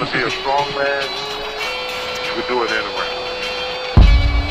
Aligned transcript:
want 0.00 0.12
to 0.12 0.18
be 0.18 0.24
a 0.24 0.30
strong 0.30 0.66
man, 0.76 1.02
you 2.24 2.32
can 2.32 2.48
do 2.48 2.64
it 2.64 2.70
anywhere. 2.72 3.12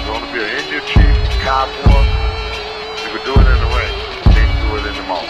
You 0.06 0.12
want 0.12 0.26
to 0.26 0.32
be 0.32 0.44
an 0.46 0.50
Indian 0.62 0.86
chief, 0.86 1.18
cowboy, 1.42 2.06
you 3.02 3.10
can 3.10 3.26
do 3.26 3.34
it 3.34 3.48
in 3.50 3.58
the 3.58 3.70
ring. 3.74 3.94
You 4.14 4.30
can't 4.30 4.54
do 4.62 4.78
it 4.78 4.86
in 4.86 4.94
the 4.94 5.06
mall. 5.10 5.26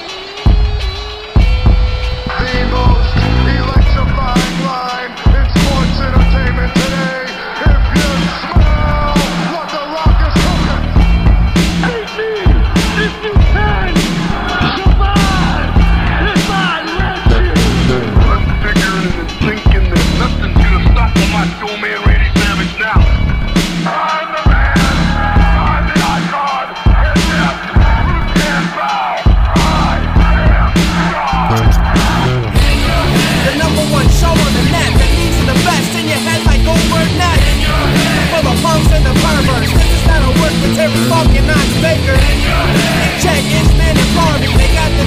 The 2.36 2.68
most 2.68 3.16
electrifying 3.64 4.58
line 4.68 5.16
in 5.38 5.46
sports 5.56 6.00
entertainment 6.04 6.76
today. 6.76 7.29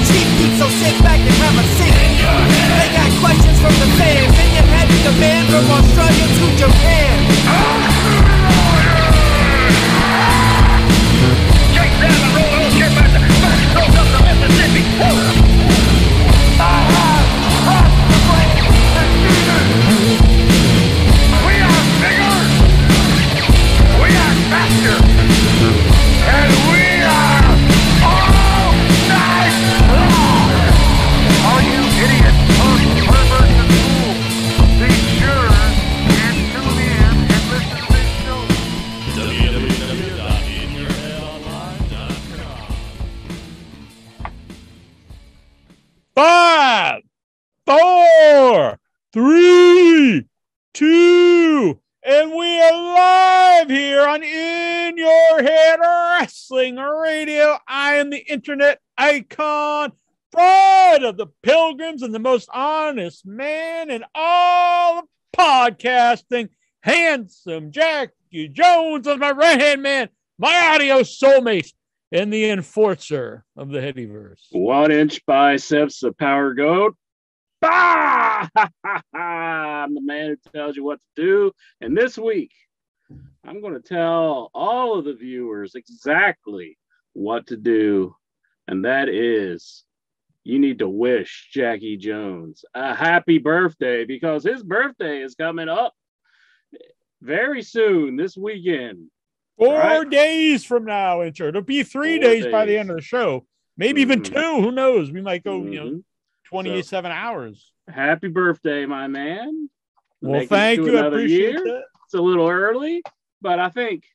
Cheap 0.07 0.27
heat, 0.39 0.53
so 0.59 0.67
sit 0.67 0.95
back 1.03 1.19
and 1.19 1.35
have 1.43 1.57
a 1.59 1.65
seat. 1.77 1.95
They 2.77 2.89
got 2.91 3.11
questions 3.23 3.57
from 3.59 3.73
the 3.79 3.89
fans, 3.99 4.35
and 4.35 4.49
you 4.55 4.63
had 4.67 4.87
the 5.03 5.13
from 5.49 5.65
Australia 5.71 6.27
to 6.37 6.45
Japan. 6.59 7.15
Chase 11.73 11.97
down 12.01 12.19
up 13.95 14.07
the 14.13 14.19
Mississippi. 14.27 14.83
Woo! 14.99 15.43
We 21.45 21.55
are 21.63 21.83
bigger. 22.01 22.35
We 24.01 24.09
are 24.23 24.35
faster. 24.51 24.97
And 26.23 26.72
and 62.03 62.13
the 62.13 62.19
most 62.19 62.49
honest 62.53 63.25
man 63.25 63.89
in 63.89 64.03
all 64.13 64.99
of 64.99 65.05
podcasting. 65.35 66.49
Handsome 66.81 67.71
Jackie 67.71 68.49
Jones 68.49 69.07
is 69.07 69.17
my 69.17 69.31
right 69.31 69.59
hand 69.59 69.81
man, 69.81 70.09
my 70.37 70.73
audio 70.73 70.99
soulmate, 70.99 71.71
and 72.11 72.31
the 72.31 72.49
enforcer 72.49 73.45
of 73.55 73.69
the 73.69 73.79
Headyverse. 73.79 74.41
One 74.51 74.91
inch 74.91 75.25
biceps, 75.25 76.01
the 76.01 76.11
power 76.11 76.53
goat. 76.53 76.95
Bah! 77.61 78.49
I'm 79.13 79.95
the 79.95 80.01
man 80.01 80.29
who 80.29 80.51
tells 80.51 80.75
you 80.75 80.83
what 80.83 80.99
to 80.99 81.21
do. 81.21 81.51
And 81.79 81.95
this 81.95 82.17
week, 82.17 82.51
I'm 83.45 83.61
going 83.61 83.73
to 83.73 83.79
tell 83.79 84.51
all 84.53 84.99
of 84.99 85.05
the 85.05 85.13
viewers 85.13 85.75
exactly 85.75 86.77
what 87.13 87.47
to 87.47 87.55
do. 87.55 88.15
And 88.67 88.83
that 88.83 89.07
is, 89.07 89.85
you 90.43 90.59
need 90.59 90.79
to 90.79 90.89
wish 90.89 91.49
Jackie 91.53 91.97
Jones 91.97 92.65
a 92.73 92.93
happy 92.93 93.37
birthday 93.37 94.05
because 94.05 94.43
his 94.43 94.61
birthday 94.63 95.21
is 95.21 95.35
coming 95.35 95.69
up 95.69 95.93
very 97.21 97.61
soon 97.61 98.15
this 98.17 98.35
weekend. 98.35 99.07
Four 99.57 99.77
Right. 99.77 100.09
days 100.09 100.65
from 100.65 100.83
now, 100.85 101.19
Incher. 101.19 101.47
It'll 101.49 101.61
be 101.61 101.83
three 101.83 102.17
Four 102.17 102.23
days, 102.23 102.47
by 102.47 102.65
the 102.65 102.77
end 102.77 102.89
of 102.89 102.97
the 102.97 103.01
show. 103.01 103.45
Maybe 103.77 104.01
even 104.01 104.21
Mhm. 104.21 104.33
two. 104.33 104.61
Who 104.61 104.71
knows? 104.71 105.11
We 105.11 105.21
might 105.21 105.43
go, 105.43 105.63
you 105.63 105.75
know, 105.79 105.89
Mhm. 105.91 106.03
27 106.45 107.11
hours. 107.11 107.71
Happy 107.87 108.27
birthday, 108.27 108.85
my 108.85 109.07
man. 109.07 109.69
Well, 110.21 110.41
it 110.41 110.49
thank 110.49 110.81
you. 110.85 110.97
I 110.97 111.07
appreciate 111.07 111.51
year. 111.53 111.63
that. 111.63 111.83
it's 112.05 112.13
a 112.13 112.21
little 112.21 112.47
early, 112.49 113.01
but 113.41 113.59
I 113.59 113.69
think 113.69 114.05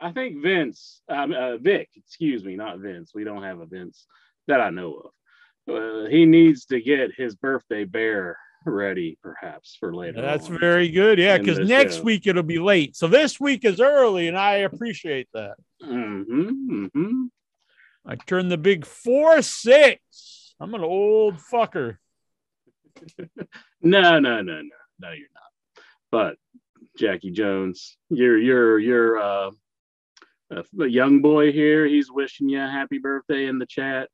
I 0.00 0.12
think 0.12 0.42
Vince, 0.42 1.00
um, 1.08 1.32
uh, 1.32 1.56
Vic, 1.56 1.88
excuse 1.96 2.44
me, 2.44 2.56
not 2.56 2.78
Vince. 2.78 3.14
We 3.14 3.24
don't 3.24 3.42
have 3.44 3.60
a 3.60 3.64
Vince 3.66 4.06
that 4.48 4.60
I 4.60 4.68
know 4.68 4.92
of. 4.94 5.10
Uh, 5.68 6.06
he 6.10 6.26
needs 6.26 6.66
to 6.66 6.80
get 6.80 7.14
his 7.16 7.34
birthday 7.34 7.84
bear 7.84 8.36
ready, 8.66 9.18
perhaps 9.22 9.76
for 9.78 9.94
later. 9.94 10.20
That's 10.20 10.48
on. 10.48 10.58
very 10.58 10.88
good. 10.88 11.18
Yeah, 11.18 11.38
because 11.38 11.58
next 11.58 11.96
show. 11.96 12.02
week 12.02 12.26
it'll 12.26 12.42
be 12.42 12.58
late. 12.58 12.96
So 12.96 13.06
this 13.06 13.38
week 13.40 13.64
is 13.64 13.80
early, 13.80 14.28
and 14.28 14.38
I 14.38 14.56
appreciate 14.56 15.28
that. 15.34 15.56
Mhm, 15.82 16.90
mhm. 16.90 17.28
I 18.06 18.16
turned 18.16 18.50
the 18.50 18.58
big 18.58 18.84
four 18.84 19.40
six. 19.42 20.54
I'm 20.60 20.74
an 20.74 20.82
old 20.82 21.36
fucker. 21.36 21.96
No, 23.86 24.18
no, 24.18 24.40
no, 24.40 24.62
no, 24.62 24.70
no, 24.98 25.10
you're 25.10 25.28
not. 25.34 25.84
But 26.10 26.36
Jackie 26.98 27.32
Jones, 27.32 27.98
you're 28.08 28.38
you're 28.38 28.78
you're 28.78 29.18
uh, 29.18 29.50
a 30.50 30.86
young 30.86 31.20
boy 31.20 31.52
here. 31.52 31.86
He's 31.86 32.10
wishing 32.10 32.48
you 32.48 32.62
a 32.62 32.66
happy 32.66 32.96
birthday 32.96 33.44
in 33.44 33.58
the 33.58 33.66
chat. 33.66 34.08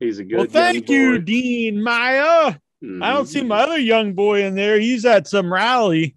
He's 0.00 0.18
a 0.18 0.24
good. 0.24 0.36
well, 0.36 0.46
thank 0.46 0.88
you. 0.88 1.18
Dean 1.18 1.82
Maya. 1.82 2.54
I 3.02 3.12
don't 3.12 3.26
see 3.26 3.40
Mhm. 3.40 3.46
my 3.48 3.60
other 3.62 3.78
young 3.78 4.12
boy 4.12 4.44
in 4.44 4.54
there. 4.54 4.78
He's 4.78 5.04
at 5.06 5.26
some 5.26 5.50
rally. 5.52 6.14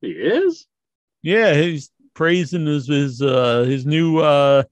He 0.00 0.08
is. 0.10 0.66
Yeah, 1.22 1.54
he's 1.54 1.90
praising 2.14 2.66
his 2.66 2.88
his 2.88 3.22
uh 3.22 3.62
his 3.62 3.86
new 3.86 4.18
uh 4.18 4.64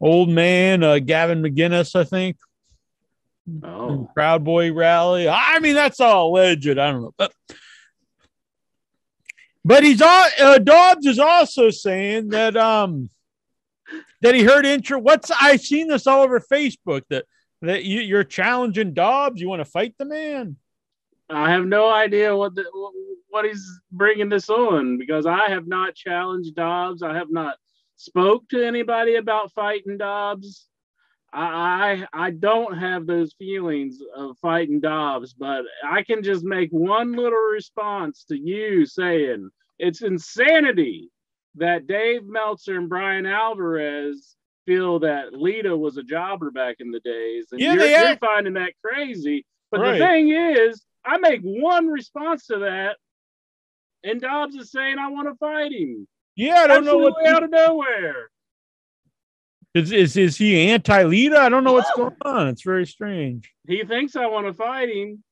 old 0.00 0.28
man, 0.28 0.82
uh 0.82 0.98
Gavin 0.98 1.42
McInnes, 1.42 1.96
I 1.98 2.04
think. 2.04 2.36
Oh, 3.62 4.08
Proud 4.14 4.42
Boy 4.44 4.72
rally. 4.72 5.28
I 5.28 5.58
mean, 5.60 5.74
that's 5.74 6.00
all 6.00 6.28
alleged. 6.30 6.68
I 6.68 6.90
don't 6.92 7.02
know. 7.02 7.14
But, 7.16 7.32
but 9.64 9.82
he's 9.82 10.00
all 10.02 10.28
uh, 10.40 10.58
Dobbs 10.58 11.06
is 11.06 11.18
also 11.18 11.70
saying 11.70 12.28
that 12.28 12.56
um 12.56 13.08
that 14.22 14.34
he 14.34 14.42
heard 14.42 14.66
intro. 14.66 14.98
What's 14.98 15.30
I 15.30 15.56
seen 15.56 15.88
this 15.88 16.06
all 16.06 16.22
over 16.22 16.40
Facebook 16.40 17.02
that 17.10 17.24
that 17.62 17.84
you, 17.84 18.00
you're 18.00 18.24
challenging 18.24 18.94
Dobbs. 18.94 19.40
You 19.40 19.48
want 19.48 19.60
to 19.60 19.70
fight 19.70 19.94
the 19.98 20.04
man? 20.04 20.56
I 21.30 21.50
have 21.50 21.64
no 21.64 21.90
idea 21.90 22.36
what 22.36 22.54
the, 22.54 22.64
what 23.28 23.44
he's 23.44 23.66
bringing 23.90 24.28
this 24.28 24.50
on 24.50 24.98
because 24.98 25.26
I 25.26 25.48
have 25.48 25.66
not 25.66 25.94
challenged 25.94 26.54
Dobbs. 26.54 27.02
I 27.02 27.14
have 27.14 27.30
not 27.30 27.56
spoke 27.96 28.48
to 28.50 28.64
anybody 28.64 29.16
about 29.16 29.52
fighting 29.52 29.96
Dobbs. 29.98 30.68
I 31.32 32.06
I, 32.12 32.26
I 32.26 32.30
don't 32.30 32.78
have 32.78 33.06
those 33.06 33.34
feelings 33.34 33.98
of 34.16 34.38
fighting 34.38 34.80
Dobbs, 34.80 35.32
but 35.32 35.64
I 35.84 36.02
can 36.02 36.22
just 36.22 36.44
make 36.44 36.70
one 36.70 37.12
little 37.12 37.50
response 37.52 38.24
to 38.28 38.38
you 38.38 38.86
saying 38.86 39.50
it's 39.78 40.02
insanity 40.02 41.10
that 41.56 41.86
Dave 41.86 42.24
Meltzer 42.24 42.76
and 42.78 42.88
Bryan 42.88 43.26
Alvarez 43.26 44.36
feel 44.66 44.98
that 45.00 45.32
Lita 45.32 45.76
was 45.76 45.96
a 45.98 46.02
jobber 46.02 46.50
back 46.50 46.76
in 46.80 46.90
the 46.90 47.00
days, 47.00 47.48
and 47.52 47.60
Yeah, 47.60 47.74
you're, 47.74 47.82
they 47.82 48.00
you're 48.00 48.16
finding 48.16 48.54
that 48.54 48.72
crazy. 48.82 49.44
But 49.70 49.80
Right. 49.80 49.98
the 49.98 49.98
thing 49.98 50.28
is, 50.30 50.84
I 51.04 51.18
make 51.18 51.40
one 51.42 51.88
response 51.88 52.46
to 52.46 52.58
that, 52.60 52.96
and 54.02 54.20
Dobbs 54.20 54.56
is 54.56 54.70
saying 54.70 54.98
I 54.98 55.08
want 55.10 55.28
to 55.28 55.34
fight 55.36 55.72
him. 55.72 56.06
Yeah, 56.36 56.56
I 56.60 56.66
don't 56.66 56.84
know 56.84 56.98
what 56.98 57.14
Absolutely 57.18 57.26
out 57.36 57.42
of 57.44 57.50
nowhere. 57.50 58.30
is 59.74 59.92
is 59.92 60.16
is 60.16 60.36
he 60.36 60.68
anti 60.70 61.02
Lita? 61.04 61.38
I 61.38 61.48
don't 61.48 61.62
know 61.64 61.74
what's 61.74 61.90
going 61.94 62.16
on. 62.22 62.48
It's 62.48 62.62
very 62.62 62.86
strange. 62.86 63.52
He 63.68 63.84
thinks 63.84 64.16
I 64.16 64.26
want 64.26 64.46
to 64.46 64.54
fight 64.54 64.88
him 64.88 65.22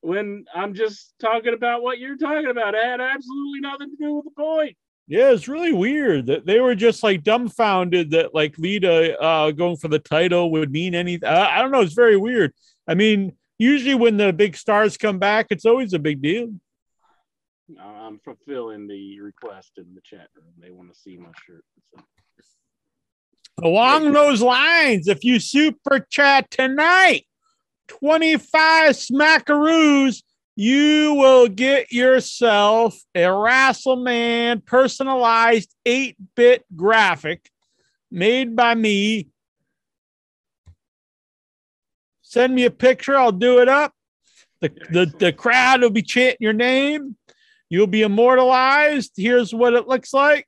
when 0.00 0.44
I'm 0.54 0.74
just 0.74 1.14
talking 1.20 1.54
about 1.54 1.82
what 1.82 1.98
you're 1.98 2.16
talking 2.16 2.50
about. 2.50 2.74
It 2.74 2.84
had 2.84 3.00
absolutely 3.00 3.60
nothing 3.60 3.90
to 3.90 3.96
do 3.96 4.14
with 4.14 4.24
the 4.26 4.30
point. 4.30 4.76
Yeah, 5.06 5.32
it's 5.32 5.48
really 5.48 5.72
weird 5.72 6.26
that 6.26 6.46
they 6.46 6.60
were 6.60 6.74
just 6.74 7.02
like 7.02 7.22
dumbfounded 7.22 8.12
that 8.12 8.34
like 8.34 8.56
Lita 8.56 9.20
uh, 9.20 9.50
going 9.50 9.76
for 9.76 9.88
the 9.88 9.98
title 9.98 10.50
would 10.52 10.72
mean 10.72 10.94
anything. 10.94 11.28
I, 11.28 11.58
I 11.58 11.62
don't 11.62 11.70
know. 11.70 11.82
It's 11.82 11.92
very 11.92 12.16
weird. 12.16 12.54
I 12.88 12.94
mean, 12.94 13.36
usually 13.58 13.94
when 13.94 14.16
the 14.16 14.32
big 14.32 14.56
stars 14.56 14.96
come 14.96 15.18
back, 15.18 15.46
it's 15.50 15.66
always 15.66 15.92
a 15.92 15.98
big 15.98 16.22
deal. 16.22 16.54
I'm 17.78 18.18
fulfilling 18.18 18.86
the 18.86 19.20
request 19.20 19.72
in 19.76 19.94
the 19.94 20.00
chat 20.02 20.28
room. 20.34 20.52
They 20.58 20.70
want 20.70 20.92
to 20.92 20.98
see 20.98 21.16
my 21.16 21.30
shirt. 21.46 21.64
So. 21.94 22.02
Along 23.62 24.12
those 24.12 24.42
lines, 24.42 25.06
if 25.06 25.22
you 25.22 25.38
super 25.38 26.00
chat 26.10 26.50
tonight, 26.50 27.24
25 27.88 28.92
smackaroos, 28.92 30.22
you 30.56 31.14
will 31.14 31.48
get 31.48 31.92
yourself 31.92 32.96
a 33.14 33.24
Rassleman 33.24 34.64
personalized 34.64 35.74
8 35.84 36.16
bit 36.36 36.64
graphic 36.74 37.50
made 38.10 38.54
by 38.54 38.74
me. 38.74 39.28
Send 42.22 42.54
me 42.54 42.64
a 42.64 42.70
picture, 42.70 43.16
I'll 43.16 43.32
do 43.32 43.60
it 43.60 43.68
up. 43.68 43.92
The, 44.60 44.72
the, 44.90 45.12
the 45.18 45.32
crowd 45.32 45.82
will 45.82 45.90
be 45.90 46.02
chanting 46.02 46.38
your 46.40 46.52
name. 46.52 47.16
You'll 47.68 47.86
be 47.86 48.02
immortalized. 48.02 49.12
Here's 49.16 49.52
what 49.52 49.74
it 49.74 49.88
looks 49.88 50.14
like. 50.14 50.46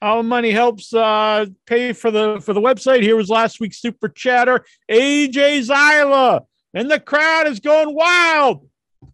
All 0.00 0.18
the 0.18 0.28
money 0.28 0.50
helps 0.50 0.92
uh, 0.92 1.46
pay 1.66 1.92
for 1.92 2.10
the 2.10 2.40
for 2.44 2.52
the 2.52 2.60
website. 2.60 3.02
Here 3.02 3.14
was 3.14 3.28
last 3.28 3.60
week's 3.60 3.80
super 3.80 4.08
chatter. 4.08 4.64
AJ 4.90 5.68
Zyla. 5.68 6.40
And 6.74 6.90
the 6.90 6.98
crowd 6.98 7.46
is 7.46 7.60
going 7.60 7.94
wild. 7.94 8.68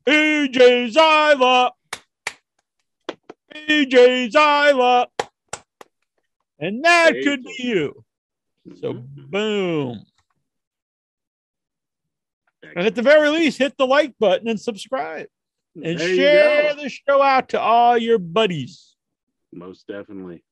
AJ 0.06 0.92
Zyla. 0.94 1.70
AJ 3.54 4.32
Zyla. 4.32 5.06
And 6.58 6.84
that 6.84 7.12
could 7.22 7.44
be 7.44 7.54
you. 7.58 8.04
So 8.80 8.92
boom. 8.94 10.04
And 12.62 12.86
at 12.86 12.94
the 12.94 13.02
very 13.02 13.28
least, 13.30 13.58
hit 13.58 13.76
the 13.78 13.86
like 13.86 14.14
button 14.18 14.48
and 14.48 14.60
subscribe. 14.60 15.26
And 15.74 15.98
There 15.98 16.14
share 16.14 16.74
the 16.74 16.88
show 16.88 17.22
out 17.22 17.50
to 17.50 17.60
all 17.60 17.96
your 17.96 18.18
buddies. 18.18 18.96
Most 19.52 19.86
definitely. 19.86 20.42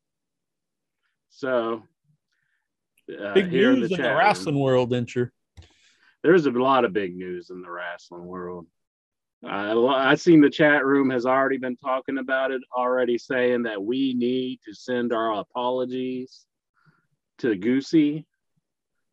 So, 1.31 1.83
uh, 3.21 3.35
Big 3.35 3.53
news 3.53 3.75
in 3.75 3.81
the 3.91 3.97
chat 3.97 4.07
room, 4.07 4.17
wrestling 4.19 4.59
world, 4.59 4.91
didn't? 4.91 5.33
There's 6.23 6.47
a 6.47 6.51
lot 6.51 6.85
of 6.85 6.93
big 6.93 7.15
news 7.15 7.51
in 7.51 7.61
the 7.61 7.71
wrestling 7.71 8.25
world. 8.25 8.67
Uh, 9.45 9.87
I've 9.87 10.21
seen 10.21 10.41
the 10.41 10.51
chat 10.51 10.85
room 10.85 11.11
has 11.11 11.27
already 11.27 11.59
been 11.59 11.77
talking 11.77 12.19
about 12.19 12.51
it, 12.51 12.63
already 12.77 13.19
saying 13.19 13.65
that 13.65 13.83
we 13.83 14.15
need 14.15 14.61
to 14.67 14.75
send 14.75 15.13
our 15.13 15.41
apologies 15.41 16.47
to 17.39 17.55
Goosey. 17.55 18.25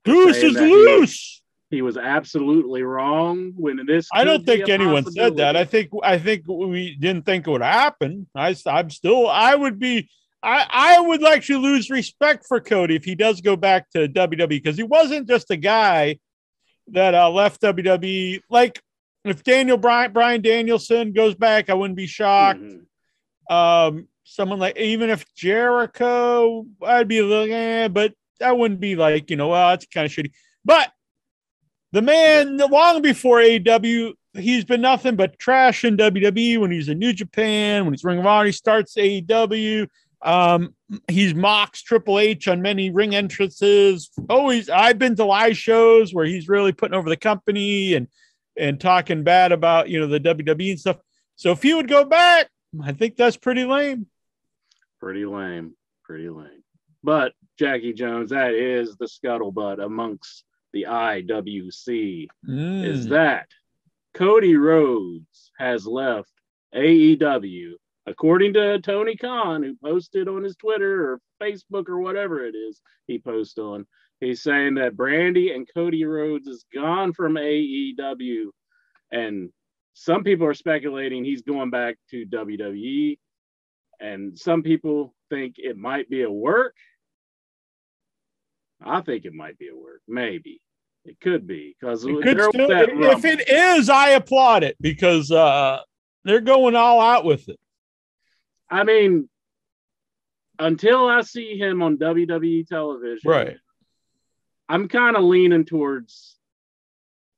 Goose 0.05 0.37
is 0.37 0.53
that 0.55 0.65
he- 0.67 0.73
loose. 0.73 1.41
He 1.69 1.81
was 1.81 1.97
absolutely 1.97 2.83
wrong 2.83 3.53
when 3.55 3.83
this. 3.87 4.07
I 4.13 4.23
don't 4.25 4.45
think 4.45 4.69
anyone 4.69 5.11
said 5.11 5.37
that. 5.37 5.55
I 5.55 5.65
think 5.65 5.89
I 6.03 6.19
think 6.19 6.47
we 6.47 6.95
didn't 6.95 7.25
think 7.25 7.47
it 7.47 7.49
would 7.49 7.63
happen. 7.63 8.27
I 8.35 8.55
I'm 8.67 8.91
still 8.91 9.27
I 9.27 9.55
would 9.55 9.79
be 9.79 10.07
I 10.43 10.67
I 10.69 10.99
would 11.01 11.25
actually 11.25 11.63
lose 11.63 11.89
respect 11.89 12.45
for 12.47 12.59
Cody 12.59 12.95
if 12.95 13.03
he 13.03 13.15
does 13.15 13.41
go 13.41 13.55
back 13.55 13.89
to 13.91 14.07
WWE 14.07 14.49
because 14.49 14.77
he 14.77 14.83
wasn't 14.83 15.27
just 15.27 15.49
a 15.49 15.57
guy 15.57 16.19
that 16.89 17.15
uh, 17.15 17.31
left 17.31 17.59
WWE. 17.61 18.41
Like 18.51 18.79
if 19.23 19.43
Daniel 19.43 19.77
Bryan 19.77 20.11
Brian 20.11 20.41
Danielson 20.41 21.13
goes 21.13 21.35
back, 21.35 21.69
I 21.69 21.73
wouldn't 21.73 21.97
be 21.97 22.07
shocked. 22.07 22.61
Mhm. 22.61 22.85
Um, 23.49 24.07
someone 24.23 24.59
like 24.59 24.77
even 24.77 25.09
if 25.09 25.25
Jericho, 25.35 26.65
I'd 26.81 27.07
be 27.07 27.21
like, 27.21 27.51
eh, 27.51 27.87
but 27.87 28.13
that 28.39 28.57
wouldn't 28.57 28.79
be 28.79 28.95
like 28.95 29.29
you 29.29 29.35
know, 29.35 29.49
well, 29.49 29.69
that's 29.69 29.85
kind 29.85 30.05
of 30.05 30.11
shitty. 30.11 30.31
But 30.65 30.91
the 31.91 32.01
man, 32.01 32.57
long 32.57 33.01
before 33.01 33.37
AEW, 33.39 34.13
he's 34.33 34.65
been 34.65 34.81
nothing 34.81 35.15
but 35.15 35.39
trash 35.39 35.83
in 35.85 35.95
WWE. 35.97 36.59
When 36.59 36.71
he's 36.71 36.89
in 36.89 36.99
New 36.99 37.13
Japan, 37.13 37.85
when 37.85 37.93
he's 37.93 38.03
Ring 38.03 38.19
of 38.19 38.25
Honor, 38.25 38.47
he 38.47 38.51
starts 38.51 38.95
AEW. 38.95 39.87
Um, 40.23 40.73
he's 41.09 41.35
mocks 41.35 41.81
Triple 41.81 42.17
H 42.17 42.47
on 42.47 42.61
many 42.61 42.89
ring 42.89 43.13
entrances. 43.13 44.09
Always, 44.29 44.69
I've 44.69 44.97
been 44.97 45.15
to 45.17 45.25
live 45.25 45.57
shows 45.57 46.13
where 46.13 46.25
he's 46.25 46.47
really 46.47 46.71
putting 46.71 46.95
over 46.95 47.09
the 47.09 47.17
company 47.17 47.93
and 47.93 48.07
and 48.57 48.79
talking 48.79 49.23
bad 49.23 49.51
about 49.51 49.89
you 49.89 49.99
know 49.99 50.07
the 50.07 50.19
WWE 50.19 50.71
and 50.71 50.79
stuff. 50.79 50.97
So 51.35 51.51
if 51.51 51.61
he 51.61 51.73
would 51.73 51.87
go 51.87 52.05
back, 52.05 52.49
I 52.83 52.91
think 52.93 53.15
that's 53.15 53.37
pretty 53.37 53.65
lame. 53.65 54.07
Pretty 54.99 55.25
lame. 55.25 55.73
Pretty 56.03 56.29
lame. 56.29 56.63
But 57.03 57.33
Jackie 57.59 57.93
Jones, 57.93 58.29
that 58.31 58.53
is 58.53 58.95
the 58.95 59.05
scuttlebutt 59.05 59.83
amongst 59.83 60.43
the 60.71 60.85
IWC. 60.89 62.27
Mm. 62.47 62.85
Is 62.85 63.07
that 63.09 63.47
Cody 64.13 64.55
Rhodes 64.55 65.51
has 65.57 65.85
left 65.85 66.31
AEW, 66.75 67.73
according 68.05 68.53
to 68.53 68.79
Tony 68.79 69.15
Khan, 69.15 69.63
who 69.63 69.75
posted 69.83 70.27
on 70.27 70.43
his 70.43 70.55
Twitter 70.55 71.11
or 71.11 71.21
Facebook 71.41 71.89
or 71.89 71.99
whatever 71.99 72.45
it 72.45 72.55
is 72.55 72.81
he 73.07 73.19
posts 73.19 73.57
on. 73.57 73.85
He's 74.23 74.41
saying 74.41 74.75
that 74.75 74.95
Brandy 74.95 75.51
and 75.51 75.67
Cody 75.73 76.05
Rhodes 76.05 76.47
is 76.47 76.65
gone 76.73 77.13
from 77.13 77.33
AEW, 77.35 78.47
and 79.11 79.49
some 79.93 80.23
people 80.23 80.47
are 80.47 80.53
speculating 80.53 81.23
he's 81.23 81.41
going 81.41 81.69
back 81.69 81.97
to 82.11 82.25
WWE, 82.25 83.17
and 83.99 84.37
some 84.37 84.63
people 84.63 85.13
think 85.29 85.55
it 85.57 85.77
might 85.77 86.09
be 86.09 86.23
a 86.23 86.31
work. 86.31 86.75
I 88.81 89.01
think 89.01 89.25
it 89.25 89.33
might 89.33 89.57
be 89.57 89.67
a 89.69 89.75
work, 89.75 90.01
maybe. 90.07 90.61
It 91.05 91.19
could 91.19 91.45
be 91.45 91.75
because 91.79 92.05
It 92.05 92.21
could 92.23 92.41
still- 92.41 92.69
if 92.69 93.25
it 93.25 93.49
is, 93.49 93.89
I 93.89 94.09
applaud 94.11 94.63
it 94.63 94.77
because 94.79 95.31
uh, 95.31 95.79
they're 96.23 96.39
going 96.41 96.75
all 96.75 97.01
out 97.01 97.25
with 97.25 97.49
it. 97.49 97.59
I 98.69 98.83
mean, 98.83 99.29
until 100.59 101.07
I 101.07 101.21
see 101.21 101.57
him 101.57 101.81
on 101.81 101.97
WWE 101.97 102.65
television, 102.67 103.29
Right. 103.29 103.57
I'm 104.69 104.87
kind 104.87 105.15
of 105.15 105.23
leaning 105.23 105.65
towards 105.65 106.37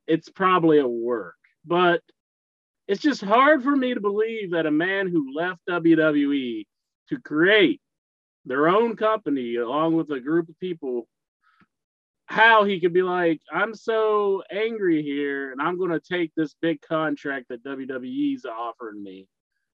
it's 0.08 0.30
probably 0.30 0.80
a 0.80 0.88
work, 0.88 1.36
but 1.66 2.02
it's 2.88 3.02
just 3.02 3.24
hard 3.24 3.64
for 3.64 3.76
me 3.76 3.94
to 3.96 4.00
believe 4.00 4.52
that 4.52 4.68
a 4.68 4.72
man 4.72 5.08
who 5.08 5.34
left 5.36 5.62
WWE 5.68 6.66
to 7.10 7.20
create 7.20 7.82
their 8.46 8.68
own 8.68 8.96
company 8.96 9.56
along 9.56 9.96
with 9.96 10.12
a 10.12 10.20
group 10.20 10.48
of 10.50 10.60
people 10.60 11.08
how 12.28 12.64
he 12.64 12.80
could 12.80 12.94
be 12.94 13.02
like 13.04 13.40
i'm 13.52 13.74
so 13.74 14.42
angry 14.52 15.02
here 15.04 15.52
and 15.52 15.62
i'm 15.62 15.78
going 15.78 15.92
to 15.92 16.00
take 16.00 16.32
this 16.36 16.56
big 16.62 16.80
contract 16.82 17.46
that 17.50 17.64
wwe's 17.64 18.46
offering 18.46 19.02
me 19.04 19.28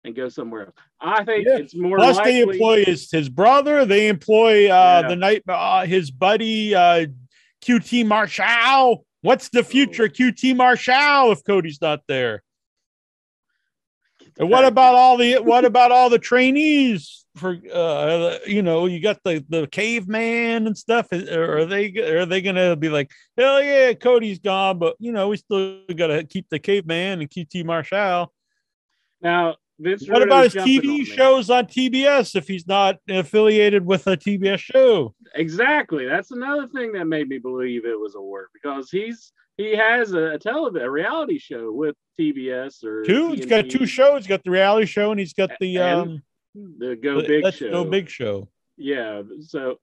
and 0.04 0.14
go 0.14 0.28
somewhere 0.28 0.66
else 0.66 0.75
i 1.00 1.25
think 1.25 1.47
Yeah. 1.47 1.59
it's 1.59 1.75
more 1.75 1.97
Plus, 1.99 2.16
likely 2.16 2.32
they 2.32 2.40
employ 2.40 2.85
his, 2.85 3.11
his 3.11 3.28
brother. 3.28 3.85
They 3.85 4.09
employ 4.09 4.66
uh, 4.68 5.02
Yeah. 5.02 5.09
the 5.09 5.16
night 5.16 5.42
uh, 5.49 5.87
his 5.87 6.11
buddy 6.11 6.75
uh, 6.75 7.06
QT 7.62 8.06
Marshall. 8.06 9.04
What's 9.22 9.48
the 9.48 9.64
future 9.64 10.08
QT 10.08 10.56
Marshall 10.56 11.32
if 11.32 11.42
Cody's 11.44 11.80
not 11.80 12.00
there? 12.06 12.42
And 14.38 14.50
what 14.50 14.64
about 14.64 14.94
all 14.94 15.16
the 15.16 15.38
what 15.38 15.64
about 15.64 15.92
all 15.92 16.10
the 16.10 16.18
trainees 16.18 17.25
for 17.36 17.58
uh 17.72 18.38
you 18.46 18.62
know 18.62 18.86
you 18.86 19.00
got 19.00 19.18
the 19.25 19.44
the 19.48 19.66
caveman 19.66 20.66
and 20.66 20.76
stuff 20.76 21.06
are 21.12 21.66
they 21.66 21.94
are 21.98 22.25
they 22.25 22.40
gonna 22.40 22.76
be 22.76 22.88
like 22.88 23.10
hell 23.36 23.62
yeah 23.62 23.92
Cody's 23.92 24.38
gone 24.38 24.78
but 24.78 24.96
you 24.98 25.12
know 25.12 25.28
we 25.28 25.36
still 25.36 25.80
gotta 25.94 26.25
keep 26.25 26.48
the 26.48 26.58
caveman 26.58 27.20
and 27.20 27.30
QT 27.30 27.64
Marshall 27.64 28.32
now 29.20 29.56
Vince 29.78 30.09
what 30.09 30.23
Rudo's 30.23 30.26
about 30.26 30.45
his 30.45 30.56
on 30.56 30.68
TV 30.68 31.06
shows 31.06 31.50
on 31.50 31.66
TBS 31.66 32.35
if 32.35 32.49
he's 32.49 32.66
not 32.66 32.97
affiliated 33.09 33.85
with 33.85 34.06
a 34.06 34.16
TBS 34.16 34.59
show 34.59 35.14
Exactly. 35.35 36.06
That's 36.06 36.30
another 36.30 36.66
thing 36.68 36.92
that 36.92 37.06
made 37.06 37.28
me 37.28 37.38
believe 37.38 37.85
it 37.85 37.99
was 37.99 38.14
a 38.14 38.21
work 38.21 38.50
because 38.54 38.90
he's 38.90 39.33
he 39.56 39.76
has 39.76 40.12
a, 40.12 40.33
a 40.33 40.38
television 40.38 40.87
a 40.87 40.90
reality 40.90 41.38
show 41.38 41.73
with 41.73 41.95
TBS 42.18 42.85
or 42.85 43.04
two 43.04 43.33
he's 43.33 43.47
got 43.47 43.68
two 43.68 43.87
shows 43.87 44.23
he's 44.23 44.26
got 44.26 44.45
the 44.45 44.50
reality 44.50 44.87
show 44.87 45.11
and 45.11 45.21
he's 45.21 45.35
got 45.35 45.50
the 45.61 45.76
And 45.76 46.00
um 46.00 46.23
the 46.78 46.97
Go 46.97 47.21
Big 47.23 47.45
Let's 47.45 47.59
show. 47.59 47.71
Go 47.71 47.85
Big 47.85 48.09
show 48.09 48.49
Yeah. 48.76 49.23
So 49.40 49.78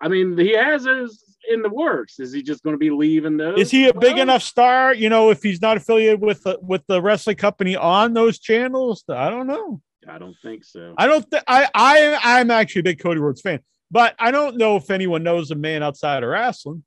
I 0.00 0.08
mean 0.08 0.36
he 0.38 0.54
has 0.54 0.84
those 0.84 1.22
in 1.50 1.62
the 1.62 1.68
works. 1.68 2.18
Is 2.20 2.32
he 2.32 2.42
just 2.42 2.62
going 2.62 2.74
to 2.74 2.78
be 2.78 2.90
leaving 2.90 3.36
those? 3.36 3.58
Is 3.58 3.70
he 3.70 3.88
a 3.88 3.94
big 3.94 4.14
Well, 4.14 4.22
enough 4.22 4.42
star? 4.42 4.94
You 4.94 5.08
know, 5.08 5.30
if 5.30 5.42
he's 5.42 5.60
not 5.60 5.76
affiliated 5.76 6.20
with 6.20 6.42
the, 6.42 6.58
with 6.62 6.82
the 6.86 7.00
wrestling 7.02 7.36
company 7.36 7.76
on 7.76 8.12
those 8.14 8.38
channels, 8.38 9.04
I 9.08 9.30
don't 9.30 9.46
know. 9.46 9.80
I 10.08 10.18
don't 10.18 10.36
think 10.42 10.64
so. 10.64 10.94
I 10.96 11.06
don't. 11.06 11.28
Th- 11.30 11.42
I 11.46 11.68
I 11.74 12.18
I'm 12.22 12.50
actually 12.50 12.80
a 12.80 12.84
big 12.84 13.00
Cody 13.00 13.20
Rhodes 13.20 13.40
fan, 13.42 13.60
but 13.90 14.14
I 14.18 14.30
don't 14.30 14.56
know 14.56 14.76
if 14.76 14.90
anyone 14.90 15.22
knows 15.22 15.50
a 15.50 15.54
man 15.54 15.82
outside 15.82 16.22
of 16.22 16.30
wrestling. 16.30 16.84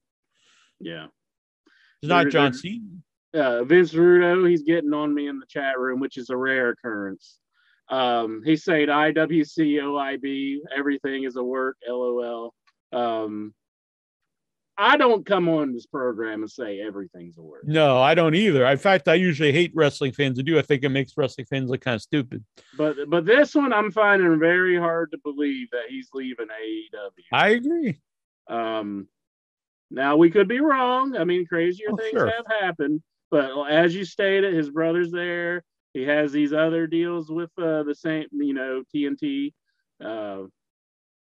yeah. 0.79 1.07
It's 2.01 2.09
not 2.09 2.27
John 2.29 2.53
Cena. 2.53 2.83
uh, 3.33 3.63
Vince 3.63 3.93
Rudo, 3.93 4.49
he's 4.49 4.63
getting 4.63 4.93
on 4.93 5.13
me 5.13 5.27
in 5.27 5.39
the 5.39 5.45
chat 5.47 5.79
room, 5.79 6.01
which 6.01 6.17
is 6.17 6.29
a 6.29 6.35
rare 6.35 6.69
occurrence. 6.71 7.37
Um, 7.89 8.41
he's 8.43 8.63
saying 8.65 8.87
IWC, 8.89 9.57
OIB, 9.57 10.57
everything 10.75 11.23
is 11.23 11.37
a 11.37 11.43
work, 11.43 11.77
LOL. 11.87 12.53
Um, 12.93 13.53
I 14.77 14.97
don't 14.97 15.23
come 15.25 15.49
on 15.49 15.71
this 15.73 15.85
program 15.85 16.41
and 16.41 16.49
say 16.49 16.79
everything's 16.81 17.37
a 17.37 17.41
word. 17.43 17.65
No, 17.67 17.99
I 17.99 18.15
don't 18.15 18.33
either. 18.33 18.65
In 18.65 18.77
fact, 18.77 19.07
I 19.07 19.13
usually 19.13 19.51
hate 19.51 19.71
wrestling 19.75 20.13
fans 20.13 20.37
who 20.37 20.43
do. 20.43 20.57
I 20.57 20.63
think 20.63 20.83
it 20.83 20.89
makes 20.89 21.13
wrestling 21.15 21.45
fans 21.45 21.69
look 21.69 21.81
kind 21.81 21.95
of 21.95 22.01
stupid. 22.01 22.43
But 22.75 22.95
but 23.07 23.25
this 23.25 23.53
one 23.53 23.71
I'm 23.71 23.91
finding 23.91 24.39
very 24.39 24.77
hard 24.77 25.11
to 25.11 25.19
believe 25.23 25.67
that 25.71 25.83
he's 25.89 26.09
leaving 26.13 26.47
AEW. 26.47 27.11
I 27.31 27.49
agree. 27.49 27.99
Um, 28.49 29.07
now 29.91 30.17
we 30.17 30.31
could 30.31 30.47
be 30.47 30.59
wrong. 30.59 31.15
I 31.15 31.23
mean, 31.23 31.45
crazier 31.45 31.87
Oh, 31.91 31.95
things 31.95 32.11
sure. 32.13 32.27
have 32.31 32.45
happened. 32.61 33.01
But 33.29 33.69
as 33.69 33.93
you 33.95 34.05
stated, 34.05 34.55
his 34.55 34.71
brother's 34.71 35.11
there. 35.11 35.63
He 35.93 36.01
has 36.03 36.31
these 36.31 36.51
other 36.53 36.87
deals 36.87 37.29
with 37.29 37.51
uh, 37.59 37.83
the 37.83 37.93
same, 37.95 38.25
you 38.31 38.53
know, 38.55 38.83
TNT. 38.93 39.53
Uh, 40.03 40.45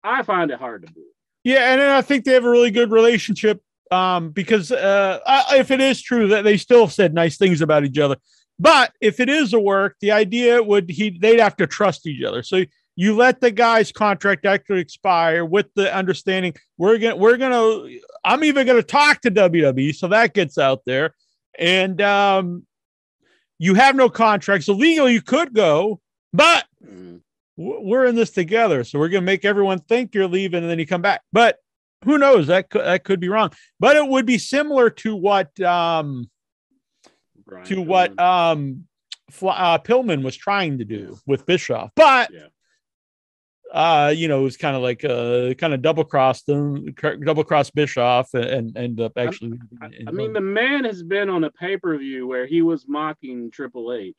I 0.04 0.24
find 0.24 0.52
it 0.52 0.60
hard 0.60 0.86
to 0.86 0.92
believe. 0.94 1.08
Yeah, 1.44 1.74
and 1.74 1.82
I 1.82 2.02
think 2.02 2.26
they 2.26 2.34
have 2.34 2.46
a 2.46 2.50
really 2.50 2.72
good 2.72 2.92
relationship 2.92 3.62
um, 3.92 4.32
because 4.32 4.72
uh, 4.72 5.20
I, 5.26 5.58
if 5.58 5.72
it 5.72 5.82
is 5.82 6.02
true 6.02 6.28
that 6.30 6.44
they 6.44 6.58
still 6.58 6.88
said 6.88 7.14
nice 7.14 7.38
things 7.38 7.62
about 7.62 7.86
each 7.86 7.98
other, 7.98 8.18
but 8.60 8.92
if 9.00 9.20
it 9.20 9.30
is 9.30 9.54
a 9.54 9.60
work, 9.60 9.96
the 10.02 10.12
idea 10.12 10.62
would 10.62 10.90
he 10.90 11.18
they'd 11.18 11.40
have 11.40 11.56
to 11.58 11.68
trust 11.68 12.06
each 12.06 12.24
other. 12.24 12.44
So 12.44 12.64
you 12.96 13.16
let 13.16 13.40
the 13.40 13.52
guy's 13.52 13.92
contract 13.92 14.46
actually 14.46 14.82
expire 14.82 15.46
with 15.46 15.68
the 15.76 15.94
understanding 15.96 16.54
we're 16.78 16.98
gonna 16.98 17.16
we're 17.16 17.38
gonna 17.38 17.90
I'm 18.26 18.44
even 18.44 18.68
gonna 18.68 18.84
talk 18.84 19.22
to 19.22 19.32
WWE, 19.32 19.96
so 19.96 20.10
that 20.10 20.34
gets 20.34 20.58
out 20.58 20.82
there, 20.86 21.16
and 21.58 22.02
um, 22.02 22.66
you 23.58 23.76
have 23.76 23.96
no 23.96 24.10
contract, 24.10 24.66
so 24.66 24.74
legally 24.74 25.14
you 25.14 25.22
could 25.22 25.54
go, 25.54 26.02
but 26.34 26.66
Mm. 26.86 27.22
We're 27.60 28.06
in 28.06 28.16
this 28.16 28.32
together. 28.32 28.86
So 28.86 28.98
we're 29.00 29.10
going 29.10 29.22
to 29.22 29.26
make 29.26 29.44
everyone 29.44 29.80
think 29.80 30.16
you're 30.16 30.28
leaving 30.28 30.62
and 30.64 30.70
then 30.70 30.80
you 30.80 30.88
come 30.88 31.02
back. 31.02 31.22
But 31.34 31.58
who 32.06 32.18
knows? 32.18 32.48
That 32.48 32.70
could, 32.70 32.86
that 32.86 33.04
could 33.04 33.20
be 33.20 33.28
wrong. 33.28 33.52
But 33.80 33.98
it 33.98 34.08
would 34.08 34.26
be 34.26 34.38
similar 34.38 34.90
to 34.90 35.16
what, 35.16 35.60
um, 35.60 36.30
Brian 37.46 37.66
to 37.66 37.82
what, 37.82 38.16
Pillman. 38.16 38.52
um, 38.54 38.84
Fl- 39.30 39.50
uh, 39.50 39.78
Pillman 39.80 40.24
was 40.24 40.38
trying 40.38 40.78
to 40.78 40.86
do 40.86 41.20
with 41.28 41.46
Bischoff. 41.46 41.92
But, 41.96 42.32
Yeah. 42.32 42.48
uh, 43.74 44.14
you 44.16 44.30
know, 44.30 44.40
it 44.40 44.44
was 44.44 44.56
kind 44.56 44.78
of 44.78 44.82
like, 44.82 45.04
uh, 45.04 45.54
kind 45.56 45.74
of 45.74 45.82
double 45.82 46.06
crossed 46.06 46.46
them, 46.46 46.94
double 47.26 47.44
crossed 47.44 47.76
Bischoff 47.76 48.34
and, 48.34 48.46
and 48.46 48.78
end 48.78 49.02
up 49.02 49.18
actually. 49.18 49.60
I, 49.82 49.90
I 50.08 50.12
mean, 50.12 50.32
the 50.32 50.40
man 50.40 50.86
has 50.86 51.04
been 51.04 51.30
on 51.30 51.44
a 51.44 51.52
pay 51.52 51.76
per 51.76 51.98
view 51.98 52.26
where 52.26 52.46
he 52.46 52.62
was 52.62 52.88
mocking 52.88 53.52
Triple 53.52 53.92
H. 53.92 54.16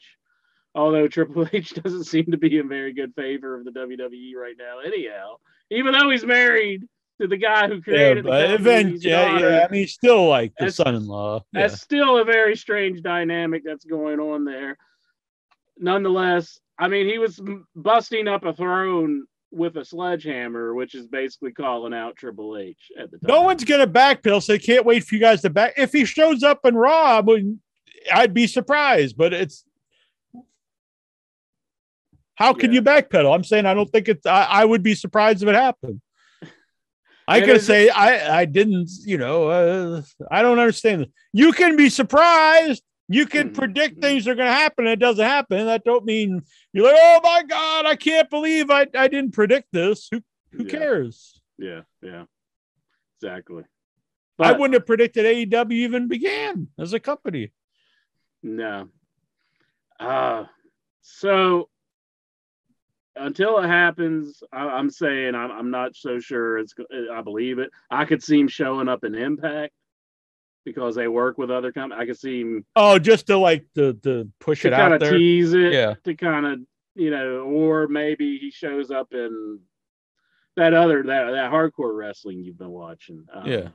Although 0.74 1.08
Triple 1.08 1.48
H 1.52 1.70
doesn't 1.82 2.04
seem 2.04 2.26
to 2.30 2.36
be 2.36 2.58
in 2.58 2.68
very 2.68 2.92
good 2.92 3.14
favor 3.14 3.56
of 3.56 3.64
the 3.64 3.72
WWE 3.72 4.34
right 4.34 4.56
now, 4.58 4.78
anyhow. 4.84 5.36
Even 5.70 5.92
though 5.92 6.10
he's 6.10 6.24
married 6.24 6.86
to 7.20 7.26
the 7.26 7.36
guy 7.36 7.68
who 7.68 7.74
yeah, 7.74 7.80
created 7.80 8.24
the 8.24 8.28
but 8.28 8.46
company, 8.48 8.70
event, 8.70 9.04
yeah, 9.04 9.38
yeah. 9.38 9.66
I 9.68 9.70
mean, 9.70 9.86
still 9.86 10.28
like 10.28 10.52
the 10.58 10.66
That's- 10.66 10.76
son-in-law. 10.76 11.44
Yeah. 11.52 11.62
That's 11.62 11.80
still 11.80 12.18
a 12.18 12.24
very 12.24 12.56
strange 12.56 13.02
dynamic 13.02 13.62
that's 13.64 13.84
going 13.84 14.20
on 14.20 14.44
there. 14.44 14.78
Nonetheless, 15.78 16.58
I 16.78 16.88
mean, 16.88 17.06
he 17.06 17.18
was 17.18 17.40
busting 17.74 18.28
up 18.28 18.44
a 18.44 18.52
throne 18.52 19.24
with 19.52 19.76
a 19.76 19.84
sledgehammer, 19.84 20.74
which 20.74 20.94
is 20.94 21.06
basically 21.06 21.52
calling 21.52 21.92
out 21.92 22.16
Triple 22.16 22.56
H 22.56 22.92
at 22.98 23.10
the 23.10 23.18
time. 23.18 23.28
No 23.28 23.42
one's 23.42 23.64
gonna 23.64 23.86
backpedal, 23.86 24.42
so 24.42 24.54
I 24.54 24.58
can't 24.58 24.86
wait 24.86 25.04
for 25.04 25.14
you 25.14 25.20
guys 25.20 25.42
to 25.42 25.50
back. 25.50 25.74
If 25.76 25.92
he 25.92 26.04
shows 26.04 26.42
up 26.42 26.60
in 26.64 26.74
Raw, 26.74 27.18
I 27.18 27.20
would, 27.20 27.58
I'd 28.12 28.32
be 28.34 28.46
surprised. 28.46 29.16
But 29.16 29.32
it's 29.32 29.64
how 32.40 32.54
can 32.54 32.70
Yeah. 32.72 32.76
you 32.76 32.82
backpedal? 32.82 33.32
I'm 33.34 33.44
saying 33.44 33.66
I 33.66 33.74
don't 33.74 33.90
think 33.90 34.08
it's. 34.08 34.24
I, 34.26 34.44
I 34.44 34.64
would 34.64 34.82
be 34.82 34.94
surprised 34.94 35.42
if 35.42 35.48
it 35.48 35.54
happened. 35.54 36.00
I 37.28 37.40
could 37.40 37.56
it- 37.58 37.62
say 37.62 37.90
I 37.90 38.40
I 38.40 38.44
didn't. 38.46 38.90
You 39.04 39.18
know, 39.18 39.48
uh, 39.48 40.02
I 40.30 40.40
don't 40.42 40.58
understand 40.58 41.02
this. 41.02 41.08
You 41.32 41.52
can 41.52 41.76
be 41.76 41.90
surprised. 41.90 42.82
You 43.08 43.26
can 43.26 43.50
Mhm. 43.50 43.54
predict 43.54 44.00
things 44.00 44.26
are 44.26 44.34
going 44.36 44.46
to 44.48 44.52
happen. 44.52 44.86
And 44.86 44.92
it 44.92 45.00
doesn't 45.00 45.24
happen. 45.24 45.66
That 45.66 45.84
don't 45.84 46.04
mean 46.04 46.42
you're 46.72 46.84
like, 46.86 46.96
oh 46.96 47.20
my 47.22 47.42
god, 47.42 47.84
I 47.86 47.96
can't 47.96 48.30
believe 48.30 48.70
I 48.70 48.86
I 48.96 49.08
didn't 49.08 49.32
predict 49.32 49.68
this. 49.72 50.08
Who 50.10 50.20
who 50.52 50.64
Yeah. 50.64 50.70
cares? 50.70 51.40
Yeah, 51.58 51.82
yeah, 52.02 52.24
exactly. 53.20 53.64
I 54.38 54.52
wouldn't 54.52 54.72
have 54.72 54.86
predicted 54.86 55.26
AEW 55.26 55.72
even 55.72 56.08
began 56.08 56.68
as 56.78 56.94
a 56.94 57.00
company. 57.00 57.52
No. 58.42 58.88
Uh, 59.98 60.46
so 61.02 61.68
until 63.16 63.58
it 63.58 63.66
happens, 63.66 64.42
I, 64.52 64.60
I'm 64.68 64.90
saying 64.90 65.34
I'm, 65.34 65.50
I'm 65.50 65.70
not 65.70 65.94
so 65.96 66.18
sure 66.20 66.58
it's. 66.58 66.74
I 67.12 67.20
believe 67.22 67.58
it. 67.58 67.70
I 67.90 68.04
could 68.04 68.22
see 68.22 68.38
him 68.40 68.48
showing 68.48 68.88
up 68.88 69.04
in 69.04 69.14
Impact 69.14 69.72
because 70.64 70.94
they 70.94 71.08
work 71.08 71.38
with 71.38 71.50
other 71.50 71.72
companies. 71.72 72.02
I 72.02 72.06
could 72.06 72.18
see 72.18 72.40
him 72.40 72.64
Oh, 72.76 72.98
just 72.98 73.26
to 73.28 73.38
like 73.38 73.66
to 73.74 73.94
to 74.04 74.28
push 74.40 74.62
to 74.62 74.68
it 74.68 74.72
out 74.74 75.00
there. 75.00 75.12
tease 75.12 75.52
it. 75.52 75.72
Yeah. 75.72 75.94
To 76.04 76.14
kind 76.14 76.46
of 76.46 76.60
you 76.94 77.10
know, 77.10 77.40
or 77.42 77.88
maybe 77.88 78.38
he 78.38 78.50
shows 78.50 78.90
up 78.90 79.12
in 79.12 79.60
that 80.56 80.74
other 80.74 81.02
that 81.04 81.30
that 81.30 81.50
hardcore 81.50 81.96
wrestling 81.96 82.42
you've 82.44 82.58
been 82.58 82.70
watching. 82.70 83.24
Um, 83.32 83.46
Yeah. 83.46 83.68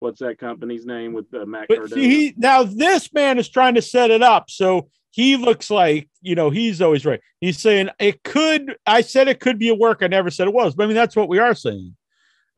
What's 0.00 0.20
that 0.20 0.38
company's 0.38 0.84
name 0.84 1.14
with 1.14 1.32
uh, 1.32 1.46
Matt 1.46 1.68
But 1.68 1.88
see, 1.88 2.08
he 2.08 2.34
now 2.36 2.62
this 2.62 3.12
man 3.12 3.38
is 3.38 3.48
trying 3.48 3.76
to 3.76 3.82
set 3.82 4.10
it 4.10 4.22
up, 4.22 4.50
so 4.50 4.88
he 5.14 5.36
looks 5.36 5.70
like 5.70 6.08
you 6.22 6.34
know 6.34 6.50
he's 6.50 6.82
always 6.82 7.06
right. 7.06 7.20
He's 7.40 7.58
saying 7.58 7.88
it 8.00 8.24
could. 8.24 8.76
I 8.84 9.00
said 9.00 9.28
it 9.28 9.38
could 9.38 9.60
be 9.60 9.68
a 9.68 9.74
work. 9.74 9.98
I 10.02 10.08
never 10.08 10.28
said 10.28 10.48
it 10.48 10.52
was. 10.54 10.74
But 10.74 10.82
I 10.84 10.86
mean, 10.88 10.96
that's 10.96 11.14
what 11.14 11.28
we 11.28 11.38
are 11.38 11.54
saying. 11.54 11.94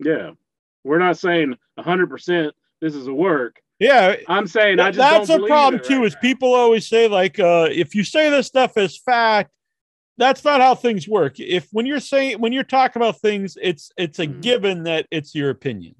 Yeah. 0.03 0.31
We're 0.85 0.99
not 0.99 1.19
saying 1.19 1.55
100% 1.79 2.53
this 2.81 2.95
is 2.95 3.09
a 3.09 3.13
work. 3.15 3.61
Yeah, 3.79 4.15
I'm 4.29 4.47
saying 4.47 4.81
I 4.81 4.91
just 4.91 4.99
that's 4.99 5.29
a 5.29 5.47
problem 5.47 5.83
too. 5.85 5.99
right 5.99 6.07
is 6.07 6.15
now. 6.15 6.21
people 6.21 6.55
always 6.55 6.87
say 6.89 7.09
like, 7.09 7.39
uh, 7.39 7.69
if 7.71 7.95
you 7.95 8.05
say 8.05 8.31
this 8.31 8.47
stuff 8.47 8.79
as 8.79 8.97
fact, 8.97 9.51
that's 10.17 10.43
not 10.45 10.63
how 10.63 10.75
things 10.75 11.07
work. 11.07 11.39
If 11.39 11.69
when 11.73 11.85
you're 11.85 12.01
saying 12.01 12.41
when 12.41 12.55
you're 12.55 12.63
talking 12.65 13.03
about 13.03 13.21
things, 13.21 13.59
it's 13.61 13.91
it's 13.99 14.19
a 14.19 14.27
Mhm. 14.27 14.41
given 14.41 14.83
that 14.85 15.07
it's 15.11 15.35
your 15.35 15.51
opinion. 15.51 15.95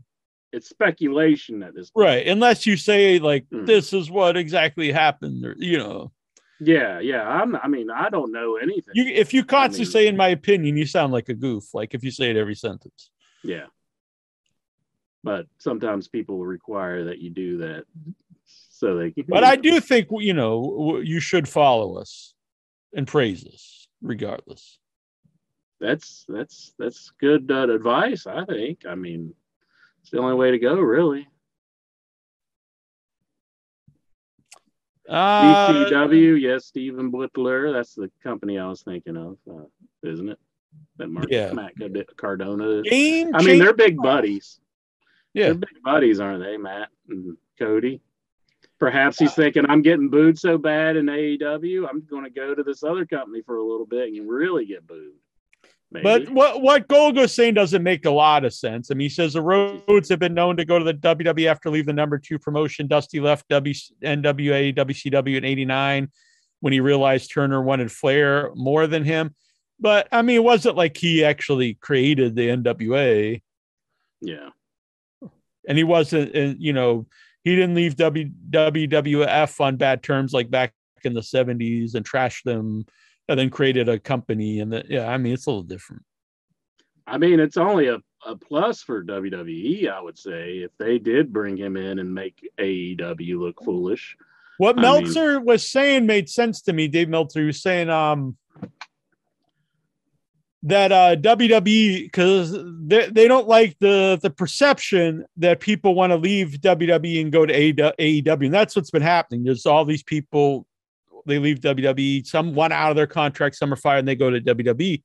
it's 0.53 0.71
speculation 0.71 1.63
at 1.63 1.75
this 1.75 1.91
point. 1.91 2.07
Right. 2.07 2.27
Unless 2.27 2.65
you 2.65 2.79
say 2.79 3.19
like 3.19 3.45
Hmm. 3.51 3.67
this 3.67 3.93
is 3.93 4.11
what 4.11 4.39
exactly 4.39 4.91
happened 4.91 5.45
or 5.45 5.55
you 5.59 5.77
know. 5.77 6.13
Yeah, 6.61 7.01
yeah. 7.01 7.23
I'm 7.29 7.55
I 7.57 7.69
mean, 7.69 7.91
I 7.91 8.09
don't 8.09 8.33
know 8.33 8.57
anything. 8.57 8.93
You 8.95 9.05
if 9.07 9.35
you 9.35 9.45
constantly 9.45 9.85
mean- 9.85 9.93
say 9.93 10.07
in 10.07 10.17
my 10.17 10.29
opinion, 10.29 10.77
you 10.77 10.87
sound 10.87 11.13
like 11.13 11.29
a 11.29 11.35
goof, 11.35 11.75
like 11.75 11.95
if 11.95 12.03
you 12.03 12.11
say 12.11 12.31
it 12.31 12.37
every 12.37 12.55
sentence. 12.55 13.11
yeah. 13.45 13.67
But 15.23 15.47
sometimes 15.59 16.07
people 16.09 16.45
require 16.47 17.05
that 17.05 17.19
you 17.19 17.31
do 17.31 17.59
that 17.59 17.85
so 18.71 18.97
they 18.97 19.11
can 19.11 19.25
But 19.29 19.43
I 19.45 19.57
do 19.57 19.81
think 19.81 20.09
you 20.13 20.35
know 20.35 21.01
you 21.03 21.19
should 21.21 21.49
follow 21.49 21.97
us 21.99 22.33
and 22.95 23.07
praise 23.09 23.45
us 23.47 23.89
regardless. 24.03 24.79
that's 25.81 26.25
that's 26.29 26.73
that's 26.79 27.11
good 27.21 27.51
uh, 27.51 27.69
advice, 27.69 28.27
I 28.27 28.45
think. 28.45 28.87
I 28.89 28.95
mean, 28.95 29.35
it's 30.01 30.11
the 30.11 30.19
only 30.19 30.37
way 30.37 30.53
to 30.53 30.59
go, 30.59 30.75
really. 30.77 31.27
Uh, 35.09 35.73
GCW, 35.73 36.41
yes, 36.41 36.67
Stephen 36.67 37.13
Blittler. 37.13 37.73
That's 37.73 37.95
the 37.95 38.11
company 38.23 38.59
I 38.59 38.69
was 38.69 38.83
thinking 38.83 39.17
of, 39.17 39.39
uh, 39.51 39.65
isn't 40.03 40.29
it? 40.29 40.39
That 40.99 41.09
Mark 41.09 41.27
Yeah. 41.31 41.53
Matt 41.53 41.73
Cardona. 42.17 42.83
game 42.83 43.35
I 43.35 43.43
mean, 43.43 43.59
they're 43.59 43.73
big 43.73 43.97
buddies. 43.97 44.61
Yeah. 45.35 45.47
They're 45.47 45.55
big 45.55 45.83
buddies, 45.85 46.21
aren't 46.21 46.43
they, 46.43 46.57
Matt 46.57 46.89
and 47.09 47.37
Cody? 47.59 48.01
Perhaps 48.79 49.19
he's 49.19 49.35
thinking, 49.35 49.65
I'm 49.69 49.81
getting 49.83 50.11
booed 50.11 50.39
so 50.39 50.59
bad 50.59 50.97
in 50.97 51.07
AEW, 51.07 51.89
I'm 51.89 52.03
going 52.03 52.25
to 52.25 52.31
go 52.31 52.55
to 52.55 52.63
this 52.63 52.83
other 52.83 53.07
company 53.07 53.43
for 53.43 53.57
a 53.57 53.65
little 53.65 53.87
bit 53.87 54.13
and 54.13 54.29
really 54.29 54.67
get 54.67 54.87
booed. 54.87 55.15
Maybe. 55.91 56.03
But 56.03 56.31
what 56.31 56.63
what 56.63 56.89
Golgo's 56.89 57.33
saying 57.33 57.55
doesn't 57.55 57.83
make 57.83 58.07
a 58.07 58.11
lot 58.11 58.45
of 58.45 58.53
sense. 58.53 58.91
I 58.91 58.95
mean, 58.95 59.05
he 59.05 59.09
says 59.09 59.35
the 59.35 59.43
Rhodes 59.43 60.09
have 60.09 60.19
been 60.19 60.35
known 60.35 60.57
to 60.57 60.65
go 60.65 60.79
to 60.79 60.85
the 60.85 60.95
WWE 60.95 61.47
after 61.47 61.71
leave 61.71 61.87
the 61.87 61.93
number 61.93 62.19
two 62.19 62.39
promotion. 62.39 62.89
Dusty 62.89 63.21
left 63.21 63.49
w, 63.49 63.73
NWA, 64.03 64.75
WCW 64.75 65.37
in 65.37 65.45
'89 65.45 66.11
when 66.61 66.73
he 66.73 66.81
realized 66.81 67.33
Turner 67.33 67.63
wanted 67.63 67.93
Flair 67.93 68.51
more 68.55 68.87
than 68.87 69.05
him. 69.05 69.35
But 69.79 70.09
I 70.11 70.23
mean, 70.23 70.37
it 70.37 70.45
wasn't 70.45 70.77
like 70.77 70.97
he 70.97 71.25
actually 71.25 71.75
created 71.75 72.35
the 72.35 72.49
NWA, 72.49 73.43
yeah, 74.21 74.49
and 75.69 75.79
he 75.79 75.85
wasn't. 75.85 76.35
And 76.35 76.61
you 76.61 76.73
know, 76.73 77.07
he 77.45 77.55
didn't 77.55 77.77
leave 77.77 77.97
w, 77.97 78.31
WWF 78.51 79.61
on 79.61 79.77
bad 79.77 80.03
terms 80.03 80.33
like 80.33 80.51
back 80.51 80.73
in 81.05 81.15
the 81.15 81.21
'70s 81.21 81.95
and 81.95 82.05
trashed 82.05 82.43
them, 82.43 82.87
and 83.29 83.39
then 83.39 83.51
created 83.51 83.89
a 83.89 83.99
company. 83.99 84.61
And 84.61 84.73
the, 84.73 84.85
yeah, 84.89 85.09
I 85.09 85.17
mean, 85.19 85.33
it's 85.33 85.47
a 85.47 85.51
little 85.51 85.63
different. 85.63 86.03
I 87.07 87.19
mean, 87.19 87.41
it's 87.41 87.57
only 87.57 87.89
a, 87.89 87.99
a 88.27 88.37
plus 88.37 88.83
for 88.83 89.05
WWE, 89.05 89.89
I 89.91 90.01
would 90.01 90.19
say, 90.19 90.59
if 90.59 90.71
they 90.79 90.99
did 90.99 91.33
bring 91.33 91.57
him 91.57 91.77
in 91.77 91.99
and 91.99 92.13
make 92.13 92.49
AEW 92.59 93.39
look 93.39 93.63
foolish. 93.65 94.17
What 94.59 94.79
I 94.79 94.83
mean- 94.83 95.05
Meltzer 95.05 95.41
was 95.41 95.69
saying 95.69 96.07
made 96.07 96.29
sense 96.29 96.63
to 96.63 96.73
me. 96.73 96.89
Dave 96.89 97.09
Meltzer 97.09 97.45
was 97.45 97.63
saying, 97.63 97.91
um, 97.91 98.37
that 100.67 100.91
uh 100.91 101.15
WWE 101.15 102.03
because 102.03 102.53
they, 102.53 103.09
they 103.09 103.29
don't 103.29 103.47
like 103.47 103.77
the 103.79 104.19
the 104.21 104.31
perception 104.31 105.25
that 105.37 105.61
people 105.61 105.95
want 105.95 106.11
to 106.11 106.17
leave 106.17 106.59
WWE 106.61 107.21
and 107.21 107.31
go 107.31 107.47
to 107.47 107.55
AEW, 107.55 108.47
and 108.47 108.55
that's 108.55 108.75
what's 108.75 108.91
been 108.91 109.03
happening. 109.03 109.45
There's 109.45 109.65
all 109.65 109.85
these 109.85 110.03
people 110.03 110.67
they 111.27 111.39
leave 111.39 111.61
WWE, 111.61 112.27
some 112.27 112.55
want 112.55 112.73
out 112.73 112.91
of 112.91 112.97
their 112.97 113.07
contract, 113.07 113.57
some 113.57 113.73
are 113.73 113.77
fired, 113.77 114.01
and 114.01 114.09
they 114.09 114.17
go 114.17 114.31
to 114.31 114.41
WWE. 114.41 115.03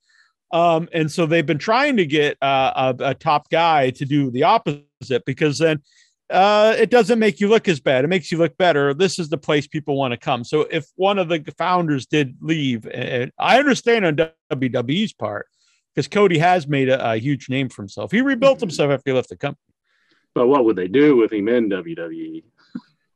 Um, 0.53 0.89
and 0.93 1.11
so 1.11 1.25
they've 1.25 1.45
been 1.45 1.57
trying 1.57 1.97
to 1.97 2.05
get 2.05 2.37
uh, 2.41 2.93
a, 2.99 3.09
a 3.09 3.13
top 3.13 3.49
guy 3.49 3.89
to 3.91 4.05
do 4.05 4.31
the 4.31 4.43
opposite 4.43 5.25
because 5.25 5.57
then 5.57 5.81
uh, 6.29 6.75
it 6.77 6.89
doesn't 6.89 7.19
make 7.19 7.39
you 7.39 7.47
look 7.47 7.67
as 7.67 7.79
bad. 7.79 8.03
It 8.03 8.09
makes 8.09 8.31
you 8.31 8.37
look 8.37 8.57
better. 8.57 8.93
This 8.93 9.19
is 9.19 9.29
the 9.29 9.37
place 9.37 9.67
people 9.67 9.97
want 9.97 10.11
to 10.11 10.17
come. 10.17 10.43
So 10.43 10.61
if 10.61 10.87
one 10.95 11.19
of 11.19 11.29
the 11.29 11.43
founders 11.57 12.05
did 12.05 12.35
leave, 12.41 12.85
and 12.87 13.31
I 13.37 13.59
understand 13.59 14.05
on 14.05 14.17
WWE's 14.51 15.13
part, 15.13 15.47
because 15.93 16.07
Cody 16.07 16.37
has 16.37 16.67
made 16.67 16.89
a, 16.89 17.11
a, 17.11 17.17
huge 17.17 17.49
name 17.49 17.67
for 17.67 17.81
himself. 17.81 18.11
He 18.11 18.21
rebuilt 18.21 18.57
mm-hmm. 18.57 18.67
himself 18.67 18.91
after 18.91 19.11
he 19.11 19.15
left 19.15 19.29
the 19.29 19.37
company. 19.37 19.59
But 20.33 20.47
what 20.47 20.63
would 20.63 20.77
they 20.77 20.87
do 20.87 21.17
with 21.17 21.33
him 21.33 21.49
in 21.49 21.69
WWE? 21.69 22.43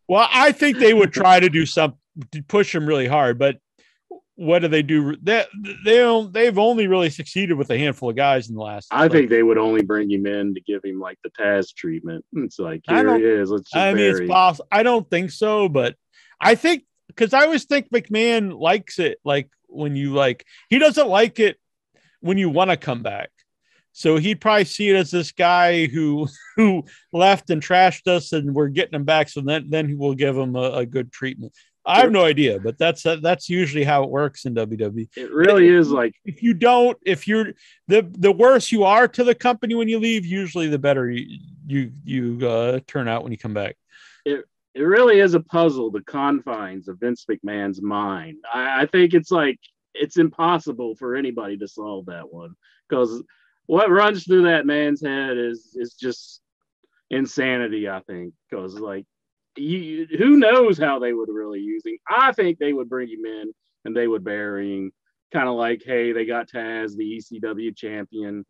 Well, 0.08 0.28
I 0.30 0.52
think 0.52 0.78
they 0.78 0.94
would 0.94 1.14
try 1.14 1.40
to 1.40 1.50
do 1.50 1.66
something 1.66 1.98
push 2.48 2.74
him 2.74 2.86
really 2.86 3.08
hard, 3.08 3.38
but 3.38 3.58
what 4.36 4.60
do 4.60 4.68
they 4.68 4.82
do? 4.82 5.16
They 5.22 5.46
they 5.86 5.98
don't, 5.98 6.34
they've 6.34 6.58
only 6.58 6.88
really 6.88 7.10
succeeded 7.10 7.58
with 7.58 7.70
a 7.70 7.78
handful 7.78 8.10
of 8.10 8.16
guys 8.16 8.50
in 8.50 8.56
the 8.56 8.62
last. 8.62 8.88
I 8.92 9.04
like, 9.04 9.12
think 9.12 9.30
they 9.30 9.44
would 9.44 9.58
only 9.58 9.82
bring 9.82 10.12
him 10.12 10.26
in 10.26 10.54
to 10.54 10.62
give 10.62 10.84
him 10.84 11.00
like 11.00 11.18
the 11.24 11.30
Taz 11.30 11.74
treatment. 11.74 12.26
It's 12.36 12.60
like 12.60 12.82
here 12.88 13.18
he 13.18 13.24
is. 13.24 13.50
Let's. 13.50 13.70
Just 13.70 13.76
I 13.76 13.94
mean, 13.94 14.12
bury. 14.12 14.26
it's 14.26 14.32
possible. 14.32 14.68
I 14.72 14.84
don't 14.84 15.10
think 15.10 15.32
so, 15.32 15.70
but 15.70 15.96
I 16.40 16.56
think 16.56 16.84
because 17.08 17.34
I 17.34 17.44
always 17.44 17.64
think 17.66 17.90
McMahon 17.92 18.60
likes 18.60 19.00
it. 19.00 19.20
Like 19.24 19.50
when 19.68 19.96
you 19.96 20.14
like, 20.14 20.46
he 20.70 20.80
doesn't 20.80 21.08
like 21.08 21.40
it 21.40 21.58
when 22.20 22.38
you 22.38 22.50
want 22.50 22.72
to 22.72 22.78
come 22.78 23.04
back. 23.04 23.30
So 23.94 24.18
he'd 24.18 24.42
probably 24.42 24.66
see 24.66 24.90
it 24.90 24.98
as 24.98 25.12
this 25.12 25.32
guy 25.32 25.86
who 25.86 26.28
who 26.58 26.84
left 27.14 27.50
and 27.50 27.62
trashed 27.62 28.08
us, 28.08 28.34
and 28.34 28.54
we're 28.54 28.68
getting 28.68 28.96
him 28.96 29.06
back. 29.06 29.30
So 29.30 29.40
then 29.40 29.70
then 29.70 29.98
we'll 29.98 30.16
give 30.16 30.38
him 30.38 30.58
a, 30.58 30.72
a 30.72 30.86
good 30.86 31.14
treatment. 31.14 31.54
I 31.86 32.02
have 32.02 32.12
no 32.12 32.26
idea, 32.26 32.60
but 32.60 32.78
that's 32.78 33.04
that's 33.04 33.50
usually 33.50 33.84
how 33.84 34.04
it 34.04 34.10
works 34.10 34.46
in 34.46 34.56
WWE. 34.56 35.08
It 35.16 35.32
really 35.32 35.68
is 35.68 35.92
like 35.92 36.16
if 36.26 36.42
you 36.42 36.54
don't, 36.54 36.98
if 37.06 37.28
you're 37.28 37.54
the 37.88 38.10
the 38.12 38.32
worse 38.32 38.72
you 38.72 38.84
are 38.84 39.08
to 39.10 39.24
the 39.24 39.36
company 39.36 39.76
when 39.76 39.88
you 39.88 40.00
leave, 40.00 40.26
usually 40.26 40.68
the 40.68 40.80
better 40.80 41.10
you 41.10 41.40
you, 41.68 41.92
you 42.04 42.48
uh, 42.48 42.80
turn 42.88 43.08
out 43.08 43.24
when 43.24 43.32
you 43.32 43.38
come 43.38 43.54
back. 43.54 43.76
It 44.26 44.46
it 44.74 44.82
really 44.82 45.20
is 45.20 45.36
a 45.36 45.40
puzzle. 45.40 45.92
The 45.92 46.02
confines 46.02 46.88
of 46.88 47.00
Vince 47.00 47.26
McMahon's 47.30 47.82
mind. 47.82 48.38
I, 48.52 48.84
I 48.84 48.86
think 48.88 49.14
it's 49.14 49.32
like 49.32 49.60
it's 49.94 50.18
impossible 50.18 50.96
for 50.96 51.16
anybody 51.16 51.58
to 51.58 51.68
solve 51.68 52.08
that 52.08 52.34
one 52.34 52.56
because 52.90 53.24
what 53.68 53.90
runs 53.90 54.26
through 54.26 54.44
that 54.44 54.66
man's 54.66 55.02
head 55.02 55.38
is 55.38 55.76
is 55.76 55.94
just 55.94 56.42
insanity. 57.10 57.88
I 57.88 58.02
think 58.02 58.34
because 58.50 58.80
like 58.80 59.06
you, 59.58 60.08
who 60.18 60.38
knows 60.38 60.78
how 60.78 61.00
they 61.00 61.14
would 61.14 61.30
really 61.30 61.60
use 61.60 61.86
him. 61.86 61.98
I 62.10 62.32
think 62.32 62.58
they 62.58 62.74
would 62.74 62.90
bring 62.90 63.10
him 63.10 63.26
in 63.26 63.54
and 63.86 63.96
they 63.96 64.08
would 64.08 64.24
bury 64.24 64.78
him, 64.78 64.92
kind 65.32 65.48
of 65.48 65.56
like, 65.56 65.84
hey, 65.86 66.12
they 66.12 66.26
got 66.26 66.50
Taz, 66.50 66.96
the 66.96 67.18
ECW 67.18 67.76
champion. 67.76 68.46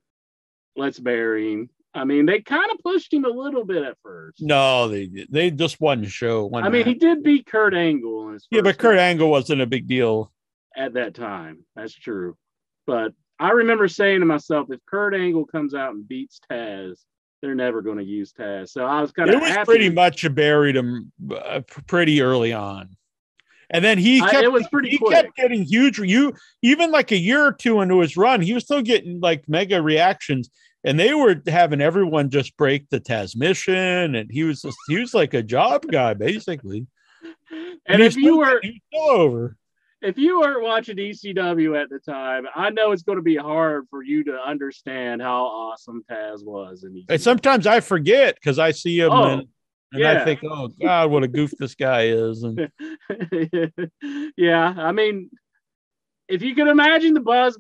Let's 0.75 0.99
bury 0.99 1.53
him. 1.53 1.69
I 1.93 2.03
mean, 2.03 2.25
they 2.25 2.41
kind 2.41 2.69
of 2.71 2.77
pushed 2.79 3.13
him 3.13 3.23
a 3.23 3.29
little 3.29 3.63
bit 3.63 3.83
at 3.83 3.97
first. 4.03 4.41
No, 4.41 4.89
they 4.89 5.25
they 5.29 5.49
just 5.49 5.79
one 5.79 6.03
show. 6.05 6.45
One 6.45 6.65
I 6.65 6.69
mean, 6.69 6.85
he 6.85 6.93
did 6.93 7.23
beat 7.23 7.45
Kurt 7.45 7.73
Angle. 7.73 8.37
yeah, 8.51 8.61
but 8.61 8.77
Kurt 8.77 8.97
Angle 8.97 9.29
wasn't 9.29 9.61
a 9.61 9.65
big 9.65 9.87
deal 9.87 10.31
at 10.75 10.93
that 10.95 11.15
time. 11.15 11.63
That's 11.75 11.93
true. 11.93 12.35
But 12.85 13.13
I 13.39 13.51
remember 13.51 13.87
saying 13.87 14.19
to 14.19 14.25
myself, 14.25 14.67
if 14.71 14.79
Kurt 14.85 15.15
Angle 15.15 15.45
comes 15.45 15.73
out 15.73 15.93
and 15.93 16.07
beats 16.07 16.41
Taz, 16.51 16.99
they're 17.45 17.53
never 17.55 17.83
going 17.83 17.99
to 17.99 18.03
use 18.03 18.33
Taz. 18.33 18.69
So 18.69 18.85
I 18.85 19.01
was 19.01 19.11
kind 19.11 19.29
of. 19.29 19.35
It 19.35 19.41
was 19.41 19.51
happy. 19.51 19.65
pretty 19.65 19.89
much 19.89 20.33
buried 20.33 20.75
him 20.75 21.11
uh, 21.31 21.61
pretty 21.85 22.21
early 22.21 22.53
on, 22.53 22.97
and 23.69 23.85
then 23.85 23.99
he 23.99 24.19
kept. 24.19 24.33
I, 24.33 24.43
it 24.43 24.51
was 24.51 24.67
pretty. 24.67 24.89
He 24.89 24.97
quick. 24.97 25.11
kept 25.11 25.35
getting 25.35 25.63
huge. 25.63 25.99
You 25.99 26.33
even 26.63 26.91
like 26.91 27.11
a 27.11 27.17
year 27.17 27.45
or 27.45 27.53
two 27.53 27.81
into 27.81 27.99
his 27.99 28.17
run, 28.17 28.41
he 28.41 28.53
was 28.53 28.63
still 28.63 28.81
getting 28.81 29.19
like 29.19 29.47
mega 29.47 29.79
reactions, 29.79 30.49
and 30.83 30.99
they 30.99 31.13
were 31.13 31.39
having 31.47 31.81
everyone 31.81 32.31
just 32.31 32.57
break 32.57 32.89
the 32.89 32.99
Tazmission, 32.99 34.19
and 34.19 34.31
he 34.31 34.43
was 34.43 34.63
just, 34.63 34.77
he 34.87 34.99
was 34.99 35.13
like 35.13 35.35
a 35.35 35.43
job 35.43 35.85
guy 35.87 36.15
basically. 36.15 36.87
and, 37.51 37.79
and 37.85 38.01
if 38.01 38.15
you 38.15 38.37
were 38.37 38.59
still 38.61 39.11
over 39.11 39.55
if 40.05 40.17
you 40.19 40.39
weren't 40.39 40.61
watching 40.61 40.97
ECW 40.97 41.81
at 41.81 41.89
the 41.89 41.99
time, 41.99 42.45
I 42.55 42.69
know 42.69 42.91
it's 42.91 43.01
going 43.01 43.17
to 43.17 43.23
be 43.23 43.35
hard 43.35 43.87
for 43.89 44.03
you 44.03 44.23
to 44.25 44.33
understand 44.33 45.21
how 45.21 45.45
awesome 45.45 46.03
Taz 46.09 46.45
was. 46.45 46.83
In 46.83 46.93
ECW. 46.93 47.05
And 47.09 47.21
sometimes 47.21 47.65
I 47.65 47.79
forget 47.79 48.35
because 48.35 48.59
I 48.59 48.71
see 48.71 48.99
him 48.99 49.11
oh, 49.11 49.23
and, 49.23 49.47
and 49.91 50.01
yeah. 50.01 50.21
I 50.21 50.23
think, 50.23 50.41
oh 50.43 50.69
God, 50.79 51.09
what 51.09 51.23
a 51.23 51.27
goof 51.27 51.51
this 51.57 51.73
guy 51.73 52.07
is. 52.07 52.43
And 52.43 52.69
yeah, 54.37 54.73
I 54.77 54.91
mean, 54.91 55.31
if 56.27 56.43
you 56.43 56.53
could 56.53 56.67
imagine 56.67 57.13
the 57.15 57.21
buzz 57.21 57.57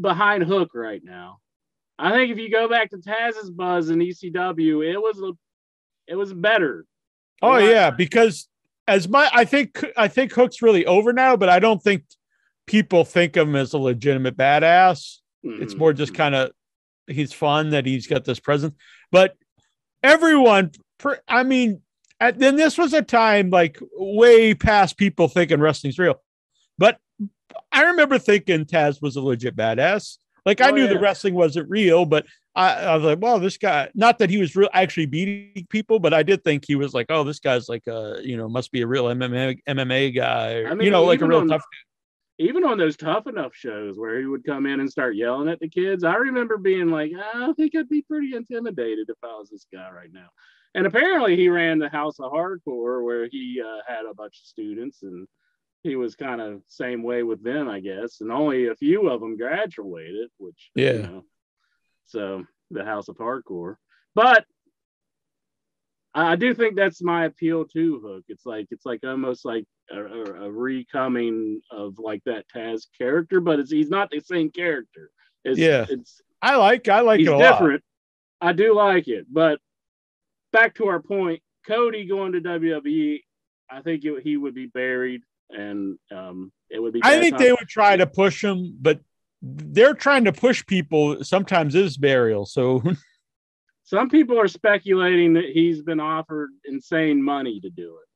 behind 0.00 0.44
Hook 0.44 0.70
right 0.74 1.02
now, 1.02 1.38
I 1.98 2.12
think 2.12 2.30
if 2.30 2.38
you 2.38 2.50
go 2.50 2.68
back 2.68 2.90
to 2.90 2.98
Taz's 2.98 3.50
buzz 3.50 3.90
in 3.90 3.98
ECW, 3.98 4.88
it 4.88 4.98
was 4.98 5.20
a, 5.20 5.32
it 6.06 6.14
was 6.14 6.32
better. 6.32 6.86
Oh 7.42 7.58
yeah, 7.58 7.90
because 7.90 8.48
as 8.86 9.08
my 9.08 9.28
I 9.32 9.44
think 9.44 9.84
I 9.96 10.08
think 10.08 10.32
Hook's 10.32 10.62
really 10.62 10.86
over 10.86 11.12
now, 11.12 11.36
but 11.36 11.48
I 11.48 11.58
don't 11.58 11.82
think 11.82 12.04
people 12.66 13.04
think 13.04 13.36
of 13.36 13.48
him 13.48 13.56
as 13.56 13.72
a 13.72 13.78
legitimate 13.78 14.36
badass. 14.36 15.18
Mm-hmm. 15.44 15.62
It's 15.62 15.74
more 15.74 15.92
just 15.92 16.14
kind 16.14 16.34
of 16.34 16.50
he's 17.06 17.32
fun 17.32 17.70
that 17.70 17.86
he's 17.86 18.06
got 18.06 18.24
this 18.24 18.40
presence. 18.40 18.74
But 19.10 19.34
everyone, 20.02 20.72
I 21.28 21.42
mean, 21.42 21.82
at, 22.20 22.38
then 22.38 22.56
this 22.56 22.78
was 22.78 22.92
a 22.92 23.02
time 23.02 23.50
like 23.50 23.78
way 23.96 24.54
past 24.54 24.96
people 24.96 25.28
thinking 25.28 25.60
wrestling's 25.60 25.98
real. 25.98 26.20
But 26.78 26.98
I 27.72 27.82
remember 27.84 28.18
thinking 28.18 28.64
Taz 28.64 29.02
was 29.02 29.16
a 29.16 29.20
legit 29.20 29.56
badass. 29.56 30.18
Like 30.46 30.60
I 30.60 30.70
oh, 30.70 30.74
knew 30.74 30.82
yeah. 30.82 30.94
the 30.94 31.00
wrestling 31.00 31.34
wasn't 31.34 31.70
real, 31.70 32.04
but 32.04 32.26
I, 32.56 32.72
I, 32.74 32.96
was 32.96 33.04
like, 33.04 33.18
well, 33.20 33.40
this 33.40 33.56
guy, 33.56 33.90
not 33.94 34.18
that 34.18 34.30
he 34.30 34.38
was 34.38 34.54
real 34.54 34.68
actually 34.72 35.06
beating 35.06 35.66
people, 35.70 35.98
but 35.98 36.14
I 36.14 36.22
did 36.22 36.44
think 36.44 36.64
he 36.66 36.76
was 36.76 36.94
like, 36.94 37.06
oh, 37.08 37.24
this 37.24 37.40
guy's 37.40 37.68
like 37.68 37.86
a, 37.88 38.20
you 38.22 38.36
know, 38.36 38.48
must 38.48 38.70
be 38.70 38.82
a 38.82 38.86
real 38.86 39.06
MMA 39.06 39.58
MMA 39.68 40.14
guy, 40.14 40.54
or, 40.58 40.68
I 40.68 40.74
mean, 40.74 40.84
you 40.84 40.90
know, 40.90 41.04
like 41.04 41.20
a 41.20 41.26
real 41.26 41.40
on, 41.40 41.48
tough. 41.48 41.64
Even 42.38 42.64
on 42.64 42.78
those 42.78 42.96
tough 42.96 43.26
enough 43.26 43.54
shows 43.54 43.98
where 43.98 44.20
he 44.20 44.26
would 44.26 44.44
come 44.44 44.66
in 44.66 44.80
and 44.80 44.90
start 44.90 45.16
yelling 45.16 45.48
at 45.48 45.60
the 45.60 45.68
kids, 45.68 46.04
I 46.04 46.14
remember 46.14 46.56
being 46.56 46.90
like, 46.90 47.12
I 47.16 47.52
think 47.54 47.74
I'd 47.74 47.88
be 47.88 48.02
pretty 48.02 48.34
intimidated 48.34 49.08
if 49.08 49.18
I 49.22 49.28
was 49.38 49.50
this 49.50 49.66
guy 49.72 49.90
right 49.90 50.12
now. 50.12 50.28
And 50.76 50.86
apparently, 50.86 51.36
he 51.36 51.48
ran 51.48 51.78
the 51.78 51.88
House 51.88 52.18
of 52.18 52.32
Hardcore 52.32 53.04
where 53.04 53.28
he 53.30 53.62
uh, 53.64 53.80
had 53.86 54.04
a 54.04 54.14
bunch 54.14 54.40
of 54.40 54.46
students 54.46 55.02
and 55.02 55.26
he 55.84 55.96
was 55.96 56.16
kind 56.16 56.40
of 56.40 56.62
same 56.66 57.02
way 57.02 57.22
with 57.22 57.44
them, 57.44 57.68
I 57.68 57.80
guess, 57.80 58.20
and 58.20 58.32
only 58.32 58.68
a 58.68 58.74
few 58.74 59.08
of 59.08 59.20
them 59.20 59.36
graduated, 59.36 60.30
which 60.38 60.70
yeah. 60.74 60.92
You 60.92 61.02
know, 61.02 61.24
so 62.06 62.44
the 62.70 62.84
House 62.84 63.08
of 63.08 63.16
Hardcore, 63.16 63.76
but 64.14 64.44
I 66.14 66.36
do 66.36 66.54
think 66.54 66.76
that's 66.76 67.02
my 67.02 67.24
appeal 67.24 67.64
to 67.66 68.00
Hook. 68.00 68.24
It's 68.28 68.46
like 68.46 68.68
it's 68.70 68.86
like 68.86 69.00
almost 69.04 69.44
like 69.44 69.64
a, 69.90 70.00
a, 70.00 70.24
a 70.44 70.50
recoming 70.50 71.60
of 71.70 71.98
like 71.98 72.22
that 72.24 72.44
Taz 72.54 72.86
character, 72.96 73.40
but 73.40 73.58
it's 73.58 73.72
he's 73.72 73.90
not 73.90 74.10
the 74.10 74.20
same 74.20 74.50
character. 74.50 75.10
It's, 75.44 75.58
yeah, 75.58 75.86
it's 75.88 76.20
I 76.40 76.56
like 76.56 76.88
I 76.88 77.00
like 77.00 77.20
he's 77.20 77.28
it 77.28 77.38
different. 77.38 77.82
Lot. 78.40 78.48
I 78.48 78.52
do 78.52 78.74
like 78.74 79.08
it, 79.08 79.26
but 79.30 79.58
back 80.52 80.74
to 80.76 80.86
our 80.86 81.00
point, 81.00 81.42
Cody 81.66 82.06
going 82.06 82.32
to 82.32 82.40
WWE, 82.40 83.20
I 83.70 83.80
think 83.82 84.04
it, 84.04 84.22
he 84.22 84.36
would 84.36 84.54
be 84.54 84.66
buried 84.66 85.22
and 85.50 85.98
um, 86.14 86.52
it 86.70 86.80
would 86.80 86.92
be. 86.92 87.00
I 87.02 87.18
think 87.20 87.38
they 87.38 87.52
would 87.52 87.68
try 87.68 87.96
to 87.96 88.06
push 88.06 88.42
him, 88.42 88.76
but 88.80 89.00
they're 89.44 89.94
trying 89.94 90.24
to 90.24 90.32
push 90.32 90.64
people. 90.66 91.22
Sometimes 91.22 91.74
is 91.74 91.96
burial. 91.96 92.46
So 92.46 92.82
some 93.84 94.08
people 94.08 94.40
are 94.40 94.48
speculating 94.48 95.34
that 95.34 95.44
he's 95.44 95.82
been 95.82 96.00
offered 96.00 96.50
insane 96.64 97.22
money 97.22 97.60
to 97.60 97.70
do 97.70 97.96
it. 97.96 98.08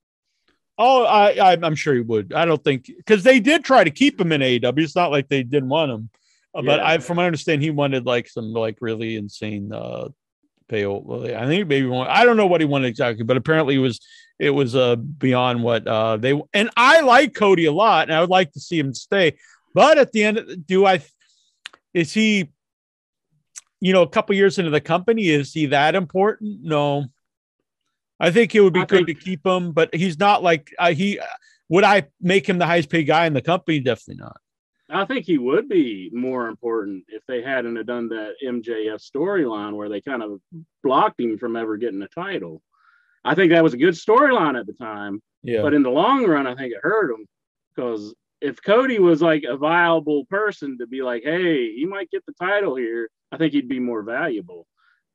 Oh, 0.79 1.05
I, 1.05 1.33
I 1.33 1.53
am 1.55 1.75
sure 1.75 1.95
he 1.95 2.01
would. 2.01 2.33
I 2.33 2.45
don't 2.45 2.63
think 2.63 2.87
because 2.87 3.25
they 3.25 3.41
did 3.41 3.65
try 3.65 3.83
to 3.83 3.91
keep 3.91 4.21
him 4.21 4.33
in 4.33 4.41
AEW. 4.41 4.79
It's 4.79 4.95
not 4.95 5.11
like 5.11 5.29
they 5.29 5.43
didn't 5.43 5.69
want 5.69 5.91
him, 5.91 6.11
uh, 6.55 6.63
but 6.63 6.81
I, 6.81 6.99
from 6.99 7.17
what 7.17 7.25
I 7.25 7.27
understand, 7.27 7.63
he 7.63 7.71
wanted 7.71 8.07
like 8.07 8.29
some 8.29 8.53
like 8.53 8.79
really 8.81 9.17
insane 9.17 9.73
uh 9.73 10.09
pay. 10.69 10.87
I 10.87 11.47
think 11.47 11.67
maybe 11.67 11.87
one. 11.87 12.07
I 12.09 12.25
don't 12.25 12.37
know 12.37 12.47
what 12.47 12.61
he 12.61 12.65
wanted 12.65 12.89
exactly, 12.89 13.25
but 13.25 13.37
apparently 13.37 13.75
it 13.75 13.79
was 13.79 14.01
it 14.39 14.51
was 14.51 14.77
uh 14.77 14.95
beyond 14.95 15.65
what 15.65 15.87
uh 15.87 16.17
they 16.17 16.41
and 16.55 16.71
I 16.77 17.01
like 17.01 17.35
Cody 17.35 17.65
a 17.65 17.73
lot 17.73 18.09
and 18.09 18.17
I 18.17 18.21
would 18.21 18.31
like 18.31 18.53
to 18.53 18.61
see 18.61 18.79
him 18.79 18.95
stay. 18.95 19.37
But 19.75 19.99
at 19.99 20.13
the 20.13 20.23
end, 20.23 20.65
do 20.67 20.87
I 20.87 21.03
is 21.99 22.13
he 22.13 22.51
you 23.81 23.93
know 23.93 24.03
a 24.03 24.09
couple 24.09 24.35
years 24.35 24.59
into 24.59 24.71
the 24.71 24.81
company 24.81 25.29
is 25.29 25.53
he 25.53 25.67
that 25.67 25.95
important? 25.95 26.63
No. 26.63 27.07
I 28.21 28.31
think 28.33 28.55
it 28.55 28.61
would 28.61 28.73
be 28.73 28.81
I 28.81 28.85
good 28.85 29.07
think, 29.07 29.19
to 29.19 29.25
keep 29.25 29.47
him, 29.47 29.73
but 29.73 29.95
he's 29.95 30.19
not 30.19 30.43
like 30.43 30.75
uh, 30.79 30.93
he 30.93 31.21
would 31.69 31.85
I 31.85 32.09
make 32.21 32.49
him 32.49 32.59
the 32.59 32.67
highest 32.67 32.91
paid 32.91 33.05
guy 33.05 33.27
in 33.27 33.33
the 33.35 33.43
company? 33.43 33.81
Definitely 33.81 34.23
not. 34.25 34.37
I 34.91 35.05
think 35.05 35.27
he 35.27 35.37
would 35.39 35.69
be 35.69 36.11
more 36.15 36.49
important 36.49 37.05
if 37.09 37.23
they 37.29 37.43
hadn't 37.43 37.77
have 37.77 37.87
done 37.87 38.09
that 38.09 38.35
MJF 38.43 39.01
storyline 39.07 39.75
where 39.77 39.89
they 39.91 40.01
kind 40.01 40.23
of 40.23 40.41
blocked 40.83 41.21
him 41.21 41.37
from 41.39 41.57
ever 41.57 41.77
getting 41.77 42.01
a 42.03 42.09
title. 42.09 42.63
I 43.25 43.35
think 43.35 43.51
that 43.53 43.63
was 43.63 43.75
a 43.75 43.79
good 43.79 43.95
storyline 43.95 44.59
at 44.59 44.67
the 44.67 44.73
time, 44.73 45.21
Yeah. 45.43 45.61
but 45.61 45.75
in 45.75 45.83
the 45.83 45.91
long 45.91 46.25
run, 46.25 46.47
I 46.47 46.55
think 46.55 46.73
it 46.73 46.81
hurt 46.83 47.11
him 47.13 47.27
because 47.77 48.15
if 48.41 48.63
Cody 48.63 48.99
was 48.99 49.21
like 49.23 49.45
a 49.49 49.57
viable 49.57 50.25
person 50.27 50.79
to 50.79 50.87
be 50.87 51.03
like, 51.03 51.23
hey, 51.25 51.73
he 51.75 51.85
might 51.87 52.11
get 52.11 52.25
the 52.27 52.33
title 52.41 52.77
here, 52.77 53.11
I 53.33 53.37
think 53.37 53.53
he'd 53.53 53.69
be 53.69 53.81
more 53.81 54.03
valuable. 54.03 54.67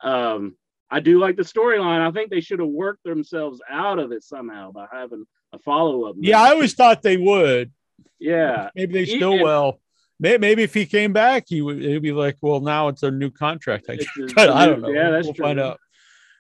Um, 0.02 0.56
I 0.92 1.00
do 1.00 1.20
like 1.20 1.38
the 1.38 1.44
storyline. 1.44 2.02
I 2.08 2.12
think 2.12 2.30
they 2.30 2.42
should 2.42 2.60
have 2.60 2.68
worked 2.68 3.04
themselves 3.04 3.62
out 3.70 4.00
of 4.00 4.12
it 4.12 4.24
somehow 4.24 4.72
by 4.72 4.88
having 4.92 5.26
a 5.54 5.60
follow 5.60 6.06
up. 6.06 6.16
yeah, 6.20 6.42
I 6.42 6.50
always 6.52 6.74
thought 6.74 7.02
they 7.02 7.18
would. 7.18 7.72
yeah, 8.20 8.70
Maybe 8.76 8.94
they 8.94 9.06
still 9.06 9.40
will. 9.40 9.80
Maybe 10.20 10.64
if 10.64 10.74
he 10.74 10.86
came 10.86 11.12
back, 11.14 11.46
he 11.48 11.62
would 11.62 11.82
he'd 11.82 12.02
be 12.02 12.12
like, 12.14 12.38
"Well, 12.42 12.62
now 12.62 12.88
it's 12.88 13.04
a 13.04 13.12
new 13.12 13.30
contract." 13.30 13.88
I 13.90 13.96
guess. 13.98 14.08
I 14.38 14.66
don't 14.68 14.82
know. 14.82 14.90
Yeah, 14.90 15.10
that's 15.10 15.26
we'll 15.26 15.34
true. 15.34 15.44
find 15.46 15.60
out. 15.60 15.80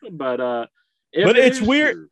But 0.09 0.39
uh, 0.39 0.65
But 1.13 1.37
it 1.37 1.45
it's 1.45 1.59
weird- 1.61 1.95
true- 1.95 2.07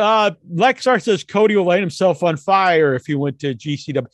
Uh, 0.00 0.32
Lexar 0.52 1.00
says 1.02 1.24
Cody 1.24 1.56
will 1.56 1.64
light 1.64 1.80
himself 1.80 2.22
on 2.22 2.36
fire 2.36 2.94
if 2.94 3.06
he 3.06 3.14
went 3.14 3.38
to 3.40 3.54
GCW. 3.54 4.06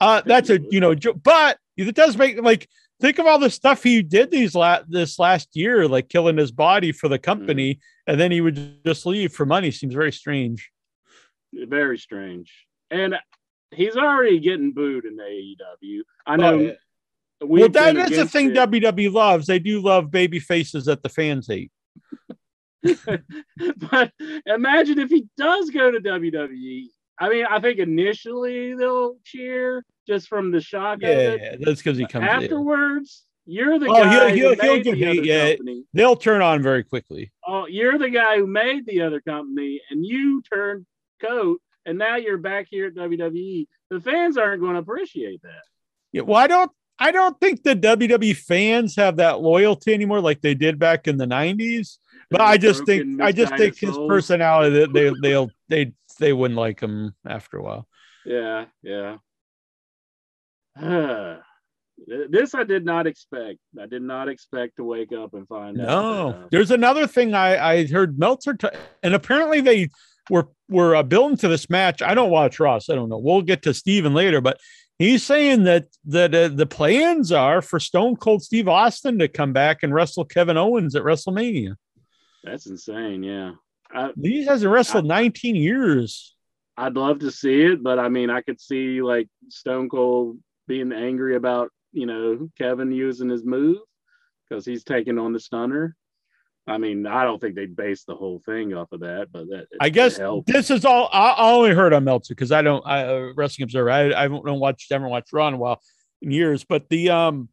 Uh, 0.00 0.22
that's 0.24 0.48
a 0.50 0.60
you 0.70 0.80
know, 0.80 0.94
but 1.22 1.58
it 1.76 1.94
does 1.94 2.16
make 2.16 2.40
like 2.40 2.68
think 3.00 3.18
of 3.18 3.26
all 3.26 3.38
the 3.38 3.50
stuff 3.50 3.82
he 3.82 4.02
did 4.02 4.30
these 4.30 4.54
la- 4.54 4.82
this 4.88 5.18
last 5.18 5.48
year, 5.54 5.88
like 5.88 6.08
killing 6.08 6.36
his 6.38 6.52
body 6.52 6.92
for 6.92 7.08
the 7.08 7.18
company, 7.18 7.74
Mm-hmm. 7.74 8.12
and 8.12 8.20
then 8.20 8.30
he 8.32 8.40
would 8.40 8.84
just 8.84 9.04
leave 9.06 9.32
for 9.32 9.44
money. 9.46 9.70
Seems 9.70 9.94
very 9.94 10.12
strange. 10.12 10.70
very 11.52 11.98
strange. 11.98 12.52
And 12.90 13.14
he's 13.72 13.96
already 13.96 14.40
getting 14.40 14.72
booed 14.72 15.04
in 15.04 15.16
AEW. 15.16 16.00
I 16.26 16.36
know. 16.36 16.54
Oh, 16.54 16.58
yeah. 16.58 16.72
well, 17.42 17.68
that's 17.68 18.16
the 18.16 18.26
thing 18.26 18.50
it. 18.50 18.56
WWE 18.56 19.12
loves. 19.12 19.46
They 19.46 19.58
do 19.58 19.80
love 19.80 20.10
baby 20.10 20.40
faces 20.40 20.86
that 20.86 21.02
the 21.02 21.08
fans 21.08 21.46
hate. 21.46 21.70
but 23.90 24.12
imagine 24.46 24.98
if 24.98 25.10
he 25.10 25.26
does 25.36 25.70
go 25.70 25.90
to 25.90 26.00
WWE. 26.00 26.84
I 27.18 27.28
mean, 27.28 27.44
I 27.48 27.60
think 27.60 27.78
initially 27.78 28.74
they'll 28.74 29.16
cheer 29.24 29.84
just 30.06 30.28
from 30.28 30.50
the 30.50 30.60
shock 30.60 30.96
of 31.02 31.08
Yeah, 31.08 31.32
it. 31.32 31.60
that's 31.62 31.82
because 31.82 31.98
he 31.98 32.06
comes. 32.06 32.24
in. 32.24 32.28
Afterwards, 32.30 33.24
you're 33.44 33.78
the 33.78 33.86
Oh, 33.88 33.94
guy 33.94 34.30
he'll- 34.30 34.54
who 34.54 34.54
he'll- 34.54 34.54
he'll 34.54 34.74
made 34.74 34.84
the 34.84 35.06
other 35.10 35.22
yeah. 35.22 35.48
company. 35.50 35.84
They'll 35.92 36.16
turn 36.16 36.40
on 36.40 36.62
very 36.62 36.82
quickly. 36.82 37.30
Oh, 37.46 37.66
you're 37.66 37.98
the 37.98 38.08
guy 38.10 38.38
who 38.38 38.46
made 38.46 38.86
the 38.86 39.02
other 39.02 39.20
company, 39.20 39.80
and 39.90 40.04
you 40.06 40.42
turned 40.52 40.86
coat, 41.20 41.60
and 41.84 41.98
now 41.98 42.16
you're 42.16 42.38
back 42.38 42.68
here 42.70 42.86
at 42.86 42.94
WWE. 42.94 43.66
The 43.90 44.00
fans 44.00 44.36
aren't 44.38 44.60
going 44.62 44.74
to 44.74 44.80
appreciate 44.80 45.42
that. 45.42 45.62
Yeah, 46.12 46.22
well, 46.22 46.38
I 46.38 46.46
don't. 46.46 46.70
I 47.02 47.12
don't 47.12 47.38
think 47.40 47.62
the 47.62 47.74
WWE 47.74 48.36
fans 48.36 48.94
have 48.96 49.16
that 49.16 49.40
loyalty 49.40 49.94
anymore, 49.94 50.20
like 50.20 50.42
they 50.42 50.52
did 50.54 50.78
back 50.78 51.08
in 51.08 51.16
the 51.16 51.24
'90s. 51.26 51.96
But 52.30 52.40
I 52.40 52.56
just 52.58 52.86
think, 52.86 53.20
I 53.20 53.32
just 53.32 53.56
think 53.56 53.76
his 53.76 53.96
personality, 54.08 54.80
that 54.80 54.92
they 54.92 55.12
they'll 55.22 55.50
they 55.68 55.92
they 56.18 56.32
wouldn't 56.32 56.58
like 56.58 56.80
him 56.80 57.14
after 57.26 57.58
a 57.58 57.62
while. 57.62 57.88
Yeah, 58.24 58.66
yeah. 58.82 59.16
this 62.06 62.54
I 62.54 62.64
did 62.64 62.84
not 62.84 63.06
expect. 63.06 63.58
I 63.80 63.86
did 63.86 64.02
not 64.02 64.28
expect 64.28 64.76
to 64.76 64.84
wake 64.84 65.12
up 65.12 65.34
and 65.34 65.46
find 65.48 65.80
out. 65.80 65.86
No, 65.86 66.28
uh, 66.30 66.46
there's 66.50 66.70
another 66.70 67.06
thing 67.06 67.34
I 67.34 67.72
I 67.72 67.86
heard 67.86 68.18
Meltzer, 68.18 68.54
t- 68.54 68.68
and 69.02 69.14
apparently 69.14 69.60
they 69.60 69.88
were 70.30 70.48
were 70.68 70.96
uh, 70.96 71.02
building 71.02 71.36
to 71.38 71.48
this 71.48 71.68
match. 71.68 72.00
I 72.00 72.14
don't 72.14 72.30
watch 72.30 72.60
Ross. 72.60 72.88
I 72.88 72.94
don't 72.94 73.08
know. 73.08 73.18
We'll 73.18 73.42
get 73.42 73.62
to 73.62 73.74
Steven 73.74 74.14
later, 74.14 74.40
but 74.40 74.60
he's 74.98 75.24
saying 75.24 75.64
that 75.64 75.88
that 76.04 76.34
uh, 76.34 76.48
the 76.48 76.66
plans 76.66 77.32
are 77.32 77.60
for 77.60 77.80
Stone 77.80 78.16
Cold 78.16 78.42
Steve 78.42 78.68
Austin 78.68 79.18
to 79.18 79.28
come 79.28 79.52
back 79.52 79.82
and 79.82 79.92
wrestle 79.92 80.24
Kevin 80.24 80.56
Owens 80.56 80.94
at 80.94 81.02
WrestleMania. 81.02 81.74
That's 82.44 82.66
insane. 82.66 83.22
Yeah, 83.22 83.52
I, 83.92 84.12
He 84.20 84.44
hasn't 84.44 84.72
wrestled 84.72 85.06
19 85.06 85.56
years. 85.56 86.34
I'd 86.76 86.94
love 86.94 87.18
to 87.20 87.30
see 87.30 87.62
it, 87.62 87.82
but 87.82 87.98
I 87.98 88.08
mean, 88.08 88.30
I 88.30 88.40
could 88.40 88.60
see 88.60 89.02
like 89.02 89.28
Stone 89.48 89.88
Cold 89.90 90.38
being 90.66 90.92
angry 90.92 91.36
about 91.36 91.70
you 91.92 92.06
know 92.06 92.48
Kevin 92.56 92.92
using 92.92 93.28
his 93.28 93.44
move 93.44 93.78
because 94.48 94.64
he's 94.64 94.84
taking 94.84 95.18
on 95.18 95.32
the 95.32 95.40
stunner. 95.40 95.96
I 96.66 96.78
mean, 96.78 97.06
I 97.06 97.24
don't 97.24 97.40
think 97.40 97.56
they'd 97.56 97.74
base 97.74 98.04
the 98.04 98.14
whole 98.14 98.40
thing 98.46 98.74
off 98.74 98.92
of 98.92 99.00
that, 99.00 99.28
but 99.32 99.48
that 99.48 99.66
I 99.80 99.88
guess 99.88 100.18
this 100.46 100.70
is 100.70 100.84
all 100.84 101.08
I, 101.12 101.30
I 101.30 101.50
only 101.50 101.74
heard 101.74 101.92
on 101.92 102.04
Meltzer 102.04 102.34
because 102.34 102.52
I 102.52 102.62
don't 102.62 102.86
I 102.86 103.04
uh, 103.04 103.32
wrestling 103.34 103.64
observer. 103.64 103.90
I 103.90 104.24
I 104.24 104.28
don't 104.28 104.60
watch 104.60 104.86
haven't 104.90 105.08
watched 105.08 105.32
Raw 105.32 105.48
in 105.48 105.54
a 105.54 105.58
while 105.58 105.80
in 106.22 106.30
years, 106.30 106.64
but 106.64 106.88
the 106.88 107.10
um 107.10 107.48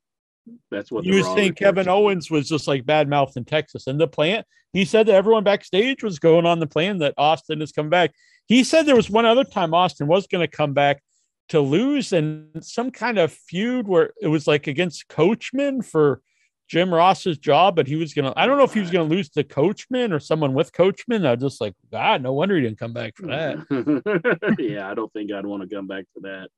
that's 0.71 0.91
what 0.91 1.05
you 1.05 1.15
were 1.15 1.35
saying 1.35 1.53
Kevin. 1.53 1.87
Owens 1.87 2.29
was 2.31 2.47
just 2.47 2.67
like 2.67 2.85
bad 2.85 3.09
mouth 3.09 3.35
in 3.35 3.45
Texas, 3.45 3.87
and 3.87 3.99
the 3.99 4.07
plan 4.07 4.43
he 4.73 4.85
said 4.85 5.07
that 5.07 5.15
everyone 5.15 5.43
backstage 5.43 6.03
was 6.03 6.19
going 6.19 6.45
on 6.45 6.59
the 6.59 6.67
plan 6.67 6.99
that 6.99 7.13
Austin 7.17 7.61
has 7.61 7.71
come 7.71 7.89
back. 7.89 8.11
He 8.47 8.63
said 8.63 8.85
there 8.85 8.95
was 8.95 9.09
one 9.09 9.25
other 9.25 9.43
time 9.43 9.73
Austin 9.73 10.07
was 10.07 10.27
going 10.27 10.47
to 10.47 10.55
come 10.55 10.73
back 10.73 11.01
to 11.49 11.59
lose 11.59 12.13
and 12.13 12.49
some 12.61 12.91
kind 12.91 13.17
of 13.17 13.31
feud 13.31 13.87
where 13.87 14.11
it 14.21 14.27
was 14.27 14.47
like 14.47 14.67
against 14.67 15.07
Coachman 15.07 15.81
for 15.81 16.21
Jim 16.67 16.93
Ross's 16.93 17.37
job, 17.37 17.77
but 17.77 17.87
he 17.87 17.95
was 17.95 18.13
gonna. 18.13 18.33
I 18.35 18.45
don't 18.45 18.57
know 18.57 18.65
if 18.65 18.73
he 18.73 18.81
was 18.81 18.91
gonna 18.91 19.05
lose 19.05 19.29
to 19.29 19.43
Coachman 19.45 20.11
or 20.11 20.19
someone 20.19 20.53
with 20.53 20.73
Coachman. 20.73 21.25
I 21.25 21.31
was 21.31 21.41
just 21.41 21.61
like, 21.61 21.73
God, 21.89 22.21
no 22.21 22.33
wonder 22.33 22.57
he 22.57 22.61
didn't 22.61 22.77
come 22.77 22.91
back 22.91 23.15
for 23.15 23.27
that. 23.27 24.55
yeah, 24.59 24.91
I 24.91 24.93
don't 24.93 25.11
think 25.13 25.31
I'd 25.31 25.45
want 25.45 25.67
to 25.67 25.73
come 25.73 25.87
back 25.87 26.03
for 26.13 26.19
that. 26.21 26.49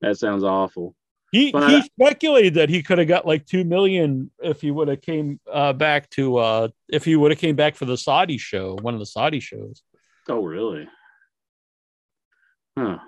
That 0.00 0.18
sounds 0.18 0.42
awful. 0.42 0.96
He 1.32 1.50
But- 1.50 1.70
he 1.70 1.82
speculated 1.82 2.54
that 2.54 2.68
he 2.68 2.82
could 2.82 2.98
have 2.98 3.08
got 3.08 3.26
like 3.26 3.46
two 3.46 3.64
million 3.64 4.30
if 4.42 4.60
he 4.60 4.70
would 4.70 4.88
have 4.88 5.00
came 5.00 5.40
uh, 5.50 5.72
back 5.72 6.10
to 6.10 6.36
uh, 6.36 6.68
if 6.90 7.06
he 7.06 7.16
would 7.16 7.30
have 7.32 7.40
came 7.40 7.56
back 7.56 7.74
for 7.74 7.86
the 7.86 7.96
Saudi 7.96 8.36
show, 8.36 8.76
one 8.82 8.92
of 8.92 9.00
the 9.00 9.06
Saudi 9.06 9.40
shows. 9.40 9.82
Oh, 10.28 10.44
really? 10.44 10.86
Huh. 12.78 12.98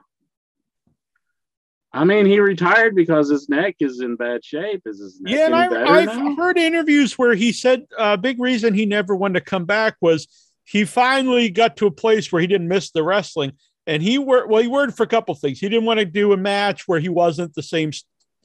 I 1.92 2.04
mean, 2.04 2.26
he 2.26 2.40
retired 2.40 2.96
because 2.96 3.30
his 3.30 3.48
neck 3.48 3.76
is 3.78 4.00
in 4.00 4.16
bad 4.16 4.44
shape. 4.44 4.82
Is 4.84 4.98
his 4.98 5.20
neck 5.20 5.32
Yeah, 5.32 5.46
and 5.46 5.54
I, 5.54 5.98
I've 6.00 6.06
now? 6.06 6.34
heard 6.34 6.58
interviews 6.58 7.16
where 7.16 7.34
he 7.34 7.52
said 7.52 7.86
a 7.96 8.00
uh, 8.00 8.16
big 8.16 8.40
reason 8.40 8.74
he 8.74 8.84
never 8.84 9.14
wanted 9.14 9.38
to 9.40 9.44
come 9.44 9.64
back 9.64 9.96
was 10.00 10.26
he 10.64 10.84
finally 10.86 11.50
got 11.50 11.76
to 11.76 11.86
a 11.86 11.92
place 11.92 12.32
where 12.32 12.40
he 12.40 12.48
didn't 12.48 12.66
miss 12.68 12.90
the 12.90 13.04
wrestling, 13.04 13.52
and 13.86 14.02
he 14.02 14.18
worked. 14.18 14.48
Well, 14.48 14.62
he 14.62 14.66
worked 14.66 14.96
for 14.96 15.02
a 15.04 15.06
couple 15.06 15.34
things. 15.36 15.60
He 15.60 15.68
didn't 15.68 15.84
want 15.84 16.00
to 16.00 16.06
do 16.06 16.32
a 16.32 16.36
match 16.36 16.88
where 16.88 16.98
he 16.98 17.10
wasn't 17.10 17.54
the 17.54 17.62
same 17.62 17.92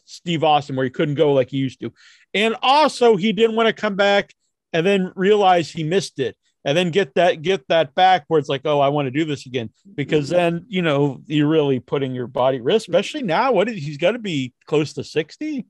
Steve 0.09 0.43
Austin, 0.43 0.75
where 0.75 0.83
he 0.83 0.89
couldn't 0.89 1.15
go 1.15 1.33
like 1.33 1.49
he 1.49 1.57
used 1.57 1.79
to, 1.81 1.93
and 2.33 2.55
also 2.61 3.15
he 3.15 3.31
didn't 3.31 3.55
want 3.55 3.67
to 3.67 3.73
come 3.73 3.95
back 3.95 4.33
and 4.73 4.85
then 4.85 5.11
realize 5.15 5.69
he 5.69 5.83
missed 5.83 6.19
it, 6.19 6.35
and 6.65 6.77
then 6.77 6.89
get 6.91 7.15
that 7.15 7.41
get 7.41 7.67
that 7.69 7.93
back 7.95 8.25
where 8.27 8.39
it's 8.39 8.49
like, 8.49 8.61
oh, 8.65 8.79
I 8.79 8.89
want 8.89 9.05
to 9.07 9.11
do 9.11 9.25
this 9.25 9.45
again, 9.45 9.69
because 9.95 10.29
then 10.29 10.65
you 10.67 10.81
know 10.81 11.21
you're 11.27 11.47
really 11.47 11.79
putting 11.79 12.13
your 12.13 12.27
body 12.27 12.57
at 12.57 12.63
risk, 12.63 12.87
especially 12.87 13.23
now. 13.23 13.51
What 13.51 13.69
is 13.69 13.83
he's 13.83 13.97
got 13.97 14.11
to 14.11 14.19
be 14.19 14.53
close 14.65 14.93
to 14.93 15.03
sixty, 15.03 15.65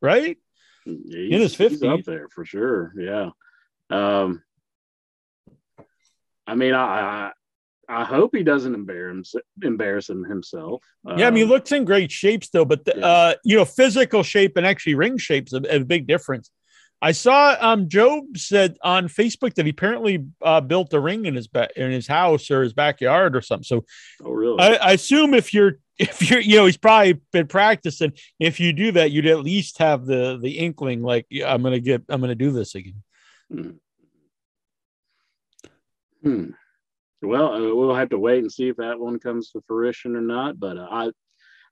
right? 0.00 0.38
He's, 0.84 1.32
in 1.32 1.40
his 1.40 1.56
he's 1.56 1.80
50s. 1.80 1.98
up 1.98 2.04
there 2.04 2.28
for 2.28 2.44
sure. 2.44 2.92
Yeah. 2.96 3.30
Um, 3.90 4.42
I 6.46 6.54
mean, 6.54 6.74
I, 6.74 7.32
I 7.90 8.04
hope 8.04 8.36
he 8.36 8.44
doesn't 8.44 8.72
embarrass 8.74 9.34
embarrass 9.62 10.08
him 10.08 10.22
himself. 10.24 10.84
Yeah, 11.04 11.26
I 11.26 11.30
mean, 11.30 11.38
he 11.38 11.42
Um, 11.42 11.48
looks 11.48 11.72
in 11.72 11.84
great 11.84 12.12
shape 12.12 12.44
still, 12.44 12.64
but 12.64 12.84
the, 12.84 12.94
Yeah. 12.96 13.04
uh, 13.06 13.34
you 13.44 13.56
know, 13.56 13.64
physical 13.64 14.22
shape 14.22 14.56
and 14.56 14.64
actually 14.64 14.94
ring 14.94 15.18
shape's 15.18 15.52
a, 15.52 15.60
a 15.68 15.80
big 15.80 16.06
difference. 16.06 16.50
I 17.02 17.12
saw 17.12 17.56
um 17.60 17.88
Job 17.88 18.36
said 18.36 18.76
on 18.82 19.08
Facebook 19.08 19.54
that 19.54 19.64
he 19.66 19.70
apparently 19.70 20.24
uh, 20.42 20.60
built 20.60 20.92
a 20.92 21.00
ring 21.00 21.24
in 21.26 21.34
his 21.34 21.48
ba- 21.48 21.70
in 21.74 21.90
his 21.90 22.06
house 22.06 22.50
or 22.50 22.62
his 22.62 22.74
backyard 22.74 23.34
or 23.34 23.40
something. 23.40 23.64
So 23.64 23.84
oh, 24.22 24.30
really? 24.30 24.60
I, 24.60 24.74
I 24.74 24.92
assume 24.92 25.34
if 25.34 25.52
you're 25.52 25.78
if 25.98 26.30
you're 26.30 26.40
you 26.40 26.56
know 26.58 26.66
he's 26.66 26.76
probably 26.76 27.14
been 27.32 27.46
practicing. 27.48 28.12
If 28.38 28.60
you 28.60 28.72
do 28.72 28.92
that, 28.92 29.10
you'd 29.10 29.26
at 29.26 29.40
least 29.40 29.78
have 29.78 30.06
the 30.06 30.38
the 30.40 30.58
inkling 30.58 31.02
like 31.02 31.26
yeah, 31.30 31.52
I'm 31.52 31.62
gonna 31.62 31.80
get 31.80 32.02
I'm 32.08 32.20
gonna 32.20 32.34
do 32.36 32.52
this 32.52 32.74
again. 32.76 33.02
Hmm. 33.50 33.70
Hmm. 36.22 36.50
Well, 37.22 37.52
uh, 37.54 37.74
we'll 37.74 37.94
have 37.94 38.10
to 38.10 38.18
wait 38.18 38.38
and 38.38 38.50
see 38.52 38.68
if 38.68 38.76
that 38.76 38.98
one 38.98 39.18
comes 39.18 39.50
to 39.50 39.62
fruition 39.66 40.16
or 40.16 40.20
not. 40.22 40.58
But 40.58 40.78
uh, 40.78 40.88
I, 40.90 41.10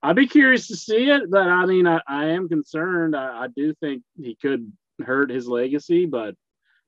I'd 0.03 0.17
be 0.17 0.27
curious 0.27 0.69
to 0.69 0.77
see 0.77 1.11
it. 1.11 1.31
But 1.31 1.47
I 1.49 1.65
mean, 1.67 1.87
I, 1.87 2.01
I 2.07 2.27
am 2.27 2.49
concerned. 2.49 3.17
I, 3.17 3.45
I 3.45 3.47
do 3.55 3.75
think 3.81 4.03
he 4.21 4.37
could 4.41 4.71
hurt 5.05 5.31
his 5.31 5.49
legacy, 5.49 6.07
but 6.07 6.35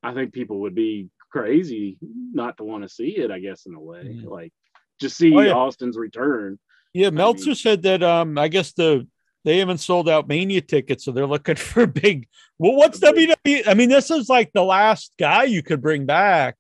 I 0.03 0.13
think 0.15 0.33
people 0.33 0.61
would 0.61 0.75
be 0.75 1.09
crazy 1.31 1.97
not 2.33 2.57
to 2.59 2.65
want 2.65 2.83
to 2.83 2.89
see 2.89 3.17
it. 3.17 3.31
I 3.31 3.39
guess 3.39 3.67
in 3.67 3.75
a 3.75 3.81
way, 3.81 4.03
Mhm. 4.05 4.25
like 4.31 4.53
just 5.01 5.17
see 5.17 5.35
Oh, 5.35 5.41
yeah. 5.41 5.53
Austin's 5.53 5.97
return. 5.97 6.59
Yeah, 6.93 7.11
Meltzer 7.11 7.47
mean- 7.51 7.55
said 7.55 7.83
that 7.83 8.03
um 8.03 8.37
I 8.37 8.49
guess 8.49 8.73
the 8.73 9.07
they 9.45 9.57
haven't 9.59 9.79
sold 9.79 10.07
out 10.09 10.29
Mania 10.29 10.61
tickets, 10.61 11.05
so 11.05 11.13
they're 11.13 11.27
looking 11.27 11.55
for 11.57 11.87
big. 11.87 12.27
Well, 12.59 12.75
what's 12.77 12.99
WWE? 13.01 13.67
I 13.67 13.73
mean, 13.75 13.89
this 13.89 14.11
is 14.11 14.29
like 14.29 14.53
the 14.53 14.65
last 14.65 15.15
guy 15.19 15.45
you 15.45 15.63
could 15.63 15.81
bring 15.81 16.05
back. 16.05 16.57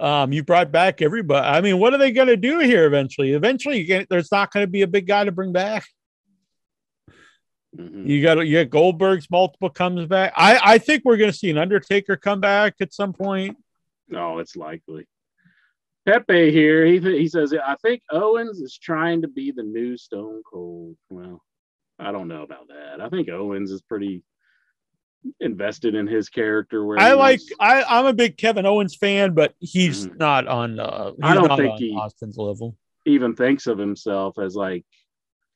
Um, 0.00 0.32
you 0.32 0.42
brought 0.42 0.72
back 0.72 1.02
everybody. 1.02 1.46
I 1.46 1.60
mean, 1.60 1.78
what 1.78 1.92
are 1.92 1.98
they 1.98 2.10
going 2.10 2.28
to 2.28 2.36
do 2.36 2.58
here 2.60 2.86
eventually? 2.86 3.32
Eventually, 3.32 3.78
you 3.78 3.84
get, 3.84 4.08
there's 4.08 4.32
not 4.32 4.50
going 4.50 4.64
to 4.64 4.70
be 4.70 4.82
a 4.82 4.86
big 4.86 5.06
guy 5.06 5.24
to 5.24 5.32
bring 5.32 5.52
back. 5.52 5.84
Mhm. 7.76 8.08
You 8.08 8.20
got 8.22 8.44
you 8.46 8.64
got 8.64 8.70
Goldberg's 8.70 9.30
multiple 9.30 9.70
comes 9.70 10.04
back. 10.06 10.32
I 10.36 10.58
I 10.60 10.78
think 10.78 11.04
we're 11.04 11.16
gonna 11.16 11.32
see 11.32 11.50
an 11.50 11.58
Undertaker 11.58 12.16
come 12.16 12.40
back 12.40 12.74
at 12.80 12.92
some 12.92 13.12
point. 13.12 13.56
No, 14.08 14.40
it's 14.40 14.56
likely. 14.56 15.06
Pepe 16.04 16.50
here, 16.50 16.84
he 16.84 16.98
he 16.98 17.28
says, 17.28 17.54
I 17.54 17.76
think 17.80 18.02
Owens 18.10 18.60
is 18.60 18.76
trying 18.76 19.22
to 19.22 19.28
be 19.28 19.52
the 19.52 19.62
new 19.62 19.96
Stone 19.96 20.42
Cold. 20.50 20.96
Well, 21.10 21.44
I 21.98 22.10
don't 22.10 22.26
know 22.26 22.42
about 22.42 22.66
that. 22.68 23.00
I 23.00 23.08
think 23.08 23.28
Owens 23.28 23.70
is 23.70 23.82
pretty 23.82 24.24
invested 25.40 25.94
in 25.94 26.06
his 26.06 26.28
character. 26.28 26.84
Where 26.84 26.98
I 26.98 27.12
like 27.12 27.40
wants- 27.40 27.52
I 27.60 27.82
I'm 27.84 28.06
a 28.06 28.12
big 28.12 28.36
Kevin 28.36 28.66
Owens 28.66 28.94
fan, 28.96 29.34
but 29.34 29.54
he's 29.60 30.06
Mhm. 30.06 30.18
not 30.18 30.46
on. 30.48 30.78
Uh, 30.80 31.10
he's 31.12 31.18
I 31.22 31.34
don't 31.34 31.48
not 31.48 31.58
think 31.58 31.78
he- 31.78 31.92
Austin's 31.94 32.36
level. 32.38 32.76
even 33.06 33.34
thinks 33.34 33.66
of 33.66 33.78
himself 33.78 34.38
as 34.38 34.54
like 34.56 34.84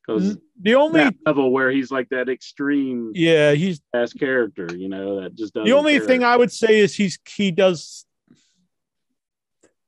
because 0.05 0.37
The 0.61 0.75
only 0.75 1.09
level 1.25 1.51
where 1.51 1.71
he's 1.71 1.89
like 1.91 2.09
that 2.09 2.29
extreme 2.29 3.11
yeah 3.15 3.53
he's 3.53 3.81
ass 3.93 4.13
character, 4.13 4.67
you 4.75 4.87
know, 4.89 5.21
that 5.21 5.35
just 5.35 5.53
doesn't 5.53 5.65
the 5.65 5.71
only 5.75 5.97
care. 5.97 6.07
thing 6.07 6.23
I 6.23 6.37
would 6.37 6.51
say 6.51 6.79
is 6.79 6.95
he's 6.95 7.17
he 7.27 7.49
does 7.51 8.05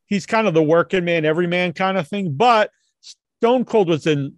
he's 0.08 0.26
kind 0.26 0.48
of 0.48 0.54
the 0.54 0.64
working 0.64 1.06
man, 1.06 1.26
every 1.26 1.48
man 1.48 1.74
kind 1.74 1.98
of 1.98 2.08
thing. 2.08 2.34
But 2.34 2.72
Stone 3.02 3.66
Cold 3.66 3.90
was 3.90 4.08
in 4.08 4.36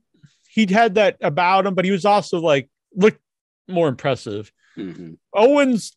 he'd 0.49 0.71
had 0.71 0.95
that 0.95 1.15
about 1.21 1.65
him, 1.65 1.75
but 1.75 1.85
he 1.85 1.91
was 1.91 2.05
also 2.05 2.39
like 2.39 2.69
looked 2.93 3.21
more 3.67 3.87
impressive. 3.87 4.51
Mhm. 4.77 5.17
Owens 5.33 5.95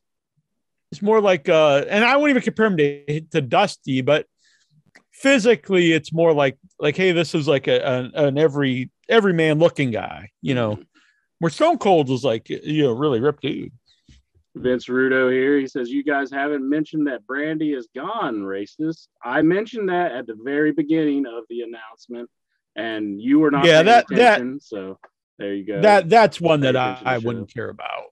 is 0.90 1.02
more 1.02 1.20
like 1.20 1.48
uh 1.48 1.84
and 1.88 2.04
I 2.04 2.16
wouldn't 2.16 2.30
even 2.36 2.42
compare 2.42 2.66
him 2.66 2.76
to, 2.78 3.20
to 3.32 3.40
Dusty, 3.40 4.00
but 4.02 4.26
physically 5.12 5.92
it's 5.92 6.12
more 6.12 6.32
like 6.32 6.58
like 6.78 6.96
hey, 6.96 7.12
this 7.12 7.34
is 7.34 7.46
like 7.48 7.68
a, 7.68 7.84
an, 7.86 8.12
an 8.14 8.38
every 8.38 8.90
every 9.08 9.32
man 9.32 9.58
looking 9.58 9.90
guy, 9.90 10.30
you 10.40 10.54
know. 10.54 10.78
Where 11.38 11.50
Stone 11.50 11.78
Cold 11.78 12.08
was 12.08 12.22
like, 12.22 12.48
you 12.48 12.84
know, 12.84 12.92
really 12.92 13.18
ripped 13.20 13.42
dude. 13.42 13.72
Vince 14.54 14.86
Rudo 14.86 15.32
here. 15.32 15.58
He 15.58 15.66
says, 15.66 15.90
You 15.90 16.04
guys 16.04 16.30
haven't 16.30 16.68
mentioned 16.68 17.08
that 17.08 17.26
Brandy 17.26 17.72
is 17.72 17.88
gone, 17.96 18.42
racist. 18.42 19.08
I 19.24 19.42
mentioned 19.42 19.88
that 19.88 20.12
at 20.12 20.28
the 20.28 20.36
very 20.44 20.70
beginning 20.70 21.24
of 21.26 21.42
the 21.50 21.62
announcement, 21.62 22.30
and 22.76 23.20
you 23.20 23.40
were 23.40 23.50
not 23.50 23.64
Yeah, 23.64 23.82
that- 23.82 24.06
that- 24.10 24.62
so 24.62 24.98
there 25.38 25.52
you 25.54 25.64
go. 25.66 25.80
That 25.80 26.08
that's 26.08 26.40
one 26.40 26.60
that 26.60 26.76
I, 26.76 27.00
I 27.04 27.18
wouldn't 27.18 27.52
care 27.52 27.70
about. 27.70 28.11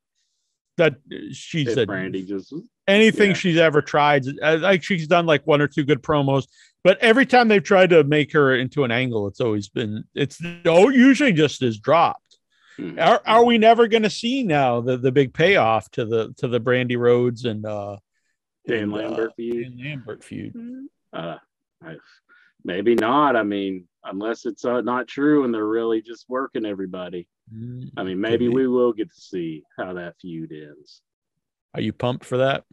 That 0.80 0.96
she 1.32 1.62
If 1.62 1.74
said 1.74 1.86
Brandy 1.88 2.24
just 2.24 2.52
anything 2.88 3.30
yeah. 3.30 3.36
she's 3.36 3.56
ever 3.58 3.82
tried. 3.82 4.24
uh, 4.42 4.58
Like 4.60 4.82
she's 4.82 5.06
done 5.06 5.26
like 5.26 5.46
one 5.46 5.60
or 5.60 5.68
two 5.68 5.84
good 5.84 6.02
promos, 6.02 6.46
but 6.82 6.98
every 7.00 7.26
time 7.26 7.48
they've 7.48 7.62
tried 7.62 7.90
to 7.90 8.02
make 8.04 8.32
her 8.32 8.54
into 8.56 8.84
an 8.84 8.90
angle, 8.90 9.28
it's 9.28 9.40
always 9.40 9.68
been 9.68 10.04
it's 10.14 10.40
oh 10.64 10.88
usually 10.88 11.32
just 11.32 11.62
is 11.62 11.78
dropped. 11.78 12.38
Mhm. 12.78 12.98
Are 12.98 13.20
are 13.26 13.44
we 13.44 13.58
never 13.58 13.88
going 13.88 14.04
to 14.04 14.10
see 14.10 14.42
now 14.42 14.80
the 14.80 14.96
the 14.96 15.12
big 15.12 15.34
payoff 15.34 15.90
to 15.92 16.04
the 16.06 16.32
to 16.38 16.48
the 16.48 16.60
Brandy 16.60 16.96
Rhodes 16.96 17.44
and 17.44 17.64
uh 17.66 17.98
Dan 18.66 18.84
and, 18.84 18.92
uh, 18.92 18.96
Lambert 18.96 19.32
feud. 19.36 19.62
Dan 19.62 19.78
Lambert 19.84 20.24
feud? 20.24 20.54
Uh, 21.12 21.36
I, 21.84 21.96
maybe 22.64 22.94
not. 22.94 23.36
I 23.36 23.42
mean, 23.42 23.88
unless 24.04 24.46
it's 24.46 24.64
uh, 24.64 24.80
not 24.80 25.08
true 25.08 25.44
and 25.44 25.52
they're 25.52 25.66
really 25.66 26.00
just 26.02 26.26
working 26.28 26.64
everybody. 26.64 27.28
I 27.96 28.04
mean, 28.04 28.20
maybe 28.20 28.48
we 28.48 28.68
will 28.68 28.92
get 28.92 29.12
to 29.12 29.20
see 29.20 29.64
how 29.76 29.94
that 29.94 30.14
feud 30.20 30.52
ends. 30.52 31.02
Are 31.74 31.80
you 31.80 31.92
pumped 31.92 32.24
for 32.24 32.38
that? 32.38 32.64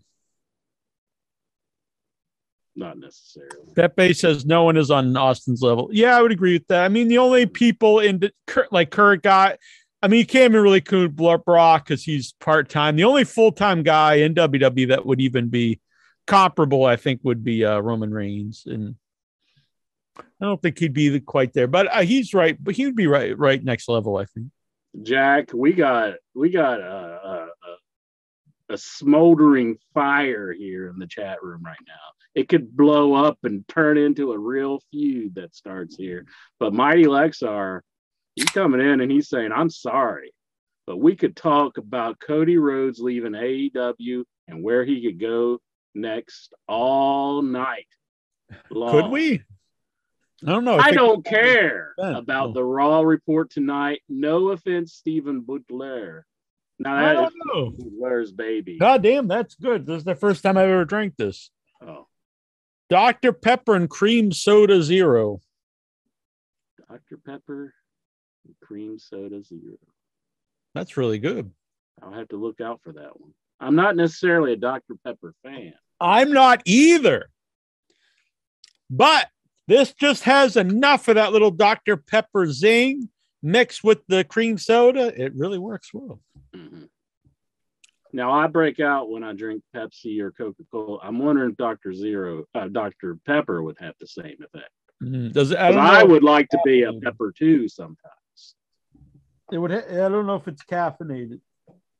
Not 2.75 2.99
necessarily. 2.99 3.73
Pepe 3.75 4.13
says 4.13 4.45
no 4.45 4.63
one 4.63 4.77
is 4.77 4.91
on 4.91 5.17
Austin's 5.17 5.63
level. 5.63 5.89
Yeah, 5.91 6.15
I 6.15 6.21
would 6.21 6.31
agree 6.31 6.53
with 6.53 6.67
that. 6.67 6.85
I 6.85 6.89
mean, 6.89 7.07
the 7.07 7.17
only 7.17 7.47
people 7.47 7.99
in 7.99 8.19
the 8.19 8.31
like 8.69 8.91
current 8.91 9.23
guy, 9.23 9.57
I 10.03 10.07
mean, 10.07 10.19
you 10.19 10.27
can't 10.27 10.51
even 10.51 10.61
really 10.61 10.77
include 10.77 11.15
Brock 11.15 11.85
because 11.85 12.03
he's 12.03 12.33
part 12.33 12.69
time. 12.69 12.95
The 12.95 13.03
only 13.03 13.23
full 13.23 13.51
time 13.51 13.81
guy 13.81 14.15
in 14.15 14.35
WWE 14.35 14.89
that 14.89 15.07
would 15.07 15.19
even 15.19 15.49
be 15.49 15.79
comparable, 16.27 16.85
I 16.85 16.97
think, 16.97 17.21
would 17.23 17.43
be 17.43 17.65
uh, 17.65 17.79
Roman 17.79 18.13
Reigns, 18.13 18.63
and 18.67 18.95
I 20.19 20.45
don't 20.45 20.61
think 20.61 20.77
he'd 20.77 20.93
be 20.93 21.19
quite 21.19 21.53
there, 21.53 21.67
but 21.67 21.87
uh, 21.93 22.01
he's 22.01 22.33
right. 22.33 22.57
But 22.61 22.75
he 22.75 22.85
would 22.85 22.95
be 22.95 23.07
right, 23.07 23.37
right 23.37 23.63
next 23.63 23.89
level, 23.89 24.17
I 24.17 24.25
think. 24.25 24.47
Jack, 25.03 25.51
we 25.53 25.73
got 25.73 26.15
we 26.35 26.49
got 26.49 26.79
a, 26.79 26.83
a, 26.83 27.47
a, 28.71 28.73
a 28.73 28.77
smoldering 28.77 29.77
fire 29.93 30.53
here 30.53 30.89
in 30.89 30.99
the 30.99 31.07
chat 31.07 31.41
room 31.41 31.63
right 31.63 31.77
now. 31.87 31.93
It 32.35 32.49
could 32.49 32.75
blow 32.75 33.13
up 33.13 33.39
and 33.43 33.67
turn 33.67 33.97
into 33.97 34.31
a 34.31 34.37
real 34.37 34.79
feud 34.91 35.35
that 35.35 35.55
starts 35.55 35.95
here. 35.95 36.25
But 36.59 36.73
Mighty 36.73 37.05
Lexar, 37.05 37.81
he's 38.35 38.45
coming 38.45 38.81
in 38.81 39.01
and 39.01 39.11
he's 39.11 39.29
saying, 39.29 39.51
"I'm 39.51 39.71
sorry, 39.71 40.33
but 40.85 40.97
we 40.97 41.15
could 41.15 41.35
talk 41.35 41.77
about 41.77 42.19
Cody 42.19 42.57
Rhodes 42.57 42.99
leaving 42.99 43.33
AEW 43.33 44.23
and 44.47 44.63
where 44.63 44.85
he 44.85 45.01
could 45.01 45.19
go 45.19 45.59
next 45.95 46.53
all 46.67 47.41
night." 47.41 47.87
Long. 48.69 48.91
Could 48.91 49.11
we? 49.11 49.43
I 50.45 50.51
don't 50.51 50.65
know. 50.65 50.77
I 50.77 50.85
think- 50.85 50.95
don't 50.95 51.25
care 51.25 51.93
about 51.99 52.53
the 52.53 52.63
Raw 52.63 53.01
report 53.01 53.49
tonight. 53.49 54.01
No 54.07 54.49
offense, 54.49 54.93
Stephen 54.93 55.41
Butler. 55.41 56.25
Now 56.79 56.95
I 56.95 57.13
don't 57.13 57.27
is 57.27 57.33
know. 57.45 57.71
Butler's 57.71 58.31
baby. 58.31 58.77
God 58.77 59.01
damn, 59.01 59.27
that's 59.27 59.55
good. 59.55 59.85
This 59.87 59.97
is 59.97 60.03
the 60.03 60.13
first 60.15 60.43
time 60.43 60.57
I've 60.57 60.69
ever 60.69 60.85
drank 60.85 61.15
this. 61.17 61.49
Oh, 61.81 62.07
Dr. 62.89 63.33
Pepper 63.33 63.75
and 63.75 63.89
Cream 63.89 64.31
Soda 64.31 64.83
Zero. 64.83 65.41
Dr. 66.87 67.17
Pepper, 67.17 67.73
and 68.45 68.55
cream 68.61 68.97
soda 68.97 69.43
zero. 69.43 69.77
That's 70.73 70.95
really 70.97 71.19
good. 71.19 71.51
I'll 72.01 72.13
have 72.13 72.29
to 72.29 72.37
look 72.37 72.61
out 72.61 72.81
for 72.83 72.93
that 72.93 73.19
one. 73.19 73.33
I'm 73.59 73.75
not 73.75 73.95
necessarily 73.95 74.53
a 74.53 74.57
Dr. 74.57 74.95
Pepper 75.03 75.33
fan. 75.43 75.73
I'm 75.99 76.31
not 76.31 76.61
either. 76.65 77.29
But 78.89 79.27
this 79.67 79.93
just 79.93 80.23
has 80.23 80.55
enough 80.57 81.07
of 81.07 81.15
that 81.15 81.31
little 81.33 81.51
Dr. 81.51 81.97
Pepper 81.97 82.47
zing 82.51 83.09
mixed 83.43 83.83
with 83.83 83.99
the 84.07 84.23
cream 84.23 84.57
soda. 84.57 85.13
It 85.21 85.33
really 85.35 85.57
works 85.59 85.93
well. 85.93 86.21
Mhm. 86.55 86.89
Now 88.13 88.31
I 88.31 88.47
break 88.47 88.79
out 88.79 89.09
when 89.09 89.23
I 89.23 89.33
drink 89.33 89.61
Pepsi 89.75 90.19
or 90.21 90.31
Coca 90.31 90.63
Cola. 90.71 90.99
I'm 91.03 91.19
wondering 91.19 91.51
if 91.51 91.57
Dr. 91.57 91.93
Zero, 91.93 92.45
uh, 92.55 92.67
Dr. 92.69 93.17
Pepper 93.25 93.61
would 93.61 93.77
have 93.79 93.95
the 93.99 94.07
same 94.07 94.37
effect. 94.41 94.71
Mm, 95.03 95.31
Does 95.33 95.51
it? 95.51 95.57
I 95.59 95.71
'Cause 95.71 95.77
I, 95.77 96.03
would 96.03 96.23
like 96.23 96.49
to 96.49 96.59
be 96.65 96.83
a 96.83 96.93
pepper 96.93 97.31
too 97.31 97.67
sometimes. 97.67 98.55
It 99.51 99.57
would. 99.59 99.71
I 99.71 100.09
don't 100.09 100.25
know 100.25 100.35
if 100.35 100.47
it's 100.47 100.63
caffeinated. 100.63 101.39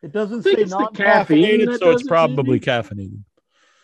It 0.01 0.11
doesn't 0.11 0.43
say 0.43 0.53
it's 0.53 0.71
the 0.71 0.89
caffeine 0.93 1.59
non-caffeinated, 1.59 1.79
so 1.79 1.91
it's 1.91 2.03
probably 2.07 2.59
caffeinated. 2.59 3.23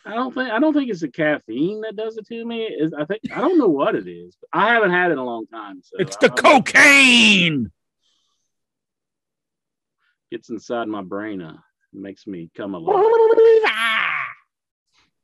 I 0.05 0.15
don't 0.15 0.33
think 0.33 0.51
I 0.51 0.59
don't 0.59 0.73
think 0.73 0.89
it's 0.89 0.99
the 1.01 1.07
caffeine 1.07 1.81
that 1.81 1.95
does 1.95 2.17
it 2.17 2.27
to 2.27 2.45
me. 2.45 2.63
Is 2.63 2.93
I 2.93 3.05
think 3.05 3.21
I 3.33 3.39
don't 3.41 3.57
know 3.57 3.67
what 3.69 3.95
it 3.95 4.07
is. 4.07 4.35
I 4.51 4.73
haven't 4.73 4.91
had 4.91 5.11
it 5.11 5.13
in 5.13 5.17
a 5.19 5.23
long 5.23 5.47
time. 5.47 5.81
So 5.81 5.95
It's 5.99 6.17
the 6.17 6.29
cocaine. 6.29 7.71
gets 10.31 10.49
inside 10.49 10.87
my 10.87 11.01
brain. 11.01 11.41
Uh, 11.41 11.57
makes 11.93 12.25
me 12.27 12.49
come 12.55 12.73
alive. 12.73 12.95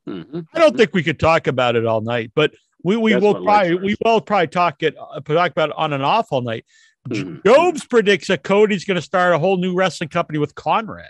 Mhm. 0.07 0.45
I 0.53 0.59
don't 0.59 0.75
think 0.77 0.93
we 0.93 1.03
could 1.03 1.19
talk 1.19 1.47
about 1.47 1.75
it 1.75 1.85
all 1.85 2.01
night, 2.01 2.31
but 2.35 2.53
we, 2.83 2.95
we 2.97 3.11
That's 3.13 3.21
will 3.23 3.43
probably 3.43 3.75
we 3.75 3.95
will 4.03 4.21
probably 4.21 4.47
talk 4.47 4.81
it 4.83 4.95
uh, 4.97 5.19
talk 5.19 5.51
about 5.51 5.69
it 5.69 5.75
on 5.77 5.93
and 5.93 6.03
off 6.03 6.27
all 6.31 6.41
night. 6.41 6.65
Mhm. 7.07 7.43
Jobs 7.45 7.85
predicts 7.85 8.27
that 8.27 8.43
Cody's 8.43 8.85
going 8.85 8.95
to 8.95 9.01
start 9.01 9.33
a 9.33 9.39
whole 9.39 9.57
new 9.57 9.73
wrestling 9.75 10.09
company 10.09 10.37
with 10.39 10.53
Conrad, 10.55 11.09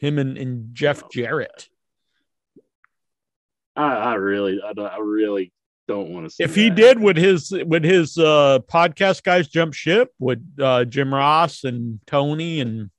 him 0.00 0.18
and, 0.18 0.36
and 0.38 0.74
Jeff 0.74 1.02
Oh, 1.04 1.08
Jarrett. 1.12 1.68
I, 3.80 4.12
I 4.12 4.14
really, 4.14 4.60
I, 4.64 4.72
don't- 4.72 4.92
I 4.92 4.98
really 4.98 5.52
don't 5.88 6.10
want 6.10 6.26
to 6.26 6.30
see. 6.30 6.44
If 6.44 6.54
he 6.54 6.68
that 6.68 6.76
did, 6.76 7.00
would 7.00 7.16
his 7.16 7.50
would 7.52 7.84
his 7.84 8.16
uh, 8.18 8.60
podcast 8.70 9.22
guys 9.24 9.48
jump 9.48 9.74
ship? 9.74 10.10
Would 10.18 10.46
uh, 10.60 10.84
Jim 10.84 11.12
Ross 11.12 11.64
and 11.64 12.00
Tony 12.06 12.60
and 12.60 12.90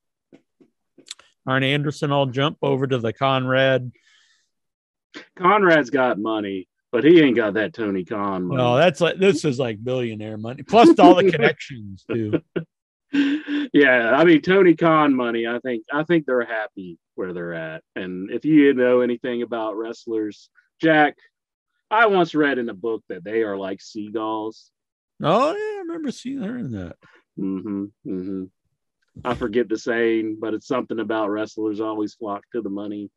Arn 1.48 1.64
Anderson 1.64 2.12
all 2.12 2.26
jump 2.26 2.58
over 2.62 2.86
to 2.88 2.98
the 2.98 3.14
Conrad? 3.14 3.92
Conrad's 5.38 5.90
got 5.90 6.20
money, 6.20 6.68
but 6.92 7.04
he 7.04 7.22
ain't 7.22 7.36
got 7.36 7.54
that 7.56 7.74
Tony 7.74 8.04
Khan 8.06 8.44
money. 8.44 8.62
No, 8.62 8.78
that's 8.78 9.02
like 9.02 9.18
this 9.18 9.46
is 9.46 9.60
like 9.60 9.84
billionaire 9.84 10.38
money 10.38 10.64
plus 10.64 10.98
all 11.00 11.16
the 11.16 11.32
connections 11.32 12.04
too. 12.12 12.42
yeah, 13.74 14.12
I 14.16 14.24
mean 14.24 14.42
Tony 14.42 14.76
Khan 14.76 15.14
money. 15.16 15.48
I 15.48 15.60
think 15.60 15.84
I 15.92 16.04
think 16.04 16.26
they're 16.26 16.46
happy 16.46 16.98
where 17.16 17.34
they're 17.34 17.54
at. 17.54 17.84
And 17.96 18.32
if 18.32 18.46
you 18.46 18.74
know 18.74 19.02
anything 19.02 19.42
about 19.42 19.76
wrestlers, 19.78 20.50
Jack, 20.82 21.18
I 21.90 22.08
once 22.08 22.34
read 22.34 22.58
in 22.58 22.70
a 22.70 22.74
book 22.74 23.04
that 23.10 23.24
they 23.24 23.44
are 23.44 23.58
like 23.58 23.82
seagulls. 23.82 24.72
Oh 25.22 25.52
yeah, 25.52 25.78
I 25.78 25.84
remember 25.86 26.12
seeing 26.12 26.42
her 26.42 26.58
in 26.58 26.72
that. 26.72 26.96
hmm 27.38 27.86
hmm 28.04 28.46
I 29.26 29.36
forget 29.36 29.68
the 29.68 29.78
saying, 29.78 30.38
but 30.40 30.54
it's 30.54 30.68
something 30.68 31.00
about 31.00 31.30
wrestlers 31.30 31.82
always 31.82 32.14
flock 32.14 32.44
to 32.54 32.62
the 32.62 32.70
money. 32.70 33.12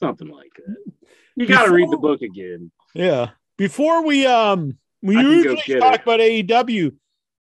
Something 0.00 0.28
like 0.28 0.50
that. 0.56 0.92
You 1.36 1.46
got 1.46 1.66
to 1.66 1.72
read 1.72 1.90
the 1.90 1.96
book 1.96 2.20
again. 2.20 2.70
Yeah. 2.94 3.30
Before 3.56 4.04
we 4.04 4.26
um 4.26 4.76
we 5.02 5.16
I 5.16 5.20
usually 5.20 5.80
talk 5.80 5.94
it. 5.94 6.02
about 6.02 6.20
AEW. 6.20 6.96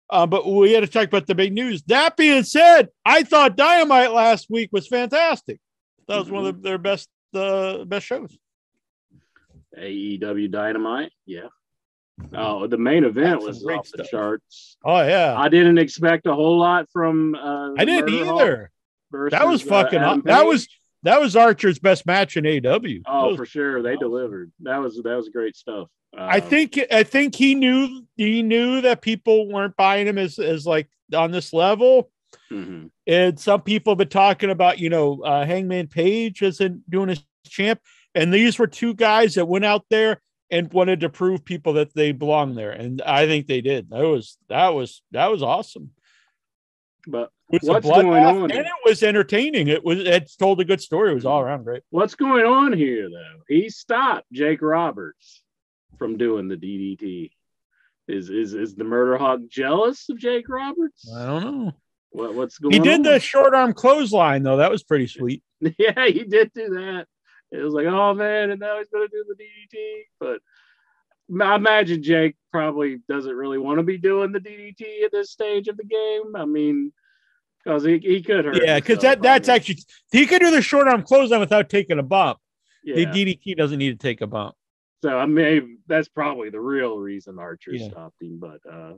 Uh, 0.07 0.27
but 0.27 0.47
we 0.47 0.71
had 0.71 0.81
to 0.81 0.88
talk 0.88 1.07
about 1.07 1.25
the 1.25 1.33
big 1.33 1.51
news. 1.51 1.81
That 1.88 2.15
being 2.15 2.43
said, 2.43 2.89
I 3.03 3.23
thought 3.23 3.57
Dynamite 3.57 4.13
last 4.13 4.47
week 4.51 4.69
was 4.71 4.88
fantastic. 4.88 5.59
That 6.07 6.19
was 6.19 6.29
one 6.29 6.45
of 6.45 6.61
the, 6.61 6.69
their 6.69 6.77
best 6.77 7.09
uh, 7.33 7.83
best 7.85 8.05
shows. 8.05 8.38
AEW 9.77 10.51
Dynamite. 10.51 11.11
Yeah. 11.25 11.47
Oh, 12.33 12.65
the 12.67 12.77
main 12.77 13.03
event 13.03 13.41
That's 13.41 13.45
was 13.45 13.57
some 13.57 13.65
great 13.67 13.79
off 13.79 13.91
the 13.91 14.05
stuff. 14.05 14.09
charts. 14.09 14.77
Oh 14.85 15.01
yeah, 15.05 15.35
I 15.38 15.49
didn't 15.49 15.77
expect 15.77 16.27
a 16.27 16.33
whole 16.33 16.57
lot 16.57 16.88
from. 16.91 17.35
Uh, 17.35 17.73
I 17.77 17.83
didn't 17.85 18.09
Murder 18.09 18.25
Hawk 18.25 18.41
either. 18.41 18.71
That 19.31 19.45
was 19.47 19.61
versus, 19.61 19.67
uh, 19.71 19.83
fucking. 19.83 20.21
That 20.25 20.45
was 20.45 20.67
that 21.03 21.19
was 21.19 21.35
Archer's 21.35 21.77
best 21.77 22.05
match 22.05 22.38
in 22.38 22.45
AEW. 22.45 23.01
Oh, 23.05 23.27
was- 23.29 23.38
for 23.38 23.45
sure, 23.45 23.81
they 23.81 23.97
delivered. 23.97 24.51
That 24.61 24.77
was 24.77 24.95
that 25.03 25.15
was 25.15 25.27
great 25.29 25.55
stuff. 25.57 25.89
I 26.17 26.39
Um, 26.39 26.47
think 26.49 26.79
I 26.89 27.03
think 27.03 27.35
he 27.35 27.53
knew 27.53 28.03
he 28.15 28.41
knew 28.41 28.79
that 28.81 29.01
people 29.01 29.51
weren't 29.51 29.75
buying 29.75 30.07
him 30.07 30.17
as 30.17 30.39
as 30.39 30.65
like 30.65 30.88
on 31.13 31.31
this 31.31 31.51
level. 31.51 32.09
mhm. 32.49 32.91
And 33.07 33.38
some 33.39 33.61
people 33.61 33.91
have 33.91 33.97
been 33.97 34.07
talking 34.07 34.49
about, 34.49 34.79
you 34.79 34.89
know, 34.89 35.21
uh, 35.21 35.45
Hangman 35.45 35.88
Page 35.88 36.41
isn't 36.41 36.89
doing 36.89 37.09
his 37.09 37.23
champ. 37.45 37.79
And 38.15 38.34
these 38.34 38.58
were 38.58 38.67
two 38.67 38.93
guys 38.93 39.36
that 39.36 39.45
went 39.45 39.65
out 39.65 39.86
there 39.89 40.21
and 40.49 40.71
wanted 40.71 41.01
to 41.01 41.10
prove 41.10 41.43
people 41.43 41.73
that 41.73 41.93
they 41.93 42.12
belong 42.13 42.56
there. 42.56 42.71
And 42.71 43.01
I 43.01 43.28
think 43.28 43.47
they 43.47 43.62
did. 43.62 43.89
That 43.89 44.04
was 44.04 44.38
that 44.49 44.69
was 44.69 45.01
that 45.12 45.30
was 45.30 45.43
awesome. 45.43 45.91
But 47.08 47.30
What's 47.47 47.88
going 47.88 48.23
on? 48.23 48.51
And 48.51 48.65
it 48.65 48.71
was 48.84 49.04
entertaining. 49.04 49.67
It 49.67 49.84
was 49.84 49.99
it 49.99 50.32
told 50.39 50.60
a 50.62 50.65
good 50.65 50.82
story. 50.82 51.12
It 51.12 51.15
was 51.15 51.25
all 51.25 51.41
around 51.41 51.63
great. 51.63 51.84
what's 51.91 52.15
going 52.15 52.45
on 52.45 52.73
here, 52.73 53.08
though? 53.10 53.41
He 53.47 53.69
stopped 53.69 54.25
Jake 54.32 54.63
Roberts 54.63 55.43
from 55.99 56.17
doing 56.17 56.47
the 56.47 56.56
DDT. 56.56 57.30
Is 58.08 58.30
is 58.30 58.54
is 58.54 58.75
the 58.75 58.84
Murder 58.84 59.17
Hawk 59.17 59.41
jealous 59.49 60.10
of 60.10 60.17
Jake 60.17 60.49
Roberts? 60.49 61.12
I 61.15 61.25
don't 61.25 61.43
know. 61.43 61.73
What 62.12 62.34
what's 62.34 62.58
going 62.58 62.73
He 62.73 62.80
on? 62.80 62.86
did 62.86 63.04
the 63.04 63.19
short 63.19 63.54
arm 63.54 63.73
clothesline 63.73 64.41
though. 64.43 64.58
That 64.58 64.71
was 64.71 64.84
pretty 64.84 65.08
sweet. 65.08 65.43
yeah, 65.78 66.06
he 66.08 66.23
did 66.23 66.51
do 66.54 66.69
that. 66.69 67.06
It 67.55 67.63
was 67.63 67.73
like, 67.73 67.85
oh 67.85 68.13
man, 68.13 68.51
and 68.51 68.59
now 68.59 68.77
he's 68.77 68.89
gonna 68.89 69.07
do 69.07 69.25
the 69.27 69.35
DDT. 69.35 70.01
But 70.19 70.39
I 71.41 71.55
imagine 71.55 72.03
Jake 72.03 72.35
probably 72.51 72.99
doesn't 73.09 73.35
really 73.35 73.57
want 73.57 73.79
to 73.79 73.83
be 73.83 73.97
doing 73.97 74.31
the 74.31 74.39
DDT 74.39 75.03
at 75.03 75.11
this 75.11 75.31
stage 75.31 75.67
of 75.67 75.77
the 75.77 75.83
game. 75.85 76.35
I 76.35 76.45
mean, 76.45 76.91
because 77.63 77.83
he, 77.83 77.97
he 77.99 78.21
could 78.21 78.45
hurt. 78.45 78.63
Yeah, 78.63 78.79
because 78.79 78.99
that 78.99 79.21
that's 79.21 79.47
mean, 79.47 79.55
actually 79.55 79.79
he 80.11 80.25
could 80.25 80.41
do 80.41 80.51
the 80.51 80.61
short 80.61 80.87
arm 80.87 81.03
clothesline 81.03 81.39
without 81.39 81.69
taking 81.69 81.99
a 81.99 82.03
bump. 82.03 82.39
The. 82.83 83.05
DDT 83.07 83.57
doesn't 83.57 83.79
need 83.79 83.99
to 83.99 84.07
take 84.07 84.21
a 84.21 84.27
bump. 84.27 84.55
So 85.03 85.17
I 85.17 85.25
mean, 85.25 85.79
that's 85.87 86.07
probably 86.07 86.49
the 86.49 86.59
real 86.59 86.97
reason 86.97 87.39
Archer 87.39 87.71
Yeah. 87.73 87.89
stopped 87.89 88.21
him. 88.21 88.39
But 88.39 88.59
uh 88.71 88.93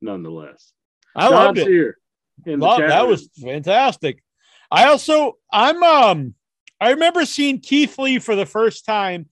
nonetheless, 0.00 0.72
I 1.14 1.28
loved 1.28 1.58
it. 1.58 1.68
here. 1.68 1.98
in 2.46 2.60
the 2.60 2.66
Love, 2.66 2.78
that 2.78 3.06
was 3.06 3.28
fantastic. 3.42 4.22
I 4.70 4.86
also 4.86 5.38
I'm 5.50 5.82
um 5.82 6.34
I 6.82 6.90
remember 6.90 7.24
seeing 7.24 7.60
Keith 7.60 7.96
Lee 7.96 8.18
for 8.18 8.34
the 8.34 8.44
first 8.44 8.84
time 8.84 9.28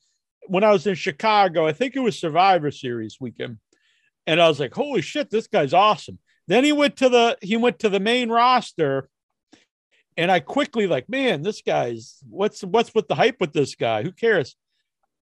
when 0.47 0.63
I 0.63 0.71
was 0.71 0.87
in 0.87 0.95
Chicago. 0.95 1.67
I 1.67 1.73
think 1.73 1.97
it 1.97 2.01
was 2.01 2.17
Survivor 2.17 2.71
Series 2.71 3.17
weekend. 3.19 3.59
And 4.25 4.41
I 4.41 4.47
was 4.47 4.61
like, 4.61 4.73
holy 4.73 5.03
shit, 5.03 5.31
this 5.31 5.49
guy's 5.49 5.75
awesome. 5.75 6.21
Then 6.47 6.63
he 6.63 6.71
went 6.71 6.99
to 6.99 7.09
the 7.09 7.37
he 7.43 7.57
went 7.57 7.81
to 7.81 7.89
the 7.89 7.99
main 7.99 8.29
roster. 8.29 9.09
And 10.17 10.31
I 10.31 10.39
quickly 10.39 10.87
like, 10.87 11.09
man, 11.09 11.43
this 11.43 11.61
guy's 11.61 12.19
what's 12.29 12.63
what's 12.63 12.95
with 12.95 13.09
the 13.09 13.17
hype 13.17 13.41
with 13.41 13.53
this 13.53 13.75
guy? 13.75 14.05
Who 14.05 14.13
cares? 14.13 14.55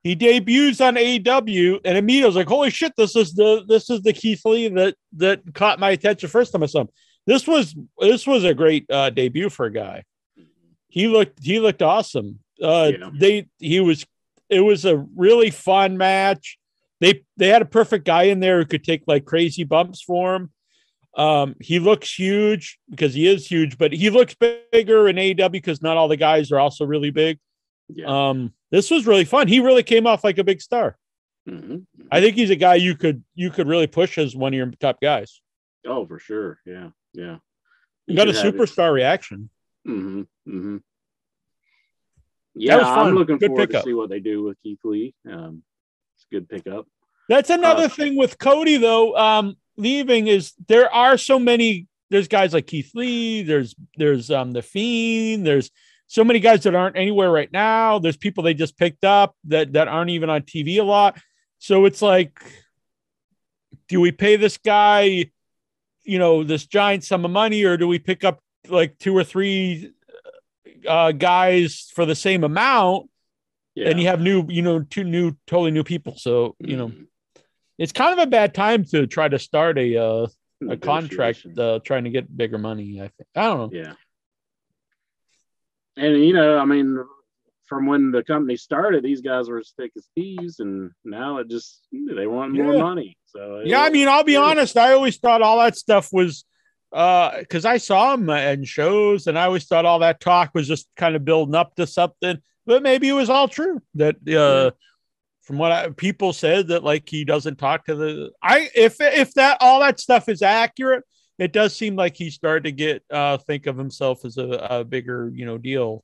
He 0.01 0.15
debuts 0.15 0.79
on 0.79 0.95
AEW, 0.95 1.81
and 1.83 1.97
immediately 1.97 2.23
I 2.23 2.27
was 2.27 2.35
like, 2.35 2.47
"Holy 2.47 2.69
shit! 2.69 2.93
This 2.97 3.15
is 3.15 3.33
the 3.33 3.63
this 3.67 3.89
is 3.89 4.01
the 4.01 4.11
Keith 4.11 4.41
Lee 4.45 4.67
that 4.69 4.95
that 5.13 5.41
caught 5.53 5.79
my 5.79 5.91
attention 5.91 6.29
first 6.29 6.51
time 6.51 6.63
I 6.63 6.67
saw 6.67 6.81
him." 6.81 6.89
This 7.25 7.47
was 7.47 7.73
this 7.99 8.27
was 8.27 8.43
a 8.43 8.53
great 8.53 8.85
uh, 8.89 9.09
debut 9.11 9.49
for 9.49 9.65
a 9.65 9.71
guy. 9.71 10.03
He 10.93 11.07
looked 11.07 11.43
he 11.43 11.59
looked 11.59 11.81
awesome. 11.81 12.37
Uh, 12.61 12.91
Yeah. 12.99 13.09
They 13.17 13.47
he 13.57 13.79
was 13.79 14.05
it 14.47 14.59
was 14.59 14.85
a 14.85 14.97
really 15.15 15.49
fun 15.49 15.97
match. 15.97 16.59
They 17.01 17.23
they 17.35 17.47
had 17.47 17.63
a 17.63 17.65
perfect 17.65 18.05
guy 18.05 18.23
in 18.25 18.39
there 18.41 18.59
who 18.59 18.65
could 18.65 18.83
take 18.83 19.01
like 19.07 19.25
crazy 19.25 19.63
bumps 19.63 20.03
for 20.03 20.35
him. 20.35 20.51
Um, 21.17 21.55
he 21.59 21.79
looks 21.79 22.13
huge 22.13 22.77
because 22.91 23.15
he 23.15 23.27
is 23.27 23.47
huge, 23.47 23.79
but 23.79 23.91
he 23.91 24.11
looks 24.11 24.35
bigger 24.35 25.07
in 25.07 25.15
AEW 25.15 25.51
because 25.51 25.81
not 25.81 25.97
all 25.97 26.07
the 26.07 26.15
guys 26.17 26.51
are 26.51 26.59
also 26.59 26.85
really 26.85 27.09
big. 27.09 27.39
Yeah. 27.89 28.05
Um, 28.29 28.53
this 28.69 28.91
was 28.91 29.07
really 29.07 29.25
fun. 29.25 29.47
He 29.47 29.61
really 29.61 29.83
came 29.83 30.05
off 30.05 30.23
like 30.23 30.37
a 30.37 30.43
big 30.43 30.61
star. 30.61 30.95
Mhm. 31.49 31.85
I 32.11 32.21
think 32.21 32.35
he's 32.35 32.51
a 32.51 32.55
guy 32.55 32.75
you 32.75 32.95
could 32.95 33.23
you 33.33 33.49
could 33.49 33.67
really 33.67 33.87
push 33.87 34.19
as 34.19 34.35
one 34.35 34.53
of 34.53 34.57
your 34.57 34.71
top 34.79 35.01
guys. 35.01 35.41
Oh, 35.87 36.05
for 36.05 36.19
sure. 36.19 36.59
Yeah. 36.67 36.89
Yeah. 37.13 37.37
You 38.05 38.15
got 38.15 38.27
a 38.29 38.33
should 38.33 38.45
have 38.45 38.55
it. 38.55 38.57
superstar 38.59 38.93
reaction. 38.93 39.49
Mm-hmm. 39.87 40.21
Mm-hmm. 40.47 40.77
Yeah, 42.55 42.77
was 42.77 42.85
I'm 42.85 43.15
looking 43.15 43.37
Good 43.37 43.47
forward 43.47 43.69
pickup. 43.69 43.83
to 43.83 43.89
see 43.89 43.93
what 43.93 44.09
they 44.09 44.19
do 44.19 44.43
with 44.43 44.57
Keith 44.61 44.79
Lee. 44.83 45.13
Um, 45.29 45.63
it's 46.15 46.25
a 46.31 46.35
good 46.35 46.47
pickup. 46.49 46.87
That's 47.29 47.49
another 47.49 47.85
Uh, 47.85 47.89
thing 47.89 48.15
with 48.17 48.37
Cody 48.37 48.77
though. 48.77 49.17
Um, 49.17 49.55
leaving 49.77 50.27
is 50.27 50.53
there 50.67 50.93
are 50.93 51.17
so 51.17 51.39
many. 51.39 51.87
There's 52.09 52.27
guys 52.27 52.53
like 52.53 52.67
Keith 52.67 52.91
Lee. 52.93 53.41
There's 53.43 53.75
there's 53.97 54.29
um 54.29 54.51
the 54.51 54.61
Fiend. 54.61 55.47
There's 55.47 55.71
so 56.05 56.23
many 56.23 56.39
guys 56.39 56.61
that 56.63 56.75
aren't 56.75 56.95
anywhere 56.97 57.31
right 57.31 57.51
now. 57.51 57.97
There's 57.97 58.17
people 58.17 58.43
they 58.43 58.53
just 58.53 58.77
picked 58.77 59.03
up 59.03 59.35
that 59.45 59.73
that 59.73 59.87
aren't 59.87 60.11
even 60.11 60.29
on 60.29 60.41
TV 60.43 60.77
a 60.77 60.83
lot. 60.83 61.17
So 61.57 61.85
it's 61.85 62.01
like, 62.03 62.39
do 63.87 63.99
we 63.99 64.11
pay 64.11 64.35
this 64.35 64.57
guy, 64.57 65.31
you 66.03 66.19
know, 66.19 66.43
this 66.43 66.67
giant 66.67 67.03
sum 67.03 67.25
of 67.25 67.31
money, 67.31 67.63
or 67.63 67.77
do 67.77 67.87
we 67.87 67.97
pick 67.97 68.23
up 68.23 68.42
like 68.67 68.97
two 68.99 69.15
or 69.15 69.23
three 69.23 69.91
uh, 70.87 71.11
guys 71.11 71.91
for 71.95 72.05
the 72.05 72.15
same 72.15 72.43
amount? 72.43 73.09
Yeah. 73.75 73.89
And 73.89 73.99
you 73.99 74.07
have 74.07 74.21
new, 74.21 74.45
you 74.49 74.61
know, 74.61 74.81
two 74.81 75.03
new, 75.03 75.35
totally 75.47 75.71
new 75.71 75.83
people. 75.83 76.15
So 76.17 76.55
you 76.59 76.77
know 76.77 76.89
Mhm. 76.89 77.07
it's 77.77 77.91
kind 77.91 78.13
of 78.17 78.19
a 78.27 78.29
bad 78.29 78.53
time 78.53 78.85
to 78.85 79.07
try 79.07 79.27
to 79.27 79.39
start 79.39 79.77
a 79.77 79.97
uh, 79.97 80.27
a 80.69 80.77
contract 80.77 81.45
uh, 81.57 81.79
trying 81.83 82.03
to 82.05 82.09
get 82.09 82.35
bigger 82.37 82.57
money. 82.57 83.01
I 83.01 83.07
think 83.09 83.27
I 83.35 83.41
don't 83.43 83.57
know. 83.73 83.79
Yeah. 83.79 83.93
And 85.97 86.23
you 86.23 86.33
know, 86.33 86.57
I 86.57 86.65
mean, 86.65 86.97
from 87.65 87.85
when 87.85 88.11
the 88.11 88.23
company 88.23 88.57
started, 88.57 89.03
these 89.03 89.21
guys 89.21 89.49
were 89.49 89.59
as 89.59 89.73
thick 89.77 89.91
as 89.97 90.07
thieves, 90.15 90.59
and 90.59 90.91
now 91.03 91.37
it 91.37 91.49
just 91.49 91.81
they 91.91 92.27
want 92.27 92.53
more 92.53 92.73
Yeah. 92.73 92.79
money. 92.81 93.17
So 93.25 93.61
Yeah, 93.65 93.81
I 93.81 93.89
mean, 93.89 94.07
I'll 94.07 94.23
be 94.23 94.35
honest. 94.35 94.77
I 94.77 94.93
always 94.93 95.17
thought 95.17 95.41
all 95.41 95.57
that 95.59 95.75
stuff 95.77 96.09
was 96.13 96.45
because 96.93 97.65
I 97.65 97.77
saw 97.77 98.13
him 98.13 98.29
in 98.29 98.63
shows, 98.65 99.25
and 99.25 99.37
I 99.37 99.45
always 99.45 99.65
thought 99.65 99.85
all 99.85 99.99
that 99.99 100.19
talk 100.19 100.51
was 100.53 100.67
just 100.67 100.87
kind 100.95 101.15
of 101.15 101.25
building 101.25 101.55
up 101.55 101.75
to 101.75 101.87
something. 101.87 102.37
But 102.67 102.83
maybe 102.83 103.09
it 103.09 103.13
was 103.13 103.31
all 103.31 103.47
true. 103.47 103.81
That 103.95 104.15
uh, 104.29 104.71
from 105.41 105.57
what 105.57 105.71
I, 105.71 105.89
people 105.89 106.33
said, 106.33 106.67
that 106.67 106.83
like 106.83 107.09
he 107.09 107.25
doesn't 107.25 107.57
talk 107.57 107.85
to 107.85 107.95
the. 107.95 108.31
I 108.43 108.69
if 108.75 108.97
if 108.99 109.33
that 109.33 109.57
all 109.59 109.79
that 109.79 109.99
stuff 109.99 110.29
is 110.29 110.43
accurate, 110.43 111.03
it 111.39 111.51
does 111.51 111.75
seem 111.75 111.95
like 111.95 112.15
he 112.15 112.29
started 112.29 112.65
to 112.65 112.71
get 112.71 113.03
uh, 113.09 113.37
think 113.37 113.65
of 113.65 113.75
himself 113.75 114.23
as 114.23 114.37
a, 114.37 114.67
a 114.69 114.83
bigger 114.83 115.31
you 115.33 115.47
know 115.47 115.57
deal. 115.57 116.03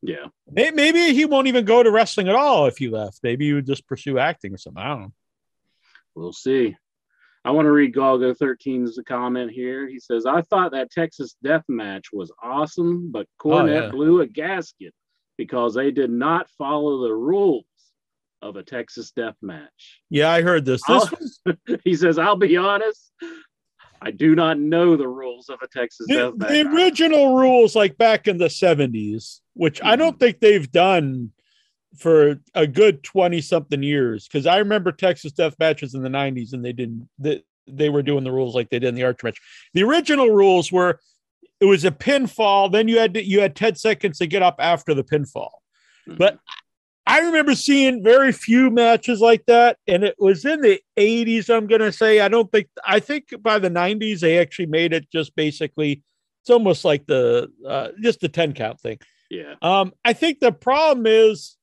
yeah, 0.00 0.26
Maybe 0.50 1.12
he 1.12 1.26
won't 1.26 1.48
even 1.48 1.66
go 1.66 1.82
to 1.82 1.90
wrestling 1.90 2.28
at 2.28 2.34
all 2.34 2.64
if 2.64 2.78
he 2.78 2.88
left. 2.88 3.20
Maybe 3.22 3.46
he 3.46 3.52
would 3.52 3.66
just 3.66 3.86
pursue 3.86 4.18
acting 4.18 4.54
or 4.54 4.58
something. 4.58 4.82
I 4.82 4.88
don't 4.88 5.00
know. 5.02 5.12
we'll 6.14 6.32
see. 6.32 6.76
I 7.44 7.50
want 7.50 7.66
to 7.66 7.72
read 7.72 7.94
Galgo 7.94 8.34
13's 8.36 8.98
comment 9.06 9.50
here. 9.50 9.86
He 9.86 10.00
says, 10.00 10.24
I 10.24 10.40
thought 10.42 10.72
that 10.72 10.90
Texas 10.90 11.36
death 11.42 11.64
match 11.68 12.06
was 12.12 12.32
awesome, 12.42 13.10
but 13.12 13.26
Cornette 13.38 13.82
Oh, 13.82 13.84
yeah. 13.84 13.90
blew 13.90 14.20
a 14.22 14.26
gasket 14.26 14.94
because 15.36 15.74
they 15.74 15.90
did 15.90 16.10
not 16.10 16.48
follow 16.56 17.06
the 17.06 17.14
rules 17.14 17.64
of 18.40 18.56
a 18.56 18.62
Texas 18.62 19.10
death 19.10 19.36
match. 19.42 20.00
Yeah, 20.08 20.30
I 20.30 20.40
heard 20.40 20.64
this. 20.64 20.82
This 20.86 21.10
was 21.10 21.40
he 21.84 21.94
says, 21.94 22.18
I'll 22.18 22.36
be 22.36 22.56
honest, 22.56 23.12
I 24.00 24.10
do 24.10 24.34
not 24.34 24.58
know 24.58 24.96
the 24.96 25.08
rules 25.08 25.48
of 25.48 25.58
a 25.62 25.68
Texas 25.68 26.06
the, 26.08 26.14
death 26.14 26.34
match. 26.36 26.48
the 26.50 26.68
original 26.68 27.36
rules, 27.36 27.76
like 27.76 27.98
back 27.98 28.26
in 28.26 28.38
the 28.38 28.50
seventies, 28.50 29.42
which 29.54 29.82
I 29.82 29.92
hmm. 29.94 29.98
don't 29.98 30.20
think 30.20 30.40
they've 30.40 30.70
done 30.70 31.32
for 31.96 32.40
a 32.54 32.66
good 32.66 33.02
twenty 33.02 33.40
something 33.40 33.82
years. 33.82 34.26
Because 34.26 34.46
I 34.46 34.58
remember 34.58 34.92
Texas 34.92 35.32
death 35.32 35.54
matches 35.58 35.94
in 35.94 36.02
the 36.02 36.08
nineties, 36.08 36.52
and 36.52 36.64
they 36.64 36.72
didn't. 36.72 37.08
They, 37.18 37.42
they 37.66 37.88
were 37.88 38.02
doing 38.02 38.24
the 38.24 38.32
rules 38.32 38.54
like 38.54 38.68
they 38.70 38.78
did 38.78 38.88
in 38.88 38.94
the 38.94 39.04
arch 39.04 39.22
match. 39.22 39.40
The 39.72 39.82
original 39.84 40.30
rules 40.30 40.70
were 40.70 41.00
it 41.60 41.66
was 41.66 41.84
a 41.84 41.90
pinfall. 41.90 42.70
Then 42.70 42.88
you 42.88 42.98
had 42.98 43.14
to, 43.14 43.24
you 43.24 43.40
had 43.40 43.56
ten 43.56 43.74
seconds 43.76 44.18
to 44.18 44.26
get 44.26 44.42
up 44.42 44.56
after 44.58 44.92
the 44.94 45.04
pinfall. 45.04 45.50
Mhm. 46.08 46.18
But 46.18 46.38
I 47.06 47.20
remember 47.20 47.54
seeing 47.54 48.02
very 48.02 48.32
few 48.32 48.70
matches 48.70 49.20
like 49.20 49.44
that, 49.46 49.76
and 49.86 50.04
it 50.04 50.14
was 50.18 50.44
in 50.44 50.62
the 50.62 50.80
80s. 50.96 51.50
I'm 51.50 51.66
gonna 51.66 51.92
say 51.92 52.20
I 52.20 52.28
don't 52.28 52.50
think 52.50 52.68
I 52.86 52.98
think 53.00 53.26
by 53.42 53.58
the 53.58 53.68
90s 53.70 54.20
they 54.20 54.38
actually 54.38 54.66
made 54.66 54.92
it 54.92 55.10
just 55.10 55.36
basically 55.36 56.02
it's 56.42 56.50
almost 56.50 56.84
like 56.84 57.06
the 57.06 57.50
uh, 57.66 57.88
just 58.02 58.20
the 58.20 58.28
10 58.28 58.52
count 58.52 58.78
thing. 58.80 58.98
yeah, 59.30 59.54
Um, 59.62 59.92
I 60.04 60.12
think 60.12 60.40
the 60.40 60.52
problem 60.52 61.06
is 61.06 61.56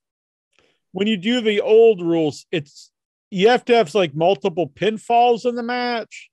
when 0.92 1.08
you 1.08 1.18
do 1.18 1.42
the 1.42 1.62
old 1.62 2.02
rules, 2.02 2.46
it's 2.52 2.92
you 3.30 3.48
have 3.50 3.64
to 3.66 3.76
have 3.76 3.94
like 3.96 4.14
multiple 4.16 4.68
pinfalls 4.70 5.46
in 5.46 5.56
the 5.56 5.64
match. 5.64 6.30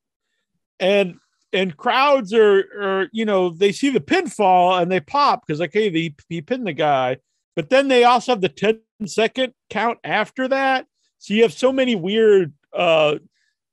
and 0.81 1.17
and 1.53 1.77
crowds 1.77 2.33
are 2.35 2.59
are 2.81 3.09
you 3.13 3.25
know 3.25 3.51
they 3.51 3.73
see 3.73 3.89
the 3.91 4.01
pinfall 4.01 4.81
and 4.81 4.91
they 4.93 5.01
pop 5.01 5.47
because 5.47 5.61
like 5.61 5.73
hey 5.73 5.91
he, 5.91 6.15
he 6.29 6.41
pinned 6.43 6.67
the 6.67 6.73
guy, 6.73 7.17
but 7.57 7.71
then 7.71 7.89
they 7.89 8.05
also 8.05 8.33
have 8.33 8.41
the 8.41 8.49
10 8.49 8.81
second 9.07 9.55
count 9.71 9.99
after 10.05 10.49
that. 10.49 10.87
So 11.19 11.35
you 11.35 11.43
have 11.43 11.53
so 11.53 11.73
many 11.73 11.95
weird 11.95 12.53
uh 12.75 13.17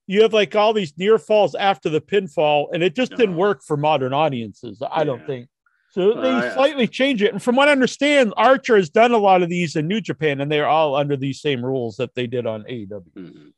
you 0.07 0.21
have 0.21 0.33
like 0.33 0.55
all 0.55 0.71
these 0.71 0.95
near 0.97 1.17
falls 1.17 1.55
after 1.55 1.89
the 1.89 1.99
pinfall, 2.01 2.67
and 2.71 2.83
it 2.83 2.93
just 2.95 3.11
didn't 3.15 3.33
Oh. 3.35 3.39
work 3.39 3.63
for 3.63 3.75
modern 3.75 4.13
audiences, 4.13 4.81
I 4.91 5.03
don't 5.03 5.25
think. 5.25 5.47
So 5.95 6.13
they 6.13 6.29
I- 6.29 6.53
slightly 6.53 6.87
change 6.89 7.23
it. 7.23 7.31
And 7.31 7.41
from 7.41 7.55
what 7.55 7.69
I 7.69 7.71
understand, 7.71 8.33
Archer 8.35 8.75
has 8.75 8.89
done 8.89 9.13
a 9.13 9.17
lot 9.17 9.41
of 9.41 9.47
these 9.47 9.77
in 9.77 9.87
New 9.87 10.01
Japan, 10.01 10.41
and 10.41 10.51
they're 10.51 10.67
all 10.67 10.93
under 10.93 11.15
these 11.15 11.39
same 11.39 11.63
rules 11.65 11.95
that 11.95 12.13
they 12.15 12.27
did 12.27 12.45
on 12.45 12.65
AEW. 12.67 13.11
Mhm. 13.15 13.53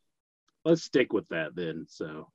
Let's 0.64 0.84
stick 0.84 1.14
with 1.14 1.28
that 1.30 1.56
then. 1.56 1.88
So 1.90 2.32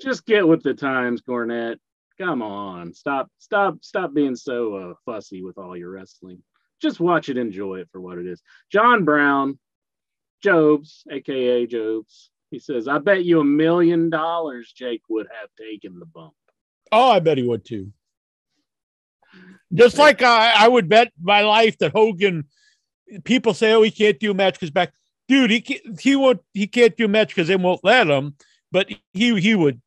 just 0.00 0.24
get 0.26 0.46
with 0.46 0.62
the 0.62 0.74
times, 0.74 1.22
Cornette. 1.22 1.80
Come 2.18 2.40
on. 2.40 2.94
Stop, 2.94 3.32
stop, 3.38 3.82
stop 3.82 4.14
being 4.14 4.36
so 4.36 4.74
uh, 4.76 4.94
fussy 5.04 5.42
with 5.42 5.58
all 5.58 5.76
your 5.76 5.90
wrestling. 5.90 6.44
Just 6.80 7.00
watch 7.00 7.28
it, 7.28 7.36
enjoy 7.36 7.80
it 7.80 7.88
for 7.90 8.00
what 8.00 8.18
it 8.18 8.26
is. 8.28 8.40
John 8.70 9.04
Brown, 9.04 9.58
Jobs, 10.40 11.02
aka 11.10 11.66
Jobs, 11.66 12.30
he 12.52 12.60
says, 12.60 12.86
I 12.86 12.98
bet 12.98 13.24
you 13.24 13.40
a 13.40 13.44
million 13.44 14.08
dollars 14.08 14.72
Jake 14.72 15.02
would 15.08 15.26
have 15.40 15.48
taken 15.58 15.98
the 15.98 16.06
bump. 16.06 16.34
Oh, 16.92 17.10
I 17.10 17.18
bet 17.18 17.38
he 17.38 17.42
would 17.44 17.64
too. 17.64 17.92
Just 19.72 19.98
like 19.98 20.22
I, 20.22 20.52
I 20.56 20.68
would 20.68 20.88
bet 20.88 21.12
my 21.20 21.42
life 21.42 21.78
that 21.78 21.92
Hogan. 21.92 22.44
People 23.24 23.54
say, 23.54 23.72
"Oh, 23.72 23.82
he 23.82 23.90
can't 23.90 24.18
do 24.18 24.30
a 24.30 24.34
match 24.34 24.54
because 24.54 24.70
back." 24.70 24.92
Dude, 25.28 25.50
he 25.50 25.60
can't, 25.60 26.00
he 26.00 26.16
won't 26.16 26.40
he 26.52 26.66
can't 26.66 26.96
do 26.96 27.06
a 27.06 27.08
match 27.08 27.28
because 27.28 27.48
they 27.48 27.56
won't 27.56 27.82
let 27.84 28.06
him. 28.08 28.36
But 28.70 28.88
he 29.12 29.40
he 29.40 29.54
would 29.54 29.80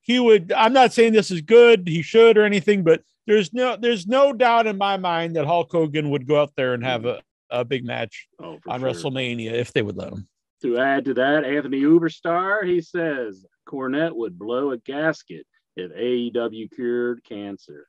he 0.00 0.18
would. 0.18 0.52
I'm 0.52 0.72
not 0.72 0.92
saying 0.92 1.12
this 1.12 1.30
is 1.30 1.40
good. 1.40 1.86
He 1.86 2.02
should 2.02 2.38
or 2.38 2.44
anything, 2.44 2.82
but 2.82 3.02
there's 3.26 3.52
no 3.52 3.76
there's 3.76 4.06
no 4.06 4.32
doubt 4.32 4.66
in 4.66 4.78
my 4.78 4.96
mind 4.96 5.36
that 5.36 5.46
Hulk 5.46 5.70
Hogan 5.70 6.10
would 6.10 6.26
go 6.26 6.40
out 6.40 6.52
there 6.56 6.74
and 6.74 6.84
have 6.84 7.04
a, 7.04 7.20
a 7.50 7.64
big 7.64 7.84
match 7.84 8.28
Oh, 8.42 8.58
on 8.66 8.80
sure. 8.80 8.90
WrestleMania 8.90 9.52
if 9.52 9.72
they 9.72 9.82
would 9.82 9.96
let 9.96 10.12
him. 10.12 10.28
To 10.62 10.78
add 10.78 11.04
to 11.06 11.14
that, 11.14 11.44
Anthony 11.44 11.82
Uberstar, 11.82 12.66
he 12.66 12.80
says 12.80 13.46
Cornette 13.68 14.14
would 14.14 14.38
blow 14.38 14.72
a 14.72 14.78
gasket 14.78 15.46
if 15.76 15.90
AEW 15.92 16.70
cured 16.74 17.24
cancer. 17.24 17.86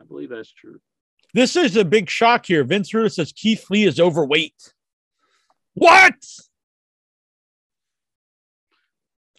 I 0.00 0.04
believe 0.04 0.30
that's 0.30 0.52
true. 0.52 0.80
This 1.34 1.56
is 1.56 1.76
a 1.76 1.84
big 1.84 2.08
shock 2.08 2.46
here. 2.46 2.62
Vince 2.64 2.92
Russo 2.94 3.08
says 3.22 3.32
Keith 3.32 3.64
Lee 3.70 3.84
is 3.84 3.98
overweight. 3.98 4.72
What? 5.74 6.14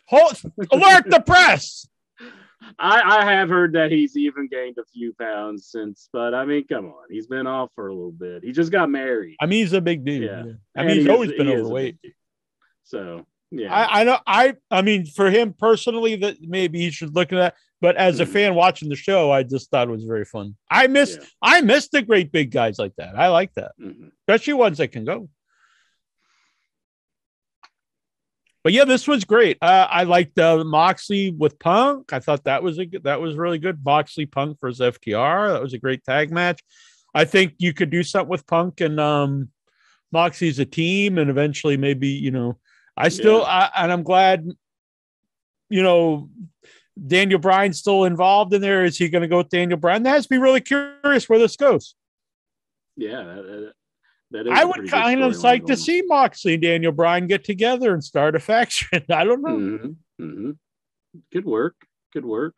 Hold, 0.08 0.42
alert 0.72 1.10
the 1.10 1.22
press. 1.26 1.88
I, 2.80 3.02
I 3.22 3.32
have 3.34 3.50
heard 3.50 3.74
that 3.74 3.92
he's 3.92 4.18
even 4.18 4.48
gained 4.48 4.78
a 4.78 4.86
few 4.86 5.14
pounds 5.20 5.68
since, 5.72 6.10
but 6.12 6.34
I 6.34 6.46
mean, 6.46 6.66
come 6.68 6.86
on, 6.88 7.06
he's 7.10 7.28
been 7.28 7.48
off 7.48 7.70
for 7.76 7.88
a 7.88 7.94
little 7.94 8.12
bit. 8.12 8.44
He 8.44 8.52
just 8.52 8.72
got 8.72 8.90
married. 8.90 9.36
I 9.40 9.46
mean, 9.46 9.60
he's 9.60 9.74
a 9.74 9.82
big 9.82 10.04
dude. 10.04 10.24
Yeah. 10.24 10.44
yeah. 10.46 10.52
I 10.76 10.80
And 10.80 10.88
mean, 10.88 10.96
he's 10.98 11.06
he 11.06 11.10
is- 11.10 11.10
always 11.14 11.32
been 11.34 11.48
he 11.48 11.56
overweight. 11.56 11.98
So 12.84 13.26
yeah, 13.52 13.74
I, 13.74 14.02
I 14.02 14.04
know. 14.04 14.20
I, 14.28 14.54
I 14.72 14.82
mean, 14.82 15.06
for 15.06 15.30
him 15.30 15.54
personally, 15.54 16.16
that 16.18 16.38
maybe 16.42 16.80
he 16.80 16.92
should 16.92 17.16
look 17.16 17.32
at 17.34 17.38
that. 17.38 17.56
But 17.82 17.98
as 17.98 18.20
a 18.20 18.26
Mhm. 18.26 18.30
fan 18.34 18.56
watching 18.56 18.90
the 18.90 18.96
show, 18.96 19.32
I 19.32 19.44
just 19.44 19.70
thought 19.70 19.88
it 19.88 19.92
was 19.92 20.06
very 20.06 20.26
fun. 20.26 20.56
I 20.72 20.88
miss, 20.88 21.18
Yeah. 21.20 21.26
I 21.42 21.62
miss 21.62 21.90
the 21.90 22.02
great 22.02 22.32
big 22.32 22.52
guys 22.52 22.80
like 22.80 22.96
that. 22.98 23.16
I 23.18 23.28
like 23.28 23.54
that, 23.56 23.74
Mhm. 23.80 24.12
especially 24.22 24.54
ones 24.54 24.78
that 24.80 24.90
can 24.90 25.06
go. 25.06 25.30
But 28.64 28.74
yeah, 28.74 28.86
this 28.86 29.08
was 29.08 29.26
great. 29.26 29.58
Uh, 29.62 29.88
I 29.90 30.04
liked 30.04 30.40
uh, 30.40 30.64
Moxley 30.64 31.30
with 31.32 31.60
Punk. 31.60 32.12
I 32.14 32.20
thought 32.20 32.46
that 32.46 32.64
was 32.64 32.80
a 32.80 32.86
good, 32.88 33.04
that 33.04 33.22
was 33.22 33.36
really 33.36 33.60
good. 33.60 33.84
Moxley 33.86 34.26
Punk 34.26 34.58
versus 34.60 34.82
FTR. 34.82 35.54
That 35.54 35.62
was 35.62 35.74
a 35.74 35.78
great 35.78 36.04
tag 36.04 36.32
match. 36.32 36.62
I 37.14 37.26
think 37.26 37.54
you 37.60 37.74
could 37.74 37.92
do 37.92 38.02
something 38.02 38.30
with 38.30 38.48
Punk 38.48 38.82
and 38.82 39.00
um, 39.00 39.52
Moxley's 40.12 40.58
a 40.58 40.66
team, 40.66 41.20
and 41.20 41.30
eventually 41.30 41.78
maybe 41.78 42.08
you 42.08 42.32
know. 42.32 42.58
I 42.98 43.10
still 43.10 43.44
I, 43.46 43.70
and 43.78 43.92
I'm 43.92 44.04
glad. 44.04 44.48
You 45.70 45.82
know, 45.84 46.30
Daniel 47.08 47.40
Bryan 47.40 47.74
still 47.74 48.06
involved 48.06 48.54
in 48.54 48.62
there. 48.62 48.86
Is 48.86 48.98
he 48.98 49.10
going 49.10 49.22
to 49.22 49.28
go 49.28 49.38
with 49.38 49.50
Daniel 49.50 49.78
Bryan? 49.78 50.04
That 50.04 50.12
has 50.12 50.24
to 50.24 50.30
be 50.30 50.38
really 50.38 50.62
curious 50.62 51.28
where 51.28 51.40
this 51.40 51.56
goes. 51.56 51.96
yeah, 52.96 53.24
that, 53.24 53.44
that- 53.44 53.74
that 54.32 54.48
is. 54.48 54.54
I 54.54 54.64
would 54.66 54.90
kind 54.90 55.22
of 55.22 55.38
like 55.44 55.66
to 55.68 55.78
see 55.78 56.02
Moxley 56.08 56.56
and 56.56 56.64
Daniel 56.64 56.92
Bryan 56.92 57.28
get 57.28 57.44
together 57.44 57.94
and 57.94 58.04
start 58.04 58.36
a 58.36 58.40
faction. 58.40 59.04
I 59.10 59.24
don't 59.24 59.42
know. 59.42 59.50
on. 59.56 59.98
Mhm, 60.20 60.28
mhm. 60.38 60.58
Good 61.32 61.46
work. 61.46 61.76
Good 62.12 62.26
work. 62.26 62.56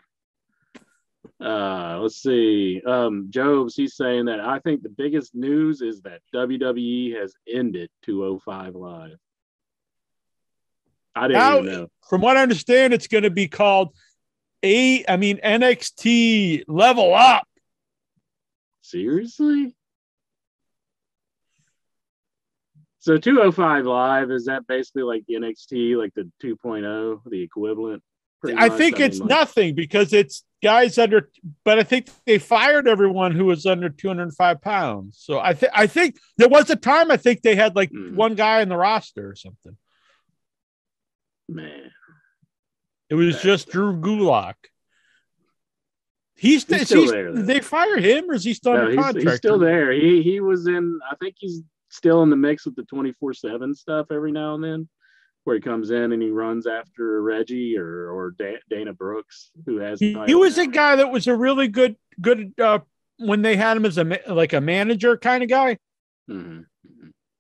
Uh, 1.44 2.00
let's 2.02 2.22
see. 2.22 2.82
Um, 2.86 3.28
Jobs, 3.30 3.76
he's 3.76 3.96
saying 3.96 4.26
that 4.26 4.40
I 4.40 4.60
think 4.60 4.82
the 4.82 4.90
biggest 4.90 5.36
news 5.36 5.82
is 5.82 6.02
that 6.04 6.22
WWE 6.34 7.16
has 7.20 7.34
ended 7.52 7.90
205 8.04 8.76
Live. 8.76 9.18
I 11.16 11.28
didn't 11.28 11.34
Now- 11.42 11.60
even 11.60 11.66
know. 11.72 11.88
From 12.10 12.22
what 12.22 12.38
I 12.38 12.42
understand, 12.44 12.94
it's 12.94 13.08
going 13.08 13.24
to 13.26 13.30
be 13.30 13.48
called 13.50 13.90
a. 14.64 15.06
I 15.08 15.18
mean 15.18 15.40
NXT 15.44 16.64
Level 16.68 17.14
Up. 17.14 17.48
Seriously? 18.82 19.76
So 23.00 23.18
205 23.18 23.86
Live 23.86 24.32
is 24.32 24.46
that 24.46 24.68
basically 24.68 25.04
like 25.04 25.24
NXT, 25.30 25.96
like 25.98 26.14
the 26.14 26.30
2.0, 26.44 27.22
the 27.30 27.42
equivalent? 27.42 28.04
I 28.46 28.68
much? 28.70 28.78
think 28.78 28.98
mean, 28.98 29.08
it's 29.08 29.20
like- 29.20 29.30
nothing 29.30 29.76
because 29.76 30.14
it's 30.14 30.44
guys 30.62 30.98
under, 30.98 31.30
but 31.64 31.80
I 31.80 31.84
think 31.84 32.08
they 32.26 32.38
fired 32.38 32.88
everyone 32.88 33.32
who 33.34 33.46
was 33.46 33.66
under 33.66 33.90
205 33.90 34.62
pounds. 34.62 35.18
So 35.20 35.40
I 35.40 35.54
think 35.54 35.72
I 35.76 35.88
think 35.88 36.18
there 36.38 36.50
was 36.50 36.70
a 36.70 36.76
time 36.76 37.10
I 37.12 37.18
think 37.18 37.42
they 37.42 37.56
had 37.56 37.76
like 37.76 37.92
Mhm. 37.92 38.14
one 38.16 38.36
guy 38.36 38.62
in 38.62 38.70
the 38.70 38.78
roster 38.78 39.30
or 39.30 39.36
something. 39.36 39.76
Man, 41.50 41.92
It 43.10 43.16
was 43.16 43.42
just 43.42 43.70
Drew 43.70 43.96
Gulak. 44.00 44.56
He's, 46.36 46.66
He's 46.66 46.86
still 46.88 47.04
he- 47.04 47.12
there, 47.12 47.32
though. 47.34 47.42
They 47.42 47.62
fire 47.62 47.98
him 47.98 48.30
or 48.30 48.34
is 48.36 48.44
he 48.44 48.54
still 48.54 48.74
no, 48.74 48.80
under 48.80 48.92
he's, 48.92 49.00
contract? 49.00 49.28
he's 49.28 49.36
still 49.38 49.58
there. 49.60 49.92
He 49.92 50.22
he 50.22 50.40
was 50.40 50.68
in. 50.68 51.00
I 51.10 51.16
think 51.16 51.36
he's 51.40 51.62
still 51.90 52.22
in 52.24 52.30
the 52.30 52.36
mix 52.36 52.66
with 52.66 52.76
the 52.76 52.84
24 52.84 53.34
seven 53.34 53.74
stuff 53.74 54.08
every 54.12 54.32
now 54.32 54.54
and 54.54 54.64
then, 54.64 54.88
where 55.46 55.56
he 55.56 55.62
comes 55.62 55.90
in 55.90 56.12
and 56.12 56.22
he 56.22 56.30
runs 56.30 56.68
after 56.68 57.24
Reggie 57.24 57.76
or 57.78 58.12
or 58.12 58.32
Da- 58.38 58.60
Dana 58.70 58.94
Brooks, 58.94 59.50
who 59.66 59.78
has. 59.78 60.00
He, 60.00 60.16
he 60.28 60.36
was 60.36 60.60
a 60.60 60.68
guy 60.68 60.98
that 60.98 61.12
was 61.12 61.26
a 61.26 61.36
really 61.36 61.70
good 61.70 61.96
good 62.22 62.54
uh, 62.62 62.80
when 63.18 63.42
they 63.42 63.56
had 63.56 63.76
him 63.78 63.86
as 63.86 63.98
a 63.98 64.04
ma- 64.04 64.18
like 64.28 64.54
a 64.54 64.62
manager 64.62 65.18
kind 65.18 65.42
of 65.42 65.50
guy. 65.50 65.80
Mhm. 66.30 66.66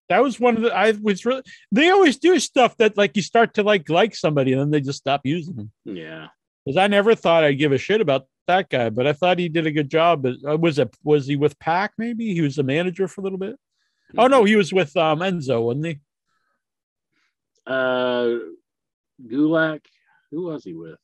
That 0.09 0.23
was 0.23 0.39
one 0.39 0.55
of 0.55 0.63
the 0.63 0.75
I 0.75 0.91
was 1.01 1.25
really 1.25 1.43
they 1.71 1.89
always 1.89 2.17
do 2.17 2.39
stuff 2.39 2.77
that 2.77 2.97
like 2.97 3.15
you 3.15 3.21
start 3.21 3.55
to 3.55 3.63
like 3.63 3.89
like 3.89 4.15
somebody 4.15 4.53
and 4.53 4.61
then 4.61 4.71
they 4.71 4.81
just 4.81 4.99
stop 4.99 5.21
using 5.23 5.55
them. 5.55 5.71
Yeah. 5.85 6.27
Because 6.65 6.77
I 6.77 6.87
never 6.87 7.15
thought 7.15 7.43
I'd 7.43 7.59
give 7.59 7.71
a 7.71 7.77
shit 7.77 8.01
about 8.01 8.27
that 8.47 8.69
guy, 8.69 8.89
but 8.89 9.07
I 9.07 9.13
thought 9.13 9.39
he 9.39 9.49
did 9.49 9.67
a 9.67 9.71
good 9.71 9.89
job. 9.89 10.23
But 10.23 10.35
uh, 10.47 10.57
was 10.57 10.79
it 10.79 10.95
was 11.03 11.27
he 11.27 11.35
with 11.35 11.59
Pack 11.59 11.93
Maybe 11.97 12.33
he 12.33 12.41
was 12.41 12.55
the 12.55 12.63
manager 12.63 13.07
for 13.07 13.21
a 13.21 13.23
little 13.23 13.39
bit. 13.39 13.57
Oh 14.17 14.27
no, 14.27 14.45
he 14.45 14.55
was 14.55 14.71
with 14.71 14.95
um, 14.95 15.19
Enzo, 15.19 15.61
wasn't 15.61 15.85
he? 15.85 15.99
Uh, 17.65 18.37
Gulak. 19.27 19.81
Who 20.31 20.43
was 20.43 20.63
he 20.63 20.73
with? 20.73 20.97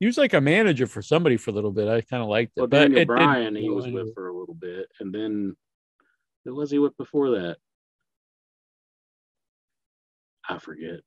He 0.00 0.06
was 0.06 0.18
like 0.18 0.34
a 0.34 0.40
manager 0.40 0.86
for 0.86 1.02
somebody 1.02 1.36
for 1.36 1.50
a 1.50 1.54
little 1.54 1.72
bit. 1.72 1.88
I 1.88 2.00
kind 2.02 2.22
of 2.22 2.28
liked 2.28 2.52
it. 2.56 2.60
Well, 2.60 2.68
but 2.68 2.80
Daniel 2.80 3.00
it 3.00 3.06
Bryan, 3.06 3.56
he 3.56 3.70
was 3.70 3.86
with 3.86 4.14
for 4.14 4.28
a 4.28 4.38
little 4.38 4.54
bit, 4.54 4.88
and 5.00 5.14
then 5.14 5.56
who 6.44 6.54
was 6.54 6.70
he 6.70 6.78
with 6.78 6.96
before 6.96 7.30
that? 7.30 7.56
I 10.48 10.58
forget. 10.58 11.00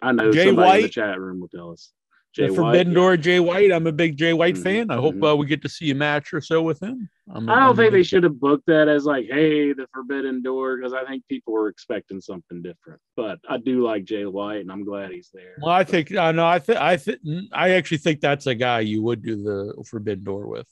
I 0.00 0.12
know 0.12 0.32
Jay 0.32 0.46
somebody 0.46 0.78
in 0.78 0.82
the 0.84 0.88
chat 0.88 1.20
room 1.20 1.40
will 1.40 1.48
tell 1.48 1.70
us. 1.70 1.92
The 2.34 2.44
Jay 2.44 2.50
White. 2.50 2.56
Forbidden 2.56 2.92
yeah. 2.92 2.98
Door, 2.98 3.16
Jay 3.18 3.40
White. 3.40 3.72
I'm 3.72 3.86
a 3.86 3.92
big 3.92 4.16
Jay 4.16 4.32
White 4.32 4.54
Mhm, 4.54 4.62
fan. 4.62 4.90
I 4.90 4.96
hope 4.96 5.16
mhm. 5.16 5.32
uh, 5.32 5.36
we 5.36 5.46
get 5.46 5.60
to 5.62 5.68
see 5.68 5.90
a 5.90 5.94
match 5.94 6.32
or 6.32 6.40
so 6.40 6.62
with 6.62 6.82
him. 6.82 7.08
I'm 7.28 7.48
I 7.48 7.60
don't 7.60 7.74
a 7.74 7.76
think 7.76 7.92
they 7.92 8.02
should 8.02 8.22
have 8.22 8.40
booked 8.40 8.66
that 8.66 8.88
as 8.88 9.04
like, 9.04 9.26
hey, 9.26 9.74
the 9.74 9.86
Forbidden 9.92 10.42
Door, 10.42 10.78
because 10.78 10.94
I 10.94 11.04
think 11.04 11.24
people 11.28 11.52
were 11.52 11.68
expecting 11.68 12.22
something 12.22 12.62
different. 12.62 13.00
But 13.16 13.38
I 13.48 13.58
do 13.58 13.82
like 13.84 14.04
Jay 14.04 14.24
White, 14.24 14.60
and 14.62 14.72
I'm 14.72 14.82
glad 14.82 15.10
he's 15.10 15.30
there. 15.32 15.56
Well, 15.60 15.72
I 15.74 15.84
think 15.84 16.10
uh, 16.14 16.32
no, 16.32 16.46
I 16.46 16.58
think 16.58 16.78
I 16.78 16.96
think 16.96 17.20
I 17.52 17.70
actually 17.72 17.98
think 17.98 18.20
that's 18.20 18.46
a 18.46 18.54
guy 18.54 18.80
you 18.80 19.02
would 19.02 19.22
do 19.22 19.36
the 19.42 19.84
Forbidden 19.90 20.24
Door 20.24 20.46
with 20.48 20.66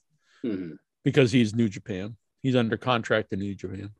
Mhm. 0.44 0.78
because 1.04 1.30
he's 1.30 1.54
New 1.54 1.68
Japan. 1.68 2.16
He's 2.42 2.56
under 2.56 2.78
contract 2.78 3.34
in 3.34 3.38
New 3.40 3.54
Japan. 3.54 3.90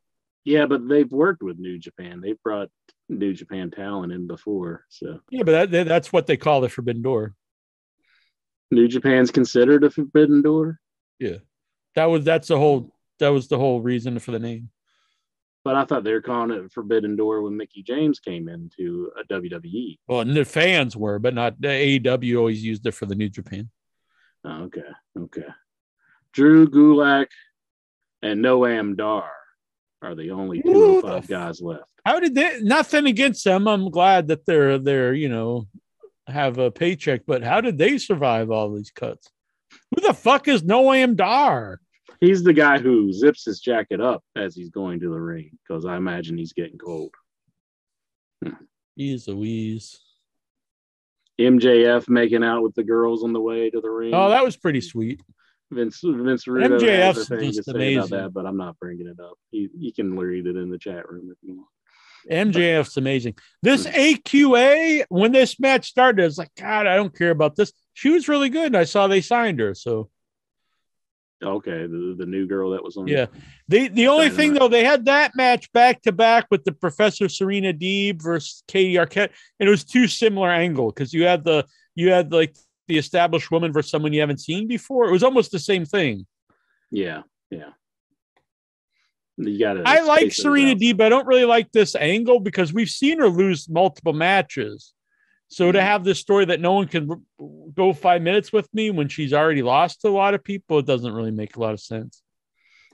Yeah, 0.44 0.66
but 0.66 0.88
they've 0.88 1.10
worked 1.10 1.42
with 1.42 1.58
New 1.58 1.78
Japan. 1.78 2.20
They've 2.20 2.42
brought 2.42 2.68
New 3.08 3.34
Japan 3.34 3.70
talent 3.70 4.12
in 4.12 4.26
before, 4.26 4.84
so 4.88 5.20
Yeah, 5.30 5.42
but 5.42 5.52
that, 5.52 5.70
that- 5.72 5.88
that's 5.88 6.12
what 6.12 6.26
they 6.26 6.36
call 6.36 6.60
the 6.60 6.68
Forbidden 6.68 7.02
Door. 7.02 7.34
New 8.70 8.86
Japan's 8.88 9.30
considered 9.30 9.82
a 9.84 9.90
Forbidden 9.90 10.42
Door. 10.42 10.78
Yeah, 11.18 11.38
that 11.96 12.04
was 12.06 12.24
that's 12.24 12.48
the 12.48 12.56
whole 12.56 12.94
that 13.18 13.28
was 13.30 13.48
the 13.48 13.58
whole 13.58 13.80
reason 13.82 14.18
for 14.20 14.30
the 14.30 14.38
name. 14.38 14.70
But 15.64 15.74
I 15.76 15.84
thought 15.84 16.04
they 16.04 16.12
were 16.12 16.22
calling 16.22 16.52
it 16.52 16.72
Forbidden 16.72 17.16
Door 17.16 17.42
when 17.42 17.56
Mickie 17.56 17.82
James 17.82 18.18
came 18.20 18.48
into 18.48 19.10
uh, 19.18 19.22
a 19.22 19.40
WWE. 19.40 19.98
Well, 20.08 20.20
and 20.20 20.34
the 20.34 20.44
fans 20.46 20.96
were, 20.96 21.18
but 21.18 21.34
not 21.34 21.60
the 21.60 21.68
AEW 21.68 22.38
always 22.38 22.64
used 22.64 22.86
it 22.86 22.94
for 22.94 23.04
the 23.06 23.14
New 23.16 23.28
Japan. 23.28 23.68
Oh, 24.44 24.62
okay, 24.64 24.88
okay. 25.18 25.48
Drew 26.32 26.66
Gulak 26.68 27.26
and 28.22 28.42
Noam 28.42 28.96
Dar 28.96 29.30
are 30.02 30.14
the 30.14 30.30
only 30.30 30.62
205 30.62 31.26
the 31.26 31.32
guys 31.32 31.60
left. 31.60 31.84
How 32.04 32.20
did 32.20 32.34
they? 32.34 32.60
Nothing 32.60 33.06
against 33.06 33.44
them. 33.44 33.68
I'm 33.68 33.90
glad 33.90 34.28
that 34.28 34.46
they're 34.46 34.78
they're 34.78 35.12
you 35.12 35.28
know 35.28 35.66
have 36.26 36.58
a 36.58 36.70
paycheck, 36.70 37.22
but 37.26 37.42
how 37.42 37.60
did 37.60 37.78
they 37.78 37.98
survive 37.98 38.50
all 38.50 38.72
these 38.72 38.90
cuts? 38.90 39.30
Who 39.94 40.00
the 40.00 40.14
fuck 40.14 40.48
is 40.48 40.62
Noam 40.62 41.16
Dar? 41.16 41.80
He's 42.20 42.42
the 42.42 42.52
guy 42.52 42.78
who 42.78 43.12
zips 43.12 43.44
his 43.44 43.60
jacket 43.60 44.00
up 44.00 44.22
as 44.36 44.54
he's 44.54 44.70
going 44.70 45.00
to 45.00 45.10
the 45.10 45.20
ring 45.20 45.50
because 45.66 45.86
I 45.86 45.96
imagine 45.96 46.36
he's 46.36 46.52
getting 46.52 46.78
cold. 46.78 47.14
Hmm. 48.44 48.54
He's 48.94 49.28
a 49.28 49.34
wheeze. 49.34 50.00
MJF 51.40 52.08
making 52.08 52.44
out 52.44 52.62
with 52.62 52.74
the 52.74 52.82
girls 52.82 53.24
on 53.24 53.32
the 53.32 53.40
way 53.40 53.70
to 53.70 53.80
the 53.80 53.88
ring. 53.88 54.12
Oh, 54.14 54.28
that 54.28 54.44
was 54.44 54.56
pretty 54.56 54.82
sweet. 54.82 55.22
Vince 55.70 56.00
Vince 56.02 56.44
MJF's 56.46 56.82
has 56.82 57.18
a 57.18 57.24
thing 57.36 57.38
to 57.50 57.56
just 57.56 57.64
say 57.66 57.72
amazing. 57.72 57.98
about 57.98 58.10
that, 58.10 58.32
but 58.34 58.46
I'm 58.46 58.56
not 58.56 58.78
bringing 58.78 59.06
it 59.06 59.20
up. 59.20 59.34
You, 59.50 59.70
you 59.76 59.92
can 59.92 60.16
read 60.18 60.46
it 60.46 60.56
in 60.56 60.70
the 60.70 60.78
chat 60.78 61.08
room 61.08 61.30
if 61.30 61.38
you 61.42 61.56
want. 61.56 61.68
MJF's 62.30 62.96
amazing. 62.96 63.36
This 63.62 63.86
Hmm. 63.86 63.92
AQA, 63.94 65.04
when 65.08 65.32
this 65.32 65.58
match 65.58 65.88
started, 65.88 66.22
I 66.22 66.26
was 66.26 66.36
like, 66.38 66.50
God, 66.58 66.86
I 66.86 66.96
don't 66.96 67.16
care 67.16 67.30
about 67.30 67.56
this. 67.56 67.72
She 67.94 68.10
was 68.10 68.28
really 68.28 68.50
good. 68.50 68.66
And 68.66 68.76
I 68.76 68.84
saw 68.84 69.06
they 69.06 69.20
signed 69.22 69.58
her. 69.60 69.74
So 69.74 70.10
Okay, 71.42 71.86
the, 71.86 72.14
the 72.18 72.26
new 72.26 72.46
girl 72.46 72.70
that 72.72 72.84
was 72.84 72.98
on. 72.98 73.06
yeah. 73.06 73.24
The 73.68 73.88
the 73.88 74.08
only 74.08 74.28
thing 74.28 74.52
though, 74.52 74.68
they 74.68 74.84
had 74.84 75.06
that 75.06 75.34
match 75.34 75.72
back 75.72 76.02
to 76.02 76.12
back 76.12 76.46
with 76.50 76.64
the 76.64 76.72
Professor 76.72 77.30
Serena 77.30 77.72
Deeb 77.72 78.20
versus 78.20 78.62
Katie 78.68 78.96
Arquette, 78.96 79.30
and 79.58 79.66
it 79.66 79.70
was 79.70 79.82
too 79.84 80.06
similar 80.06 80.50
angle 80.50 80.90
because 80.92 81.14
you 81.14 81.24
had 81.24 81.42
the 81.44 81.64
you 81.94 82.10
had 82.10 82.30
like 82.30 82.54
the 82.90 82.98
established 82.98 83.50
woman 83.50 83.72
versus 83.72 83.90
someone 83.90 84.12
you 84.12 84.20
haven't 84.20 84.40
seen 84.40 84.66
before. 84.66 85.08
It 85.08 85.12
was 85.12 85.22
almost 85.22 85.52
the 85.52 85.58
same 85.58 85.84
thing. 85.84 86.26
yeah, 86.90 87.22
yeah. 87.50 87.70
You 89.36 89.58
got. 89.58 89.86
I 89.86 90.02
like 90.02 90.32
Serena 90.32 90.74
Deeb. 90.74 90.98
But 90.98 91.06
I 91.06 91.08
don't 91.08 91.26
really 91.26 91.44
like 91.44 91.72
this 91.72 91.94
angle 91.94 92.40
because 92.40 92.74
we've 92.74 92.90
seen 92.90 93.20
her 93.20 93.28
lose 93.28 93.68
multiple 93.68 94.12
matches. 94.12 94.92
So 95.48 95.72
to 95.72 95.78
mm-hmm. 95.78 95.86
have 95.86 96.04
this 96.04 96.18
story 96.18 96.44
that 96.46 96.60
no 96.60 96.74
one 96.74 96.88
can 96.88 97.24
go 97.74 97.92
five 97.92 98.22
minutes 98.22 98.52
with 98.52 98.68
me 98.74 98.90
when 98.90 99.08
she's 99.08 99.32
already 99.32 99.62
lost 99.62 100.02
to 100.02 100.08
a 100.08 100.10
lot 100.10 100.34
of 100.34 100.44
people, 100.44 100.78
it 100.78 100.86
doesn't 100.86 101.12
really 101.12 101.30
make 101.30 101.56
a 101.56 101.60
lot 101.60 101.72
of 101.72 101.80
sense. 101.80 102.22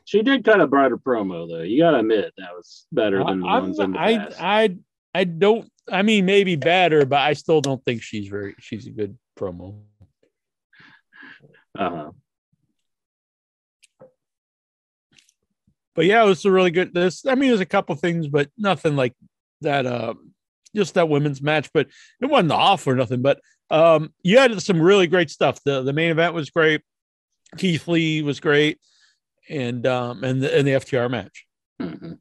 She 0.04 0.22
did 0.22 0.44
cut 0.44 0.60
a 0.60 0.66
brighter 0.66 0.98
promo 0.98 1.48
though. 1.48 1.62
You 1.62 1.82
got 1.82 1.92
to 1.92 1.98
admit 1.98 2.32
that 2.38 2.54
was 2.54 2.86
better 2.92 3.24
than 3.24 3.40
the 3.40 3.46
I'm- 3.46 3.62
ones 3.62 3.78
in 3.78 3.92
the 3.92 3.98
I, 3.98 4.18
past. 4.18 4.36
I, 4.40 4.76
I 5.14 5.24
don't. 5.24 5.68
I 5.90 6.02
mean, 6.02 6.26
maybe 6.26 6.56
better, 6.56 7.06
but 7.06 7.20
I 7.20 7.32
still 7.32 7.60
don't 7.60 7.84
think 7.84 8.02
she's 8.02 8.28
very. 8.28 8.54
She's 8.60 8.86
a 8.86 8.90
good 8.90 9.16
promo. 9.36 9.80
uh-huh. 11.78 12.10
But 15.94 16.04
yeah, 16.04 16.22
it 16.22 16.26
was 16.26 16.44
a 16.44 16.50
really 16.50 16.70
good. 16.70 16.92
This. 16.92 17.24
I 17.24 17.34
mean, 17.34 17.48
there's 17.48 17.60
a 17.60 17.66
couple 17.66 17.94
things, 17.94 18.28
but 18.28 18.50
nothing 18.58 18.96
like 18.96 19.14
that. 19.62 19.86
Uh, 19.86 20.14
just 20.74 20.94
that 20.94 21.08
women's 21.08 21.40
match, 21.40 21.70
but 21.72 21.88
it 22.20 22.26
wasn't 22.26 22.52
off 22.52 22.86
or 22.86 22.94
nothing. 22.94 23.22
But 23.22 23.40
um, 23.70 24.12
you 24.22 24.38
had 24.38 24.60
some 24.60 24.80
really 24.80 25.06
great 25.06 25.30
stuff. 25.30 25.58
The 25.64 25.82
the 25.82 25.94
main 25.94 26.10
event 26.10 26.34
was 26.34 26.50
great. 26.50 26.82
Keith 27.56 27.88
Lee 27.88 28.22
was 28.22 28.40
great, 28.40 28.78
and 29.48 29.86
um, 29.86 30.22
and 30.22 30.42
the, 30.42 30.58
and 30.58 30.66
the 30.66 30.72
FTR 30.72 31.10
match. 31.10 31.46
hmm 31.80 32.12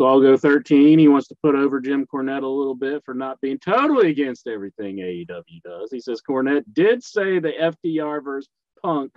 Galgo 0.00 0.40
13, 0.40 0.98
he 0.98 1.08
wants 1.08 1.28
to 1.28 1.36
put 1.42 1.54
over 1.54 1.80
Jim 1.80 2.06
Cornette 2.06 2.42
a 2.42 2.46
little 2.46 2.74
bit 2.74 3.02
for 3.04 3.14
not 3.14 3.40
being 3.40 3.58
totally 3.58 4.10
against 4.10 4.48
everything 4.48 4.96
AEW 4.96 5.62
does. 5.62 5.90
He 5.92 6.00
says 6.00 6.22
Cornette 6.26 6.64
did 6.72 7.04
say 7.04 7.38
the 7.38 7.52
FTR 7.52 8.24
versus 8.24 8.48
Punk 8.82 9.12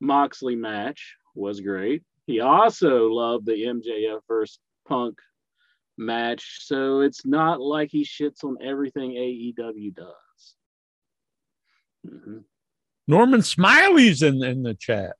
Moxley 0.00 0.56
match 0.56 1.16
was 1.34 1.60
great. 1.60 2.02
He 2.26 2.40
also 2.40 3.08
loved 3.08 3.46
the 3.46 3.52
MJF 3.64 4.20
versus 4.28 4.58
Punk 4.86 5.18
match. 5.96 6.58
So 6.60 7.00
it's 7.00 7.24
not 7.24 7.60
like 7.60 7.90
he 7.90 8.04
shits 8.04 8.44
on 8.44 8.56
everything 8.62 9.12
AEW 9.12 9.94
does. 9.94 10.54
Mhm. 12.06 12.44
Norman 13.06 13.42
Smiley's 13.42 14.22
in 14.22 14.42
in 14.42 14.62
the 14.62 14.74
chat. 14.74 15.16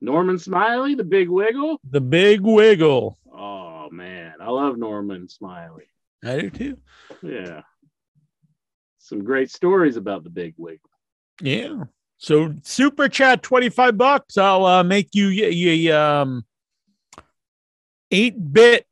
Norman 0.00 0.38
Smiley, 0.38 0.94
the 0.94 1.04
big 1.04 1.28
wiggle. 1.28 1.80
The 1.88 2.00
Big 2.00 2.40
Wiggle. 2.40 3.16
Oh, 3.32 3.71
man. 3.92 4.34
I 4.40 4.50
love 4.50 4.76
Norman 4.78 5.28
Smiley. 5.28 5.84
I 6.24 6.40
do 6.40 6.50
too. 6.50 6.78
Yeah. 7.22 7.62
Some 8.98 9.24
great 9.24 9.50
stories 9.50 9.96
about 9.96 10.24
the 10.24 10.30
big 10.30 10.54
wiggle. 10.56 10.88
Yeah. 11.40 11.84
So 12.18 12.54
super 12.62 13.08
chat 13.08 13.42
twenty 13.42 13.68
five 13.68 13.98
bucks. 13.98 14.38
I'll 14.38 14.64
uh, 14.64 14.82
make 14.84 15.08
you 15.12 15.28
y- 15.28 15.90
um 15.92 16.44
eight 18.10 18.52
bit 18.52 18.86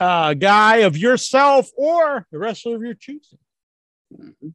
uh, 0.00 0.34
guy 0.34 0.78
of 0.78 0.96
yourself 0.96 1.70
or 1.76 2.26
the 2.32 2.38
wrestler 2.38 2.74
of 2.74 2.82
your 2.82 2.94
choosing. 2.94 3.38
Mhm. 4.12 4.54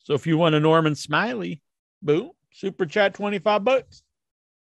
So 0.00 0.14
if 0.14 0.26
you 0.26 0.36
want 0.36 0.54
a 0.54 0.60
Norman 0.60 0.94
Smiley, 0.94 1.62
boom, 2.02 2.32
super 2.52 2.84
chat 2.84 3.14
twenty 3.14 3.38
five 3.38 3.64
bucks. 3.64 4.02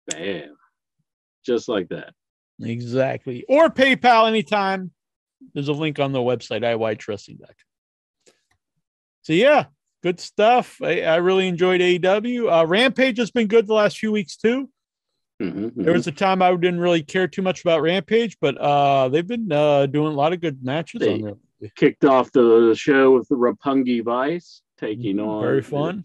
Bam. 0.08 0.56
Just 1.46 1.68
like 1.70 1.90
that. 1.90 2.14
Exactly. 2.62 3.46
Or 3.48 3.70
PayPal 3.70 4.28
anytime. 4.28 4.92
There's 5.54 5.70
a 5.70 5.74
link 5.74 6.00
on 6.00 6.12
the 6.12 6.20
website, 6.20 6.62
iwtrusting.com. 6.64 8.34
So 9.22 9.34
yeah, 9.34 9.66
good 10.04 10.20
stuff. 10.20 10.82
I, 10.84 11.02
I 11.02 11.16
really 11.18 11.48
enjoyed 11.48 11.82
AEW. 11.82 12.52
Uh, 12.62 12.66
Rampage 12.66 13.18
has 13.18 13.32
been 13.32 13.48
good 13.48 13.68
the 13.68 13.74
last 13.74 13.98
few 13.98 14.12
weeks 14.12 14.36
too. 14.38 14.70
Mhm, 15.42 15.72
There 15.76 15.94
mhm. 15.94 15.94
was 15.94 16.08
a 16.08 16.12
time 16.12 16.42
I 16.42 16.54
didn't 16.56 16.82
really 16.82 17.02
care 17.04 17.28
too 17.28 17.42
much 17.42 17.62
about 17.62 17.82
Rampage, 17.82 18.38
but 18.42 18.58
uh, 18.58 19.08
they've 19.08 19.26
been 19.26 19.50
uh, 19.52 19.86
doing 19.86 20.12
a 20.14 20.16
lot 20.16 20.34
of 20.34 20.42
good 20.42 20.64
matches 20.64 21.00
They- 21.00 21.14
on 21.14 21.22
there. 21.22 21.36
Kicked 21.76 22.06
off 22.06 22.32
the 22.32 22.74
show 22.78 23.12
with 23.12 23.28
the 23.28 23.36
Roppongi 23.36 24.02
Vice 24.04 24.62
taking 24.78 25.20
on 25.20 25.28
Mm-hmm. 25.28 25.46
Very 25.46 25.62
fun. 25.62 26.04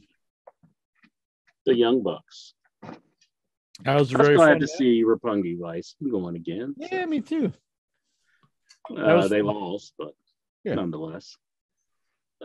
the 1.64 1.76
Young 1.76 2.02
Bucks. 2.02 2.53
That 3.83 3.99
was 3.99 4.14
I 4.14 4.18
was 4.18 4.27
very 4.27 4.37
glad 4.37 4.61
to 4.61 4.68
see 4.68 5.03
Roppongi 5.05 5.59
Vice 5.59 5.97
going 6.09 6.37
again. 6.37 6.75
Yeah, 6.79 7.05
me 7.07 7.20
too. 7.20 7.53
Uh, 8.91 8.95
was 9.16 9.31
they 9.31 9.43
lost, 9.43 9.95
but 9.99 10.14
Yeah. 10.64 10.75
nonetheless. 10.75 11.37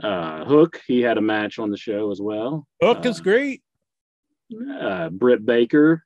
Uh, 0.01 0.45
Hook, 0.45 0.81
he 0.87 1.01
had 1.01 1.17
a 1.17 1.21
match 1.21 1.59
on 1.59 1.69
the 1.71 1.77
show 1.77 2.11
as 2.11 2.21
well. 2.21 2.67
Hook 2.81 3.05
is 3.05 3.19
Uh, 3.19 3.23
great. 3.23 3.63
uh, 4.79 5.09
Britt 5.09 5.45
Baker. 5.45 6.05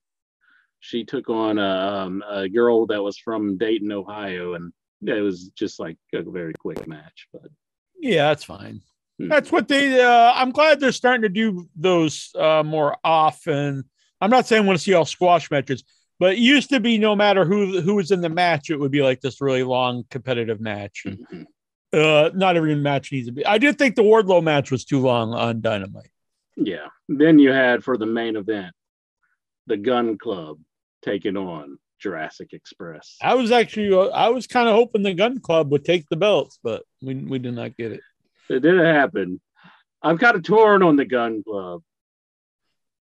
She 0.80 1.06
took 1.06 1.30
on 1.30 1.58
a, 1.60 1.70
um, 2.06 2.24
a 2.28 2.50
girl 2.50 2.86
that 2.88 3.02
was 3.02 3.18
from 3.18 3.58
Dayton, 3.58 3.92
Ohio, 3.92 4.56
and 4.56 4.74
it 5.06 5.22
was 5.22 5.48
just 5.50 5.80
like 5.80 5.98
a 6.14 6.22
very 6.24 6.54
quick 6.60 6.86
match. 6.88 7.28
But 7.32 7.50
Yeah, 7.96 8.30
that's 8.30 8.44
fine. 8.44 8.82
Hmm. 9.20 9.30
That's 9.30 9.52
what 9.52 9.68
they. 9.70 10.02
Uh, 10.02 10.34
I'm 10.34 10.52
glad 10.52 10.80
they're 10.80 10.92
starting 10.92 11.22
to 11.22 11.30
do 11.30 11.70
those 11.76 12.34
uh, 12.36 12.64
more 12.64 12.98
often. 13.04 13.90
I'm 14.24 14.30
not 14.30 14.48
saying 14.48 14.64
I 14.64 14.66
want 14.66 14.80
to 14.80 14.84
see 14.84 14.94
all 14.94 15.06
squash 15.06 15.52
matches, 15.52 15.84
but 16.20 16.34
it 16.34 16.40
used 16.40 16.70
to 16.70 16.80
be 16.80 16.98
no 16.98 17.16
matter 17.16 17.44
who 17.46 17.82
who 17.82 17.96
was 17.96 18.12
in 18.12 18.22
the 18.22 18.30
match, 18.30 18.70
it 18.70 18.80
would 18.80 18.92
be 18.92 19.02
like 19.02 19.20
this 19.22 19.42
really 19.42 19.64
long 19.64 20.04
competitive 20.10 20.62
match. 20.62 21.04
Mhm. 21.06 21.46
uh, 21.94 22.32
not 22.34 22.56
every 22.58 22.74
match 22.76 23.12
needs 23.12 23.28
to 23.28 23.34
be. 23.34 23.46
I 23.46 23.58
did 23.58 23.78
think 23.78 23.96
the 23.96 24.02
Wardlow 24.02 24.42
match 24.42 24.72
was 24.72 24.86
too 24.86 25.00
long 25.00 25.34
on 25.34 25.62
Dynamite. 25.62 26.10
yeah, 26.56 26.88
then 27.10 27.38
you 27.40 27.52
had 27.52 27.84
for 27.84 27.98
the 27.98 28.06
main 28.06 28.36
event, 28.36 28.74
the 29.68 29.78
Gunn 29.78 30.18
Club 30.18 30.58
taking 31.04 31.36
on 31.38 31.78
Jurassic 32.00 32.54
Express. 32.54 33.18
I 33.22 33.36
was 33.36 33.52
actually, 33.52 34.12
I 34.12 34.30
was 34.30 34.48
kind 34.48 34.68
of 34.70 34.76
hoping 34.76 35.04
the 35.04 35.14
Gunn 35.14 35.40
Club 35.40 35.72
would 35.72 35.84
take 35.86 36.08
the 36.10 36.16
belts, 36.16 36.60
but 36.64 36.84
we 37.02 37.16
we 37.16 37.40
did 37.40 37.54
not 37.56 37.76
get 37.78 37.92
it. 37.92 38.02
It 38.50 38.60
didn't 38.62 38.86
happen. 38.86 39.40
I'm 40.02 40.18
kind 40.18 40.36
of 40.36 40.44
torn 40.44 40.84
on 40.84 40.96
the 40.96 41.06
Gunn 41.06 41.44
Club. 41.44 41.82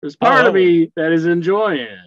There's 0.02 0.16
part 0.16 0.44
Oh. 0.44 0.48
of 0.48 0.54
me 0.54 0.90
that 0.96 1.12
is 1.12 1.26
enjoying 1.26 1.80
it, 1.80 1.98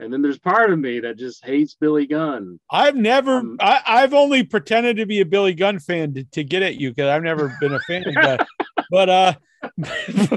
and 0.00 0.12
then 0.12 0.20
there's 0.22 0.38
part 0.38 0.70
of 0.70 0.78
me 0.78 1.00
that 1.00 1.16
just 1.16 1.44
hates 1.44 1.74
Billy 1.74 2.06
Gunn. 2.06 2.58
I've 2.70 2.96
never, 2.96 3.36
Um, 3.38 3.56
I, 3.60 3.80
I've 3.86 4.14
only 4.14 4.42
pretended 4.42 4.96
to 4.96 5.06
be 5.06 5.20
a 5.20 5.24
Billy 5.26 5.54
Gunn 5.54 5.78
fan 5.78 6.14
to, 6.14 6.24
to 6.32 6.42
get 6.44 6.62
at 6.62 6.80
you 6.80 6.90
because 6.90 7.08
I've 7.08 7.22
never 7.22 7.56
been 7.60 7.72
a 7.74 7.80
fan 7.80 8.06
of 8.08 8.14
the. 8.14 8.46
But 8.90 9.08
uh, 9.08 9.34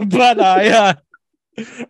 but 0.07 0.39
I 0.39 0.69
uh, 0.69 0.93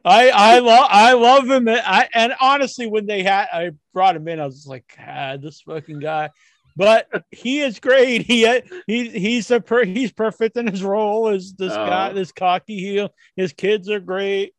I 0.03 0.29
I 0.29 0.59
love 0.59 0.87
I 0.89 1.13
love 1.13 1.49
him. 1.49 1.67
I 1.69 2.07
and 2.13 2.33
honestly, 2.41 2.87
when 2.87 3.05
they 3.05 3.21
had 3.23 3.47
I 3.53 3.71
brought 3.93 4.15
him 4.15 4.27
in, 4.27 4.39
I 4.39 4.45
was 4.45 4.65
like, 4.65 4.85
God, 4.97 5.41
this 5.41 5.61
fucking 5.61 5.99
guy. 5.99 6.29
But 6.75 7.07
he 7.31 7.59
is 7.61 7.79
great. 7.79 8.21
He 8.23 8.45
he 8.87 9.09
he's 9.09 9.49
a 9.51 9.59
per, 9.61 9.83
he's 9.85 10.11
perfect 10.11 10.57
in 10.57 10.67
his 10.67 10.83
role 10.83 11.27
as 11.27 11.53
this 11.53 11.73
guy, 11.73 12.09
Oh. 12.09 12.13
this 12.13 12.31
cocky 12.31 12.77
heel. 12.79 13.09
His 13.35 13.53
kids 13.53 13.89
are 13.89 13.99
great. 13.99 14.53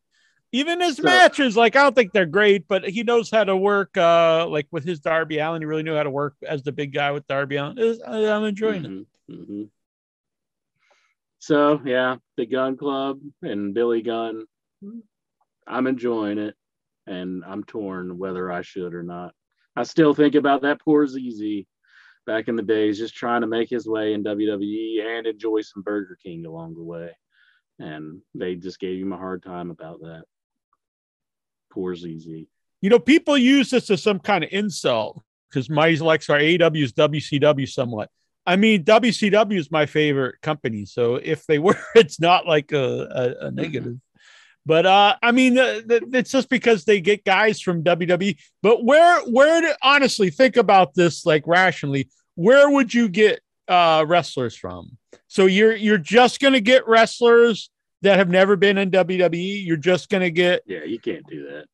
Even 0.53 0.81
his 0.81 0.97
So- 0.97 1.03
matches, 1.03 1.57
like 1.57 1.77
I 1.77 1.83
don't 1.83 1.95
think 1.95 2.13
they're 2.13 2.25
great, 2.27 2.67
but 2.69 2.89
he 2.89 3.03
knows 3.03 3.31
how 3.31 3.45
to 3.45 3.57
work. 3.57 3.97
Uh, 3.97 4.47
like 4.49 4.67
with 4.71 4.85
his 4.85 4.99
Darby 5.01 5.39
Allin, 5.39 5.61
he 5.63 5.67
really 5.67 5.83
knew 5.83 5.95
how 5.95 6.03
to 6.05 6.11
work 6.11 6.37
as 6.43 6.63
the 6.63 6.73
big 6.73 6.93
guy 6.95 7.11
with 7.11 7.27
Darby 7.27 7.57
Allin. 7.57 7.77
Was- 7.77 8.01
I- 8.03 8.27
I'm 8.35 8.45
enjoying 8.45 8.85
it. 8.85 8.91
Mhm, 8.91 9.07
mhm. 9.31 9.71
So 11.39 11.81
yeah, 11.85 12.17
the 12.37 12.47
Gunn 12.47 12.77
Club 12.77 13.21
and 13.43 13.75
Billy 13.75 14.03
Gunn. 14.03 14.45
I'm 15.67 15.87
enjoying 15.87 16.39
it, 16.39 16.55
and 17.07 17.45
I'm 17.45 17.63
torn 17.65 18.17
whether 18.19 18.51
I 18.51 18.63
should 18.63 18.95
or 18.95 19.03
not. 19.03 19.35
I 19.77 19.83
still 19.83 20.15
think 20.15 20.35
about 20.35 20.63
that 20.63 20.81
poor 20.81 21.07
ZZ 21.07 21.67
back 22.27 22.49
in 22.49 22.57
the 22.57 22.63
days, 22.63 22.99
just 22.99 23.15
trying 23.15 23.43
to 23.43 23.47
make 23.47 23.69
his 23.69 23.87
way 23.87 24.15
in 24.15 24.23
WWE 24.23 25.01
and 25.03 25.27
enjoy 25.27 25.61
some 25.61 25.83
Burger 25.83 26.17
King 26.23 26.47
along 26.47 26.75
the 26.75 26.83
way, 26.83 27.15
and 27.79 28.23
they 28.35 28.55
just 28.55 28.81
gave 28.81 29.01
him 29.01 29.13
a 29.13 29.17
hard 29.19 29.43
time 29.43 29.71
about 29.71 30.01
that. 30.01 30.25
Poor 31.71 31.95
ZZ. 31.95 32.27
You 32.81 32.91
know, 32.91 32.99
people 32.99 33.37
use 33.37 33.71
this 33.71 33.91
as 33.91 34.03
some 34.03 34.21
kind 34.21 34.45
of 34.45 34.51
insult 34.53 35.23
because 35.51 35.69
my 35.69 35.91
likes 35.91 36.31
our 36.31 36.39
AEW's 36.39 36.93
WCW 36.93 37.69
somewhat. 37.69 38.11
I 38.47 38.57
mean, 38.57 38.85
WCW 38.85 39.59
is 39.59 39.71
my 39.71 39.87
favorite 39.87 40.41
company, 40.41 40.87
so 40.87 41.17
if 41.17 41.45
they 41.47 41.59
were, 41.59 41.79
it's 41.95 42.21
not 42.21 42.47
like 42.47 42.73
a, 42.73 43.37
a, 43.41 43.47
a 43.47 43.51
negative. 43.51 43.97
But 44.65 44.85
uh, 44.85 45.17
I 45.23 45.33
mean, 45.33 45.55
it's 45.57 46.31
just 46.31 46.51
because 46.51 46.85
they 46.85 47.01
get 47.01 47.25
guys 47.25 47.61
from 47.61 47.83
WWE. 47.83 48.39
But 48.63 48.85
where, 48.85 49.21
where, 49.23 49.63
do, 49.63 49.73
honestly, 49.83 50.29
think 50.29 50.57
about 50.59 50.95
this 50.95 51.25
like 51.25 51.47
rationally. 51.47 52.11
Where 52.35 52.71
would 52.71 52.93
you 52.93 53.09
get 53.09 53.41
uh, 53.67 54.05
wrestlers 54.07 54.55
from? 54.55 54.99
So 55.27 55.47
you're 55.47 55.75
you're 55.75 55.97
just 55.97 56.39
gonna 56.39 56.61
get 56.61 56.87
wrestlers 56.87 57.71
that 58.03 58.19
have 58.19 58.29
never 58.29 58.57
been 58.57 58.79
in 58.79 58.91
WWE. 58.91 59.65
You're 59.65 59.77
just 59.77 60.09
gonna 60.09 60.31
get 60.31 60.63
Yeah, 60.67 60.85
you 60.85 60.99
can't 60.99 61.27
do 61.27 61.45
that. 61.49 61.67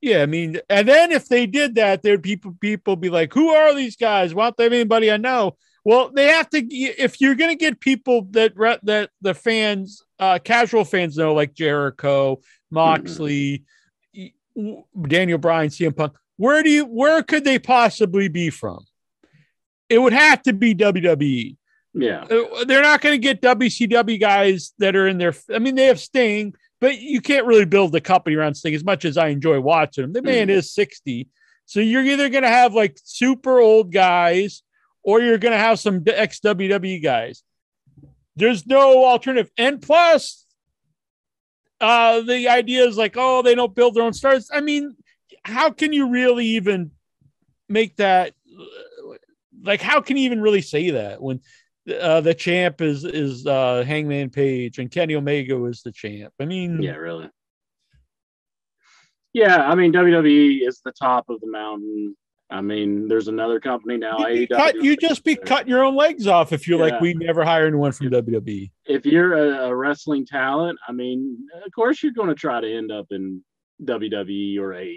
yeah, 0.00 0.22
I 0.22 0.26
mean, 0.26 0.60
and 0.68 0.88
then 0.88 1.12
if 1.12 1.28
they 1.28 1.46
did 1.46 1.74
that, 1.76 2.02
there'd 2.02 2.22
people 2.22 2.56
people 2.60 2.96
be 2.96 3.10
like, 3.10 3.32
"Who 3.34 3.50
are 3.50 3.74
these 3.74 3.96
guys? 3.96 4.34
Why 4.34 4.44
don't 4.44 4.56
they 4.56 4.64
have 4.64 4.72
anybody 4.72 5.10
I 5.10 5.16
know?" 5.16 5.56
Well, 5.84 6.10
they 6.10 6.26
have 6.26 6.50
to. 6.50 6.58
If 6.66 7.20
you're 7.20 7.36
going 7.36 7.50
to 7.56 7.64
get 7.64 7.78
people 7.78 8.26
that 8.32 8.54
that 8.82 9.10
the 9.20 9.34
fans, 9.34 10.02
uh, 10.18 10.40
casual 10.42 10.84
fans 10.84 11.16
know, 11.16 11.32
like 11.32 11.54
Jericho, 11.54 12.40
Moxley, 12.72 13.62
w- 14.56 14.82
Daniel 15.06 15.38
Bryan, 15.38 15.70
CM 15.70 15.96
Punk, 15.96 16.14
where 16.38 16.64
do 16.64 16.70
you 16.70 16.86
where 16.86 17.22
could 17.22 17.44
they 17.44 17.60
possibly 17.60 18.26
be 18.26 18.50
from? 18.50 18.84
It 19.88 19.98
would 20.00 20.12
have 20.12 20.42
to 20.42 20.52
be 20.52 20.74
WWE. 20.74 21.56
Yeah. 21.96 22.24
Uh, 22.24 22.64
They're 22.64 22.82
not 22.82 23.00
going 23.00 23.14
to 23.14 23.18
get 23.18 23.40
WCW 23.40 24.20
guys 24.20 24.74
that 24.78 24.94
are 24.94 25.08
in 25.08 25.16
their. 25.16 25.34
I 25.52 25.58
mean, 25.58 25.74
they 25.74 25.86
have 25.86 25.98
Sting, 25.98 26.54
but 26.78 26.98
you 26.98 27.22
can't 27.22 27.46
really 27.46 27.64
build 27.64 27.94
a 27.96 28.00
company 28.02 28.36
around 28.36 28.54
Sting 28.54 28.74
as 28.74 28.84
much 28.84 29.06
as 29.06 29.16
I 29.16 29.28
enjoy 29.28 29.60
watching 29.60 30.04
him. 30.04 30.12
The 30.12 30.20
man 30.20 30.50
is 30.50 30.72
60. 30.72 31.26
So 31.64 31.80
you're 31.80 32.04
either 32.04 32.28
going 32.28 32.42
to 32.42 32.50
have 32.50 32.74
like 32.74 32.98
super 33.02 33.58
old 33.58 33.92
guys 33.92 34.62
or 35.02 35.20
you're 35.20 35.38
going 35.38 35.52
to 35.52 35.58
have 35.58 35.80
some 35.80 36.04
ex 36.06 36.38
WWE 36.40 37.02
guys. 37.02 37.42
There's 38.36 38.66
no 38.66 39.06
alternative. 39.06 39.50
And 39.56 39.80
plus, 39.80 40.44
uh, 41.80 42.20
the 42.20 42.48
idea 42.48 42.84
is 42.84 42.98
like, 42.98 43.14
oh, 43.16 43.40
they 43.40 43.54
don't 43.54 43.74
build 43.74 43.94
their 43.94 44.04
own 44.04 44.12
stars. 44.12 44.50
I 44.52 44.60
mean, 44.60 44.96
how 45.44 45.70
can 45.70 45.94
you 45.94 46.10
really 46.10 46.44
even 46.44 46.90
make 47.70 47.96
that? 47.96 48.34
Like, 49.62 49.80
how 49.80 50.02
can 50.02 50.18
you 50.18 50.24
even 50.24 50.42
really 50.42 50.60
say 50.60 50.90
that 50.90 51.22
when 51.22 51.40
uh, 52.00 52.20
the 52.20 52.34
champ 52.34 52.80
is 52.80 53.04
is 53.04 53.46
uh, 53.46 53.84
Hangman 53.86 54.30
Page 54.30 54.78
and 54.78 54.90
Kenny 54.90 55.14
Omega 55.14 55.62
is 55.66 55.82
the 55.82 55.92
champ? 55.92 56.32
I 56.40 56.44
mean, 56.44 56.82
Yeah, 56.82 56.96
really. 56.96 57.28
Yeah, 59.32 59.68
I 59.68 59.74
mean 59.74 59.92
WWE 59.92 60.66
is 60.66 60.80
the 60.84 60.92
top 60.92 61.28
of 61.28 61.40
the 61.40 61.50
mountain. 61.50 62.16
I 62.48 62.60
mean, 62.60 63.08
there's 63.08 63.26
another 63.28 63.58
company 63.58 63.96
now. 63.96 64.18
you, 64.28 64.46
AEW. 64.46 64.56
cut, 64.56 64.74
you 64.76 64.96
just 64.96 65.24
be 65.24 65.34
cutting 65.34 65.68
your 65.68 65.82
own 65.84 65.96
legs 65.96 66.28
off 66.28 66.52
if 66.52 66.68
you're 66.68 66.78
like, 66.78 67.00
we 67.00 67.12
never 67.14 67.44
hire 67.44 67.66
anyone 67.66 67.90
from 67.90 68.06
E." 68.06 68.10
WWE. 68.10 68.70
If 68.86 69.04
you're 69.04 69.34
a, 69.34 69.66
a 69.66 69.74
wrestling 69.76 70.24
talent, 70.26 70.78
I 70.88 70.92
mean, 70.92 71.38
of 71.64 71.72
course 71.74 72.02
you're 72.04 72.12
going 72.12 72.28
to 72.28 72.36
try 72.36 72.60
to 72.60 72.72
end 72.72 72.92
up 72.92 73.06
in 73.10 73.42
WWE 73.84 74.58
or 74.60 74.68
AEW. 74.74 74.92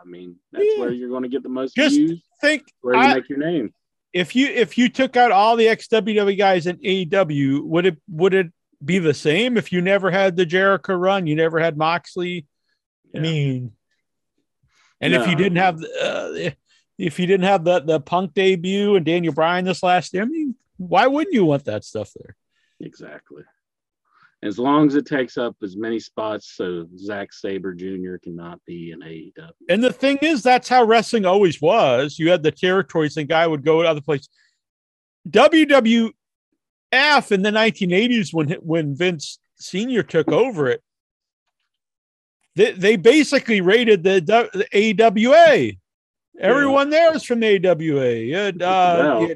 I 0.00 0.08
mean, 0.08 0.36
that's 0.52 0.64
Yeah. 0.64 0.80
where 0.82 0.92
you're 0.92 1.08
going 1.08 1.24
to 1.24 1.28
get 1.28 1.42
the 1.42 1.48
most 1.48 1.74
Just 1.74 1.96
views, 1.96 2.22
Think 2.40 2.62
where 2.80 2.94
you 2.94 3.00
I- 3.00 3.14
make 3.14 3.28
your 3.28 3.38
name. 3.38 3.74
If 4.12 4.34
you 4.34 4.46
if 4.48 4.78
you 4.78 4.88
took 4.88 5.16
out 5.16 5.32
all 5.32 5.56
the 5.56 5.68
ex 5.68 5.88
WWE 5.88 6.36
guys 6.38 6.66
in 6.66 6.76
AEW, 6.78 7.62
would 7.64 7.86
it 7.86 7.98
would 8.08 8.34
it 8.34 8.52
be 8.84 8.98
the 8.98 9.14
same 9.14 9.56
if 9.56 9.72
you 9.72 9.80
never 9.80 10.10
had 10.10 10.36
the 10.36 10.46
Jericho 10.46 10.94
run? 10.94 11.26
You 11.26 11.36
never 11.36 11.58
had 11.58 11.76
Moxley. 11.76 12.46
I 13.14 13.20
mean, 13.20 13.72
and 15.00 15.14
if 15.14 15.26
you 15.26 15.34
didn't 15.34 15.56
have 15.56 15.82
uh, 15.82 16.50
if 16.98 17.18
you 17.18 17.26
didn't 17.26 17.46
have 17.46 17.64
the 17.64 17.80
the 17.80 18.00
Punk 18.00 18.34
debut 18.34 18.96
and 18.96 19.04
Daniel 19.04 19.32
Bryan 19.32 19.64
this 19.64 19.82
last 19.82 20.12
year, 20.12 20.22
I 20.22 20.26
mean, 20.26 20.54
why 20.76 21.06
wouldn't 21.06 21.34
you 21.34 21.44
want 21.44 21.64
that 21.66 21.84
stuff 21.84 22.12
there? 22.14 22.36
Exactly. 22.80 23.42
As 24.42 24.56
long 24.58 24.86
as 24.86 24.94
it 24.94 25.04
takes 25.04 25.36
up 25.36 25.56
as 25.64 25.76
many 25.76 25.98
spots 25.98 26.52
so 26.54 26.86
Zack 26.96 27.32
Sabre 27.32 27.74
Jr. 27.74 28.16
cannot 28.22 28.64
be 28.66 28.92
in 28.92 29.02
E 29.02 29.32
AEW. 29.36 29.50
And 29.68 29.82
the 29.82 29.92
thing 29.92 30.18
is, 30.22 30.42
that's 30.44 30.68
how 30.68 30.84
wrestling 30.84 31.26
always 31.26 31.60
was. 31.60 32.18
You 32.20 32.30
had 32.30 32.44
the 32.44 32.52
territories, 32.52 33.16
and 33.16 33.28
guy 33.28 33.46
would 33.46 33.64
go 33.64 33.82
to 33.82 33.88
other 33.88 34.00
places. 34.00 34.28
WWF 35.28 36.12
in 37.32 37.42
the 37.42 37.50
1980s, 37.50 38.32
when 38.32 38.50
when 38.62 38.94
Vince 38.94 39.40
Senior 39.56 40.04
took 40.04 40.28
over 40.30 40.68
it, 40.68 40.82
they, 42.54 42.72
they 42.72 42.96
basically 42.96 43.60
rated 43.60 44.02
the, 44.04 44.20
the 44.20 44.66
AWA. 45.00 45.72
Everyone 46.40 46.90
there 46.90 47.12
was 47.12 47.24
from 47.24 47.40
the 47.40 47.56
AWA. 47.68 48.14
You 48.14 48.36
had, 48.36 48.62
uh, 48.62 48.96
Wow. 48.98 49.20
you 49.20 49.28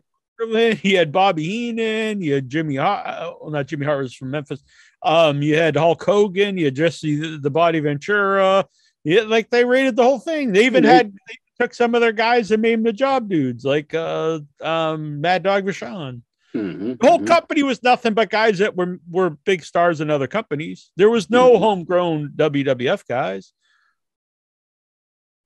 had, 0.54 0.84
you 0.84 0.96
had 0.96 1.12
Bobby 1.12 1.44
Heenan, 1.44 2.20
you 2.20 2.34
had 2.34 2.48
Jimmy 2.48 2.76
Hart, 2.76 3.06
uh, 3.06 3.32
well, 3.40 3.50
not 3.50 3.66
Jimmy 3.66 3.86
Hart 3.86 4.02
was 4.02 4.14
from 4.14 4.30
Memphis. 4.30 4.62
Um, 5.04 5.42
you 5.42 5.56
had 5.56 5.76
Hulk 5.76 6.02
Hogan, 6.02 6.56
you 6.56 6.66
had 6.66 6.76
Jesse 6.76 7.16
the, 7.16 7.38
the 7.38 7.50
Body 7.50 7.80
Ventura. 7.80 8.66
Yeah, 9.04 9.22
like 9.22 9.50
they 9.50 9.64
rated 9.64 9.96
the 9.96 10.04
whole 10.04 10.20
thing. 10.20 10.52
They 10.52 10.64
even 10.66 10.84
had 10.84 11.12
they 11.12 11.36
took 11.58 11.74
some 11.74 11.94
of 11.94 12.00
their 12.00 12.12
guys 12.12 12.50
and 12.52 12.62
made 12.62 12.74
them 12.74 12.84
the 12.84 12.92
job 12.92 13.28
dudes, 13.28 13.64
like 13.64 13.92
uh 13.94 14.38
um 14.60 15.20
Mad 15.20 15.42
Dog 15.42 15.64
Vachon. 15.64 16.22
Mhm, 16.54 17.00
The 17.00 17.06
whole 17.08 17.18
mhm. 17.18 17.26
company 17.26 17.62
was 17.62 17.82
nothing 17.82 18.14
but 18.14 18.30
guys 18.30 18.58
that 18.58 18.76
were 18.76 19.00
were 19.10 19.30
big 19.30 19.64
stars 19.64 20.00
in 20.00 20.10
other 20.10 20.28
companies. 20.28 20.92
There 20.96 21.10
was 21.10 21.28
no 21.30 21.52
Mhm. 21.54 21.58
homegrown 21.58 22.32
WWF 22.36 23.06
guys. 23.08 23.52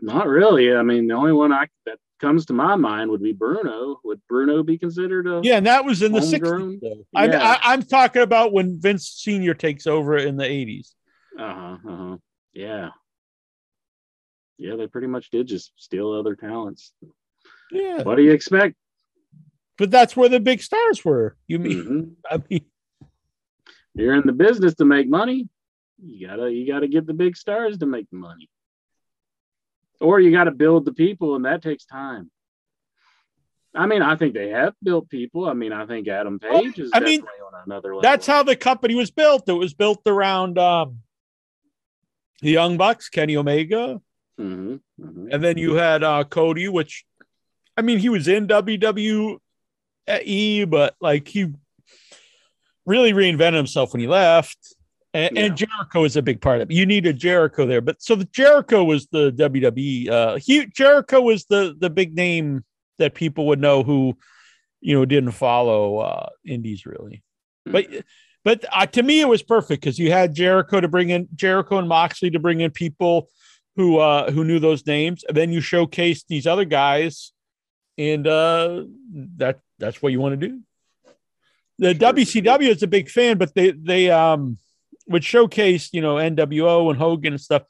Not 0.00 0.26
really. 0.28 0.74
I 0.74 0.82
mean, 0.82 1.07
the 1.07 1.14
only 1.14 1.32
one 1.32 1.52
I 1.52 1.68
that 1.86 1.98
comes 2.21 2.47
to 2.47 2.53
my 2.53 2.77
mind 2.77 3.11
would 3.11 3.23
be 3.23 3.33
Bruno. 3.33 4.01
Would 4.05 4.21
Bruno 4.29 4.62
be 4.62 4.79
considered 4.79 5.27
a? 5.27 5.41
Yeah, 5.43 5.57
and 5.57 5.67
that 5.67 5.85
was 5.85 6.03
in 6.03 6.12
the? 6.12 6.21
60s. 6.21 6.81
Though. 6.81 7.05
I'm, 7.14 7.31
I, 7.33 7.59
I'm 7.62 7.83
talking 7.83 8.23
about 8.23 8.53
when 8.53 8.81
Vince 8.81 9.09
Senior 9.09 9.55
takes 9.55 9.87
over 9.87 10.17
in 10.17 10.37
the 10.37 10.45
80s. 10.45 10.93
Uh 11.39 11.55
huh. 11.55 11.77
Uh 11.89 11.97
huh. 11.97 12.17
Yeah. 12.55 12.89
Yeah, 14.59 14.77
they 14.77 14.87
pretty 14.87 15.07
much 15.07 15.31
did 15.31 15.47
just 15.47 15.73
steal 15.77 16.12
other 16.12 16.35
talents. 16.35 16.93
Yeah, 17.71 18.03
What 18.03 18.14
do 18.17 18.23
you 18.23 18.33
expect? 18.33 18.75
but 19.77 19.91
that's 19.91 20.17
where 20.17 20.31
the 20.31 20.41
big 20.41 20.62
stars 20.62 21.05
were. 21.05 21.37
You 21.47 21.59
mean? 21.59 21.85
Mhm. 21.85 22.11
I 22.31 22.43
mean, 22.49 22.64
You're 23.95 24.14
in 24.14 24.27
the 24.27 24.33
business 24.33 24.75
to 24.77 24.85
make 24.87 25.09
money. 25.09 25.49
You 26.03 26.27
gotta 26.29 26.51
you 26.51 26.67
gotta 26.67 26.89
get 26.89 27.07
the 27.07 27.12
big 27.14 27.37
stars 27.37 27.77
to 27.79 27.87
make 27.87 28.09
the 28.11 28.17
money. 28.17 28.49
Or 30.01 30.20
you 30.20 30.30
gotta 30.30 30.51
build 30.51 30.84
the 30.84 30.92
people, 30.92 31.34
and 31.36 31.44
that 31.44 31.62
takes 31.62 31.84
time. 31.84 32.30
I 33.74 33.86
mean, 33.86 34.01
I 34.03 34.16
think 34.16 34.32
they 34.34 34.49
have 34.51 34.74
built 34.82 35.09
people. 35.11 35.47
I 35.47 35.53
mean, 35.53 35.72
I 35.72 35.84
think 35.86 36.09
Adam 36.09 36.38
Page 36.38 36.78
is 36.78 36.90
I 36.94 37.01
mean, 37.01 37.20
definitely 37.20 37.40
on 37.47 37.53
another 37.66 37.88
level. 37.90 38.01
that's 38.03 38.26
how 38.26 38.42
the 38.42 38.57
company 38.57 38.94
was 38.94 39.11
built. 39.11 39.49
It 39.49 39.53
was 39.53 39.74
built 39.74 40.01
around 40.07 40.59
um, 40.59 41.01
the 42.40 42.51
Young 42.51 42.76
Bucks, 42.78 43.09
Kenny 43.11 43.36
Omega, 43.36 44.01
Mhm, 44.40 44.80
mhm. 45.01 45.28
and 45.32 45.42
then 45.44 45.57
you 45.59 45.74
had 45.74 46.03
uh, 46.03 46.24
Cody, 46.24 46.68
which 46.68 47.05
I 47.76 47.82
mean, 47.82 47.99
he 47.99 48.09
was 48.09 48.28
in 48.28 48.47
WWE, 48.49 49.38
but 50.70 50.94
like 51.01 51.28
he 51.28 51.53
really 52.86 53.12
reinvented 53.12 53.57
himself 53.57 53.92
when 53.92 54.01
he 54.01 54.07
left. 54.07 54.76
And, 55.17 55.39
and 55.39 55.57
Jericho 55.57 56.05
is 56.05 56.17
a 56.17 56.23
big 56.23 56.43
part 56.43 56.61
of 56.61 56.71
it. 56.71 56.75
You 56.75 56.85
need 56.85 57.07
a 57.07 57.12
Jericho 57.12 57.64
there, 57.64 57.81
but 57.81 58.03
so 58.03 58.14
the 58.17 58.27
Jericho 58.27 58.85
was 58.85 59.07
the 59.07 59.33
WWE. 59.33 60.11
Uh, 60.11 60.37
he 60.37 60.67
Jericho 60.67 61.23
was 61.23 61.47
the 61.47 61.75
the 61.79 61.89
big 61.89 62.14
name 62.14 62.64
that 62.99 63.14
people 63.14 63.47
would 63.47 63.59
know 63.59 63.83
who, 63.83 64.19
you 64.83 64.95
know, 64.95 65.07
didn't 65.07 65.31
follow 65.33 65.99
uh, 65.99 66.29
indies 66.45 66.85
really. 66.85 67.23
But 67.64 67.87
but 68.45 68.64
uh, 68.71 68.85
to 68.87 69.03
me, 69.03 69.23
it 69.23 69.29
was 69.29 69.43
perfect 69.43 69.81
because 69.81 69.99
you 69.99 70.12
had 70.12 70.35
Jericho 70.35 70.83
to 70.83 70.89
bring 70.89 71.09
in 71.09 71.29
Jericho 71.35 71.79
and 71.79 71.89
Moxley 71.89 72.31
to 72.31 72.39
bring 72.39 72.61
in 72.61 72.71
people 72.71 73.31
who 73.77 73.99
uh 73.99 74.31
who 74.31 74.45
knew 74.45 74.59
those 74.59 74.87
names, 74.87 75.25
and 75.27 75.35
then 75.35 75.51
you 75.51 75.62
showcase 75.62 76.25
these 76.29 76.47
other 76.47 76.67
guys, 76.67 77.33
and 77.97 78.27
uh 78.27 78.85
that 79.39 79.61
that's 79.79 80.03
what 80.03 80.12
you 80.12 80.21
want 80.21 80.39
to 80.39 80.49
do. 80.49 80.61
The 81.79 81.95
WCW 81.95 82.69
is 82.69 82.83
a 82.83 82.87
big 82.87 83.09
fan, 83.09 83.39
but 83.39 83.55
they 83.55 83.71
they 83.71 84.11
um 84.11 84.59
which 85.07 85.30
showcased 85.30 85.90
you 85.92 86.00
know 86.02 86.16
NWO 86.16 86.90
and 86.90 86.98
Hogan 86.98 87.32
and 87.32 87.40
stuff. 87.40 87.62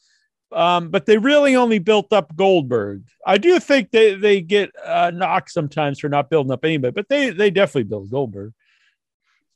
Um, 0.52 0.90
but 0.90 1.06
they 1.06 1.18
really 1.18 1.56
only 1.56 1.78
built 1.80 2.12
up 2.12 2.34
Goldberg. 2.36 3.02
I 3.26 3.36
do 3.38 3.58
think 3.58 3.90
they 3.90 4.14
they 4.14 4.40
get 4.40 4.70
uh, 4.84 5.10
knocked 5.14 5.50
sometimes 5.50 5.98
for 6.00 6.08
not 6.08 6.30
building 6.30 6.52
up 6.52 6.64
anybody, 6.64 6.92
but 6.92 7.08
they 7.08 7.30
they 7.30 7.50
definitely 7.50 7.84
built 7.84 8.10
Goldberg. 8.10 8.52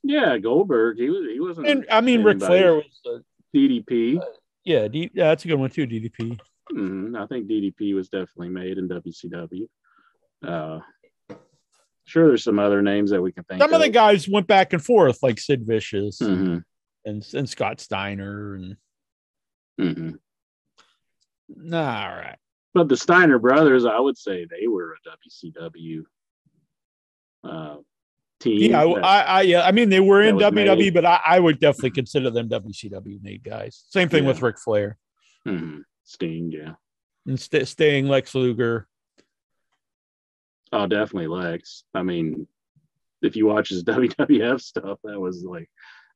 Yeah, 0.03 0.39
Goldberg. 0.39 0.99
He 0.99 1.09
was. 1.11 1.27
He 1.31 1.41
wasn't. 1.41 1.67
And 1.69 1.87
I 1.91 2.01
mean, 2.01 2.23
Ric. 2.25 2.39
Flair 2.39 2.75
was 2.75 3.01
uh, 3.07 3.19
DDP. 3.55 4.21
yeah, 4.65 4.89
D, 4.89 5.11
yeah, 5.15 5.29
that's 5.29 5.45
a 5.45 5.49
good 5.49 5.57
one 5.59 5.71
too. 5.71 5.87
DDP. 5.87 6.39
Mhm, 6.73 7.17
I 7.21 7.27
think 7.27 7.47
DDP 7.49 7.95
was 7.95 8.09
definitely 8.09 8.49
made 8.49 8.79
in 8.79 8.89
WCW. 8.89 9.67
Uh, 10.47 10.81
sure, 12.05 12.29
there's 12.29 12.45
some 12.45 12.59
other 12.59 12.81
names 12.83 13.11
that 13.11 13.21
we 13.21 13.31
can 13.33 13.45
think 13.45 13.61
Some 13.61 13.73
of 13.73 13.81
of. 13.81 13.87
the 13.87 13.91
guys 13.91 14.29
went 14.29 14.47
back 14.47 14.73
and 14.73 14.83
forth, 14.85 15.23
like 15.23 15.39
Sid 15.39 15.67
Vicious 15.67 16.19
Mhm, 16.21 16.63
and 17.05 17.27
and 17.35 17.49
Scott 17.49 17.81
Steiner, 17.81 18.55
and 18.55 18.77
mhm. 19.81 20.19
nah, 21.49 22.09
all 22.11 22.17
right. 22.17 22.37
But 22.75 22.89
the 22.89 22.97
Steiner 22.97 23.39
brothers, 23.39 23.85
I 23.85 23.99
would 23.99 24.17
say 24.17 24.47
they 24.49 24.67
were 24.69 24.93
a 24.95 25.09
WCW 25.11 26.03
uh, 27.43 27.77
team. 28.39 28.71
Yeah, 28.71 28.83
I, 28.83 28.95
that- 28.95 29.05
I, 29.05 29.21
I, 29.23 29.41
yeah, 29.43 29.63
I 29.67 29.73
mean, 29.73 29.89
they 29.89 30.01
were 30.01 30.23
in 30.23 30.37
WWE, 30.37 30.77
made. 30.77 30.95
but 30.95 31.05
I, 31.05 31.21
I 31.27 31.41
would 31.41 31.59
definitely 31.59 31.91
consider 31.93 32.31
them 32.31 32.49
WCW 32.49 33.23
made 33.23 33.43
guys. 33.43 33.85
Same 33.89 34.09
thing 34.09 34.25
with 34.25 34.39
Yeah. 34.39 34.47
Ric 34.47 34.59
Flair 34.61 34.99
Mhm, 35.49 35.83
Sting, 36.05 36.53
yeah. 36.53 36.75
and 37.27 37.41
st- 37.41 37.67
staying 37.67 38.07
Lex 38.07 38.35
Luger. 38.35 38.87
Oh, 40.73 40.87
definitely 40.87 41.27
Lex. 41.27 41.83
I 41.95 42.03
mean, 42.05 42.47
if 43.23 43.35
you 43.35 43.47
watch 43.47 43.71
his 43.71 43.83
WWF 43.85 44.61
stuff, 44.61 44.99
that 45.03 45.19
was 45.19 45.43
like 45.43 45.69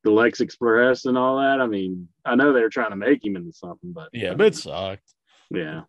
the 0.04 0.10
Lex 0.10 0.40
Express 0.40 1.06
and 1.06 1.18
all 1.18 1.38
that. 1.38 1.60
I 1.60 1.66
mean, 1.66 2.08
I 2.24 2.34
know 2.36 2.52
they 2.52 2.60
were 2.60 2.68
trying 2.68 2.90
to 2.90 2.96
make 2.96 3.24
him 3.24 3.36
into 3.36 3.52
something, 3.52 3.92
but 3.92 4.10
Yeah, 4.12 4.34
but 4.34 4.46
it 4.48 4.54
sucked. 4.54 5.02
yeah. 5.50 5.82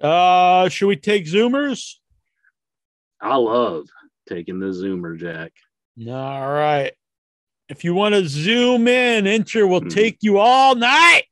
Uh, 0.00 0.68
should 0.68 0.86
we 0.88 0.96
take 0.96 1.24
Zoomers? 1.24 1.94
I 3.20 3.36
love 3.36 3.86
taking 4.28 4.58
the 4.60 4.66
Zoomer 4.66 5.18
Jack. 5.18 5.52
All 6.06 6.52
right. 6.52 6.92
If 7.68 7.82
you 7.82 7.94
want 7.94 8.14
to 8.14 8.28
zoom 8.28 8.86
in, 8.86 9.24
Incher 9.24 9.68
will 9.68 9.80
Mhm. 9.80 9.90
take 9.90 10.18
you 10.20 10.38
all 10.38 10.74
night. 10.74 11.24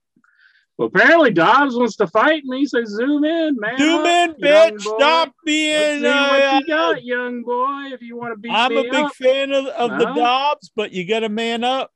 Well, 0.76 0.88
apparently 0.88 1.30
Dobbs 1.30 1.76
wants 1.76 1.94
to 1.96 2.06
fight 2.08 2.44
me, 2.44 2.66
so 2.66 2.82
zoom 2.84 3.24
in, 3.24 3.56
man. 3.60 3.78
Zoom 3.78 4.00
up, 4.00 4.06
in, 4.06 4.34
bitch. 4.34 4.80
Stop 4.80 5.28
Let's 5.28 5.36
being. 5.44 6.00
see 6.00 6.02
what 6.04 6.42
Uh, 6.42 6.58
you 6.60 6.66
got, 6.66 7.04
young 7.04 7.42
boy. 7.42 7.92
If 7.92 8.02
you 8.02 8.16
want 8.16 8.32
to 8.34 8.38
beat 8.38 8.50
I'm 8.50 8.76
a 8.76 8.82
big 8.82 8.94
up, 8.94 9.14
fan 9.14 9.52
of, 9.52 9.66
of 9.66 9.90
the 9.98 10.06
Dobbs, 10.06 10.72
but 10.74 10.90
you 10.90 11.06
got 11.06 11.20
to 11.20 11.28
man 11.28 11.62
up. 11.62 11.92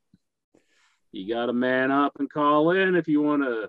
you 1.10 1.28
got 1.34 1.46
to 1.46 1.52
man 1.52 1.90
up 1.90 2.12
and 2.20 2.30
call 2.30 2.70
in 2.70 2.94
if 2.94 3.08
you 3.08 3.20
want 3.20 3.42
to 3.42 3.68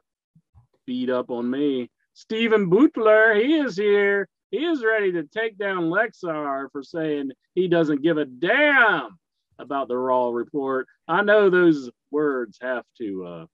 beat 0.86 1.10
up 1.10 1.32
on 1.32 1.50
me. 1.50 1.90
Stephen 2.14 2.70
Butler, 2.70 3.34
he 3.34 3.56
is 3.56 3.76
here. 3.78 4.28
He 4.52 4.58
is 4.66 4.84
ready 4.84 5.12
to 5.14 5.24
take 5.24 5.58
down 5.58 5.90
Lexar 5.90 6.72
for 6.72 6.84
saying 6.84 7.32
he 7.56 7.68
doesn't 7.68 8.04
give 8.04 8.18
a 8.18 8.26
damn 8.26 9.18
about 9.58 9.88
the 9.88 9.98
Raw 9.98 10.30
report. 10.30 10.86
I 11.08 11.22
know 11.24 11.50
those 11.50 11.90
words 12.12 12.58
have 12.62 12.84
to 13.00 13.26
uh, 13.26 13.46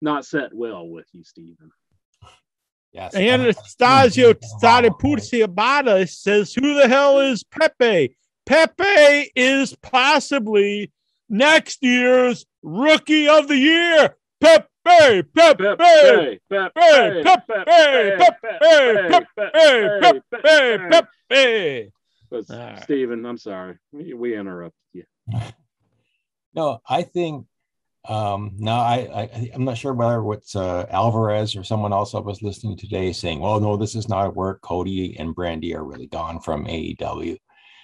not 0.00 0.24
set 0.24 0.54
well 0.54 0.88
with 0.88 1.06
you, 1.12 1.24
Stephen. 1.24 1.70
Yes. 2.92 3.14
And 3.14 3.42
I'm- 3.42 3.52
Stasio 3.52 4.34
Stadipurciabata 4.60 6.08
says, 6.08 6.52
Who 6.54 6.74
the 6.74 6.88
hell 6.88 7.20
is 7.20 7.44
Pepe? 7.44 8.16
Pepe 8.46 9.30
is 9.36 9.76
possibly 9.76 10.90
next 11.28 11.82
year's 11.82 12.46
rookie 12.62 13.28
of 13.28 13.46
the 13.46 13.56
year. 13.56 14.16
Pepe, 14.40 14.66
Pepe, 14.84 15.22
Pepe, 15.34 15.64
Pepe, 15.76 16.40
Pepe, 16.48 16.48
Pepe, 16.48 17.22
Pepe, 17.22 17.22
Pepe, 17.22 17.64
Pepe, 19.04 19.40
Pepe, 20.00 20.20
Pepe, 20.32 21.02
Pepe. 21.28 21.92
But 22.30 22.50
All 22.50 22.56
right. 22.58 22.82
Stephen, 22.82 23.26
I'm 23.26 23.38
sorry. 23.38 23.76
We, 23.92 24.14
we 24.14 24.36
interrupted 24.36 24.74
you. 24.92 25.04
No, 26.54 26.80
I 26.88 27.02
think 27.02 27.46
um 28.08 28.52
no, 28.58 28.72
I, 28.72 28.96
I 29.22 29.50
I'm 29.54 29.64
not 29.64 29.76
sure 29.76 29.92
whether 29.92 30.22
what's 30.22 30.56
uh 30.56 30.86
Alvarez 30.90 31.54
or 31.54 31.64
someone 31.64 31.92
else 31.92 32.14
I 32.14 32.20
was 32.20 32.42
listening 32.42 32.76
today 32.76 33.12
saying, 33.12 33.40
well, 33.40 33.60
no, 33.60 33.76
this 33.76 33.94
is 33.94 34.08
not 34.08 34.26
a 34.26 34.30
work. 34.30 34.62
Cody 34.62 35.16
and 35.18 35.34
Brandi 35.36 35.74
are 35.74 35.84
really 35.84 36.06
gone 36.06 36.40
from 36.40 36.64
AEW. 36.66 37.36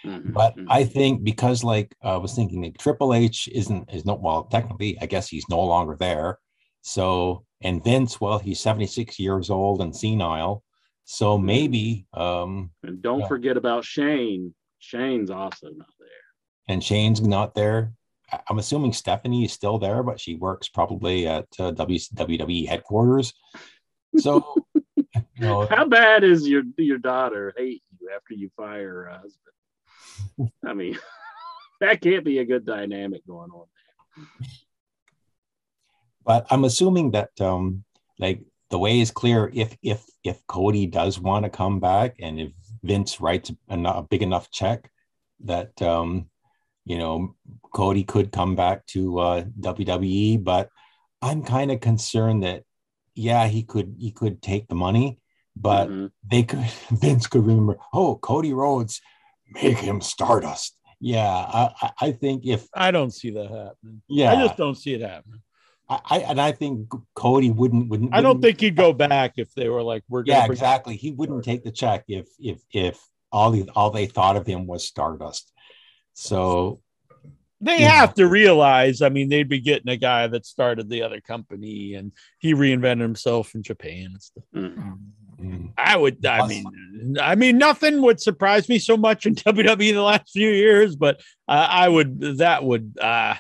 Mhm, 0.07 0.33
But 0.33 0.57
mhm. 0.57 0.67
I 0.71 0.85
think 0.85 1.23
because 1.25 1.63
like 1.65 1.95
I 2.03 2.17
was 2.17 2.35
thinking 2.35 2.63
like 2.63 2.79
Triple 2.79 3.13
H 3.13 3.49
isn't 3.53 3.93
is 3.93 4.05
no 4.07 4.15
well, 4.15 4.45
technically, 4.45 4.99
I 5.01 5.07
guess 5.07 5.29
he's 5.29 5.49
no 5.51 5.61
longer 5.61 5.97
there. 5.99 6.39
So 6.83 7.45
and 7.63 7.83
Vince, 7.85 8.21
well, 8.21 8.39
he's 8.39 8.61
76 8.61 9.19
years 9.19 9.51
old 9.51 9.81
and 9.83 9.95
senile. 9.95 10.63
So 11.05 11.37
maybe 11.39 12.07
um 12.15 12.71
and 12.83 13.03
don't 13.03 13.21
yeah. 13.21 13.29
forget 13.29 13.57
about 13.59 13.85
Shane. 13.85 14.55
Shane's 14.79 15.31
also 15.31 15.69
not 15.69 15.89
there. 15.99 16.09
and 16.69 16.83
Shane's 16.83 17.21
not 17.21 17.55
there. 17.55 17.93
I'm 18.49 18.59
assuming 18.59 18.93
Stephanie 18.93 19.45
is 19.45 19.53
still 19.53 19.79
there, 19.79 20.03
but 20.03 20.21
she 20.21 20.35
works 20.35 20.69
probably 20.69 21.27
at 21.27 21.47
uh, 21.59 21.73
WWE 21.73 22.67
headquarters. 22.67 23.33
So, 24.19 24.57
you 24.97 25.23
know, 25.39 25.67
How 25.67 25.87
bad 25.87 26.25
is 26.25 26.49
your 26.49 26.63
your 26.77 26.99
daughter 26.99 27.55
hate 27.57 27.83
you 28.01 28.11
after 28.15 28.35
you 28.35 28.51
fire 28.57 29.05
her 29.05 29.21
husband? 29.23 30.53
I 30.65 30.75
mean, 30.75 30.99
that 31.81 32.01
can't 32.01 32.25
be 32.25 32.39
a 32.39 32.45
good 32.45 32.67
dynamic 32.67 33.27
going 33.27 33.51
on. 33.51 33.67
but 36.25 36.47
I'm 36.51 36.65
assuming 36.65 37.13
that 37.13 37.41
um, 37.41 37.85
like 38.19 38.43
the 38.71 38.79
way 38.79 39.01
is 39.01 39.11
clear. 39.11 39.51
If 39.55 39.77
if 39.83 40.05
if 40.25 40.45
Cody 40.47 40.87
does 40.87 41.21
want 41.21 41.45
to 41.45 41.51
come 41.51 41.79
back, 41.79 42.17
and 42.21 42.41
if 42.41 42.53
Vince 42.83 43.21
writes 43.21 43.53
a, 43.69 43.79
a 43.79 44.03
big 44.03 44.23
enough 44.23 44.51
check, 44.51 44.91
that 45.45 45.81
um, 45.83 46.29
you 46.87 46.97
know 46.99 47.35
Cody 47.75 48.05
could 48.05 48.33
come 48.33 48.57
back 48.57 48.87
to 48.95 49.19
uh, 49.19 49.43
WWE. 49.61 50.43
But 50.43 50.71
I'm 51.21 51.43
kind 51.43 51.71
of 51.71 51.81
concerned 51.81 52.43
that 52.45 52.63
yeah, 53.15 53.47
he 53.49 53.63
could 53.63 53.97
he 53.99 54.11
could 54.13 54.41
take 54.41 54.69
the 54.69 54.75
money, 54.75 55.19
but 55.55 55.89
Mhm. 55.89 56.11
they 56.31 56.43
could 56.45 56.61
Vince 56.91 57.27
could 57.27 57.45
remember, 57.47 57.77
oh, 57.93 58.17
Cody 58.17 58.53
Rhodes, 58.55 59.01
make 59.63 59.79
him 59.79 60.01
Stardust. 60.01 60.77
Yeah, 61.01 61.29
I, 61.29 61.71
I- 61.83 61.93
I 62.07 62.13
think 62.13 62.47
if 62.47 62.67
I 62.73 62.91
don't 62.91 63.13
see 63.13 63.31
that 63.31 63.51
happening. 63.51 64.01
yeah, 64.09 64.33
I 64.33 64.37
just 64.47 64.57
don't 64.57 64.77
see 64.77 64.95
it 64.95 65.03
happening. 65.03 65.41
I, 65.89 66.01
I 66.11 66.19
and 66.21 66.41
I 66.41 66.53
think 66.53 66.91
Cody 67.15 67.51
wouldn't 67.51 67.89
wouldn't. 67.91 68.15
I 68.15 68.21
don't 68.21 68.37
wouldn't- 68.37 68.45
think 68.45 68.61
he'd 68.61 68.77
go 68.77 68.93
back 68.93 69.35
if 69.37 69.53
they 69.55 69.69
were 69.69 69.83
like, 69.83 70.05
We're 70.09 70.23
going 70.23 70.37
Yeah, 70.37 70.43
to 70.43 70.47
bring 70.49 70.57
exactly. 70.57 70.97
He 70.97 71.11
wouldn't 71.13 71.45
take 71.45 71.65
the 71.65 71.71
check 71.73 72.05
if 72.09 72.27
if 72.39 72.61
if 72.73 72.99
all 73.33 73.51
the 73.51 73.69
all 73.75 73.91
they 73.91 74.07
thought 74.07 74.37
of 74.37 74.47
him 74.47 74.67
was 74.67 74.87
Stardust. 74.87 75.53
So 76.19 76.81
They 77.59 77.81
Yeah. 77.81 77.89
have 77.93 78.13
to 78.15 78.27
realize, 78.29 79.01
I 79.01 79.09
mean, 79.09 79.31
they'd 79.31 79.49
be 79.49 79.61
getting 79.61 79.89
a 79.89 79.97
guy 79.97 80.27
that 80.27 80.45
started 80.45 80.91
the 80.91 81.01
other 81.03 81.23
company 81.23 81.95
and 81.95 82.13
he 82.39 82.53
reinvented 82.53 83.01
himself 83.01 83.55
in 83.55 83.63
Japan 83.63 84.09
and 84.13 84.23
stuff. 84.23 84.45
Mhm. 84.55 84.99
mm, 85.41 85.73
I 85.79 85.97
would, 85.97 86.25
I 86.27 86.47
mean, 86.47 87.17
I 87.19 87.35
mean, 87.35 87.57
nothing 87.57 88.03
would 88.03 88.21
surprise 88.21 88.69
me 88.69 88.79
so 88.79 88.99
much 88.99 89.25
in 89.25 89.35
WWE 89.47 89.93
the 89.95 90.03
last 90.03 90.33
few 90.33 90.51
years, 90.51 90.97
but 90.97 91.21
uh, 91.49 91.67
I 91.71 91.89
would, 91.89 92.21
that 92.39 92.63
would, 92.63 92.95
uh, 93.01 93.37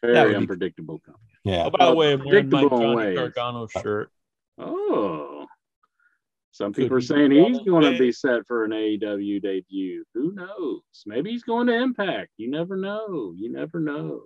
Very 0.00 0.20
would 0.28 0.30
be- 0.30 0.36
unpredictable 0.36 1.00
company. 1.00 1.24
yeah, 1.44 1.64
oh, 1.66 1.70
by 1.70 1.86
the 1.86 1.94
way, 1.94 2.12
I'm 2.12 2.24
wearing 2.24 2.48
my 2.48 2.62
Johnny 2.68 2.94
ways. 2.94 3.16
Gargano 3.16 3.66
shirt. 3.66 4.10
Oh, 4.58 5.35
some 6.56 6.72
people 6.72 6.96
are 6.96 7.02
saying 7.02 7.32
he's 7.32 7.58
going 7.60 7.92
to 7.92 7.98
be 7.98 8.10
set 8.10 8.46
for 8.46 8.64
an 8.64 8.70
AEW 8.70 9.42
debut. 9.42 10.02
Who 10.14 10.32
knows? 10.32 10.80
Maybe 11.04 11.30
he's 11.30 11.42
going 11.42 11.66
to 11.66 11.74
Impact. 11.74 12.30
You 12.38 12.50
never 12.50 12.78
know. 12.78 13.34
You 13.36 13.52
never 13.52 13.78
know. 13.78 14.22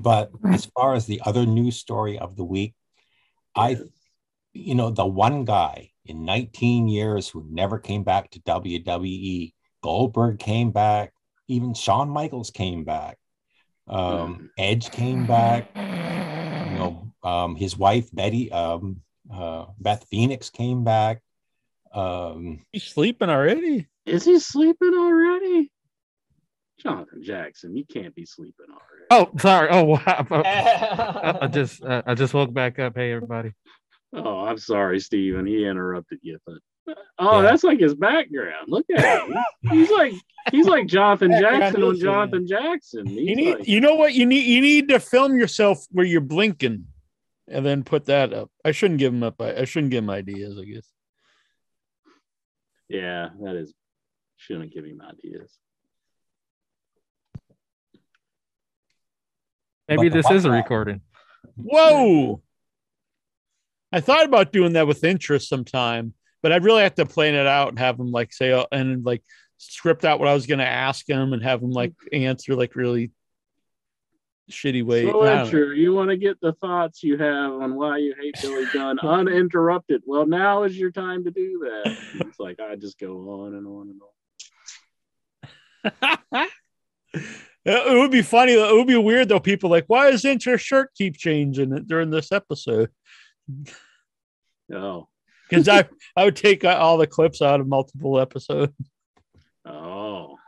but 0.00 0.32
as 0.44 0.64
far 0.64 0.94
as 0.94 1.06
the 1.06 1.22
other 1.24 1.46
news 1.46 1.76
story 1.76 2.18
of 2.18 2.34
the 2.34 2.42
week, 2.42 2.74
I 3.54 3.76
you 4.54 4.74
know 4.74 4.90
the 4.90 5.06
one 5.06 5.44
guy 5.44 5.92
in 6.04 6.24
19 6.24 6.88
years 6.88 7.28
who 7.28 7.46
never 7.48 7.78
came 7.78 8.02
back 8.02 8.32
to 8.32 8.40
WWE, 8.40 9.52
Goldberg 9.84 10.40
came 10.40 10.72
back, 10.72 11.12
even 11.46 11.74
Shawn 11.74 12.10
Michaels 12.10 12.50
came 12.50 12.82
back, 12.82 13.18
um, 13.86 14.50
Edge 14.58 14.90
came 14.90 15.26
back, 15.26 15.70
you 15.76 16.76
know, 16.76 17.12
um, 17.22 17.54
his 17.54 17.76
wife 17.76 18.08
Betty, 18.12 18.50
um, 18.50 19.00
uh, 19.32 19.66
Beth 19.78 20.04
Phoenix 20.10 20.50
came 20.50 20.84
back. 20.84 21.20
Um, 21.94 22.64
He's 22.72 22.84
sleeping 22.84 23.28
already. 23.30 23.86
Is 24.06 24.24
he 24.24 24.38
sleeping 24.38 24.94
already? 24.94 25.70
Jonathan 26.78 27.22
Jackson, 27.22 27.76
you 27.76 27.84
can't 27.84 28.14
be 28.14 28.24
sleeping 28.26 28.66
already. 28.68 29.06
Oh, 29.10 29.30
sorry. 29.38 29.68
Oh, 29.70 29.84
wow. 29.84 30.00
I, 30.30 31.38
I 31.42 31.46
just 31.52 31.82
uh, 31.84 32.02
I 32.06 32.14
just 32.14 32.34
woke 32.34 32.52
back 32.52 32.78
up. 32.78 32.94
Hey, 32.96 33.12
everybody. 33.12 33.52
Oh, 34.14 34.40
I'm 34.40 34.58
sorry, 34.58 34.98
Steven. 35.00 35.46
He 35.46 35.64
interrupted 35.64 36.18
you, 36.22 36.38
but 36.46 36.56
Oh, 37.18 37.36
Yeah. 37.40 37.42
that's 37.42 37.62
like 37.62 37.78
his 37.78 37.94
background. 37.94 38.66
Look 38.66 38.86
at 38.96 39.28
him. 39.28 39.36
He's 39.70 39.90
like 39.90 40.14
he's 40.50 40.66
like 40.66 40.88
Jonathan 40.88 41.30
Jackson 41.30 41.82
on 41.84 41.98
Jonathan 42.00 42.46
Jackson. 42.46 43.06
He's 43.06 43.20
You 43.28 43.36
need, 43.36 43.54
like- 43.58 43.68
you 43.68 43.80
know 43.80 43.94
what 43.94 44.14
you 44.14 44.26
need? 44.26 44.44
You 44.46 44.60
need 44.60 44.88
to 44.88 44.98
film 44.98 45.36
yourself 45.38 45.86
where 45.92 46.04
you're 46.04 46.20
blinking, 46.20 46.86
and 47.48 47.64
then 47.64 47.84
put 47.84 48.06
that 48.06 48.32
up. 48.32 48.50
I 48.64 48.72
shouldn't 48.72 49.00
give 49.00 49.12
him 49.12 49.22
up. 49.22 49.40
I, 49.40 49.54
I 49.56 49.64
shouldn't 49.64 49.90
give 49.90 50.04
him 50.04 50.10
ideas. 50.10 50.58
I 50.58 50.64
guess. 50.64 50.88
yeah, 52.88 53.30
that 53.42 53.56
is 53.56 53.74
shouldn't 54.36 54.72
give 54.72 54.84
him 54.84 55.00
ideas. 55.00 55.52
Maybe 59.88 60.08
this 60.08 60.30
is 60.30 60.44
a 60.44 60.50
recording. 60.50 61.00
Whoa! 61.56 62.40
I 63.92 64.00
thought 64.00 64.24
about 64.24 64.52
doing 64.52 64.72
that 64.74 64.86
with 64.86 65.04
interest 65.04 65.48
sometime, 65.48 66.14
but 66.42 66.52
I'd 66.52 66.64
really 66.64 66.82
have 66.82 66.94
to 66.94 67.06
plan 67.06 67.34
it 67.34 67.46
out 67.46 67.68
and 67.68 67.78
have 67.78 67.98
him 67.98 68.10
like 68.10 68.32
say 68.32 68.52
uh, 68.52 68.64
and 68.72 69.04
like 69.04 69.22
script 69.58 70.04
out 70.04 70.18
what 70.18 70.28
I 70.28 70.34
was 70.34 70.46
going 70.46 70.58
to 70.58 70.66
ask 70.66 71.08
him 71.08 71.32
and 71.32 71.42
have 71.42 71.62
him 71.62 71.70
like 71.70 71.92
answer 72.12 72.54
like 72.54 72.74
really 72.74 73.10
shitty 74.50 74.84
way. 74.84 75.04
So 75.04 75.08
I 75.08 75.12
don't 75.12 75.24
know. 75.24 75.42
Andrew, 75.44 75.70
you 75.72 75.92
want 75.94 76.10
to 76.10 76.16
get 76.16 76.40
the 76.40 76.52
thoughts 76.54 77.02
you 77.02 77.16
have 77.16 77.52
on 77.52 77.74
why 77.74 77.98
you 77.98 78.14
hate 78.20 78.34
Billy 78.40 78.66
Gunn 78.72 78.98
uninterrupted. 79.02 80.02
Well, 80.06 80.26
now 80.26 80.64
is 80.64 80.76
your 80.76 80.90
time 80.90 81.24
to 81.24 81.30
do 81.30 81.60
that. 81.64 81.96
It's 82.26 82.38
like 82.40 82.60
I 82.60 82.76
just 82.76 82.98
go 82.98 83.44
on 83.44 83.54
and 83.54 83.66
on 83.66 83.90
and 83.90 84.00
on. 86.34 86.48
it 87.64 87.98
would 87.98 88.10
be 88.10 88.22
funny. 88.22 88.52
It 88.52 88.74
would 88.74 88.86
be 88.86 88.96
weird 88.96 89.28
though. 89.28 89.40
People 89.40 89.70
like, 89.70 89.84
why 89.86 90.10
does 90.10 90.24
Inter 90.24 90.58
shirt 90.58 90.90
keep 90.94 91.16
changing 91.16 91.84
during 91.86 92.10
this 92.10 92.32
episode? 92.32 92.90
Oh, 94.74 95.08
Because 95.50 95.68
I 95.68 95.86
I 96.16 96.24
would 96.24 96.36
take 96.36 96.64
uh, 96.64 96.78
all 96.80 96.96
the 96.96 97.06
clips 97.06 97.42
out 97.42 97.60
of 97.60 97.66
multiple 97.68 98.18
episodes. 98.18 98.72
oh, 99.66 100.38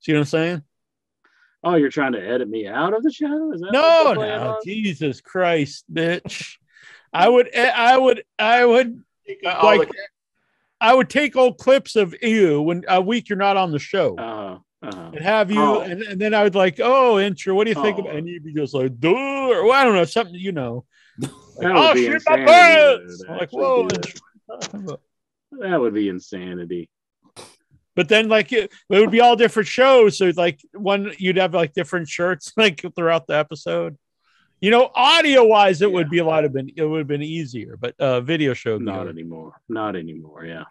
See 0.00 0.12
what 0.12 0.20
I'm 0.20 0.24
saying? 0.24 0.62
Oh! 1.64 1.74
You're 1.76 1.90
trying 1.90 2.12
to 2.12 2.20
edit 2.20 2.48
me 2.48 2.66
out 2.66 2.94
of 2.94 3.02
the 3.02 3.12
show? 3.12 3.52
Is 3.52 3.60
that 3.60 3.72
No, 3.72 4.12
no, 4.14 4.48
on? 4.50 4.56
Jesus 4.64 5.20
Christ, 5.20 5.84
bitch. 5.92 6.56
I 7.12 7.28
would, 7.28 7.48
eh, 7.52 7.72
I 7.74 7.96
would, 7.96 8.24
I 8.38 8.64
would, 8.64 9.00
like, 9.44 9.88
I 10.80 10.94
would 10.94 11.08
take 11.08 11.36
old 11.36 11.58
clips 11.58 11.96
of 11.96 12.14
you 12.22 12.60
when 12.60 12.84
a 12.88 13.00
week 13.00 13.28
you're 13.28 13.38
not 13.38 13.56
on 13.56 13.70
the 13.70 13.78
show 13.78 14.16
Uh, 14.18 14.58
uh, 14.86 15.10
and 15.14 15.20
have 15.20 15.50
you, 15.50 15.60
Oh. 15.60 15.80
and, 15.80 16.02
and 16.02 16.20
then 16.20 16.34
I 16.34 16.42
would 16.42 16.54
like, 16.54 16.80
oh, 16.82 17.18
intro, 17.18 17.54
what 17.54 17.64
do 17.64 17.70
you 17.70 17.80
think 17.82 17.98
Oh. 17.98 18.02
about? 18.02 18.16
And 18.16 18.28
you'd 18.28 18.44
be 18.44 18.52
just 18.52 18.74
like, 18.74 18.98
duh, 18.98 19.10
or 19.10 19.64
well, 19.64 19.72
I 19.72 19.84
don't 19.84 19.94
know, 19.94 20.04
something, 20.04 20.34
you 20.34 20.52
know. 20.52 20.84
that 21.18 21.32
would 21.60 21.72
oh, 21.76 21.94
be 21.94 22.06
shit, 22.06 22.22
my 22.26 22.36
insanity 22.38 22.46
pants! 22.46 23.24
like, 23.28 23.50
whoa. 23.50 23.88
that. 23.88 24.98
That 25.60 25.80
would 25.80 25.94
be 25.94 26.08
insanity. 26.08 26.90
But 27.96 28.08
then, 28.08 28.28
like, 28.28 28.52
it, 28.52 28.72
it 28.90 28.98
would 29.00 29.10
be 29.10 29.20
all 29.20 29.36
different 29.36 29.68
shows. 29.68 30.18
So, 30.18 30.32
like, 30.36 30.60
one 30.72 31.12
you'd 31.18 31.36
have 31.36 31.54
like 31.54 31.72
different 31.74 32.08
shirts, 32.08 32.52
like 32.56 32.84
throughout 32.96 33.26
the 33.26 33.36
episode. 33.36 33.96
You 34.60 34.70
know, 34.70 34.90
audio 34.94 35.44
wise, 35.44 35.82
it 35.82 35.92
would 35.92 36.08
be 36.08 36.18
a 36.18 36.24
lot 36.24 36.44
of 36.44 36.52
been 36.52 36.70
it 36.74 36.82
would 36.84 36.98
have 36.98 37.06
been 37.06 37.22
easier, 37.22 37.76
but 37.78 37.94
uh, 38.00 38.20
video 38.20 38.54
show 38.54 38.78
Not 38.78 38.94
hard. 38.94 39.08
anymore. 39.08 39.60
Not 39.68 39.94
anymore. 39.94 40.44
Yeah. 40.46 40.64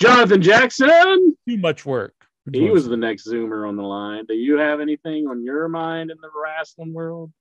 Jonathan 0.00 0.40
Jackson. 0.40 1.36
too 1.48 1.58
much 1.58 1.84
work. 1.84 2.14
He 2.52 2.70
was 2.70 2.86
the 2.88 2.96
next 2.96 3.26
Zoomer 3.28 3.68
on 3.68 3.76
the 3.76 3.82
line. 3.82 4.24
Do 4.26 4.34
you 4.34 4.58
have 4.58 4.80
anything 4.80 5.26
on 5.26 5.44
your 5.44 5.68
mind 5.68 6.10
in 6.10 6.16
the 6.20 6.28
wrestling 6.34 6.92
world? 6.92 7.32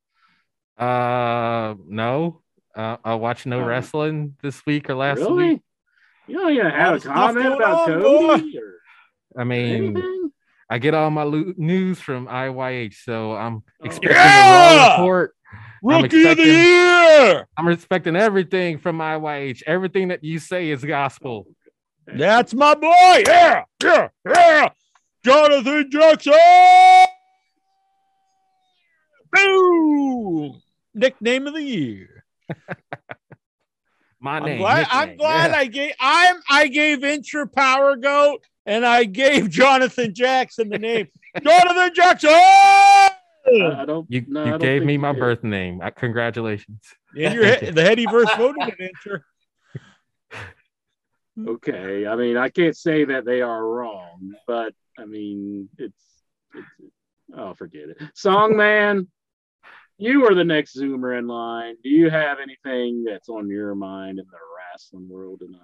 Uh, 0.77 1.75
no. 1.87 2.41
Uh, 2.75 2.97
I 3.03 3.15
watched 3.15 3.45
no 3.45 3.61
Uh, 3.61 3.65
wrestling 3.65 4.35
this 4.41 4.65
week 4.65 4.89
or 4.89 4.95
last 4.95 5.19
really? 5.19 5.47
week. 5.49 5.61
You 6.27 6.35
don't 6.39 6.53
even 6.53 6.65
have 6.71 6.95
a 6.95 6.99
comment 6.99 7.47
about 7.53 7.89
on, 7.91 8.01
Cody 8.01 8.57
or 8.57 8.73
I 9.37 9.43
mean, 9.43 9.75
anything? 9.97 10.31
I 10.69 10.77
get 10.77 10.93
all 10.93 11.09
my 11.09 11.23
lo- 11.23 11.53
news 11.57 11.99
from 11.99 12.27
IYH, 12.27 12.93
so 13.03 13.33
I'm 13.35 13.55
Oh. 13.57 13.85
expecting 13.85 14.11
Yeah! 14.15 14.87
a 14.87 14.91
report. 15.01 15.35
I'm 15.53 16.03
Rookie 16.03 16.27
of 16.27 16.37
the 16.37 16.45
year. 16.45 17.47
I'm 17.57 17.67
expecting 17.69 18.15
everything 18.15 18.77
from 18.77 18.99
IYH. 19.01 19.63
Everything 19.65 20.09
that 20.09 20.23
you 20.23 20.39
say 20.39 20.69
is 20.69 20.83
gospel. 20.85 21.47
That's 22.07 22.53
my 22.53 22.75
boy. 22.75 23.23
Yeah, 23.27 23.63
yeah, 23.83 24.07
yeah. 24.25 24.69
Jonathan 25.25 25.89
Jackson. 25.91 26.33
Boom. 29.31 30.61
Nickname 30.93 31.47
of 31.47 31.53
the 31.53 31.63
year. 31.63 32.25
My 34.19 34.37
I'm 34.37 34.43
name. 34.45 34.57
glad, 34.59 34.87
I'm 34.91 35.17
glad 35.17 35.51
yeah. 35.51 35.57
I 35.57 35.65
gave 35.65 35.93
I'm 35.99 36.35
I 36.49 36.67
gave 36.67 37.03
Intra 37.03 37.47
Power 37.47 37.95
Goat 37.95 38.43
and 38.65 38.85
I 38.85 39.03
gave 39.05 39.49
Jonathan 39.49 40.13
Jackson 40.13 40.69
the 40.69 40.79
name. 40.79 41.07
Jonathan 41.43 41.91
Jackson. 41.93 42.29
I, 42.31 43.11
I 43.81 43.85
don't. 43.85 44.09
You, 44.09 44.25
no, 44.27 44.41
I 44.41 44.45
you 44.45 44.51
don't 44.51 44.61
gave 44.61 44.83
me 44.83 44.97
my 44.97 45.13
did. 45.13 45.19
birth 45.19 45.43
name. 45.43 45.81
Uh, 45.81 45.89
congratulations. 45.89 46.81
And 47.17 47.33
your 47.33 47.45
he- 47.55 47.71
the 47.71 47.83
heady 47.83 48.05
verse 48.11 48.29
voted 48.37 48.73
it, 48.77 48.79
Intra. 48.79 49.21
Okay, 51.47 52.05
I 52.05 52.15
mean, 52.15 52.37
I 52.37 52.49
can't 52.49 52.75
say 52.75 53.05
that 53.05 53.25
they 53.25 53.41
are 53.41 53.65
wrong, 53.65 54.33
but 54.45 54.73
I 54.99 55.05
mean, 55.05 55.69
it's, 55.77 56.03
it's 56.53 56.67
oh, 57.35 57.53
forget 57.53 57.89
it. 57.89 57.97
Songman, 58.15 59.07
you 59.97 60.27
are 60.27 60.35
the 60.35 60.43
next 60.43 60.75
Zoomer 60.77 61.17
in 61.17 61.27
line. 61.27 61.75
Do 61.83 61.89
you 61.89 62.09
have 62.09 62.37
anything 62.39 63.05
that's 63.05 63.29
on 63.29 63.49
your 63.49 63.73
mind 63.75 64.19
in 64.19 64.25
the 64.29 64.37
wrestling 64.57 65.07
world 65.09 65.39
tonight? 65.39 65.61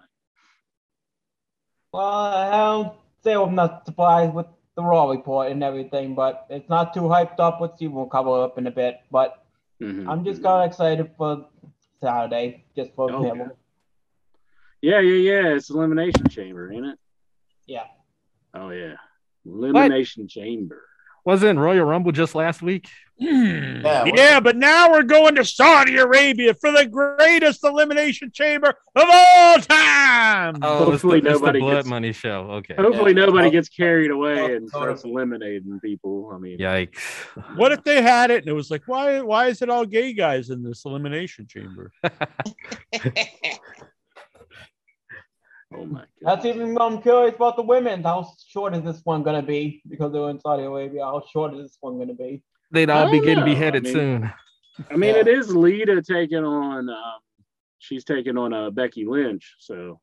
Well, 1.92 2.04
I 2.06 2.52
don't 2.52 2.94
say 3.24 3.34
I'm 3.34 3.56
not 3.56 3.86
surprised 3.86 4.34
with 4.34 4.48
the 4.76 4.84
Raw 4.84 5.10
report 5.10 5.52
and 5.52 5.64
everything, 5.64 6.14
but 6.16 6.46
it's 6.50 6.70
not 6.70 6.94
too 6.94 7.02
hyped 7.02 7.40
up. 7.40 7.60
Let's 7.60 7.80
see, 7.80 7.88
we'll 7.88 8.06
cover 8.06 8.30
it 8.30 8.44
up 8.44 8.58
in 8.58 8.68
a 8.68 8.72
bit. 8.72 9.02
But 9.10 9.44
Mhm. 9.82 10.08
I'm 10.10 10.24
just 10.24 10.44
kind 10.44 10.64
of 10.64 10.70
excited 10.70 11.12
for 11.18 11.48
Saturday, 12.02 12.66
just 12.76 12.94
for 12.94 13.12
Okay. 13.12 13.28
him. 13.30 13.52
Yeah, 14.82 15.00
yeah, 15.00 15.42
yeah. 15.42 15.48
It's 15.56 15.70
Elimination 15.70 16.28
Chamber, 16.30 16.72
ain't 16.72 16.86
it? 16.86 17.00
Yeah. 17.66 17.88
Oh 18.54 18.70
yeah, 18.70 18.96
Elimination 19.46 20.28
Chamber. 20.28 20.87
Wasn't 21.28 21.60
Royal 21.60 21.84
Rumble 21.84 22.14
just 22.14 22.36
last 22.36 22.62
week? 22.62 22.88
Hmm. 23.20 23.82
Yeah, 23.84 24.06
Yeah, 24.16 24.40
but 24.40 24.56
now 24.56 24.90
we're 24.90 25.04
going 25.04 25.36
to 25.36 25.44
Saudi 25.44 25.98
Arabia 25.98 26.54
for 26.54 26.72
the 26.72 26.86
greatest 26.86 27.66
elimination 27.66 28.32
chamber 28.32 28.70
of 28.96 29.10
all 29.12 29.56
time. 29.58 30.56
Oh, 30.62 30.70
it's 30.72 30.80
the, 30.80 30.86
Hopefully 30.92 31.20
the 31.20 31.32
nobody 31.32 31.60
Blood 31.60 31.74
gets- 31.74 31.88
Money 31.90 32.14
show. 32.14 32.50
Okay. 32.52 32.76
Hopefully, 32.76 33.12
Yeah. 33.14 33.26
nobody 33.26 33.48
Oh, 33.48 33.52
gets 33.52 33.68
carried 33.68 34.10
away 34.12 34.40
oh, 34.40 34.56
and 34.56 34.70
starts 34.70 35.04
eliminating 35.04 35.78
people. 35.82 36.32
I 36.34 36.38
mean, 36.38 36.60
Yikes. 36.60 36.98
What 37.58 37.74
if 37.74 37.84
they 37.84 38.02
had 38.02 38.32
it 38.32 38.44
and 38.44 38.48
it 38.48 38.54
was 38.54 38.72
like, 38.72 38.84
why 38.86 39.20
why 39.20 39.48
is 39.48 39.62
it 39.62 39.70
all 39.70 39.86
gay 39.86 40.14
guys 40.14 40.50
in 40.50 40.64
this 40.64 40.86
elimination 40.86 41.46
chamber? 41.46 41.92
oh 45.78 45.86
my 45.86 46.00
god. 46.00 46.08
That's 46.22 46.46
even 46.46 46.78
I'm 46.80 47.02
curious 47.02 47.36
about 47.36 47.56
the 47.56 47.64
women. 47.64 48.04
How 48.04 48.28
short 48.50 48.76
is 48.76 48.84
this 48.84 49.02
one 49.04 49.24
gonna 49.24 49.42
be? 49.42 49.82
Because 49.88 50.12
they're 50.12 50.30
in 50.30 50.40
Saudi 50.40 50.64
Arabia. 50.64 51.04
How 51.06 51.24
short 51.32 51.54
is 51.56 51.62
this 51.62 51.78
one 51.82 51.98
gonna 51.98 52.14
be? 52.14 52.42
They'd 52.72 52.90
I 52.90 53.04
all 53.06 53.12
be 53.12 53.20
getting 53.20 53.40
know. 53.40 53.46
beheaded 53.46 53.84
I 53.86 53.90
mean- 53.90 53.94
soon. 53.94 54.34
I 54.92 54.96
mean, 54.96 55.16
Yeah. 55.16 55.22
it 55.22 55.28
is 55.28 55.56
Lita 55.56 56.02
taking 56.04 56.44
on. 56.44 56.90
Um, 56.90 57.20
she's 57.80 58.04
taking 58.04 58.38
on 58.38 58.54
uh, 58.54 58.70
Becky 58.70 59.06
Lynch, 59.06 59.56
so 59.60 60.00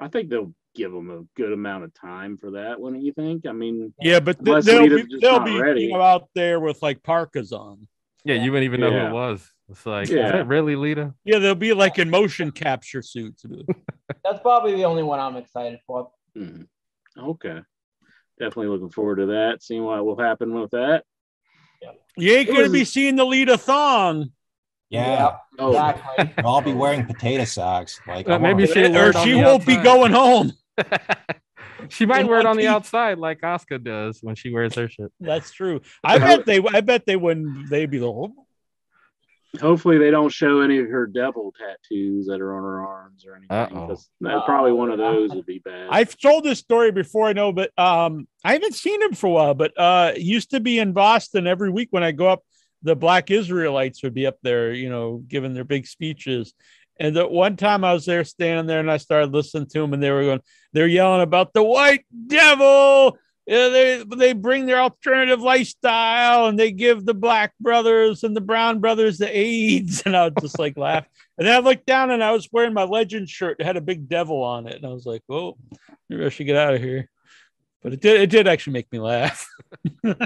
I 0.00 0.08
think 0.08 0.30
they'll 0.30 0.52
give 0.74 0.90
them 0.92 1.10
a 1.10 1.22
good 1.40 1.52
amount 1.52 1.84
of 1.84 1.94
time 1.94 2.36
for 2.36 2.50
that. 2.52 2.80
Wouldn't 2.80 3.02
you 3.02 3.12
think? 3.12 3.46
I 3.46 3.52
mean, 3.52 3.94
Yeah, 4.00 4.18
but 4.20 4.44
th- 4.44 4.64
they'll 4.64 4.82
Lita's 4.82 5.02
be 5.04 5.10
just 5.12 5.22
they'll 5.22 5.40
be 5.40 5.58
ready. 5.60 5.82
you 5.84 5.92
know, 5.92 6.02
out 6.02 6.28
there 6.34 6.58
with 6.60 6.82
like 6.82 7.02
parkas 7.04 7.52
on. 7.52 7.86
Yeah, 8.24 8.34
you 8.42 8.50
wouldn't 8.50 8.64
even 8.64 8.80
know 8.80 8.90
who 8.90 9.06
it 9.06 9.12
was. 9.12 9.48
It's 9.68 9.84
like, 9.84 10.08
Yeah. 10.08 10.26
is 10.26 10.32
that 10.32 10.46
really 10.46 10.76
Lita? 10.76 11.12
Yeah, 11.24 11.38
they'll 11.38 11.54
be 11.54 11.72
like 11.72 11.98
in 11.98 12.08
motion 12.10 12.50
capture 12.52 13.02
suits. 13.02 13.44
That's 14.24 14.40
probably 14.40 14.74
the 14.76 14.84
only 14.84 15.02
one 15.02 15.18
I'm 15.18 15.36
excited 15.36 15.80
for. 15.86 16.10
mhm. 16.36 16.66
okay. 17.18 17.60
Definitely 18.38 18.68
looking 18.68 18.90
forward 18.90 19.16
to 19.16 19.26
that. 19.26 19.62
Seeing 19.62 19.82
what 19.82 20.04
will 20.04 20.18
happen 20.18 20.52
with 20.60 20.70
that. 20.72 21.04
You 22.16 22.32
ain't 22.32 22.48
gonna 22.48 22.62
was- 22.62 22.72
be 22.72 22.84
seeing 22.84 23.16
the 23.16 23.24
Lita 23.24 23.58
thong, 23.58 24.30
Yeah, 24.88 25.38
Oh, 25.58 25.70
Exactly. 25.70 26.32
they'll 26.42 26.60
be 26.60 26.72
wearing 26.72 27.04
potato 27.06 27.44
socks. 27.44 28.00
Like, 28.06 28.28
Uh, 28.28 28.34
I 28.34 28.38
maybe 28.38 28.66
she 28.66 28.84
or 28.96 29.12
she 29.14 29.34
won't 29.34 29.66
be 29.66 29.76
going 29.76 30.12
home. 30.12 30.52
she 31.88 32.06
might 32.06 32.26
wear 32.26 32.40
it 32.40 32.46
on 32.46 32.56
the 32.56 32.68
outside 32.68 33.18
like 33.18 33.42
Oscar 33.42 33.78
does 33.78 34.20
when 34.22 34.34
she 34.36 34.50
wears 34.52 34.74
her 34.76 34.88
shit. 34.88 35.10
That's 35.20 35.50
true. 35.50 35.80
I 36.04 36.18
bet 36.18 36.46
they. 36.46 36.60
I 36.72 36.80
bet 36.82 37.04
they 37.06 37.16
wouldn't. 37.16 37.68
They'd 37.70 37.90
be 37.90 37.98
the. 37.98 38.28
Hopefully 39.60 39.98
they 39.98 40.10
don't 40.10 40.30
show 40.30 40.60
any 40.60 40.78
of 40.78 40.88
her 40.88 41.06
devil 41.06 41.52
tattoos 41.58 42.26
that 42.26 42.40
are 42.40 42.54
on 42.56 42.62
her 42.62 42.86
arms 42.86 43.24
or 43.26 43.36
anything. 43.36 43.56
Uh-oh. 43.56 43.88
'cause 43.88 44.10
that- 44.20 44.44
probably 44.44 44.72
one 44.72 44.90
of 44.90 44.98
those 44.98 45.30
would 45.34 45.46
be 45.46 45.58
bad. 45.60 45.88
I've 45.90 46.16
told 46.16 46.44
this 46.44 46.58
story 46.58 46.92
before, 46.92 47.26
I 47.28 47.32
know, 47.32 47.52
but 47.52 47.70
um, 47.78 48.26
I 48.44 48.52
haven't 48.52 48.74
seen 48.74 49.00
him 49.02 49.14
for 49.14 49.26
a 49.28 49.30
while. 49.30 49.54
But 49.54 49.72
uh, 49.78 50.12
used 50.16 50.50
to 50.50 50.60
be 50.60 50.78
in 50.78 50.92
Boston 50.92 51.46
every 51.46 51.70
week 51.70 51.88
when 51.90 52.02
I 52.02 52.12
go 52.12 52.28
up. 52.28 52.42
The 52.82 52.94
Black 52.94 53.30
Israelites 53.30 54.02
would 54.02 54.14
be 54.14 54.26
up 54.26 54.36
there, 54.42 54.72
you 54.72 54.90
know, 54.90 55.22
giving 55.26 55.54
their 55.54 55.64
big 55.64 55.86
speeches, 55.86 56.52
And 57.00 57.16
the 57.16 57.26
one 57.26 57.56
time 57.56 57.84
I 57.84 57.92
was 57.92 58.06
there 58.06 58.22
standing 58.24 58.66
there 58.66 58.80
and 58.80 58.90
I 58.90 58.96
started 58.98 59.32
listening 59.32 59.66
to 59.68 59.80
them 59.80 59.92
and 59.92 60.02
they 60.02 60.10
were 60.10 60.24
going, 60.24 60.40
they're 60.72 60.86
yelling 60.86 61.22
about 61.22 61.52
the 61.52 61.62
white 61.62 62.04
devil. 62.26 63.18
Yeah, 63.46 63.68
they 63.68 64.04
they 64.16 64.32
bring 64.32 64.66
their 64.66 64.80
alternative 64.80 65.40
lifestyle 65.40 66.46
and 66.46 66.58
they 66.58 66.72
give 66.72 67.04
the 67.04 67.14
black 67.14 67.52
brothers 67.60 68.24
and 68.24 68.34
the 68.36 68.40
brown 68.40 68.80
brothers 68.80 69.18
the 69.18 69.36
AIDS. 69.36 70.02
And 70.06 70.16
I 70.16 70.24
was 70.24 70.34
just 70.40 70.58
like 70.58 70.76
laugh. 70.76 71.06
And 71.38 71.46
then 71.46 71.54
I 71.54 71.58
looked 71.60 71.86
down 71.86 72.10
and 72.10 72.24
I 72.24 72.32
was 72.32 72.48
wearing 72.50 72.74
my 72.74 72.84
legend 72.84 73.28
shirt. 73.28 73.58
It 73.60 73.66
had 73.66 73.76
a 73.76 73.80
big 73.80 74.08
devil 74.08 74.42
on 74.42 74.66
it. 74.66 74.74
And 74.74 74.84
I 74.84 74.88
was 74.88 75.06
like, 75.06 75.22
oh, 75.28 75.56
maybe 76.08 76.24
I 76.24 76.28
should 76.28 76.46
get 76.46 76.56
out 76.56 76.74
of 76.74 76.80
here. 76.80 77.08
But 77.82 77.92
it 77.92 78.00
did 78.00 78.20
it 78.20 78.30
did 78.30 78.48
actually 78.48 78.72
make 78.72 78.90
me 78.90 78.98
laugh. 78.98 79.46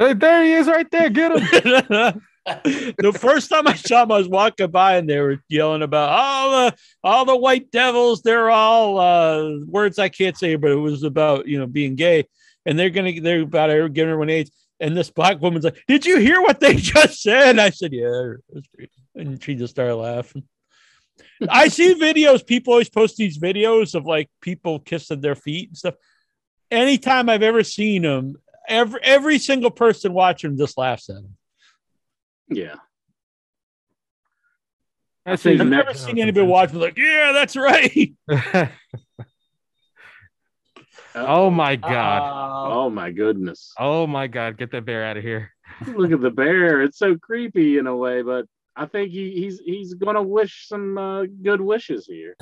Hey, 0.00 0.14
there 0.14 0.42
he 0.42 0.54
is 0.54 0.66
right 0.66 0.90
there. 0.90 1.10
Get 1.10 1.36
him. 1.90 2.22
the 2.46 3.16
first 3.18 3.50
time 3.50 3.68
I 3.68 3.74
saw 3.74 4.02
him, 4.02 4.12
I 4.12 4.18
was 4.18 4.28
walking 4.28 4.70
by 4.70 4.96
and 4.96 5.08
they 5.08 5.20
were 5.20 5.42
yelling 5.48 5.82
about 5.82 6.08
all 6.10 6.50
the 6.50 6.76
all 7.04 7.24
the 7.24 7.36
white 7.36 7.70
devils. 7.70 8.22
They're 8.22 8.50
all 8.50 8.98
uh, 8.98 9.58
words 9.66 9.98
I 9.98 10.08
can't 10.08 10.36
say, 10.36 10.56
but 10.56 10.70
it 10.70 10.76
was 10.76 11.02
about 11.02 11.46
you 11.46 11.58
know 11.58 11.66
being 11.66 11.96
gay, 11.96 12.24
and 12.64 12.78
they're 12.78 12.90
gonna 12.90 13.20
they're 13.20 13.42
about 13.42 13.68
give 13.92 14.08
everyone 14.08 14.30
AIDS. 14.30 14.50
And 14.80 14.96
this 14.96 15.10
black 15.10 15.40
woman's 15.42 15.64
like, 15.64 15.82
"Did 15.86 16.06
you 16.06 16.18
hear 16.18 16.40
what 16.40 16.60
they 16.60 16.74
just 16.76 17.22
said?" 17.22 17.58
I 17.58 17.70
said, 17.70 17.92
"Yeah," 17.92 18.34
and 19.14 19.42
she 19.42 19.54
just 19.54 19.74
started 19.74 19.96
laughing. 19.96 20.44
I 21.48 21.68
see 21.68 21.94
videos. 21.94 22.46
People 22.46 22.72
always 22.72 22.88
post 22.88 23.16
these 23.16 23.38
videos 23.38 23.94
of 23.94 24.06
like 24.06 24.30
people 24.40 24.78
kissing 24.78 25.20
their 25.20 25.34
feet 25.34 25.68
and 25.68 25.76
stuff. 25.76 25.94
Anytime 26.70 27.28
I've 27.28 27.42
ever 27.42 27.62
seen 27.62 28.02
them, 28.02 28.36
every 28.66 29.00
every 29.02 29.38
single 29.38 29.70
person 29.70 30.14
watching 30.14 30.56
just 30.56 30.78
laughs 30.78 31.10
at 31.10 31.16
them. 31.16 31.36
Yeah. 32.50 32.76
I 35.26 35.36
think 35.36 35.60
I've 35.60 35.66
never 35.66 35.94
seen 35.94 36.18
anybody 36.18 36.46
watch 36.46 36.72
me 36.72 36.80
like, 36.80 36.96
yeah, 36.96 37.32
that's 37.32 37.54
right. 37.54 38.12
oh 41.14 41.50
my 41.50 41.76
god. 41.76 42.22
Uh, 42.22 42.50
Oh 42.72 42.88
my 42.90 43.10
goodness. 43.10 43.72
Oh 43.78 44.06
my 44.06 44.26
god. 44.26 44.56
Get 44.56 44.70
that 44.72 44.84
bear 44.84 45.04
out 45.04 45.16
of 45.16 45.22
here. 45.22 45.52
Look 45.86 46.12
at 46.12 46.20
the 46.20 46.30
bear. 46.30 46.82
It's 46.82 46.98
so 46.98 47.16
creepy 47.16 47.78
in 47.78 47.86
a 47.86 47.94
way, 47.94 48.22
but 48.22 48.46
I 48.76 48.86
think 48.86 49.10
he, 49.10 49.32
he's 49.32 49.60
he's 49.60 49.94
gonna 49.94 50.22
wish 50.22 50.66
some 50.68 50.96
uh, 50.96 51.24
good 51.42 51.60
wishes 51.60 52.06
here. 52.06 52.36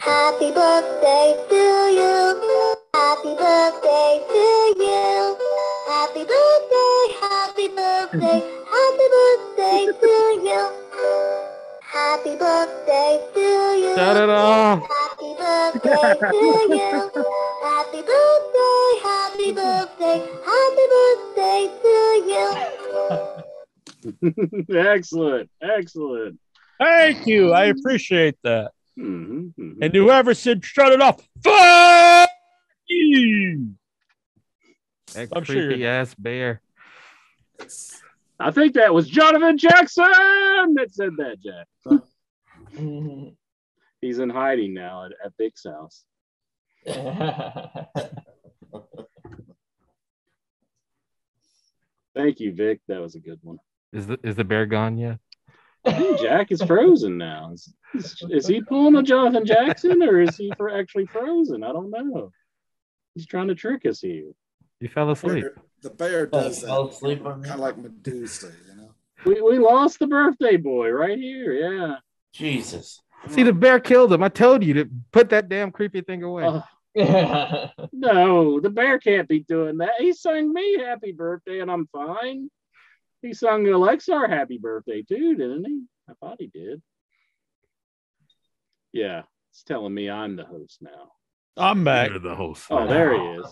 Happy 0.00 0.52
birthday 0.52 1.36
to 1.48 1.54
you. 1.92 2.74
Happy 3.08 3.34
birthday 3.36 4.20
to 4.28 4.44
you. 4.76 5.36
Happy 5.88 6.24
birthday, 6.28 7.00
happy 7.22 7.68
birthday, 7.68 8.38
happy 8.68 9.08
birthday 9.16 9.82
to 9.98 10.14
you. 10.44 10.62
Happy 11.80 12.36
birthday 12.36 13.12
to 13.32 13.48
you. 13.80 13.94
Shut 13.96 14.16
it 14.18 14.28
off. 14.28 14.82
Happy 14.82 15.32
birthday 15.38 16.20
to 16.20 16.44
you. 16.68 17.08
Happy 17.64 18.02
birthday, 18.04 18.86
happy 19.02 19.52
birthday, 19.52 20.18
happy 20.44 20.86
birthday 20.92 21.62
to 21.82 21.96
you. 24.68 24.76
excellent, 24.78 25.48
excellent. 25.62 26.38
Thank 26.78 27.24
you. 27.24 27.52
I 27.54 27.64
appreciate 27.64 28.36
that. 28.44 28.72
Mhm, 28.98 29.54
mhm. 29.58 29.78
And 29.80 29.94
whoever 29.94 30.34
said 30.34 30.62
shut 30.62 30.92
it 30.92 31.00
off, 31.00 31.26
fuck 31.42 32.28
you. 32.28 32.37
That 35.14 35.28
I'm 35.32 35.44
sure 35.44 35.66
creepy 35.66 35.86
ass 35.86 36.14
bear. 36.14 36.60
I 38.40 38.50
think 38.50 38.74
that 38.74 38.94
was 38.94 39.08
Jonathan 39.08 39.58
Jackson 39.58 40.04
that 40.74 40.88
said 40.90 41.10
that, 41.18 41.40
Jack. 41.42 41.66
He's 44.00 44.20
in 44.20 44.30
hiding 44.30 44.74
now 44.74 45.06
at, 45.06 45.12
at 45.24 45.32
Vic's 45.36 45.64
house. 45.64 46.04
Thank 52.14 52.40
you, 52.40 52.54
Vic. 52.54 52.80
That 52.88 53.00
was 53.00 53.16
a 53.16 53.20
good 53.20 53.40
one. 53.42 53.58
Is 53.92 54.06
the 54.06 54.18
is 54.22 54.36
the 54.36 54.44
bear 54.44 54.66
gone 54.66 54.98
yet? 54.98 55.18
Hey, 55.84 56.16
Jack 56.20 56.52
is 56.52 56.62
frozen 56.62 57.16
now. 57.18 57.52
Is, 57.52 57.72
is, 57.94 58.22
is 58.30 58.46
he 58.46 58.60
pulling 58.60 58.96
a 58.96 59.02
Jonathan 59.02 59.46
Jackson 59.46 60.02
or 60.02 60.20
is 60.20 60.36
he 60.36 60.52
for 60.56 60.68
actually 60.68 61.06
frozen? 61.06 61.62
I 61.64 61.72
don't 61.72 61.90
know. 61.90 62.30
He's 63.14 63.26
trying 63.26 63.48
to 63.48 63.54
trick 63.54 63.86
us 63.86 64.00
here. 64.00 64.32
You 64.80 64.88
fell 64.88 65.10
asleep. 65.10 65.44
The 65.82 65.90
bear 65.90 66.26
does 66.26 66.62
fell 66.62 66.84
that. 66.84 66.94
asleep 66.94 67.24
on 67.24 67.40
me. 67.40 67.48
Kind 67.48 67.60
of 67.60 67.64
like 67.64 67.78
Medusa, 67.78 68.52
you 68.68 68.76
know. 68.76 68.90
We, 69.24 69.40
we 69.40 69.58
lost 69.58 69.98
the 69.98 70.06
birthday 70.06 70.56
boy 70.56 70.90
right 70.90 71.18
here. 71.18 71.52
Yeah. 71.52 71.96
Jesus. 72.32 73.00
See, 73.28 73.42
the 73.42 73.52
bear 73.52 73.80
killed 73.80 74.12
him. 74.12 74.22
I 74.22 74.28
told 74.28 74.62
you 74.62 74.74
to 74.74 74.90
put 75.12 75.30
that 75.30 75.48
damn 75.48 75.72
creepy 75.72 76.02
thing 76.02 76.22
away. 76.22 76.44
Oh, 76.44 76.62
no, 77.92 78.60
the 78.60 78.70
bear 78.70 78.98
can't 78.98 79.28
be 79.28 79.40
doing 79.40 79.78
that. 79.78 79.94
He 79.98 80.12
sung 80.12 80.52
me 80.52 80.78
happy 80.78 81.12
birthday 81.12 81.60
and 81.60 81.70
I'm 81.70 81.88
fine. 81.88 82.50
He 83.22 83.32
sung 83.34 83.66
Alexar 83.66 84.28
happy 84.28 84.58
birthday 84.58 85.02
too, 85.02 85.34
didn't 85.34 85.64
he? 85.64 85.82
I 86.08 86.14
thought 86.20 86.36
he 86.38 86.46
did. 86.46 86.80
Yeah, 88.92 89.22
it's 89.50 89.64
telling 89.64 89.94
me 89.94 90.08
I'm 90.08 90.36
the 90.36 90.44
host 90.44 90.78
now. 90.80 91.10
I'm 91.58 91.84
back. 91.84 92.10
You're 92.10 92.18
the 92.20 92.34
host. 92.34 92.66
Oh, 92.70 92.86
there 92.86 93.12
he 93.14 93.24
is. 93.40 93.46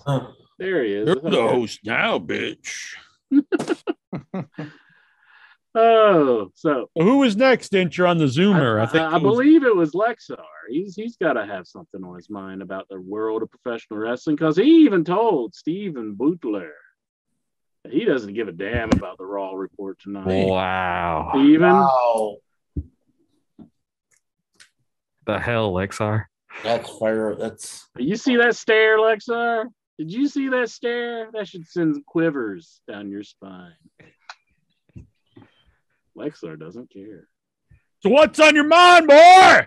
There 0.59 0.85
he 0.85 0.93
is. 0.93 1.07
You're 1.07 1.17
the 1.31 1.49
host 1.49 1.81
now, 1.85 2.19
bitch. 2.19 2.95
Oh, 5.79 6.51
so 6.55 6.89
Who 6.95 7.19
was 7.19 7.37
next? 7.37 7.69
Didn't 7.69 7.99
on 8.01 8.17
the 8.17 8.25
Zoomer? 8.25 8.81
I, 8.81 8.87
think 8.87 9.03
I, 9.05 9.09
it 9.09 9.13
was- 9.13 9.23
believe 9.23 9.63
it 9.63 9.77
was 9.77 9.93
Lexar. 9.93 10.39
He's 10.71 10.97
he's 10.97 11.19
got 11.19 11.35
to 11.35 11.45
have 11.45 11.67
something 11.67 12.03
on 12.03 12.17
his 12.17 12.31
mind 12.31 12.63
about 12.63 12.89
the 12.89 12.99
world 12.99 13.43
of 13.43 13.51
professional 13.51 13.99
wrestling 14.01 14.37
because 14.37 14.57
he 14.57 14.85
even 14.87 15.05
told 15.05 15.55
Steven 15.55 16.15
Butler 16.15 16.73
that 17.85 17.93
he 17.93 18.07
doesn't 18.07 18.33
give 18.33 18.49
a 18.49 18.53
damn 18.53 18.91
about 18.91 19.19
the 19.19 19.27
Raw 19.27 19.53
report 19.53 19.99
tonight. 20.01 20.47
Wow. 20.47 21.33
Steven, 21.35 21.69
Wow. 21.69 22.37
The 25.27 25.39
hell, 25.39 25.73
Lexar. 25.75 26.25
That's 26.63 26.91
fire. 26.99 27.35
That's 27.35 27.89
you 27.99 28.17
see 28.17 28.37
that 28.37 28.57
stare, 28.57 28.99
Lexar? 28.99 29.67
Did 29.99 30.13
you 30.13 30.29
see 30.29 30.49
that 30.49 30.71
stare? 30.71 31.31
That 31.33 31.49
should 31.49 31.67
send 31.67 32.05
quivers 32.07 32.81
down 32.89 33.11
your 33.11 33.23
spine. 33.23 33.73
Lexar 36.17 36.59
doesn't 36.59 36.91
care. 36.91 37.29
So 38.01 38.11
what's 38.11 38.39
on 38.41 38.55
your 38.55 38.65
mind, 38.65 39.07
boy? 39.07 39.67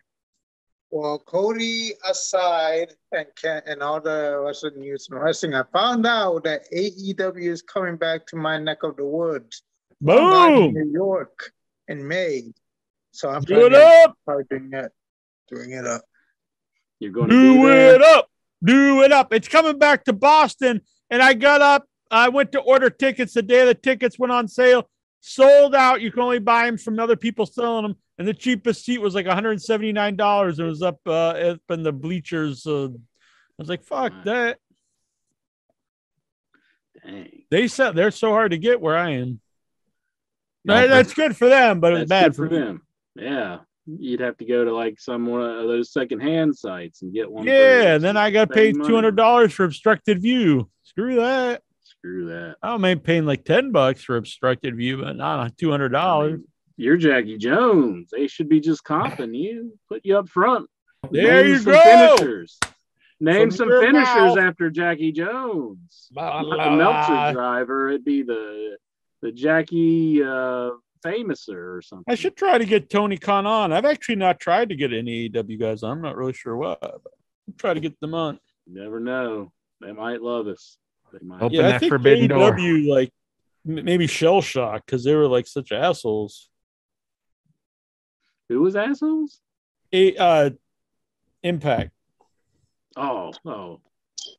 Well, 0.91 1.19
Cody 1.19 1.93
aside 2.09 2.93
and 3.11 3.27
Ken 3.39 3.61
and 3.67 3.83
all 3.83 4.01
the 4.01 4.41
wrestling 4.43 4.79
news 4.79 5.07
and 5.11 5.21
wrestling, 5.21 5.53
I 5.53 5.63
found 5.71 6.07
out 6.07 6.43
that 6.45 6.63
AEW 6.73 7.47
is 7.51 7.61
coming 7.61 7.95
back 7.95 8.25
to 8.27 8.35
my 8.35 8.57
neck 8.57 8.81
of 8.83 8.97
the 8.97 9.05
woods. 9.05 9.61
I'm 10.07 10.17
in 10.17 10.17
Boom. 10.17 10.73
New 10.73 10.91
York 10.91 11.51
in 11.89 12.07
May. 12.07 12.53
So 13.11 13.29
I'm 13.29 13.41
Do 13.41 13.65
it 13.65 13.71
planning 13.71 13.87
on 14.05 14.09
up. 14.09 14.47
doing 14.49 14.69
it. 14.73 14.91
Doing 15.49 15.71
it 15.71 15.85
up. 15.85 16.01
You're 16.99 17.11
going 17.11 17.29
to 17.29 17.35
Do 17.35 17.69
it 17.69 18.01
up. 18.01 18.29
Do 18.63 19.01
it 19.03 19.11
up. 19.11 19.33
It's 19.33 19.47
coming 19.47 19.79
back 19.79 20.05
to 20.05 20.13
Boston. 20.13 20.81
And 21.09 21.21
I 21.21 21.33
got 21.33 21.61
up. 21.61 21.85
I 22.11 22.29
went 22.29 22.51
to 22.53 22.59
order 22.59 22.89
tickets 22.89 23.33
the 23.33 23.41
day 23.41 23.65
the 23.65 23.73
tickets 23.73 24.19
went 24.19 24.31
on 24.31 24.47
sale. 24.47 24.89
Sold 25.21 25.75
out. 25.75 26.01
You 26.01 26.11
can 26.11 26.21
only 26.21 26.39
buy 26.39 26.65
them 26.65 26.77
from 26.77 26.99
other 26.99 27.15
people 27.15 27.45
selling 27.45 27.83
them. 27.83 27.95
And 28.17 28.27
the 28.27 28.33
cheapest 28.33 28.83
seat 28.83 28.99
was 28.99 29.15
like 29.15 29.25
$179. 29.25 30.59
It 30.59 30.63
was 30.63 30.81
up 30.81 30.99
uh, 31.05 31.11
up 31.11 31.61
in 31.69 31.83
the 31.83 31.93
bleachers. 31.93 32.65
Uh, 32.65 32.87
I 32.87 33.57
was 33.57 33.69
like, 33.69 33.83
fuck 33.83 34.13
that. 34.25 34.57
Dang. 37.05 37.43
They 37.49 37.67
said 37.67 37.95
they're 37.95 38.11
so 38.11 38.31
hard 38.31 38.51
to 38.51 38.57
get 38.57 38.81
where 38.81 38.97
I 38.97 39.11
am. 39.11 39.39
No, 40.65 40.87
that's 40.87 41.13
good 41.13 41.35
for 41.35 41.47
them, 41.47 41.79
but 41.79 41.93
it's 41.93 42.09
bad 42.09 42.35
for 42.35 42.47
for 42.47 42.53
me. 42.53 42.59
them. 42.59 42.81
Yeah. 43.15 43.59
You'd 43.97 44.19
have 44.19 44.37
to 44.37 44.45
go 44.45 44.63
to 44.65 44.73
like 44.75 44.99
some 44.99 45.25
one 45.25 45.41
of 45.41 45.67
those 45.67 45.91
secondhand 45.91 46.55
sites 46.55 47.01
and 47.01 47.13
get 47.13 47.31
one. 47.31 47.45
Yeah, 47.45 47.95
and 47.95 48.03
then 48.03 48.17
I 48.17 48.29
got 48.29 48.51
paid 48.51 48.75
two 48.75 48.93
hundred 48.93 49.15
dollars 49.15 49.53
for 49.53 49.63
obstructed 49.65 50.21
view. 50.21 50.69
Screw 50.83 51.15
that. 51.15 51.63
Screw 51.81 52.27
that. 52.27 52.57
I 52.61 52.67
don't 52.69 52.81
mind 52.81 53.03
paying 53.03 53.25
like 53.25 53.45
ten 53.45 53.71
bucks 53.71 54.03
for 54.03 54.15
obstructed 54.17 54.75
view, 54.75 54.97
but 55.01 55.15
not 55.15 55.57
two 55.57 55.71
hundred 55.71 55.95
I 55.95 56.01
dollars. 56.01 56.33
mean, 56.33 56.47
You're 56.77 56.97
Jackie 56.97 57.37
Jones. 57.37 58.09
They 58.11 58.27
should 58.27 58.47
be 58.49 58.59
just 58.59 58.83
comping 58.83 59.35
you, 59.35 59.77
put 59.87 60.01
you 60.05 60.17
up 60.17 60.29
front. 60.29 60.69
There 61.11 61.43
Name 61.43 61.47
you 61.53 61.57
some 61.59 61.73
go. 61.73 62.15
Finishers. 62.17 62.59
Name 63.21 63.49
From 63.49 63.57
some 63.57 63.69
finishers 63.69 64.05
mouth. 64.35 64.37
after 64.37 64.69
Jackie 64.69 65.11
Jones. 65.11 66.07
Blah, 66.11 66.41
blah, 66.43 66.69
the 66.69 66.75
Meltzer 66.77 67.33
driver. 67.33 67.89
It'd 67.89 68.05
be 68.05 68.21
the 68.23 68.77
the 69.21 69.31
Jackie 69.33 70.23
uh, 70.23 70.69
Famouser 71.05 71.77
or 71.77 71.81
something. 71.81 72.05
I 72.11 72.15
should 72.15 72.35
try 72.35 72.57
to 72.57 72.65
get 72.65 72.89
Tony 72.89 73.17
Khan 73.17 73.45
on. 73.45 73.71
I've 73.71 73.85
actually 73.85 74.15
not 74.15 74.39
tried 74.39 74.69
to 74.69 74.75
get 74.75 74.91
any 74.93 75.29
AEW 75.29 75.59
guys 75.59 75.83
on. 75.83 75.91
I'm 75.97 76.01
not 76.01 76.15
really 76.15 76.33
sure 76.33 76.55
what. 76.57 76.79
But 76.81 76.91
I'll 76.93 77.53
try 77.57 77.73
to 77.73 77.79
get 77.79 77.99
them 77.99 78.13
on. 78.13 78.39
You 78.65 78.81
never 78.81 78.99
know. 78.99 79.51
They 79.81 79.91
might 79.91 80.21
love 80.21 80.47
us. 80.47 80.77
They 81.13 81.19
might. 81.25 81.41
Open 81.41 81.51
yeah, 81.55 81.67
I 81.67 81.71
that 81.71 81.79
think 81.79 81.91
forbidden 81.91 82.27
door. 82.29 82.57
Like 82.59 83.11
maybe 83.65 84.07
shell 84.07 84.41
shock 84.41 84.85
because 84.85 85.03
they 85.03 85.15
were 85.15 85.27
like 85.27 85.47
such 85.47 85.71
assholes. 85.71 86.49
Who 88.49 88.61
was 88.61 88.75
assholes? 88.75 89.39
A, 89.93 90.15
uh, 90.17 90.49
Impact. 91.43 91.91
Oh, 92.97 93.31
oh, 93.45 93.79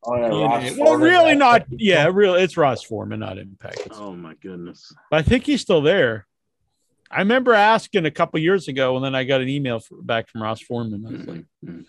Oh, 0.03 0.17
yeah, 0.17 0.29
Yeah, 0.31 0.45
Ross 0.47 0.77
well, 0.79 0.87
Forman, 0.89 1.09
really 1.09 1.35
not. 1.35 1.67
Yeah, 1.71 2.11
real. 2.13 2.35
it's 2.35 2.57
Ross 2.57 2.83
Forman, 2.83 3.21
not 3.21 3.39
Impact. 3.39 3.81
It's- 3.81 3.99
oh 4.01 4.15
my 4.15 4.35
goodness. 4.35 4.93
But 5.11 5.19
I 5.19 5.23
think 5.23 5.45
he's 5.45 5.61
still 5.61 5.81
there. 5.83 6.27
I 7.11 7.19
remember 7.21 7.53
asking 7.53 8.07
a 8.07 8.11
couple 8.11 8.39
years 8.41 8.69
ago, 8.69 8.95
and 8.97 9.05
then 9.05 9.15
I 9.15 9.25
got 9.25 9.41
an 9.41 9.49
email 9.49 9.77
f 9.77 9.89
back 10.03 10.29
from 10.29 10.43
Ross 10.43 10.61
Forman. 10.61 11.05
I 11.07 11.11
was 11.11 11.27
like, 11.27 11.45
Mhm. 11.65 11.87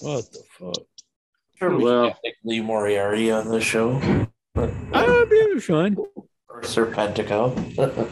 "What 0.00 0.32
the 0.32 0.42
fuck?" 0.58 0.86
Sure, 1.58 1.76
we 1.76 1.84
Well- 1.84 2.10
can 2.24 2.32
Lee 2.44 2.60
Moriarty 2.60 3.30
on 3.30 3.48
the 3.48 3.60
show. 3.60 3.96
I 4.56 5.06
would 5.06 5.30
be 5.30 5.60
fun. 5.60 5.96
Or 6.48 6.62
Serpentico. 6.62 7.54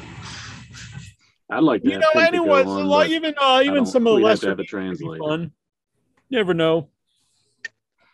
I'd 1.51 1.63
like 1.65 1.83
to. 1.83 1.91
You 1.91 1.99
know, 1.99 2.07
Pentagon 2.13 2.35
anyone, 2.35 2.69
on, 2.69 2.87
like, 2.87 3.11
even 3.11 3.35
uh, 3.37 3.61
even 3.65 3.85
some 3.85 4.07
of 4.07 4.13
the 4.13 4.17
we'd 4.19 4.29
have 4.29 4.31
lesser 4.31 4.43
to 4.43 4.49
have 4.51 4.61
a 4.61 4.63
people 4.63 4.79
would 4.81 4.91
be 4.93 4.97
translator. 4.99 5.25
fun. 5.25 5.53
Never 6.31 6.55
know. 6.55 6.89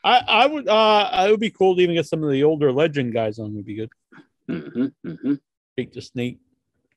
I 0.03 0.22
I 0.27 0.47
would 0.47 0.66
uh 0.68 1.09
I 1.12 1.31
would 1.31 1.41
be 1.41 1.51
cool 1.51 1.77
to 1.77 1.83
even 1.83 1.95
get 1.97 2.07
some 2.07 2.24
of 2.24 2.31
the 2.31 2.45
older 2.45 2.72
legend 2.72 3.12
guys 3.12 3.39
on. 3.39 3.55
Would 3.55 3.66
be 3.66 3.74
good. 3.74 3.91
Mhm, 4.49 4.95
mhm. 5.05 5.41
Jake 5.79 5.93
the 5.93 6.01
Snake, 6.01 6.39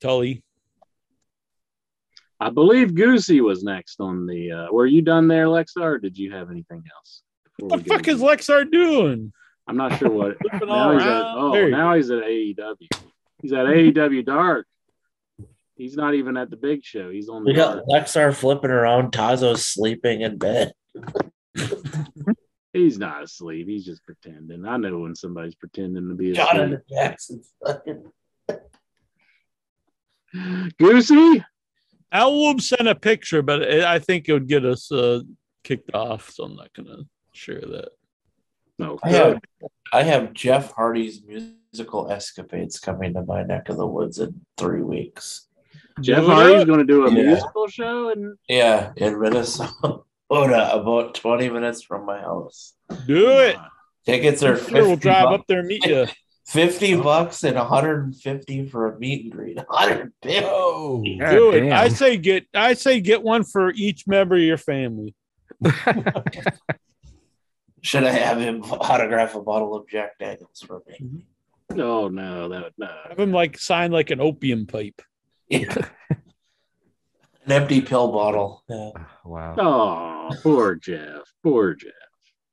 Tully. 0.00 0.42
I 2.40 2.50
believe 2.50 2.94
Goosey 2.94 3.40
was 3.40 3.62
next 3.62 4.00
on 4.00 4.26
the. 4.26 4.52
Uh, 4.52 4.72
were 4.72 4.86
you 4.86 5.02
done 5.02 5.28
there, 5.28 5.46
Lexar, 5.46 5.82
or 5.82 5.98
did 5.98 6.16
you 6.16 6.32
have 6.32 6.50
anything 6.50 6.82
else? 6.96 7.22
What 7.58 7.84
the 7.84 7.88
fuck 7.90 8.08
is 8.08 8.20
Lexar 8.20 8.70
doing? 8.70 9.32
I'm 9.68 9.76
not 9.76 9.98
sure 9.98 10.10
what. 10.10 10.36
Now 10.66 10.92
he's 10.92 11.02
at, 11.02 11.22
oh, 11.36 11.52
There 11.52 11.70
now 11.70 11.94
he's 11.94 12.10
at 12.10 12.22
AEW. 12.22 12.88
He's 13.42 13.52
at 13.52 13.66
AEW 13.66 14.24
Dark. 14.24 14.66
He's 15.76 15.96
not 15.96 16.14
even 16.14 16.36
at 16.36 16.50
the 16.50 16.56
big 16.56 16.84
show. 16.84 17.10
He's 17.10 17.28
on 17.28 17.44
the 17.44 17.50
We 17.50 17.54
got 17.56 17.74
Dark. 17.74 17.86
Lexar 17.88 18.34
flipping 18.34 18.70
around. 18.70 19.12
Tazo's 19.12 19.64
sleeping 19.66 20.22
in 20.22 20.38
bed. 20.38 20.72
He's 22.72 22.98
not 22.98 23.24
asleep. 23.24 23.66
He's 23.66 23.84
just 23.84 24.04
pretending. 24.04 24.64
I 24.64 24.76
know 24.76 25.00
when 25.00 25.14
somebody's 25.16 25.56
pretending 25.56 26.08
to 26.08 26.14
be 26.14 26.30
asleep. 26.32 26.46
Jonathan 26.46 26.82
Jackson's 26.88 27.52
fucking. 27.66 28.04
Goosey. 30.78 31.44
Elwood 32.12 32.62
sent 32.62 32.88
a 32.88 32.94
picture, 32.94 33.42
but 33.42 33.62
it, 33.62 33.84
I 33.84 33.98
think 33.98 34.28
it 34.28 34.32
would 34.32 34.48
get 34.48 34.64
us 34.64 34.90
uh, 34.90 35.20
kicked 35.64 35.94
off, 35.94 36.30
so 36.30 36.44
I'm 36.44 36.56
not 36.56 36.72
gonna 36.74 37.04
share 37.32 37.60
that. 37.60 37.90
No. 38.78 38.98
I 39.02 39.10
have, 39.10 39.40
I 39.92 40.02
have 40.02 40.32
Jeff 40.32 40.72
Hardy's 40.72 41.22
musical 41.22 42.10
escapades 42.10 42.78
coming 42.80 43.12
to 43.14 43.22
my 43.22 43.42
neck 43.42 43.68
of 43.68 43.76
the 43.76 43.86
woods 43.86 44.18
in 44.18 44.40
three 44.56 44.82
weeks. 44.82 45.46
Jeff 46.00 46.20
Do 46.22 46.30
Hardy's 46.30 46.64
going 46.64 46.78
to 46.78 46.84
do 46.86 47.06
a 47.06 47.12
Yeah. 47.14 47.24
musical 47.26 47.66
show, 47.68 48.08
and 48.08 48.38
Yeah, 48.48 48.92
in 48.96 49.20
Minnesota, 49.20 50.00
about 50.30 51.14
20 51.14 51.50
minutes 51.50 51.82
from 51.82 52.06
my 52.06 52.20
house. 52.20 52.72
Do 53.06 53.28
it. 53.40 53.56
Tickets 54.06 54.42
are 54.42 54.56
50 54.56 54.72
Sure, 54.72 54.86
we'll 54.86 54.96
drive 54.96 55.24
bucks. 55.24 55.40
up 55.40 55.46
there 55.46 55.58
and 55.58 55.68
meet 55.68 55.84
you. 55.84 56.06
50 56.50 56.96
bucks 56.96 57.44
and 57.44 57.56
150 57.56 58.66
for 58.66 58.92
a 58.92 58.98
meet 58.98 59.22
and 59.24 59.32
greet. 59.32 59.56
150. 59.68 60.40
Oh, 60.44 60.96
God 61.18 61.30
Do 61.30 61.52
it. 61.52 61.72
I 61.72 61.88
say 61.88 62.16
get. 62.16 62.46
I 62.52 62.74
say 62.74 63.00
get 63.00 63.22
one 63.22 63.44
for 63.44 63.70
each 63.70 64.08
member 64.08 64.34
of 64.34 64.42
your 64.42 64.58
family. 64.58 65.14
Should 67.82 68.02
I 68.04 68.10
have 68.10 68.38
him 68.40 68.64
autograph 68.64 69.36
a 69.36 69.42
bottle 69.42 69.76
of 69.76 69.88
Jack 69.88 70.18
Daniels 70.18 70.64
for 70.66 70.82
me? 70.88 70.96
Mm-hmm. 71.00 71.80
oh 71.80 72.08
no, 72.08 72.48
that 72.48 72.72
no. 72.76 72.90
Have 73.08 73.20
him 73.20 73.30
like 73.30 73.56
sign 73.56 73.92
like 73.92 74.10
an 74.10 74.20
opium 74.20 74.66
pipe. 74.66 75.00
Yeah. 75.48 75.72
An 77.46 77.52
empty 77.52 77.80
pill 77.80 78.12
bottle. 78.12 78.62
Yeah. 78.68 78.90
Ah, 78.96 79.18
wow. 79.24 79.54
Oh, 79.58 80.36
poor 80.42 80.74
Jeff. 80.74 81.22
Poor 81.42 81.74
Jeff. 81.74 81.92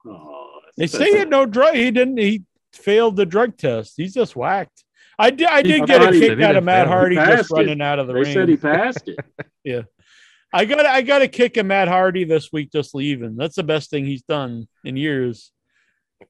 Oh, 0.05 0.61
They 0.77 0.87
say 0.87 1.11
he 1.11 1.17
had 1.17 1.29
no 1.29 1.45
drug. 1.45 1.75
He 1.75 1.91
didn't. 1.91 2.17
He 2.17 2.43
failed 2.77 3.15
the 3.15 3.25
drug 3.25 3.57
test. 3.57 3.93
He's 3.97 4.13
just 4.13 4.35
whacked. 4.35 4.83
I 5.19 5.31
did. 5.31 5.47
I 5.47 5.61
did 5.63 5.81
I 5.81 5.85
get 5.85 6.01
a 6.03 6.11
kick 6.11 6.41
out 6.41 6.55
of 6.55 6.63
Matt 6.63 6.85
fail. 6.85 6.93
Hardy 6.93 7.15
just 7.15 7.27
passed 7.27 7.51
it. 7.51 7.55
running 7.55 7.81
out 7.81 7.99
of 7.99 8.07
the 8.07 8.13
They 8.13 8.19
ring. 8.21 8.33
said 8.33 8.49
he 8.49 8.57
passed 8.57 9.07
it. 9.07 9.17
Yeah, 9.63 9.81
I 10.53 10.63
got. 10.65 10.85
I 10.85 11.01
got 11.01 11.21
a 11.23 11.27
kick 11.27 11.57
of 11.57 11.65
Matt 11.65 11.87
Hardy 11.89 12.23
this 12.23 12.53
week 12.53 12.71
just 12.71 12.95
leaving. 12.95 13.35
That's 13.35 13.55
the 13.55 13.63
best 13.63 13.89
thing 13.89 14.05
he's 14.05 14.21
done 14.21 14.67
in 14.85 14.95
years. 14.95 15.51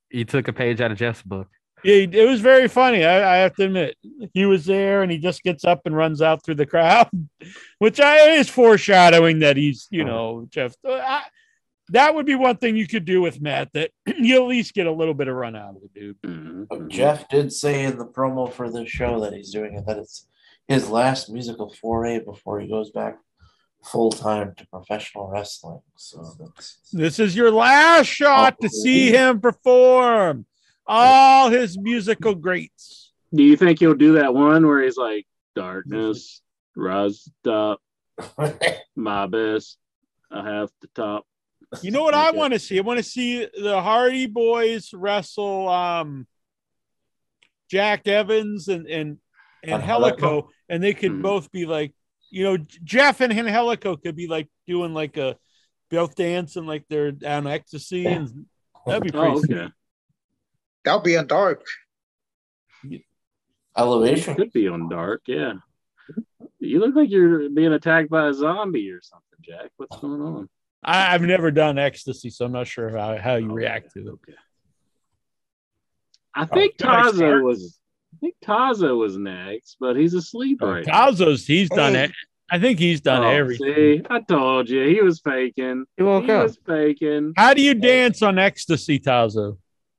You 0.09 0.25
took 0.25 0.47
a 0.47 0.53
page 0.53 0.81
out 0.81 0.91
of 0.91 0.97
Jeff's 0.97 1.21
book. 1.21 1.47
Yeah, 1.83 2.07
it 2.11 2.27
was 2.27 2.41
very 2.41 2.67
funny. 2.67 3.05
I, 3.05 3.35
I 3.35 3.37
have 3.37 3.53
to 3.55 3.65
admit, 3.65 3.95
he 4.33 4.45
was 4.47 4.65
there 4.65 5.03
and 5.03 5.11
he 5.11 5.19
just 5.19 5.43
gets 5.43 5.63
up 5.63 5.81
and 5.85 5.95
runs 5.95 6.21
out 6.23 6.43
through 6.43 6.55
the 6.55 6.65
crowd, 6.73 7.07
which 7.77 7.99
I 7.99 8.31
is 8.31 8.49
foreshadowing 8.49 9.39
that 9.39 9.55
he's, 9.57 9.87
you 9.91 10.03
know, 10.03 10.47
Jeff. 10.49 10.73
uh, 10.83 10.93
I, 10.93 11.21
that 11.89 12.15
would 12.15 12.25
be 12.25 12.35
one 12.35 12.57
thing 12.57 12.75
you 12.75 12.87
could 12.87 13.05
do 13.05 13.21
with 13.21 13.41
Matt. 13.41 13.73
That 13.73 13.91
you 14.17 14.35
at 14.41 14.47
least 14.47 14.73
get 14.73 14.87
a 14.87 14.91
little 14.91 15.13
bit 15.13 15.27
of 15.27 15.35
run 15.35 15.55
out 15.55 15.75
of 15.75 15.81
the 15.81 15.89
dude. 15.99 16.21
Mhm, 16.21 16.67
But 16.69 16.79
mhm. 16.79 16.89
Jeff 16.89 17.27
did 17.29 17.51
say 17.53 17.83
in 17.85 17.97
the 17.97 18.05
promo 18.05 18.51
for 18.51 18.69
this 18.71 18.89
show 18.89 19.19
that 19.21 19.33
he's 19.33 19.51
doing 19.51 19.75
it 19.75 19.85
that 19.85 19.97
it's 19.97 20.27
his 20.67 20.89
last 20.89 21.29
musical 21.29 21.73
foray 21.73 22.19
before 22.19 22.59
he 22.59 22.67
goes 22.67 22.91
back 22.91 23.17
full 23.83 24.11
time 24.11 24.53
to 24.57 24.67
professional 24.67 25.29
wrestling. 25.29 25.79
So 25.95 26.35
that's 26.39 26.79
This 26.91 27.19
is 27.19 27.35
your 27.35 27.51
last 27.51 28.07
shot 28.07 28.59
to 28.61 28.69
see 28.69 29.11
him 29.11 29.39
perform 29.39 30.45
all 30.85 31.49
his 31.49 31.77
musical 31.77 32.35
greats. 32.35 33.11
Do 33.33 33.43
you 33.43 33.55
think 33.57 33.79
he'll 33.79 33.93
do 33.93 34.13
that 34.13 34.33
one 34.33 34.65
where 34.65 34.81
he's 34.81 34.97
like, 34.97 35.25
"Darkness, 35.55 36.41
rise 36.75 37.29
up, 37.45 37.81
my 38.95 39.27
best, 39.27 39.77
I 40.31 40.49
have 40.49 40.69
to 40.81 40.87
top." 40.95 41.25
You 41.81 41.91
know 41.91 42.03
what 42.03 42.13
I 42.13 42.31
want 42.31 42.53
to 42.53 42.59
see? 42.59 42.77
I 42.77 42.81
want 42.81 42.97
to 42.97 43.03
see 43.03 43.45
the 43.61 43.81
Hardy 43.81 44.25
Boys 44.25 44.93
wrestle 44.93 45.67
um 45.67 46.25
Jack 47.69 48.07
Evans 48.07 48.67
and 48.69 48.87
and 48.87 49.17
and 49.63 49.83
Helico, 49.83 50.47
and 50.69 50.81
they 50.81 50.93
could 50.93 51.11
Mhm. 51.11 51.21
both 51.21 51.51
be 51.51 51.65
like, 51.65 51.93
you 52.29 52.43
know, 52.43 52.57
Jeff 52.57 53.19
and 53.21 53.33
Helico 53.33 54.01
could 54.01 54.15
be 54.15 54.27
like 54.27 54.47
doing 54.65 54.93
like 54.93 55.17
a 55.17 55.37
both 55.89 56.15
dancing 56.15 56.65
like 56.65 56.85
they're 56.89 57.11
on 57.25 57.47
ecstasy, 57.47 58.05
and 58.05 58.45
that'd 58.85 59.03
be 59.03 59.11
pretty. 59.11 59.27
Oh, 59.27 59.37
okay. 59.39 59.67
That'll 60.85 61.01
be 61.01 61.17
on 61.17 61.27
dark. 61.27 61.65
elevation. 63.75 64.35
Could 64.35 64.53
be 64.53 64.67
on 64.67 64.89
dark. 64.89 65.21
Yeah. 65.27 65.53
You 66.59 66.79
look 66.79 66.95
like 66.95 67.09
you're 67.09 67.49
being 67.49 67.73
attacked 67.73 68.09
by 68.09 68.27
a 68.27 68.33
zombie 68.33 68.89
or 68.89 69.01
something, 69.01 69.39
Jack. 69.41 69.71
What's 69.77 69.97
going 69.97 70.21
on? 70.21 70.49
I, 70.87 71.13
I've 71.13 71.21
never 71.21 71.51
done 71.51 71.77
ecstasy, 71.77 72.29
so 72.29 72.45
I'm 72.45 72.51
not 72.53 72.65
sure 72.67 72.89
how, 72.97 73.17
how 73.17 73.35
you 73.35 73.51
Oh, 73.51 73.53
react 73.53 73.93
to 73.93 73.99
it. 73.99 74.07
Okay. 74.07 74.33
I 76.33 76.43
oh, 76.43 76.45
think 76.45 76.75
Oh, 76.83 76.87
nice 76.87 77.05
Tazo 77.11 77.15
start. 77.17 77.43
was. 77.43 77.79
I 78.13 78.17
think 78.19 78.35
Tazo 78.43 78.97
was 78.97 79.17
next, 79.17 79.77
but 79.79 79.95
he's 79.97 80.13
asleep 80.13 80.59
right 80.61 80.83
oh, 80.87 80.91
now. 80.91 81.11
Tazo's 81.11 81.45
he's 81.45 81.69
done 81.69 81.93
Hey. 81.93 82.05
it. 82.05 82.11
I 82.49 82.59
think 82.59 82.79
he's 82.79 83.01
done 83.01 83.23
Oh, 83.23 83.27
everything. 83.27 83.75
See, 83.75 84.01
I 84.09 84.21
told 84.21 84.69
you 84.69 84.87
he 84.87 85.01
was 85.01 85.19
faking. 85.19 85.85
He 85.97 86.03
woke 86.03 86.23
he 86.23 86.31
up. 86.31 86.43
was 86.43 86.57
faking. 86.65 87.33
How 87.35 87.53
do 87.53 87.61
you 87.61 87.73
dance 87.73 88.21
on 88.21 88.39
ecstasy, 88.39 88.99
Tazo? 88.99 89.57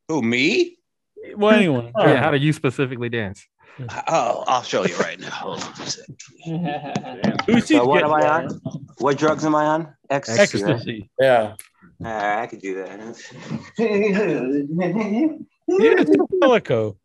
Who 0.09 0.23
me? 0.23 0.79
Well, 1.37 1.55
anyone. 1.55 1.93
Yeah, 1.99 2.17
how 2.23 2.31
do 2.31 2.39
you 2.39 2.55
specifically 2.55 3.11
dance? 3.11 3.47
Oh, 4.09 4.45
I'll 4.47 4.63
show 4.63 4.85
you 4.85 4.97
right 4.97 5.19
now. 5.21 5.31
Hold 5.31 5.63
on 5.63 5.73
a 5.81 5.87
second. 5.87 6.17
So 7.67 7.85
what 7.87 8.03
am 8.05 8.13
I 8.13 8.29
on? 8.29 8.61
What 8.99 9.17
drugs 9.19 9.45
am 9.45 9.55
I 9.55 9.65
on? 9.67 9.95
Ecstasy. 10.11 10.63
right? 10.65 11.11
Yeah. 11.19 11.55
Uh, 12.05 12.41
I 12.43 12.47
could 12.47 12.61
do 12.61 12.75
that. 12.77 12.99
Yeah, 15.71 15.95
it's 15.99 16.11
Helico. 16.43 16.97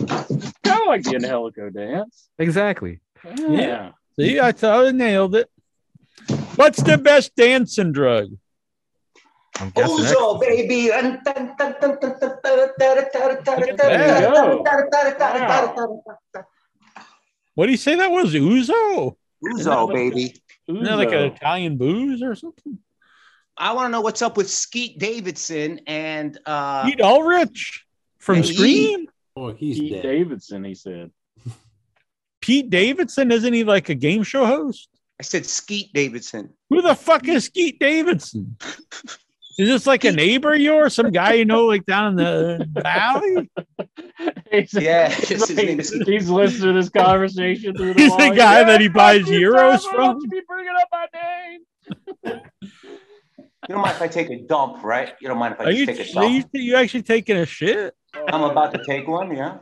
I 0.00 0.86
like 0.86 1.02
the 1.02 1.16
Angelico 1.16 1.68
dance. 1.70 2.28
Exactly. 2.38 3.00
Yeah. 3.36 3.92
See, 4.18 4.40
I 4.40 4.52
thought 4.52 4.86
I 4.86 4.90
nailed 4.92 5.34
it. 5.34 5.50
What's 6.56 6.82
the 6.82 6.96
best 6.96 7.34
dancing 7.36 7.92
drug? 7.92 8.28
I'm 9.60 9.70
guessing 9.70 9.96
Ozo, 10.04 10.42
ecstasy. 10.42 10.68
baby. 10.68 10.90
What 17.54 17.66
do 17.66 17.72
you 17.72 17.78
say 17.78 17.94
that 17.96 18.10
was? 18.10 18.34
ouzo? 18.34 19.16
ouzo, 19.44 19.92
baby. 19.92 20.34
Isn't 20.68 20.84
that 20.84 20.96
like 20.96 21.08
an 21.08 21.14
ouzo. 21.14 21.36
Italian 21.36 21.76
booze 21.78 22.22
or 22.22 22.34
something? 22.34 22.78
I 23.56 23.72
want 23.72 23.86
to 23.86 23.92
know 23.92 24.02
what's 24.02 24.20
up 24.20 24.36
with 24.36 24.50
Skeet 24.50 24.98
Davidson 24.98 25.80
and 25.86 26.38
uh 26.44 26.84
Pete 26.84 27.00
Ulrich 27.00 27.86
from 28.18 28.36
Yeah, 28.36 28.42
Scream? 28.42 29.06
oh, 29.36 29.52
he's 29.52 29.78
Pete 29.78 29.92
dead. 29.94 30.02
Davidson, 30.02 30.64
he 30.64 30.74
said. 30.74 31.10
Pete 32.42 32.68
Davidson, 32.68 33.32
isn't 33.32 33.52
he 33.54 33.64
like 33.64 33.88
a 33.88 33.94
game 33.94 34.22
show 34.22 34.44
host? 34.44 34.88
I 35.18 35.22
said 35.22 35.46
Skeet 35.46 35.92
Davidson. 35.94 36.50
Who 36.68 36.82
the 36.82 36.94
fuck 36.94 37.26
is 37.26 37.46
Skeet 37.46 37.80
Davidson? 37.80 38.58
Is 39.58 39.68
this 39.68 39.86
like 39.86 40.04
a 40.04 40.12
neighbor 40.12 40.52
of 40.54 40.60
yours? 40.60 40.94
Some 40.94 41.10
guy 41.10 41.32
you 41.34 41.44
know, 41.46 41.64
like 41.64 41.86
down 41.86 42.10
in 42.10 42.16
the 42.16 42.68
valley? 42.82 43.50
He's, 44.50 44.74
Yeah, 44.74 45.08
he's, 45.14 45.28
his 45.28 45.56
name 45.56 45.80
is- 45.80 45.92
he's 46.06 46.28
listening 46.28 46.74
to 46.74 46.80
this 46.80 46.90
conversation 46.90 47.74
through 47.74 47.94
the 47.94 48.00
He's 48.02 48.10
wall. 48.10 48.18
the 48.30 48.36
guy 48.36 48.64
that 48.64 48.80
he 48.80 48.88
buys 48.88 49.22
euros 49.24 49.82
from? 49.82 50.18
Don't 50.18 50.22
you 50.22 50.28
be 50.28 50.40
bringing 50.46 50.72
up 50.78 50.88
my 50.92 51.58
You 52.26 52.40
don't 53.68 53.80
mind 53.80 53.96
if 53.96 54.02
I 54.02 54.08
take 54.08 54.30
a 54.30 54.42
dump, 54.42 54.82
right? 54.84 55.14
You 55.20 55.28
don't 55.28 55.38
mind 55.38 55.54
if 55.54 55.60
I 55.60 55.64
Are 55.64 55.66
just 55.72 55.78
you, 55.80 55.86
take 55.86 55.98
a 55.98 56.10
are 56.18 56.22
dump? 56.22 56.50
you, 56.52 56.60
you 56.62 56.76
actually 56.76 57.02
taking 57.02 57.36
a 57.38 57.46
shit? 57.46 57.94
I'm 58.28 58.42
about 58.42 58.72
to 58.74 58.84
take 58.84 59.08
one, 59.08 59.34
yeah. 59.34 59.58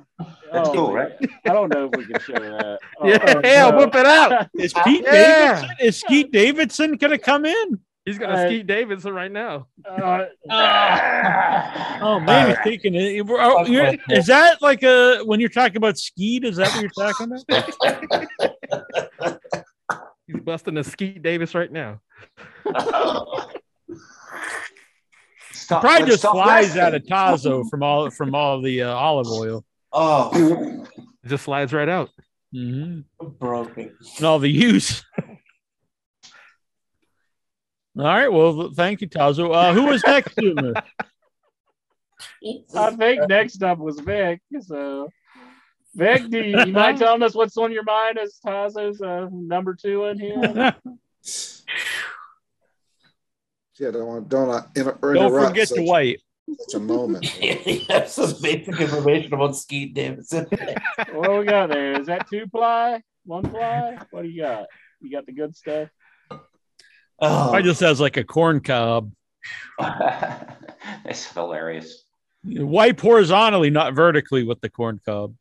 That's 0.53 0.69
Oh, 0.69 0.73
cool, 0.73 0.93
right? 0.93 1.13
I 1.47 1.51
don't 1.53 1.73
know 1.73 1.87
if 1.87 1.97
we 1.97 2.05
can 2.07 2.21
show 2.21 2.35
that. 2.35 2.79
Oh, 3.01 3.09
yeah, 3.09 3.19
Oh, 3.37 3.41
yeah, 3.45 3.71
no. 3.71 3.79
whip 3.79 3.95
it 3.95 4.07
out. 4.07 4.49
Is 4.59 4.73
Pete 4.85 5.03
Yeah. 5.05 5.13
Davidson? 5.55 5.77
Is 5.81 5.97
Skeet 6.01 6.33
Davidson 6.33 6.93
gonna 6.97 7.19
come 7.19 7.45
in? 7.45 7.79
He's 8.05 8.19
gonna 8.19 8.35
Uh, 8.35 8.47
skeet 8.47 8.67
Davidson 8.67 9.13
right 9.15 9.33
now. 9.33 9.67
Uh, 9.89 10.27
Oh 12.03 12.21
man, 12.21 12.49
he's 12.49 12.59
taking 12.65 12.95
it. 12.95 13.25
We're- 13.25 13.41
oh, 13.43 13.65
you're- 13.65 13.99
Is 14.11 14.27
that 14.27 14.61
like 14.61 14.83
a 14.83 15.23
when 15.25 15.41
you're 15.41 15.49
talking 15.49 15.77
about 15.79 15.97
Skeet? 15.97 16.45
Is 16.45 16.57
that 16.57 16.69
what 16.69 16.83
you're 16.83 16.91
talking 16.91 17.33
about? 19.19 19.41
He's 20.27 20.41
busting 20.41 20.77
a 20.79 20.85
skeet 20.85 21.23
Davis 21.23 21.55
right 21.55 21.71
now. 21.71 22.01
Stop, 25.53 25.81
Probably 25.83 26.07
just 26.07 26.19
stop 26.21 26.33
flies 26.35 26.75
wrestling. 26.77 26.85
out 26.85 26.95
of 26.95 27.03
Tazo 27.05 27.69
from 27.71 27.83
all 27.83 28.11
from 28.11 28.35
all 28.35 28.61
the 28.61 28.83
uh, 28.83 28.93
olive 28.95 29.29
oil. 29.29 29.65
Oh, 29.93 30.31
It 31.25 31.29
just 31.29 31.45
slides 31.45 31.73
right 31.73 31.89
out. 31.89 32.11
hmm 32.53 33.01
broken. 33.39 33.97
And 34.17 34.27
all 34.27 34.39
the 34.39 34.51
use. 34.51 35.05
All 37.97 38.05
right. 38.05 38.29
Well, 38.29 38.73
thank 38.75 39.01
you, 39.01 39.09
Tazo. 39.09 39.55
Uh, 39.55 39.73
who 39.73 39.85
was 39.85 40.03
next? 40.05 40.37
I 42.77 42.91
think 42.97 43.29
next 43.29 43.63
up 43.63 43.79
was 43.79 44.01
Vic. 44.01 44.41
So, 44.61 45.09
Vic, 45.95 46.29
do 46.29 46.39
you, 46.39 46.59
you 46.67 46.73
mind 46.73 46.99
telling 46.99 47.23
us 47.23 47.35
what's 47.35 47.57
on 47.57 47.73
your 47.73 47.85
mind 47.85 48.19
as 48.19 48.39
Tazo's 48.45 49.01
uh, 49.01 49.29
number 49.31 49.75
two 49.75 50.05
in 50.07 50.19
here? 50.19 50.75
Yeah, 53.77 53.91
don't 53.91 54.07
want 54.07 54.29
don't 54.29 54.51
uh, 54.51 54.63
inter- 54.77 54.99
Don't 55.03 55.17
interrupt 55.17 55.49
forget 55.49 55.69
such, 55.69 55.79
to 55.79 55.83
wipe. 55.83 56.21
such 56.61 56.75
a 56.75 56.81
moment. 56.81 57.43
you 57.43 57.81
have 57.89 58.09
some 58.09 58.35
basic 58.41 58.81
information 58.81 59.35
about 59.35 59.57
Skeet 59.57 59.95
Davidson. 59.95 60.47
what 61.13 61.29
do 61.29 61.39
we 61.39 61.45
got 61.45 61.71
there? 61.71 62.01
Is 62.01 62.07
that 62.07 62.29
two 62.31 62.47
ply? 62.47 63.03
One 63.25 63.43
ply? 63.43 63.99
What 64.11 64.23
do 64.23 64.29
you 64.29 64.43
got? 64.43 64.67
You 65.01 65.11
got 65.11 65.27
the 65.27 65.33
good 65.33 65.57
stuff? 65.57 65.89
Oh, 67.21 67.53
I 67.53 67.63
just 67.63 67.81
has 67.81 68.01
like 68.01 68.17
a 68.17 68.25
corn 68.25 68.61
cob. 68.61 69.13
It's 71.05 71.33
hilarious. 71.33 72.05
Wipe 72.45 73.01
horizontally, 73.01 73.71
not 73.71 73.95
vertically, 73.95 74.45
with 74.45 74.61
the 74.61 74.69
corn 74.69 75.01
cob. 75.05 75.35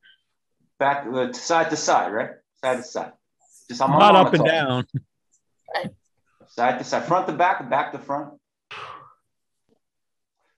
Back 0.80 1.06
uh, 1.06 1.34
side 1.34 1.70
to 1.70 1.76
side, 1.76 2.14
right? 2.14 2.30
Side 2.62 2.78
to 2.78 2.84
side. 2.84 3.12
Just 3.70 3.82
I'm 3.82 3.92
Not 3.92 4.16
up 4.16 4.34
and 4.34 4.46
down. 4.46 4.88
Side 6.48 6.80
to 6.80 6.84
side, 6.84 7.06
front 7.06 7.28
to 7.28 7.34
back, 7.34 7.70
back 7.70 7.92
to 7.92 8.00
front. 8.00 8.34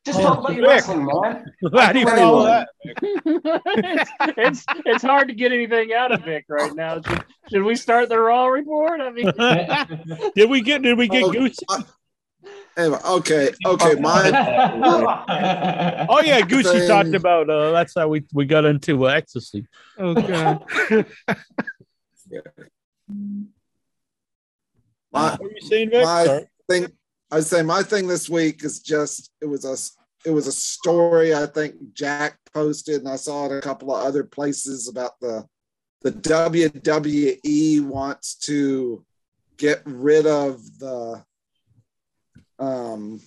Just 0.06 0.20
Oh, 0.20 0.24
talk 0.24 0.40
about 0.40 0.54
your 0.54 0.62
Vic. 0.68 0.70
wrestling, 0.70 1.06
man. 1.06 1.46
How 1.74 1.92
do 1.92 2.00
you 2.00 2.06
follow 2.06 2.46
that? 2.46 2.68
it's, 2.86 4.12
it's 4.38 4.66
it's 4.86 5.04
hard 5.04 5.28
to 5.30 5.34
get 5.34 5.52
anything 5.52 5.94
out 5.94 6.12
of 6.12 6.22
Vic 6.22 6.46
right 6.48 6.76
now. 6.76 7.02
Should, 7.02 7.24
should 7.52 7.64
we 7.64 7.76
start 7.76 8.10
the 8.10 8.20
Raw 8.20 8.46
report? 8.48 9.02
I 9.02 9.10
mean, 9.10 9.32
Did 10.36 10.50
we 10.50 10.62
get? 10.62 10.84
Did 10.84 10.98
we 10.98 11.08
get 11.08 11.24
Oh, 11.24 11.32
Goose? 11.32 11.58
Anyway, 12.78 13.00
okay, 13.04 13.52
okay, 13.66 13.96
mine. 13.96 14.34
Oh 16.08 16.22
yeah, 16.24 16.42
Goosey 16.42 16.70
Thing. 16.80 16.88
talked 16.88 17.14
about. 17.16 17.50
Uh, 17.50 17.72
that's 17.72 17.96
how 17.96 18.08
we 18.08 18.24
we 18.34 18.46
got 18.46 18.66
into 18.66 19.06
uh, 19.08 19.10
ecstasy. 19.10 19.66
Oh 19.98 20.14
god. 20.14 20.60
My, 25.12 25.32
What 25.32 25.42
were 25.42 25.52
you 25.52 25.62
saying, 25.62 25.90
Vic? 25.92 26.04
my 26.04 26.26
Sorry. 26.26 26.46
thing, 26.70 26.88
I 27.32 27.36
would 27.36 27.46
say 27.46 27.62
my 27.64 27.84
thing 27.84 28.08
this 28.08 28.30
week 28.30 28.64
is 28.64 28.80
just 28.80 29.32
it 29.42 29.46
was 29.46 29.66
a 29.66 30.30
it 30.30 30.32
was 30.32 30.48
a 30.48 30.52
story 30.52 31.34
I 31.34 31.46
think 31.46 31.76
Jack 31.94 32.38
posted, 32.54 33.02
and 33.02 33.10
I 33.10 33.16
saw 33.16 33.46
it 33.46 33.58
a 33.58 33.62
couple 33.62 33.94
of 33.96 34.06
other 34.06 34.24
places 34.24 34.88
about 34.88 35.20
the 35.20 35.46
the 36.02 36.12
WWE 36.12 37.86
wants 37.86 38.36
to 38.36 39.04
get 39.58 39.82
rid 39.86 40.28
of 40.28 40.62
the 40.80 41.24
um 42.60 43.22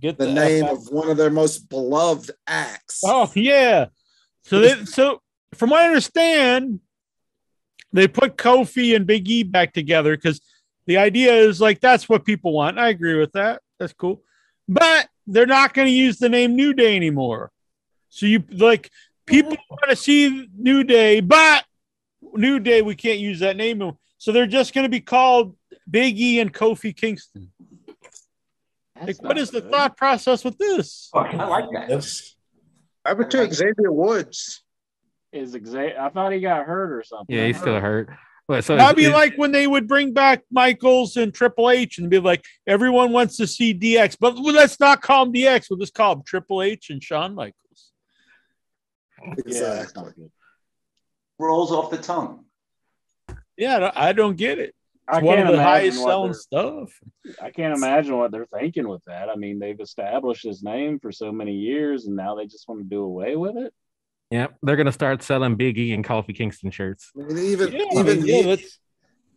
Get 0.00 0.16
the 0.16 0.28
F 0.28 0.34
name 0.34 0.64
out. 0.64 0.72
of 0.72 0.88
one 0.90 1.10
of 1.10 1.16
their 1.16 1.30
most 1.30 1.68
beloved 1.68 2.30
acts. 2.46 3.00
Oh 3.04 3.30
yeah. 3.34 3.86
So 4.44 4.60
they 4.60 4.74
so 4.84 5.20
from 5.54 5.70
what 5.70 5.82
I 5.82 5.86
understand, 5.86 6.80
they 7.92 8.06
put 8.06 8.36
Kofi 8.36 8.94
and 8.94 9.06
Big 9.06 9.28
E 9.28 9.42
back 9.42 9.72
together 9.72 10.16
because 10.16 10.40
the 10.88 10.96
idea 10.96 11.34
is 11.34 11.60
like 11.60 11.80
that's 11.80 12.08
what 12.08 12.24
people 12.24 12.54
want. 12.54 12.78
I 12.78 12.88
agree 12.88 13.14
with 13.14 13.32
that. 13.32 13.60
That's 13.78 13.92
cool. 13.92 14.22
But 14.66 15.06
they're 15.26 15.46
not 15.46 15.74
going 15.74 15.86
to 15.86 15.92
use 15.92 16.18
the 16.18 16.30
name 16.30 16.56
New 16.56 16.72
Day 16.72 16.96
anymore. 16.96 17.52
So 18.08 18.24
you 18.24 18.42
like 18.50 18.90
people 19.26 19.52
mm-hmm. 19.52 19.70
want 19.70 19.90
to 19.90 19.96
see 19.96 20.48
New 20.56 20.84
Day, 20.84 21.20
but 21.20 21.66
New 22.32 22.58
Day 22.58 22.80
we 22.80 22.94
can't 22.94 23.18
use 23.18 23.40
that 23.40 23.56
name. 23.56 23.76
anymore. 23.76 23.98
So 24.16 24.32
they're 24.32 24.46
just 24.46 24.72
going 24.72 24.84
to 24.84 24.88
be 24.88 25.00
called 25.00 25.54
Big 25.88 26.18
E 26.18 26.40
and 26.40 26.52
Kofi 26.52 26.96
Kingston. 26.96 27.52
Like, 29.00 29.22
what 29.22 29.36
is 29.36 29.50
the 29.50 29.60
thought 29.60 29.94
process 29.96 30.42
with 30.42 30.56
this? 30.56 31.10
I 31.12 31.44
like 31.44 31.66
that. 31.72 32.12
I 33.04 33.12
would 33.12 33.30
to 33.30 33.52
Xavier 33.52 33.92
Woods. 33.92 34.64
is 35.32 35.54
exa- 35.54 35.98
I 35.98 36.08
thought 36.08 36.32
he 36.32 36.40
got 36.40 36.66
hurt 36.66 36.92
or 36.92 37.04
something. 37.04 37.36
Yeah, 37.36 37.46
he's 37.46 37.58
still 37.58 37.78
hurt. 37.78 38.08
Wait, 38.48 38.64
so 38.64 38.76
That'd 38.76 38.96
be 38.96 39.04
is- 39.04 39.12
like 39.12 39.36
when 39.36 39.52
they 39.52 39.66
would 39.66 39.86
bring 39.86 40.12
back 40.14 40.42
Michaels 40.50 41.16
and 41.18 41.34
Triple 41.34 41.68
H 41.70 41.98
and 41.98 42.08
be 42.08 42.18
like, 42.18 42.44
everyone 42.66 43.12
wants 43.12 43.36
to 43.36 43.46
see 43.46 43.74
DX, 43.74 44.16
but 44.18 44.38
let's 44.38 44.80
not 44.80 45.02
call 45.02 45.24
him 45.26 45.32
DX. 45.34 45.66
We'll 45.68 45.78
just 45.78 45.92
call 45.94 46.12
him 46.14 46.22
Triple 46.24 46.62
H 46.62 46.88
and 46.90 47.02
Shawn 47.02 47.34
Michaels. 47.34 47.92
Exactly. 49.36 50.12
Rolls 51.38 51.72
off 51.72 51.90
the 51.90 51.98
tongue. 51.98 52.44
Yeah, 53.56 53.90
I 53.94 54.12
don't- 54.12 54.36
get 54.36 54.58
it. 54.58 54.74
It's 55.10 55.16
I 55.18 55.22
one 55.22 55.36
can't 55.36 55.48
of 55.48 55.54
the 55.56 55.62
imagine 55.62 55.80
highest 55.80 56.00
what 56.00 56.08
selling 56.08 56.34
stuff. 56.34 57.00
I 57.42 57.50
can't 57.50 57.74
imagine 57.76 58.16
what 58.18 58.30
they're 58.30 58.46
thinking 58.46 58.86
with 58.86 59.02
that. 59.06 59.28
I 59.30 59.36
mean, 59.36 59.58
they've 59.58 59.80
established 59.80 60.44
his 60.44 60.62
name 60.62 60.98
for 61.00 61.10
so 61.12 61.32
many 61.32 61.54
years, 61.54 62.06
and 62.06 62.14
now 62.14 62.34
they 62.34 62.44
just 62.46 62.68
want 62.68 62.80
to 62.80 62.84
do 62.84 63.02
away 63.02 63.34
with 63.34 63.56
it. 63.56 63.72
Yep, 64.30 64.58
they're 64.62 64.76
gonna 64.76 64.92
start 64.92 65.22
selling 65.22 65.56
Big 65.56 65.78
E 65.78 65.92
and 65.94 66.04
Kofi 66.04 66.34
Kingston 66.36 66.70
shirts. 66.70 67.10
I 67.18 67.22
mean, 67.22 67.38
even 67.38 67.72
Yeah, 67.72 67.84
even 67.94 68.18
yeah, 68.26 68.34
ye- 68.34 68.42
that's- 68.42 68.78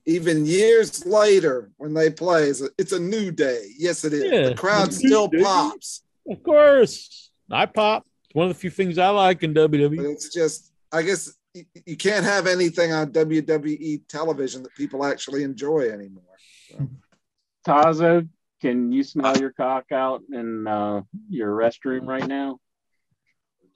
even 0.06 0.46
years 0.46 1.06
later 1.06 1.70
when 1.78 1.94
they 1.94 2.10
play, 2.10 2.46
it's 2.50 2.60
a, 2.62 2.70
it's 2.78 2.92
a 2.92 3.00
new 3.00 3.32
day. 3.32 3.68
Yes, 3.78 4.04
it 4.04 4.14
is. 4.14 4.24
Yeah, 4.32 4.50
the 4.50 4.56
crowd 4.56 4.88
it's 4.90 5.00
a 5.00 5.04
new 5.04 5.08
still 5.10 5.28
day. 5.28 5.44
pops, 5.44 6.04
Of 6.30 6.42
course. 6.44 7.30
I 7.52 7.66
pop. 7.68 8.06
It's 8.26 8.36
one 8.36 8.48
of 8.48 8.54
the 8.54 8.60
few 8.60 8.70
things 8.72 8.98
I 8.98 9.10
like 9.10 9.44
in 9.44 9.54
but 9.54 9.70
WWE. 9.72 10.12
it's 10.12 10.34
just 10.34 10.72
I 10.92 11.04
guess 11.04 11.34
you, 11.54 11.66
you 11.86 11.96
can't 11.98 12.26
have 12.26 12.48
anything 12.48 12.92
on 12.92 13.12
WWE 13.12 14.02
television 14.10 14.64
that 14.64 14.74
people 14.76 15.06
actually 15.06 15.44
enjoy 15.44 15.90
anymore. 15.90 16.24
Tazo, 17.66 18.28
can 18.62 18.92
you 18.92 19.04
smell 19.04 19.38
your 19.38 19.52
cock 19.52 19.92
out 19.92 20.22
in 20.34 20.68
uh, 20.68 21.02
your 21.30 21.56
restroom 21.56 22.08
right 22.08 22.28
now? 22.28 22.60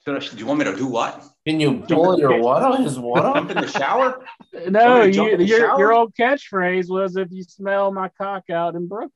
So, 0.08 0.20
do 0.20 0.38
you 0.38 0.46
want 0.46 0.60
me 0.60 0.66
to 0.66 0.76
do 0.76 0.86
what? 0.86 1.24
Can 1.48 1.60
you 1.60 1.80
pull 1.82 2.20
your 2.20 2.40
what 2.40 2.62
on 2.62 2.84
his 2.84 3.00
what 3.00 3.24
Jump 3.24 3.50
in 3.50 3.58
the 3.58 3.68
shower? 3.68 4.24
No, 4.70 4.86
Want 5.00 5.06
me 5.06 5.06
to 5.08 5.12
jump 5.12 5.32
you, 5.32 5.38
the 5.38 5.46
your 5.46 5.60
shower? 5.62 5.80
your 5.80 5.94
old 5.94 6.14
catchphrase 6.14 6.90
was 6.90 7.16
if 7.18 7.30
you 7.32 7.44
smell 7.44 7.92
my 7.92 8.10
cock 8.10 8.44
out 8.52 8.76
in 8.76 8.88
Brooklyn. 8.88 9.10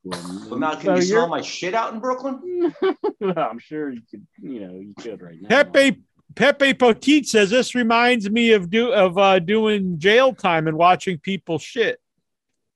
Well, 0.50 0.58
now, 0.60 0.74
can 0.74 0.86
So 0.86 0.96
you 0.96 1.02
smell 1.04 1.20
you're- 1.22 1.30
my 1.30 1.42
shit 1.42 1.76
out 1.76 1.94
in 1.94 2.00
Brooklyn? 2.00 2.74
I'm 3.38 3.60
sure 3.60 3.92
you 3.92 4.02
could, 4.10 4.26
you 4.42 4.62
know, 4.68 4.74
you 4.80 4.94
could 5.00 5.22
right 5.22 5.38
now. 5.40 5.50
Pepe 5.50 6.02
Pepe 6.36 6.74
Potit 6.74 7.26
says 7.28 7.52
this 7.52 7.76
reminds 7.76 8.28
me 8.30 8.54
of 8.54 8.70
do 8.72 8.92
of 8.92 9.16
uh, 9.18 9.38
doing 9.40 10.00
jail 10.00 10.34
time 10.34 10.68
and 10.68 10.76
watching 10.78 11.20
people 11.20 11.60
shit. 11.60 12.00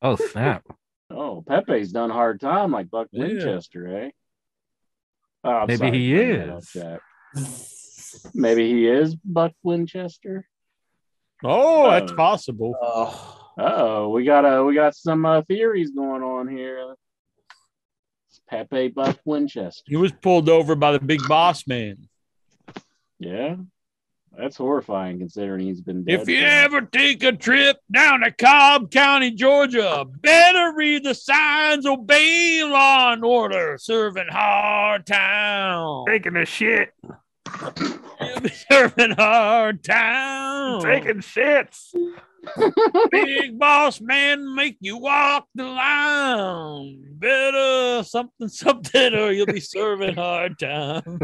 Oh 0.03 0.15
snap! 0.18 0.64
Oh, 1.15 1.44
Pepe's 1.48 1.91
done 1.91 2.10
hard 2.10 2.40
time 2.41 2.72
like 2.72 2.90
Buck 2.90 3.07
Yeah. 3.11 3.26
Winchester, 3.26 3.88
eh? 4.06 4.10
Oh, 5.44 5.65
Maybe 5.68 5.77
sorry 5.77 5.91
he 5.99 6.10
to 6.11 6.15
bring 6.15 6.40
that 6.40 6.49
up, 6.49 6.64
is. 7.35 7.69
Jack. 8.22 8.31
Maybe 8.35 8.69
he 8.69 8.88
is 8.88 9.15
Buck 9.15 9.53
Winchester. 9.64 10.48
Oh, 11.44 11.90
that's 11.90 12.11
Oh. 12.11 12.15
possible. 12.15 12.76
Oh, 12.81 13.40
Oh, 13.56 14.10
we 14.10 14.23
got 14.23 14.45
uh, 14.45 14.64
we 14.64 14.73
got 14.73 14.95
some 14.95 15.26
uh, 15.27 15.44
theories 15.44 15.91
going 15.91 16.23
on 16.23 16.48
here. 16.48 16.95
It's 18.30 18.41
Pepe 18.49 18.88
Buck 18.88 19.19
Winchester. 19.26 19.84
He 19.85 19.95
was 19.95 20.11
pulled 20.11 20.49
over 20.49 20.76
by 20.76 20.91
the 20.91 20.99
big 20.99 21.27
boss 21.27 21.68
man. 21.68 22.10
Yeah, 23.19 23.57
that's 24.35 24.57
horrifying 24.57 25.19
considering 25.19 25.68
he's 25.68 25.81
been 25.81 26.03
dead. 26.03 26.22
If 26.22 26.27
you 26.27 26.41
for- 26.41 26.48
ever 26.48 26.81
take 26.81 27.22
a 27.23 27.31
trip 27.31 27.77
down 27.94 28.22
to 28.22 28.31
Cobb 28.31 28.90
County, 28.90 29.30
Georgia, 29.30 30.03
better 30.22 30.73
read 30.76 31.03
the 31.03 31.14
signs, 31.14 31.85
obey 31.85 32.64
law 32.64 33.14
and 33.14 33.23
order, 33.23 33.77
serving 33.80 34.30
hard 34.31 35.06
town. 35.06 36.06
Taking 36.07 36.38
a 36.38 36.45
shit. 36.45 36.90
Serving 38.70 39.11
hard 39.11 39.84
time. 39.84 40.82
Taking 40.82 41.22
shits. 41.22 41.94
Big 43.11 43.57
boss 43.57 44.02
man 44.02 44.53
make 44.53 44.78
you 44.80 44.98
walk 44.98 45.48
the 45.56 45.64
line. 45.64 47.03
Better 47.14 48.03
something, 48.03 48.48
something, 48.49 49.14
or 49.14 49.32
you'll 49.32 49.45
be 49.45 49.60
serving 49.60 50.15
hard 50.15 50.60
time. 50.60 51.20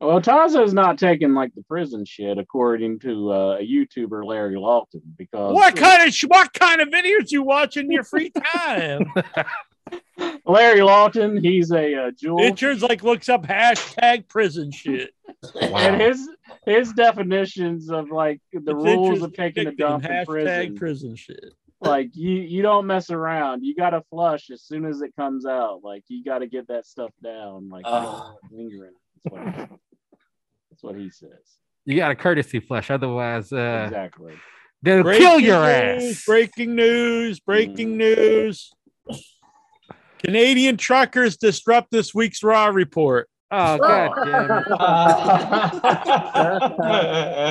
Well, 0.00 0.20
Tazo's 0.20 0.74
not 0.74 0.98
taking 0.98 1.34
like 1.34 1.54
the 1.54 1.62
prison 1.62 2.04
shit, 2.04 2.36
according 2.36 2.98
to 3.00 3.32
uh, 3.32 3.56
a 3.60 3.66
YouTuber, 3.66 4.24
Larry 4.24 4.56
Lawton, 4.56 5.00
because 5.16 5.54
What 5.54 5.76
kind 5.76 6.06
of 6.06 6.14
what 6.26 6.52
kind 6.52 6.80
of 6.80 6.88
videos 6.88 7.30
you 7.30 7.42
watch 7.42 7.76
in 7.76 7.90
your 7.90 8.04
free 8.04 8.30
time? 8.30 9.12
Larry 10.46 10.82
Lawton, 10.82 11.42
he's 11.42 11.70
a 11.72 11.94
uh, 11.94 12.10
jewel. 12.10 12.38
Pictures 12.38 12.82
like 12.82 13.02
looks 13.02 13.28
up 13.28 13.46
hashtag 13.46 14.28
prison 14.28 14.70
shit. 14.70 15.10
And 15.62 16.00
his 16.00 16.26
his 16.64 16.92
definitions 16.94 17.90
of 17.90 18.10
like 18.10 18.40
the 18.52 18.60
It's 18.60 18.72
rules 18.84 19.20
of 19.22 19.34
taking 19.34 19.66
a 19.66 19.70
picking, 19.70 19.76
dump 19.86 20.04
in 20.06 20.24
prison, 20.24 20.74
prison 20.76 21.16
shit. 21.16 21.52
like 21.82 22.10
you 22.14 22.32
you 22.36 22.62
don't 22.62 22.86
mess 22.86 23.10
around. 23.10 23.62
You 23.62 23.74
got 23.74 23.90
to 23.90 24.02
flush 24.10 24.48
as 24.50 24.62
soon 24.62 24.86
as 24.86 25.02
it 25.02 25.14
comes 25.16 25.44
out. 25.44 25.80
Like 25.82 26.04
you 26.08 26.24
got 26.24 26.38
to 26.38 26.46
get 26.46 26.68
that 26.68 26.86
stuff 26.86 27.10
down. 27.22 27.68
Like 27.68 27.84
you 27.84 27.92
don't 27.92 28.04
want 28.04 28.36
it 28.50 28.56
lingering. 28.56 28.92
That's 29.24 29.32
what, 29.34 29.42
he, 29.44 29.76
that's 30.70 30.82
what 30.82 30.96
he 30.96 31.10
says. 31.10 31.58
You 31.84 31.96
got 31.96 32.10
a 32.10 32.14
courtesy 32.16 32.60
flush, 32.60 32.90
otherwise, 32.90 33.52
uh, 33.52 33.84
Exactly. 33.88 34.32
they'll 34.82 35.02
Breaking 35.02 35.26
kill 35.26 35.40
your 35.40 35.60
news, 35.66 36.16
ass. 36.16 36.24
Breaking 36.24 36.74
news, 36.74 37.40
breaking 37.40 37.98
news. 37.98 38.70
Canadian 40.18 40.76
truckers 40.76 41.36
disrupt 41.36 41.90
this 41.90 42.14
week's 42.14 42.42
Raw 42.42 42.66
report. 42.66 43.28
Oh 43.50 43.78
god 43.82 44.12
damn 44.24 44.50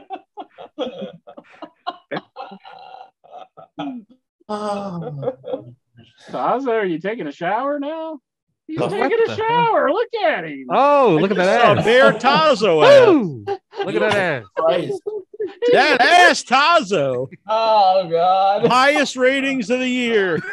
Oh, 4.48 5.34
Tazo, 6.28 6.68
are 6.68 6.84
you 6.84 6.98
taking 6.98 7.26
a 7.26 7.32
shower 7.32 7.78
now? 7.78 8.18
He's 8.72 8.80
What 8.80 8.88
taking 8.88 9.18
a 9.28 9.36
shower. 9.36 9.92
Look 9.92 10.08
at 10.24 10.44
him. 10.44 10.66
Oh, 10.70 11.18
look 11.20 11.30
at 11.30 11.36
that 11.36 11.60
Saw 11.60 11.74
ass! 11.76 11.84
Bear 11.84 12.12
Tazo 12.14 12.82
ass. 12.82 13.58
Look 13.84 13.94
at 13.94 14.00
that 14.00 14.14
ass! 14.14 14.44
That 15.72 16.00
ass 16.00 16.42
Tazo. 16.42 17.28
Oh 17.46 18.08
God. 18.08 18.66
Highest 18.66 19.16
ratings 19.16 19.68
of 19.68 19.80
the 19.80 19.88
year. 19.88 20.38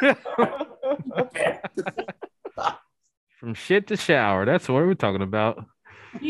From 3.40 3.54
shit 3.54 3.88
to 3.88 3.96
shower. 3.96 4.46
That's 4.46 4.68
what 4.68 4.84
we're 4.84 4.96
talking 4.96 5.22
about. 5.22 5.64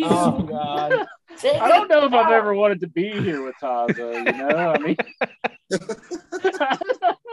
Oh 0.04 0.42
God. 0.42 1.08
I 1.44 1.68
don't 1.68 1.90
know 1.90 2.06
if 2.06 2.14
I've 2.14 2.32
ever 2.32 2.54
wanted 2.54 2.80
to 2.82 2.88
be 2.88 3.10
here 3.12 3.44
with 3.44 3.56
Tazo. 3.62 4.14
You 4.14 4.32
know, 4.34 4.74
I 4.74 4.78
mean, 4.80 4.96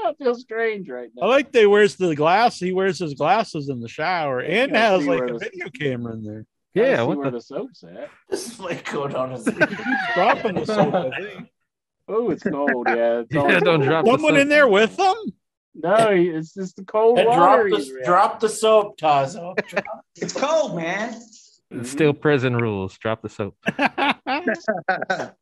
I 0.05 0.13
feel 0.19 0.35
strange 0.35 0.89
right 0.89 1.09
now. 1.15 1.23
I 1.23 1.27
now. 1.27 1.33
like 1.33 1.53
they 1.53 1.67
wears 1.67 1.97
the 1.97 2.15
glass. 2.15 2.59
He 2.59 2.73
wears 2.73 2.99
his 2.99 3.15
glasses 3.15 3.69
in 3.69 3.81
the 3.81 3.89
shower 3.89 4.41
and 4.41 4.75
has 4.77 5.07
like 5.07 5.23
a 5.23 5.33
the- 5.35 5.39
video 5.39 5.69
camera 5.71 6.15
in 6.15 6.23
there. 6.25 6.47
Yeah, 6.75 6.97
see 6.99 7.03
what 7.05 7.17
where 7.19 7.31
the? 7.31 7.39
the 7.39 7.43
soap's 7.43 7.83
at? 7.85 8.11
This 8.31 8.59
might 8.59 8.85
go 8.85 9.09
down 9.09 9.33
as 9.33 9.45
Dropping 10.15 10.57
the 10.57 10.67
soap, 10.67 10.95
I 10.95 11.21
think. 11.23 11.49
Oh, 12.07 12.31
it's 12.31 12.43
cold. 12.43 12.87
Yeah, 12.89 13.21
it's 13.21 13.33
Yeah, 13.35 13.61
don't 13.61 13.65
cold. 13.65 13.83
drop 13.83 14.05
the 14.05 14.11
Someone 14.13 14.33
soap. 14.35 14.41
in 14.43 14.49
there 14.49 14.69
with 14.69 14.97
them? 14.97 15.17
No, 15.75 16.09
it's 16.11 16.55
just 16.55 16.77
the 16.77 16.85
cold 16.85 17.19
And 17.19 17.29
water. 17.29 17.69
drop 17.69 17.81
the 17.81 18.03
drop 18.05 18.41
the 18.41 18.49
soap, 18.49 18.99
Tazo. 18.99 19.55
It's 20.17 20.33
cold, 20.35 20.77
man. 20.77 21.19
Mm-hmm. 21.73 21.81
It's 21.81 21.91
Still 21.91 22.13
prison 22.13 22.57
rules. 22.57 22.97
Drop 22.99 23.23
the 23.23 23.29
soap. 23.29 23.57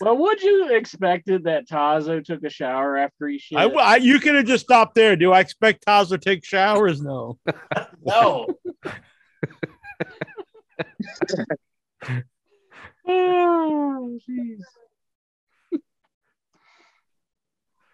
Well, 0.00 0.16
would 0.16 0.42
you 0.42 0.74
expected 0.74 1.44
that 1.44 1.68
Tazo 1.68 2.24
took 2.24 2.42
a 2.42 2.50
shower 2.50 2.96
after 2.96 3.28
he 3.28 3.38
shit? 3.38 3.56
I, 3.56 3.66
I- 3.66 3.96
you 3.96 4.18
could 4.18 4.34
have 4.34 4.46
just 4.46 4.64
stopped 4.64 4.96
there. 4.96 5.14
Do 5.14 5.32
I 5.32 5.38
expect 5.40 5.86
Tazo 5.86 6.08
to 6.10 6.18
take 6.18 6.44
showers? 6.44 7.00
No. 7.00 7.38
No. 8.04 8.48
oh, 13.06 14.18
jeez. 14.28 14.58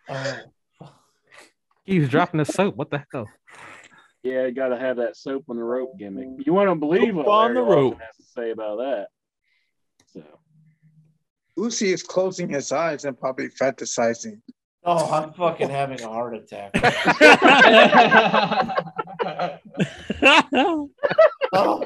Oh, 0.09 0.39
He's 1.85 2.09
dropping 2.09 2.39
the 2.39 2.47
soap. 2.47 2.77
What 2.77 2.91
the 2.91 3.05
hell? 3.13 3.29
Yeah, 4.23 4.47
you 4.47 4.53
got 4.53 4.69
to 4.69 4.79
have 4.79 4.97
that 4.97 5.17
soap 5.17 5.45
on 5.49 5.57
the 5.57 5.63
rope 5.63 5.97
gimmick. 5.99 6.29
You 6.45 6.53
want 6.53 6.69
to 6.71 6.75
believe 6.75 7.15
Soap 7.15 7.15
what 7.15 7.29
on 7.29 7.43
Larry 7.43 7.55
the 7.55 7.61
Lawson 7.63 7.79
rope. 7.91 8.01
has 8.01 8.17
to 8.17 8.23
say 8.25 8.51
about 8.51 8.79
that. 8.79 9.07
So, 10.13 10.23
Uzi 11.59 11.93
is 11.93 12.03
closing 12.03 12.49
his 12.49 12.73
eyes 12.73 13.05
and 13.05 13.19
probably 13.19 13.49
fantasizing. 13.49 14.41
oh, 14.85 15.13
I'm 15.13 15.33
fucking 15.33 15.71
having 15.71 16.01
a 16.03 16.09
heart 16.09 16.35
attack. 16.35 16.73
Oh. 21.53 21.85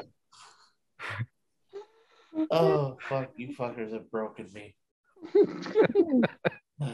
Oh, 2.51 2.97
fuck. 3.07 3.29
You 3.37 3.49
fuckers 3.55 3.93
have 3.93 4.09
broken 4.11 4.49
me. 4.53 4.75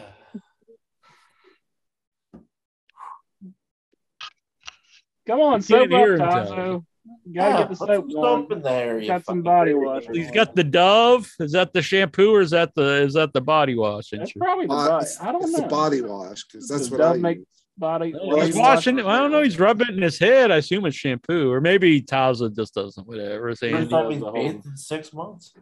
come 5.29 5.39
on, 5.41 5.61
soap 5.61 5.83
up, 5.83 5.89
hear 5.89 6.13
him, 6.15 6.19
Tazo. 6.21 6.83
You 7.25 7.33
gotta 7.33 7.49
Yeah, 7.51 7.57
get 7.59 7.69
the 7.69 7.75
soap 7.75 7.87
some 7.87 8.11
soap 8.11 8.51
in 8.51 8.61
there. 8.61 8.99
you 8.99 9.07
Got 9.07 9.25
some 9.25 9.41
body 9.41 9.73
wash. 9.73 10.03
He's 10.11 10.31
got 10.31 10.55
the 10.55 10.63
Dove. 10.63 11.29
Is 11.39 11.51
that 11.53 11.73
the 11.73 11.81
shampoo 11.81 12.33
or 12.35 12.41
is 12.41 12.51
that 12.51 12.73
the 12.75 13.03
is 13.03 13.13
that 13.13 13.33
the 13.33 13.41
body 13.41 13.75
wash? 13.75 14.09
That's 14.11 14.31
probably 14.33 14.65
the 14.67 14.73
Uh, 14.73 14.87
body. 14.89 15.05
it's, 15.05 15.21
I 15.21 15.31
don't 15.31 15.43
it's 15.43 15.51
know. 15.53 15.61
the 15.61 15.67
body 15.67 16.01
wash 16.01 16.45
because 16.45 16.67
that's 16.67 16.89
what 16.91 16.97
Dove 16.97 17.15
I 17.15 17.17
make 17.19 17.37
use. 17.39 17.47
body. 17.77 18.13
Well, 18.13 18.29
body 18.37 18.45
he's 18.47 18.55
wash? 18.55 18.75
washing 18.77 18.99
it. 18.99 19.05
I 19.05 19.17
don't 19.19 19.31
know. 19.31 19.41
He's 19.43 19.59
rubbing 19.59 19.87
it 19.89 19.95
in 19.95 20.01
his 20.01 20.19
head. 20.19 20.51
I 20.51 20.57
assume 20.57 20.85
it's 20.85 20.95
shampoo, 20.95 21.51
or 21.51 21.61
maybe 21.61 22.01
Tazo 22.01 22.53
just 22.55 22.73
doesn't. 22.75 23.07
Whatever. 23.07 23.49
It's 23.49 23.59
First 23.61 23.73
Andy. 23.73 23.89
time 23.89 24.19
the 24.19 24.25
whole- 24.31 24.35
in 24.35 24.63
six 24.75 25.13
months. 25.13 25.53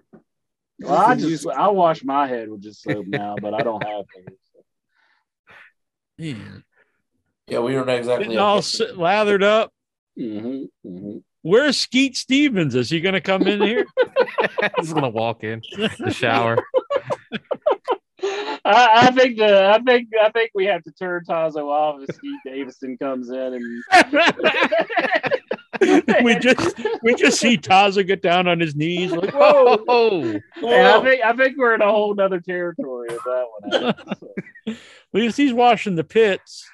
Well, 0.80 0.94
I 0.94 1.16
just 1.16 1.48
I 1.48 1.68
wash 1.70 2.04
my 2.04 2.28
head 2.28 2.50
with 2.50 2.62
just 2.62 2.82
soap 2.84 3.08
now, 3.08 3.36
but 3.42 3.54
I 3.54 3.62
don't 3.62 3.84
have 3.84 4.06
to. 4.16 4.34
Man. 6.20 6.64
Yeah, 7.48 7.60
we 7.60 7.72
don't 7.74 7.88
exactly. 7.90 8.26
Getting 8.26 8.40
all 8.40 8.58
s- 8.60 8.82
lathered 8.96 9.44
up. 9.44 9.72
hmm 10.18 10.64
hmm 10.84 11.18
Where's 11.44 11.78
Skeet 11.78 12.18
Stevens? 12.18 12.76
Is 12.76 12.90
he 12.90 13.00
going 13.00 13.14
to 13.14 13.22
come 13.22 13.48
in 13.48 13.62
here? 13.62 13.86
He's 14.80 14.92
gonna 14.92 15.08
walk 15.10 15.44
in 15.44 15.62
the 15.78 16.10
shower. 16.14 16.58
I, 18.22 19.08
I 19.08 19.12
think 19.12 19.38
the 19.38 19.70
I 19.70 19.80
think 19.82 20.10
I 20.22 20.30
think 20.32 20.52
we 20.56 20.66
have 20.66 20.84
to 20.84 20.92
turn 20.92 21.24
Tazo 21.26 21.66
off 21.66 22.02
if 22.08 22.16
Steve 22.16 22.40
Davison 22.44 22.98
comes 22.98 23.30
in 23.30 23.54
and 23.54 23.84
we 26.24 26.36
just 26.40 26.76
we 27.04 27.14
just 27.16 27.40
see 27.40 27.58
Tazo 27.58 28.06
get 28.06 28.22
down 28.22 28.48
on 28.48 28.60
his 28.60 28.76
knees. 28.76 29.12
Like, 29.12 29.34
whoa, 29.34 29.84
Oh, 29.88 30.22
and 30.64 30.88
I 30.88 31.02
think 31.04 31.24
I 31.24 31.34
think 31.34 31.58
we're 31.58 31.76
in 31.76 31.82
a 31.82 31.92
whole 31.92 32.14
nother 32.16 32.40
territory 32.42 33.08
with 33.10 33.24
that 33.24 33.46
one. 33.60 33.72
happens, 33.84 34.18
so. 34.20 34.74
because 35.14 35.36
he's 35.38 35.54
washing 35.54 35.96
the 35.96 36.04
pits. 36.04 36.68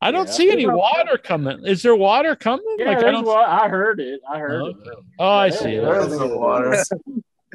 I 0.00 0.10
don't 0.10 0.26
Yeah. 0.26 0.32
see 0.32 0.50
any 0.50 0.66
water 0.66 1.16
coming. 1.18 1.64
Is 1.66 1.82
there 1.82 1.96
water 1.96 2.36
coming? 2.36 2.64
Yeah, 2.78 2.86
like 2.88 2.98
I 2.98 3.10
don't. 3.10 3.24
wa- 3.26 3.34
I 3.62 3.68
heard 3.68 3.98
it. 4.00 4.20
I 4.30 4.38
heard 4.38 4.62
Oh, 4.62 4.66
it. 4.66 4.76
Oh, 5.18 5.28
I 5.28 5.48
see. 5.50 5.76
There's 5.76 6.18
the 6.18 6.36
water. 6.38 6.76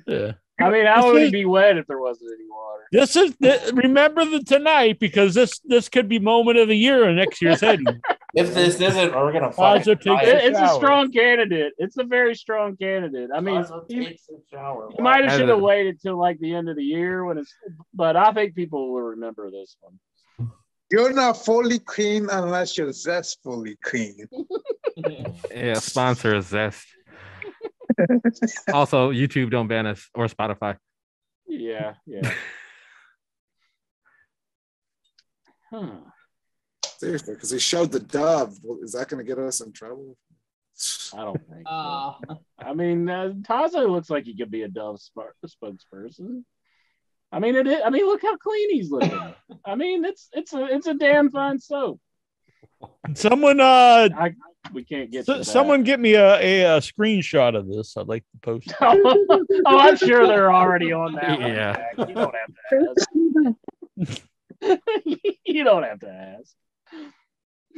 Yeah. 0.07 0.31
I 0.59 0.69
mean, 0.71 0.87
I 0.87 1.03
would 1.05 1.21
it 1.21 1.31
be 1.31 1.45
wet 1.45 1.77
if 1.77 1.85
there 1.87 1.99
wasn't 1.99 2.31
any 2.31 2.47
water? 2.49 2.87
This 2.91 3.15
is 3.15 3.35
th- 3.37 3.71
remember 3.73 4.25
the 4.25 4.39
tonight 4.43 4.99
because 4.99 5.33
this 5.35 5.59
this 5.65 5.89
could 5.89 6.07
be 6.09 6.17
moment 6.19 6.57
of 6.57 6.67
the 6.67 6.75
year 6.75 7.07
in 7.07 7.15
next 7.17 7.41
year's 7.41 7.61
heading. 7.61 7.85
If 8.33 8.53
this 8.53 8.79
isn't, 8.79 9.13
we're 9.13 9.33
gonna 9.33 9.49
Tazo 9.49 9.83
fucking 9.83 9.95
takes 9.95 10.05
die. 10.05 10.21
a 10.23 10.35
It- 10.37 10.43
it's 10.45 10.59
a 10.59 10.69
strong 10.69 11.11
candidate. 11.11 11.73
It's 11.77 11.97
a 11.97 12.03
very 12.05 12.33
strong 12.33 12.77
candidate. 12.77 13.29
I 13.35 13.41
mean, 13.41 13.61
Tazo 13.63 13.83
he, 13.89 14.05
takes 14.05 14.29
a 14.29 14.35
shower. 14.49 14.89
he 14.95 15.01
might 15.03 15.25
have 15.25 15.37
should 15.37 15.49
have 15.49 15.59
waited 15.59 16.01
till 16.01 16.17
like 16.17 16.39
the 16.39 16.53
end 16.55 16.69
of 16.69 16.77
the 16.77 16.83
year 16.83 17.25
when 17.25 17.37
it's. 17.37 17.53
But 17.93 18.15
I 18.15 18.31
think 18.31 18.55
people 18.55 18.93
will 18.93 19.01
remember 19.01 19.51
this 19.51 19.75
one. 19.81 19.99
You're 20.91 21.13
not 21.13 21.37
fully 21.37 21.79
clean 21.79 22.27
unless 22.29 22.77
you're 22.77 22.91
zestfully 22.91 23.77
clean. 23.81 24.27
yeah. 25.49 25.75
Sponsor 25.75 26.35
is 26.35 26.47
Zest. 26.47 26.85
Also, 28.73 29.11
YouTube 29.11 29.51
don't 29.51 29.67
ban 29.67 29.85
us 29.85 30.09
or 30.15 30.25
Spotify. 30.25 30.75
Yeah, 31.45 31.93
yeah. 32.05 32.21
huh. 35.69 35.97
Seriously, 36.97 37.35
because 37.35 37.51
he 37.51 37.59
showed 37.59 37.91
the 37.91 37.99
dove. 37.99 38.57
Well, 38.63 38.79
is 38.81 38.93
that 38.93 39.07
going 39.09 39.23
to 39.23 39.27
get 39.27 39.37
us 39.37 39.61
in 39.61 39.71
trouble? 39.71 40.17
I 41.13 41.17
don't 41.17 41.47
think. 41.49 41.67
So. 41.67 41.73
Uh, 41.73 42.13
I 42.59 42.73
mean, 42.73 43.09
uh, 43.09 43.33
Tazo 43.41 43.89
looks 43.89 44.09
like 44.09 44.25
he 44.25 44.35
could 44.35 44.51
be 44.51 44.63
a 44.63 44.67
Dove 44.67 44.99
sp- 45.03 45.35
spokesperson. 45.45 46.43
I 47.31 47.39
mean, 47.39 47.55
it. 47.55 47.67
Is, 47.67 47.79
I 47.85 47.89
mean, 47.89 48.05
look 48.05 48.21
how 48.21 48.35
clean 48.37 48.71
he's 48.71 48.91
looking. 48.91 49.33
I 49.65 49.75
mean, 49.75 50.03
it's 50.05 50.27
it's 50.33 50.53
a 50.53 50.65
it's 50.65 50.87
a 50.87 50.93
damn 50.93 51.31
fine 51.31 51.59
soap. 51.59 51.99
Someone, 53.13 53.59
uh, 53.59 54.09
I, 54.17 54.33
we 54.73 54.83
can't 54.83 55.11
get. 55.11 55.25
so- 55.25 55.43
someone 55.43 55.83
get 55.83 55.99
me 55.99 56.15
a, 56.15 56.35
a, 56.39 56.61
a 56.77 56.79
screenshot 56.79 57.55
of 57.55 57.67
this. 57.67 57.95
I'd 57.95 58.07
like 58.07 58.23
to 58.31 58.39
post. 58.41 58.73
oh, 58.81 59.63
I'm 59.65 59.97
sure 59.97 60.27
they're 60.27 60.53
already 60.53 60.91
on 60.91 61.13
that. 61.13 61.39
Yeah. 61.39 61.73
Jack. 61.73 62.09
You 62.09 62.15
don't 62.15 62.35
have 62.35 62.53
to 62.69 63.55
ask. 64.67 64.79
you 65.45 65.63
don't 65.63 65.83
have 65.83 65.99
to 65.99 66.09
ask. 66.09 66.55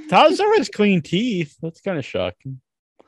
Tazo 0.09 0.57
has 0.57 0.69
clean 0.69 1.01
teeth. 1.01 1.55
That's 1.61 1.81
kind 1.81 1.97
of 1.97 2.05
shocking. 2.05 2.59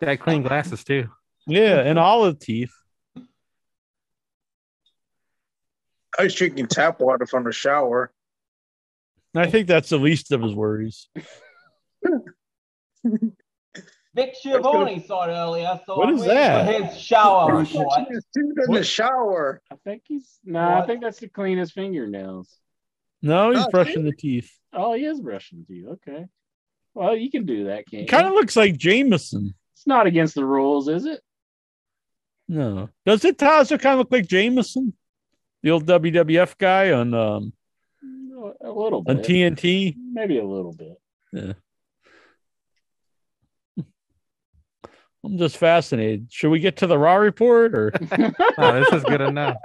Got 0.03 0.19
clean 0.19 0.43
glasses 0.43 0.83
too. 0.83 1.09
Yeah, 1.47 1.79
and 1.79 1.97
olive 1.97 2.39
teeth. 2.39 2.73
I 6.17 6.23
was 6.23 6.33
drinking 6.35 6.67
tap 6.67 6.99
water 6.99 7.25
from 7.25 7.43
the 7.43 7.51
shower. 7.51 8.11
I 9.35 9.47
think 9.49 9.67
that's 9.67 9.89
the 9.89 9.97
least 9.97 10.31
of 10.31 10.41
his 10.41 10.53
worries. 10.53 11.09
Vic 14.15 14.33
Schiavone 14.39 15.03
saw 15.05 15.25
it 15.27 15.33
earlier, 15.33 15.77
so 15.85 15.97
What 15.97 16.07
I'm 16.07 16.15
is 16.15 16.23
that? 16.25 16.65
for 16.65 16.83
his 16.85 16.97
shower 16.97 17.53
report. 17.57 18.07
in 18.35 18.71
the 18.71 18.83
shower. 18.83 19.61
I 19.69 19.75
think 19.83 20.03
he's 20.07 20.39
no. 20.45 20.59
I 20.61 20.85
think 20.85 21.01
that's 21.01 21.19
to 21.19 21.27
clean 21.27 21.57
his 21.57 21.71
fingernails. 21.71 22.49
No, 23.21 23.51
he's 23.51 23.65
Oh, 23.65 23.69
brushing 23.71 24.05
the 24.05 24.13
teeth. 24.13 24.49
Oh, 24.71 24.93
he 24.93 25.03
is 25.05 25.19
brushing 25.19 25.65
the 25.67 25.73
teeth. 25.75 25.85
Okay. 26.07 26.27
Well, 26.93 27.17
you 27.17 27.29
can 27.29 27.45
do 27.45 27.65
that, 27.65 27.87
can't 27.89 28.03
He 28.03 28.05
kind 28.07 28.25
of 28.25 28.33
looks 28.33 28.55
like 28.55 28.77
Jameson. 28.77 29.53
It's 29.73 29.85
not 29.85 30.07
against 30.07 30.35
the 30.35 30.45
rules, 30.45 30.87
is 30.87 31.05
it? 31.05 31.19
No, 32.47 32.87
does 33.05 33.25
it? 33.25 33.37
Tazo 33.37 33.77
kind 33.77 33.93
of 33.93 33.99
look 33.99 34.11
like 34.11 34.27
Jameson, 34.27 34.93
the 35.65 35.71
old 35.71 35.85
WWF 35.87 36.59
guy 36.59 36.91
on 36.91 37.11
um 37.15 37.51
A 38.63 38.69
little 38.69 39.01
bit. 39.01 39.17
on. 39.17 39.23
TNT. 39.23 39.95
Maybe 40.13 40.37
a 40.37 40.45
little 40.45 40.73
bit. 40.73 41.01
Yeah. 41.33 41.53
I'm 45.25 45.39
just 45.39 45.57
fascinated. 45.57 46.27
Should 46.29 46.51
we 46.51 46.59
get 46.59 46.77
to 46.77 46.87
the 46.87 46.99
Raw 46.99 47.15
report 47.15 47.73
or? 47.73 47.91
Oh, 48.57 48.79
this 48.79 48.93
is 48.93 49.03
good 49.03 49.21
enough. 49.21 49.57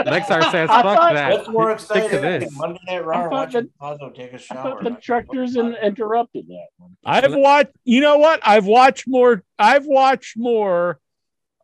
Lexar 0.00 0.50
says, 0.50 0.70
I 0.70 0.82
"Fuck 0.82 0.96
thought- 0.98 1.12
that." 1.14 1.32
What's 1.34 1.48
more 1.50 1.78
Stick 1.78 1.96
to 2.10 2.16
exciting? 2.16 2.40
this. 2.48 2.56
Monday 2.56 2.80
Night 2.88 3.04
Raw 3.04 3.20
or 3.26 3.30
thought 3.30 3.54
watching 3.54 3.70
Tazo 3.80 4.14
take 4.14 4.32
a 4.32 4.34
I 4.34 4.38
shower. 4.38 4.62
thought 4.62 4.84
the 4.84 4.90
truckers 5.02 5.54
in, 5.56 5.74
interrupted 5.74 6.46
that 6.48 6.66
one. 6.78 6.96
I've 7.04 7.34
watched. 7.34 7.72
You 7.84 8.00
know 8.00 8.16
what? 8.18 8.40
I've 8.42 8.64
watched 8.66 9.04
more. 9.06 9.42
I've 9.58 9.84
watched 9.86 10.36
more 10.38 10.98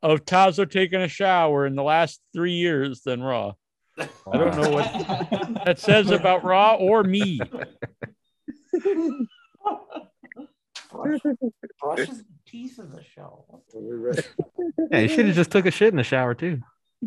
of 0.03 0.25
Tazo 0.27 0.71
taking 0.71 1.01
a 1.01 1.09
shower 1.09 1.67
in 1.67 1.75
the 1.75 1.83
last 1.83 2.21
three 2.35 2.53
years 2.53 3.01
than 3.01 3.23
Raw. 3.23 3.55
I 3.99 4.37
don't 4.37 4.57
know 4.57 4.71
what 4.71 4.93
that 5.65 5.79
says 5.79 6.11
about 6.11 6.45
Raw 6.45 6.75
or 6.75 7.03
me. 7.05 7.41
Brush, 10.91 11.21
brush 11.81 12.09
his 12.09 12.25
teeth 12.47 12.79
in 12.79 12.91
the 12.91 13.03
shower. 13.03 13.43
Yeah, 14.91 15.01
you 15.01 15.09
should 15.09 15.27
have 15.27 15.35
just 15.35 15.51
took 15.51 15.67
a 15.67 15.71
shit 15.71 15.89
in 15.89 15.97
the 15.97 16.03
shower 16.05 16.35
too. 16.35 16.61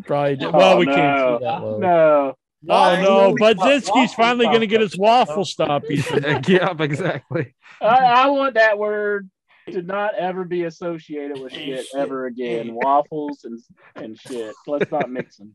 Probably 0.04 0.36
did. 0.36 0.46
Oh, 0.48 0.50
Well, 0.52 0.78
we 0.78 0.86
no. 0.86 0.94
can't 0.94 1.38
see 1.40 1.44
that 1.44 1.62
low. 1.62 1.78
No. 1.78 2.34
Oh 2.68 3.02
no, 3.02 3.34
Why? 3.38 3.54
Budzinski's 3.54 4.14
finally 4.14 4.46
going 4.46 4.60
to 4.60 4.68
get 4.68 4.80
his 4.80 4.96
waffle 4.96 5.42
stompies. 5.44 6.06
yep, 6.48 6.80
exactly. 6.80 7.54
I, 7.80 7.86
I 7.86 8.26
want 8.28 8.54
that 8.54 8.78
word 8.78 9.28
to 9.68 9.82
not 9.82 10.14
ever 10.14 10.44
be 10.44 10.62
associated 10.64 11.40
with 11.40 11.52
shit 11.52 11.84
ever 11.96 12.26
again. 12.26 12.72
Waffles 12.74 13.44
and 13.44 13.60
and 13.96 14.16
shit. 14.18 14.54
Let's 14.68 14.92
not 14.92 15.10
mix 15.10 15.38
them. 15.38 15.54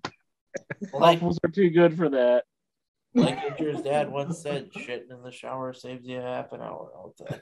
Like, 0.93 1.21
Waffles 1.21 1.39
are 1.43 1.49
too 1.49 1.69
good 1.69 1.95
for 1.97 2.09
that. 2.09 2.43
like 3.13 3.37
Andrew's 3.37 3.81
dad 3.81 4.11
once 4.11 4.39
said, 4.39 4.71
shitting 4.73 5.11
in 5.11 5.21
the 5.23 5.31
shower 5.31 5.73
saves 5.73 6.05
you 6.05 6.19
half 6.19 6.51
an 6.51 6.61
hour 6.61 6.91
all 6.95 7.13
the 7.17 7.25
time. 7.25 7.41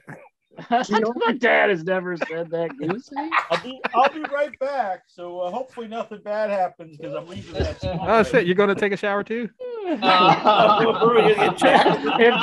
My 0.70 1.32
dad 1.38 1.68
has 1.68 1.84
never 1.84 2.16
said 2.16 2.48
that, 2.50 2.70
Goosey. 2.78 3.14
I'll 3.50 3.62
be, 3.62 3.78
I'll 3.94 4.08
be 4.12 4.22
right 4.32 4.58
back. 4.58 5.02
So 5.06 5.40
uh, 5.40 5.50
hopefully 5.50 5.86
nothing 5.86 6.20
bad 6.24 6.48
happens 6.48 6.96
because 6.96 7.14
I'm 7.14 7.26
leaving 7.26 7.52
that. 7.54 7.76
Oh 8.08 8.22
shit, 8.22 8.46
you're 8.46 8.54
going 8.54 8.70
to 8.70 8.74
take 8.74 8.92
a 8.92 8.96
shower 8.96 9.22
too? 9.22 9.50
if 9.88 10.00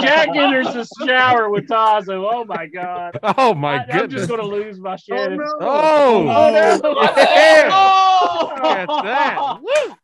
Jack 0.02 0.30
enters 0.36 0.74
the 0.74 0.88
shower 1.08 1.50
with 1.50 1.68
Tazo, 1.68 2.30
oh 2.32 2.46
my 2.46 2.68
god. 2.68 3.18
Oh 3.38 3.54
my 3.56 3.78
I, 3.78 3.86
I'm 3.90 4.10
just 4.10 4.30
gonna 4.30 4.44
lose 4.44 4.80
my 4.80 4.96
shit. 4.96 5.32
no. 5.32 5.44
Oh, 5.60 6.28
Oh, 6.30 6.80
no. 6.84 7.14
Yeah. 7.18 7.70
Oh! 7.72 8.52
Look 8.54 8.64
at 8.64 8.88
that. 8.88 9.58
Woo! 9.62 9.96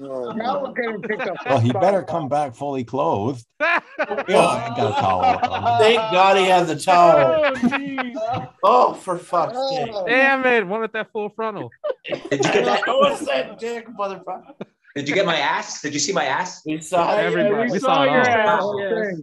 Oh, 0.00 0.32
now 0.32 0.62
we're 0.62 0.72
getting 0.72 1.00
picked 1.02 1.22
up. 1.22 1.36
Well, 1.46 1.60
he 1.60 1.72
oh, 1.72 1.80
better 1.80 2.02
come 2.02 2.28
back 2.28 2.54
fully 2.54 2.84
clothed. 2.84 3.44
Yeah, 4.28 4.38
I 4.46 4.72
got 4.76 4.96
a 4.96 5.00
towel. 5.00 5.24
on. 5.52 5.80
Thank 5.80 5.96
God 5.96 6.36
he 6.36 6.44
has 6.44 6.70
a 6.70 6.78
towel. 6.78 7.52
Oh. 7.60 8.52
Oh, 8.62 8.94
for 8.94 9.18
fuck's 9.18 9.54
oh. 9.56 9.76
sake. 9.76 9.92
Damn 10.06 10.46
it! 10.46 10.64
One 10.66 10.80
with 10.80 10.92
that 10.92 11.10
full 11.12 11.28
frontal. 11.30 11.70
Did 12.04 12.20
you 12.30 12.38
get 12.38 12.64
that? 12.64 12.82
What's 12.86 13.26
that 13.26 13.58
dick, 13.58 13.88
motherfucker? 13.88 14.54
Did 14.94 15.08
you 15.08 15.14
get 15.16 15.26
my 15.26 15.36
ass? 15.36 15.82
Did 15.82 15.94
you 15.94 16.00
see 16.00 16.12
my 16.12 16.24
ass? 16.26 16.62
We 16.64 16.80
saw 16.80 17.12
Yeah, 17.12 17.22
Everybody- 17.22 17.66
we, 17.66 17.72
we 17.72 17.78
saw, 17.80 17.86
saw 17.86 18.02
it 18.02 18.10
your 18.12 18.46
all. 18.46 18.80
ass. 18.80 18.96
yes. 18.96 19.20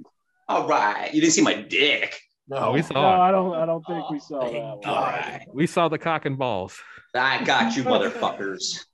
All 0.49 0.68
right. 0.68 1.14
You 1.14 1.22
didn't 1.22 1.34
see 1.34 1.41
my 1.41 1.56
dick. 1.56 2.19
No, 2.48 2.57
oh, 2.57 2.72
we 2.73 2.82
saw. 2.82 2.94
No, 2.94 3.02
saw 3.02 3.22
I 3.22 3.32
don't. 3.32 3.56
I 3.56 3.65
don't 3.65 3.86
think 3.86 4.10
we 4.10 4.19
saw 4.19 4.40
that 4.41 4.56
All 4.56 4.77
one. 4.77 4.86
right. 4.86 5.41
it. 5.41 5.53
We 5.53 5.68
saw 5.68 5.88
the 5.88 5.98
cock 5.98 6.26
and 6.26 6.38
balls. 6.38 6.77
I 7.15 7.43
got 7.43 7.75
you, 7.75 7.83
motherfuckers. 7.83 8.85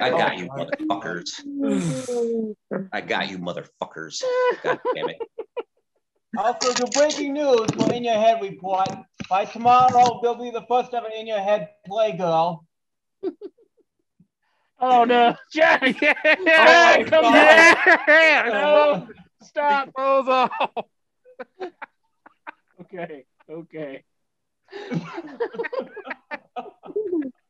I 0.00 0.10
oh 0.10 0.18
got 0.18 0.38
you, 0.38 0.48
motherfuckers. 0.48 1.28
I 2.92 3.00
got 3.00 3.30
you, 3.30 3.38
motherfuckers. 3.38 4.22
God 4.62 4.80
damn 4.94 5.10
it. 5.10 5.18
Also, 6.36 6.74
the 6.74 6.86
breaking 6.94 7.32
news 7.32 7.66
for 7.74 7.90
In 7.90 8.04
Your 8.04 8.14
Head 8.14 8.42
report. 8.42 8.86
By 9.30 9.46
tomorrow, 9.46 10.20
there'll 10.20 10.36
be 10.36 10.50
the 10.50 10.64
first 10.68 10.92
ever 10.92 11.08
In 11.08 11.26
Your 11.26 11.40
Head 11.40 11.70
Playgirl. 11.88 12.60
Oh 14.80 15.02
no, 15.02 15.34
Jack! 15.52 15.82
Yeah, 16.00 16.14
Jack, 16.22 17.00
oh 17.00 17.10
come 17.10 17.32
back! 17.32 18.04
yeah. 18.06 18.48
No, 18.48 19.08
stop. 19.42 19.92
Balls 19.92 20.28
off. 20.28 20.52
Okay, 22.82 23.24
okay. 23.50 24.04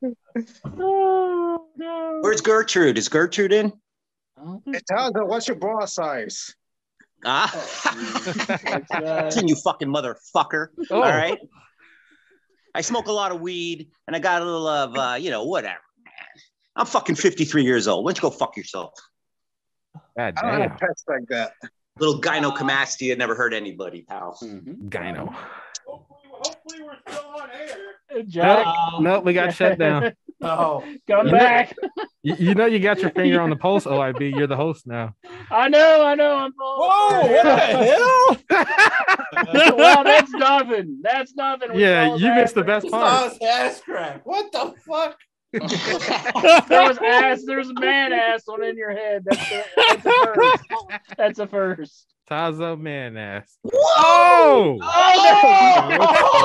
Oh 0.03 1.67
no. 1.77 2.19
Where's 2.21 2.41
Gertrude? 2.41 2.99
Is 2.99 3.09
Gertrude 3.09 3.53
in? 3.53 3.73
Hey, 4.67 4.81
Tazo, 4.91 5.27
what's 5.27 5.49
your 5.49 5.57
bra 5.57 5.85
size? 5.85 6.55
Ah, 7.25 7.51
That's, 8.65 8.91
listen, 9.35 9.49
you 9.49 9.57
fucking 9.57 9.89
motherfucker. 9.89 10.69
Oh. 10.91 10.97
All 10.97 11.03
right. 11.03 11.39
I 12.75 12.81
smoke 12.81 13.09
a 13.09 13.13
lot 13.13 13.33
of 13.33 13.41
weed 13.41 13.91
and 14.07 14.15
I 14.15 14.21
got 14.21 14.41
a 14.41 14.45
little 14.45 14.69
of, 14.69 14.97
uh, 14.97 15.15
you 15.19 15.31
know, 15.31 15.45
whatever. 15.45 15.81
I'm 16.77 16.87
fucking 16.87 17.17
53 17.17 17.65
years 17.65 17.89
old. 17.89 18.05
Why 18.05 18.13
don't 18.13 18.19
you 18.19 18.31
go 18.31 18.37
fuck 18.37 18.57
yourself? 18.57 18.93
God 20.17 20.35
I 20.37 20.43
don't 20.43 20.61
damn. 20.61 20.71
have 20.71 20.79
pets 20.79 21.03
like 21.09 21.27
that. 21.31 21.55
Little 21.99 22.21
gynecomastia 22.21 23.19
never 23.19 23.35
hurt 23.35 23.53
anybody, 23.53 24.03
pal. 24.03 24.39
mhm. 24.41 24.89
Gyno. 24.89 25.35
Hopefully, 26.43 26.83
we're 26.83 26.97
still 27.09 27.31
on 27.41 27.51
air. 27.51 28.25
Jack, 28.27 28.67
Nope, 28.67 29.03
nope, 29.03 29.25
we 29.25 29.33
got 29.33 29.55
shut 29.55 29.79
down. 29.79 30.13
Oh, 30.41 30.85
come 31.09 31.33
back. 31.33 31.75
You, 32.23 32.37
you 32.39 32.55
know 32.55 32.67
you 32.67 32.79
got 32.79 33.01
your 33.01 33.11
finger 33.11 33.41
on 33.41 33.51
the 33.51 33.57
pulse, 33.57 33.87
OIB. 33.87 34.37
You're 34.37 34.47
the 34.47 34.55
host 34.55 34.87
now. 34.87 35.15
I 35.51 35.69
know, 35.69 36.05
I 36.05 36.15
know. 36.15 36.33
I'm 36.37 36.53
Whoa! 36.57 37.27
What 37.27 37.43
the 37.43 38.55
hell? 38.55 39.75
well, 39.77 40.05
that's 40.05 40.31
nothing. 40.31 41.01
That's 41.03 41.35
nothing. 41.35 41.73
We 41.75 41.83
yeah, 41.83 42.15
you 42.15 42.33
missed 42.35 42.55
the 42.55 42.63
best 42.63 42.89
Saw 42.89 43.01
part. 43.01 43.33
his 43.33 43.39
ass 43.43 43.81
crack. 43.81 44.25
What 44.25 44.53
the 44.53 44.75
fuck? 44.87 45.19
There 46.69 46.89
was 46.89 46.99
ass. 46.99 47.43
There's 47.45 47.73
man 47.73 48.13
ass 48.13 48.47
on 48.47 48.63
in 48.63 48.77
your 48.77 48.93
head. 48.93 49.25
That's 49.25 49.51
a, 49.51 49.65
that's 49.77 50.07
a 50.07 50.11
first. 50.35 50.65
That's 51.17 51.39
a 51.41 51.47
first. 51.49 52.07
Tazo 52.29 52.79
man 52.79 53.17
ass. 53.17 53.57
Whoa! 53.63 54.79
Oh! 54.83 56.39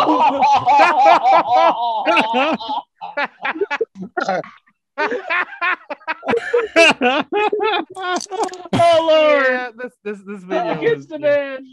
Oh 8.76 8.84
Lord! 9.10 9.46
Yeah, 9.50 9.72
this 9.76 9.92
this 10.06 10.20
this 10.26 10.44
video 10.44 10.82
It's 10.82 11.02
is 11.02 11.08
the 11.08 11.20
man. 11.20 11.66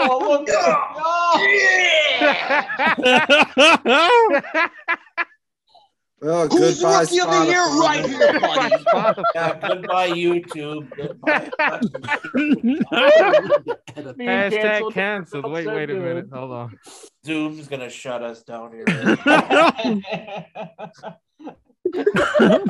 Oh, 0.00 0.18
look 0.30 0.48
at 4.56 5.22
Oh, 6.24 6.46
Who's 6.46 6.80
goodbye, 6.80 7.00
rookie 7.00 7.18
of 7.20 7.30
the 7.30 7.46
year 7.46 7.66
Spotify. 7.66 7.80
right 7.80 8.06
here, 8.06 8.38
buddy? 8.40 8.84
Yeah, 9.34 9.58
goodbye, 9.68 10.10
YouTube. 10.10 10.88
Goodbye. 10.96 11.50
Hashtag 14.22 14.52
canceled. 14.52 14.94
canceled. 14.94 15.50
Wait, 15.52 15.66
wait 15.66 15.90
a 15.90 15.94
minute. 15.94 16.28
Hold 16.32 16.52
on. 16.52 16.78
Zoom's 17.26 17.66
gonna 17.66 17.90
shut 17.90 18.22
us 18.22 18.44
down 18.44 18.70
here. 18.72 18.84
Oh 21.94 22.60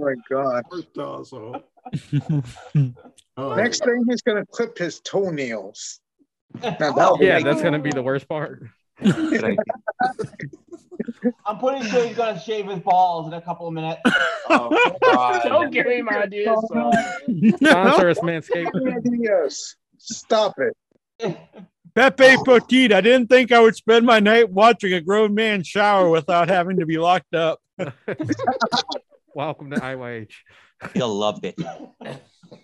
my 0.00 0.14
god. 0.30 0.62
Oh. 3.36 3.54
Next 3.54 3.84
thing, 3.84 4.04
he's 4.08 4.22
gonna 4.22 4.46
clip 4.46 4.78
his 4.78 5.00
toenails. 5.00 6.00
Now, 6.62 6.94
Oh, 6.96 7.18
yeah, 7.20 7.34
like- 7.36 7.44
that's 7.44 7.60
gonna 7.62 7.78
be 7.78 7.90
the 7.90 8.02
worst 8.02 8.26
part. 8.28 8.62
I'm 11.46 11.58
pretty 11.58 11.88
sure 11.88 12.06
he's 12.06 12.16
gonna 12.16 12.38
shave 12.38 12.68
his 12.68 12.80
balls 12.80 13.26
in 13.26 13.34
a 13.34 13.40
couple 13.40 13.66
of 13.68 13.74
minutes. 13.74 14.00
Oh, 14.48 14.98
Don't 15.44 15.70
give 15.70 15.86
him 15.86 16.08
ideas. 16.08 16.58
son. 16.68 16.92
Sponsor 17.56 18.08
us, 18.08 18.18
Manscaped. 18.20 19.64
Stop 19.98 20.54
it. 20.58 20.76
Pepe 21.94 22.36
Poteet, 22.46 22.92
I 22.92 23.02
didn't 23.02 23.26
think 23.28 23.52
I 23.52 23.60
would 23.60 23.76
spend 23.76 24.06
my 24.06 24.18
night 24.18 24.50
watching 24.50 24.94
a 24.94 25.00
grown 25.00 25.34
man 25.34 25.62
shower 25.62 26.08
without 26.08 26.48
having 26.48 26.78
to 26.78 26.86
be 26.86 26.96
locked 26.96 27.34
up. 27.34 27.60
Welcome 29.34 29.70
to 29.70 29.76
IYH. 29.76 30.32
You'll 30.94 31.14
love 31.14 31.40
it. 31.44 31.54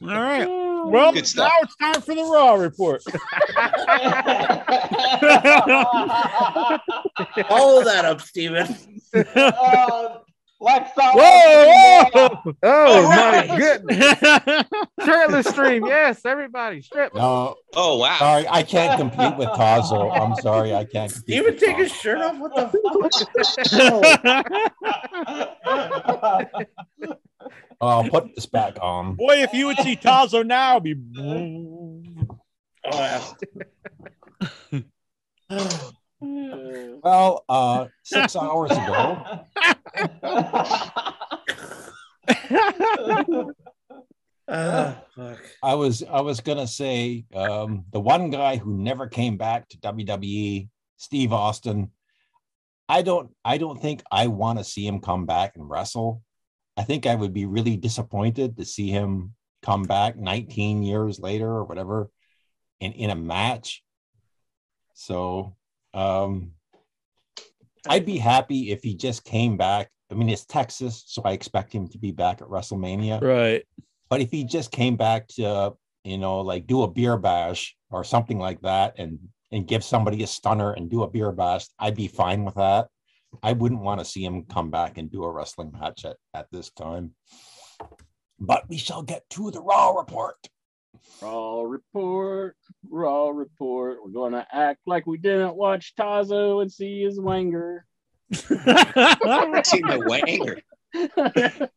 All 0.03 0.09
right. 0.09 0.47
Well, 0.47 1.13
now 1.13 1.51
it's 1.63 1.77
time 1.77 2.01
for 2.01 2.15
the 2.15 2.23
Raw 2.23 2.55
report. 2.55 3.03
Follow 7.49 7.83
that 7.85 8.05
up, 8.05 8.21
Steven. 8.21 8.77
Uh, 9.15 10.19
Lex 10.61 10.91
Luthor- 10.99 11.15
Whoa, 11.15 12.05
whoa! 12.13 12.55
Oh 12.65 13.09
my 13.09 13.47
goodness! 13.57 14.65
Shirtless 15.05 15.47
stream, 15.47 15.87
yes, 15.87 16.25
everybody, 16.25 16.83
strip. 16.83 17.15
No, 17.15 17.55
Oh 17.77 17.99
wow. 17.99 18.17
sorry, 18.19 18.49
I 18.49 18.65
can't 18.65 18.99
compete 18.99 19.37
with 19.37 19.49
Tazo. 19.51 20.11
I'm 20.21 20.35
sorry, 20.37 20.75
I 20.75 20.85
can't 20.85 21.13
compete. 21.13 21.45
Steven, 21.45 21.57
take 21.59 21.77
Tazo. 21.77 21.79
his 21.79 21.93
shirt 21.93 22.19
off. 22.19 22.39
What 22.39 22.57
the 22.57 22.71
Oh, 25.65 26.45
I'll 27.81 28.09
put 28.09 28.35
this 28.35 28.47
back 28.47 28.79
on. 28.81 29.15
Boy, 29.15 29.43
if 29.43 29.53
you 29.53 29.67
would 29.67 29.79
see 29.79 29.97
Tazo 29.97 30.45
now, 30.45 30.81
be. 30.81 30.97
Oh, 31.17 32.03
Well, 36.21 37.45
uh, 37.49 37.87
six 38.03 38.35
hours 38.35 38.73
ago, 38.73 39.45
fuck. 45.15 45.39
I 45.63 45.75
was 45.75 46.03
I 46.03 46.21
was 46.21 46.41
gonna 46.41 46.67
say 46.67 47.25
um, 47.35 47.85
the 47.93 48.01
one 48.01 48.31
guy 48.31 48.57
who 48.57 48.77
never 48.77 49.07
came 49.07 49.37
back 49.37 49.69
to 49.69 49.79
WWE, 49.79 50.69
Steve 50.97 51.33
Austin. 51.33 51.93
I 52.89 53.03
don't 53.03 53.31
I 53.45 53.59
don't 53.59 53.81
think 53.81 54.03
I 54.11 54.27
want 54.27 54.59
to 54.59 54.65
see 54.65 54.87
him 54.87 55.01
come 55.01 55.25
back 55.25 55.53
and 55.55 55.69
wrestle. 55.69 56.23
I 56.79 56.85
think 56.85 57.07
I 57.07 57.17
would 57.17 57.35
be 57.35 57.45
really 57.45 57.77
disappointed 57.77 58.57
to 58.57 58.65
see 58.65 58.89
him 58.89 59.35
come 59.63 59.83
back 59.83 60.17
19 60.17 60.85
years 60.85 61.19
later 61.19 61.49
or 61.49 61.65
whatever 61.65 62.09
in 62.81 62.93
in 62.93 63.11
a 63.11 63.17
match. 63.17 63.83
So 64.95 65.57
um 65.93 66.53
I'd 67.89 68.07
be 68.07 68.19
happy 68.19 68.71
if 68.71 68.83
he 68.83 68.95
just 68.95 69.25
came 69.25 69.57
back. 69.57 69.91
I 70.11 70.15
mean, 70.15 70.29
it's 70.29 70.45
Texas, 70.45 71.05
so 71.07 71.23
I 71.25 71.33
expect 71.33 71.73
him 71.73 71.89
to 71.89 71.99
be 71.99 72.13
back 72.13 72.41
at 72.41 72.49
WrestleMania. 72.49 73.21
Right. 73.21 73.65
But 74.09 74.21
if 74.21 74.31
he 74.31 74.45
just 74.45 74.71
came 74.71 74.97
back 74.97 75.29
to, 75.29 75.75
you 76.05 76.19
know, 76.19 76.41
like 76.41 76.67
do 76.67 76.83
a 76.83 76.89
beer 76.89 77.17
bash 77.17 77.77
or 77.91 78.05
something 78.05 78.39
like 78.39 78.61
that 78.63 78.95
and 78.99 79.19
and 79.51 79.67
give 79.67 79.83
somebody 79.83 80.23
a 80.23 80.27
stunner 80.27 80.73
and 80.73 80.91
do 80.91 81.03
a 81.03 81.11
beer 81.11 81.33
bash, 81.33 81.67
I'd 81.79 81.97
be 81.97 82.07
fine 82.07 82.45
with 82.45 82.55
that. 82.55 82.89
I 83.43 83.53
wouldn't 83.53 83.81
want 83.81 84.01
to 84.01 84.05
see 84.05 84.25
him 84.25 84.45
come 84.45 84.71
back 84.71 84.99
and 84.99 85.11
do 85.11 85.25
a 85.25 85.31
wrestling 85.31 85.73
match 85.73 86.05
at, 86.05 86.17
at 86.35 86.47
this 86.51 86.71
time. 86.71 87.13
But 88.39 88.69
we 88.69 88.79
shall 88.79 89.03
get 89.03 89.29
to 89.31 89.51
the 89.51 89.63
Raw 89.63 89.93
report. 89.93 90.37
Raw 91.23 91.63
report, 91.63 92.57
raw 92.89 93.29
report. 93.29 93.99
We're 94.05 94.11
gonna 94.11 94.47
act 94.53 94.81
like 94.87 95.07
we 95.07 95.19
didn't 95.19 95.55
watch 95.55 95.95
Tazo 95.97 96.61
and 96.63 96.71
see 96.71 97.03
his 97.03 97.19
wanger. 97.19 97.81
See 98.33 98.47
the 98.49 100.61
wanger. 100.93 101.69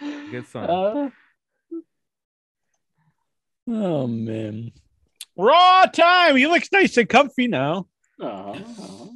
Good 0.30 0.46
son. 0.48 0.70
Uh, 0.70 1.10
Oh 3.66 4.06
man. 4.06 4.72
Raw 5.36 5.84
time. 5.86 6.36
He 6.36 6.46
looks 6.46 6.70
nice 6.70 6.96
and 6.96 7.08
comfy 7.08 7.48
now. 7.48 7.86
uh-huh. 8.20 9.06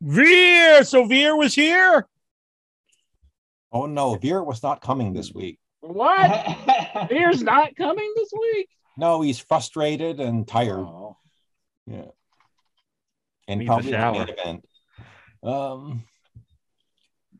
Veer. 0.00 0.84
So 0.84 1.06
Veer 1.06 1.36
was 1.36 1.54
here. 1.54 2.06
Oh 3.72 3.86
no, 3.86 4.14
Veer 4.16 4.42
was 4.42 4.62
not 4.62 4.80
coming 4.80 5.12
this 5.12 5.32
week. 5.32 5.58
What? 5.80 7.08
Beer's 7.08 7.42
not 7.42 7.76
coming 7.76 8.12
this 8.16 8.30
week. 8.38 8.68
No, 8.96 9.20
he's 9.20 9.38
frustrated 9.38 10.20
and 10.20 10.46
tired. 10.46 10.78
Oh. 10.78 11.16
Yeah. 11.86 12.06
And 13.48 13.60
Needs 13.60 13.68
probably 13.68 13.90
the 13.92 14.12
main 14.12 14.28
event. 14.28 14.64
Um, 15.42 16.04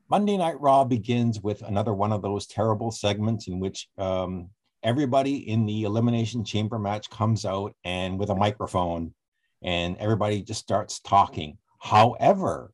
Monday 0.09 0.37
Night 0.37 0.61
Raw 0.61 0.85
begins 0.85 1.41
with 1.41 1.63
another 1.63 1.93
one 1.93 2.13
of 2.13 2.23
those 2.23 2.47
terrible 2.47 2.93
segments 2.93 3.49
in 3.49 3.59
which 3.59 3.89
um, 3.99 4.51
everybody 4.83 5.49
in 5.49 5.67
the 5.67 5.83
Elimination 5.83 6.45
Chamber 6.45 6.79
match 6.79 7.11
comes 7.11 7.45
out 7.45 7.75
and 7.85 8.19
with 8.19 8.31
a 8.31 8.35
microphone 8.35 9.15
and 9.63 9.97
everybody 9.97 10.43
just 10.43 10.61
starts 10.61 11.01
talking. 11.01 11.59
However, 11.87 12.73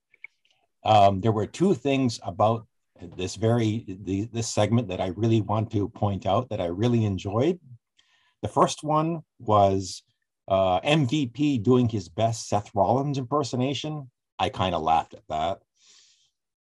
um, 0.85 1.21
there 1.21 1.33
were 1.33 1.47
two 1.47 1.75
things 1.75 2.19
about 2.23 2.67
this 3.19 3.35
very 3.35 3.85
the, 3.87 4.25
this 4.33 4.49
segment 4.49 4.89
that 4.89 5.03
I 5.03 5.09
really 5.09 5.43
want 5.43 5.71
to 5.73 5.91
point 5.91 6.25
out 6.25 6.49
that 6.49 6.63
I 6.63 6.67
really 6.67 7.05
enjoyed. 7.05 7.61
The 8.41 8.49
first 8.49 8.83
one 8.83 9.21
was 9.39 10.03
uh, 10.49 10.81
MVP 10.81 11.63
doing 11.63 11.91
his 11.91 12.09
best 12.09 12.49
Seth 12.49 12.71
Rollins 12.75 13.19
impersonation. 13.19 14.11
I 14.39 14.49
kind 14.49 14.75
of 14.75 14.81
laughed 14.81 15.13
at 15.13 15.29
that. 15.29 15.59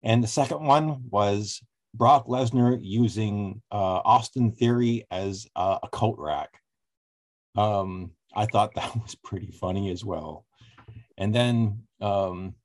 And 0.04 0.24
the 0.24 0.28
second 0.28 0.64
one 0.64 1.10
was 1.10 1.64
Brock 1.96 2.28
Lesnar 2.28 2.78
using 2.80 3.64
uh, 3.72 4.02
Austin 4.06 4.52
Theory 4.52 5.08
as 5.10 5.48
uh, 5.56 5.80
a 5.82 5.88
coat 5.88 6.18
rack. 6.20 6.52
Um, 7.56 8.12
I 8.36 8.46
thought 8.46 8.74
that 8.76 8.96
was 9.02 9.16
pretty 9.16 9.50
funny 9.50 9.90
as 9.90 10.06
well. 10.06 10.46
And 11.18 11.34
then 11.34 11.84
um, 12.02 12.56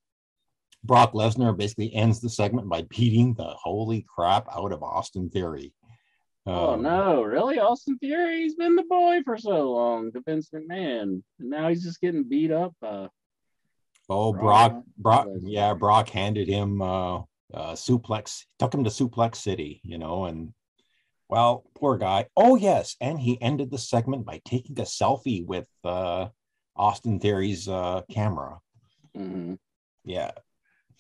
Brock 0.85 1.13
Lesnar 1.13 1.57
basically 1.57 1.95
ends 1.95 2.21
the 2.21 2.31
segment 2.31 2.69
by 2.69 2.83
beating 2.83 3.35
the 3.35 3.45
holy 3.45 4.05
crap 4.09 4.47
out 4.55 4.73
of 4.73 4.83
Austin 4.83 5.31
Theory. 5.31 5.73
Oh 6.47 6.75
Um, 6.75 6.83
no, 6.83 7.23
really? 7.23 7.59
Austin 7.59 7.99
Theory? 7.99 8.43
He's 8.43 8.55
been 8.57 8.77
the 8.77 8.85
boy 8.85 9.21
for 9.25 9.37
so 9.37 9.71
long 9.73 10.11
to 10.13 10.23
Vince 10.27 10.51
McMahon. 10.55 11.03
And 11.03 11.23
now 11.39 11.69
he's 11.69 11.85
just 11.85 12.01
getting 12.01 12.25
beat 12.25 12.51
up. 12.51 12.75
Uh, 12.83 13.09
Oh, 14.13 14.33
Brock 14.33 14.83
Brock, 14.99 15.27
Brock, 15.27 15.29
yeah, 15.43 15.73
Brock 15.73 16.09
handed 16.09 16.49
him 16.49 16.83
uh, 16.83 17.19
uh, 17.55 17.75
suplex, 17.75 18.43
took 18.59 18.75
him 18.75 18.83
to 18.83 18.91
Suplex 18.91 19.37
City, 19.37 19.81
you 19.85 19.99
know, 19.99 20.25
and 20.25 20.53
well, 21.29 21.63
poor 21.77 21.97
guy. 21.97 22.27
Oh, 22.37 22.57
yes, 22.57 22.97
and 23.01 23.21
he 23.21 23.41
ended 23.41 23.71
the 23.71 23.79
segment 23.79 24.27
by 24.27 24.41
taking 24.45 24.81
a 24.81 24.83
selfie 24.83 25.47
with 25.47 25.69
uh, 25.85 26.27
Austin 26.77 27.21
Theory's 27.21 27.69
uh, 27.69 28.03
camera. 28.11 28.59
mhm. 29.17 29.59
Yeah. 30.05 30.31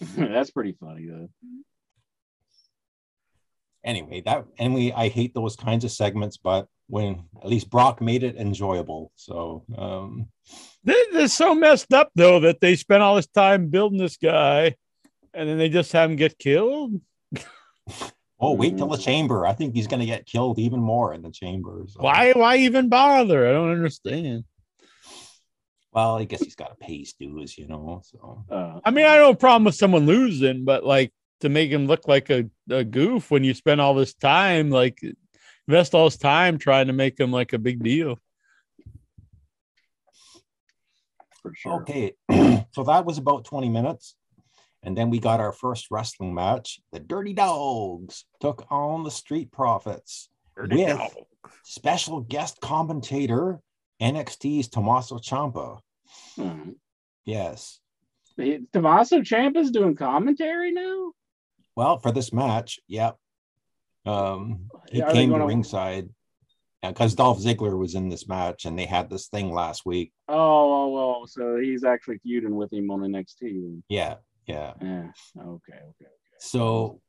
That's 0.17 0.51
pretty 0.51 0.73
funny 0.81 1.07
though. 1.07 1.29
Anyway, 3.83 4.21
that 4.27 4.45
and 4.59 4.75
we 4.75 4.93
I 4.93 5.09
hate 5.09 5.33
those 5.35 5.57
kinds 5.57 5.85
of 5.85 5.91
segments, 5.91 6.37
but 6.37 6.67
when 6.87 7.25
at 7.43 7.49
least 7.49 7.71
Brock 7.71 8.01
made 8.03 8.23
it 8.23 8.37
enjoyable. 8.37 9.11
So 9.15 9.65
um, 9.79 10.27
This 10.85 11.09
is 11.15 11.33
so 11.33 11.55
messed 11.55 11.93
up 11.95 12.11
though 12.15 12.41
that 12.41 12.61
they 12.61 12.77
spent 12.77 13.03
all 13.03 13.17
this 13.17 13.27
time 13.29 13.69
building 13.69 13.99
this 13.99 14.19
guy, 14.19 14.75
and 15.33 15.49
then 15.49 15.57
they 15.57 15.69
just 15.71 15.93
have 15.93 16.11
him 16.11 16.17
get 16.17 16.39
killed. 16.39 17.01
oh, 18.41 18.53
wait 18.53 18.77
till 18.77 18.89
the 18.89 18.99
chamber. 18.99 19.47
I 19.47 19.53
think 19.55 19.75
he's 19.75 19.87
going 19.87 20.01
to 20.01 20.07
get 20.07 20.27
killed 20.27 20.59
even 20.59 20.81
more 20.81 21.15
in 21.15 21.23
the 21.23 21.31
chamber. 21.31 21.85
so- 21.89 22.01
Why? 22.03 22.33
Why 22.33 22.57
even 22.57 22.89
bother? 22.91 23.49
I 23.49 23.53
don't 23.53 23.71
understand. 23.71 24.45
Well, 25.93 26.19
I 26.19 26.25
guess 26.25 26.43
he's 26.43 26.55
got 26.55 26.69
to 26.69 26.77
pay 26.77 26.99
his 26.99 27.15
dues, 27.15 27.59
you 27.59 27.67
know. 27.67 28.01
So 28.05 28.45
Uh, 28.51 28.81
I 28.85 28.91
mean, 28.91 29.07
I 29.07 29.17
don't 29.17 29.27
have 29.27 29.35
a 29.35 29.39
problem 29.39 29.65
with 29.65 29.75
someone 29.75 30.07
losing, 30.07 30.65
but 30.65 30.85
like 30.85 31.13
to 31.41 31.49
make 31.49 31.71
him 31.71 31.87
look 31.87 32.07
like 32.07 32.31
a, 32.31 32.49
a 32.71 32.85
goof 32.85 33.31
when 33.31 33.43
you 33.45 33.55
spend 33.55 33.81
all 33.81 33.95
this 33.95 34.15
time, 34.15 34.71
like 34.71 35.01
invest 35.67 35.95
all 35.95 36.05
this 36.05 36.17
time 36.17 36.59
trying 36.59 36.87
to 36.87 36.93
make 36.93 37.19
him 37.19 37.33
like 37.33 37.53
a 37.53 37.59
big 37.59 37.83
deal. 37.83 38.19
for 41.43 41.55
sure. 41.55 41.81
Okay, 41.81 42.13
so 42.73 42.85
that 42.85 43.05
was 43.05 43.19
about 43.19 43.45
20 43.45 43.69
minutes. 43.69 44.15
And 44.83 44.97
then 44.97 45.11
we 45.11 45.19
got 45.19 45.41
our 45.41 45.53
first 45.53 45.89
wrestling 45.91 46.35
match. 46.35 46.81
The 46.93 47.01
Dirty 47.01 47.35
Dawgs 47.35 48.25
took 48.41 48.67
on 48.71 49.05
the 49.05 49.11
Street 49.11 49.53
Profits 49.53 50.31
Dirty 50.57 50.77
with 50.85 50.97
dog. 50.97 51.11
special 51.65 52.21
guest 52.21 52.61
commentator 52.63 53.61
NXT's 54.01 54.69
Tommaso 54.69 55.19
Ciampa. 55.19 55.81
Mhm. 56.37 56.77
Yes. 57.25 57.81
Tommaso 58.73 59.21
Ciampa's 59.21 59.71
doing 59.71 59.95
commentary 59.95 60.73
now. 60.73 61.13
Well, 61.77 61.99
for 61.99 62.11
this 62.11 62.33
match, 62.33 62.81
yep. 62.89 63.17
Um, 64.07 64.71
he 64.91 65.03
Are 65.03 65.13
came 65.13 65.31
to 65.31 65.45
ringside. 65.45 66.09
because 66.83 67.15
Dolph 67.15 67.39
Ziggler 67.41 67.79
was 67.79 67.95
in 67.95 68.09
this 68.09 68.27
match 68.27 68.65
and 68.65 68.79
they 68.79 68.87
had 68.87 69.11
this 69.11 69.29
thing 69.29 69.53
last 69.53 69.85
week. 69.85 70.13
Oh, 70.29 70.35
oh, 70.37 70.97
oh, 70.97 71.27
so 71.27 71.59
he's 71.59 71.85
actually 71.85 72.19
feuding 72.19 72.57
with 72.57 72.73
him 72.73 72.91
on 72.91 73.01
NXT. 73.01 73.83
Yeah, 73.89 74.17
yeah. 74.47 74.73
Yeah. 74.81 75.11
Okay, 75.39 75.75
okay. 75.75 76.11
So 76.39 77.01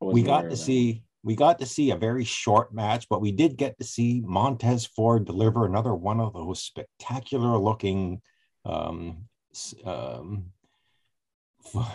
we 0.00 0.22
got 0.24 0.50
to 0.50 0.56
see 0.56 1.04
we 1.22 1.36
got 1.36 1.58
to 1.58 1.66
see 1.66 1.90
a 1.90 1.96
very 1.96 2.24
short 2.24 2.72
match, 2.72 3.06
but 3.08 3.20
we 3.20 3.32
did 3.32 3.56
get 3.56 3.78
to 3.78 3.84
see 3.84 4.22
Montez 4.24 4.86
Ford 4.86 5.26
deliver 5.26 5.66
another 5.66 5.94
one 5.94 6.20
of 6.20 6.32
those 6.32 6.62
spectacular 6.62 7.58
looking 7.58 8.22
um, 8.64 9.28
um, 9.84 10.46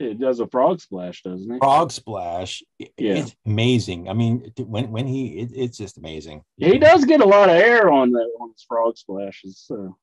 It 0.00 0.18
does 0.18 0.40
a 0.40 0.48
frog 0.48 0.80
splash, 0.80 1.22
doesn't 1.22 1.50
it? 1.50 1.58
frog 1.58 1.92
splash. 1.92 2.64
Yeah. 2.78 2.88
It's 3.14 3.36
amazing. 3.46 4.08
I 4.08 4.12
mean, 4.12 4.52
when 4.58 4.90
when 4.90 5.06
he 5.06 5.38
it, 5.38 5.50
it's 5.54 5.78
just 5.78 5.98
amazing. 5.98 6.42
He 6.56 6.78
does 6.78 7.04
get 7.04 7.20
a 7.20 7.24
lot 7.24 7.48
of 7.48 7.54
air 7.54 7.88
on 7.90 8.10
the 8.10 8.18
on 8.40 8.50
his 8.50 8.64
frog 8.66 8.96
splashes. 8.98 9.62
So 9.64 9.96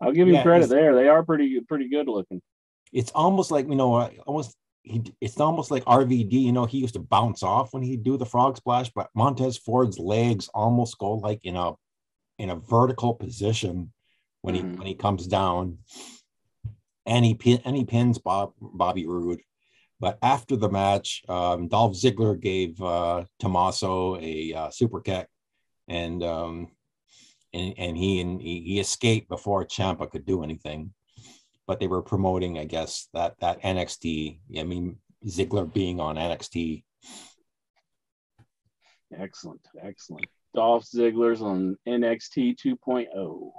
I'll 0.00 0.12
give 0.12 0.28
him 0.28 0.34
Yeah, 0.34 0.42
credit 0.44 0.68
there. 0.68 0.94
They 0.94 1.08
are 1.08 1.24
pretty 1.24 1.60
pretty 1.66 1.88
good 1.88 2.06
looking. 2.06 2.40
It's 2.92 3.10
almost 3.10 3.50
like 3.50 3.68
you 3.68 3.74
know, 3.74 4.08
almost 4.26 4.56
he. 4.86 5.02
It's 5.20 5.40
almost 5.40 5.70
like 5.70 5.84
RVD. 5.84 6.32
You 6.32 6.52
know, 6.52 6.64
he 6.64 6.78
used 6.78 6.94
to 6.94 7.00
bounce 7.00 7.42
off 7.42 7.72
when 7.72 7.82
he'd 7.82 8.04
do 8.04 8.16
the 8.16 8.26
frog 8.26 8.56
splash, 8.56 8.90
but 8.94 9.10
Montez 9.14 9.58
Ford's 9.58 9.98
legs 9.98 10.48
almost 10.54 10.98
go 10.98 11.14
like 11.14 11.40
in 11.44 11.56
a 11.56 11.72
in 12.38 12.50
a 12.50 12.56
vertical 12.56 13.14
position 13.14 13.92
when 14.42 14.54
he 14.54 14.62
when 14.62 14.86
he 14.86 14.94
comes 14.94 15.26
down, 15.26 15.78
and 17.04 17.24
he 17.24 17.34
pin 17.34 17.60
and 17.64 17.76
he 17.76 17.84
pins 17.84 18.18
Bob 18.18 18.52
Bobby 18.60 19.06
Roode. 19.06 19.40
But 19.98 20.18
after 20.22 20.56
the 20.56 20.68
match, 20.68 21.22
um, 21.28 21.68
Dolph 21.68 21.94
Ziggler 21.94 22.38
gave 22.38 22.80
uh, 22.82 23.24
Tommaso 23.40 24.16
a 24.20 24.52
uh, 24.54 24.70
super 24.70 25.00
kick, 25.00 25.26
and 25.88 26.22
um, 26.22 26.68
and 27.52 27.74
and 27.78 27.96
he 27.96 28.20
and 28.20 28.40
he, 28.40 28.60
he 28.60 28.80
escaped 28.80 29.28
before 29.28 29.64
Ciampa 29.64 30.10
could 30.10 30.26
do 30.26 30.42
anything. 30.42 30.92
But 31.66 31.80
they 31.80 31.86
were 31.88 32.02
promoting, 32.02 32.58
I 32.58 32.64
guess, 32.64 33.08
that 33.12 33.34
that 33.40 33.62
NXT. 33.62 34.38
I 34.58 34.62
mean, 34.62 34.98
Ziggler 35.26 35.72
being 35.72 36.00
on 36.00 36.16
NXT. 36.16 36.84
Excellent, 39.16 39.60
excellent. 39.82 40.26
Dolph 40.54 40.84
Ziggler's 40.84 41.42
on 41.42 41.76
NXT 41.86 42.56
2.0. 42.64 43.50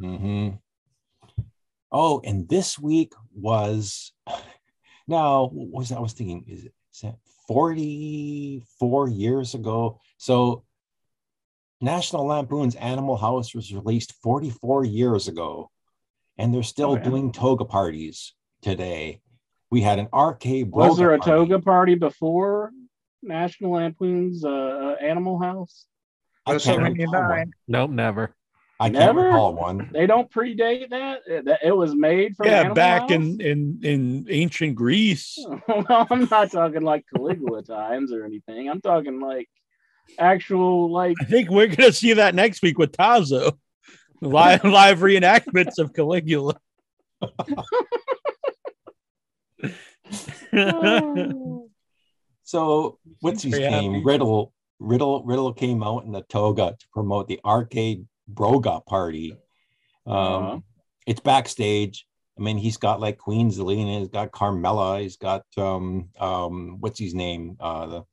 Mm-hmm. 0.00 0.56
Oh, 1.92 2.20
and 2.24 2.48
this 2.48 2.78
week 2.78 3.12
was 3.34 4.12
now 5.08 5.46
what 5.46 5.80
was 5.80 5.92
I 5.92 6.00
was 6.00 6.12
thinking 6.12 6.44
is 6.48 6.64
it 6.64 6.72
is 6.92 7.00
that 7.00 7.16
44 7.48 9.08
years 9.08 9.54
ago? 9.54 10.00
So 10.18 10.64
National 11.80 12.26
Lampoon's 12.26 12.74
Animal 12.76 13.16
House 13.16 13.54
was 13.54 13.72
released 13.74 14.14
44 14.22 14.84
years 14.84 15.28
ago, 15.28 15.70
and 16.38 16.52
they're 16.54 16.62
still 16.62 16.92
Oh, 16.92 16.96
yeah. 16.96 17.02
doing 17.02 17.32
toga 17.32 17.64
parties 17.64 18.34
today. 18.62 19.20
We 19.70 19.80
had 19.80 19.98
an 19.98 20.08
arcade. 20.12 20.70
Was 20.70 20.96
there 20.96 21.12
a 21.14 21.18
party. 21.18 21.30
toga 21.30 21.58
party 21.60 21.94
before 21.96 22.70
National 23.22 23.72
Lampoon's 23.72 24.44
uh, 24.44 24.48
uh, 24.48 24.96
Animal 25.04 25.38
House? 25.40 25.86
I 26.46 26.58
can't 26.58 26.82
recall 26.96 27.28
one. 27.28 27.52
Nope, 27.66 27.90
never. 27.90 28.34
I 28.78 28.90
can't 28.90 28.98
Never? 29.16 29.22
recall 29.28 29.54
one. 29.54 29.88
They 29.90 30.06
don't 30.06 30.30
predate 30.30 30.90
that. 30.90 31.20
It, 31.26 31.44
that- 31.46 31.60
it 31.64 31.72
was 31.74 31.94
made 31.94 32.36
from 32.36 32.46
yeah, 32.48 32.58
Animal 32.60 32.74
back 32.74 33.00
House? 33.02 33.10
in 33.12 33.40
in 33.40 33.80
in 33.82 34.26
ancient 34.28 34.74
Greece. 34.76 35.38
well, 35.68 36.06
I'm 36.10 36.28
not 36.30 36.52
talking 36.52 36.82
like 36.82 37.06
Caligula 37.14 37.62
times 37.62 38.12
or 38.12 38.24
anything. 38.26 38.68
I'm 38.68 38.82
talking 38.82 39.18
like 39.18 39.48
actual 40.18 40.92
like 40.92 41.16
I 41.20 41.24
think 41.24 41.50
we're 41.50 41.68
gonna 41.68 41.90
see 41.92 42.12
that 42.12 42.34
next 42.34 42.62
week 42.62 42.78
with 42.78 42.92
Tazo. 42.92 43.56
Live 44.20 44.64
live 44.64 44.98
reenactments 45.00 45.78
of 45.78 45.92
Caligula. 45.92 46.54
So 52.46 53.00
what's 53.20 53.42
his 53.42 53.58
name? 53.58 54.04
Riddle. 54.04 54.52
Riddle. 54.78 55.24
Riddle 55.24 55.52
came 55.52 55.82
out 55.82 56.04
in 56.04 56.12
the 56.12 56.22
toga 56.22 56.76
to 56.78 56.86
promote 56.92 57.26
the 57.26 57.40
arcade 57.44 58.06
broga 58.32 58.86
party. 58.86 59.32
Um, 60.06 60.16
Uh-huh. 60.16 60.60
It's 61.08 61.20
backstage. 61.20 62.06
I 62.38 62.42
mean, 62.42 62.56
he's 62.56 62.76
got 62.76 63.00
like 63.00 63.18
Queen 63.18 63.50
Zelina, 63.50 63.98
he's 63.98 64.08
got 64.08 64.30
Carmella, 64.30 65.00
he's 65.00 65.16
got 65.16 65.44
um 65.56 66.10
um 66.20 66.76
what's 66.80 67.00
his 67.00 67.14
name? 67.14 67.56
Uh 67.58 67.86
the 67.86 68.04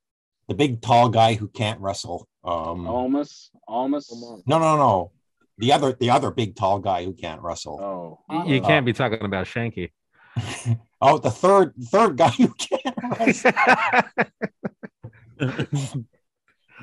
the 0.48 0.56
big 0.56 0.82
tall 0.82 1.10
guy 1.10 1.36
who 1.36 1.48
can't 1.48 1.80
wrestle. 1.80 2.28
Um 2.44 2.86
Omos. 2.88 3.50
Omos. 3.70 4.42
no 4.48 4.58
no 4.60 4.78
no. 4.78 5.12
The 5.60 5.72
other 5.72 5.94
the 5.94 6.10
other 6.10 6.32
big 6.32 6.56
tall 6.56 6.80
guy 6.80 7.06
who 7.06 7.14
can't 7.14 7.42
wrestle. 7.42 7.80
Oh. 8.30 8.46
You 8.46 8.62
can't 8.62 8.86
be 8.86 8.94
talking 8.94 9.24
about 9.24 9.46
Shanky. 9.48 9.92
Oh, 11.06 11.18
the 11.18 11.30
third 11.30 11.74
third 11.92 12.16
guy 12.16 12.30
who 12.30 12.54
can't 12.54 12.96
wrestle. 13.20 13.52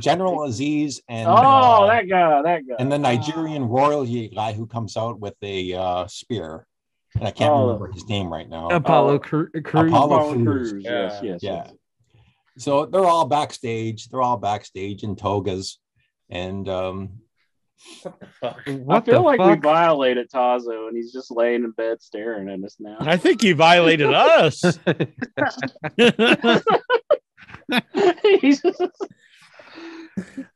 General 0.01 0.45
Aziz 0.45 1.01
and 1.09 1.27
Oh, 1.29 1.33
uh, 1.33 1.87
that 1.87 2.09
guy, 2.09 2.43
that 2.43 2.69
guy. 2.69 2.75
and 2.79 2.91
the 2.93 2.99
Nigerian 2.99 3.65
royalty 3.65 4.29
guy 4.29 4.53
who 4.53 4.67
comes 4.67 4.97
out 4.97 5.19
with 5.21 5.35
a 5.43 5.75
uh, 5.75 6.07
spear, 6.07 6.67
and 7.17 7.27
I 7.27 7.31
can't 7.33 7.51
Oh. 7.53 7.67
remember 7.67 7.91
his 7.93 8.09
name 8.09 8.33
right 8.33 8.49
now. 8.49 8.69
Apollo. 8.69 9.19
Cru- 9.19 9.51
Cruz. 9.51 9.91
Apollo 9.91 10.15
Apollo 10.17 10.33
Crews. 10.45 10.71
Crews. 10.73 10.85
Yes, 10.85 11.21
yes, 11.23 11.41
yeah. 11.43 11.65
yes. 11.67 11.73
So 12.59 12.87
they're 12.87 13.05
all 13.07 13.27
backstage. 13.27 14.09
They're 14.09 14.23
all 14.23 14.37
backstage 14.37 15.03
in 15.03 15.17
togas, 15.17 15.79
and 16.29 16.69
um, 16.69 17.20
I 18.43 19.01
feel 19.01 19.25
like 19.25 19.41
we 19.41 19.57
violated 19.57 20.31
Tazo, 20.31 20.89
and 20.89 20.97
he's 20.97 21.13
just 21.13 21.31
laying 21.31 21.65
in 21.65 21.71
bed 21.73 22.03
staring 22.03 22.49
at 22.49 22.63
us 22.63 22.77
now. 22.79 22.97
I 23.01 23.17
think 23.17 23.43
he 23.43 23.53
violated 23.53 24.13
us. 24.13 24.63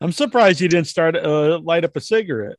I'm 0.00 0.12
surprised 0.12 0.60
he 0.60 0.68
didn't 0.68 0.86
start 0.86 1.16
uh, 1.16 1.58
light 1.60 1.84
up 1.84 1.96
a 1.96 2.00
cigarette. 2.00 2.56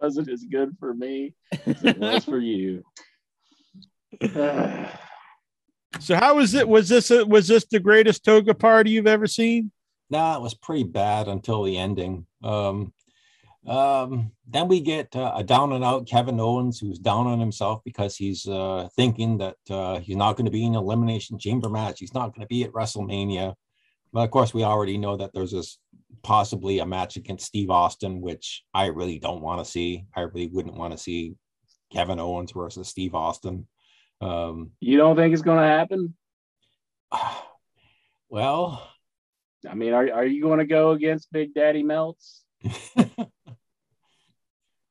wasn't 0.00 0.30
as 0.30 0.44
good 0.44 0.76
for 0.78 0.94
me 0.94 1.34
as 1.66 1.84
it 1.84 1.98
was 1.98 2.24
for 2.24 2.38
you. 2.38 2.84
So 6.00 6.16
how 6.16 6.36
was 6.36 6.54
it? 6.54 6.66
Was 6.66 6.88
this 6.88 7.10
a, 7.10 7.26
was 7.26 7.46
this 7.46 7.66
the 7.70 7.78
greatest 7.78 8.24
toga 8.24 8.54
party 8.54 8.92
you've 8.92 9.06
ever 9.06 9.26
seen? 9.26 9.70
Nah, 10.12 10.36
it 10.36 10.42
was 10.42 10.54
pretty 10.54 10.84
bad 10.84 11.26
until 11.26 11.64
the 11.64 11.76
ending. 11.76 12.26
Um, 12.44 12.92
um, 13.66 14.32
then 14.46 14.68
we 14.68 14.80
get 14.80 15.14
uh, 15.16 15.32
a 15.34 15.42
down 15.42 15.72
and 15.72 15.84
out 15.84 16.06
Kevin 16.06 16.38
Owens 16.38 16.78
who's 16.78 16.98
down 16.98 17.26
on 17.26 17.40
himself 17.40 17.80
because 17.84 18.16
he's 18.16 18.46
uh, 18.46 18.88
thinking 18.94 19.38
that 19.38 19.56
uh, 19.70 19.98
he's 20.00 20.16
not 20.16 20.36
going 20.36 20.44
to 20.44 20.50
be 20.50 20.64
in 20.64 20.74
an 20.74 20.80
elimination 20.80 21.38
chamber 21.38 21.68
match. 21.68 21.98
He's 21.98 22.14
not 22.14 22.34
going 22.34 22.42
to 22.42 22.46
be 22.46 22.64
at 22.64 22.72
WrestleMania. 22.72 23.54
But 24.12 24.24
of 24.24 24.30
course, 24.30 24.52
we 24.52 24.64
already 24.64 24.98
know 24.98 25.16
that 25.16 25.32
there's 25.32 25.52
this 25.52 25.78
possibly 26.22 26.80
a 26.80 26.86
match 26.86 27.16
against 27.16 27.46
Steve 27.46 27.70
Austin, 27.70 28.20
which 28.20 28.62
I 28.74 28.86
really 28.86 29.18
don't 29.18 29.40
want 29.40 29.64
to 29.64 29.70
see. 29.70 30.04
I 30.14 30.22
really 30.22 30.48
wouldn't 30.48 30.76
want 30.76 30.92
to 30.92 30.98
see 30.98 31.34
Kevin 31.92 32.20
Owens 32.20 32.52
versus 32.52 32.88
Steve 32.88 33.14
Austin. 33.14 33.66
Um, 34.20 34.72
You 34.80 34.98
don't 34.98 35.16
think 35.16 35.32
it's 35.32 35.42
going 35.42 35.58
to 35.58 35.66
happen? 35.66 36.14
well, 38.28 38.91
I 39.68 39.74
mean, 39.74 39.92
are, 39.92 40.10
are 40.12 40.26
you 40.26 40.42
going 40.42 40.58
to 40.58 40.66
go 40.66 40.90
against 40.92 41.30
Big 41.32 41.54
Daddy 41.54 41.82
Melts? 41.82 42.42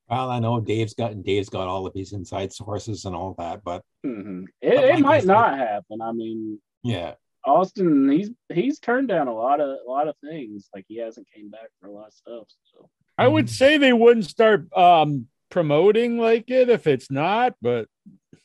well, 0.10 0.30
I 0.30 0.40
know 0.40 0.60
Dave's 0.60 0.94
got 0.94 1.22
Dave's 1.24 1.50
got 1.50 1.68
all 1.68 1.86
of 1.88 1.94
his 1.94 2.14
inside 2.14 2.52
sources 2.54 3.06
and 3.06 3.16
all 3.16 3.36
that, 3.38 3.64
but 3.64 3.84
Mhm. 4.06 4.46
It, 4.62 4.74
it 4.74 5.00
might 5.00 5.22
said- 5.22 5.28
not 5.28 5.58
happen. 5.58 6.02
I 6.02 6.12
mean, 6.12 6.60
yeah, 6.84 7.14
Austin, 7.46 8.10
he's 8.10 8.30
he's 8.54 8.80
turned 8.80 9.08
down 9.08 9.28
a 9.28 9.34
lot 9.34 9.62
of 9.62 9.70
a 9.86 9.90
lot 9.90 10.08
of 10.08 10.16
things. 10.24 10.70
Like 10.76 10.86
he 10.88 10.98
hasn't 10.98 11.28
came 11.34 11.50
back 11.50 11.70
for 11.80 11.88
a 11.88 11.92
lot 11.92 12.08
of 12.08 12.14
stuff. 12.14 12.48
So 12.74 12.90
I 13.18 13.28
would 13.28 13.50
say 13.50 13.78
they 13.78 13.94
wouldn't 13.94 14.26
start 14.26 14.72
um, 14.76 15.28
promoting 15.50 16.18
like 16.18 16.50
it 16.50 16.70
if 16.70 16.88
it's 16.88 17.10
not, 17.12 17.56
but 17.62 17.88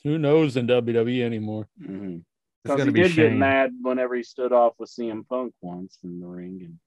who 0.03 0.17
knows 0.17 0.55
in 0.57 0.67
WWE 0.67 1.23
anymore? 1.23 1.67
Because 2.67 2.85
he 2.85 2.91
be 2.91 3.03
did 3.03 3.15
get 3.15 3.33
mad 3.33 3.71
whenever 3.81 4.15
he 4.15 4.23
stood 4.23 4.51
off 4.51 4.73
with 4.77 4.89
CM 4.89 5.27
Punk 5.27 5.53
once 5.61 5.97
in 6.03 6.19
the 6.19 6.27
ring 6.27 6.61
and 6.63 6.79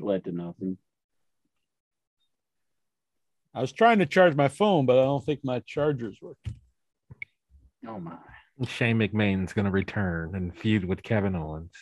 led 0.00 0.24
to 0.24 0.32
nothing. 0.32 0.78
I 3.54 3.60
was 3.60 3.72
trying 3.72 3.98
to 3.98 4.06
charge 4.06 4.34
my 4.36 4.48
phone, 4.48 4.86
but 4.86 4.98
I 4.98 5.02
don't 5.02 5.24
think 5.24 5.40
my 5.42 5.60
chargers 5.60 6.18
work. 6.20 6.36
Oh 7.86 7.98
my, 7.98 8.16
Shane 8.66 8.98
McMahon's 8.98 9.52
going 9.52 9.64
to 9.64 9.70
return 9.70 10.34
and 10.34 10.56
feud 10.56 10.84
with 10.84 11.02
Kevin 11.02 11.36
Owens. 11.36 11.72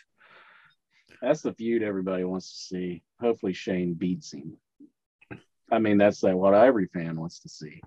that's 1.23 1.43
the 1.43 1.52
feud 1.55 1.82
everybody 1.82 2.24
wants 2.24 2.51
to 2.51 2.56
see. 2.56 3.02
Hopefully 3.20 3.52
Shane 3.52 3.94
beats 3.94 4.32
him. 4.32 4.56
I 5.70 5.78
mean, 5.78 5.98
that's 5.98 6.23
like 6.23 6.35
what 6.35 6.55
every 6.55 6.86
fan 6.86 7.18
wants 7.18 7.40
to 7.40 7.48
see, 7.48 7.81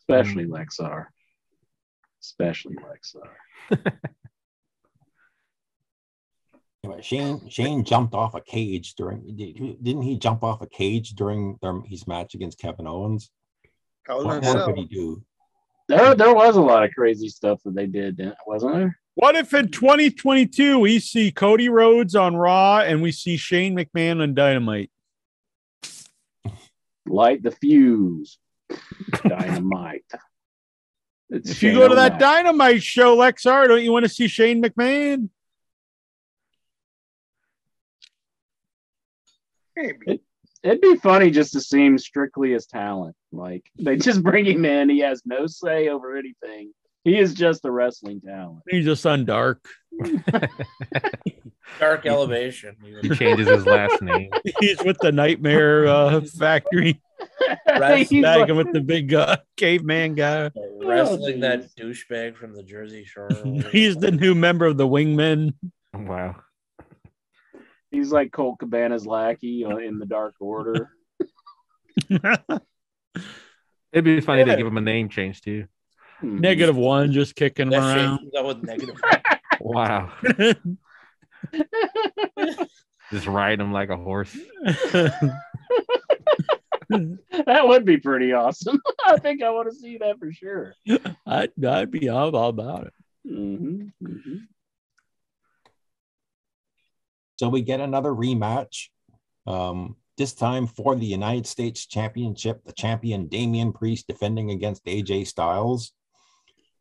especially 0.00 0.44
mm. 0.44 0.50
Lexar, 0.50 1.06
especially 2.22 2.76
Lexar. 2.76 3.30
Yeah, 6.84 6.90
but 6.90 7.04
Shane 7.04 7.48
Shane 7.48 7.82
jumped 7.82 8.12
off 8.12 8.34
a 8.34 8.42
cage 8.42 8.94
during 8.94 9.34
did- 9.36 9.82
didn't 9.82 10.02
he 10.02 10.18
jump 10.18 10.44
off 10.44 10.60
a 10.60 10.66
cage 10.66 11.14
during 11.14 11.58
their, 11.62 11.80
his 11.86 12.06
match 12.06 12.34
against 12.34 12.58
Kevin 12.58 12.86
Owens? 12.86 13.30
Hell 14.06 14.22
What 14.22 14.44
in 14.44 14.44
a 14.44 14.54
more 14.54 14.66
could 14.66 14.76
he 14.76 14.84
do? 14.84 15.24
There, 15.88 16.14
there 16.14 16.34
was 16.34 16.56
a 16.56 16.60
lot 16.60 16.84
of 16.84 16.90
crazy 16.92 17.28
stuff 17.30 17.60
that 17.64 17.74
they 17.74 17.86
did, 17.86 18.20
wasn't 18.46 18.74
there? 18.74 18.98
What 19.14 19.34
if 19.34 19.54
in 19.54 19.70
2022 19.70 20.78
we 20.78 20.98
see 20.98 21.30
Cody 21.30 21.70
Rhodes 21.70 22.14
on 22.14 22.36
Raw 22.36 22.80
and 22.80 23.00
we 23.00 23.12
see 23.12 23.38
Shane 23.38 23.74
McMahon 23.74 24.20
on 24.20 24.34
Dynamite? 24.34 24.90
Light 27.06 27.42
the 27.42 27.50
fuse. 27.50 28.38
Dynamite. 29.26 30.04
It's 31.30 31.50
If 31.50 31.62
you 31.62 31.72
go 31.72 31.88
to 31.88 31.94
that 31.94 32.18
Dynamite 32.18 32.82
show, 32.82 33.16
Lexar, 33.16 33.68
don't 33.68 33.82
you 33.82 33.92
want 33.92 34.04
to 34.04 34.08
see 34.10 34.28
Shane 34.28 34.62
McMahon? 34.62 35.30
Maybe. 39.76 40.20
It'd 40.62 40.80
be 40.80 40.96
funny 40.96 41.30
just 41.30 41.52
to 41.52 41.60
see 41.60 41.84
him 41.84 41.98
strictly 41.98 42.54
as 42.54 42.66
talent. 42.66 43.14
Like 43.32 43.64
they 43.78 43.96
just 43.96 44.22
bring 44.24 44.46
him 44.46 44.64
in, 44.64 44.88
he 44.88 45.00
has 45.00 45.22
no 45.26 45.46
say 45.46 45.88
over 45.88 46.16
anything. 46.16 46.72
He 47.04 47.18
is 47.18 47.34
just 47.34 47.66
a 47.66 47.70
wrestling 47.70 48.22
talent. 48.22 48.62
He's 48.70 48.86
just 48.86 49.04
on 49.04 49.26
Dark. 49.26 49.62
Dark 51.78 52.06
elevation. 52.06 52.76
He 53.02 53.10
changes 53.10 53.48
his 53.48 53.66
last 53.66 54.00
name. 54.00 54.30
He's 54.60 54.82
with 54.82 54.96
the 55.00 55.12
Nightmare 55.12 55.86
uh, 55.86 56.20
Factory. 56.22 57.00
He's 57.18 57.60
Bagging 57.66 58.22
like- 58.22 58.48
with 58.48 58.72
the 58.72 58.80
big 58.80 59.12
uh, 59.12 59.36
caveman 59.56 60.14
guy. 60.14 60.50
Wrestling 60.82 61.40
that 61.40 61.74
douchebag 61.76 62.36
from 62.36 62.54
the 62.54 62.62
Jersey 62.62 63.04
Shore. 63.04 63.28
He's 63.70 63.96
the 63.96 64.10
new 64.10 64.34
member 64.34 64.66
of 64.66 64.76
the 64.76 64.86
Wingmen. 64.88 65.52
Wow. 65.92 66.36
He's 67.94 68.10
like 68.12 68.32
Colt 68.32 68.58
Cabana's 68.58 69.06
lackey 69.06 69.64
uh, 69.64 69.76
in 69.76 69.98
the 69.98 70.06
Dark 70.06 70.34
Order. 70.40 70.90
It'd 72.10 74.04
be 74.04 74.20
funny 74.20 74.40
Yeah. 74.40 74.46
to 74.46 74.56
give 74.56 74.66
him 74.66 74.76
a 74.76 74.80
name 74.80 75.08
change 75.08 75.40
too. 75.40 75.66
Negative 76.22 76.76
one, 76.76 77.12
just 77.12 77.36
kicking 77.36 77.70
him 77.72 77.80
around. 77.80 78.30
that 78.32 78.44
was 78.44 78.56
negative. 78.62 78.96
Wow. 79.60 80.12
Just 83.12 83.26
ride 83.28 83.60
him 83.60 83.72
like 83.72 83.88
a 83.90 83.96
horse. 83.96 84.36
that 86.90 87.62
would 87.68 87.84
be 87.84 87.96
pretty 87.98 88.32
awesome. 88.32 88.80
I 89.06 89.16
think 89.18 89.42
I 89.44 89.50
want 89.50 89.68
to 89.70 89.74
see 89.74 89.98
that 89.98 90.18
for 90.18 90.32
sure. 90.32 90.74
I'd, 91.26 91.50
I'd 91.64 91.90
be 91.92 92.08
all, 92.08 92.34
all 92.34 92.48
about 92.48 92.88
it. 92.88 92.92
Mhm, 93.30 93.92
mhm. 94.02 94.40
So 97.36 97.48
we 97.48 97.62
get 97.62 97.80
another 97.80 98.10
rematch. 98.10 98.88
Um, 99.46 99.96
this 100.16 100.32
time 100.32 100.66
for 100.66 100.94
the 100.94 101.06
United 101.06 101.46
States 101.46 101.86
Championship, 101.86 102.64
the 102.64 102.72
champion 102.72 103.26
Damian 103.26 103.72
Priest 103.72 104.06
defending 104.06 104.50
against 104.50 104.84
AJ 104.84 105.26
Styles. 105.26 105.92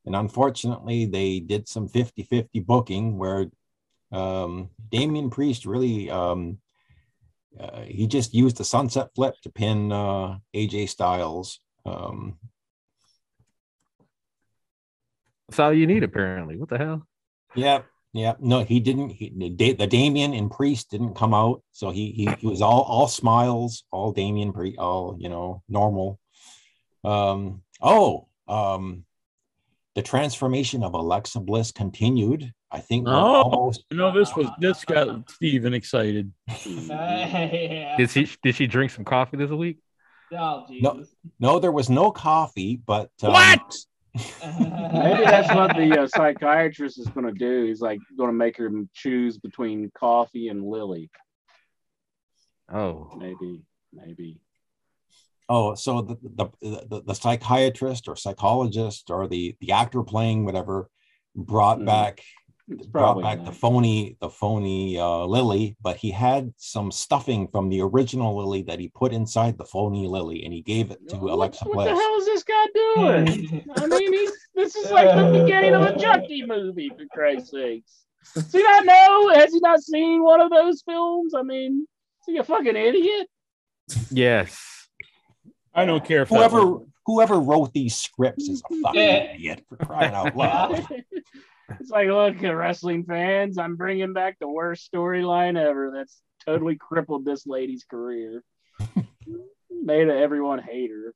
And 0.05 0.15
unfortunately, 0.15 1.05
they 1.05 1.39
did 1.39 1.67
some 1.67 1.87
50 1.87 2.23
50 2.23 2.59
booking 2.59 3.17
where 3.17 3.47
um, 4.11 4.69
Damian 4.89 5.29
Priest 5.29 5.65
really, 5.65 6.11
um, 6.11 6.59
uh, 7.59 7.81
he 7.81 8.05
just 8.05 8.33
used 8.33 8.57
the 8.57 8.63
sunset 8.63 9.09
flip 9.15 9.35
to 9.43 9.49
pin 9.49 9.91
uh, 9.91 10.37
AJ 10.53 10.89
Styles. 10.89 11.59
Um, 11.85 12.37
That's 15.49 15.59
all 15.59 15.73
you 15.73 15.87
need, 15.87 16.03
apparently. 16.03 16.57
What 16.57 16.69
the 16.69 16.77
hell? 16.77 17.07
Yeah, 17.55 17.81
yeah. 18.13 18.33
No, 18.39 18.63
he 18.63 18.79
didn't. 18.79 19.09
He, 19.09 19.29
the 19.29 19.87
Damien 19.87 20.33
and 20.33 20.51
Priest 20.51 20.91
didn't 20.91 21.15
come 21.15 21.33
out, 21.33 21.63
so 21.71 21.89
he 21.89 22.11
he, 22.11 22.29
he 22.39 22.47
was 22.47 22.61
all 22.61 22.81
all 22.83 23.07
smiles, 23.07 23.83
all 23.91 24.11
Damian 24.11 24.53
Priest, 24.53 24.77
all 24.77 25.17
you 25.19 25.29
know, 25.29 25.63
normal. 25.67 26.19
Um. 27.03 27.63
Oh. 27.81 28.27
Um. 28.47 29.05
The 29.95 30.01
transformation 30.01 30.83
of 30.83 30.93
Alexa 30.93 31.39
Bliss 31.39 31.71
continued. 31.71 32.51
I 32.71 32.79
think. 32.79 33.07
Oh, 33.07 33.11
almost. 33.11 33.85
no, 33.91 34.11
this 34.11 34.35
was 34.35 34.47
this 34.59 34.85
got 34.85 35.29
Steven 35.29 35.73
excited. 35.73 36.31
Did 36.47 38.09
she 38.09 38.29
did 38.41 38.55
she 38.55 38.67
drink 38.67 38.91
some 38.91 39.05
coffee 39.05 39.37
this 39.37 39.51
week? 39.51 39.79
Oh, 40.31 40.65
No, 40.69 41.03
no, 41.39 41.59
there 41.59 41.71
was 41.71 41.89
no 41.89 42.11
coffee, 42.11 42.75
but 42.83 43.11
um, 43.21 43.31
What? 43.31 43.75
Maybe 44.15 45.23
that's 45.23 45.53
what 45.53 45.75
the 45.75 46.01
uh, 46.03 46.07
psychiatrist 46.07 46.99
is 46.99 47.07
going 47.07 47.25
to 47.25 47.31
do. 47.31 47.65
He's 47.65 47.81
like 47.81 47.99
going 48.17 48.29
to 48.29 48.35
make 48.35 48.57
her 48.57 48.69
choose 48.93 49.37
between 49.37 49.91
coffee 49.97 50.49
and 50.49 50.63
Lily. 50.63 51.09
Oh, 52.71 53.11
Maybe, 53.17 53.61
maybe. 53.91 54.39
Oh, 55.49 55.75
so 55.75 56.01
the 56.01 56.17
the, 56.23 56.85
the 56.87 57.03
the 57.05 57.13
psychiatrist 57.13 58.07
or 58.07 58.15
psychologist 58.15 59.09
or 59.09 59.27
the 59.27 59.55
the 59.59 59.71
actor 59.73 60.01
playing 60.03 60.45
whatever 60.45 60.89
brought 61.35 61.79
Mhm. 61.79 61.85
back 61.85 62.23
It's 62.69 62.85
brought 62.85 63.21
back 63.21 63.39
that. 63.39 63.45
the 63.45 63.51
phony 63.51 64.15
the 64.21 64.29
phony 64.29 64.97
uh, 64.97 65.25
Lily, 65.25 65.75
but 65.81 65.97
he 65.97 66.11
had 66.11 66.53
some 66.57 66.91
stuffing 66.91 67.47
from 67.49 67.67
the 67.69 67.81
original 67.81 68.37
Lily 68.37 68.61
that 68.63 68.79
he 68.79 68.87
put 68.87 69.11
inside 69.11 69.57
the 69.57 69.65
phony 69.65 70.07
Lily, 70.07 70.45
and 70.45 70.53
he 70.53 70.61
gave 70.61 70.89
it 70.91 71.07
to 71.09 71.17
Alexa 71.17 71.65
What 71.65 71.83
the 71.85 71.89
hell 71.93 72.15
is 72.19 72.25
this 72.25 72.43
guy 72.43 72.65
doing? 72.73 73.65
I 73.77 73.87
mean, 73.87 74.13
he's, 74.13 74.31
this 74.55 74.75
is 74.77 74.91
like 74.91 75.13
the 75.13 75.41
beginning 75.41 75.73
of 75.75 75.81
a 75.81 75.97
junkie 75.97 76.45
movie, 76.45 76.89
for 76.89 77.05
Christ's 77.13 77.51
sakes. 77.51 78.05
Does 78.33 78.51
he 78.53 78.63
not 78.63 78.85
know? 78.85 79.29
Has 79.35 79.51
he 79.51 79.59
not 79.59 79.81
seen 79.81 80.23
one 80.23 80.39
of 80.39 80.49
those 80.49 80.81
films? 80.83 81.33
I 81.35 81.41
mean, 81.43 81.85
is 82.21 82.33
he 82.33 82.37
a 82.37 82.43
fucking 82.45 82.77
idiot? 82.77 83.27
Yes. 84.09 84.87
I 85.75 85.85
don't 85.85 86.05
care 86.05 86.21
if 86.21 86.29
Whoever 86.29 86.77
whoever 87.05 87.39
wrote 87.41 87.73
these 87.73 87.97
scripts 87.97 88.47
is 88.47 88.63
a 88.71 88.75
fucking 88.83 89.01
Yeah. 89.01 89.33
idiot 89.33 89.65
for 89.67 89.75
crying 89.75 90.13
out 90.13 90.33
loud. 90.37 90.87
it's 91.79 91.89
like, 91.89 92.07
look, 92.07 92.41
wrestling 92.41 93.05
fans, 93.05 93.57
I'm 93.57 93.75
bringing 93.75 94.13
back 94.13 94.37
the 94.39 94.47
worst 94.47 94.89
storyline 94.91 95.57
ever. 95.57 95.91
That's 95.93 96.21
totally 96.45 96.75
crippled 96.75 97.25
this 97.25 97.45
lady's 97.47 97.83
career. 97.83 98.43
Made 99.69 100.09
everyone 100.09 100.59
hate 100.59 100.91
her. 100.91 101.13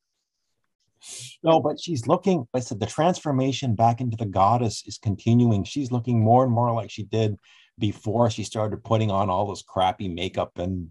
No, 1.44 1.60
but 1.60 1.80
she's 1.80 2.08
looking. 2.08 2.48
I 2.54 2.60
said 2.60 2.80
the 2.80 2.86
transformation 2.86 3.76
back 3.76 4.02
into 4.02 4.18
the 4.18 4.26
goddess 4.26 4.84
is 4.86 4.98
continuing. 4.98 5.64
She's 5.64 5.92
looking 5.92 6.24
more 6.24 6.44
and 6.44 6.52
more 6.52 6.74
like 6.74 6.90
she 6.90 7.04
did 7.04 7.38
before 7.80 8.30
she 8.30 8.44
started 8.44 8.84
putting 8.84 9.12
on 9.12 9.30
all 9.30 9.48
this 9.48 9.62
crappy 9.62 10.08
makeup 10.08 10.58
and 10.58 10.90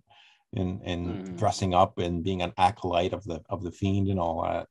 and 0.55 0.81
and 0.85 1.07
mm-hmm. 1.07 1.37
dressing 1.37 1.75
up 1.75 1.99
and 1.99 2.23
being 2.23 2.43
an 2.43 2.53
acolyte 2.57 3.13
of 3.13 3.25
the 3.25 3.43
of 3.49 3.63
the 3.63 3.73
fiend 3.73 4.09
and 4.09 4.21
all 4.21 4.43
that. 4.43 4.69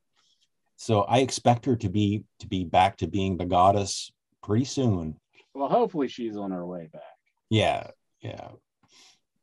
So 0.76 1.02
I 1.02 1.18
expect 1.18 1.64
her 1.66 1.76
to 1.76 1.88
be 1.88 2.24
to 2.40 2.46
be 2.46 2.64
back 2.64 2.96
to 2.98 3.06
being 3.06 3.36
the 3.36 3.46
goddess 3.46 4.10
pretty 4.46 4.64
soon. 4.64 5.16
Well, 5.54 5.68
hopefully 5.68 6.08
she's 6.08 6.36
on 6.36 6.52
her 6.52 6.64
way 6.64 6.88
back. 6.92 7.02
Yeah, 7.50 7.88
yeah. 8.20 8.48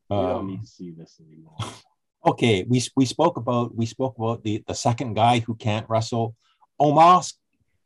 We 0.09 0.15
don't 0.17 0.31
Um, 0.35 0.47
need 0.47 0.61
to 0.61 0.67
see 0.67 0.91
this 0.91 1.19
anymore. 1.19 1.55
okay, 2.25 2.63
we 2.67 2.81
we 2.95 3.05
spoke 3.05 3.38
about 3.38 3.75
we 3.75 3.85
spoke 3.85 4.17
about 4.17 4.43
the 4.43 4.63
the 4.67 4.73
second 4.75 5.13
guy 5.15 5.39
who 5.39 5.55
can't 5.55 5.88
wrestle. 5.89 6.35
Omos 6.80 7.34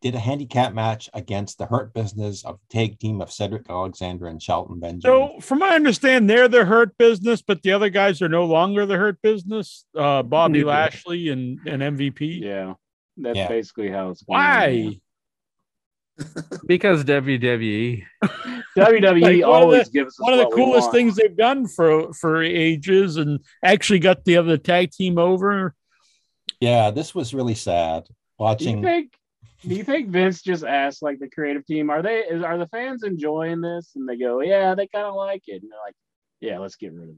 did 0.02 0.14
a 0.14 0.20
handicap 0.20 0.74
match 0.74 1.10
against 1.14 1.58
the 1.58 1.66
Hurt 1.66 1.92
Business 1.94 2.46
of 2.46 2.60
tag 2.70 3.00
team 3.00 3.20
of 3.20 3.32
Cedric 3.32 3.68
Alexander 3.68 4.28
and 4.28 4.42
Shelton 4.42 4.80
Benjamin. 4.80 5.02
So, 5.02 5.40
from 5.40 5.60
my 5.60 5.70
I 5.70 5.76
understand, 5.76 6.30
they're 6.30 6.48
the 6.48 6.66
hurt 6.66 6.96
business, 7.00 7.42
but 7.42 7.64
the 7.64 7.72
other 7.72 7.90
guys 7.90 8.22
are 8.22 8.30
no 8.30 8.46
longer 8.46 8.86
the 8.86 8.96
hurt 8.98 9.20
business. 9.24 9.86
Uh, 9.96 10.22
Bobby 10.22 10.64
Lashley 10.64 11.30
and, 11.30 11.60
and 11.66 11.82
MVP. 11.82 12.42
Yeah, 12.42 12.76
that's 13.18 13.38
Yeah. 13.38 13.48
basically 13.48 13.90
how 13.90 14.12
it's 14.12 14.22
going. 14.22 14.38
Why? 14.40 15.00
Because 16.66 17.04
WWE. 17.04 18.04
WWE 18.78 19.22
Like, 19.22 19.44
always 19.44 19.86
the- 19.88 19.92
gives 20.00 20.14
us 20.16 20.20
one 20.20 20.34
of 20.34 20.40
the 20.40 20.56
coolest 20.56 20.86
want. 20.86 20.94
things 20.94 21.16
they've 21.16 21.36
done 21.38 21.68
for 21.68 22.14
for 22.14 22.42
ages, 22.44 23.18
and 23.18 23.40
actually 23.64 24.00
got 24.00 24.26
the 24.26 24.38
other 24.38 24.58
tag 24.58 24.92
team 24.92 25.18
over. 25.18 25.74
yeah, 26.60 26.92
this 26.92 27.14
was 27.16 27.34
really 27.34 27.56
sad 27.56 28.04
Do 28.06 28.10
you 28.10 28.16
watching. 28.40 28.82
think? 28.84 29.14
Do 29.64 29.74
you 29.76 29.84
think 29.84 30.10
Vince 30.10 30.42
just 30.44 30.64
asked 30.64 31.02
like 31.02 31.18
the 31.20 31.30
creative 31.30 31.66
team, 31.66 31.90
are 31.90 32.02
they 32.04 32.20
is, 32.20 32.44
are 32.44 32.58
the 32.60 32.68
fans 32.68 33.04
enjoying 33.04 33.60
this? 33.62 33.92
And 33.96 34.08
they 34.08 34.16
go, 34.18 34.42
yeah, 34.42 34.76
they 34.76 34.86
kind 34.88 35.06
of 35.08 35.16
like 35.16 35.42
it. 35.48 35.64
And 35.64 35.72
they're 35.72 35.80
like, 35.84 35.96
yeah, 36.40 36.60
let's 36.60 36.76
get 36.76 36.94
rid 36.94 37.10
of 37.10 37.18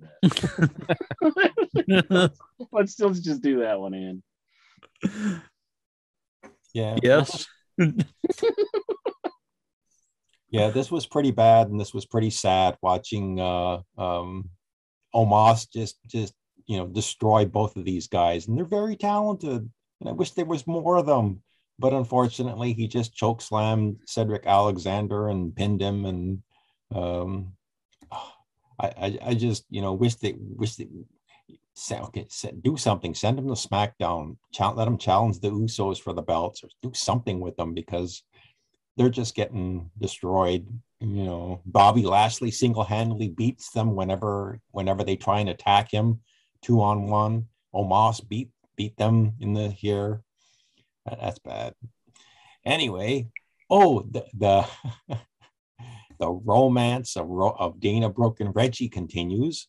that. 1.91 2.31
let's 2.71 2.93
still 2.93 3.09
just 3.11 3.41
do 3.41 3.59
that 3.59 3.79
one 3.79 3.93
in. 3.93 4.23
Yeah, 6.73 6.97
yes. 7.03 7.45
yeah, 10.49 10.69
this 10.69 10.91
was 10.91 11.05
pretty 11.05 11.31
bad, 11.31 11.69
and 11.69 11.79
this 11.79 11.93
was 11.93 12.05
pretty 12.05 12.29
sad 12.29 12.77
watching 12.81 13.39
uh, 13.39 13.79
um, 13.97 14.49
Omos 15.13 15.67
just 15.71 15.97
just 16.07 16.33
you 16.65 16.77
know 16.77 16.87
destroy 16.87 17.45
both 17.45 17.75
of 17.75 17.85
these 17.85 18.07
guys, 18.07 18.47
and 18.47 18.57
they're 18.57 18.65
very 18.65 18.95
talented, 18.95 19.69
and 19.99 20.09
I 20.09 20.11
wish 20.11 20.31
there 20.31 20.45
was 20.45 20.67
more 20.67 20.97
of 20.97 21.05
them. 21.05 21.41
But 21.77 21.93
unfortunately, 21.93 22.73
he 22.73 22.87
just 22.87 23.15
choke 23.15 23.41
slammed 23.41 23.99
Cedric 24.05 24.45
Alexander 24.45 25.29
and 25.29 25.55
pinned 25.55 25.81
him, 25.81 26.05
and 26.05 26.43
um, 26.93 27.53
I, 28.11 28.93
I, 28.97 29.19
I 29.27 29.33
just 29.33 29.65
you 29.69 29.81
know 29.81 29.93
wish 29.93 30.15
they 30.15 30.35
wish 30.37 30.75
they 30.75 30.87
say, 31.75 31.99
okay, 31.99 32.27
do 32.61 32.77
something. 32.77 33.13
Send 33.13 33.37
them 33.37 33.47
to 33.47 33.53
SmackDown. 33.53 34.37
Chal- 34.51 34.75
let 34.75 34.85
them 34.85 34.97
challenge 34.97 35.39
the 35.39 35.49
Usos 35.49 35.99
for 35.99 36.13
the 36.13 36.21
belts, 36.21 36.63
or 36.63 36.69
do 36.81 36.91
something 36.93 37.39
with 37.39 37.55
them 37.57 37.73
because 37.73 38.23
they're 38.97 39.09
just 39.09 39.35
getting 39.35 39.89
destroyed. 39.99 40.67
You 40.99 41.23
know, 41.23 41.61
Bobby 41.65 42.03
Lashley 42.03 42.51
single-handedly 42.51 43.29
beats 43.29 43.71
them 43.71 43.95
whenever 43.95 44.59
whenever 44.71 45.03
they 45.03 45.15
try 45.15 45.39
and 45.39 45.49
attack 45.49 45.91
him 45.91 46.19
two 46.61 46.81
on 46.81 47.07
one. 47.07 47.47
Omos 47.73 48.27
beat 48.27 48.49
beat 48.75 48.97
them 48.97 49.33
in 49.39 49.53
the 49.53 49.69
here. 49.69 50.21
That's 51.05 51.39
bad. 51.39 51.73
Anyway, 52.65 53.29
oh 53.69 54.01
the 54.09 54.25
the 54.33 54.67
the 56.19 56.29
romance 56.29 57.15
of, 57.15 57.29
of 57.31 57.79
Dana 57.79 58.09
Brooke 58.09 58.41
and 58.41 58.55
Reggie 58.55 58.89
continues. 58.89 59.67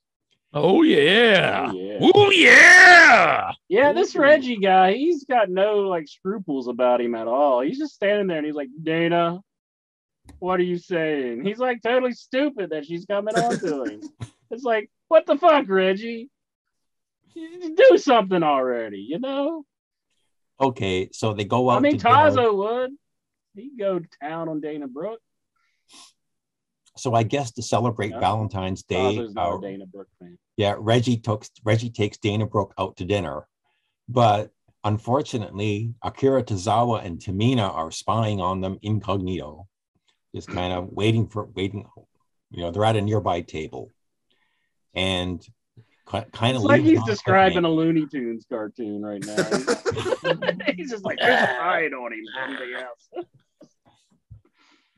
Oh 0.53 0.83
yeah. 0.83 1.71
Oh, 1.73 1.77
yeah. 1.77 1.99
Oh 2.03 2.31
yeah. 2.31 3.53
Yeah, 3.69 3.93
this 3.93 4.17
Reggie 4.17 4.57
guy, 4.57 4.95
he's 4.95 5.25
got 5.25 5.49
no 5.49 5.81
like 5.81 6.09
scruples 6.09 6.67
about 6.67 7.01
him 7.01 7.15
at 7.15 7.29
all. 7.29 7.61
He's 7.61 7.79
just 7.79 7.95
standing 7.95 8.27
there 8.27 8.39
and 8.39 8.47
he's 8.47 8.55
like, 8.55 8.71
Dana, 8.83 9.41
what 10.39 10.59
are 10.59 10.65
you 10.65 10.79
saying? 10.79 11.45
He's 11.45 11.59
like 11.59 11.83
totally 11.83 12.13
stupid 12.13 12.71
that 12.71 12.85
she's 12.87 13.05
coming 13.05 13.37
on 13.37 13.59
to 13.61 13.85
him. 13.85 14.01
It's 14.53 14.65
like, 14.65 14.91
what 15.07 15.27
the 15.27 15.37
fuck, 15.37 15.69
Reggie? 15.69 16.29
Do 17.37 17.99
something 17.99 18.43
already, 18.43 18.99
you 18.99 19.21
know? 19.21 19.65
Okay, 20.61 21.09
so 21.13 21.35
they 21.35 21.45
go 21.45 21.71
out. 21.71 21.77
I 21.77 21.81
mean, 21.81 21.93
to 21.93 21.99
dinner. 21.99 22.17
Tazo 22.17 22.57
would. 22.57 22.91
He'd 23.55 23.79
go 23.79 24.01
to 24.01 24.09
town 24.21 24.49
on 24.49 24.61
Dana 24.61 24.89
Brooke. 24.89 25.21
So 27.01 27.15
I 27.15 27.23
guess 27.23 27.53
to 27.53 27.63
celebrate 27.63 28.11
No. 28.11 28.21
Valentine's 28.21 28.83
Day, 28.83 29.27
uh, 29.37 29.59
Dana 29.59 29.87
Brooke 29.87 30.09
fan. 30.19 30.39
yeah, 30.57 30.75
Reggie 30.79 31.17
took 31.17 31.45
Reggie 31.65 31.91
takes 31.91 32.19
Dana 32.19 32.47
Brooke 32.47 32.75
out 32.79 32.97
to 32.99 33.05
dinner, 33.05 33.47
but 34.09 34.51
unfortunately, 34.85 35.95
Akira 36.03 36.43
Tozawa 36.43 37.05
and 37.05 37.19
Tamina 37.19 37.73
are 37.75 37.91
spying 37.91 38.41
on 38.41 38.61
them 38.61 38.79
incognito, 38.83 39.67
just 40.35 40.49
kind 40.59 40.73
of 40.73 40.91
waiting 40.91 41.29
for 41.29 41.47
waiting. 41.55 41.87
You 42.51 42.63
know, 42.63 42.71
they're 42.71 42.85
at 42.85 42.97
a 42.97 43.01
nearby 43.01 43.41
table, 43.43 43.91
and 44.95 45.45
kind 46.07 46.57
of 46.57 46.63
like 46.63 46.83
he's 46.83 47.03
describing 47.05 47.65
a 47.65 47.71
Looney 47.71 48.07
Tunes 48.07 48.45
cartoon 48.49 49.03
right 49.03 49.25
now. 49.25 49.37
he's 50.77 50.91
just 50.91 51.05
like, 51.05 51.19
there's 51.21 51.43
a 51.43 51.47
hide 51.47 51.93
on 51.93 52.13
him. 52.13 52.25
Something 52.35 52.75
else. 52.75 53.27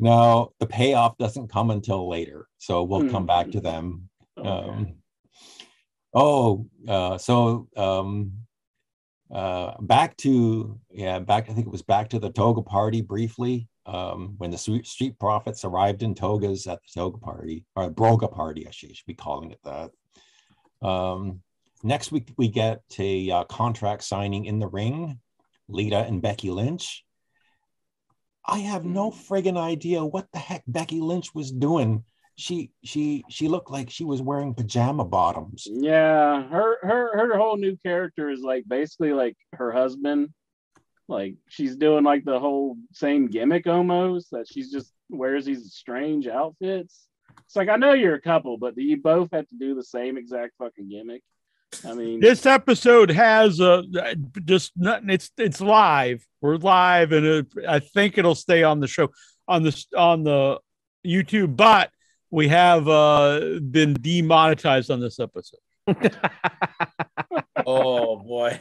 No, 0.03 0.53
the 0.59 0.67
payoff 0.67 1.17
doesn't 1.17 1.47
come 1.47 1.71
until 1.71 2.09
later, 2.09 2.49
so 2.59 2.83
we'll 2.83 3.09
come 3.09 3.25
back 3.25 3.53
to 3.53 3.59
Hmm. 3.59 3.65
them. 3.65 4.09
Um, 4.37 4.95
oh, 6.13 6.67
uh, 6.89 7.19
so 7.19 7.69
um, 7.77 8.33
uh, 9.33 9.81
back 9.81 10.17
to 10.17 10.77
yeah, 10.91 11.21
back. 11.21 11.49
I 11.49 11.53
think 11.53 11.69
it 11.69 11.73
was 11.73 11.83
back 11.83 12.09
to 12.09 12.19
the 12.19 12.33
toga 12.33 12.63
party 12.63 13.01
briefly 13.01 13.69
um, 13.87 14.35
when 14.39 14.51
the 14.51 14.59
Street 14.59 15.21
Profits 15.21 15.65
arrived 15.65 16.03
in 16.03 16.17
togas 16.17 16.67
at 16.67 16.81
the 16.83 17.01
toga 17.01 17.19
party 17.19 17.65
or 17.77 17.89
broga 17.89 18.29
party. 18.29 18.67
I 18.67 18.73
should, 18.73 18.97
should 18.97 19.07
be 19.07 19.15
calling 19.15 19.53
it 19.53 19.61
that. 19.63 19.93
Um, 20.85 21.43
next 21.85 22.11
week 22.11 22.29
we 22.37 22.49
get 22.49 22.83
a 22.99 23.31
uh, 23.31 23.45
contract 23.45 24.03
signing 24.03 24.47
in 24.47 24.59
the 24.59 24.67
ring, 24.67 25.21
Lita 25.69 25.99
and 25.99 26.21
Becky 26.21 26.51
Lynch. 26.51 27.05
I 28.45 28.59
have 28.59 28.85
no 28.85 29.11
mm. 29.11 29.15
friggin' 29.15 29.57
idea 29.57 30.05
what 30.05 30.31
the 30.33 30.39
heck 30.39 30.65
Becky 30.67 31.01
Lynch 31.01 31.35
was 31.35 31.53
doing. 31.53 32.05
She 32.37 32.73
she 32.83 33.25
she 33.29 33.47
looked 33.49 33.71
like 33.71 33.91
she 33.91 34.05
was 34.05 34.23
wearing 34.23 34.55
pajama 34.55 35.05
bottoms. 35.05 35.67
Yeah, 35.71 36.43
her 36.49 36.79
her 36.83 37.19
her 37.19 37.37
whole 37.37 37.57
new 37.57 37.77
character 37.77 38.31
is 38.31 38.41
like 38.41 38.65
basically 38.67 39.13
like 39.13 39.37
her 39.53 39.71
husband. 39.71 40.31
Like 41.09 41.35
she's 41.49 41.77
doing 41.77 42.05
like 42.05 42.25
the 42.25 42.41
whole 42.41 42.77
same 42.93 43.27
gimmick 43.27 43.67
almost 43.67 44.31
that 44.31 44.47
she's 44.49 44.73
just 44.73 44.93
wears 45.11 45.45
these 45.45 45.75
strange 45.75 46.27
outfits. 46.27 47.07
It's 47.45 47.55
like 47.55 47.69
I 47.69 47.77
know 47.77 47.93
you're 47.93 48.15
a 48.15 48.21
couple, 48.21 48.57
but 48.57 48.75
do 48.75 48.83
you 48.83 48.97
both 48.97 49.31
have 49.33 49.47
to 49.49 49.57
do 49.57 49.75
the 49.75 49.85
same 49.85 50.17
exact 50.17 50.55
fucking 50.59 50.89
gimmick? 50.89 51.23
I 51.87 51.95
mean, 51.95 52.21
This 52.21 52.47
episode 52.47 53.11
has 53.11 53.61
uh 53.61 53.83
just 54.45 54.73
nothing. 54.77 55.11
It's 55.11 55.31
it's 55.39 55.61
live. 55.61 56.25
We're 56.41 56.57
live, 56.57 57.13
and 57.13 57.25
it, 57.27 57.47
I 57.69 57.79
think 57.81 58.19
it'll 58.19 58.35
stay 58.35 58.63
on 58.63 58.81
the 58.81 58.87
show 58.89 59.09
on 59.49 59.63
the 59.63 59.85
on 59.97 60.23
the 60.25 60.59
YouTube. 61.07 61.57
But 61.57 61.91
we 62.31 62.49
have 62.49 62.89
uh 62.89 63.59
been 63.71 63.95
demonetized 63.95 64.91
on 64.91 65.01
this 65.01 65.19
episode, 65.21 65.61
Oh 67.67 68.17
boy. 68.17 68.61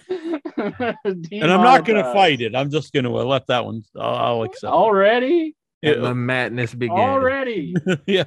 and 0.58 1.52
I'm 1.52 1.62
not 1.62 1.86
going 1.86 2.04
to 2.04 2.14
fight 2.14 2.42
it. 2.42 2.56
I'm 2.56 2.70
just 2.70 2.94
going 2.94 3.06
to 3.06 3.10
let 3.12 3.48
that 3.48 3.66
one. 3.66 3.84
I'll, 4.00 4.16
I'll 4.16 4.44
accept. 4.44 4.72
it. 4.72 4.76
already. 4.76 5.56
Yeah. 5.82 5.94
And 5.94 6.04
the 6.04 6.16
madness 6.16 6.74
began. 6.74 6.98
Already. 7.00 7.74
yeah. 8.06 8.26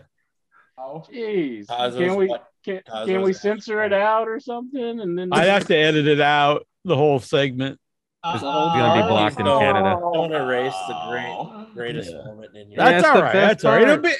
Oh, 0.76 1.04
jeez. 1.12 1.68
Can 1.68 2.16
we 2.16 2.26
what- 2.26 2.48
can, 2.64 2.80
Tazo's 2.88 3.06
can 3.06 3.22
we 3.22 3.32
censor 3.32 3.82
it 3.82 3.92
out 3.92 4.28
or 4.28 4.40
something? 4.40 5.00
And 5.00 5.18
then 5.18 5.28
I'd 5.32 5.48
have 5.48 5.66
to 5.66 5.76
edit 5.76 6.06
it 6.06 6.20
out 6.20 6.66
the 6.84 6.96
whole 6.96 7.18
segment. 7.20 7.78
It's 8.26 8.42
gonna 8.42 9.02
be 9.02 9.08
blocked 9.08 9.38
in 9.38 9.44
Canada. 9.46 9.98
Don't 10.00 10.32
erase 10.32 10.74
the 10.88 10.94
great, 11.10 11.74
greatest 11.74 12.14
moment 12.14 12.56
in 12.56 12.70
your 12.70 12.78
That's 12.78 13.02
That's 13.02 13.08
all 13.08 13.16
the 13.16 13.22
right. 13.22 13.32
best 13.32 13.48
That's 13.48 13.64
all 13.64 13.72
right. 13.72 13.82
It'll 13.82 13.98
be 13.98 14.14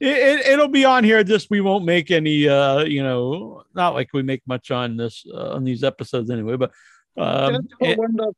it, 0.00 0.16
it, 0.16 0.46
it'll 0.46 0.68
be 0.68 0.84
on 0.84 1.02
here. 1.02 1.24
Just 1.24 1.50
we 1.50 1.60
won't 1.60 1.84
make 1.84 2.10
any. 2.10 2.48
Uh, 2.48 2.80
you 2.80 3.02
know, 3.02 3.64
not 3.74 3.94
like 3.94 4.10
we 4.12 4.22
make 4.22 4.42
much 4.46 4.70
on 4.70 4.96
this 4.96 5.24
uh, 5.32 5.54
on 5.54 5.64
these 5.64 5.82
episodes 5.82 6.30
anyway. 6.30 6.56
But 6.56 6.72
um, 7.16 7.54
just, 7.54 7.68
put 7.78 7.88
it- 7.88 7.98
one 7.98 8.10
of 8.10 8.16
those, 8.16 8.34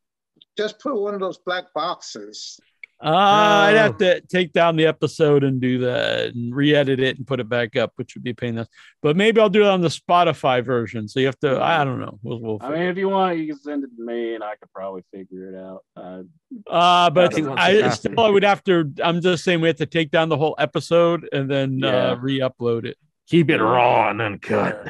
just 0.56 0.78
put 0.81 0.94
one 1.01 1.14
of 1.14 1.20
those 1.20 1.39
black 1.39 1.64
boxes. 1.74 2.59
Uh, 3.02 3.09
I'd 3.09 3.77
have 3.77 3.97
to 3.98 4.20
take 4.22 4.52
down 4.52 4.77
the 4.77 4.86
episode 4.86 5.43
and 5.43 5.60
do 5.60 5.78
that 5.78 6.35
and 6.35 6.55
re-edit 6.55 7.01
it 7.01 7.16
and 7.16 7.27
put 7.27 7.40
it 7.40 7.48
back 7.48 7.74
up, 7.77 7.93
which 7.97 8.14
would 8.14 8.22
be 8.22 8.31
a 8.31 8.35
pain. 8.35 8.59
in 8.59 8.66
But 9.01 9.16
maybe 9.16 9.40
I'll 9.40 9.48
do 9.48 9.62
it 9.62 9.68
on 9.68 9.81
the 9.81 9.89
Spotify 9.89 10.62
version. 10.62 11.09
So 11.09 11.18
you 11.20 11.27
have 11.27 11.39
to. 11.40 11.62
I 11.62 11.82
don't 11.85 11.98
know. 11.98 12.18
We'll. 12.22 12.40
we'll 12.40 12.59
I 12.60 12.70
mean, 12.70 12.82
if 12.82 12.98
you 12.98 13.09
want, 13.09 13.39
you 13.39 13.47
can 13.47 13.59
send 13.59 13.85
it 13.85 13.90
to 13.97 14.05
me, 14.05 14.35
and 14.35 14.44
I 14.44 14.56
could 14.56 14.70
probably 14.74 15.02
figure 15.12 15.48
it 15.48 15.56
out. 15.56 15.85
Uh, 15.97 16.22
Uh, 16.68 17.09
but 17.10 17.35
He 17.35 17.43
wants 17.43 17.62
I 17.62 17.89
still 17.90 18.20
I 18.20 18.28
would 18.28 18.43
have 18.43 18.62
to. 18.64 18.93
I'm 19.02 19.22
just 19.22 19.44
saying 19.44 19.60
we 19.62 19.68
have 19.68 19.78
to 19.78 19.86
take 19.86 20.10
down 20.10 20.28
the 20.28 20.36
whole 20.36 20.55
episode 20.59 21.27
and 21.32 21.51
then 21.51 21.78
Yeah. 21.78 22.10
uh, 22.10 22.16
re-upload 22.16 22.85
it. 22.85 22.98
Keep 23.28 23.51
it 23.51 23.62
raw 23.62 24.10
and 24.10 24.20
uncut. 24.20 24.89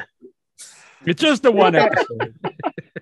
It's 1.05 1.21
just 1.21 1.43
the 1.43 1.51
one 1.51 1.75
episode. 1.75 2.35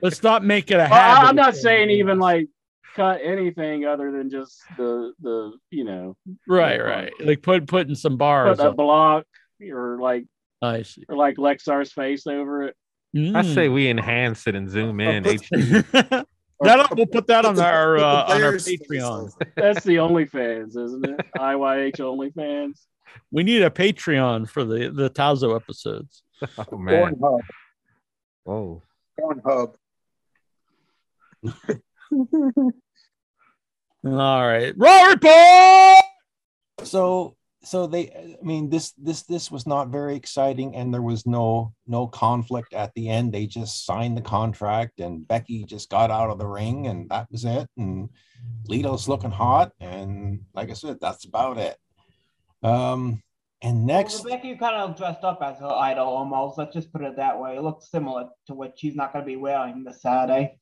Let's 0.02 0.22
not 0.22 0.44
make 0.44 0.70
it 0.72 0.76
a 0.76 0.78
well, 0.78 0.88
habit. 0.90 1.28
I'm 1.30 1.36
not 1.36 1.56
saying 1.56 1.90
even 1.90 2.20
like 2.20 2.48
cut 2.96 3.22
anything 3.24 3.86
other 3.86 4.12
than 4.12 4.30
just 4.30 4.62
the 4.78 5.14
the 5.22 5.54
you 5.72 5.84
know 5.84 6.16
right, 6.48 6.84
right. 6.84 7.12
Like 7.20 7.42
put 7.42 7.68
putting 7.68 7.96
some 7.96 8.18
bars. 8.18 8.58
put 8.58 8.66
a 8.66 8.70
up. 8.70 8.76
block 8.78 9.26
or 9.72 9.98
like 10.00 10.26
I 10.62 10.82
see. 10.84 11.04
or 11.10 11.16
like 11.16 11.38
Lexar's 11.38 11.92
face 11.92 12.26
over 12.28 12.64
it. 12.64 12.76
I 13.16 13.42
say 13.42 13.68
Mm. 13.68 13.74
we 13.74 13.90
enhance 13.90 14.46
it 14.48 14.56
and 14.56 14.70
zoom 14.70 15.00
in 15.02 15.24
HD. 15.24 15.84
that 16.62 16.96
we'll 16.96 17.06
put 17.08 17.26
that 17.28 17.46
on 17.46 17.58
our 17.60 17.98
uh, 17.98 18.24
on 18.34 18.44
our 18.44 18.54
Patreon. 18.54 19.32
That's 19.56 19.84
the 19.84 19.96
OnlyFans, 19.96 20.78
isn't 20.78 21.06
it? 21.06 21.20
IYH 21.38 21.96
OnlyFans. 21.98 22.80
We 23.32 23.44
need 23.44 23.64
a 23.64 23.70
Patreon 23.70 24.48
for 24.50 24.64
the 24.64 24.90
the 24.90 25.10
Tazo 25.10 25.56
episodes. 25.56 26.22
Oh 26.72 26.78
man. 26.78 27.16
Pornhub. 27.16 27.40
Whoa. 28.44 28.82
Pornhub. 29.20 29.74
All 34.06 34.48
right, 34.48 34.74
Raw 34.78 35.04
report. 35.06 36.04
So 36.84 37.36
so 37.62 37.88
they 37.88 38.10
I 38.10 38.38
mean 38.42 38.70
this 38.70 38.94
this 38.94 39.24
this 39.24 39.52
was 39.52 39.68
not 39.68 39.90
very 39.90 40.16
exciting 40.16 40.76
and 40.76 40.94
there 40.94 41.02
was 41.02 41.26
no 41.26 41.74
no 41.88 42.08
conflict 42.08 42.74
at 42.74 42.94
the 42.94 43.10
end. 43.10 43.34
They 43.34 43.48
just 43.48 43.86
signed 43.86 44.16
the 44.16 44.22
contract 44.22 45.00
and 45.00 45.28
Becky 45.28 45.66
just 45.66 45.90
got 45.90 46.12
out 46.12 46.30
of 46.30 46.40
the 46.40 46.48
ring 46.48 46.88
and 46.88 47.10
that 47.10 47.28
was 47.32 47.46
it. 47.46 47.68
And 47.78 48.10
Lito's 48.68 49.10
looking 49.10 49.32
hot 49.32 49.74
and 49.80 50.42
like 50.54 50.70
I 50.70 50.74
said, 50.74 51.00
that's 51.02 51.26
about 51.26 51.58
it. 51.58 51.78
Um 52.64 53.22
and 53.62 53.86
next 53.86 54.24
Well, 54.24 54.36
Becky 54.36 54.56
kind 54.56 54.76
of 54.78 54.96
dressed 54.96 55.26
up 55.26 55.40
as 55.42 55.60
her 55.60 55.68
idol 55.68 56.08
almost. 56.08 56.58
Let's 56.58 56.74
just 56.74 56.94
put 56.94 57.02
it 57.02 57.18
that 57.18 57.40
way. 57.40 57.58
It 57.58 57.62
looks 57.62 57.92
similar 57.92 58.30
to 58.48 58.54
what 58.54 58.80
she's 58.80 58.96
not 58.96 59.12
going 59.12 59.26
to 59.26 59.28
be 59.28 59.36
wearing 59.36 59.84
this 59.84 60.02
Saturday. 60.02 60.58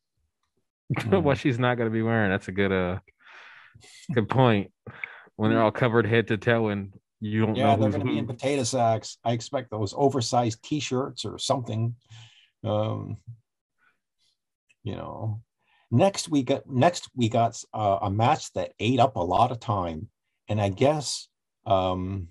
what 1.09 1.37
she's 1.37 1.59
not 1.59 1.77
gonna 1.77 1.89
be 1.89 2.01
wearing. 2.01 2.31
That's 2.31 2.47
a 2.47 2.51
good 2.51 2.71
uh 2.71 2.99
good 4.13 4.29
point. 4.29 4.71
When 5.35 5.51
they're 5.51 5.61
all 5.61 5.71
covered 5.71 6.07
head 6.07 6.27
to 6.29 6.37
toe 6.37 6.69
and 6.69 6.93
you 7.19 7.45
don't 7.45 7.55
Yeah, 7.55 7.75
know 7.75 7.81
they're 7.81 7.89
going 7.91 8.05
to 8.05 8.11
be 8.11 8.17
in 8.17 8.27
potato 8.27 8.63
sacks. 8.63 9.17
I 9.23 9.31
expect 9.31 9.71
those 9.71 9.93
oversized 9.95 10.63
T-shirts 10.63 11.25
or 11.25 11.37
something. 11.39 11.95
Um, 12.63 13.17
you 14.83 14.95
know, 14.95 15.41
next 15.91 16.29
we 16.29 16.43
got 16.43 16.69
next 16.69 17.09
we 17.15 17.29
got 17.29 17.61
uh, 17.73 17.99
a 18.01 18.11
match 18.11 18.51
that 18.53 18.73
ate 18.79 18.99
up 18.99 19.15
a 19.15 19.23
lot 19.23 19.51
of 19.51 19.59
time, 19.59 20.09
and 20.47 20.61
I 20.61 20.69
guess 20.69 21.27
um, 21.65 22.29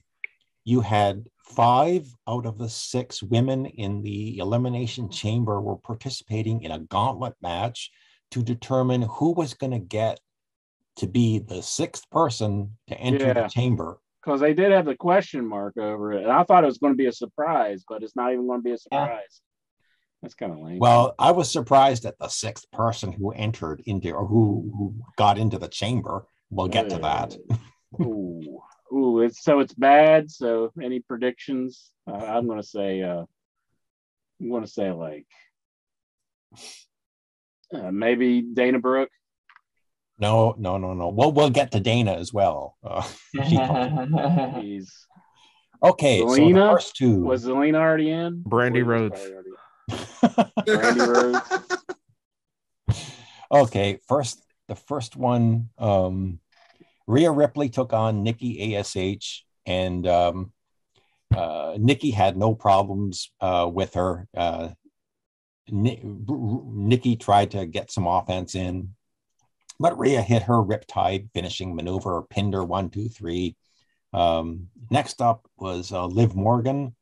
you 0.64 0.80
had 0.80 1.26
five 1.44 2.08
out 2.28 2.46
of 2.46 2.58
the 2.58 2.68
six 2.68 3.22
women 3.22 3.66
in 3.66 4.02
the 4.02 4.38
Elimination 4.38 5.10
Chamber 5.10 5.60
were 5.60 5.76
participating 5.76 6.62
in 6.62 6.70
a 6.72 6.80
gauntlet 6.80 7.34
match 7.40 7.90
to 8.32 8.42
determine 8.42 9.02
who 9.02 9.32
was 9.32 9.54
going 9.54 9.72
to 9.72 9.78
get 9.78 10.20
to 10.96 11.06
be 11.06 11.38
the 11.38 11.62
sixth 11.62 12.08
person 12.10 12.76
to 12.88 12.98
enter 12.98 13.26
Yeah. 13.26 13.42
the 13.42 13.48
chamber. 13.48 14.00
Because 14.22 14.40
they 14.40 14.54
did 14.54 14.72
have 14.72 14.86
the 14.86 14.96
question 14.96 15.46
mark 15.46 15.76
over 15.76 16.12
it. 16.12 16.22
And 16.22 16.32
I 16.32 16.42
thought 16.42 16.64
it 16.64 16.66
was 16.66 16.78
going 16.78 16.92
to 16.92 16.96
be 16.96 17.06
a 17.06 17.12
surprise, 17.12 17.84
but 17.88 18.02
it's 18.02 18.16
not 18.16 18.32
even 18.32 18.46
going 18.46 18.58
to 18.60 18.64
be 18.64 18.72
a 18.72 18.78
surprise. 18.78 19.40
That's 20.22 20.34
kind 20.34 20.52
of 20.52 20.58
lame. 20.58 20.78
Well, 20.78 21.14
I 21.18 21.30
was 21.30 21.52
surprised 21.52 22.06
at 22.06 22.18
the 22.18 22.28
sixth 22.28 22.68
person 22.72 23.12
who 23.12 23.30
entered 23.30 23.82
into 23.86 24.10
or 24.12 24.26
who, 24.26 24.72
who 24.76 24.94
got 25.16 25.38
into 25.38 25.58
the 25.58 25.68
chamber. 25.68 26.26
We'll 26.50 26.68
get 26.68 26.88
to 26.90 26.98
that. 26.98 27.36
Ooh, 28.00 28.62
ooh, 28.92 29.20
it's 29.20 29.42
so 29.42 29.60
it's 29.60 29.74
bad. 29.74 30.30
So 30.30 30.72
any 30.82 31.00
predictions? 31.00 31.92
Uh, 32.08 32.14
I'm 32.14 32.48
gonna 32.48 32.62
say, 32.62 33.02
uh, 33.02 33.24
I'm 34.40 34.50
gonna 34.50 34.66
say 34.66 34.90
like 34.90 35.26
uh, 37.72 37.90
maybe 37.90 38.42
Dana 38.42 38.78
Brooke. 38.78 39.10
No, 40.18 40.54
no, 40.58 40.78
no, 40.78 40.94
no. 40.94 41.08
Well, 41.08 41.30
we'll 41.32 41.50
get 41.50 41.72
to 41.72 41.80
Dana 41.80 42.14
as 42.14 42.32
well. 42.32 42.76
Uh, 42.82 43.02
she 43.48 43.56
comes- 43.56 44.56
He's 44.62 45.06
okay, 45.82 46.20
so 46.20 46.34
the 46.34 46.52
first 46.54 46.96
two. 46.96 47.20
was 47.22 47.44
Zelina 47.44 47.76
already 47.76 48.10
in? 48.10 48.42
Brandy 48.46 48.82
Rhodes. 48.82 49.20
probably 49.20 49.34
already 49.34 49.50
in. 50.66 50.74
Brandy 50.78 51.00
Rhodes. 51.00 51.40
Okay, 53.52 53.98
first 54.08 54.42
the 54.68 54.74
first 54.74 55.16
one, 55.16 55.68
um, 55.78 56.40
Rhea 57.06 57.30
Ripley 57.30 57.68
took 57.68 57.92
on 57.92 58.22
Nikki 58.22 58.74
Ash, 58.74 59.44
and 59.64 60.06
um, 60.06 60.52
uh, 61.34 61.76
Nikki 61.78 62.10
had 62.10 62.36
no 62.36 62.54
problems 62.54 63.30
uh, 63.40 63.68
with 63.72 63.94
her. 63.94 64.26
Uh, 64.36 64.70
Ni- 65.70 66.00
Nikki 66.02 67.16
tried 67.16 67.52
to 67.52 67.66
get 67.66 67.90
some 67.90 68.06
offense 68.06 68.54
in, 68.54 68.94
but 69.78 69.98
Rhea 69.98 70.22
hit 70.22 70.42
her 70.42 70.54
riptide 70.54 71.30
finishing 71.34 71.74
maneuver, 71.74 72.22
pinned 72.22 72.54
her 72.54 72.64
one, 72.64 72.90
two, 72.90 73.08
three. 73.08 73.56
Um, 74.12 74.68
next 74.90 75.20
up 75.20 75.46
was 75.58 75.92
uh, 75.92 76.06
Liv 76.06 76.34
Morgan. 76.34 76.94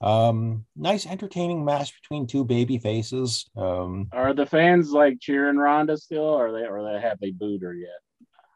Um, 0.00 0.64
nice, 0.76 1.06
entertaining 1.06 1.64
match 1.64 1.92
between 2.00 2.26
two 2.26 2.44
baby 2.44 2.78
faces. 2.78 3.48
Um, 3.56 4.08
Are 4.12 4.32
the 4.32 4.46
fans 4.46 4.90
like 4.90 5.18
cheering 5.20 5.56
Ronda 5.56 5.96
still, 5.96 6.22
or 6.22 6.52
they 6.52 6.66
or 6.66 6.84
they 6.84 7.00
have 7.00 7.18
they 7.20 7.30
booed 7.30 7.62
her 7.62 7.74
yet? 7.74 7.98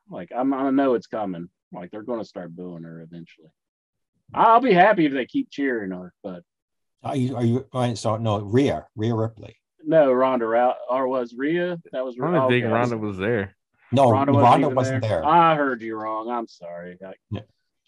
Like 0.08 0.30
I'm, 0.36 0.52
I 0.54 0.70
know 0.70 0.94
it's 0.94 1.06
coming. 1.06 1.48
Like 1.72 1.90
they're 1.90 2.02
going 2.02 2.20
to 2.20 2.24
start 2.24 2.54
booing 2.54 2.84
her 2.84 3.00
eventually. 3.00 3.48
I'll 4.34 4.60
be 4.60 4.72
happy 4.72 5.06
if 5.06 5.12
they 5.12 5.26
keep 5.26 5.50
cheering 5.50 5.90
her, 5.90 6.12
but 6.22 6.42
Are 7.04 7.16
you? 7.16 7.36
Are 7.36 7.44
you? 7.44 7.66
all 7.72 7.82
right, 7.82 7.98
So 7.98 8.16
no, 8.16 8.40
Rhea, 8.40 8.86
Rhea 8.96 9.14
Ripley. 9.14 9.56
no, 9.84 10.12
Ronda 10.12 10.44
Rousey 10.46 10.74
or 10.88 11.08
was 11.08 11.34
Rhea? 11.34 11.78
That 11.92 12.04
was 12.04 12.16
I 12.22 12.30
don't 12.30 12.48
think 12.48 12.64
okay. 12.64 12.72
Ronda 12.72 12.96
was 12.98 13.18
there. 13.18 13.56
No, 13.90 14.10
Ronda 14.10 14.32
Ronda, 14.32 14.68
wasn't, 14.68 14.76
wasn't, 14.76 14.96
even 15.04 15.08
there. 15.10 15.24
I 15.26 15.54
heard 15.56 15.82
you 15.82 15.96
wrong. 15.96 16.30
I'm 16.30 16.46
sorry. 16.48 16.96
I, 17.04 17.12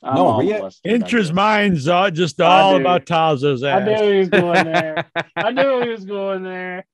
I'm 0.02 0.14
No, 0.16 0.26
all 0.26 0.40
Rhea- 0.42 0.58
flustered, 0.58 0.92
I 0.92 0.98
Intra's 0.98 1.32
mind's 1.32 1.88
uh, 1.88 2.10
just 2.10 2.40
I 2.40 2.60
all 2.60 2.74
do. 2.74 2.80
about 2.80 3.06
Tazo's 3.06 3.62
I 3.62 3.82
knew 3.84 4.12
he 4.12 4.18
was 4.18 4.28
going 4.28 4.64
there. 4.64 5.04
I 5.36 5.50
knew 5.52 5.80
he 5.82 5.88
was 5.90 6.04
going 6.16 6.42
there. 6.42 6.84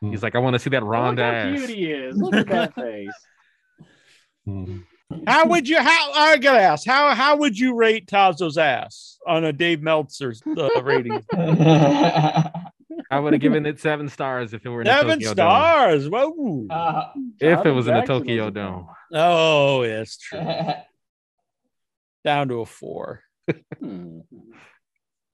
He's 0.00 0.22
like, 0.22 0.34
I 0.34 0.38
want 0.38 0.54
to 0.54 0.58
see 0.58 0.70
that 0.70 0.82
Ronda 0.82 1.22
Look 1.22 1.32
how 1.34 1.38
ass. 1.38 1.56
cute 1.66 1.70
he 1.70 1.90
is. 1.90 2.16
Look 2.16 2.34
at 2.34 2.46
that 2.48 2.74
face. 2.74 3.10
Hmm. 4.46 4.78
How 5.26 5.46
would 5.46 5.68
you? 5.68 5.78
How 5.78 6.12
I 6.12 6.36
gotta 6.38 6.60
ask? 6.60 6.86
How 6.86 7.14
how 7.14 7.36
would 7.36 7.58
you 7.58 7.74
rate 7.74 8.06
Tazo's 8.06 8.58
ass 8.58 9.18
on 9.26 9.44
a 9.44 9.52
Dave 9.52 9.80
Meltzer's 9.80 10.42
uh, 10.46 10.68
rating? 10.82 11.24
I 13.10 13.20
would 13.20 13.32
have 13.34 13.42
given 13.42 13.66
it 13.66 13.78
seven 13.78 14.08
stars 14.08 14.52
if 14.52 14.66
it 14.66 14.68
were 14.68 14.80
in 14.80 14.86
Seven 14.86 15.18
the 15.20 15.26
Tokyo 15.26 15.32
stars. 15.32 16.08
Whoa. 16.08 16.66
Uh, 16.68 17.04
If 17.38 17.64
it 17.64 17.70
was 17.70 17.86
in 17.86 17.94
the 17.94 18.02
Tokyo 18.02 18.50
Dome. 18.50 18.88
Oh, 19.12 19.82
yes, 19.84 20.16
true. 20.16 20.40
Down 22.24 22.48
to 22.48 22.62
a 22.62 22.66
four. 22.66 23.22
Hmm. 23.78 24.20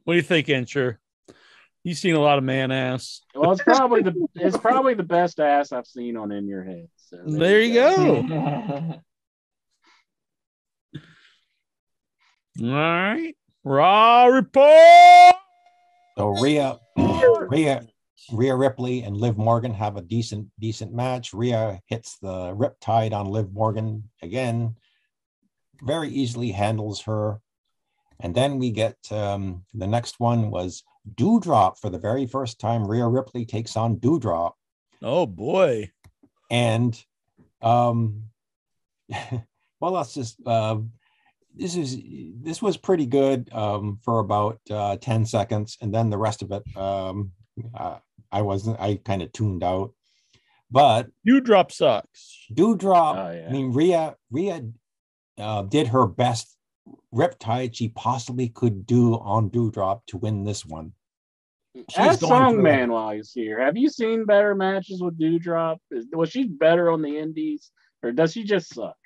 What 0.05 0.15
do 0.15 0.17
you 0.17 0.23
think, 0.23 0.49
Incher? 0.49 0.97
You've 1.83 1.97
seen 1.97 2.15
a 2.15 2.21
lot 2.21 2.37
of 2.37 2.45
man 2.45 2.71
ass. 2.71 3.23
Well, 3.35 3.53
it's 3.53 3.63
probably 3.63 4.03
the 4.03 4.27
it's 4.35 4.57
probably 4.57 4.93
the 4.95 5.03
best 5.03 5.41
ass 5.41 5.73
I've 5.73 5.87
seen 5.87 6.17
on 6.19 6.31
In 6.31 6.47
Your 6.47 6.63
Head. 6.65 6.89
So 6.97 7.17
There 7.25 7.61
you 7.63 7.75
go. 7.75 9.01
All 12.61 12.69
right. 12.69 13.35
Raw 13.65 14.27
report. 14.27 15.35
So 16.19 16.29
Rhea, 16.41 16.79
Rhea, 16.97 17.87
Rhea 18.33 18.55
Ripley 18.55 19.03
and 19.03 19.17
Liv 19.17 19.39
Morgan 19.39 19.73
have 19.73 19.97
a 19.97 20.03
decent, 20.03 20.49
decent 20.59 20.93
match. 20.93 21.33
Rhea 21.33 21.81
hits 21.87 22.19
the 22.19 22.55
riptide 22.55 23.13
on 23.13 23.27
Liv 23.27 23.53
Morgan 23.53 24.11
again, 24.21 24.77
very 25.83 26.11
easily 26.11 26.51
handles 26.53 27.03
her. 27.03 27.41
And 28.21 28.35
then 28.35 28.59
we 28.59 28.71
get 28.71 28.97
um, 29.11 29.65
the 29.75 29.87
next 29.87 30.21
one 30.21 30.51
was 30.51 30.85
Dewdrop 31.17 31.79
for 31.79 31.91
the 31.91 31.99
very 31.99 32.27
first 32.27 32.61
time. 32.61 32.87
Rhea 32.87 33.07
Ripley 33.07 33.45
takes 33.45 33.77
on 33.77 33.97
Dewdrop. 33.99 34.57
Oh 35.03 35.27
boy. 35.27 35.91
and 36.51 37.03
um 37.63 38.25
well 39.81 39.93
let's 39.93 40.15
just 40.15 40.37
uh 40.47 40.77
this 41.55 41.77
is 41.77 41.99
this 42.43 42.63
was 42.63 42.77
pretty 42.77 43.07
good 43.07 43.53
um 43.53 43.99
for 44.03 44.19
about 44.21 44.59
uh 44.71 44.97
10 44.97 45.27
seconds 45.27 45.77
and 45.81 45.93
then 45.95 46.11
the 46.11 46.19
rest 46.19 46.43
of 46.43 46.51
it 46.53 46.63
um 46.77 47.33
uh, 47.75 47.99
i 48.31 48.41
wasn't 48.43 48.79
i 48.81 48.97
kind 49.05 49.23
of 49.23 49.33
tuned 49.33 49.63
out 49.63 49.93
but 50.71 51.09
Dewdrop 51.27 51.71
sucks. 51.71 52.47
dewdrop 52.53 53.17
Oh, 53.17 53.31
yeah. 53.33 53.47
i 53.49 53.53
mean 53.53 53.73
Rhea 53.73 54.17
Rhea 54.31 54.63
uh, 55.39 55.63
did 55.63 55.89
her 55.89 56.07
best 56.07 56.57
riptide 57.15 57.77
she 57.77 57.89
possibly 57.89 58.49
could 58.49 58.87
do 58.87 59.15
on 59.15 59.49
dewdrop 59.51 60.07
to 60.07 60.17
win 60.17 60.45
this 60.45 60.65
one 60.65 60.93
She's 61.75 61.85
Ask 61.97 62.21
going 62.21 62.31
through 62.55 62.63
Songman 62.63 62.91
while 62.91 63.13
he's 63.13 63.33
here. 63.33 63.59
Have 63.59 63.79
you 63.79 63.89
seen 63.89 64.27
better 64.27 64.55
matches 64.55 65.03
with 65.03 65.19
Dewdrop? 65.19 65.81
Is, 65.91 66.07
was 66.13 66.29
she 66.31 66.45
better 66.45 66.91
on 66.91 67.01
the 67.01 67.19
Indies, 67.19 67.71
or 68.03 68.13
does 68.13 68.33
she 68.35 68.45
just 68.45 68.75
suck? 68.75 68.97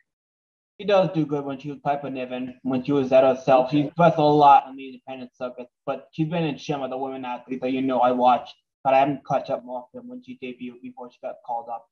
She 0.79 0.87
does 0.87 1.11
do 1.15 1.25
good 1.25 1.45
when 1.45 1.59
she 1.59 1.71
was 1.71 1.79
Piper 1.83 2.11
Niven, 2.11 2.59
when 2.63 2.85
she 2.85 2.93
was 2.93 3.11
at 3.11 3.25
herself. 3.25 3.71
She's 3.71 3.91
wrestled 3.99 4.31
a 4.31 4.37
lot 4.37 4.65
on 4.67 4.77
the 4.77 4.87
independent 4.87 5.35
circuit, 5.35 5.69
but 5.87 6.09
she's 6.13 6.29
been 6.29 6.45
in 6.45 6.59
Shimmer, 6.59 6.89
the 6.89 6.99
women 6.99 7.25
athlete 7.25 7.63
that 7.63 7.73
you 7.73 7.81
know 7.81 8.01
I 8.01 8.11
watched, 8.13 8.55
but 8.85 8.93
I 8.93 8.99
haven't 8.99 9.25
caught 9.25 9.49
up 9.49 9.65
more 9.65 9.81
often 9.95 10.07
when 10.07 10.23
she 10.23 10.39
debuted 10.43 10.83
before 10.83 11.11
she 11.11 11.19
got 11.23 11.37
called 11.47 11.69
up. 11.73 11.87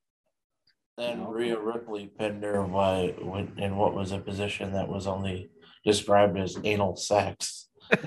Then 0.98 1.26
Rhea 1.26 1.58
Ripley 1.58 2.06
pinned 2.18 2.44
her 2.44 2.62
by 2.62 3.14
when, 3.20 3.54
in 3.58 3.76
what 3.76 3.94
was 3.94 4.12
a 4.12 4.18
position 4.18 4.72
that 4.74 4.86
was 4.88 5.06
only 5.06 5.48
described 5.84 6.38
as 6.38 6.58
anal 6.62 6.96
sex. 6.96 7.68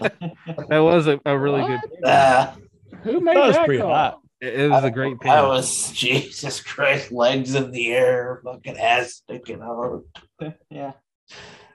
That 0.70 0.80
was 0.80 1.08
a, 1.08 1.20
a 1.26 1.38
really 1.38 1.66
good. 1.66 1.80
Ah, 2.06 2.56
Who 3.04 3.20
made 3.20 3.36
That 3.38 3.48
was 3.48 3.56
that 3.56 3.66
pretty 3.66 3.82
call? 3.82 3.94
hot. 3.94 4.20
It, 4.40 4.62
it 4.62 4.70
was 4.70 4.84
a 4.84 4.92
great 4.92 5.20
pin. 5.20 5.32
I 5.32 5.42
was 5.48 5.92
Jesus 5.94 6.62
Christ, 6.62 7.12
legs 7.12 7.56
in 7.56 7.72
the 7.72 7.92
air, 7.92 8.42
fucking 8.44 8.78
ass 8.78 9.14
sticking 9.14 9.62
out. 9.62 10.04
yeah. 10.70 10.94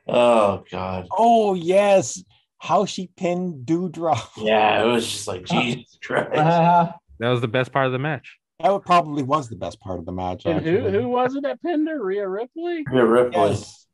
Oh 0.08 0.64
God. 0.70 1.06
oh 1.16 1.54
yes 1.54 2.22
how 2.58 2.84
she 2.84 3.08
pinned 3.16 3.66
dewdrop 3.66 4.30
Yeah, 4.36 4.82
it 4.82 4.86
was 4.86 5.10
just 5.10 5.26
like 5.26 5.44
Jesus 5.46 5.98
Christ. 6.04 6.30
Uh, 6.36 6.92
That 7.18 7.30
was 7.30 7.40
the 7.40 7.48
best 7.48 7.72
part 7.72 7.86
of 7.86 7.92
the 7.92 7.98
match. 7.98 8.38
That 8.60 8.82
probably 8.84 9.24
was 9.24 9.48
the 9.48 9.56
best 9.56 9.80
part 9.80 9.98
of 9.98 10.06
the 10.06 10.12
match. 10.12 10.44
And 10.44 10.64
who 10.64 10.88
who 10.88 11.08
was 11.08 11.34
it 11.34 11.42
that 11.42 11.60
pinned 11.60 11.88
her? 11.88 12.02
Rhea 12.02 12.28
Ripley. 12.28 12.84
Rhea 12.88 13.04
Ripley. 13.04 13.50
Yes. 13.50 13.86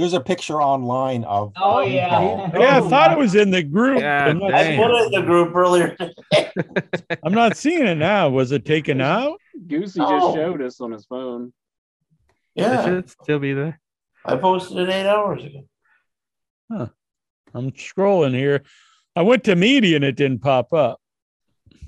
There's 0.00 0.14
a 0.14 0.20
picture 0.20 0.62
online 0.62 1.24
of. 1.24 1.52
oh 1.58 1.80
yeah. 1.80 2.50
Yeah, 2.58 2.78
I 2.78 2.88
thought 2.88 3.12
it 3.12 3.18
was 3.18 3.34
in 3.34 3.50
the 3.50 3.62
group. 3.62 4.00
God 4.00 4.28
I'm 4.28 4.38
not, 4.38 4.50
put 4.52 4.90
it 4.90 5.06
in 5.06 5.20
the 5.20 5.22
group 5.26 5.54
earlier. 5.54 5.96
I'm 7.22 7.34
not 7.34 7.56
seeing 7.56 7.86
it 7.86 7.96
now. 7.96 8.30
Was 8.30 8.50
it 8.50 8.64
taken 8.64 9.00
out? 9.02 9.38
Goosey 9.66 10.00
Oh. 10.02 10.18
just 10.18 10.36
showed 10.36 10.62
us 10.62 10.80
on 10.80 10.92
his 10.92 11.04
phone. 11.04 11.52
Yeah, 12.54 12.64
It 12.64 12.74
yeah, 12.76 12.84
should 12.86 13.10
still 13.10 13.38
be 13.38 13.52
there. 13.52 13.78
I 14.24 14.36
posted 14.36 14.78
it 14.78 14.88
eight 14.88 15.06
hours 15.06 15.44
ago. 15.44 15.66
Huh. 16.72 16.86
I'm 17.52 17.70
scrolling 17.72 18.34
here. 18.34 18.62
I 19.14 19.22
went 19.22 19.44
to 19.44 19.54
media 19.56 19.96
and 19.96 20.04
it 20.04 20.16
didn't 20.16 20.38
pop 20.40 20.72
up. 20.72 20.98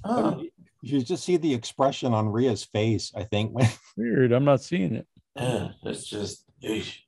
Oh, 0.04 0.42
You 0.82 1.02
just 1.02 1.24
see 1.24 1.36
the 1.38 1.54
expression 1.54 2.12
on 2.12 2.28
Rhea's 2.28 2.64
face. 2.64 3.12
I 3.14 3.22
think 3.24 3.56
Weird. 3.96 4.32
I'm 4.32 4.44
not 4.44 4.60
seeing 4.62 4.96
it. 4.96 5.06
yeah, 5.36 5.68
it's 5.84 6.04
just. 6.04 6.44
eesh. 6.62 6.98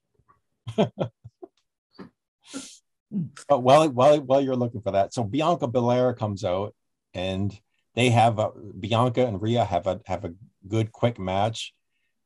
But 0.76 0.90
while 3.62 3.88
while 3.90 4.20
while 4.20 4.40
you're 4.40 4.56
looking 4.56 4.80
for 4.80 4.92
that, 4.92 5.14
so 5.14 5.24
Bianca 5.24 5.66
Belair 5.66 6.14
comes 6.14 6.44
out 6.44 6.74
and 7.12 7.56
they 7.94 8.10
have 8.10 8.38
a, 8.38 8.50
Bianca 8.78 9.26
and 9.26 9.40
Rhea 9.40 9.64
have 9.64 9.86
a 9.86 10.00
have 10.06 10.24
a 10.24 10.34
good 10.66 10.92
quick 10.92 11.18
match. 11.18 11.74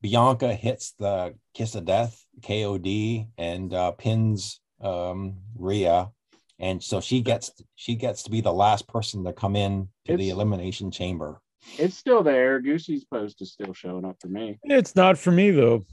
Bianca 0.00 0.54
hits 0.54 0.94
the 0.98 1.34
kiss 1.54 1.74
of 1.74 1.84
death 1.84 2.24
KOD 2.40 3.26
and 3.36 3.74
uh, 3.74 3.90
pins 3.92 4.60
um, 4.80 5.38
Rhea, 5.56 6.10
and 6.58 6.82
so 6.82 7.00
she 7.00 7.20
gets 7.20 7.50
she 7.74 7.96
gets 7.96 8.22
to 8.22 8.30
be 8.30 8.40
the 8.40 8.52
last 8.52 8.86
person 8.88 9.24
to 9.24 9.32
come 9.32 9.56
in 9.56 9.88
to 10.06 10.16
the 10.16 10.30
elimination 10.30 10.90
chamber. 10.90 11.40
It's 11.76 11.98
still 11.98 12.22
there. 12.22 12.60
Goosey's 12.60 13.04
post 13.04 13.42
is 13.42 13.52
still 13.52 13.74
showing 13.74 14.04
up 14.04 14.16
for 14.20 14.28
me. 14.28 14.58
It's 14.62 14.96
not 14.96 15.18
for 15.18 15.32
me 15.32 15.50
though. 15.50 15.84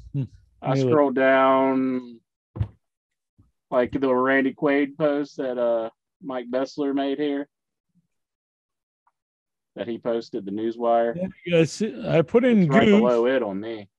I 0.62 0.74
Really? 0.74 0.90
scroll 0.92 1.12
down 1.12 2.20
like 3.76 3.92
the 3.92 4.16
Randy 4.16 4.54
Quaid 4.54 4.98
post 4.98 5.36
that 5.38 5.58
uh 5.58 5.90
Mike 6.24 6.46
Bessler 6.50 6.94
made 6.96 7.20
here. 7.20 7.48
That 9.76 9.88
he 9.90 9.98
posted 9.98 10.46
the 10.46 10.52
newswire. 10.52 11.30
Yes, 11.46 11.82
I 11.82 12.22
put 12.22 12.46
in 12.46 12.62
It's 12.64 12.70
right 12.70 12.86
Goose. 12.86 13.00
below 13.02 13.26
it 13.28 13.44
on 13.44 13.60
me. 13.60 13.90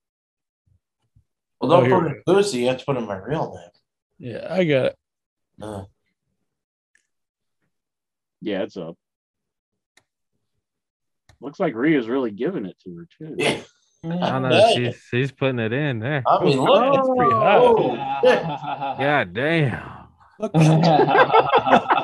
Well, 1.60 1.70
Oh, 1.72 1.80
don't 1.80 1.84
here 1.90 2.00
put 2.00 2.06
in 2.12 2.22
Lucy. 2.26 2.58
You 2.60 2.68
have 2.68 2.78
to 2.78 2.84
put 2.86 2.96
in 2.96 3.06
my 3.06 3.16
real 3.18 3.54
name. 3.54 4.32
Yeah, 4.32 4.46
I 4.50 4.64
got 4.64 4.86
it. 4.86 4.96
Uh, 5.60 5.84
Yeah, 8.40 8.62
it's 8.62 8.78
up. 8.78 8.96
Looks 11.42 11.60
like 11.60 11.74
Rhea's 11.74 12.08
really 12.08 12.30
giving 12.30 12.64
it 12.64 12.78
to 12.84 12.96
her 12.96 13.06
too. 13.18 13.36
Mm. 14.04 14.22
I 14.22 14.38
know 14.38 14.72
she's 14.74 14.96
she's 15.10 15.32
putting 15.32 15.58
it 15.58 15.72
in 15.72 15.98
there. 16.00 16.22
I 16.26 16.44
mean, 16.44 16.58
look, 16.60 16.68
Oh, 16.70 16.92
it's 16.92 17.08
pretty 17.16 17.34
high. 17.34 18.96
God 19.04 19.32
damn. 19.34 19.92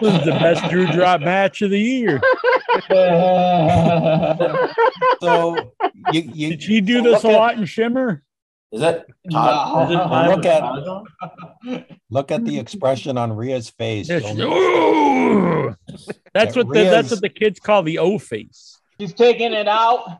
This 0.00 0.14
is 0.14 0.24
the 0.26 0.32
best 0.32 0.70
Dewdrop 0.70 1.20
match 1.22 1.62
of 1.62 1.70
the 1.70 1.80
year. 1.80 2.20
So 5.20 5.56
you, 6.12 6.20
you 6.32 6.50
Did 6.50 6.62
she 6.62 6.80
do 6.80 7.02
this 7.02 7.24
a 7.24 7.26
look 7.28 7.34
at- 7.34 7.38
lot 7.38 7.56
in 7.58 7.64
Shimmer? 7.64 8.22
Is 8.70 8.80
that 8.82 9.06
Todd- 9.32 9.90
Well, 9.90 10.28
look 10.36 10.44
at 10.44 10.62
look 12.10 12.30
at 12.30 12.44
the 12.44 12.58
expression 12.58 13.16
on 13.18 13.32
Rhea's 13.32 13.70
face. 13.70 14.08
Yes. 14.08 14.22
That's 16.34 16.54
Yeah, 16.56 16.62
what 16.62 16.68
the, 16.74 16.82
that's 16.84 17.10
what 17.10 17.20
the 17.20 17.28
kids 17.30 17.58
call 17.58 17.82
the 17.82 17.98
O 17.98 18.18
face. 18.18 18.78
She's 19.00 19.12
taking 19.14 19.52
it 19.54 19.66
out. 19.68 20.18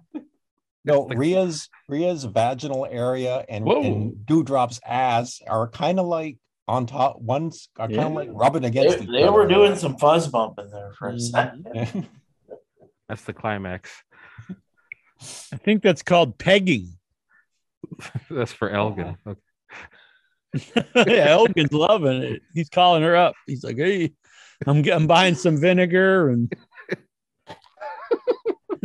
No, 0.85 1.07
Rhea's 1.07 1.69
Rhea's 1.89 2.25
vaginal 2.25 2.87
area 2.91 3.45
and, 3.49 3.65
Whoa. 3.65 3.83
and 3.83 4.27
Dewdrop's 4.27 4.81
ass 4.87 5.41
are 5.47 5.69
kind 5.69 5.99
of 6.01 6.07
like 6.07 6.39
on 6.67 6.87
top. 6.87 7.21
One's 7.21 7.69
are 7.79 7.89
kind 7.89 7.97
Yeah. 7.97 8.07
of 8.07 8.13
like 8.13 8.29
rubbing 8.33 8.63
They, 8.63 8.69
against 8.69 9.03
each 9.03 9.11
they 9.11 9.23
other. 9.25 9.33
were 9.33 9.47
doing 9.49 9.77
some 9.77 9.97
fuzz 9.99 10.29
bumping 10.29 10.71
there 10.71 10.93
for 10.99 11.09
a 11.09 11.13
mm-hmm. 11.13 11.19
second. 11.21 12.09
That's 13.09 13.23
the 13.23 13.33
climax. 13.33 13.91
I 15.53 15.57
think 15.57 15.83
that's 15.83 16.03
called 16.03 16.39
pegging. 16.39 16.93
That's 18.31 18.53
for 18.53 18.71
Elgin. 18.71 19.17
Uh-huh. 19.27 19.35
Okay. 20.55 20.85
yeah, 21.17 21.29
Elgin's 21.29 21.73
loving 21.73 22.23
it. 22.23 22.43
He's 22.55 22.69
calling 22.69 23.03
her 23.03 23.17
up. 23.17 23.35
He's 23.47 23.65
like, 23.65 23.77
"Hey, 23.77 24.13
I'm 24.67 24.89
I'm 24.91 25.07
buying 25.07 25.35
some 25.35 25.59
vinegar 25.59 26.31
and." 26.31 26.53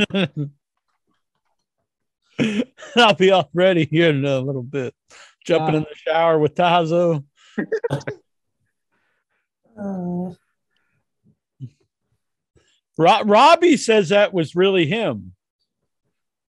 I'll 2.96 3.14
be 3.16 3.32
all 3.32 3.50
ready 3.54 3.86
here 3.86 4.10
in 4.10 4.26
a 4.26 4.40
little 4.40 4.64
bit. 4.64 4.94
Jumping 5.46 5.76
uh, 5.76 5.78
in 5.80 5.84
the 5.84 5.96
shower 5.96 6.40
with 6.40 6.56
Tazo. 6.56 7.24
Ro- 12.98 13.24
Robbie 13.24 13.78
says 13.78 14.10
that 14.10 14.34
was 14.34 14.56
really 14.56 14.86
him. 14.86 15.34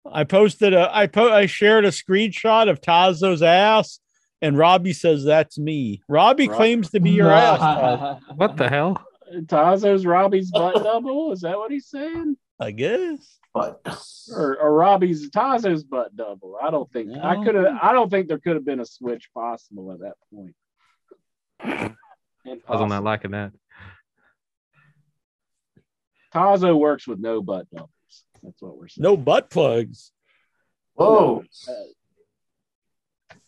I 0.09 0.23
posted 0.23 0.73
a 0.73 0.95
I 0.95 1.07
po- 1.07 1.33
I 1.33 1.47
shared 1.47 1.85
a 1.85 1.89
screenshot 1.89 2.69
of 2.69 2.79
Tazo's 2.79 3.41
ass, 3.41 3.99
and 4.41 4.57
Robbie 4.57 4.93
says 4.93 5.23
that's 5.23 5.57
me. 5.57 6.01
Robbie 6.07 6.47
Rob- 6.47 6.57
claims 6.57 6.91
to 6.91 6.99
be 6.99 7.11
your 7.11 7.31
ass. 7.31 7.59
Tazo. 7.59 8.19
What 8.35 8.55
the 8.57 8.69
hell? 8.69 9.03
Tazo's 9.33 10.05
Robbie's 10.05 10.51
butt 10.51 10.75
double? 10.83 11.33
Is 11.33 11.41
that 11.41 11.57
what 11.57 11.71
he's 11.71 11.87
saying? 11.87 12.37
I 12.59 12.71
guess. 12.71 13.39
But 13.57 13.97
Or, 14.35 14.57
or 14.57 14.73
Robbie's 14.73 15.29
Tazo's 15.31 15.83
butt 15.83 16.15
double? 16.15 16.57
I 16.61 16.69
don't 16.69 16.91
think 16.91 17.11
I 17.17 17.43
could 17.43 17.55
have. 17.55 17.77
I 17.81 17.91
don't 17.93 18.09
think 18.09 18.27
there 18.27 18.37
could 18.39 18.55
have 18.55 18.65
been 18.65 18.79
a 18.79 18.85
switch 18.85 19.29
possible 19.33 19.91
at 19.93 19.99
that 19.99 20.13
point. 20.33 20.55
I 21.59 21.87
was 21.87 21.91
Impossible. 22.45 22.87
not 22.87 23.03
liking 23.03 23.31
that. 23.31 23.51
Tazo 26.33 26.77
works 26.77 27.07
with 27.07 27.19
no 27.19 27.41
butt 27.41 27.65
doubles. 27.71 27.89
That's 28.43 28.61
what 28.61 28.77
we're 28.77 28.87
saying. 28.89 29.03
No 29.03 29.17
butt 29.17 29.49
plugs. 29.49 30.11
whoa, 30.93 31.43
Uh, 31.67 31.73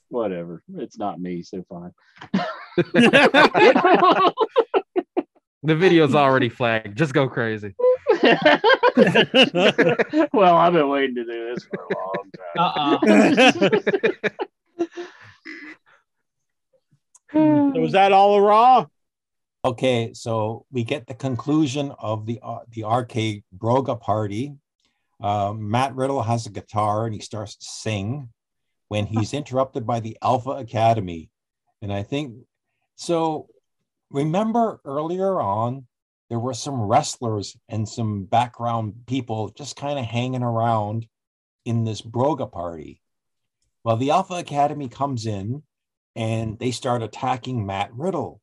whatever. 0.08 0.64
It's 0.76 0.98
not 0.98 1.20
me, 1.22 1.44
so 1.44 1.64
fine. 1.70 1.94
The 5.62 5.76
video's 5.76 6.16
already 6.16 6.48
flagged. 6.48 6.98
Just 6.98 7.14
go 7.14 7.28
crazy. 7.28 7.76
well, 10.34 10.58
I've 10.58 10.74
been 10.74 10.90
waiting 10.90 11.16
to 11.16 11.24
do 11.24 11.54
this 11.54 11.66
for 11.66 11.84
a 11.84 11.88
long 11.96 12.32
time. 12.38 12.50
Uh-uh. 17.34 17.72
was 17.80 17.94
that 17.94 18.12
all 18.12 18.36
a 18.36 18.42
raw? 18.42 18.86
Okay, 19.66 20.14
so 20.14 20.66
we 20.72 20.84
get 20.84 21.08
the 21.08 21.14
conclusion 21.14 21.92
of 22.00 22.26
the 22.26 22.40
uh, 22.42 22.60
the 22.72 22.86
arcade 22.86 23.44
Broga 23.58 24.00
party. 24.00 24.56
Uh, 25.22 25.54
Matt 25.54 25.96
Riddle 25.96 26.24
has 26.24 26.46
a 26.46 26.50
guitar 26.50 27.06
and 27.06 27.14
he 27.14 27.20
starts 27.20 27.58
to 27.58 27.66
sing 27.66 28.30
when 28.88 29.06
he's 29.06 29.34
interrupted 29.34 29.86
by 29.86 30.00
the 30.00 30.18
Alpha 30.22 30.52
Academy, 30.52 31.30
and 31.82 31.92
I 31.92 32.04
think 32.04 32.36
so. 32.96 33.48
Remember 34.12 34.82
earlier 34.86 35.40
on, 35.40 35.86
there 36.30 36.40
were 36.40 36.54
some 36.54 36.82
wrestlers 36.82 37.58
and 37.68 37.88
some 37.88 38.26
background 38.26 38.94
people 39.08 39.50
just 39.50 39.76
kind 39.76 39.98
of 40.00 40.06
hanging 40.06 40.44
around 40.44 41.08
in 41.66 41.84
this 41.84 42.02
Broga 42.02 42.52
party. 42.52 43.02
Well, 43.84 43.98
the 43.98 44.12
Alpha 44.12 44.36
Academy 44.36 44.90
comes 44.90 45.26
in 45.26 45.64
and 46.16 46.60
they 46.60 46.72
start 46.72 47.02
attacking 47.02 47.66
Matt 47.66 47.92
Riddle 47.94 48.42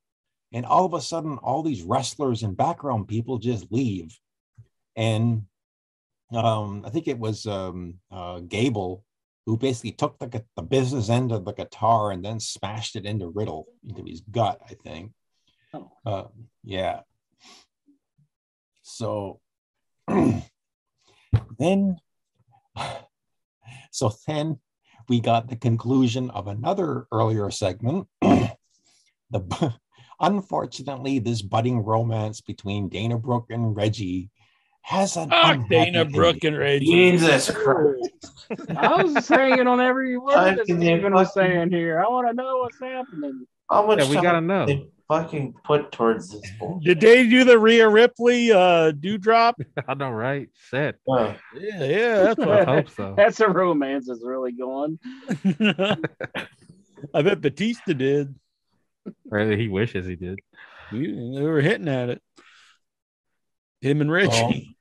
and 0.53 0.65
all 0.65 0.85
of 0.85 0.95
a 0.95 1.01
sudden 1.01 1.39
all 1.39 1.63
these 1.63 1.83
wrestlers 1.83 2.43
and 2.43 2.57
background 2.57 3.09
people 3.09 3.39
just 3.39 3.71
leave 3.71 4.19
and 4.97 5.43
um, 6.33 6.83
i 6.87 6.91
think 6.91 7.09
it 7.09 7.19
was 7.19 7.47
um, 7.47 7.95
uh, 8.11 8.41
gable 8.41 9.05
who 9.45 9.57
basically 9.57 9.93
took 9.93 10.19
the, 10.19 10.45
the 10.57 10.63
business 10.63 11.09
end 11.09 11.31
of 11.31 11.45
the 11.45 11.53
guitar 11.53 12.11
and 12.11 12.25
then 12.25 12.41
smashed 12.41 12.97
it 12.97 13.05
into 13.07 13.29
riddle 13.29 13.67
into 13.89 14.03
his 14.05 14.21
gut 14.31 14.61
i 14.69 14.75
think 14.75 15.13
Oh. 15.75 15.91
uh, 16.07 16.25
yeah 16.65 17.01
so 18.87 19.41
then 21.59 21.97
so 23.91 24.13
then 24.27 24.59
we 25.09 25.21
got 25.21 25.49
the 25.49 25.57
conclusion 25.57 26.31
of 26.31 26.47
another 26.47 27.07
earlier 27.13 27.51
segment 27.51 28.07
the 28.21 29.75
unfortunately 30.21 31.19
this 31.19 31.43
budding 31.43 31.81
romance 31.81 32.41
between 32.41 32.89
dana 32.89 33.19
brooke 33.19 33.47
and 33.51 33.75
reggie 33.77 34.31
has 34.83 35.17
an 35.17 35.31
Ah, 35.33 35.57
Dana 35.69 36.03
ending. 36.03 36.13
Brooke 36.13 36.45
and 36.45 36.57
Reggie. 36.57 36.87
Jesus 36.87 37.51
Christ! 37.51 38.47
I 38.77 39.03
was 39.03 39.13
just 39.15 39.29
hanging 39.29 39.67
on 39.67 39.81
every 39.81 40.17
word 40.17 40.37
I 40.37 40.55
that 40.55 40.67
can 40.67 40.81
Steven 40.81 41.13
was 41.13 41.35
saying 41.35 41.73
here. 41.73 42.01
I 42.01 42.09
want 42.09 42.29
to 42.29 42.35
know 42.35 42.59
what's 42.59 42.79
happening. 42.81 43.49
How 43.69 43.85
much 43.85 43.99
Yeah, 43.99 44.09
we 44.09 44.15
gotta 44.15 44.41
know. 44.41 44.87
They 45.09 45.15
fucking 45.15 45.55
put 45.65 45.93
towards 45.93 46.31
this 46.31 46.51
bullshit? 46.59 46.85
Did 46.85 47.01
they 47.01 47.27
do 47.29 47.45
the 47.45 47.59
Rhea 47.59 47.89
Ripley 47.89 48.53
uh 48.53 48.93
dewdrop? 48.93 49.61
I 49.89 49.95
know, 49.95 50.11
right? 50.11 50.49
Set. 50.71 50.97
Uh, 51.09 51.35
Yeah, 51.59 51.85
yeah, 51.85 52.23
that's 52.23 52.39
what 52.39 52.51
I 52.51 52.65
hope 52.65 52.91
so. 52.91 53.15
That's 53.17 53.41
a 53.41 53.49
romance 53.49 54.09
is 54.09 54.23
really 54.25 54.53
going. 54.53 54.99
I 57.15 57.23
bet 57.23 57.41
Batista 57.41 57.93
did. 57.93 58.35
Or 59.31 59.39
he 59.53 59.69
wishes 59.69 60.07
he 60.07 60.17
did. 60.17 60.41
You- 60.91 61.35
They 61.35 61.43
were 61.43 61.61
hitting 61.61 61.89
at 61.89 62.09
it. 62.11 62.23
Him 63.81 64.01
and 64.01 64.11
Reggie. 64.11 64.77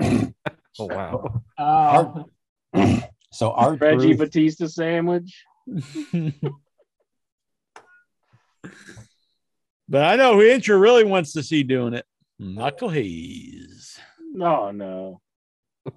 Oh 0.76 0.86
wow. 0.86 1.42
Uh, 1.56 2.24
so 3.32 3.52
our 3.52 3.74
Reggie 3.76 4.08
truth- 4.08 4.18
Batista 4.18 4.66
sandwich. 4.66 5.44
But 9.88 10.02
I 10.04 10.16
know 10.16 10.34
who 10.34 10.40
Incher 10.40 10.80
really 10.80 11.04
wants 11.04 11.32
to 11.32 11.42
see 11.42 11.62
doing 11.62 11.94
it. 11.94 12.04
Michael 12.38 12.88
Hayes. 12.88 13.98
No, 14.32 14.70
no. 14.70 15.20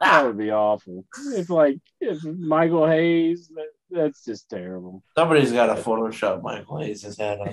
That 0.00 0.26
would 0.26 0.38
be 0.38 0.52
awful. 0.52 1.04
If 1.34 1.50
like 1.50 1.80
if 2.00 2.22
Michael 2.22 2.86
Hayes, 2.86 3.48
that, 3.48 3.66
that's 3.90 4.24
just 4.24 4.48
terrible. 4.48 5.02
somebody's 5.16 5.50
got 5.50 5.74
to 5.74 5.82
Photoshop 5.82 6.40
Michael 6.40 6.78
Hayes' 6.78 7.18
head 7.18 7.40
on. 7.40 7.52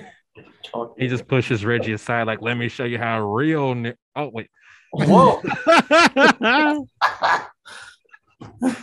He 0.95 1.07
just 1.07 1.27
pushes 1.27 1.65
Reggie 1.65 1.93
aside, 1.93 2.27
like, 2.27 2.43
let 2.43 2.55
me 2.55 2.67
show 2.69 2.83
you 2.83 2.99
how 2.99 3.19
real. 3.21 3.73
Ni- 3.73 3.93
oh 4.15 4.29
wait, 4.31 4.49
Whoa! 4.93 5.41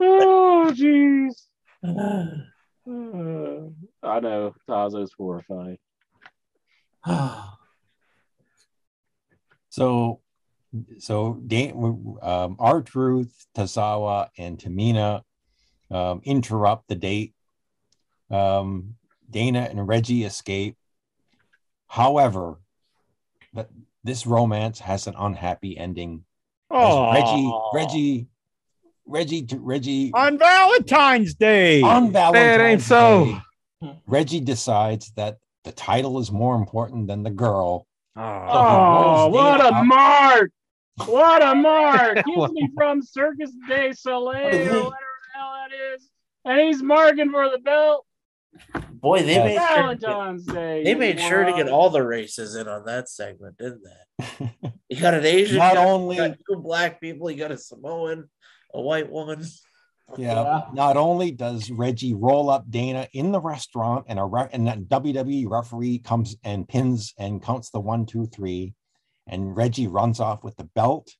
Oh 0.00 0.72
jeez. 0.74 1.46
Uh, 2.86 3.70
I 4.04 4.20
know 4.20 4.54
Tazo's 4.68 5.12
horrified. 5.16 5.78
So, 9.70 10.20
so 11.00 11.34
Dan, 11.44 12.16
um, 12.22 12.54
R 12.60 12.80
Truth, 12.80 13.46
Tozawa, 13.56 14.28
and 14.38 14.56
Tamina 14.56 15.22
um, 15.90 16.20
interrupt 16.22 16.86
the 16.86 16.94
date. 16.94 17.34
Um, 18.30 18.94
Dana 19.28 19.66
and 19.68 19.88
Reggie 19.88 20.22
escape. 20.22 20.76
However, 21.88 22.60
that 23.54 23.68
this 24.04 24.26
romance 24.26 24.78
has 24.78 25.08
an 25.08 25.14
unhappy 25.18 25.76
ending. 25.76 26.22
Oh, 26.70 27.12
Reggie, 27.12 27.52
Reggie, 27.72 28.28
Reggie, 29.06 29.46
Reggie 29.58 30.12
on 30.14 30.38
Valentine's 30.38 31.34
Day. 31.34 31.82
on 31.82 32.12
Valentine's 32.12 32.32
Day. 32.32 32.54
It 32.54 32.68
ain't 32.68 32.82
so. 32.82 33.24
Day, 33.24 33.40
Reggie 34.06 34.40
decides 34.40 35.12
that 35.12 35.38
the 35.64 35.72
title 35.72 36.18
is 36.18 36.30
more 36.30 36.56
important 36.56 37.06
than 37.08 37.22
the 37.22 37.30
girl. 37.30 37.86
Oh, 38.16 38.22
rolls 38.22 39.34
what 39.34 39.56
Dana 39.58 39.68
a 39.68 39.80
up. 39.80 39.86
mark! 39.86 40.50
What 41.06 41.42
a 41.42 41.54
mark! 41.54 42.22
He's 42.26 42.50
me 42.52 42.68
from 42.76 43.02
Circus 43.02 43.50
de 43.68 43.92
Soleil, 43.92 44.46
or 44.46 44.58
whatever 44.58 44.90
the 44.90 45.38
hell 45.38 45.52
that 45.54 45.94
is. 45.94 46.08
And 46.44 46.60
he's 46.60 46.82
marking 46.82 47.30
for 47.30 47.48
the 47.50 47.58
belt. 47.58 48.04
Boy, 48.92 49.22
they 49.22 49.32
Yes. 49.34 49.44
made 49.44 49.58
sure 49.58 49.94
to 49.94 50.00
Valentine's 50.06 50.44
Day. 50.46 50.52
get, 50.52 50.84
they 50.84 50.90
you 50.90 50.96
made 50.96 51.20
sure 51.20 51.44
to 51.44 51.52
get 51.52 51.68
all 51.68 51.90
the 51.90 52.02
races 52.02 52.54
in 52.54 52.68
on 52.68 52.84
that 52.84 53.08
segment, 53.08 53.56
didn't 53.58 53.82
they? 53.82 54.50
You 54.90 55.00
got 55.00 55.14
an 55.14 55.24
Asian, 55.24 55.56
Not 55.58 55.70
you 55.70 55.74
got- 55.78 55.86
only- 55.86 56.16
you 56.16 56.28
got 56.28 56.36
two 56.48 56.56
black 56.60 57.00
people, 57.00 57.30
you 57.30 57.38
got 57.38 57.50
a 57.50 57.56
Samoan, 57.58 58.28
a 58.72 58.80
white 58.80 59.10
woman. 59.10 59.44
Yeah. 60.16 60.34
Yeah. 60.34 60.62
Not 60.72 60.96
only 60.96 61.30
does 61.30 61.70
Reggie 61.70 62.14
roll 62.14 62.50
up 62.50 62.70
Dana 62.70 63.08
in 63.12 63.32
the 63.32 63.40
restaurant, 63.40 64.06
and 64.08 64.18
a 64.18 64.24
re- 64.24 64.48
and 64.52 64.66
that 64.66 64.84
WWE 64.84 65.48
referee 65.48 65.98
comes 65.98 66.36
and 66.44 66.68
pins 66.68 67.14
and 67.18 67.42
counts 67.42 67.70
the 67.70 67.80
one, 67.80 68.06
two, 68.06 68.26
three, 68.26 68.74
and 69.26 69.56
Reggie 69.56 69.88
runs 69.88 70.20
off 70.20 70.44
with 70.44 70.56
the 70.56 70.64
belt. 70.64 71.10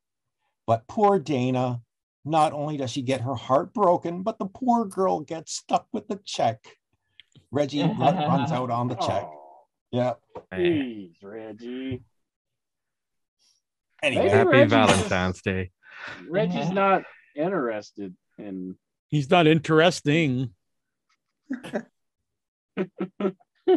But 0.67 0.87
poor 0.87 1.19
Dana, 1.19 1.81
not 2.25 2.53
only 2.53 2.77
does 2.77 2.91
she 2.91 3.03
get 3.03 3.23
her 3.23 3.35
heart 3.35 3.75
broken, 3.75 4.23
but 4.23 4.39
the 4.39 4.47
poor 4.47 4.85
girl 4.85 5.21
gets 5.21 5.55
stuck 5.55 5.87
with 5.93 6.09
the 6.09 6.21
check. 6.25 6.59
Reggie 7.51 7.83
run- 7.99 7.99
runs 7.99 8.53
out 8.53 8.71
on 8.71 8.89
the 8.89 8.97
check. 8.97 9.25
Oh, 9.25 9.67
Yeah. 9.91 10.15
Jeez, 10.53 11.15
Reggie. 11.23 12.03
Anyway, 14.03 14.25
Maybe 14.25 14.37
Happy 14.37 14.49
Reggie's 14.51 14.71
Valentine's 14.71 15.43
Day. 15.43 15.71
Reggie's 16.29 16.67
mm-hmm. 16.67 16.75
not 16.75 17.03
interested 17.35 18.15
in. 18.39 18.77
He's 19.09 19.31
not 19.31 19.47
interesting. 19.47 20.51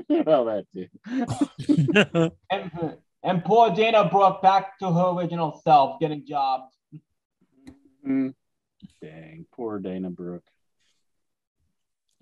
well, 0.09 0.45
that 0.45 0.65
too. 0.73 0.87
And, 2.51 2.71
and 3.23 3.43
poor 3.43 3.71
Dana 3.71 4.09
brought 4.09 4.41
back 4.41 4.79
to 4.79 4.91
her 4.91 5.17
original 5.17 5.61
self, 5.63 5.99
getting 5.99 6.25
jobs. 6.25 6.73
Mm. 8.07 8.33
Dang, 9.01 9.45
poor 9.53 9.79
Dana 9.79 10.09
Brooke. 10.09 10.43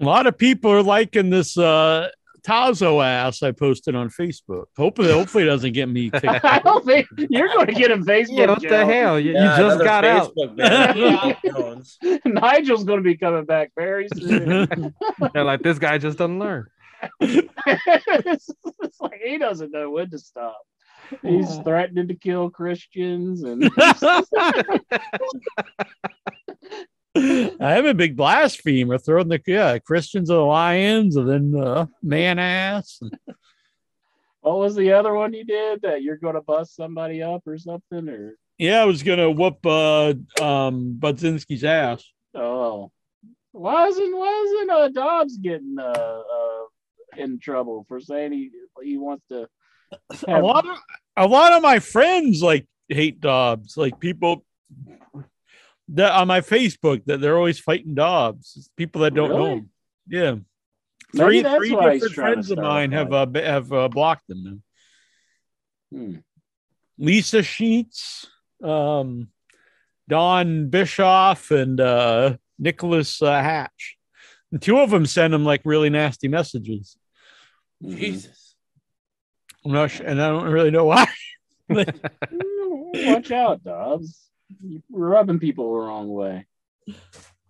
A 0.02 0.04
lot 0.04 0.28
of 0.28 0.38
people 0.38 0.72
are 0.72 0.84
liking 0.84 1.30
this 1.30 1.58
uh 1.58 2.10
Tazo 2.46 3.04
ass 3.04 3.42
I 3.42 3.52
posted 3.52 3.96
on 3.96 4.10
Facebook. 4.10 4.66
Hopefully, 4.78 5.12
hopefully 5.12 5.44
it 5.44 5.48
doesn't 5.48 5.74
get 5.74 5.90
me 5.90 6.10
kicked. 6.12 6.46
I 6.46 6.60
don't 6.60 6.86
think 6.86 7.08
you're 7.18 7.48
going 7.48 7.68
to 7.68 7.74
get 7.74 7.90
him 7.92 8.06
Facebook. 8.06 8.38
Yeah, 8.38 8.46
what 8.48 8.62
the 8.62 8.86
hell? 8.86 9.20
You, 9.20 9.32
you 9.32 9.44
just 9.58 9.84
got 9.84 10.06
out. 10.06 10.34
Facebook 10.36 10.56
ban. 10.56 11.36
Jones. 11.46 11.98
Nigel's 12.26 12.84
going 12.84 13.00
to 13.00 13.04
be 13.04 13.18
coming 13.18 13.46
back 13.46 13.72
very 13.76 14.08
soon. 14.16 14.94
They're 15.34 15.44
like, 15.44 15.64
this 15.64 15.80
guy 15.80 15.98
just 15.98 16.18
doesn't 16.18 16.40
learn. 16.40 16.68
it's, 17.20 18.50
it's 18.82 19.02
like 19.02 19.20
he 19.24 19.38
doesn't 19.38 19.72
know 19.72 19.90
when 19.90 20.10
to 20.12 20.20
stop. 20.20 20.62
He's 21.22 21.58
threatening 21.58 22.08
to 22.08 22.16
kill 22.16 22.50
Christians 22.50 23.44
and 23.44 23.70
I 27.16 27.78
am 27.78 27.86
a 27.86 27.94
big 27.94 28.18
blasphemer, 28.18 28.98
throwing 28.98 29.30
the 29.30 29.42
yeah 29.48 29.80
Christians 29.80 30.30
are 30.30 30.36
the 30.36 30.42
lions, 30.42 31.16
and 31.16 31.30
then 31.30 31.62
uh, 31.62 31.86
man 32.04 32.40
ass. 32.40 33.00
what 34.42 34.60
was 34.60 34.76
the 34.76 34.92
other 34.92 35.14
one 35.14 35.34
you 35.34 35.46
did 35.46 35.82
that 35.84 36.04
you're 36.04 36.18
going 36.18 36.36
to 36.36 36.42
bust 36.42 36.76
somebody 36.76 37.24
up 37.24 37.42
or 37.48 37.58
something 37.58 38.10
or 38.10 38.36
Yeah, 38.58 38.82
I 38.82 38.86
was 38.86 39.02
gonna 39.04 39.32
whoop 39.32 39.66
uh 39.66 40.14
um 40.42 40.98
Budzinski's 41.00 41.64
ass. 41.64 42.04
oh 42.34 42.92
why 43.52 43.88
isn't 43.88 44.18
why 44.18 44.44
isn't 44.48 44.70
uh, 44.70 44.90
Dobbs 44.90 45.38
getting 45.38 45.78
uh, 45.80 45.84
uh 45.84 46.64
in 47.18 47.40
trouble 47.40 47.86
for 47.88 48.02
saying 48.02 48.34
he 48.34 48.52
he 48.84 48.98
wants 48.98 49.26
to 49.30 49.48
A 50.28 50.42
lot 50.42 50.68
of 50.68 50.78
a 51.16 51.28
lot 51.28 51.54
of 51.54 51.62
my 51.62 51.80
friends 51.80 52.42
like 52.42 52.68
hate 52.90 53.22
Dobbs. 53.22 53.78
Like 53.78 54.00
people 54.00 54.46
that 55.90 56.12
on 56.14 56.28
my 56.28 56.42
Facebook 56.42 57.04
that 57.06 57.22
they're 57.22 57.38
always 57.38 57.60
fighting 57.60 57.96
Dobbs. 57.96 58.70
People 58.76 59.02
that 59.02 59.14
don't 59.14 59.30
know 59.30 59.38
Really? 59.38 59.52
him. 59.52 59.70
Yeah. 60.08 60.32
Maybe 61.14 61.26
Three, 61.28 61.42
that's 61.44 61.56
three 61.58 61.72
why 61.72 61.94
different 61.94 62.14
friends 62.14 62.52
of 62.52 62.58
mine 62.58 62.92
have 62.92 63.14
uh, 63.14 63.28
have 63.36 63.72
uh, 63.72 63.88
blocked 63.88 64.28
them 64.28 64.44
now. 65.92 65.98
Hmm. 65.98 66.16
Lisa 66.98 67.44
Sheets, 67.44 68.26
um, 68.64 69.30
Don 70.10 70.70
Bischoff, 70.70 71.52
and 71.52 71.80
uh, 71.80 72.38
Nicholas 72.58 73.22
uh, 73.22 73.32
Hatch. 73.42 73.98
And 74.52 74.62
two 74.62 74.80
of 74.80 74.90
them 74.90 75.06
send 75.06 75.34
him 75.34 75.46
like 75.46 75.62
really 75.66 75.90
nasty 75.90 76.28
messages. 76.28 76.98
Mhm. 77.84 77.98
Jesus. 77.98 78.56
I'm 79.66 79.72
not 79.72 79.92
sure, 79.92 80.06
and 80.06 80.22
I 80.22 80.30
don't 80.30 80.50
really 80.52 80.72
know 80.72 80.86
why. 80.86 81.08
Mm, 81.70 83.14
Watch 83.14 83.32
out, 83.32 83.64
Dobbs. 83.64 84.22
You're 84.62 84.82
rubbing 84.90 85.40
people 85.40 85.74
the 85.74 85.80
wrong 85.80 86.08
way. 86.08 86.46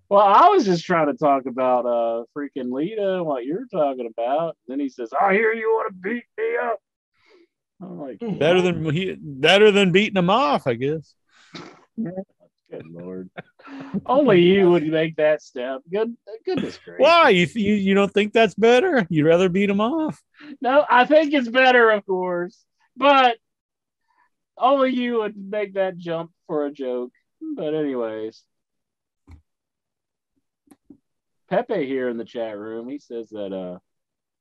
Well, 0.10 0.22
I 0.22 0.50
was 0.50 0.66
just 0.66 0.86
trying 0.86 1.08
to 1.08 1.14
talk 1.14 1.46
about 1.46 1.86
uh 1.86 2.24
freaking 2.36 2.72
Lita, 2.72 3.24
what 3.24 3.46
you're 3.46 3.66
talking 3.72 4.08
about. 4.08 4.56
Then 4.68 4.80
he 4.80 4.90
says, 4.90 5.12
I 5.20 5.34
hear 5.34 5.52
you 5.54 5.70
want 5.70 5.90
to 5.90 5.94
beat 5.94 6.24
me 6.38 6.58
up. 6.62 6.80
I'm 7.82 8.00
like, 8.00 8.40
better 8.40 8.62
than 8.62 8.90
he, 8.92 9.18
better 9.20 9.72
than 9.72 9.92
beating 9.92 10.18
him 10.18 10.30
off, 10.30 10.68
I 10.68 10.76
guess. 10.76 11.14
good 11.98 12.86
lord. 12.88 13.30
Only 14.06 14.42
you 14.42 14.70
would 14.72 14.86
make 14.86 15.16
that 15.18 15.42
step. 15.42 15.82
Good 15.92 16.16
goodness 16.46 16.78
gracious. 16.84 17.00
Why? 17.00 17.30
You, 17.30 17.48
you 17.56 17.74
you 17.74 17.94
don't 17.94 18.14
think 18.14 18.34
that's 18.34 18.56
better? 18.56 19.06
You'd 19.10 19.26
rather 19.26 19.50
beat 19.50 19.70
him 19.70 19.82
off? 19.82 20.22
No, 20.62 20.86
I 20.90 21.06
think 21.06 21.34
it's 21.34 21.50
better, 21.50 21.90
of 21.92 22.06
course. 22.06 22.64
But 22.96 23.38
only 24.58 24.92
you 24.92 25.18
would 25.18 25.36
make 25.36 25.74
that 25.74 25.98
jump 25.98 26.32
for 26.48 26.66
a 26.66 26.72
joke. 26.72 27.12
But 27.56 27.74
anyways. 27.74 28.44
Pepe 31.50 31.86
here 31.86 32.10
in 32.10 32.18
the 32.18 32.26
chat 32.26 32.58
room, 32.58 32.90
he 32.90 32.98
says 32.98 33.30
that 33.30 33.54
uh 33.54 33.80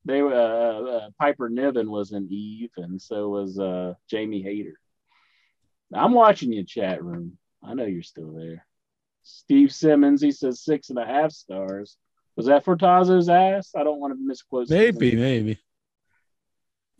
they 0.06 0.20
uh, 0.20 0.26
uh, 0.26 1.10
Piper 1.18 1.48
Niven 1.48 1.90
was 1.90 2.12
in 2.12 2.28
Eve, 2.30 2.70
and 2.76 3.00
so 3.00 3.28
was 3.28 3.58
uh 3.58 3.94
Jamie 4.08 4.42
Hayter. 4.42 4.78
I'm 5.92 6.12
watching 6.12 6.52
you, 6.52 6.64
chat 6.64 7.02
room. 7.02 7.38
I 7.62 7.74
know 7.74 7.84
you're 7.84 8.02
still 8.02 8.32
there. 8.32 8.66
Steve 9.22 9.72
Simmons, 9.72 10.20
he 10.20 10.32
says 10.32 10.62
six 10.62 10.90
and 10.90 10.98
a 10.98 11.06
half 11.06 11.32
stars. 11.32 11.96
Was 12.36 12.46
that 12.46 12.64
for 12.64 12.76
Tazo's 12.76 13.28
ass? 13.28 13.72
I 13.76 13.84
don't 13.84 14.00
want 14.00 14.12
to 14.12 14.18
misquote. 14.20 14.68
Maybe, 14.68 15.14
maybe. 15.14 15.58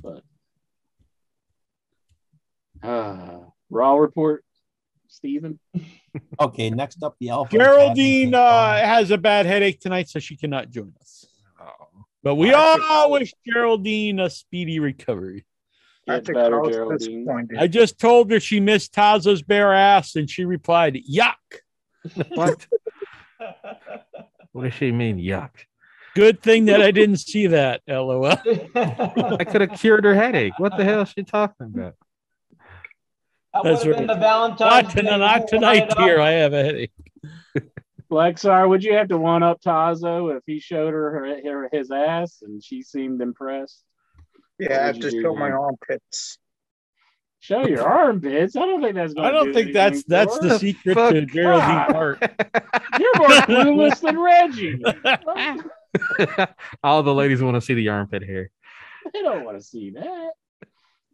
But 0.01 0.23
uh, 2.83 3.41
Raw 3.69 3.97
report, 3.97 4.45
Steven. 5.15 5.59
Okay, 6.41 6.71
next 6.71 7.03
up, 7.03 7.17
the 7.21 7.31
Alpha. 7.31 7.57
Geraldine 7.57 8.35
uh, 8.35 8.79
has 8.79 9.11
a 9.11 9.19
bad 9.19 9.47
headache 9.47 9.81
tonight, 9.81 10.09
so 10.09 10.19
she 10.19 10.37
cannot 10.37 10.71
join 10.71 10.93
us. 11.01 11.27
But 12.23 12.37
we 12.37 12.53
all 12.53 13.11
wish 13.11 13.35
Geraldine 13.47 14.19
a 14.19 14.31
speedy 14.31 14.81
recovery. 14.81 15.45
I 16.09 16.21
Get 16.21 16.35
better, 16.35 16.63
Geraldine. 16.69 17.49
I 17.59 17.67
just 17.67 17.99
told 17.99 18.31
her 18.31 18.41
she 18.41 18.61
missed 18.61 18.95
Tazo's 18.95 19.43
bare 19.43 19.73
ass, 19.73 20.17
and 20.17 20.29
she 20.29 20.45
replied, 20.45 20.99
"Yuck." 21.11 21.35
What? 22.35 22.67
what 24.53 24.65
does 24.65 24.75
she 24.75 24.91
mean? 24.91 25.19
Yuck. 25.19 25.51
Good 26.15 26.43
thing 26.43 26.67
that 26.67 26.81
I 26.81 26.91
didn't 26.91 27.17
see 27.17 27.49
that. 27.49 27.83
LOL. 27.89 28.27
I 28.27 29.45
could 29.45 29.61
have 29.63 29.79
cured 29.79 30.05
her 30.05 30.15
headache. 30.15 30.59
What 30.59 30.77
the 30.77 30.85
hell 30.85 31.03
is 31.03 31.11
she 31.11 31.25
talking 31.25 31.67
about? 31.75 31.95
That 33.55 33.63
would 33.63 33.73
That's 33.73 33.85
have 33.85 33.97
been 33.97 34.09
right. 34.09 34.15
the 34.15 34.21
Valentine's 34.21 34.59
Not, 34.59 34.91
tonight, 34.91 35.11
Day 35.11 35.19
not 35.19 35.49
tonight, 35.49 35.91
dear. 35.97 36.21
I 36.21 36.31
have 36.33 36.53
a 36.53 36.65
headache. 36.65 36.93
Lexar, 38.11 38.69
would 38.69 38.83
you 38.83 38.95
have 38.95 39.09
to 39.09 39.17
one 39.17 39.45
up 39.45 39.61
Tazo 39.63 40.37
if 40.37 40.43
he 40.45 40.59
showed 40.59 40.93
her, 40.93 41.11
her, 41.13 41.41
her 41.45 41.69
his 41.73 41.91
ass 41.93 42.43
and 42.43 42.63
she 42.63 42.83
seemed 42.83 43.23
impressed? 43.23 43.81
Yeah, 44.59 44.67
I 44.67 44.87
would 44.87 44.97
have 44.97 45.13
to 45.13 45.23
show 45.23 45.37
my 45.37 45.51
armpits. 45.51 46.39
Show 47.39 47.67
your 47.67 47.83
armpits. 47.83 48.57
I 48.57 48.61
don't 48.61 48.83
think 48.83 48.95
that's. 48.97 49.15
Gonna 49.15 49.29
I 49.29 49.31
don't 49.31 49.47
do 49.47 49.53
think 49.55 49.73
that's 49.73 50.03
that's 50.05 50.37
for 50.39 50.49
the 50.49 50.59
secret 50.59 50.95
fuck? 50.95 51.13
to 51.13 51.27
Geraldine 51.27 51.93
God. 51.93 51.93
Hart. 51.93 52.23
You're 52.99 53.19
more 53.19 53.29
clueless 53.29 54.01
than 54.01 54.19
Reggie. 54.19 54.83
All 56.83 57.03
the 57.03 57.15
ladies 57.15 57.43
want 57.43 57.55
to 57.57 57.61
see 57.61 57.75
the 57.75 57.89
armpit 57.91 58.25
hair. 58.25 58.51
They 59.13 59.23
don't 59.23 59.45
want 59.45 59.59
to 59.59 59.63
see 59.65 59.91
that. 59.91 60.31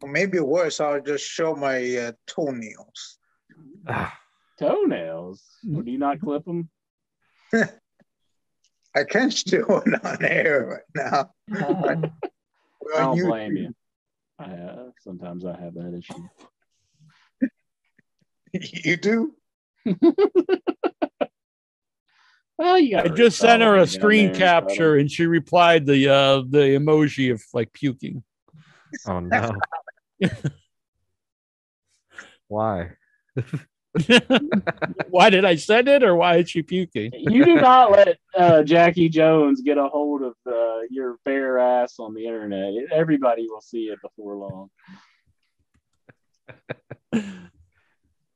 Or 0.03 0.09
maybe 0.09 0.41
worse, 0.41 0.81
I'll 0.81 1.01
just 1.01 1.25
show 1.25 1.55
my 1.55 1.97
uh, 1.97 2.13
toenails. 2.27 3.19
Toenails. 4.59 5.43
Do 5.63 5.83
you 5.85 5.99
not 5.99 6.21
clip 6.21 6.45
them? 6.45 6.71
I 7.53 9.05
can't 9.05 9.35
do 9.47 9.65
it 9.87 10.05
on 10.05 10.25
air 10.25 10.83
right 10.97 11.07
now. 11.13 11.31
I 11.55 11.97
don't 12.99 13.17
you- 13.17 13.27
blame 13.27 13.57
you. 13.57 13.75
I, 14.39 14.53
uh, 14.53 14.91
sometimes 15.01 15.45
I 15.45 15.61
have 15.61 15.75
that 15.75 15.95
issue. 15.95 16.23
You 18.53 18.97
do? 18.97 19.35
Well, 22.59 22.79
you 22.79 22.97
I 22.99 23.09
just 23.09 23.39
sent 23.39 23.63
her 23.63 23.77
a 23.77 23.87
screen 23.87 24.35
capture 24.35 24.97
and 24.97 25.11
she 25.11 25.27
replied 25.27 25.85
the 25.87 26.09
uh 26.09 26.43
the 26.49 26.77
emoji 26.79 27.33
of 27.33 27.43
like 27.55 27.73
puking. 27.73 28.23
Oh 29.07 29.21
no. 29.21 29.53
Why? 32.49 32.91
why 35.11 35.31
did 35.31 35.45
I 35.45 35.57
send 35.57 35.89
it 35.89 36.03
or 36.03 36.17
why 36.17 36.37
is 36.37 36.51
she 36.51 36.63
puking? 36.63 37.13
You 37.15 37.45
do 37.45 37.55
not 37.57 37.93
let 37.93 38.19
uh, 38.37 38.63
Jackie 38.63 39.09
Jones 39.09 39.61
get 39.61 39.79
a 39.79 39.87
hold 39.87 40.23
of 40.23 40.35
uh, 40.47 40.81
your 40.91 41.17
bare 41.25 41.59
ass 41.59 41.95
on 41.99 42.15
the 42.15 42.27
internet. 42.27 42.73
Everybody 42.93 43.47
will 43.49 43.61
see 43.61 43.85
it 43.85 43.99
before 44.03 44.37
long. 44.37 44.71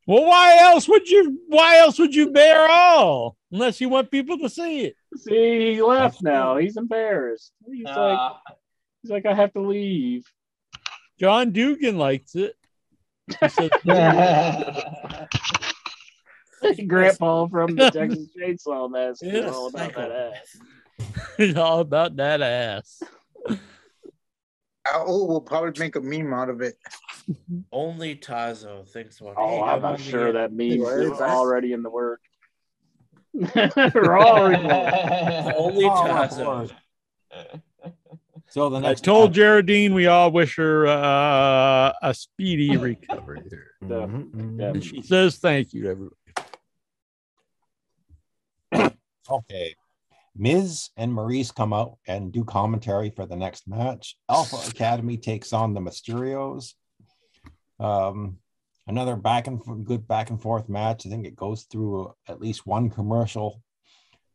Well, 0.06 0.26
why 0.26 0.58
else 0.60 0.86
would 0.86 1.08
you 1.08 1.40
why 1.48 1.78
else 1.78 1.98
would 1.98 2.14
you 2.14 2.30
bear 2.30 2.68
all? 2.68 3.38
Unless 3.50 3.80
you 3.80 3.88
want 3.88 4.10
people 4.10 4.38
to 4.38 4.50
see 4.50 4.82
it. 4.82 4.96
See, 5.16 5.74
he 5.74 5.82
left 5.82 6.22
now. 6.22 6.58
He's 6.58 6.76
embarrassed. 6.76 7.52
He's 7.66 7.84
like, 7.86 8.32
he's 9.00 9.10
like, 9.10 9.24
I 9.24 9.34
have 9.34 9.52
to 9.54 9.62
leave. 9.62 10.24
John 11.18 11.52
Dugan 11.52 11.96
likes 11.98 12.34
it. 12.34 12.56
He 13.40 13.48
says, 13.48 13.70
Grandpa 16.86 17.46
from 17.48 17.74
the 17.76 17.90
Texas 17.90 18.28
Chainsaw 18.36 18.90
Massacre. 18.90 19.32
Yes. 19.32 19.54
All 19.54 19.68
about 19.68 19.94
that 19.94 20.10
ass. 20.12 20.56
it's 21.38 21.58
all 21.64 21.80
about 21.80 22.16
that 22.16 22.42
ass. 22.42 23.02
Al 24.92 25.26
will 25.26 25.40
probably 25.40 25.72
make 25.78 25.96
a 25.96 26.00
meme 26.00 26.32
out 26.34 26.50
of 26.50 26.60
it. 26.60 26.76
Only 27.72 28.16
Tazo 28.16 28.86
thinks 28.86 29.20
about. 29.20 29.34
Oh, 29.38 29.62
I'm 29.62 29.80
not 29.80 29.98
sure 30.00 30.32
that 30.32 30.52
meme 30.52 30.80
Well, 30.80 31.00
is 31.12 31.20
already 31.20 31.72
in 31.72 31.82
the 31.82 31.88
work. 31.90 32.20
We're 33.32 34.18
already 34.20 34.62
Only 35.56 35.86
Oh, 35.86 36.04
Tazo. 36.06 36.70
Lord. 38.56 38.72
So 38.72 38.80
the 38.80 38.88
I 38.88 38.94
told 38.94 39.30
match- 39.30 39.36
Geraldine 39.36 39.94
we 39.94 40.06
all 40.06 40.30
wish 40.30 40.56
her 40.56 40.86
uh, 40.86 41.92
a 42.02 42.14
speedy 42.14 42.76
recovery. 42.76 43.42
Definitely, 43.86 44.64
And 44.64 44.84
she 44.84 45.02
says 45.02 45.36
thank 45.36 45.72
you 45.72 45.82
to 45.82 45.88
everybody. 45.90 46.14
Okay. 49.30 49.74
Miz 50.36 50.90
and 50.96 51.12
Maryse 51.12 51.54
come 51.54 51.72
out 51.72 51.96
and 52.08 52.32
do 52.32 52.44
commentary 52.44 53.10
for 53.10 53.24
the 53.24 53.36
next 53.36 53.68
match. 53.68 54.16
Alpha 54.28 54.56
Academy 54.68 55.16
takes 55.16 55.52
on 55.52 55.74
the 55.74 55.80
Mysterios. 55.80 56.74
Um, 57.78 58.38
another 58.88 59.14
back 59.16 59.46
and 59.46 59.60
f- 59.60 59.84
good 59.84 60.08
back 60.08 60.30
and 60.30 60.42
forth 60.42 60.68
match. 60.68 61.06
I 61.06 61.08
think 61.10 61.24
it 61.24 61.36
goes 61.36 61.62
through 61.70 62.12
at 62.28 62.40
least 62.40 62.66
one 62.66 62.90
commercial. 62.90 63.62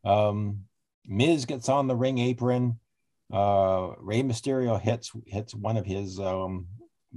Um, 0.06 0.62
Miz 1.06 1.46
gets 1.46 1.68
on 1.68 1.88
the 1.88 1.96
ring 1.96 2.18
apron. 2.18 2.80
Uh, 3.32 3.92
Rey 4.00 4.24
Mysterio 4.24 4.80
hits 4.82 5.12
hits 5.28 5.54
one 5.54 5.78
of 5.78 5.86
his 5.86 6.20
um, 6.20 6.68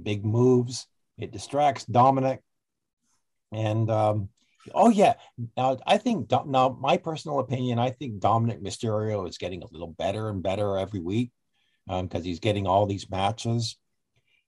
big 0.01 0.25
moves. 0.25 0.87
It 1.17 1.31
distracts 1.31 1.85
Dominic, 1.85 2.41
and 3.51 3.89
um, 3.89 4.29
oh 4.73 4.89
yeah, 4.89 5.13
now 5.57 5.77
I 5.85 5.97
think 5.97 6.31
now 6.31 6.77
my 6.79 6.97
personal 6.97 7.39
opinion, 7.39 7.79
I 7.79 7.89
think 7.89 8.19
Dominic 8.19 8.61
Mysterio 8.61 9.27
is 9.27 9.37
getting 9.37 9.63
a 9.63 9.71
little 9.71 9.95
better 9.97 10.29
and 10.29 10.43
better 10.43 10.77
every 10.77 10.99
week 10.99 11.31
because 11.87 12.23
he's 12.23 12.39
getting 12.39 12.67
all 12.67 12.85
these 12.85 13.09
matches. 13.09 13.77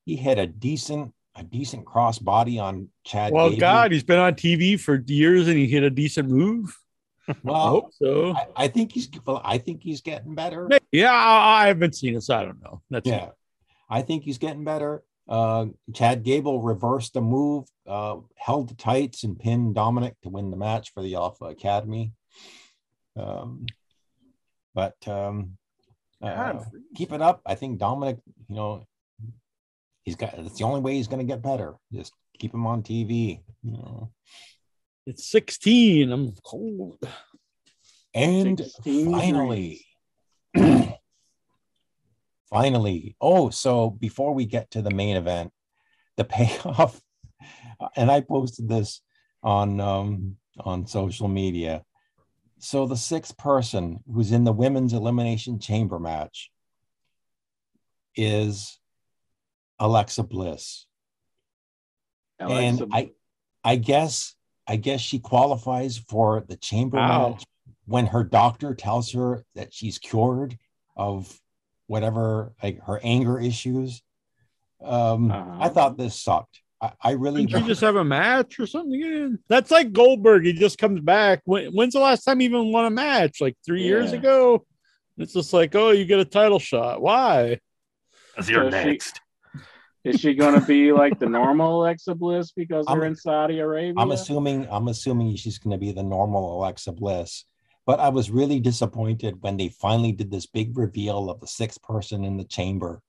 He 0.05 0.15
had 0.15 0.37
a 0.37 0.47
decent 0.47 1.13
a 1.35 1.43
decent 1.43 1.85
cross 1.85 2.17
body 2.17 2.59
on 2.59 2.89
Chad. 3.03 3.33
Well, 3.33 3.49
Gable. 3.49 3.59
God, 3.59 3.91
he's 3.91 4.03
been 4.03 4.19
on 4.19 4.35
TV 4.35 4.79
for 4.79 5.03
years 5.05 5.47
and 5.47 5.57
he 5.57 5.67
hit 5.67 5.83
a 5.83 5.89
decent 5.89 6.29
move. 6.29 6.77
I 7.27 7.35
Well, 7.43 7.69
hope 7.69 7.93
so. 7.93 8.33
I, 8.33 8.47
I 8.55 8.67
think 8.67 8.91
he's 8.91 9.09
well, 9.25 9.41
I 9.43 9.57
think 9.57 9.81
he's 9.83 10.01
getting 10.01 10.35
better. 10.35 10.69
Yeah, 10.91 11.11
I 11.11 11.63
I 11.63 11.67
haven't 11.67 11.95
seen 11.95 12.15
it, 12.15 12.21
so 12.21 12.35
I 12.35 12.45
don't 12.45 12.61
know. 12.61 12.81
That's 12.89 13.07
yeah, 13.07 13.29
I 13.89 14.01
think 14.01 14.23
he's 14.23 14.37
getting 14.37 14.63
better. 14.63 15.03
Uh, 15.27 15.67
Chad 15.93 16.23
Gable 16.23 16.61
reversed 16.61 17.13
the 17.13 17.21
move, 17.21 17.65
uh, 17.87 18.17
held 18.35 18.69
the 18.69 18.75
tights, 18.75 19.23
and 19.23 19.39
pinned 19.39 19.73
Dominic 19.73 20.15
to 20.21 20.29
win 20.29 20.51
the 20.51 20.57
match 20.57 20.93
for 20.93 21.01
the 21.01 21.15
Alpha 21.15 21.45
Academy. 21.45 22.13
Um, 23.17 23.65
but 24.75 24.95
um, 25.07 25.57
uh, 26.21 26.59
keep 26.95 27.11
it 27.11 27.21
up. 27.21 27.41
I 27.45 27.55
think 27.55 27.79
Dominic, 27.79 28.17
you 28.47 28.55
know, 28.55 28.85
he's 30.03 30.15
got. 30.15 30.37
It's 30.37 30.59
the 30.59 30.65
only 30.65 30.81
way 30.81 30.93
he's 30.93 31.07
going 31.07 31.25
to 31.25 31.33
get 31.33 31.41
better. 31.41 31.73
Just 31.91 32.13
keep 32.37 32.53
him 32.53 32.67
on 32.67 32.83
TV. 32.83 33.39
You 33.63 33.71
know. 33.71 34.11
It's 35.05 35.29
16. 35.29 36.11
I'm 36.11 36.33
cold. 36.43 36.97
And 38.13 38.57
16 38.59 39.11
finally, 39.11 39.85
finally, 42.49 43.15
oh, 43.19 43.49
so 43.49 43.89
before 43.89 44.33
we 44.33 44.45
get 44.45 44.71
to 44.71 44.81
the 44.81 44.91
main 44.91 45.17
event, 45.17 45.51
the 46.17 46.23
payoff, 46.23 46.99
and 47.95 48.09
I 48.09 48.21
posted 48.21 48.69
this 48.69 49.01
on 49.43 49.79
um, 49.79 50.37
on 50.59 50.87
social 50.87 51.27
media. 51.27 51.83
So 52.59 52.87
the 52.87 52.97
sixth 52.97 53.37
person 53.37 53.99
who's 54.11 54.31
in 54.31 54.45
the 54.45 54.53
women's 54.53 54.93
elimination 54.93 55.59
chamber 55.59 55.99
match 55.99 56.49
is 58.15 58.79
Alexa 59.77 60.23
Bliss. 60.23 60.87
Alexa- 62.39 62.83
and 62.83 62.93
I 62.93 63.11
I 63.63 63.75
guess 63.75 64.35
I 64.67 64.75
guess 64.77 64.99
she 65.01 65.19
qualifies 65.19 65.97
for 65.97 66.43
the 66.47 66.57
chamber 66.57 66.97
Wow. 66.97 67.29
match 67.29 67.43
when 67.85 68.07
her 68.07 68.23
doctor 68.23 68.73
tells 68.73 69.11
her 69.11 69.43
that 69.55 69.73
she's 69.73 69.99
cured 69.99 70.57
of 70.97 71.39
whatever 71.87 72.53
like 72.63 72.81
her 72.83 72.99
anger 73.03 73.39
issues. 73.39 74.01
Um, 74.83 75.31
I 75.31 75.69
thought 75.69 75.97
this 75.97 76.19
sucked. 76.19 76.61
I, 76.81 76.91
I 77.01 77.11
really 77.11 77.45
Didn't 77.45 77.61
you 77.61 77.67
just 77.67 77.81
have 77.81 77.95
a 77.95 78.03
match 78.03 78.59
or 78.59 78.67
something 78.67 78.93
again? 79.01 79.39
That's 79.47 79.71
like 79.71 79.93
Goldberg. 79.93 80.45
He 80.45 80.53
just 80.53 80.77
comes 80.77 80.99
back. 80.99 81.41
When, 81.45 81.67
when's 81.73 81.93
the 81.93 81.99
last 81.99 82.23
time 82.23 82.39
he 82.39 82.45
even 82.45 82.71
won 82.71 82.85
a 82.85 82.89
match? 82.89 83.39
Like 83.41 83.55
three 83.65 83.83
years 83.83 84.11
ago? 84.19 84.65
It's 85.17 85.33
just 85.33 85.53
like, 85.53 85.73
oh, 85.75 85.91
you 85.91 86.05
get 86.05 86.19
a 86.19 86.25
title 86.25 86.59
shot. 86.59 87.01
Why? 87.01 87.59
So 88.41 88.69
she- 88.83 88.99
Is 90.05 90.21
she 90.21 90.35
going 90.35 90.59
to 90.59 90.65
be 90.65 90.91
like 90.91 91.17
the 91.17 91.27
normal 91.27 91.81
Alexa 91.81 92.13
Bliss 92.13 92.51
because 92.51 92.85
they're 92.85 93.05
in 93.05 93.15
Saudi 93.15 93.59
Arabia? 93.59 93.95
I'm 93.97 94.11
assuming 94.11 94.67
I'm 94.69 94.87
assuming 94.87 95.35
she's 95.35 95.57
going 95.57 95.71
to 95.71 95.79
be 95.79 95.91
the 95.91 96.03
normal 96.03 96.57
Alexa 96.57 96.91
Bliss. 96.91 97.43
But 97.87 97.99
I 97.99 98.09
was 98.09 98.31
really 98.31 98.59
disappointed 98.59 99.41
when 99.41 99.57
they 99.57 99.69
finally 99.69 100.11
did 100.11 100.31
this 100.31 100.45
big 100.45 100.77
reveal 100.77 101.29
of 101.29 101.39
the 101.39 101.47
sixth 101.47 101.81
person 101.81 102.23
in 102.23 102.37
the 102.37 102.43
chamber. 102.43 103.01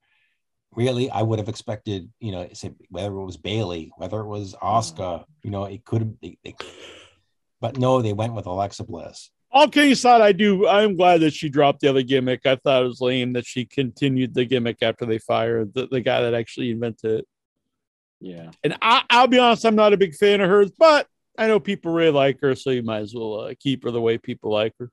Really, 0.75 1.11
I 1.11 1.23
would 1.23 1.39
have 1.39 1.49
expected, 1.49 2.11
you 2.19 2.33
know, 2.33 2.49
say 2.53 2.73
whether 2.91 3.15
it 3.15 3.25
was 3.25 3.37
Bayley, 3.39 3.93
whether 3.97 4.21
it 4.21 4.27
was 4.27 4.55
Asuka, 4.63 5.21
mm. 5.21 5.25
you 5.43 5.51
know, 5.51 5.65
it 5.65 5.85
could 5.85 6.03
have. 6.03 6.13
They, 6.21 6.39
they, 6.45 6.55
but 7.61 7.79
no, 7.79 8.03
they 8.03 8.13
went 8.13 8.35
with 8.35 8.47
Alexa 8.47 8.85
Bliss. 8.85 9.31
All 9.57 9.69
kidding 9.69 9.93
aside, 9.93 10.21
I 10.21 10.33
do. 10.33 10.69
I'm 10.69 10.97
glad 10.97 11.23
that 11.23 11.33
she 11.33 11.49
dropped 11.49 11.81
the 11.81 11.89
other 11.89 12.03
gimmick. 12.03 12.45
I 12.45 12.57
thought 12.57 12.83
it 12.83 12.89
was 12.89 13.01
lame 13.01 13.33
that 13.33 13.47
she 13.47 13.65
continued 13.65 14.35
the 14.35 14.45
gimmick 14.45 14.83
after 14.83 15.07
they 15.07 15.17
fired 15.17 15.73
the, 15.73 15.87
the 15.87 16.03
guy 16.03 16.21
that 16.21 16.35
actually 16.35 16.71
invented 16.71 17.21
it. 17.21 17.29
Yeah. 18.21 18.51
And 18.63 18.77
I, 18.83 19.05
I'll 19.09 19.29
be 19.29 19.39
honest, 19.39 19.65
I'm 19.65 19.75
not 19.75 19.95
a 19.95 19.97
big 19.97 20.15
fan 20.15 20.43
of 20.43 20.51
hers, 20.51 20.71
but 20.79 21.07
I 21.39 21.47
know 21.47 21.59
people 21.59 21.95
really 21.95 22.11
like 22.13 22.39
her, 22.43 22.55
so 22.55 22.69
you 22.69 22.83
might 22.83 22.99
as 22.99 23.15
well 23.15 23.41
uh, 23.41 23.55
keep 23.59 23.85
her 23.85 23.91
the 23.91 23.99
way 23.99 24.19
people 24.19 24.53
like 24.53 24.75
her. 24.79 24.91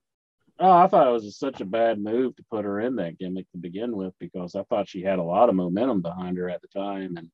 Oh, 0.61 0.72
I 0.72 0.88
thought 0.88 1.10
it 1.10 1.11
was 1.11 1.38
such 1.38 1.60
a 1.60 1.65
bad 1.65 1.99
move 1.99 2.34
to 2.38 2.44
put 2.49 2.64
her 2.64 2.80
in 2.80 2.95
that 2.95 3.19
gimmick 3.19 3.52
to 3.52 3.57
begin 3.57 3.98
with 3.98 4.14
because 4.18 4.56
I 4.56 4.64
thought 4.64 4.88
she 4.88 5.02
had 5.02 5.19
a 5.19 5.23
lot 5.23 5.49
of 5.49 5.56
momentum 5.56 6.02
behind 6.02 6.38
her 6.38 6.49
at 6.49 6.61
the 6.61 6.69
time, 6.69 7.18
and 7.18 7.30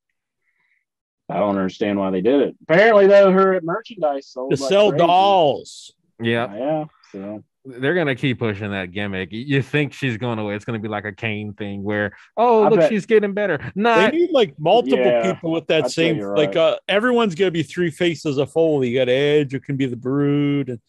I 1.30 1.38
don't 1.38 1.58
understand 1.58 2.00
why 2.00 2.10
they 2.10 2.22
did 2.22 2.42
it. 2.42 2.56
Apparently, 2.68 3.06
though, 3.06 3.32
her 3.32 3.62
merchandise 3.62 4.30
sold 4.30 4.56
To 4.56 4.60
like 4.60 4.70
sell 4.70 4.90
crazy. 4.90 5.06
dolls. 5.06 5.94
Yeah. 6.20 6.56
Yeah. 6.56 6.86
So 7.12 7.44
they're 7.66 7.94
gonna 7.96 8.16
keep 8.16 8.40
pushing 8.40 8.72
that 8.72 8.92
gimmick. 8.92 9.30
You 9.32 9.62
think 9.62 9.94
she's 9.94 10.18
going 10.18 10.40
away? 10.40 10.56
It's 10.56 10.66
gonna 10.66 10.80
be 10.80 10.88
like 10.88 11.06
a 11.06 11.12
Kane 11.12 11.54
thing 11.54 11.84
where, 11.84 12.16
oh, 12.38 12.64
I 12.64 12.70
look, 12.70 12.80
bet- 12.80 12.90
she's 12.90 13.06
getting 13.06 13.34
better. 13.34 13.58
They 13.58 13.72
Not 13.82 14.14
need 14.14 14.32
like 14.32 14.54
multiple 14.60 15.00
Yeah, 15.00 15.34
people 15.34 15.52
with 15.52 15.68
that 15.68 15.86
I'd 15.86 15.92
same 15.92 16.18
you're 16.18 16.36
like 16.38 16.50
right. 16.50 16.58
uh 16.58 16.78
everyone's 16.88 17.36
gonna 17.36 17.52
be 17.52 17.64
three 17.64 17.92
faces 17.92 18.38
of 18.38 18.52
Foley. 18.52 18.90
You 18.90 19.00
got 19.00 19.10
Edge, 19.10 19.54
it 19.54 19.64
can 19.64 19.76
be 19.78 19.86
the 19.88 19.96
Brood, 19.98 20.70
and 20.70 20.80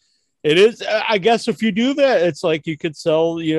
it 0.43 0.57
is. 0.57 0.81
I 0.87 1.17
guess 1.17 1.47
if 1.47 1.61
you 1.61 1.71
do 1.71 1.93
that, 1.95 2.21
it's 2.23 2.43
like 2.43 2.65
you 2.67 2.77
could 2.77 2.95
sell, 2.95 3.39
you 3.41 3.57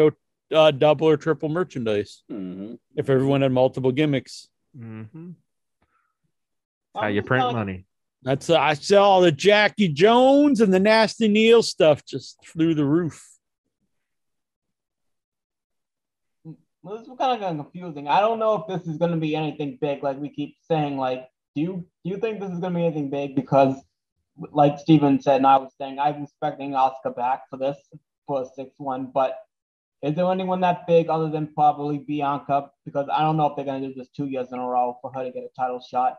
know, 0.50 0.58
uh, 0.58 0.70
double 0.70 1.08
or 1.08 1.16
triple 1.16 1.48
merchandise 1.48 2.22
Mhm. 2.30 2.78
if 2.96 3.08
everyone 3.10 3.42
had 3.42 3.52
multiple 3.52 3.92
gimmicks. 3.92 4.48
Mm-hmm. 4.78 5.30
How 6.94 7.06
you 7.06 7.22
print 7.22 7.52
money. 7.52 7.84
That's 8.22 8.50
uh, 8.50 8.58
I 8.58 8.74
saw 8.74 9.20
the 9.20 9.32
Jackie 9.32 9.88
Jones 9.88 10.60
and 10.60 10.72
the 10.72 10.78
Nasty 10.78 11.26
Neil 11.26 11.62
stuff 11.62 12.04
just 12.04 12.38
through 12.46 12.74
the 12.74 12.84
roof. 12.84 13.28
Well, 16.82 16.98
this 16.98 17.06
is 17.06 17.14
kind 17.18 17.42
of 17.42 17.56
confusing. 17.56 18.08
I 18.08 18.20
don't 18.20 18.38
know 18.38 18.54
if 18.54 18.66
this 18.66 18.86
is 18.88 18.98
going 18.98 19.12
to 19.12 19.16
be 19.16 19.36
anything 19.36 19.78
big, 19.80 20.02
like 20.02 20.18
we 20.18 20.28
keep 20.28 20.56
saying. 20.68 20.96
Like, 20.96 21.28
do 21.54 21.62
you 21.62 21.86
do 22.04 22.10
you 22.10 22.16
think 22.18 22.40
this 22.40 22.50
is 22.50 22.60
going 22.60 22.72
to 22.72 22.78
be 22.78 22.86
anything 22.86 23.10
big? 23.10 23.34
Because, 23.34 23.76
like 24.36 24.78
Steven 24.78 25.20
said, 25.20 25.36
and 25.36 25.46
I 25.46 25.56
was 25.56 25.72
saying, 25.78 25.98
I'm 25.98 26.22
expecting 26.22 26.72
Asuka 26.72 27.14
back 27.16 27.42
for 27.50 27.56
this 27.56 27.76
for 28.26 28.42
a 28.42 28.46
six 28.56 28.70
one. 28.78 29.10
But 29.12 29.36
is 30.02 30.14
there 30.14 30.30
anyone 30.30 30.60
that 30.60 30.86
big 30.86 31.08
other 31.08 31.28
than 31.28 31.48
probably 31.54 31.98
Bianca? 31.98 32.70
Because 32.84 33.08
I 33.12 33.22
don't 33.22 33.36
know 33.36 33.46
if 33.46 33.56
they're 33.56 33.64
going 33.64 33.82
to 33.82 33.88
do 33.88 33.94
this 33.94 34.08
two 34.08 34.26
years 34.26 34.48
in 34.52 34.58
a 34.58 34.66
row 34.66 34.98
for 35.00 35.12
her 35.12 35.24
to 35.24 35.30
get 35.30 35.44
a 35.44 35.60
title 35.60 35.80
shot. 35.80 36.16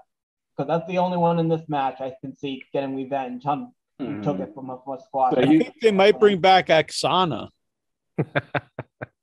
Because 0.55 0.67
that's 0.67 0.87
the 0.87 0.99
only 0.99 1.17
one 1.17 1.39
in 1.39 1.49
this 1.49 1.67
match 1.67 1.99
I 1.99 2.13
can 2.21 2.35
see 2.35 2.63
getting 2.71 2.95
revenge 2.95 3.45
on 3.45 3.73
who 3.99 4.05
mm-hmm. 4.05 4.21
took 4.21 4.39
it 4.39 4.53
from 4.53 4.69
a 4.69 4.79
first 4.85 5.05
squad. 5.05 5.37
I 5.37 5.45
think 5.45 5.73
they 5.81 5.91
might 5.91 6.19
bring 6.19 6.39
back 6.39 6.67
Oksana. 6.67 7.49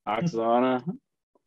Oksana. 0.08 0.82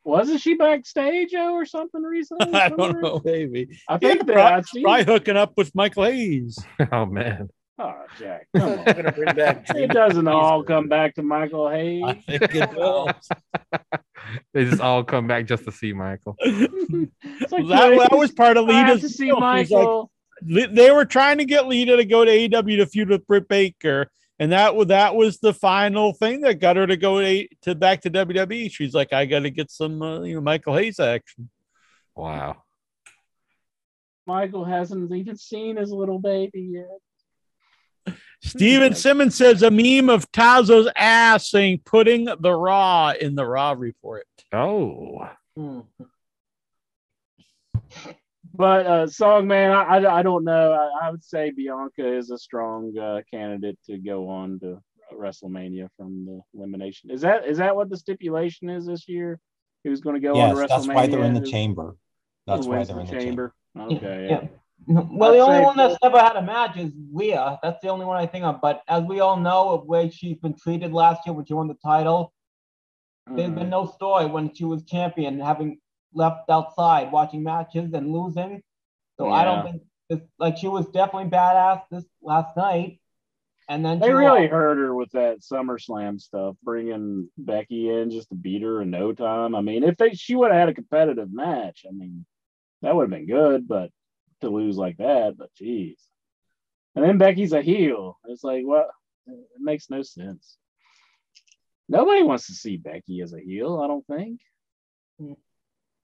Wasn't 0.05 0.41
she 0.41 0.55
backstage 0.55 1.33
oh, 1.35 1.53
or 1.53 1.65
something 1.65 2.03
recently? 2.03 2.53
I 2.59 2.69
don't 2.69 3.01
know, 3.01 3.21
maybe. 3.23 3.79
I 3.87 3.97
think 3.97 4.19
Yeah, 4.19 4.23
that 4.23 4.33
probably, 4.33 4.41
I've 4.41 4.83
probably 4.83 5.13
hooking 5.13 5.37
up 5.37 5.53
with 5.55 5.73
Michael 5.73 6.03
Hayes. 6.05 6.59
Oh 6.91 7.05
man. 7.05 7.49
Oh, 7.79 8.03
Jack, 8.19 8.47
come 8.55 8.79
on. 8.79 8.85
gonna 8.85 9.11
bring 9.11 9.35
back 9.35 9.65
it 9.69 9.89
doesn't 9.91 10.27
all 10.27 10.63
come 10.63 10.87
back 10.87 11.15
to 11.15 11.23
Michael 11.23 11.69
Hayes. 11.69 12.03
I 12.05 12.13
think 12.13 12.55
it 12.55 12.73
will. 12.75 13.09
They 14.53 14.65
just 14.65 14.81
all 14.81 15.03
come 15.03 15.27
back 15.27 15.47
just 15.47 15.65
to 15.65 15.71
see 15.71 15.91
Michael. 15.91 16.35
like, 16.39 17.09
that, 17.67 17.97
that 17.97 18.09
was 18.11 18.31
part 18.31 18.57
of 18.57 18.69
I 18.69 18.85
Lita's 18.85 19.01
to 19.01 19.09
see 19.09 19.25
deal. 19.25 19.35
She's 19.35 19.41
like, 19.41 19.69
Michael. 19.69 20.11
They 20.41 20.91
were 20.91 21.05
trying 21.05 21.37
to 21.37 21.45
get 21.45 21.67
Lita 21.67 21.95
to 21.95 22.05
go 22.05 22.25
to 22.25 22.31
AEW 22.31 22.77
to 22.77 22.85
feud 22.85 23.09
with 23.09 23.25
Britt 23.25 23.47
Baker, 23.47 24.09
and 24.39 24.51
that 24.51 24.75
was 24.75 24.87
that 24.87 25.15
was 25.15 25.39
the 25.39 25.53
final 25.53 26.13
thing 26.13 26.41
that 26.41 26.59
got 26.59 26.75
her 26.75 26.85
to 26.85 26.97
go 26.97 27.21
to, 27.21 27.47
to 27.63 27.75
back 27.75 28.01
to 28.01 28.11
WWE. 28.11 28.71
She's 28.71 28.93
like, 28.93 29.13
I 29.13 29.25
got 29.25 29.39
to 29.39 29.49
get 29.49 29.71
some 29.71 30.01
uh, 30.01 30.21
you 30.21 30.35
know 30.35 30.41
Michael 30.41 30.75
Hayes 30.75 30.99
action. 30.99 31.49
Wow. 32.15 32.57
Michael 34.27 34.63
hasn't 34.63 35.11
even 35.11 35.35
seen 35.35 35.77
his 35.77 35.91
little 35.91 36.19
baby 36.19 36.61
yet. 36.73 36.99
Steven 38.41 38.93
Simmons 38.93 39.35
says 39.35 39.63
a 39.63 39.71
meme 39.71 40.09
of 40.09 40.29
Tazo's 40.31 40.91
ass 40.97 41.49
saying 41.49 41.81
putting 41.85 42.25
the 42.25 42.53
Raw 42.53 43.11
in 43.19 43.35
the 43.35 43.45
Raw 43.45 43.73
report. 43.77 44.25
Oh. 44.51 45.29
Hmm. 45.55 45.79
But 48.55 48.85
uh, 48.85 49.07
song 49.07 49.47
man, 49.47 49.71
I, 49.71 49.83
I, 49.97 50.19
I 50.19 50.23
don't 50.23 50.43
know. 50.43 50.73
I, 50.73 51.07
I 51.07 51.11
would 51.11 51.23
say 51.23 51.51
Bianca 51.51 52.05
is 52.17 52.29
a 52.29 52.37
strong 52.37 52.95
uh, 52.97 53.21
candidate 53.31 53.79
to 53.87 53.97
go 53.97 54.29
on 54.29 54.59
to 54.59 54.79
WrestleMania 55.11 55.87
from 55.97 56.25
the 56.25 56.41
elimination. 56.53 57.09
Is 57.09 57.21
that 57.21 57.47
is 57.47 57.57
that 57.57 57.75
what 57.75 57.89
the 57.89 57.97
stipulation 57.97 58.69
is 58.69 58.85
this 58.85 59.07
year? 59.07 59.39
Who's 59.83 60.01
going 60.01 60.15
to 60.15 60.19
go 60.19 60.33
on 60.33 60.37
Yes, 60.37 60.49
to 60.51 60.55
WrestleMania? 60.55 60.67
that's 60.67 60.87
why 60.87 61.07
they're 61.07 61.23
in 61.23 61.33
the 61.33 61.41
chamber. 61.41 61.95
That's 62.45 62.67
why 62.67 62.83
they're 62.83 62.95
the 62.95 63.01
in 63.01 63.07
the 63.07 63.11
chamber. 63.19 63.53
Okay, 63.79 64.27
Yeah. 64.29 64.41
yeah. 64.43 64.47
Well, 64.87 65.31
the 65.31 65.39
only 65.39 65.61
one 65.61 65.77
that's 65.77 65.97
never 66.03 66.19
had 66.19 66.35
a 66.35 66.41
match 66.41 66.77
is 66.77 66.91
Rhea. 67.13 67.59
That's 67.63 67.79
the 67.81 67.89
only 67.89 68.05
one 68.05 68.17
I 68.17 68.25
think 68.25 68.43
of. 68.45 68.59
But 68.61 68.81
as 68.87 69.03
we 69.03 69.19
all 69.21 69.37
know, 69.37 69.69
of 69.69 69.85
way 69.85 70.09
she's 70.09 70.37
been 70.37 70.55
treated 70.55 70.91
last 70.93 71.25
year 71.25 71.33
when 71.33 71.45
she 71.45 71.53
won 71.53 71.67
the 71.67 71.75
title, 71.75 72.33
there's 73.35 73.49
Mm-hmm. 73.49 73.55
been 73.55 73.69
no 73.69 73.85
story 73.87 74.25
when 74.25 74.53
she 74.53 74.65
was 74.65 74.83
champion, 74.83 75.39
having 75.39 75.79
left 76.13 76.49
outside 76.49 77.11
watching 77.11 77.43
matches 77.43 77.93
and 77.93 78.11
losing. 78.11 78.61
So 79.17 79.29
I 79.29 79.45
don't 79.45 79.63
think 79.63 79.83
this, 80.09 80.19
like 80.39 80.57
she 80.57 80.67
was 80.67 80.85
definitely 80.89 81.29
badass 81.29 81.83
this 81.89 82.05
last 82.21 82.55
night. 82.57 82.99
And 83.69 83.85
then 83.85 83.99
They 83.99 84.11
really 84.11 84.47
lost. 84.47 84.47
hurt 84.47 84.77
her 84.77 84.93
with 84.93 85.11
that 85.11 85.39
SummerSlam 85.39 86.19
stuff, 86.19 86.55
bringing 86.63 87.29
Becky 87.37 87.89
in 87.89 88.11
just 88.11 88.29
to 88.29 88.35
beat 88.35 88.61
her 88.61 88.81
in 88.81 88.89
no 88.89 89.13
time. 89.13 89.55
I 89.55 89.61
mean, 89.61 89.83
if 89.83 89.97
they 89.97 90.11
she 90.13 90.35
would 90.35 90.51
have 90.51 90.59
had 90.59 90.69
a 90.69 90.73
competitive 90.73 91.31
match, 91.31 91.85
I 91.87 91.91
mean, 91.91 92.25
that 92.81 92.95
would 92.95 93.03
have 93.03 93.09
been 93.11 93.27
good. 93.27 93.67
But 93.67 93.91
to 94.43 94.49
lose 94.49 94.77
like 94.77 94.97
that, 94.97 95.35
but 95.37 95.49
jeez. 95.59 95.97
And 96.95 97.03
then 97.03 97.17
Becky's 97.17 97.53
a 97.53 97.61
heel. 97.61 98.19
It's 98.25 98.43
like 98.43 98.63
what? 98.63 98.87
It 99.27 99.37
makes 99.59 99.89
no 99.89 100.01
sense. 100.01 100.57
Nobody 101.89 102.23
wants 102.23 102.47
to 102.47 102.53
see 102.53 102.77
Becky 102.77 103.21
as 103.21 103.33
a 103.33 103.39
heel. 103.39 103.81
I 103.83 103.87
don't 103.87 104.05
think. 104.07 104.39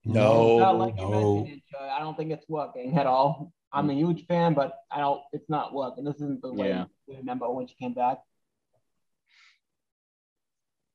No, 0.06 0.58
Not 0.60 0.78
like 0.78 0.96
no. 0.96 1.46
it, 1.48 1.62
I 1.80 2.00
don't 2.00 2.16
think 2.18 2.32
it's 2.32 2.48
working 2.50 2.98
at 2.98 3.06
all. 3.06 3.52
I'm 3.72 3.90
a 3.90 3.94
huge 3.94 4.26
fan, 4.26 4.54
but 4.56 4.74
I 4.92 5.00
don't. 5.00 5.22
It's 5.34 5.50
not 5.50 5.74
working. 5.74 6.04
This 6.04 6.16
isn't 6.16 6.42
the 6.42 6.54
way 6.54 6.70
Yeah. 6.70 6.86
we 7.08 7.18
remember 7.18 7.50
when 7.52 7.68
she 7.68 7.76
came 7.76 7.94
back. 7.94 8.18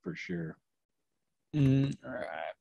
For 0.02 0.14
sure. 0.14 0.56
Mm, 1.54 1.96
all 2.04 2.10
right. 2.12 2.54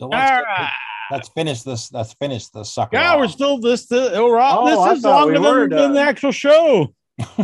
So 0.00 0.06
let's, 0.06 0.30
All 0.30 0.42
right. 0.42 0.72
let's 1.10 1.28
finish 1.28 1.62
this. 1.62 1.92
Let's 1.92 2.14
finish 2.14 2.48
the 2.48 2.64
sucker. 2.64 2.96
Yeah, 2.96 3.18
we're 3.18 3.28
still 3.28 3.58
this. 3.58 3.84
this 3.84 4.12
oh, 4.14 4.30
Raw. 4.30 4.60
Oh, 4.60 4.80
I 4.80 4.88
this 4.88 4.96
is 4.96 5.02
thought 5.02 5.28
we 5.28 5.36
longer 5.36 5.68
than, 5.68 5.78
than 5.78 5.92
the 5.92 6.00
actual 6.00 6.32
show. 6.32 6.94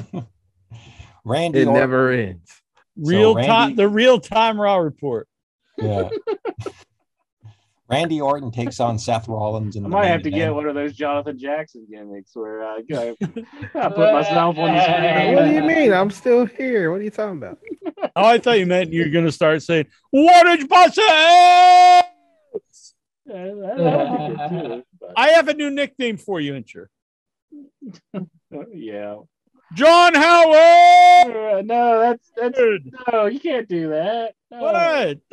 Randy. 1.27 1.61
It 1.61 1.69
Orton- 1.69 1.75
never 1.75 2.11
ends. 2.13 2.51
Real 2.97 3.35
Randy- 3.35 3.47
time, 3.47 3.77
the 3.77 3.89
real 3.89 4.19
time 4.19 4.59
Raw 4.59 4.77
report. 4.77 5.29
Yeah. 5.77 6.09
Randy 7.91 8.23
Orton 8.23 8.51
takes 8.51 8.81
on 8.81 8.99
Seth 8.99 9.29
Rollins 9.29 9.77
in 9.77 9.85
I 9.85 9.89
might 9.89 10.03
main 10.05 10.13
have 10.13 10.23
to 10.23 10.31
get 10.31 10.55
one 10.55 10.67
of 10.67 10.75
those 10.75 10.95
Jonathan 10.95 11.39
Jackson 11.39 11.87
gimmicks 11.91 12.35
where 12.35 12.65
I, 12.65 12.81
I, 12.91 13.15
I 13.75 13.89
put 13.91 14.13
myself 14.15 14.57
on 14.57 14.75
the 14.75 14.83
screen. 14.83 15.35
What 15.35 15.45
do 15.45 15.53
you 15.53 15.63
mean? 15.63 15.93
I'm 15.93 16.11
still 16.11 16.47
here. 16.47 16.91
What 16.91 17.03
are 17.03 17.05
you 17.05 17.11
talking 17.11 17.37
about? 17.37 17.59
Oh, 18.17 18.25
I 18.25 18.39
thought 18.39 18.59
you 18.59 18.65
meant 18.65 18.95
you're 18.95 19.11
going 19.11 19.27
to 19.27 19.31
start 19.31 19.63
saying, 19.63 19.87
"What 20.11 20.45
did 20.45 20.63
you 20.63 20.93
say?" 20.93 22.03
Yeah, 23.27 23.45
that- 23.55 24.35
that'd 24.37 24.51
be 24.51 24.69
good 24.69 24.85
too, 25.01 25.07
I 25.17 25.29
have 25.31 25.49
a 25.49 25.55
new 25.55 25.71
nickname 25.71 26.17
for 26.17 26.41
you, 26.41 26.53
Incher. 26.55 26.87
yeah. 28.73 29.17
John 29.75 30.15
Howard. 30.15 31.37
Uh, 31.37 31.63
No, 31.65 32.01
that's 32.01 32.31
that's 32.37 32.59
no. 33.13 33.27
You 33.27 33.41
can't 33.41 33.69
do 33.69 33.89
that. 33.91 34.35
No. 34.51 34.59
What? 34.61 34.77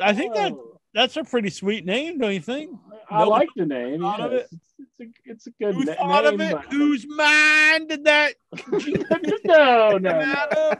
I 0.00 0.12
think 0.12 0.34
that 0.34 0.52
that's 0.92 1.16
a 1.16 1.22
pretty 1.24 1.50
sweet 1.50 1.84
name, 1.84 2.18
don't 2.18 2.34
you 2.34 2.40
think? 2.40 2.70
I 3.10 3.20
Nobody 3.20 3.30
like 3.30 3.48
the 3.56 3.66
name. 3.66 4.00
thought 4.00 4.20
of 4.20 4.32
yes. 4.32 4.48
It's, 4.52 4.64
it's 4.78 5.00
a 5.00 5.30
it's 5.30 5.46
a 5.46 5.50
good 5.60 5.74
Who 5.74 5.84
na- 5.84 5.94
thought 5.94 6.26
of 6.26 6.40
it? 6.40 6.56
Whose 6.70 7.06
mind 7.08 7.88
did 7.90 8.04
that? 8.04 8.34
no, 9.44 9.98
no, 9.98 9.98
no. 9.98 10.72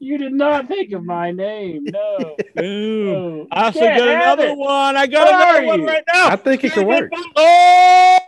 You 0.00 0.16
did 0.18 0.32
not 0.32 0.68
think 0.68 0.92
of 0.92 1.04
my 1.04 1.30
name. 1.32 1.84
No. 1.84 2.36
Boom. 2.54 3.04
no. 3.06 3.46
I 3.50 3.64
also 3.64 3.80
Can't 3.80 3.98
got 3.98 4.08
another 4.08 4.46
it. 4.48 4.56
one. 4.58 4.96
I 4.96 5.06
got 5.06 5.26
Where 5.26 5.60
another 5.62 5.66
one 5.66 5.84
right 5.84 6.04
now. 6.12 6.28
I 6.28 6.36
think 6.36 6.62
it 6.64 6.72
could 6.72 6.86
work. 6.86 7.10
Oh, 7.36 8.18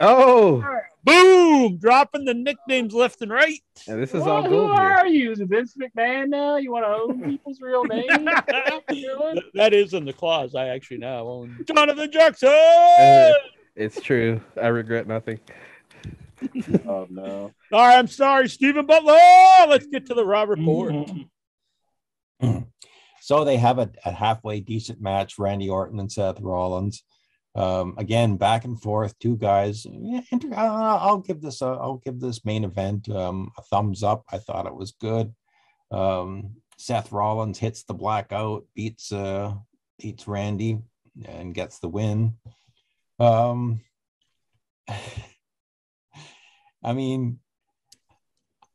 Oh, 0.00 0.64
boom! 1.02 1.76
Dropping 1.78 2.24
the 2.24 2.32
nicknames 2.34 2.94
left 2.94 3.20
and 3.20 3.32
right. 3.32 3.58
yeah, 3.88 3.96
this 3.96 4.10
is 4.14 4.22
Well, 4.22 4.30
all 4.36 4.42
who 4.44 4.62
here. 4.66 4.72
are 4.80 5.06
you? 5.08 5.32
Is 5.32 5.40
it 5.40 5.48
Vince 5.48 5.74
McMahon 5.76 6.28
now? 6.28 6.56
You 6.56 6.70
want 6.70 6.84
to 6.84 6.88
own 6.90 7.20
people's 7.30 7.60
real 7.60 7.82
names? 7.84 8.06
Th- 8.88 9.44
that 9.54 9.72
is 9.72 9.94
in 9.94 10.04
the 10.04 10.12
clause. 10.12 10.54
I 10.54 10.68
actually 10.68 10.98
now 10.98 11.26
own 11.26 11.64
Jonathan 11.66 12.12
Jackson. 12.12 12.48
Uh, 12.48 13.32
it's 13.74 14.00
true. 14.00 14.40
I 14.60 14.68
regret 14.68 15.08
nothing. 15.08 15.40
Oh 16.86 17.06
no. 17.10 17.52
All 17.72 17.86
right, 17.86 17.98
I'm 17.98 18.06
sorry, 18.06 18.48
Stephen 18.48 18.86
Butler. 18.86 19.14
Let's 19.68 19.86
get 19.86 20.06
to 20.06 20.14
the 20.14 20.24
Raw 20.24 20.44
report. 20.44 20.94
So 23.20 23.44
they 23.44 23.58
have 23.58 23.78
a, 23.78 23.90
a 24.06 24.10
halfway 24.10 24.60
decent 24.60 25.02
match, 25.02 25.38
Randy 25.38 25.68
Orton 25.68 26.00
and 26.00 26.10
Seth 26.10 26.40
Rollins. 26.40 27.02
Um, 27.54 27.94
again, 27.98 28.38
back 28.38 28.64
and 28.64 28.80
forth, 28.80 29.18
two 29.18 29.36
guys. 29.36 29.84
Yeah, 29.84 30.22
inter- 30.32 30.54
I'll 30.56 31.18
give 31.18 31.42
this 31.42 31.60
a, 31.60 31.66
I'll 31.66 32.00
give 32.02 32.20
this 32.20 32.46
main 32.46 32.64
event 32.64 33.10
um, 33.10 33.50
a 33.58 33.62
thumbs 33.62 34.02
up. 34.02 34.24
I 34.32 34.38
thought 34.38 34.66
it 34.66 34.74
was 34.74 34.92
good. 34.92 35.34
Um, 35.90 36.56
Seth 36.78 37.12
Rollins 37.12 37.58
hits 37.58 37.82
the 37.82 37.92
blackout, 37.92 38.64
beats 38.74 39.12
uh, 39.12 39.52
beats 39.98 40.26
Randy, 40.26 40.78
and 41.26 41.52
gets 41.52 41.80
the 41.80 41.88
win. 41.88 42.34
Um, 43.18 43.80
I 46.82 46.92
mean, 46.92 47.38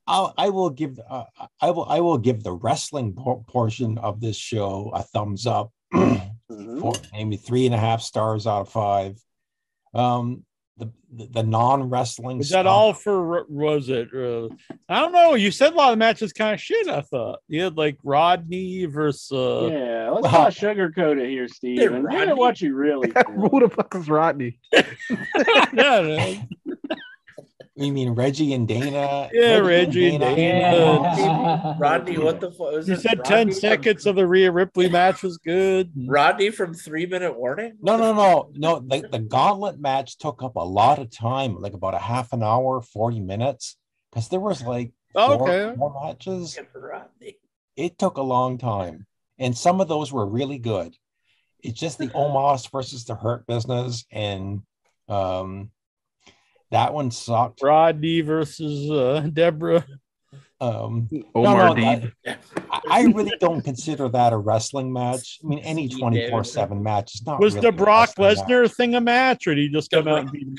I'll, 0.05 0.33
I 0.37 0.49
will 0.49 0.69
give 0.69 0.99
uh, 1.09 1.23
I 1.61 1.71
will 1.71 1.85
I 1.85 2.01
will 2.01 2.17
give 2.17 2.43
the 2.43 2.51
wrestling 2.53 3.13
por- 3.13 3.43
portion 3.47 3.97
of 3.97 4.19
this 4.19 4.35
show 4.37 4.91
a 4.93 5.01
thumbs 5.03 5.47
up, 5.47 5.71
Mhm. 5.93 6.81
four, 6.81 6.93
maybe 7.13 7.37
three 7.37 7.65
and 7.65 7.73
a 7.73 7.77
half 7.79 8.01
stars 8.01 8.45
out 8.45 8.61
of 8.61 8.69
five. 8.69 9.17
Um, 9.93 10.43
the 10.75 10.91
the, 11.13 11.27
the 11.27 11.43
non 11.43 11.89
wrestling. 11.89 12.39
Was 12.39 12.49
that 12.49 12.65
all 12.67 12.93
for? 12.93 13.45
Was 13.47 13.87
it? 13.89 14.09
Uh, 14.13 14.49
I 14.89 14.99
don't 14.99 15.13
know. 15.13 15.35
You 15.35 15.51
said 15.51 15.71
a 15.71 15.75
lot 15.75 15.93
of 15.93 15.99
matches 15.99 16.33
kind 16.33 16.53
of 16.53 16.59
shit. 16.59 16.87
I 16.89 16.99
thought 17.01 17.39
you 17.47 17.61
had 17.63 17.77
like 17.77 17.97
Rodney 18.03 18.83
versus. 18.85 19.31
Uh, 19.31 19.69
yeah, 19.71 20.09
let's 20.09 20.23
well- 20.23 20.31
not 20.43 20.51
sugarcoat 20.53 21.21
it 21.21 21.29
here, 21.29 21.47
Steve. 21.47 21.77
Hey, 21.79 21.85
and 21.85 21.95
give 21.95 22.03
Rodney. 22.05 22.31
it 22.31 22.37
what 22.37 22.59
you 22.59 22.75
really 22.75 23.09
think. 23.11 23.25
Who 23.35 23.59
the 23.61 23.69
fuck 23.69 23.95
is 23.95 24.09
Rodney? 24.09 24.59
yeah, 24.73 25.65
no. 25.73 26.35
You 27.75 27.91
mean 27.91 28.11
Reggie 28.11 28.53
and 28.53 28.67
Dana? 28.67 29.29
Yeah, 29.33 29.57
Reggie 29.57 30.15
and 30.15 30.19
Dana. 30.19 31.75
Rodney, 31.79 32.17
what 32.19 32.39
the 32.39 32.51
fuck 32.51 32.85
You 32.87 32.93
it? 32.93 32.99
said 33.01 33.23
ten 33.25 33.47
Rodney 33.47 33.53
seconds 33.53 34.05
of 34.05 34.15
the 34.15 34.27
Rhea 34.27 34.51
Ripley 34.51 34.89
match 34.89 35.23
was 35.23 35.37
good. 35.39 35.91
Rodney 36.07 36.51
from 36.51 36.73
Three 36.75 37.07
Minute 37.07 37.37
Warning. 37.37 37.77
No, 37.81 37.97
no, 37.97 38.13
no, 38.13 38.51
no. 38.53 38.79
The, 38.79 39.07
the 39.07 39.19
gauntlet 39.19 39.79
match 39.79 40.17
took 40.19 40.43
up 40.43 40.55
a 40.55 40.63
lot 40.63 40.99
of 40.99 41.09
time, 41.09 41.59
like 41.59 41.73
about 41.73 41.95
a 41.95 41.99
half 41.99 42.31
an 42.31 42.43
hour, 42.43 42.81
40 42.81 43.21
minutes. 43.21 43.75
Because 44.11 44.29
there 44.29 44.39
was 44.39 44.61
like 44.61 44.91
four, 45.13 45.41
Okay. 45.49 45.75
four 45.75 45.99
matches. 46.05 46.59
Rodney. 46.75 47.37
It 47.75 47.97
took 47.97 48.17
a 48.17 48.21
long 48.21 48.59
time. 48.59 49.07
And 49.39 49.57
some 49.57 49.81
of 49.81 49.87
those 49.87 50.13
were 50.13 50.27
really 50.27 50.59
good. 50.59 50.95
It's 51.63 51.79
just 51.79 51.97
the 51.97 52.07
Omos 52.09 52.69
versus 52.71 53.05
the 53.05 53.15
Hurt 53.15 53.47
Business. 53.47 54.05
And 54.11 54.61
um 55.09 55.71
that 56.73 56.93
one 56.93 57.11
sucked. 57.11 57.61
Rodney 57.63 58.21
versus 58.21 58.89
uh, 58.91 59.27
Deborah. 59.31 59.85
Um 60.61 61.09
Omar 61.35 61.69
no, 61.69 61.73
Deeb. 61.75 62.11
that- 62.25 62.39
I 62.71 62.79
I 62.89 63.01
really 63.03 63.33
don't 63.39 63.61
consider 63.61 64.07
that 64.09 64.33
a 64.33 64.37
wrestling 64.37 64.91
match. 64.93 65.39
I 65.43 65.47
mean, 65.47 65.59
any 65.59 65.87
24 65.89 66.43
7 66.43 66.81
match 66.81 67.15
is 67.15 67.25
not 67.25 67.39
Was 67.39 67.55
really 67.55 67.61
the 67.63 67.67
a 67.69 67.71
Brock 67.71 68.09
wrestling 68.17 68.27
match. 68.37 68.47
Lesnar 68.47 68.75
thing 68.75 68.95
a 68.95 69.01
match, 69.01 69.45
or 69.47 69.55
did 69.55 69.61
he 69.61 69.69
just 69.69 69.91
come 69.91 70.07
out 70.07 70.19
and 70.19 70.31
beat 70.31 70.47
him? 70.47 70.55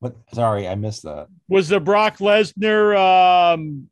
But 0.00 0.16
sorry, 0.32 0.66
I 0.66 0.74
missed 0.76 1.02
that. 1.02 1.26
Was 1.48 1.68
the 1.68 1.80
Brock 1.80 2.16
Lesnar 2.18 2.96
um 2.96 3.89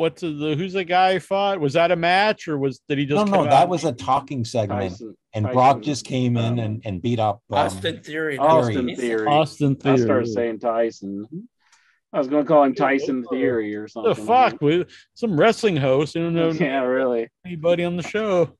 what's 0.00 0.22
the 0.22 0.54
who's 0.58 0.72
the 0.72 0.82
guy 0.84 1.12
who 1.14 1.20
fought? 1.20 1.60
Was 1.60 1.74
that 1.74 1.92
a 1.92 1.96
match 1.96 2.48
or 2.48 2.58
was 2.58 2.80
did 2.88 2.98
he 2.98 3.06
just 3.06 3.26
No, 3.26 3.44
no, 3.44 3.44
that 3.50 3.68
was 3.68 3.84
a 3.84 3.92
talking 3.92 4.44
segment. 4.44 4.92
Tyson- 4.92 5.16
and 5.32 5.44
Tyson, 5.44 5.54
Brock 5.54 5.82
just 5.82 6.04
came 6.04 6.36
in 6.36 6.58
and, 6.58 6.82
and 6.84 7.00
beat 7.00 7.20
up 7.20 7.40
um, 7.52 7.58
Austin 7.58 8.02
Theory. 8.02 8.36
Austin 8.38 8.86
Theory. 8.86 8.96
Theory. 8.96 9.26
Austin 9.28 9.76
I 9.80 9.82
Theory. 9.84 9.98
started 9.98 10.26
saying 10.28 10.58
Tyson. 10.58 11.48
I 12.12 12.18
was 12.18 12.26
going 12.26 12.42
to 12.42 12.48
call 12.48 12.64
him 12.64 12.74
Tyson 12.74 13.24
Theory 13.30 13.76
or 13.76 13.86
something. 13.86 14.12
the 14.12 14.20
fuck 14.20 14.60
with 14.60 14.88
some 15.14 15.38
wrestling 15.38 15.76
host. 15.76 16.16
I 16.16 16.20
don't 16.20 16.34
know 16.34 16.50
Yeah, 16.50 16.80
really. 16.82 17.28
anybody 17.46 17.84
on 17.84 17.96
the 17.96 18.02
show. 18.02 18.56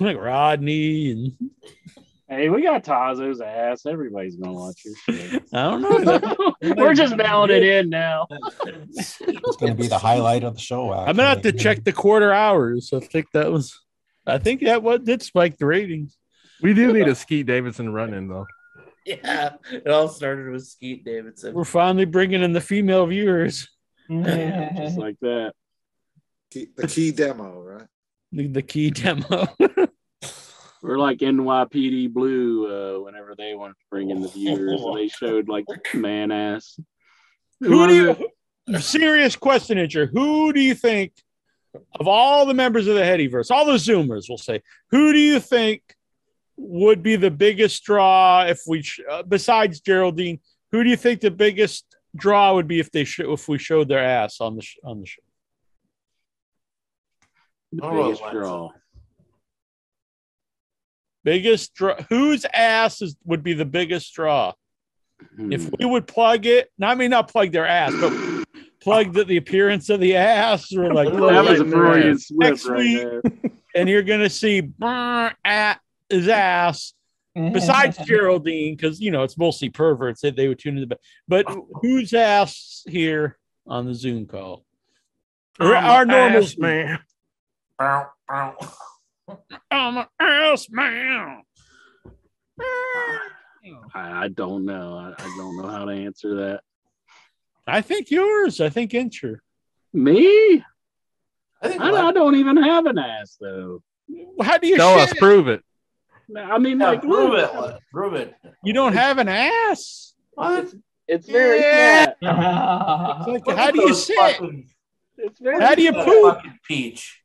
Like 0.00 0.16
Rodney 0.16 1.12
and 1.12 1.32
Hey, 2.28 2.50
we 2.50 2.62
got 2.62 2.84
Tazo's 2.84 3.40
ass. 3.40 3.86
Everybody's 3.86 4.36
gonna 4.36 4.52
watch 4.52 4.84
your 4.84 4.94
shit. 4.96 5.42
I 5.52 5.70
don't 5.70 5.80
know. 6.04 6.54
We're 6.76 6.92
just 6.92 7.16
mailing 7.16 7.50
it 7.50 7.62
in 7.62 7.88
now. 7.88 8.26
It's 8.30 9.16
going 9.56 9.74
to 9.74 9.74
be 9.74 9.88
the 9.88 9.98
highlight 9.98 10.44
of 10.44 10.54
the 10.54 10.60
show. 10.60 10.92
I'm 10.92 11.16
gonna 11.16 11.28
have 11.28 11.42
to 11.42 11.52
check 11.52 11.84
the 11.84 11.92
quarter 11.92 12.32
hours. 12.32 12.92
I 12.92 13.00
think 13.00 13.30
that 13.32 13.50
was 13.50 13.80
I 14.26 14.36
think 14.38 14.60
that 14.62 14.82
what 14.82 15.04
did 15.04 15.22
spike 15.22 15.56
the 15.56 15.64
ratings. 15.64 16.18
We 16.60 16.74
do 16.74 16.92
need 16.92 17.08
a 17.08 17.14
Skeet 17.14 17.46
Davidson 17.46 17.92
run 17.92 18.12
in 18.12 18.28
though. 18.28 18.46
Yeah, 19.06 19.54
it 19.72 19.88
all 19.88 20.08
started 20.08 20.52
with 20.52 20.66
Skeet 20.66 21.04
Davidson. 21.06 21.54
We're 21.54 21.64
finally 21.64 22.04
bringing 22.04 22.42
in 22.42 22.52
the 22.52 22.60
female 22.60 23.06
viewers. 23.06 23.68
Just 24.10 24.98
like 24.98 25.16
that. 25.20 25.52
The 26.50 26.86
key 26.88 27.12
demo, 27.12 27.60
right? 27.62 27.86
The, 28.32 28.46
the 28.48 28.62
key 28.62 28.90
demo. 28.90 29.48
We're 30.88 30.96
like 30.96 31.18
NYPD 31.18 32.14
Blue 32.14 32.64
uh, 32.66 33.00
whenever 33.02 33.34
they 33.36 33.54
wanted 33.54 33.74
to 33.74 33.84
bring 33.90 34.08
in 34.08 34.22
the 34.22 34.28
viewers. 34.28 34.80
They 34.94 35.08
showed 35.26 35.46
like 35.46 35.66
man 35.92 36.32
ass. 36.32 36.80
Who 37.60 37.86
do 37.86 37.94
you 38.66 38.78
serious 38.80 39.36
question, 39.36 39.76
Incher? 39.76 40.08
Who 40.10 40.50
do 40.50 40.60
you 40.60 40.74
think 40.74 41.12
of 42.00 42.08
all 42.08 42.46
the 42.46 42.54
members 42.54 42.86
of 42.86 42.94
the 42.94 43.02
Headyverse, 43.02 43.50
all 43.50 43.66
the 43.66 43.74
Zoomers, 43.74 44.30
we'll 44.30 44.38
say, 44.38 44.62
who 44.90 45.12
do 45.12 45.18
you 45.18 45.40
think 45.40 45.82
would 46.56 47.02
be 47.02 47.16
the 47.16 47.30
biggest 47.30 47.84
draw 47.84 48.46
if 48.46 48.62
we, 48.66 48.82
uh, 49.10 49.24
besides 49.24 49.80
Geraldine, 49.80 50.40
who 50.72 50.82
do 50.82 50.88
you 50.88 50.96
think 50.96 51.20
the 51.20 51.30
biggest 51.30 51.84
draw 52.16 52.54
would 52.54 52.66
be 52.66 52.80
if 52.80 52.90
they 52.90 53.04
sh- 53.04 53.20
if 53.20 53.46
we 53.46 53.58
showed 53.58 53.88
their 53.88 54.02
ass 54.02 54.40
on 54.40 54.56
the 54.56 54.62
sh- 54.62 54.78
on 54.82 55.00
the 55.00 55.06
show? 55.06 55.20
the 57.72 57.90
biggest 57.90 58.22
draw? 58.32 58.70
Biggest 61.24 61.74
draw, 61.74 61.96
whose 62.08 62.46
ass 62.54 63.02
is, 63.02 63.16
would 63.24 63.42
be 63.42 63.52
the 63.52 63.64
biggest 63.64 64.14
draw? 64.14 64.52
Hmm. 65.36 65.52
If 65.52 65.70
we 65.78 65.84
would 65.84 66.06
plug 66.06 66.46
it, 66.46 66.70
no, 66.78 66.86
I 66.86 66.94
mean 66.94 67.10
not 67.10 67.28
plug 67.28 67.52
their 67.52 67.66
ass, 67.66 67.92
but 68.00 68.12
plug 68.80 69.12
the, 69.12 69.24
the 69.24 69.36
appearance 69.36 69.90
of 69.90 70.00
the 70.00 70.16
ass, 70.16 70.72
or 70.74 70.92
like 70.92 71.12
that 71.12 71.44
was 71.44 71.60
a 71.60 71.64
Freudian 71.64 72.18
slip 72.18 72.50
next 72.50 72.66
right 72.66 72.78
week, 72.78 72.98
there. 72.98 73.22
and 73.74 73.88
you're 73.88 74.02
gonna 74.02 74.30
see 74.30 74.60
brr, 74.60 75.32
at 75.44 75.80
his 76.08 76.28
ass. 76.28 76.94
Besides 77.34 77.98
Geraldine, 77.98 78.74
because 78.74 79.00
you 79.00 79.12
know 79.12 79.22
it's 79.22 79.38
mostly 79.38 79.68
perverts 79.68 80.22
that 80.22 80.34
they 80.34 80.48
would 80.48 80.58
tune 80.58 80.76
in. 80.76 80.88
But 80.88 80.98
but 81.28 81.46
whose 81.82 82.12
ass 82.12 82.82
here 82.88 83.38
on 83.64 83.86
the 83.86 83.94
Zoom 83.94 84.26
call? 84.26 84.64
Or 85.60 85.76
our 85.76 86.04
normal 86.04 86.42
ass 86.42 86.58
man. 86.58 86.98
Bow, 87.78 88.08
bow. 88.28 88.56
I'm 89.70 89.98
an 89.98 90.06
ass 90.20 90.68
man. 90.70 91.42
I, 93.94 94.24
I 94.24 94.28
don't 94.28 94.64
know. 94.64 94.96
I, 94.96 95.14
I 95.22 95.34
don't 95.36 95.56
know 95.56 95.68
how 95.68 95.84
to 95.84 95.92
answer 95.92 96.34
that. 96.36 96.60
I 97.66 97.80
think 97.82 98.10
yours. 98.10 98.60
I 98.60 98.68
think 98.70 98.92
Incher. 98.92 99.36
Me? 99.92 100.64
I 101.60 101.68
think 101.68 101.80
I, 101.80 102.08
I 102.08 102.12
don't 102.12 102.36
even 102.36 102.56
have 102.56 102.86
an 102.86 102.98
ass 102.98 103.36
though. 103.40 103.82
How 104.40 104.58
do 104.58 104.66
you 104.68 104.76
Show 104.76 104.98
us, 104.98 105.12
it? 105.12 105.18
prove 105.18 105.48
it. 105.48 105.62
I 106.36 106.58
mean, 106.58 106.80
Yeah, 106.80 106.90
like, 106.90 107.02
prove 107.02 107.30
look, 107.30 107.72
it. 107.74 107.80
Prove 107.92 108.14
it. 108.14 108.34
You 108.62 108.72
don't 108.72 108.92
have 108.94 109.18
an 109.18 109.28
ass. 109.28 110.14
What? 110.32 110.72
It's 111.06 111.26
very 111.28 111.60
Yeah. 111.60 112.12
flat. 112.20 113.26
It's 113.28 113.46
like, 113.46 113.56
how 113.56 113.70
do 113.70 113.80
you 113.80 113.88
those 113.88 114.06
sit? 114.06 114.40
It's 115.16 115.40
very. 115.40 115.60
How 115.60 115.74
do 115.74 115.82
you 115.82 115.92
that 115.92 116.04
poop? 116.06 116.38
Peach. 116.66 117.17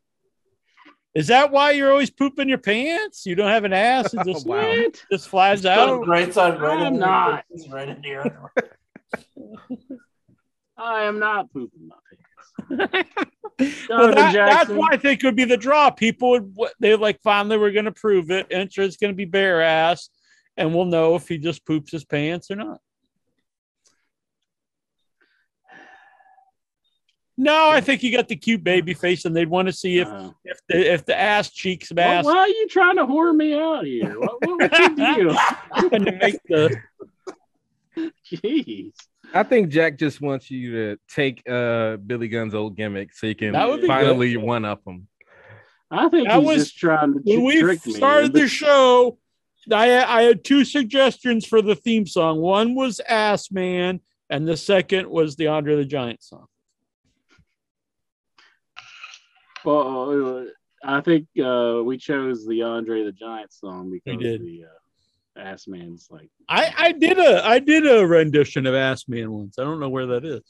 Is 1.15 1.27
that 1.27 1.51
why 1.51 1.71
you're 1.71 1.91
always 1.91 2.09
pooping 2.09 2.49
your 2.49 2.57
pants? 2.57 3.25
You 3.25 3.35
don't 3.35 3.49
have 3.49 3.63
an 3.65 3.73
ass. 3.73 4.13
It 4.13 4.21
just 4.25 4.47
What? 4.47 5.03
just 5.11 5.27
flies 5.29 5.61
Put 5.61 5.67
out. 5.69 6.03
it 6.03 6.07
Right 6.07 6.33
side, 6.33 6.59
right 6.59 6.79
I'm 6.79 6.93
in 6.95 6.99
not. 6.99 7.43
Your, 7.55 7.75
right 7.75 7.89
into 7.89 8.09
your 8.09 8.51
I 10.77 11.03
am 11.03 11.19
not 11.19 11.51
pooping 11.53 11.87
my 11.87 11.95
pants. 12.69 13.07
Well, 13.87 14.07
that- 14.07 14.15
that's 14.15 14.33
Jackson. 14.33 14.77
why 14.77 14.89
I 14.91 14.97
think 14.97 15.23
it 15.23 15.27
would 15.27 15.35
be 15.35 15.45
the 15.45 15.55
draw. 15.57 15.91
People 15.91 16.39
would 16.39 16.71
they 16.79 16.95
like 16.95 17.19
finally 17.21 17.57
we're 17.57 17.71
going 17.71 17.85
to 17.85 17.91
prove 17.91 18.31
it. 18.31 18.49
Entra's 18.49 18.97
going 18.97 19.13
to 19.13 19.15
be 19.15 19.25
bare 19.25 19.61
ass, 19.61 20.09
and 20.57 20.73
we'll 20.73 20.85
know 20.85 21.15
if 21.15 21.27
he 21.27 21.37
just 21.37 21.63
poops 21.65 21.91
his 21.91 22.03
pants 22.03 22.49
or 22.49 22.55
not. 22.55 22.79
No, 27.35 27.69
I 27.69 27.81
think 27.81 28.03
you 28.03 28.11
got 28.15 28.27
the 28.27 28.35
cute 28.35 28.63
baby 28.63 28.93
face, 28.93 29.25
and 29.25 29.35
they'd 29.35 29.49
want 29.49 29.67
to 29.67 29.71
see 29.73 29.97
if 29.97 30.07
Uh, 30.07 30.31
if 30.45 30.59
the 30.69 30.93
if 30.93 31.05
the 31.05 31.19
ass 31.19 31.49
cheeks 31.51 31.89
why, 31.91 31.95
mask 31.95 32.25
why 32.27 32.37
are 32.37 32.47
you 32.47 32.67
trying 32.69 32.95
to 32.97 33.05
whore 33.05 33.35
me 33.35 33.55
out 33.55 33.85
here? 33.85 34.19
What, 34.19 34.45
what, 34.45 34.61
what's 34.61 34.79
your 34.79 34.89
deal? 34.89 35.37
and 35.91 36.05
to 36.05 36.11
make 36.11 36.35
the 36.47 36.79
Jeez. 38.31 38.91
I 39.33 39.43
think 39.43 39.69
Jack 39.69 39.97
just 39.97 40.21
wants 40.21 40.49
you 40.51 40.71
to 40.73 40.97
take 41.07 41.41
uh 41.49 41.97
Billy 41.97 42.27
Gunn's 42.27 42.53
old 42.53 42.75
gimmick 42.75 43.13
so 43.13 43.27
you 43.27 43.35
can 43.35 43.53
That 43.53 43.67
would 43.67 43.81
be 43.81 43.87
finally 43.87 44.37
one 44.37 44.65
up 44.65 44.81
him. 44.85 45.07
I 45.89 46.09
think 46.09 46.27
That 46.27 46.39
he's 46.39 46.45
was- 46.47 46.63
just 46.65 46.77
trying 46.77 47.13
to 47.13 47.19
when 47.23 47.39
tr- 47.39 47.45
we 47.45 47.59
trick 47.61 47.85
me. 47.85 47.93
started 47.93 48.33
the 48.33 48.47
show, 48.47 49.17
I 49.71 50.03
I 50.03 50.21
had 50.23 50.43
two 50.43 50.65
suggestions 50.65 51.45
for 51.45 51.61
the 51.61 51.75
theme 51.75 52.05
song. 52.05 52.39
One 52.41 52.75
was 52.75 52.99
Ass 53.07 53.51
Man, 53.51 54.01
and 54.29 54.47
the 54.47 54.57
second 54.57 55.07
was 55.09 55.35
the 55.35 55.47
Andre 55.47 55.75
the 55.77 55.85
Giant 55.85 56.21
song. 56.23 56.45
Well, 59.65 60.47
I 60.83 61.01
think 61.01 61.27
uh, 61.43 61.81
we 61.83 61.97
chose 61.97 62.45
the 62.45 62.63
Andre 62.63 63.03
the 63.03 63.11
Giant 63.11 63.53
song 63.53 63.89
because 63.89 64.21
did. 64.21 64.41
the 64.41 64.65
uh, 64.65 65.39
Ass 65.39 65.67
Man's 65.67 66.07
like 66.11 66.29
I 66.49 66.73
I 66.77 66.91
did 66.91 67.17
a 67.17 67.45
I 67.45 67.59
did 67.59 67.87
a 67.87 68.05
rendition 68.05 68.65
of 68.65 68.75
Ass 68.75 69.07
Man 69.07 69.31
once. 69.31 69.57
I 69.57 69.63
don't 69.63 69.79
know 69.79 69.89
where 69.89 70.07
that 70.07 70.25
is. 70.25 70.41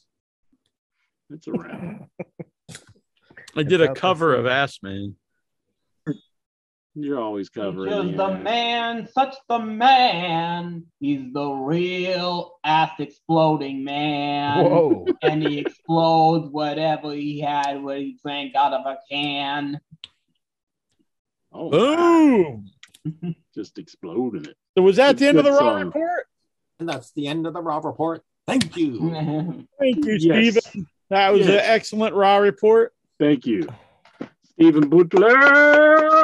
it's 1.29 1.47
around. 1.47 2.05
I 3.55 3.63
did 3.63 3.81
a 3.81 3.93
cover 3.93 4.33
of 4.33 4.47
Ass 4.47 4.79
Man. 4.81 5.15
You're 6.95 7.19
always 7.19 7.49
covering. 7.49 7.89
Just 7.89 8.07
your 8.17 8.27
the 8.29 8.37
man, 8.37 9.07
such 9.11 9.35
the 9.49 9.57
man. 9.57 10.85
He's 10.99 11.33
the 11.33 11.49
real 11.49 12.59
ass 12.63 12.91
exploding 12.99 13.83
man. 13.83 14.63
Whoa. 14.63 15.05
And 15.23 15.41
he 15.41 15.57
explodes 15.59 16.49
whatever 16.51 17.11
he 17.13 17.39
had 17.39 17.81
when 17.81 17.97
he 17.97 18.17
drank 18.23 18.55
out 18.55 18.73
of 18.73 18.85
a 18.85 18.97
can. 19.09 19.79
Oh, 21.51 21.69
Boom! 21.69 22.69
just 23.55 23.77
exploding 23.79 24.45
it. 24.45 24.55
So 24.77 24.83
was 24.83 24.95
that 24.97 25.11
It's 25.11 25.19
the 25.21 25.27
end 25.27 25.37
of 25.39 25.45
good 25.45 25.53
the 25.53 25.57
Raw 25.57 25.73
song. 25.77 25.85
report? 25.85 26.25
And 26.79 26.89
that's 26.89 27.11
the 27.13 27.27
end 27.27 27.45
of 27.47 27.53
the 27.53 27.61
Raw 27.61 27.77
report. 27.83 28.23
Thank 28.47 28.75
you. 28.77 28.99
Thank 29.79 30.05
you, 30.05 30.17
Yes. 30.19 30.63
Steven. 30.65 30.87
That 31.09 31.31
was 31.33 31.47
an 31.47 31.59
excellent 31.59 32.15
Raw 32.15 32.37
report. 32.37 32.93
Thank 33.19 33.45
you, 33.45 33.67
Stephen 34.45 34.89
Butler. 34.89 36.23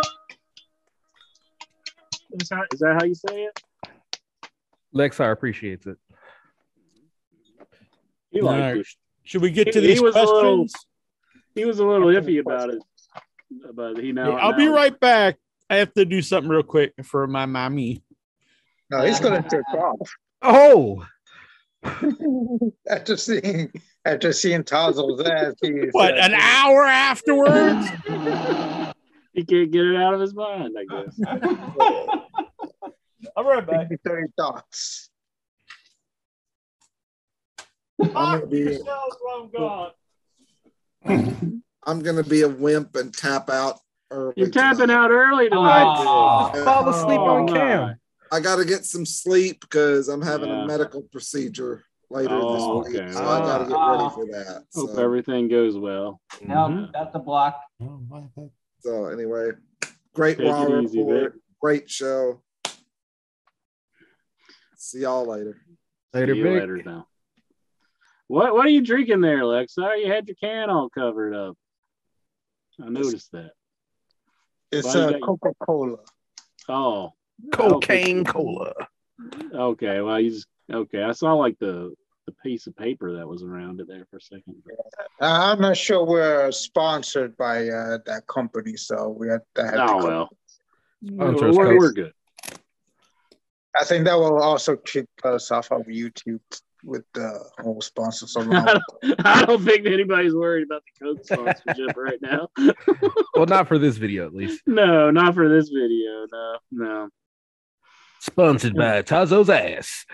Is 2.32 2.50
that, 2.50 2.68
is 2.74 2.80
that 2.80 2.98
how 3.00 3.06
you 3.06 3.16
say 3.16 3.44
it? 3.46 3.60
Lexar 4.96 5.32
appreciates 5.32 5.86
it. 5.88 5.98
He 8.32 8.42
All 8.42 8.48
liked 8.48 8.62
right. 8.62 8.78
it. 8.78 8.88
Should 9.24 9.42
we 9.42 9.52
get 9.52 9.72
to 9.74 9.82
He- 9.82 9.88
these 9.88 9.98
he 10.00 10.04
was 10.04 10.16
a 10.16 10.20
questions? 10.20 10.36
little- 10.36 10.68
He 11.56 11.66
was 11.66 11.80
a 11.80 11.86
little 11.86 12.08
iffy 12.08 12.40
about 12.40 12.70
it, 12.70 12.82
but 13.74 13.98
he 13.98 14.12
now. 14.12 14.38
I'll 14.38 14.56
be 14.56 14.68
right 14.68 14.98
back. 15.00 15.38
I 15.70 15.76
have 15.78 15.94
to 15.94 16.06
do 16.06 16.22
something 16.22 16.50
real 16.50 16.64
quick 16.64 16.94
for 17.04 17.28
my 17.28 17.46
mommy. 17.46 18.04
No, 18.92 19.04
he's 19.04 19.20
gonna 19.20 19.44
take 19.50 19.62
off. 19.74 20.10
Oh, 20.42 21.06
after 22.90 23.18
seeing 23.18 23.72
after 24.06 24.32
seeing 24.34 24.64
Tazo's 24.64 25.22
ass, 25.28 25.56
What, 25.92 26.18
an 26.18 26.34
hour 26.34 26.84
afterwards? 26.86 27.88
He 29.34 29.44
can't 29.46 29.72
get 29.72 29.86
it 29.86 29.96
out 29.96 30.14
of 30.14 30.20
his 30.22 30.34
mind, 30.34 30.76
I 30.78 30.86
guess. 30.86 31.20
I'll 33.38 33.44
be 33.44 33.50
right 33.50 33.66
back. 33.68 33.88
Thirty 34.06 34.28
thoughts. 34.38 35.10
I'm 38.16 38.40
gonna 38.40 38.48
be 38.48 38.80
I'm 41.86 42.00
gonna 42.02 42.24
be 42.24 42.42
a 42.42 42.50
wimp 42.50 42.96
and 42.96 43.14
tap 43.14 43.50
out 43.50 43.80
early. 44.12 44.34
You're 44.38 44.50
tapping 44.50 44.90
out 44.90 45.12
early 45.12 45.48
Oh, 45.52 45.56
tonight. 45.62 46.54
dude. 46.56 46.66
fall 46.66 46.90
asleep 46.90 47.20
on 47.20 47.46
my. 47.46 47.52
cam. 47.54 47.96
I 48.32 48.40
got 48.40 48.58
to 48.58 48.66
get 48.66 48.86
some 48.86 49.06
sleep 49.08 49.60
because 49.62 50.08
I'm 50.08 50.22
having 50.22 50.50
Yeah. 50.50 50.64
a 50.64 50.68
medical 50.68 51.02
procedure 51.02 51.84
later 52.12 52.40
Oh, 52.40 52.84
this 52.84 52.92
week, 52.94 53.02
okay. 53.02 53.12
so 53.12 53.24
I 53.28 53.40
got 53.40 53.58
to 53.60 53.66
get 53.66 53.74
Ah. 53.76 53.92
ready 53.92 54.10
for 54.14 54.26
that. 54.38 54.66
Hope 54.76 54.92
So, 54.92 55.02
everything 55.04 55.48
goes 55.48 55.78
well. 55.78 56.22
No, 56.46 56.88
that's 56.94 57.16
a 57.16 57.20
block. 57.20 57.60
So 58.80 59.06
anyway, 59.08 59.52
great 60.14 60.38
Take 60.38 60.48
raw 60.48 60.66
it 60.66 60.84
easy, 60.84 61.00
report, 61.00 61.34
Vic. 61.34 61.42
great 61.62 61.90
show. 61.90 62.42
See 64.78 65.02
y'all 65.02 65.26
later. 65.26 65.58
Later, 66.14 66.34
See 66.34 66.40
you 66.40 66.50
later 66.50 66.82
now. 66.86 67.08
What 68.28 68.54
What 68.54 68.66
are 68.66 68.70
you 68.70 68.82
drinking 68.82 69.22
there, 69.22 69.42
Lexa? 69.42 70.00
You 70.00 70.12
had 70.12 70.28
your 70.28 70.36
can 70.42 70.70
all 70.70 70.90
covered 70.90 71.34
up. 71.34 71.58
I 72.82 72.90
noticed 72.90 73.32
that. 73.34 73.52
It's 74.72 74.94
a 74.96 75.18
uh, 75.18 75.20
Coca 75.20 75.54
Cola. 75.66 75.98
Oh, 76.70 77.14
Cocaine 77.52 78.24
cola. 78.24 78.74
okay. 79.54 80.02
Well, 80.02 80.20
you 80.20 80.30
just 80.30 80.48
okay. 80.72 81.02
I 81.02 81.12
saw 81.14 81.34
like 81.34 81.58
the 81.60 81.94
the 82.30 82.36
piece 82.50 82.68
of 82.68 82.76
paper 82.76 83.16
that 83.18 83.28
was 83.28 83.44
around 83.44 83.80
it 83.82 83.88
there 83.88 84.06
for 84.10 84.18
a 84.18 84.22
second. 84.22 84.56
I'm 85.20 85.60
not 85.60 85.78
sure 85.78 86.06
we're 86.06 86.52
sponsored 86.52 87.36
by 87.38 87.68
uh, 87.70 87.98
that 88.06 88.28
company, 88.28 88.76
so 88.78 89.10
we 89.18 89.30
had 89.30 89.42
to 89.56 89.64
have. 89.64 89.74
to 89.74 89.84
Oh 89.84 90.00
go- 90.00 90.08
well, 90.08 91.34
we're, 91.34 91.52
we're, 91.54 91.78
we're 91.78 91.92
good. 91.94 92.14
I 93.80 93.84
think 93.86 94.06
that 94.06 94.16
will 94.18 94.42
also 94.42 94.76
kick 94.76 95.08
us 95.24 95.52
off 95.52 95.72
of 95.72 95.84
YouTube 95.84 96.42
with 96.84 97.04
the 97.14 97.44
whole 97.60 97.82
sponsors 97.82 98.36
I 98.38 98.42
around. 98.44 98.66
don't, 99.02 99.26
I 99.26 99.46
don't 99.46 99.64
think 99.64 99.86
anybody's 99.86 100.34
worried 100.36 100.64
about 100.66 100.82
the 101.00 101.06
Coke 101.06 101.26
sponsorship 101.26 101.96
right 101.98 102.22
now. 102.22 102.50
Well, 103.36 103.46
not 103.46 103.68
for 103.70 103.78
this 103.78 103.96
video, 103.96 104.26
at 104.26 104.34
least. 104.34 104.62
No, 104.68 105.12
not 105.12 105.34
for 105.34 105.48
this 105.48 105.70
video. 105.70 106.26
No, 106.32 106.58
no. 106.72 107.10
Sponsored 108.20 108.76
by 108.76 109.02
Tazo's 109.02 109.50
ass. 109.50 110.06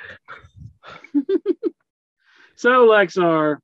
So, 2.55 2.87
Lexar, 2.87 3.57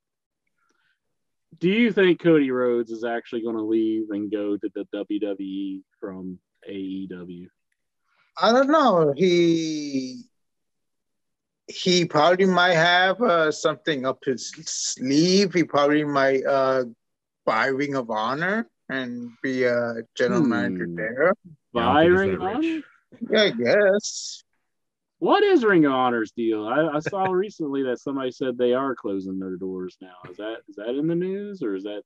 do 1.59 1.69
you 1.69 1.91
think 1.91 2.21
Cody 2.21 2.51
Rhodes 2.51 2.91
is 2.91 3.03
actually 3.03 3.43
going 3.43 3.55
to 3.55 3.63
leave 3.63 4.09
and 4.09 4.31
go 4.31 4.57
to 4.57 4.69
the 4.75 4.85
WWE 4.93 5.81
from 5.99 6.39
AEW? 6.69 7.47
I 8.41 8.51
don't 8.51 8.69
know. 8.69 9.13
He 9.15 10.23
he 11.67 12.03
probably 12.05 12.45
might 12.45 12.73
have 12.73 13.21
uh, 13.21 13.51
something 13.51 14.05
up 14.05 14.19
his 14.25 14.49
sleeve. 14.65 15.53
He 15.53 15.63
probably 15.63 16.03
might 16.03 16.45
uh, 16.45 16.85
buy 17.45 17.67
Ring 17.67 17.95
of 17.95 18.09
Honor 18.09 18.67
and 18.89 19.31
be 19.41 19.63
a 19.63 19.95
general 20.17 20.41
Hmm. 20.41 20.49
manager 20.49 20.87
there. 20.89 21.33
Buy 21.73 22.03
think 22.03 22.17
Ring 22.17 22.35
of. 22.35 22.41
Honor? 22.41 22.81
Yeah, 23.29 23.41
I 23.43 23.49
guess. 23.51 24.43
What 25.21 25.43
is 25.43 25.63
Ring 25.63 25.85
of 25.85 25.91
Honor's 25.91 26.31
deal? 26.31 26.67
I, 26.67 26.95
I 26.95 26.99
saw 26.99 27.25
recently 27.31 27.83
that 27.83 27.99
somebody 27.99 28.31
said 28.31 28.57
they 28.57 28.73
are 28.73 28.95
closing 28.95 29.37
their 29.37 29.55
doors 29.55 29.95
now. 30.01 30.15
Is 30.27 30.37
that 30.37 30.57
is 30.67 30.77
that 30.77 30.95
in 30.95 31.05
the 31.05 31.13
news 31.13 31.61
or 31.61 31.75
is 31.75 31.83
that? 31.83 32.01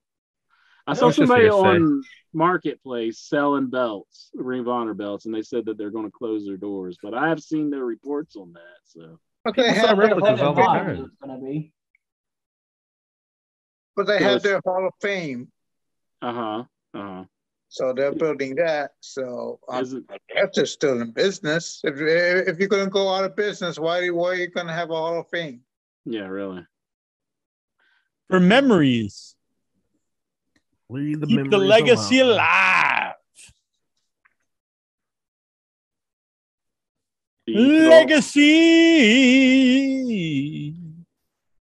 I 0.86 0.96
saw 0.96 1.10
somebody 1.12 1.50
on 1.50 2.04
Marketplace 2.34 3.22
selling 3.22 3.70
belts, 3.70 4.32
Ring 4.36 4.60
of 4.60 4.68
Honor 4.68 4.94
belts, 4.94 5.26
and 5.28 5.34
they 5.34 5.44
said 5.44 5.64
that 5.66 5.78
they're 5.78 5.92
going 5.92 6.08
to 6.08 6.12
close 6.12 6.46
their 6.46 6.58
doors. 6.58 6.98
But 7.02 7.14
I 7.14 7.30
have 7.30 7.40
seen 7.40 7.70
their 7.70 7.86
reports 7.86 8.36
on 8.36 8.52
that. 8.52 8.80
So 8.84 9.18
But 9.46 9.56
they 9.56 9.70
People 9.70 9.88
have 9.88 9.98
their, 9.98 10.08
replicas 10.10 10.42
all 10.42 10.54
the 10.54 10.64
time. 10.64 10.90
it's 11.06 11.16
gonna 11.26 11.40
be. 11.40 11.72
but 13.96 14.08
they 14.08 14.20
So 14.20 14.26
have 14.26 14.42
their 14.42 14.60
Hall 14.66 14.88
of 14.88 14.94
Fame, 15.02 15.50
uh 16.22 16.34
huh, 16.34 16.64
uh 16.94 17.00
huh. 17.02 17.24
So 17.76 17.92
they're 17.92 18.14
building 18.14 18.56
that. 18.56 18.94
So 19.02 19.60
um, 19.68 19.84
Is 19.84 19.92
it? 19.94 20.06
They're 20.54 20.66
still 20.66 21.02
in 21.02 21.12
business. 21.12 21.82
If 21.84 21.96
if 22.00 22.58
you're 22.58 22.70
gonna 22.70 22.90
go 22.90 23.14
out 23.14 23.26
of 23.26 23.36
business, 23.36 23.78
why 23.78 24.10
why 24.12 24.30
are 24.30 24.36
you 24.36 24.48
gonna 24.48 24.72
have 24.72 24.92
a 24.92 24.96
Hall 24.96 25.20
of 25.20 25.28
Fame? 25.28 25.60
Yeah, 26.06 26.28
really. 26.28 26.66
For 28.30 28.40
memories. 28.40 29.36
Leave 30.90 31.20
the, 31.20 31.28
Keep 31.28 31.50
the 31.52 31.58
legacy 31.58 32.20
alone. 32.20 32.36
alive. 32.36 33.16
Legacy. 37.48 38.46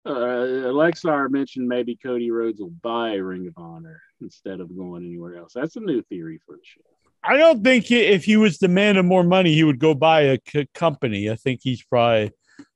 Uh, 0.06 0.68
Alexar 0.68 1.28
mentioned 1.30 1.66
maybe 1.68 1.96
Cody 1.96 2.30
Rhodes 2.30 2.60
will 2.60 2.70
buy 2.82 3.14
Ring 3.14 3.46
of 3.46 3.54
Honor 3.56 4.02
instead 4.20 4.60
of 4.60 4.76
going 4.76 5.04
anywhere 5.04 5.36
else. 5.36 5.52
That's 5.54 5.76
a 5.76 5.80
new 5.80 6.02
theory 6.02 6.40
for 6.44 6.56
the 6.56 6.62
show. 6.62 6.80
I 7.22 7.38
don't 7.38 7.64
think 7.64 7.86
he- 7.86 8.00
if 8.04 8.24
he 8.24 8.36
was 8.36 8.58
demanding 8.58 9.06
more 9.06 9.24
money, 9.24 9.54
he 9.54 9.64
would 9.64 9.78
go 9.78 9.94
buy 9.94 10.22
a 10.22 10.38
c- 10.46 10.68
company. 10.74 11.30
I 11.30 11.36
think 11.36 11.60
he's 11.62 11.82
probably 11.82 12.32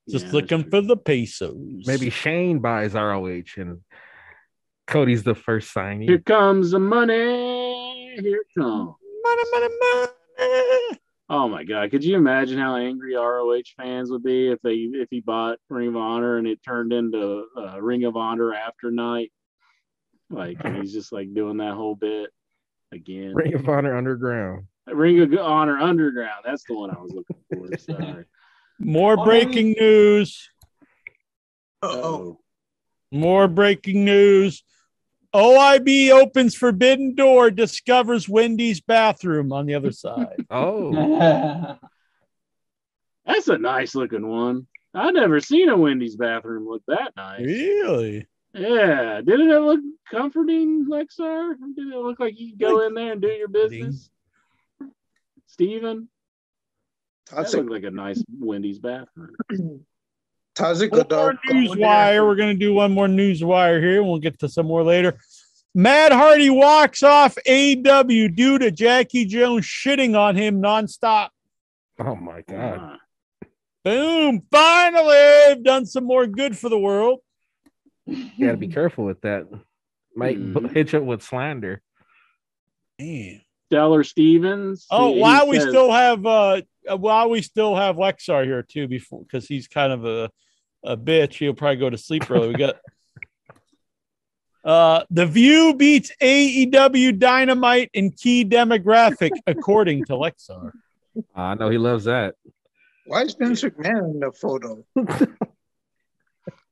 just 0.08 0.26
Yeah, 0.26 0.32
looking 0.32 0.64
for 0.70 0.80
the 0.80 0.96
pesos. 0.96 1.84
Maybe 1.86 2.08
Shane 2.08 2.60
buys 2.60 2.94
ROH 2.94 3.58
and 3.58 3.80
Cody's 4.86 5.22
the 5.22 5.34
first 5.34 5.70
signing. 5.70 6.08
Here 6.08 6.18
comes 6.20 6.70
the 6.70 6.78
money. 6.78 8.16
Here 8.22 8.40
it 8.40 8.46
comes. 8.58 8.94
Money, 9.22 9.42
money, 9.52 9.68
money. 9.82 10.98
Oh 11.30 11.48
my 11.48 11.62
god! 11.64 11.90
Could 11.90 12.04
you 12.04 12.16
imagine 12.16 12.58
how 12.58 12.76
angry 12.76 13.14
ROH 13.14 13.60
fans 13.76 14.10
would 14.10 14.22
be 14.22 14.48
if 14.50 14.60
they 14.62 14.74
if 14.74 15.08
he 15.10 15.20
bought 15.20 15.58
Ring 15.68 15.88
of 15.88 15.96
Honor 15.96 16.38
and 16.38 16.46
it 16.46 16.62
turned 16.62 16.92
into 16.92 17.44
uh, 17.56 17.80
Ring 17.80 18.04
of 18.04 18.16
Honor 18.16 18.54
after 18.54 18.90
night? 18.90 19.30
Like 20.30 20.58
and 20.64 20.76
he's 20.78 20.92
just 20.92 21.12
like 21.12 21.32
doing 21.34 21.58
that 21.58 21.74
whole 21.74 21.94
bit 21.94 22.30
again. 22.92 23.34
Ring 23.34 23.54
of 23.54 23.68
Honor 23.68 23.96
Underground. 23.96 24.66
Ring 24.86 25.20
of 25.20 25.38
Honor 25.38 25.78
Underground. 25.78 26.44
That's 26.46 26.64
the 26.64 26.74
one 26.74 26.90
I 26.90 26.98
was 26.98 27.12
looking 27.12 27.36
for. 27.52 27.76
Sorry. 28.02 28.24
More 28.78 29.16
Well, 29.16 29.26
breaking 29.26 29.72
news. 29.78 30.48
Oh, 31.82 32.38
More 33.12 33.48
breaking 33.48 34.04
news. 34.04 34.62
OIB 35.34 36.10
opens 36.10 36.54
forbidden 36.54 37.14
door, 37.14 37.50
discovers 37.50 38.28
Wendy's 38.28 38.80
bathroom 38.80 39.52
on 39.52 39.66
the 39.66 39.74
other 39.74 39.92
side. 39.92 40.46
Oh, 40.50 41.78
that's 43.26 43.48
a 43.48 43.58
nice 43.58 43.94
looking 43.94 44.26
one. 44.26 44.66
I 44.94 45.10
never 45.10 45.40
seen 45.40 45.68
a 45.68 45.76
Wendy's 45.76 46.16
bathroom 46.16 46.66
look 46.66 46.82
that 46.88 47.12
nice. 47.16 47.44
really? 47.44 48.26
Yeah, 48.54 49.20
didn't 49.22 49.50
it 49.50 49.60
look 49.60 49.80
comforting, 50.10 50.86
Lexar? 50.88 51.54
Did 51.76 51.88
it 51.88 51.96
look 51.96 52.18
like 52.18 52.38
you 52.38 52.50
could 52.50 52.60
go 52.60 52.86
in 52.86 52.94
there 52.94 53.12
and 53.12 53.20
do 53.20 53.28
your 53.28 53.48
business? 53.48 54.08
Steven? 55.46 56.08
That 57.30 57.36
That's 57.36 57.54
looked 57.54 57.70
like 57.70 57.84
a 57.84 57.90
nice 57.90 58.24
Wendy's 58.38 58.78
bathroom. 58.78 59.36
Tazik 60.58 60.90
One 60.90 61.06
more 61.08 61.38
news 61.52 61.76
wire. 61.76 62.26
We're 62.26 62.34
going 62.34 62.54
to 62.58 62.58
do 62.58 62.74
one 62.74 62.92
more 62.92 63.08
news 63.08 63.42
wire 63.44 63.80
here. 63.80 64.02
We'll 64.02 64.18
get 64.18 64.38
to 64.40 64.48
some 64.48 64.66
more 64.66 64.82
later. 64.82 65.18
Matt 65.74 66.12
Hardy 66.12 66.50
walks 66.50 67.02
off 67.02 67.36
AW 67.48 68.02
due 68.02 68.58
to 68.58 68.70
Jackie 68.70 69.24
Jones 69.24 69.64
shitting 69.64 70.18
on 70.18 70.34
him 70.34 70.60
nonstop. 70.60 71.28
oh 72.00 72.16
my 72.16 72.42
God. 72.48 72.98
Boom. 73.84 74.42
Finally, 74.50 75.62
done 75.62 75.86
some 75.86 76.04
more 76.04 76.26
good 76.26 76.58
for 76.58 76.68
the 76.68 76.78
world. 76.78 77.20
You 78.06 78.46
got 78.46 78.52
to 78.52 78.56
be 78.56 78.68
careful 78.68 79.04
with 79.04 79.20
that. 79.20 79.46
Might 80.16 80.52
b- 80.54 80.68
hitch 80.74 80.94
up 80.94 81.04
with 81.04 81.22
slander. 81.22 81.82
Man. 82.98 83.42
Stellar 83.70 84.02
Stevens. 84.02 84.86
Oh, 84.90 85.08
he- 85.10 85.14
he 85.16 85.20
while 85.20 85.46
we 85.46 85.60
says- 85.60 85.68
still 85.68 85.92
have 85.92 86.26
uh, 86.26 86.62
uh, 86.90 86.96
while 86.96 87.28
we 87.30 87.42
still 87.42 87.76
have 87.76 87.96
Lexar 87.96 88.44
here 88.44 88.62
too, 88.62 88.88
before 88.88 89.22
because 89.22 89.46
he's 89.46 89.68
kind 89.68 89.92
of 89.92 90.04
a 90.06 90.30
a 90.84 90.96
bitch, 90.96 91.34
he'll 91.34 91.54
probably 91.54 91.76
go 91.76 91.90
to 91.90 91.98
sleep 91.98 92.30
early. 92.30 92.48
We 92.48 92.54
got 92.54 92.76
uh 94.64 95.04
the 95.10 95.26
view 95.26 95.74
beats 95.74 96.12
AEW 96.22 97.18
Dynamite 97.18 97.90
in 97.94 98.10
key 98.10 98.44
demographic 98.44 99.30
according 99.46 100.04
to 100.06 100.12
Lexar. 100.12 100.72
I 101.34 101.54
know 101.54 101.68
he 101.68 101.78
loves 101.78 102.04
that. 102.04 102.34
Why 103.06 103.22
is 103.22 103.34
Vince 103.34 103.62
McMahon 103.62 104.12
in 104.12 104.20
the 104.20 104.32
photo? 104.32 104.84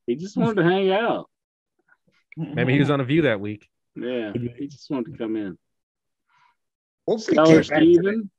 He 0.07 0.15
just 0.15 0.37
wanted 0.37 0.55
to 0.55 0.63
hang 0.63 0.89
out. 0.89 1.29
Maybe 2.37 2.73
he 2.73 2.79
was 2.79 2.89
on 2.89 3.01
a 3.01 3.03
view 3.03 3.23
that 3.23 3.41
week. 3.41 3.67
Yeah, 3.95 4.31
he 4.57 4.67
just 4.67 4.89
wanted 4.89 5.11
to 5.11 5.17
come 5.17 5.35
in. 5.35 5.57
Hopefully 7.05 7.35
Stellar 7.35 7.63
came 7.63 7.69
back. 7.69 7.77
Steven. 7.77 8.31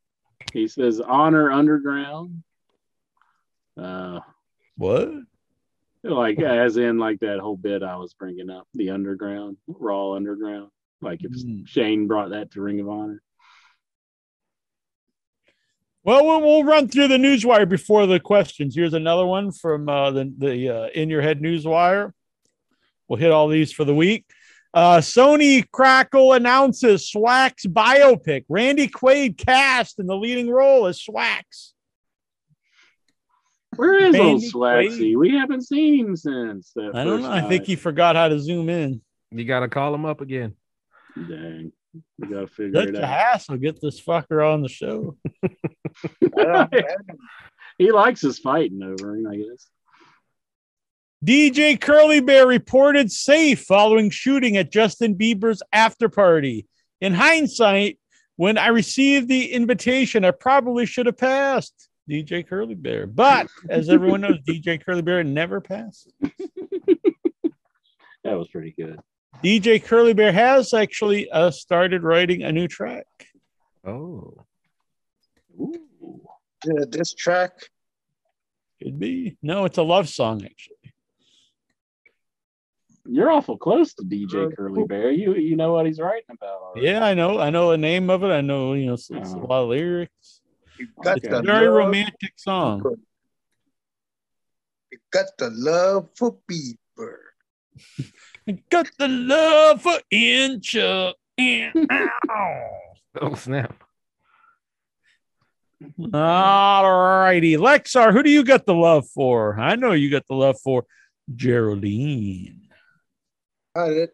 He 0.53 0.69
says 0.69 1.01
honor 1.01 1.51
underground. 1.51 2.43
Uh, 3.77 4.21
what? 4.77 5.11
Like 6.03 6.41
as 6.41 6.77
in 6.77 6.99
like 6.99 7.21
that 7.21 7.41
whole 7.41 7.57
bit 7.57 7.83
I 7.83 7.97
was 7.97 8.15
bringing 8.15 8.51
up, 8.51 8.67
the 8.75 8.91
underground, 8.91 9.57
raw 9.67 10.13
underground. 10.13 10.71
Like 11.01 11.23
if 11.25 11.33
Hmm. 11.33 11.65
Shane 11.65 12.07
brought 12.07 12.31
that 12.31 12.53
to 12.53 12.61
Ring 12.63 12.81
of 12.81 12.89
Honor. 12.89 13.23
Well, 16.05 16.25
we'll, 16.25 16.41
we'll 16.41 16.65
run 16.65 16.89
through 16.89 17.09
the 17.09 17.19
newswire 17.19 17.69
before 17.69 18.07
the 18.07 18.19
questions. 18.19 18.75
Here's 18.75 18.95
another 18.95 19.27
one 19.27 19.53
from 19.53 19.89
uh, 19.89 20.11
the 20.11 20.33
the 20.39 20.69
uh, 20.69 20.87
In 20.95 21.11
Your 21.11 21.21
Head 21.23 21.41
newswire. 21.41 22.13
We'll 23.09 23.19
hit 23.19 23.31
all 23.31 23.49
these 23.49 23.73
for 23.73 23.85
the 23.85 23.95
week. 23.95 24.25
Uh, 24.73 24.99
Sony 24.99 25.65
Crackle 25.71 26.35
announces 26.35 27.11
Swax 27.11 27.67
biopic. 27.67 28.45
Randy 28.49 28.87
Quaid 28.89 29.39
cast 29.39 29.99
in 29.99 30.07
the 30.07 30.17
leading 30.17 30.49
role 30.51 30.87
as 30.87 31.03
Swax. 31.03 31.73
Where 33.79 33.95
is 33.95 34.17
old 34.17 34.43
Randy 34.43 34.51
Swaxy? 34.51 35.17
We 35.17 35.31
haven't 35.31 35.63
seen 35.63 36.05
him 36.05 36.17
since. 36.17 36.73
That 36.75 36.97
I 36.97 37.05
don't 37.05 37.19
first 37.19 37.31
know. 37.31 37.31
I 37.31 37.49
think 37.49 37.65
he 37.65 37.77
forgot 37.77 38.17
how 38.17 38.27
to 38.27 38.41
zoom 38.41 38.69
in. 38.69 39.01
You 39.31 39.45
got 39.45 39.61
to 39.61 39.69
call 39.69 39.95
him 39.95 40.05
up 40.05 40.21
again. 40.21 40.55
Dang, 41.15 41.71
we 42.19 42.27
gotta 42.27 42.49
figure 42.49 42.73
That's 42.73 42.89
it 42.89 42.97
a 42.97 43.05
out. 43.05 43.09
hassle. 43.09 43.57
Get 43.57 43.81
this 43.81 44.01
fucker 44.01 44.45
on 44.45 44.63
the 44.63 44.69
show. 44.69 45.17
he 47.79 47.93
likes 47.93 48.21
his 48.21 48.41
fighting 48.41 48.83
over 48.83 49.15
him, 49.15 49.29
I 49.29 49.37
guess. 49.37 49.69
DJ 51.25 51.81
Curly 51.81 52.21
Bear 52.21 52.49
reported 52.49 53.13
safe 53.13 53.63
following 53.63 54.11
shooting 54.11 54.57
at 54.57 54.73
Justin 54.73 55.15
Bieber's 55.15 55.63
after 55.73 56.09
party. 56.09 56.67
In 57.01 57.15
hindsight, 57.15 58.01
when 58.35 58.59
I 58.59 58.69
received 58.69 59.29
the 59.29 59.53
invitation, 59.53 60.25
I 60.25 60.33
probably 60.33 60.85
should 60.85 61.07
have 61.07 61.17
passed 61.17 61.88
DJ 62.09 62.47
Curly 62.47 62.75
Bear. 62.75 63.07
But 63.07 63.49
as 63.69 63.89
everyone 63.89 64.23
knows, 64.23 64.39
DJ 64.49 64.83
Curly 64.85 65.03
Bear 65.03 65.23
never 65.25 65.61
passed. 65.61 66.13
That 68.25 68.37
was 68.37 68.49
pretty 68.49 68.73
good. 68.73 68.99
DJ 69.43 69.83
Curly 69.83 70.13
Bear 70.15 70.33
has 70.33 70.75
actually 70.75 71.31
uh, 71.31 71.51
started 71.51 72.03
writing 72.03 72.43
a 72.43 72.53
new 72.53 72.67
track. 72.67 73.07
Oh. 73.87 74.45
Ooh. 75.59 75.75
Yeah, 76.65 76.85
this 76.89 77.15
track. 77.15 77.53
Could 78.83 78.99
be. 78.99 79.37
No, 79.43 79.65
it's 79.65 79.79
a 79.79 79.83
love 79.83 80.09
song, 80.09 80.45
actually. 80.45 80.75
You're 83.11 83.31
awful 83.31 83.57
close 83.57 83.95
to 83.95 84.05
DJ 84.05 84.55
Curly 84.55 84.85
Bear. 84.85 85.11
You 85.11 85.35
you 85.35 85.57
know 85.57 85.73
what 85.73 85.87
he's 85.87 85.99
writing 85.99 86.27
about. 86.31 86.61
already. 86.61 86.87
Yeah, 86.87 87.05
I 87.05 87.15
know. 87.15 87.39
I 87.39 87.49
know 87.49 87.71
the 87.71 87.79
name 87.79 88.11
of 88.11 88.23
it. 88.23 88.29
I 88.29 88.43
know, 88.43 88.75
you 88.75 88.87
know, 88.87 88.95
it's, 88.95 89.11
it's 89.11 89.33
a 89.33 89.39
lot 89.39 89.63
of 89.63 89.69
lyrics. 89.71 90.38
Got 91.03 91.17
It's 91.19 91.29
the 91.29 91.39
a 91.39 91.43
very 91.43 91.67
love. 91.67 91.77
romantic 91.77 92.33
song. 92.37 92.83
You 94.91 94.99
got 95.13 95.27
the 95.39 95.51
love 95.51 96.09
for 96.17 96.37
Bieber. 96.51 97.17
You 98.47 98.59
got 98.71 98.89
the 98.99 99.09
love 99.09 99.83
for 99.83 99.99
Incha. 100.13 101.13
Uh, 101.41 102.07
oh, 103.21 103.35
snap. 103.35 103.75
All 106.13 106.91
righty. 107.21 107.57
Lexar, 107.57 108.13
who 108.13 108.23
do 108.23 108.31
you 108.31 108.43
got 108.45 108.67
the 108.67 108.75
love 108.75 109.09
for? 109.11 109.59
I 109.61 109.77
know 109.77 109.93
you 109.93 110.11
got 110.11 110.27
the 110.29 110.35
love 110.35 110.57
for 110.61 110.85
Geraldine. 111.35 112.69
Got 113.77 113.91
it. 113.93 114.11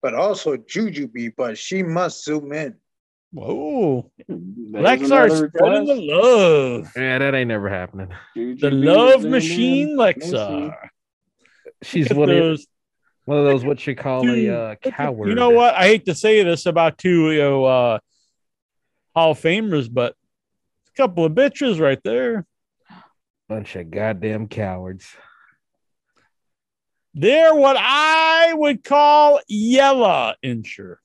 But 0.00 0.14
also 0.14 0.56
Jujubee, 0.56 1.32
but 1.36 1.58
she 1.58 1.82
must 1.82 2.24
zoom 2.24 2.52
in. 2.52 2.76
Whoa. 3.36 4.10
There's 4.28 4.40
Lexar 4.72 5.24
another 5.26 5.50
spreading 5.54 5.84
the 5.84 5.94
love. 5.94 6.90
Yeah, 6.96 7.18
that 7.18 7.34
ain't 7.34 7.48
never 7.48 7.68
happening. 7.68 8.08
The 8.34 8.70
love 8.70 9.24
machine, 9.24 9.96
Lexar. 9.96 10.74
She's 11.82 12.10
one 12.10 12.30
of, 12.30 12.36
those- 12.36 12.66
one 13.26 13.36
of 13.38 13.44
those 13.44 13.62
what 13.62 13.86
you 13.86 13.94
call 13.94 14.22
Dude, 14.22 14.48
a 14.48 14.58
uh, 14.58 14.74
coward. 14.76 15.28
You 15.28 15.34
know 15.34 15.50
what? 15.50 15.74
I 15.74 15.82
hate 15.82 16.06
to 16.06 16.14
say 16.14 16.42
this 16.44 16.64
about 16.64 16.96
two 16.96 17.30
you 17.32 17.40
know, 17.40 17.64
uh, 17.64 17.98
Hall 19.14 19.32
of 19.32 19.40
Famers, 19.40 19.92
but 19.92 20.14
a 20.88 20.96
couple 20.96 21.26
of 21.26 21.32
bitches 21.32 21.78
right 21.78 22.00
there. 22.02 22.46
Bunch 23.50 23.76
of 23.76 23.90
goddamn 23.90 24.48
cowards. 24.48 25.06
They're 27.12 27.54
what 27.54 27.76
I 27.78 28.54
would 28.54 28.82
call 28.82 29.40
yellow 29.46 30.34
insure. 30.42 31.00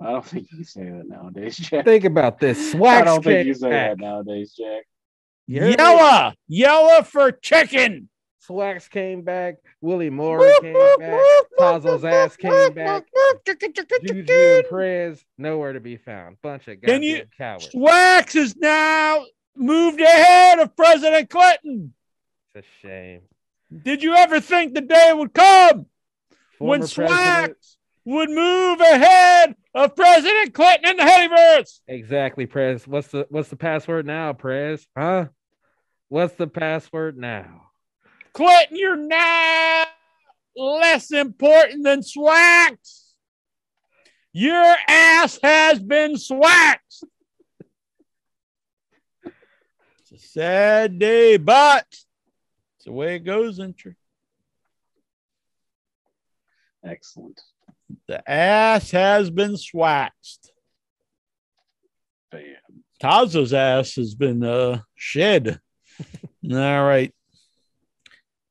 I 0.00 0.12
don't 0.12 0.24
think 0.24 0.48
you 0.52 0.64
say 0.64 0.84
that 0.84 1.06
nowadays, 1.06 1.56
Jack. 1.58 1.84
Think 1.84 2.04
about 2.04 2.40
this. 2.40 2.74
I 2.74 3.02
don't 3.02 3.22
think 3.22 3.46
you 3.46 3.54
say 3.54 3.68
back. 3.70 3.98
that 3.98 4.02
nowadays, 4.02 4.54
Jack. 4.58 4.84
Yellow, 5.46 6.32
yellow 6.48 7.02
for 7.02 7.32
chicken. 7.32 8.08
Swax 8.48 8.88
came 8.88 9.22
back. 9.22 9.56
Willie 9.80 10.08
Moore 10.10 10.38
came 10.62 10.72
back. 10.72 11.20
Tazo's 11.58 12.04
ass 12.04 12.36
came 12.36 12.72
back. 12.72 13.04
Juju 13.46 14.32
and 14.32 14.64
Prez 14.68 15.24
nowhere 15.36 15.72
to 15.74 15.80
be 15.80 15.96
found. 15.96 16.36
Bunch 16.40 16.68
of 16.68 16.80
goddamn 16.80 17.02
you? 17.02 17.22
cowards. 17.36 17.68
Swax 17.74 18.34
is 18.36 18.56
now 18.56 19.24
moved 19.54 20.00
ahead 20.00 20.58
of 20.60 20.74
President 20.74 21.28
Clinton. 21.28 21.92
It's 22.54 22.66
a 22.66 22.86
shame. 22.86 23.20
Did 23.82 24.02
you 24.02 24.14
ever 24.14 24.40
think 24.40 24.74
the 24.74 24.80
day 24.80 25.12
would 25.14 25.34
come 25.34 25.86
when 26.58 26.80
Swax 26.82 26.94
president- 26.94 27.56
would 28.04 28.30
move 28.30 28.80
ahead 28.80 29.54
of 29.74 29.94
President 29.94 30.54
Clinton 30.54 30.90
in 30.90 30.96
the 30.96 31.02
Headyverse? 31.02 31.80
Exactly, 31.88 32.46
Prez. 32.46 32.86
What's 32.86 33.08
the 33.08 33.26
what's 33.30 33.48
the 33.48 33.56
password 33.56 34.06
now, 34.06 34.32
Prez? 34.32 34.86
Huh? 34.96 35.26
What's 36.08 36.34
the 36.34 36.46
password 36.46 37.16
now? 37.16 37.70
Clinton, 38.32 38.76
you're 38.76 38.96
now 38.96 39.84
less 40.56 41.12
important 41.12 41.84
than 41.84 42.00
Swax. 42.00 43.10
Your 44.32 44.76
ass 44.88 45.38
has 45.42 45.80
been 45.80 46.16
swaxed. 46.16 47.04
It's 50.00 50.12
a 50.12 50.18
sad 50.18 50.98
day, 50.98 51.36
but 51.36 51.86
it's 51.90 52.84
the 52.86 52.92
way 52.92 53.16
it 53.16 53.20
goes, 53.20 53.54
isn't 53.54 53.76
it? 53.84 53.94
Excellent. 56.84 57.40
The 58.06 58.28
ass 58.30 58.90
has 58.90 59.30
been 59.30 59.56
swaxed. 59.56 60.52
Bam. 62.30 62.44
Tazo's 63.02 63.54
ass 63.54 63.94
has 63.96 64.14
been 64.14 64.42
uh, 64.42 64.80
shed. 64.94 65.60
All 66.50 66.84
right. 66.84 67.14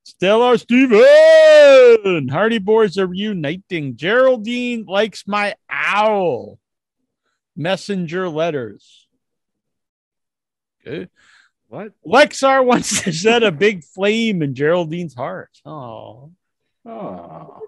Stellar 0.03 0.57
Steven. 0.57 2.27
Hardy 2.27 2.57
Boys 2.57 2.97
are 2.97 3.07
reuniting. 3.07 3.95
Geraldine 3.95 4.85
likes 4.85 5.27
my 5.27 5.55
owl. 5.69 6.59
Messenger 7.55 8.27
letters. 8.29 9.07
Okay. 10.81 11.07
What? 11.67 11.91
Lexar 12.05 12.65
wants 12.65 13.03
to 13.03 13.13
set 13.13 13.43
a 13.43 13.51
big 13.51 13.83
flame 13.83 14.41
in 14.41 14.55
Geraldine's 14.55 15.13
heart. 15.13 15.51
Oh. 15.63 16.31
Oh. 16.85 17.61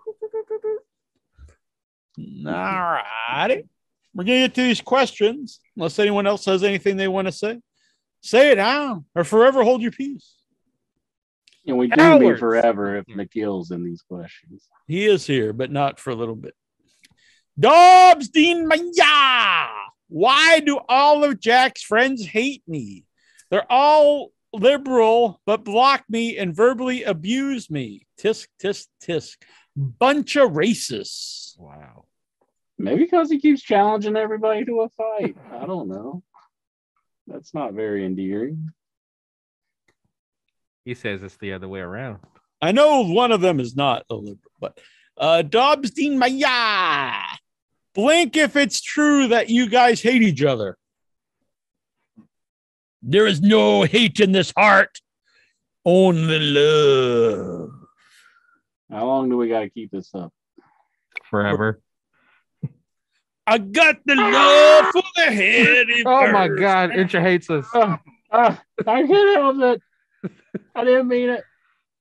All 2.48 2.54
righty. 3.32 3.64
We're 4.14 4.24
going 4.26 4.42
to 4.42 4.48
get 4.48 4.56
to 4.56 4.64
these 4.64 4.82
questions. 4.82 5.60
Unless 5.76 6.00
anyone 6.00 6.28
else 6.28 6.46
has 6.46 6.64
anything 6.64 6.98
they 6.98 7.08
want 7.08 7.28
to 7.28 7.32
say, 7.32 7.60
say 8.22 8.52
it 8.52 8.58
now 8.58 9.06
or 9.16 9.24
forever 9.24 9.64
hold 9.64 9.82
your 9.82 9.92
peace. 9.92 10.36
And 11.66 11.78
we 11.78 11.88
do 11.88 11.96
Cowards. 11.96 12.36
be 12.36 12.40
forever 12.40 12.98
if 12.98 13.06
McGill's 13.06 13.72
in 13.72 13.84
these 13.84 14.02
questions. 14.02 14.68
He 14.88 15.06
is 15.06 15.26
here, 15.26 15.54
but 15.54 15.72
not 15.72 16.00
for 16.00 16.10
a 16.10 16.16
little 16.16 16.36
bit. 16.36 16.56
Dobbs 17.60 18.30
Dean 18.30 18.68
Maya. 18.68 19.68
Why 20.08 20.60
do 20.60 20.80
all 20.90 21.24
of 21.24 21.40
Jack's 21.40 21.84
friends 21.84 22.26
hate 22.26 22.64
me? 22.68 23.06
They're 23.50 23.72
all 23.72 24.32
liberal, 24.54 25.40
but 25.46 25.64
block 25.64 26.04
me 26.10 26.38
and 26.38 26.56
verbally 26.56 27.04
abuse 27.04 27.70
me. 27.70 28.08
Tisk, 28.20 28.48
tisk, 28.62 28.88
tisk. 29.02 29.38
Bunch 29.76 30.36
of 30.36 30.52
racists. 30.52 31.58
Wow. 31.58 32.01
Maybe 32.82 33.04
because 33.04 33.30
he 33.30 33.40
keeps 33.40 33.62
challenging 33.62 34.16
everybody 34.16 34.66
to 34.66 34.82
a 34.82 34.90
fight. 34.90 35.38
I 35.52 35.66
don't 35.68 35.88
know. 35.88 36.24
That's 37.28 37.54
not 37.54 37.74
very 37.74 38.06
endearing. 38.06 38.72
He 40.84 40.96
says 40.96 41.22
it's 41.22 41.38
the 41.38 41.54
other 41.54 41.68
way 41.68 41.80
around. 41.80 42.20
I 42.60 42.72
know 42.72 43.04
one 43.04 43.32
of 43.32 43.42
them 43.42 43.60
is 43.60 43.76
not 43.76 44.04
a 44.10 44.16
liberal, 44.16 44.52
but 44.60 44.80
uh 45.18 45.44
Dobbs 45.44 45.92
Dean 45.92 46.18
Maya. 46.18 47.22
Blink 47.94 48.36
if 48.36 48.56
it's 48.56 48.82
true 48.82 49.28
that 49.28 49.50
you 49.50 49.70
guys 49.70 50.02
hate 50.02 50.24
each 50.24 50.44
other. 50.44 50.78
There 53.04 53.28
is 53.28 53.42
no 53.42 53.84
hate 53.84 54.20
in 54.20 54.32
this 54.32 54.54
heart, 54.58 55.00
only 55.86 56.40
love. 56.40 57.70
How 58.90 59.06
long 59.06 59.30
do 59.30 59.38
we 59.38 59.50
got 59.50 59.62
to 59.62 59.70
keep 59.70 59.92
this 59.92 60.14
up? 60.16 60.34
Forever. 61.30 61.82
I 63.48 63.58
got 63.58 63.98
the 64.06 64.16
love 64.16 64.86
for 64.92 65.04
the 65.16 65.32
head. 65.32 65.88
Oh 66.06 66.32
my 66.32 66.48
God, 66.48 66.92
Incher 66.92 67.22
hates 67.22 67.50
us. 67.50 67.66
Uh, 67.74 67.98
uh, 68.32 68.56
I 68.88 69.08
can't 69.08 69.38
help 69.38 69.58
it. 69.60 70.32
I 70.76 70.84
didn't 70.84 71.08
mean 71.08 71.30
it. 71.30 71.44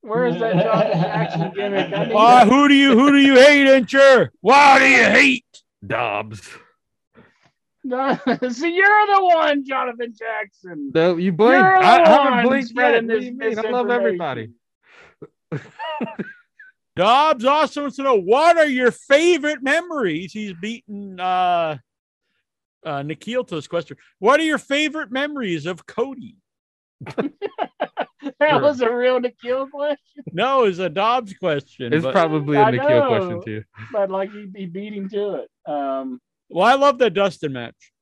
Where 0.02 0.26
is 0.26 0.38
that 0.40 0.54
Jonathan 0.62 1.00
Jackson 1.02 1.52
gimmick? 1.54 1.92
I 1.92 2.04
need 2.06 2.14
Why, 2.14 2.44
that. 2.44 2.52
who 2.52 2.68
do 2.68 2.74
you 2.74 2.98
who 2.98 3.10
do 3.10 3.18
you 3.18 3.34
hate, 3.34 3.66
Incher? 3.66 4.28
Why 4.40 4.78
do 4.78 4.86
you 4.86 5.04
hate? 5.04 5.44
Dobbs. 5.86 6.48
No, 7.82 8.18
see, 8.50 8.74
you're 8.74 9.06
the 9.06 9.24
one, 9.34 9.64
Jonathan 9.64 10.14
Jackson. 10.16 10.90
No, 10.94 11.16
you 11.16 11.32
blink. 11.32 11.62
I, 11.62 12.02
I 12.02 12.08
haven't 12.08 12.48
blinked 12.48 12.68
yet. 12.68 12.70
spreading 12.70 13.08
What 13.08 13.14
do 13.14 13.20
this 13.20 13.26
you 13.26 13.36
mean? 13.36 13.58
I 13.58 13.70
love 13.70 13.90
everybody. 13.90 14.50
Dobbs 16.96 17.44
also 17.44 17.82
wants 17.82 17.96
to 17.96 18.02
know 18.02 18.16
what 18.20 18.56
are 18.58 18.66
your 18.66 18.90
favorite 18.90 19.62
memories? 19.62 20.32
He's 20.32 20.52
beaten 20.60 21.18
uh 21.20 21.78
uh 22.84 23.02
Nikhil 23.02 23.44
to 23.44 23.54
this 23.54 23.68
question. 23.68 23.96
What 24.18 24.40
are 24.40 24.44
your 24.44 24.58
favorite 24.58 25.10
memories 25.10 25.66
of 25.66 25.86
Cody? 25.86 26.36
That 28.38 28.60
was 28.60 28.82
a 28.82 28.90
real 28.94 29.18
Nikhil 29.18 29.66
question. 29.68 30.24
No, 30.32 30.64
it's 30.64 30.78
a 30.78 30.90
Dobbs 30.90 31.32
question. 31.34 31.92
It's 31.92 32.02
but- 32.02 32.12
probably 32.12 32.58
a 32.58 32.62
I 32.62 32.70
Nikhil 32.70 32.88
know, 32.88 33.08
question 33.08 33.42
too. 33.42 33.64
But 33.92 34.10
like 34.10 34.30
he, 34.30 34.46
he 34.54 34.66
beat 34.66 34.92
him 34.92 35.08
to 35.10 35.34
it. 35.36 35.50
Um, 35.70 36.20
Well, 36.50 36.66
I 36.66 36.74
love 36.74 36.98
that 36.98 37.14
Dustin 37.14 37.52
match. 37.54 37.92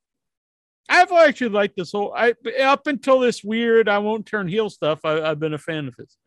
I've 0.89 1.11
actually 1.11 1.49
liked 1.51 1.77
this 1.77 1.91
whole. 1.93 2.13
I 2.15 2.33
up 2.61 2.87
until 2.87 3.19
this 3.19 3.43
weird, 3.45 3.87
I 3.87 3.99
won't 3.99 4.25
turn 4.25 4.47
heel 4.49 4.69
stuff. 4.69 4.99
I, 5.05 5.21
I've 5.21 5.39
been 5.39 5.53
a 5.53 5.57
fan 5.57 5.87
of 5.87 5.95
his. 5.95 6.17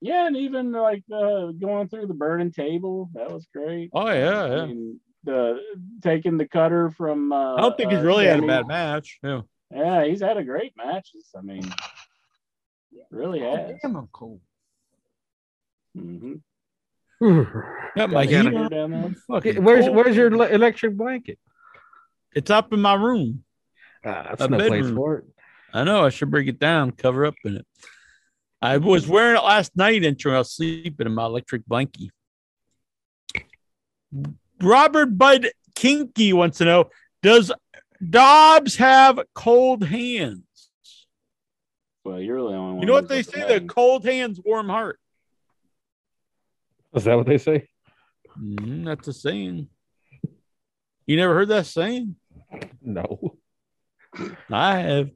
Yeah, 0.00 0.26
and 0.26 0.36
even 0.36 0.72
like 0.72 1.04
uh, 1.12 1.48
going 1.52 1.88
through 1.88 2.06
the 2.06 2.14
burning 2.14 2.52
table, 2.52 3.10
that 3.14 3.30
was 3.30 3.46
great. 3.54 3.90
Oh 3.92 4.08
yeah, 4.08 4.46
yeah. 4.46 4.62
I 4.62 4.66
mean, 4.66 5.00
the 5.24 5.60
taking 6.02 6.36
the 6.38 6.48
cutter 6.48 6.90
from. 6.90 7.32
Uh, 7.32 7.56
I 7.56 7.60
don't 7.60 7.76
think 7.76 7.90
he's 7.90 8.00
uh, 8.00 8.04
really 8.04 8.26
had 8.26 8.42
a 8.42 8.46
bad 8.46 8.66
match. 8.66 9.18
Yeah. 9.22 9.42
Yeah, 9.72 10.04
he's 10.04 10.20
had 10.20 10.36
a 10.36 10.42
great 10.42 10.72
matches. 10.76 11.28
I 11.36 11.42
mean, 11.42 11.62
really 13.10 13.40
has. 13.40 13.78
Damn, 13.82 13.96
I'm 13.96 14.08
cold. 14.12 14.40
hmm 15.94 16.34
Got 17.96 18.10
my 18.10 18.22
Yeah, 18.22 18.42
heat 18.42 18.52
yeah. 18.52 18.68
down 18.68 18.90
there. 18.90 19.04
I'm 19.04 19.16
Where's 19.62 19.84
cold. 19.84 19.96
Where's 19.96 20.16
your 20.16 20.28
electric 20.32 20.96
blanket? 20.96 21.38
It's 22.34 22.50
up 22.50 22.72
in 22.72 22.80
my 22.80 22.94
room. 22.94 23.44
Ah, 24.04 24.26
that's 24.30 24.42
A 24.42 24.48
no 24.48 24.56
place 24.56 24.70
bedroom. 24.70 24.96
for 24.96 25.16
it. 25.18 25.24
I 25.74 25.84
know. 25.84 26.04
I 26.04 26.08
should 26.08 26.30
bring 26.30 26.48
it 26.48 26.58
down, 26.58 26.92
cover 26.92 27.26
up 27.26 27.34
in 27.44 27.56
it. 27.56 27.66
I 28.62 28.76
was 28.76 29.08
wearing 29.08 29.36
it 29.36 29.44
last 29.44 29.76
night 29.76 30.04
and 30.04 30.20
I 30.26 30.38
was 30.38 30.52
sleeping 30.52 31.06
in 31.06 31.14
my 31.14 31.24
electric 31.24 31.66
blankie. 31.66 32.10
Robert 34.60 35.16
Bud 35.16 35.48
Kinky 35.74 36.32
wants 36.32 36.58
to 36.58 36.64
know 36.64 36.90
Does 37.22 37.52
Dobbs 38.08 38.76
have 38.76 39.20
cold 39.34 39.84
hands? 39.84 40.42
Well, 42.04 42.20
you're 42.20 42.38
the 42.38 42.56
only 42.56 42.72
one. 42.72 42.80
You 42.80 42.86
know 42.86 42.94
what 42.94 43.08
they 43.08 43.22
say? 43.22 43.40
looking 43.40 43.66
The 43.66 43.72
cold 43.72 44.04
hands, 44.04 44.40
warm 44.44 44.68
heart. 44.68 44.98
Is 46.94 47.04
that 47.04 47.16
what 47.16 47.26
they 47.26 47.38
say? 47.38 47.68
Mm, 48.38 48.84
that's 48.84 49.08
a 49.08 49.12
saying. 49.12 49.68
You 51.06 51.16
never 51.16 51.34
heard 51.34 51.48
that 51.48 51.66
saying? 51.66 52.16
No. 52.82 53.36
I 54.50 54.78
have. 54.78 55.10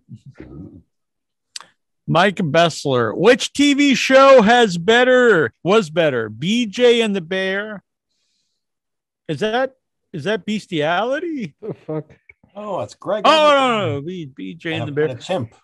Mike 2.06 2.36
Bessler. 2.36 3.16
Which 3.16 3.52
TV 3.52 3.96
show 3.96 4.42
has 4.42 4.78
better, 4.78 5.52
was 5.62 5.90
better? 5.90 6.30
BJ 6.30 7.04
and 7.04 7.14
the 7.14 7.20
Bear? 7.20 7.82
Is 9.28 9.40
that 9.40 9.76
is 10.12 10.24
that 10.24 10.44
bestiality? 10.46 11.54
The 11.60 11.74
fuck? 11.74 12.12
Oh, 12.54 12.80
it's 12.80 12.94
Greg. 12.94 13.22
Oh 13.26 13.50
no, 13.50 13.78
no, 13.78 13.94
no. 13.94 14.00
B, 14.02 14.30
BJ 14.38 14.66
and, 14.66 14.74
and, 14.74 14.88
the 14.88 14.92
Bear. 14.92 15.04
and 15.06 15.18
a 15.18 15.22
chimp. 15.22 15.54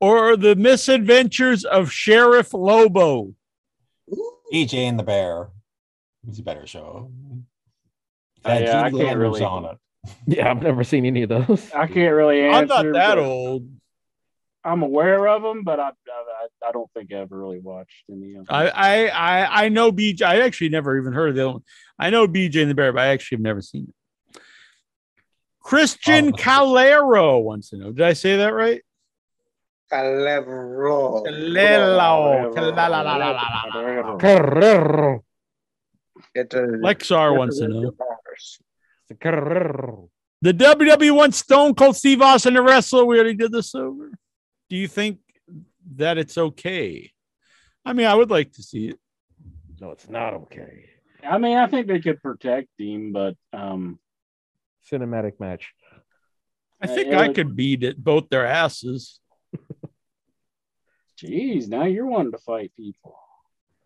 Or 0.00 0.36
the 0.36 0.56
misadventures 0.56 1.64
of 1.64 1.90
Sheriff 1.90 2.54
Lobo. 2.54 3.34
BJ 4.52 4.74
and 4.88 4.98
the 4.98 5.02
Bear. 5.02 5.48
It's 6.28 6.38
a 6.38 6.42
better 6.42 6.66
show. 6.66 7.10
Uh, 8.44 8.58
yeah, 8.60 8.82
I 8.82 8.90
can't 8.90 9.18
really. 9.18 9.42
On 9.42 9.64
it. 9.64 9.78
Yeah, 10.26 10.50
I've 10.50 10.62
never 10.62 10.84
seen 10.84 11.04
any 11.04 11.22
of 11.22 11.28
those. 11.28 11.70
I 11.72 11.86
can't 11.86 12.14
really 12.14 12.42
answer. 12.42 12.58
I'm 12.58 12.68
not 12.68 12.92
that 12.94 13.16
but 13.16 13.18
old. 13.18 13.68
I'm 14.66 14.82
aware 14.82 15.28
of 15.28 15.42
them, 15.42 15.62
but 15.62 15.78
I, 15.80 15.88
I 15.90 16.68
I 16.68 16.72
don't 16.72 16.90
think 16.92 17.12
I 17.12 17.16
ever 17.18 17.38
really 17.38 17.60
watched 17.60 18.04
any 18.10 18.30
of 18.34 18.46
them. 18.46 18.46
I, 18.48 18.68
I 18.68 19.06
I 19.06 19.64
I 19.64 19.68
know 19.68 19.92
BJ. 19.92 20.22
I 20.22 20.40
actually 20.42 20.70
never 20.70 20.96
even 20.98 21.12
heard 21.12 21.30
of 21.30 21.34
the 21.36 21.42
other 21.42 21.52
one. 21.52 21.62
I 21.98 22.10
know 22.10 22.26
BJ 22.26 22.62
and 22.62 22.70
the 22.70 22.74
Bear, 22.74 22.92
but 22.92 23.02
I 23.02 23.08
actually 23.08 23.36
have 23.36 23.42
never 23.42 23.60
seen 23.62 23.86
it. 23.88 23.94
Christian 25.60 26.28
Oh. 26.28 26.36
Calero 26.36 27.42
wants 27.42 27.70
to 27.70 27.76
know. 27.76 27.92
Did 27.92 28.04
I 28.06 28.12
say 28.12 28.36
that 28.36 28.48
right? 28.54 28.82
Calero. 29.92 31.24
Calero. 31.24 32.52
Carrero. 34.20 35.20
Get 36.34 36.52
a- 36.54 36.58
Lexar 36.58 37.36
wants 37.36 37.58
to 37.58 37.68
know. 37.68 37.92
Carrero. 39.14 40.08
The 40.42 40.52
WWE 40.52 41.14
wants 41.14 41.38
Stone 41.38 41.74
Cold 41.74 41.96
Steve 41.96 42.20
Austin 42.20 42.54
to 42.54 42.62
wrestle. 42.62 43.06
We 43.06 43.16
already 43.18 43.34
did 43.34 43.52
this 43.52 43.74
over. 43.74 44.10
Do 44.68 44.76
you 44.76 44.88
think 44.88 45.18
that 45.96 46.18
it's 46.18 46.36
okay? 46.36 47.12
I 47.84 47.92
mean, 47.92 48.06
I 48.06 48.14
would 48.14 48.30
like 48.30 48.52
to 48.54 48.62
see 48.62 48.88
it. 48.88 48.98
No, 49.80 49.90
it's 49.92 50.08
not 50.08 50.34
okay. 50.34 50.86
I 51.22 51.38
mean, 51.38 51.56
I 51.56 51.66
think 51.66 51.86
they 51.86 52.00
could 52.00 52.22
protect 52.22 52.68
him, 52.78 53.12
but 53.12 53.36
um, 53.52 53.98
Cinematic 54.90 55.38
match. 55.40 55.72
I 56.80 56.86
Uh, 56.86 56.94
think 56.94 57.08
it 57.08 57.14
I 57.14 57.26
would- 57.28 57.36
could 57.36 57.56
beat 57.56 57.82
it, 57.82 58.02
both 58.02 58.28
their 58.28 58.46
asses. 58.46 59.20
Jeez, 61.18 61.68
now 61.68 61.84
you're 61.84 62.06
wanting 62.06 62.32
to 62.32 62.38
fight 62.38 62.72
people. 62.76 63.16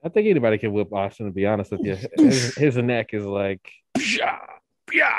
I 0.04 0.08
think 0.08 0.26
anybody 0.28 0.58
can 0.58 0.72
whip 0.72 0.92
Austin. 0.92 1.26
To 1.26 1.32
be 1.32 1.46
honest 1.46 1.70
with 1.70 1.82
you, 1.84 1.96
his, 2.16 2.54
his 2.56 2.76
neck 2.78 3.12
is 3.12 3.24
like 3.24 3.60
Psha, 3.98 4.38
psha. 4.90 5.12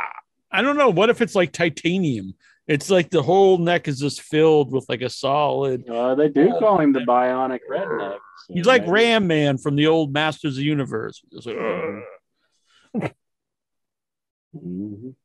I 0.51 0.61
don't 0.61 0.75
know. 0.77 0.89
What 0.89 1.09
if 1.09 1.21
it's 1.21 1.35
like 1.35 1.51
titanium? 1.53 2.33
It's 2.67 2.89
like 2.89 3.09
the 3.09 3.21
whole 3.23 3.57
neck 3.57 3.87
is 3.87 3.99
just 3.99 4.21
filled 4.21 4.71
with 4.71 4.85
like 4.87 5.01
a 5.01 5.09
solid. 5.09 5.87
Uh, 5.89 6.15
they 6.15 6.29
do 6.29 6.49
call 6.59 6.79
him 6.79 6.93
the 6.93 6.99
bionic 7.01 7.59
redneck. 7.69 8.17
so 8.47 8.53
He's 8.53 8.65
like 8.65 8.83
maybe- 8.83 8.91
Ram 8.91 9.27
Man 9.27 9.57
from 9.57 9.75
the 9.75 9.87
old 9.87 10.13
Masters 10.13 10.53
of 10.53 10.57
the 10.57 10.63
Universe. 10.63 11.21
Just 11.33 11.47
like, 11.47 11.57
"Ugh." 11.57 13.11
Mhm. 14.55 15.15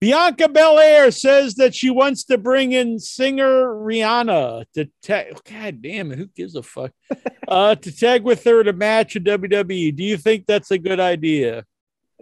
Bianca 0.00 0.48
Belair 0.48 1.10
says 1.10 1.56
that 1.56 1.74
she 1.74 1.90
wants 1.90 2.24
to 2.24 2.38
bring 2.38 2.72
in 2.72 2.98
singer 2.98 3.66
Rihanna 3.66 4.64
to 4.74 4.88
tag. 5.02 5.38
God 5.44 5.82
damn 5.82 6.10
it, 6.12 6.18
who 6.18 6.26
gives 6.28 6.54
a 6.56 6.62
fuck? 6.62 6.92
uh, 7.48 7.74
to 7.74 7.92
tag 7.96 8.22
with 8.22 8.42
her 8.44 8.64
to 8.64 8.72
match 8.72 9.14
a 9.16 9.20
WWE. 9.20 9.94
Do 9.94 10.02
you 10.02 10.16
think 10.16 10.46
that's 10.46 10.70
a 10.70 10.78
good 10.78 11.00
idea? 11.00 11.64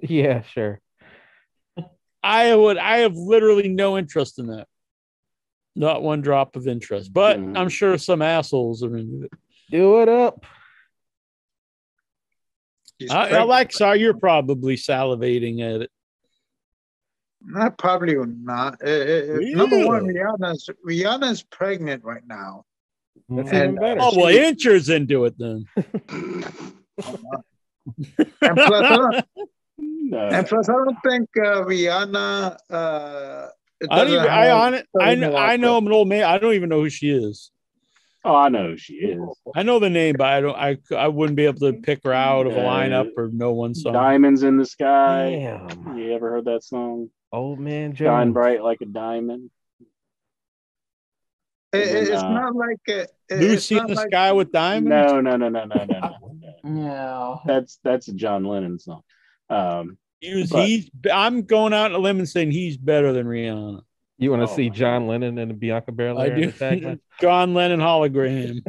yeah, 0.03 0.43
sure. 0.43 0.81
I 2.23 2.55
would. 2.55 2.79
I 2.79 2.99
have 2.99 3.15
literally 3.17 3.69
no 3.69 3.97
interest 3.99 4.39
in 4.39 4.49
that. 4.49 4.67
Not 5.77 6.03
one 6.03 6.21
drop 6.21 6.57
of 6.57 6.67
interest. 6.67 7.13
But 7.13 7.39
Mhm. 7.39 7.57
I'm 7.57 7.69
sure 7.69 7.97
some 7.99 8.23
assholes 8.23 8.83
are 8.83 8.97
into 8.97 9.25
it. 9.25 9.33
Do 9.71 10.01
it 10.03 10.09
up. 10.09 10.45
I, 13.01 13.05
Uh, 13.05 13.19
pregnant. 13.21 13.43
Alexa, 13.45 13.97
you're 13.97 14.19
probably 14.19 14.75
salivating 14.77 15.61
at 15.61 15.83
it. 15.83 15.91
I 17.55 17.69
probably 17.69 18.17
would 18.19 18.45
not. 18.45 18.83
Uh, 18.83 18.89
uh, 18.89 19.39
Number 19.41 19.87
one, 19.87 20.07
Really? 20.07 20.19
Rihanna's 20.19 20.69
Rihanna's 20.85 21.45
pregnant 21.45 22.03
right 22.03 22.27
now. 22.27 22.65
That's 23.29 23.53
And, 23.53 23.73
even 23.73 23.75
better. 23.77 24.01
Oh 24.03 24.17
well, 24.17 24.27
Incher's 24.35 24.89
into 24.89 25.25
it 25.27 25.39
then. 25.39 25.65
And 28.43 28.57
plus, 28.57 28.85
I 28.85 28.97
don't, 28.97 29.25
No. 29.79 30.19
and 30.29 30.47
plus, 30.47 30.69
I 30.69 30.73
don't 30.73 30.97
think 31.07 31.29
uh, 31.37 31.63
Rihanna. 31.65 32.57
Uh, 32.71 33.47
I 33.91 33.99
don't 34.05 34.09
even. 34.09 34.27
I 34.27 34.51
on 34.51 34.75
it. 34.75 34.87
I 34.99 35.15
certain 35.15 35.21
know. 35.21 35.37
I 35.37 35.57
know 35.57 35.77
I'm 35.77 35.87
an 35.87 35.93
old 35.93 36.09
man. 36.09 36.25
I 36.25 36.39
don't 36.39 36.55
even 36.55 36.69
know 36.69 36.81
who 36.81 36.89
she 36.91 37.11
is. 37.11 37.51
Oh, 38.25 38.35
I 38.35 38.49
know 38.49 38.71
who 38.71 38.77
she 38.77 38.95
is. 38.95 39.21
I 39.55 39.63
know 39.63 39.79
the 39.79 39.89
name, 39.91 40.17
but 40.19 40.27
I 40.27 40.41
don't. 40.41 40.57
I 40.57 40.79
I 40.97 41.09
wouldn't 41.09 41.37
be 41.37 41.45
able 41.45 41.61
to 41.61 41.75
pick 41.75 42.03
her 42.05 42.13
out 42.13 42.47
of 42.47 42.55
a 42.55 42.61
lineup 42.61 43.11
or 43.17 43.29
know 43.29 43.53
one 43.53 43.75
song. 43.75 43.93
Diamonds 43.93 44.43
in 44.43 44.57
the 44.57 44.67
sky. 44.67 45.31
Damn. 45.31 45.97
You 45.97 46.13
ever 46.15 46.31
heard 46.31 46.47
that 46.47 46.65
song? 46.65 47.11
Old 47.31 47.61
man 47.61 47.95
Shine 47.95 48.33
bright 48.33 48.63
like 48.63 48.79
a 48.81 48.87
diamond. 48.87 49.51
It- 51.73 51.87
And 51.89 51.97
then, 51.97 52.03
it's 52.15 52.23
uh, 52.23 52.31
not 52.33 52.55
like 52.57 52.79
a, 52.89 53.01
it- 53.29 53.41
Lucy 53.41 53.77
in 53.77 53.87
the 53.87 53.95
like- 53.95 54.09
sky 54.09 54.33
with 54.33 54.51
diamonds. 54.51 54.89
No, 55.13 55.21
no, 55.21 55.37
no, 55.37 55.49
no, 55.51 55.65
no, 55.67 55.85
no, 55.85 56.01
no. 56.01 56.15
No. 56.65 57.41
That's 57.47 57.79
that's 57.85 58.09
a 58.09 58.13
John 58.15 58.45
Lennon 58.45 58.79
song. 58.79 59.03
Um, 59.51 59.99
He 60.21 60.35
was, 60.35 60.51
but- 60.51 60.67
he's. 60.67 60.91
I'm 61.13 61.43
going 61.43 61.73
out 61.73 61.93
on 61.93 61.95
a 61.95 61.99
limb 61.99 62.19
and 62.19 62.29
saying 62.29 62.51
he's 62.51 62.77
better 62.77 63.13
than 63.13 63.27
Rihanna. 63.27 63.83
You 64.21 64.31
want 64.31 64.47
to 64.47 64.53
Oh 64.53 64.57
see 64.57 64.69
my 64.69 64.75
John 64.75 65.07
Lennon 65.07 65.39
and 65.39 65.59
Bianca 65.61 65.93
I 65.93 65.95
Belair 65.95 66.33
in 66.35 66.41
do. 66.41 66.47
the 66.51 66.59
tag 66.59 66.83
match? 66.83 66.99
John 67.21 67.55
Lennon 67.55 67.79
hologram. 67.81 68.65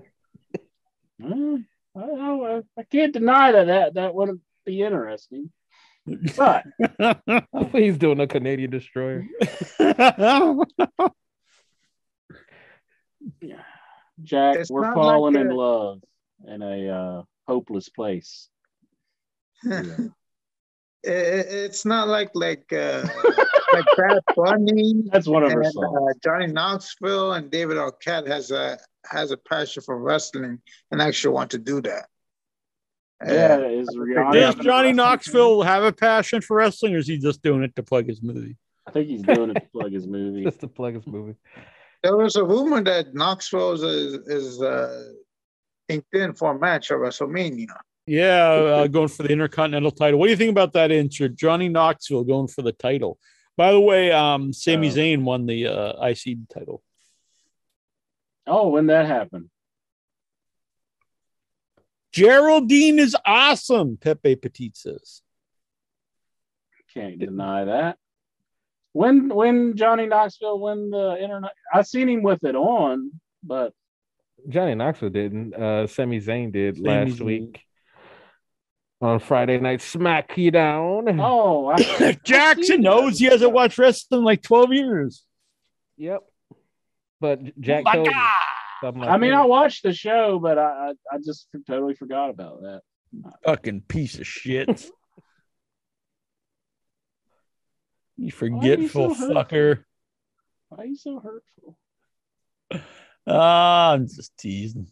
well, 1.19 1.59
I, 1.97 2.01
I, 2.01 2.61
I 2.77 2.83
can't 2.83 3.11
deny 3.11 3.51
that 3.53 3.65
that 3.67 3.93
that 3.95 4.13
would 4.13 4.39
be 4.65 4.81
interesting. 4.81 5.51
But 6.37 6.65
He's 7.71 7.97
doing 7.97 8.19
a 8.19 8.27
Canadian 8.27 8.69
destroyer. 8.71 9.25
Yeah. 13.41 13.61
Jack, 14.23 14.55
It's 14.57 14.69
we're 14.71 14.93
falling 14.93 15.35
like 15.35 15.41
in 15.45 15.49
love 15.51 16.01
in 16.47 16.61
a 16.61 16.89
uh, 16.89 17.23
hopeless 17.47 17.89
place. 17.89 18.49
It- 19.63 19.87
it- 19.99 20.11
it's 21.03 21.85
not 21.85 22.07
like 22.07 22.29
like 22.33 22.71
uh, 22.73 23.07
like 23.73 23.85
Bad 23.97 24.19
Bunny 24.35 25.03
That's 25.11 25.27
one 25.27 25.43
of 25.43 25.51
her 25.51 25.63
songs. 25.63 25.97
uh, 25.97 26.13
Johnny 26.23 26.47
Knoxville 26.47 27.33
and 27.33 27.49
David 27.49 27.77
Arquette 27.77 28.27
has 28.27 28.51
a 28.51 28.77
has 29.09 29.31
a 29.31 29.37
passion 29.37 29.81
for 29.81 29.97
wrestling 29.97 30.59
and 30.91 31.01
actually 31.01 31.33
want 31.33 31.51
to 31.51 31.57
do 31.57 31.81
that. 31.81 32.05
Yeah, 33.25 33.55
Uh, 33.55 33.67
is 33.69 33.89
Rihanna? 33.95 34.33
Does 34.33 34.55
Johnny 34.55 34.67
wrestling 34.89 34.95
Knoxville 34.95 35.61
have 35.63 35.83
a 35.83 35.91
passion 35.91 36.41
for 36.41 36.57
wrestling, 36.57 36.95
or 36.95 36.97
is 36.99 37.07
he 37.07 37.17
just 37.17 37.41
doing 37.41 37.63
it 37.63 37.75
to 37.75 37.83
plug 37.83 38.07
his 38.07 38.21
movie? 38.21 38.55
I 38.87 38.91
think 38.91 39.07
he's 39.07 39.21
doing 39.23 39.51
it 39.51 39.55
to 39.55 39.61
plug 39.73 39.91
his 39.91 40.07
movie. 40.07 40.43
Just 40.43 40.61
to 40.61 40.67
plug 40.67 40.95
his 40.95 41.05
movie. 41.07 41.35
there 42.03 42.15
was 42.17 42.35
a 42.37 42.43
rumor 42.43 42.81
that 42.83 43.13
Knoxville 43.13 43.73
is 43.73 43.83
is 44.27 44.61
uh, 44.61 45.03
inked 45.89 46.13
in 46.13 46.33
for 46.33 46.51
a 46.55 46.59
match 46.59 46.91
at 46.91 46.97
WrestleMania. 46.97 47.67
Yeah, 48.09 48.49
uh, 48.49 48.87
going 48.87 49.07
for 49.07 49.21
the 49.21 49.29
Intercontinental 49.31 49.91
title. 49.91 50.19
What 50.19 50.25
do 50.25 50.31
you 50.31 50.35
think 50.35 50.49
about 50.49 50.73
that 50.73 50.89
insert? 50.89 51.35
Johnny 51.35 51.69
Knoxville 51.69 52.23
going 52.23 52.47
for 52.47 52.63
the 52.63 52.71
title. 52.71 53.19
By 53.55 53.71
the 53.71 53.79
way, 53.79 54.11
um, 54.11 54.51
Sami 54.51 54.87
Oh. 54.87 54.91
Zayn 54.91 55.21
won 55.23 55.45
the 55.45 55.67
uh, 55.67 56.03
IC 56.07 56.37
title. 56.51 56.81
Oh, 58.47 58.69
when 58.69 58.87
that 58.87 59.05
happened? 59.05 59.51
Geraldine 62.11 62.97
is 62.97 63.15
awesome. 63.27 63.97
Pepe 64.01 64.35
Petit 64.37 64.71
says. 64.73 65.21
Can't 66.93 67.19
deny 67.19 67.65
that. 67.65 67.97
When 68.93 69.29
when 69.29 69.75
Johnny 69.77 70.07
Knoxville 70.07 70.59
win 70.59 70.89
the 70.89 71.15
internet, 71.21 71.51
I 71.71 71.83
seen 71.83 72.09
him 72.09 72.23
with 72.23 72.43
it 72.43 72.55
on, 72.55 73.11
but 73.43 73.71
Johnny 74.47 74.73
Knoxville 74.73 75.11
didn't. 75.11 75.53
Uh, 75.53 75.85
Sami 75.85 76.19
Zayn 76.19 76.51
did 76.51 76.77
Sami 76.77 76.89
last 76.89 77.19
Zayn. 77.19 77.25
week 77.25 77.61
on 79.01 79.19
Friday 79.19 79.59
Night 79.59 79.81
Smack 79.81 80.37
You 80.37 80.51
Down. 80.51 81.19
oh, 81.19 81.67
I, 81.67 82.17
Jackson 82.23 82.81
knows 82.81 83.19
he 83.19 83.25
hasn't 83.25 83.53
watched 83.53 83.77
wrestling 83.77 84.19
in 84.19 84.25
like 84.25 84.41
12 84.41 84.73
years. 84.73 85.23
Yep. 85.97 86.21
But 87.21 87.59
Jack 87.59 87.83
my 87.83 87.93
told 87.95 88.07
me 88.07 88.13
God. 88.13 88.95
like 88.97 89.09
I 89.09 89.17
mean, 89.17 89.31
that. 89.31 89.39
I 89.39 89.45
watched 89.45 89.83
the 89.83 89.93
show, 89.93 90.39
but 90.39 90.57
I 90.57 90.91
I, 91.11 91.15
I 91.15 91.17
just 91.23 91.47
totally 91.67 91.93
forgot 91.95 92.29
about 92.29 92.61
that. 92.61 92.81
Fucking 93.43 93.81
piece 93.81 94.19
of 94.19 94.27
shit. 94.27 94.67
you 98.17 98.31
Why 98.47 98.59
are 98.69 98.77
you 98.77 98.87
forgetful 98.87 99.15
so 99.15 99.27
hurtful? 99.27 99.35
fucker. 99.35 99.83
Why 100.69 100.83
are 100.83 100.85
you 100.85 100.95
so 100.95 101.19
hurtful? 101.19 101.77
Ah, 103.27 103.91
I'm 103.93 104.07
just 104.07 104.37
teasing. 104.37 104.87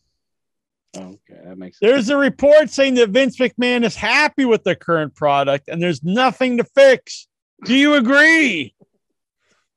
Okay, 0.98 1.40
that 1.44 1.58
makes 1.58 1.80
sense. 1.80 1.92
There's 1.92 2.10
a 2.10 2.18
report 2.18 2.70
saying 2.70 2.96
that 2.96 3.10
Vince 3.10 3.38
McMahon 3.38 3.84
is 3.84 3.96
happy 3.96 4.46
with 4.46 4.64
the 4.64 4.76
current 4.76 5.16
product 5.16 5.70
and 5.70 5.82
there's 5.82 6.04
nothing 6.04 6.58
to 6.58 6.64
fix. 6.64 7.28
Do 7.66 7.76
you 7.76 7.96
agree? 7.96 8.74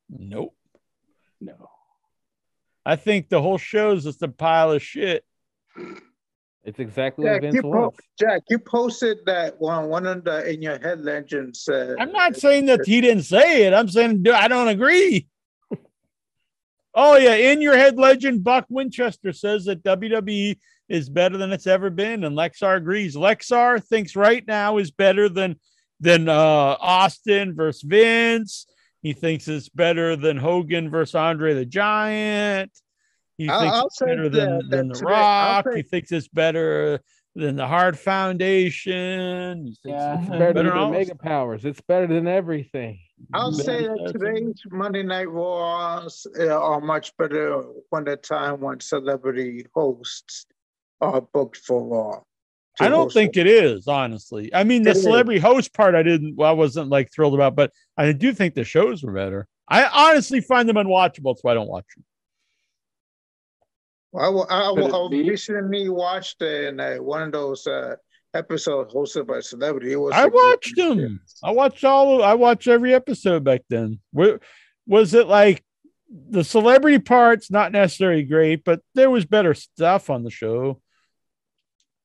Nope. 0.09 0.55
No. 1.41 1.71
I 2.85 2.97
think 2.97 3.29
the 3.29 3.41
whole 3.41 3.59
show 3.59 3.93
is 3.93 4.05
just 4.05 4.23
a 4.23 4.29
pile 4.29 4.73
of 4.73 4.83
shit. 4.83 5.25
It's 6.65 6.79
exactly 6.79 7.25
what 7.25 7.33
Jack, 7.33 7.43
Vince 7.43 7.55
you 7.55 7.63
po- 7.63 7.69
wants. 7.69 7.99
Jack, 8.19 8.43
you 8.51 8.59
posted 8.59 9.19
that 9.27 9.59
one 9.61 9.89
one 9.89 10.07
of 10.07 10.25
the 10.25 10.49
in 10.51 10.61
your 10.61 10.79
head 10.79 11.01
legends. 11.01 11.67
Uh, 11.69 11.95
I'm 11.99 12.13
not 12.13 12.37
saying 12.37 12.67
that 12.67 12.81
he 12.85 13.01
didn't 13.01 13.23
say 13.23 13.65
it. 13.65 13.73
I'm 13.73 13.89
saying 13.89 14.25
I 14.29 14.49
don't 14.49 14.69
agree. 14.69 15.27
Oh 16.93 17.17
yeah, 17.17 17.35
in 17.35 17.63
your 17.63 17.77
head 17.77 17.99
legend 18.01 18.43
Buck 18.43 18.67
Winchester 18.69 19.33
says 19.33 19.67
that 19.67 19.85
WWE 19.85 20.59
is 20.91 21.09
better 21.09 21.39
than 21.39 21.53
it's 21.53 21.67
ever 21.69 21.89
been, 21.89 22.25
and 22.25 22.37
Lexar 22.37 22.77
agrees. 22.77 23.15
Lexar 23.17 23.83
thinks 23.83 24.17
right 24.17 24.45
now 24.47 24.77
is 24.79 24.91
better 24.91 25.29
than 25.29 25.57
than 26.01 26.29
uh, 26.29 26.35
Austin 26.81 27.55
versus 27.55 27.83
Vince. 27.83 28.67
He 29.03 29.13
thinks 29.15 29.49
it's 29.49 29.69
better 29.71 30.17
than 30.17 30.37
Hogan 30.37 30.91
versus 30.91 31.15
Andre 31.15 31.55
the 31.55 31.65
Giant. 31.65 32.71
He 33.39 33.49
I'll- 33.49 33.61
thinks 33.61 33.77
I'll 33.77 33.87
it's 33.87 33.99
better 34.01 34.29
that- 34.29 34.39
than, 34.41 34.69
than 34.71 34.89
The 34.89 34.95
today- 34.95 35.11
Rock. 35.11 35.65
say- 35.71 35.77
He 35.77 35.83
thinks 35.83 36.13
it's 36.13 36.29
better 36.29 37.01
than 37.35 37.57
the 37.57 37.67
Hart 37.67 37.97
Foundation. 37.97 39.67
He 39.67 39.75
thinks 39.75 39.79
Yeah. 39.85 40.15
it's 40.15 40.23
It's 40.23 40.31
better 40.31 40.39
better 40.39 40.53
than 40.55 40.67
than 40.67 40.77
all 40.79 40.91
Mega 40.91 41.15
Powers. 41.15 41.65
It's 41.65 41.81
better 41.83 42.07
than 42.07 42.27
everything. 42.27 42.99
I'll 43.33 43.53
say 43.53 43.83
that 43.87 43.97
That's- 43.97 44.13
today's 44.13 44.61
Monday 44.71 45.03
Night 45.03 45.31
Raws 45.31 46.27
uh, 46.39 46.49
are 46.49 46.81
much 46.81 47.17
better 47.17 47.63
when 47.91 48.05
the 48.05 48.17
time 48.17 48.61
when 48.61 48.81
celebrity 48.81 49.67
hosts 49.75 50.47
are 51.01 51.21
booked 51.21 51.59
for 51.59 51.83
Raw. 51.85 52.23
I 52.79 52.89
don't 52.89 53.05
host 53.05 53.15
think 53.15 53.37
it 53.37 53.47
is, 53.47 53.87
honestly. 53.89 54.55
I 54.55 54.65
mean, 54.65 54.83
the 54.83 54.91
It 54.91 54.97
is. 54.97 55.03
celebrity 55.03 55.41
host 55.41 55.75
part, 55.75 55.95
I 55.95 56.03
didn't, 56.03 56.37
well, 56.37 56.49
I 56.49 56.53
wasn't 56.53 56.89
like 56.89 57.11
thrilled 57.13 57.35
about, 57.35 57.55
but 57.57 57.73
I 57.97 58.13
do 58.13 58.33
think 58.33 58.55
the 58.55 58.65
shows 58.65 59.03
were 59.03 59.13
better. 59.13 59.47
I 59.69 59.85
honestly 59.85 60.41
find 60.41 60.69
them 60.69 60.77
unwatchable, 60.77 61.37
so 61.39 61.49
I 61.49 61.55
don't 61.55 61.69
watch 61.69 61.85
them. 61.95 62.05
Well, 64.13 64.25
I, 64.25 64.29
wa- 64.31 64.47
I, 64.49 64.75
Could 64.75 64.85
it 64.91 64.95
I 64.95 65.09
be? 65.11 65.29
recently 65.29 65.89
watched 65.89 66.43
in 66.43 66.81
uh, 66.81 66.97
one 66.97 67.23
of 67.23 67.33
those 67.33 67.67
uh, 67.67 67.97
episodes 68.35 68.93
hosted 68.95 69.27
by 69.27 69.39
a 69.39 69.43
celebrity. 69.43 69.93
It 69.93 69.97
was 69.97 70.15
I 70.15 70.25
a 70.25 70.29
watched 70.29 70.77
them. 70.77 70.93
experience. 70.93 71.39
I 71.45 71.51
watched 71.53 71.85
all. 71.85 72.17
Of, 72.17 72.23
I 72.23 72.35
watched 72.35 72.67
every 72.67 72.93
episode 72.95 73.45
back 73.45 73.63
then. 73.69 74.01
Where 74.13 74.41
was 74.87 75.15
it 75.15 75.27
like 75.29 75.63
the 76.09 76.43
celebrity 76.43 76.99
parts? 76.99 77.51
Not 77.51 77.71
necessarily 77.73 78.25
great, 78.25 78.65
but 78.65 78.81
there 78.95 79.11
was 79.11 79.27
better 79.27 79.55
stuff 79.55 80.11
on 80.11 80.25
the 80.25 80.31
show. 80.31 80.81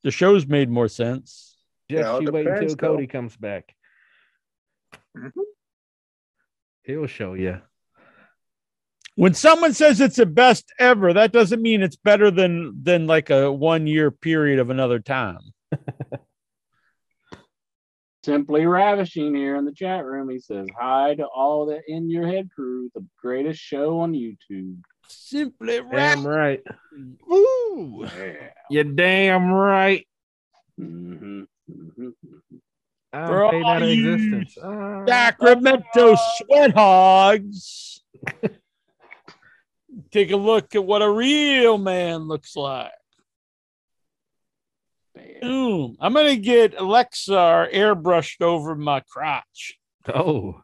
The 0.06 0.12
shows 0.12 0.46
made 0.46 0.70
more 0.70 0.88
sense. 0.88 1.58
Just 1.90 2.00
Yeah, 2.00 2.18
it 2.18 2.22
you 2.22 2.32
wait 2.32 2.44
depends, 2.44 2.74
until 2.74 2.90
though. 2.90 2.94
Cody 2.96 3.08
comes 3.08 3.36
back. 3.36 3.76
Mhm. 5.18 5.32
He'll 6.84 7.08
show 7.08 7.34
you. 7.34 7.60
When 9.16 9.34
someone 9.34 9.74
says 9.74 10.00
it's 10.00 10.18
the 10.18 10.28
best 10.28 10.72
ever, 10.78 11.12
that 11.14 11.32
doesn't 11.32 11.60
mean 11.60 11.82
it's 11.82 11.96
better 11.96 12.30
than 12.30 12.84
than 12.84 13.08
like 13.08 13.32
a 13.32 13.52
one 13.52 13.88
year 13.88 14.12
period 14.12 14.60
of 14.60 14.70
another 14.70 15.00
time. 15.00 15.40
Simply 18.24 18.68
ravishing 18.68 19.34
here 19.34 19.56
in 19.56 19.66
the 19.66 19.74
chat 19.74 20.06
room. 20.06 20.30
He 20.30 20.38
says, 20.40 20.68
Hi 20.80 21.16
to 21.16 21.26
all 21.26 21.66
the 21.66 21.82
in 21.88 22.12
your 22.12 22.28
head 22.28 22.50
crew, 22.54 22.92
the 22.94 23.04
greatest 23.20 23.60
show 23.60 24.02
on 24.02 24.14
YouTube. 24.14 24.82
Simply 25.08 25.82
Damn 25.92 26.26
right. 26.26 26.62
Ooh. 27.32 28.08
Yeah. 28.18 28.50
You're 28.70 28.84
damn 28.84 29.52
right. 29.52 30.08
hmm 30.78 31.44
hmm 31.68 32.10
I 33.14 33.28
For 33.28 33.40
don't 33.40 33.52
pay 33.52 33.62
all 33.64 33.80
that 33.80 33.86
you 33.86 34.14
existence. 34.14 34.58
Uh, 34.58 35.06
Sacramento 35.08 36.16
sweat 36.16 36.74
hogs. 36.74 38.04
Take 40.12 40.32
a 40.32 40.36
look 40.36 40.76
at 40.76 40.84
what 40.84 41.02
a 41.02 41.10
real 41.10 41.78
man 41.78 42.28
looks 42.28 42.56
like. 42.56 42.92
Boom. 45.42 45.96
I'm 46.02 46.14
gonna 46.14 46.36
get 46.36 46.78
Alexa 46.80 47.70
airbrushed 47.74 48.42
over 48.42 48.76
my 48.76 49.00
crotch. 49.02 49.78
oh, 50.14 50.62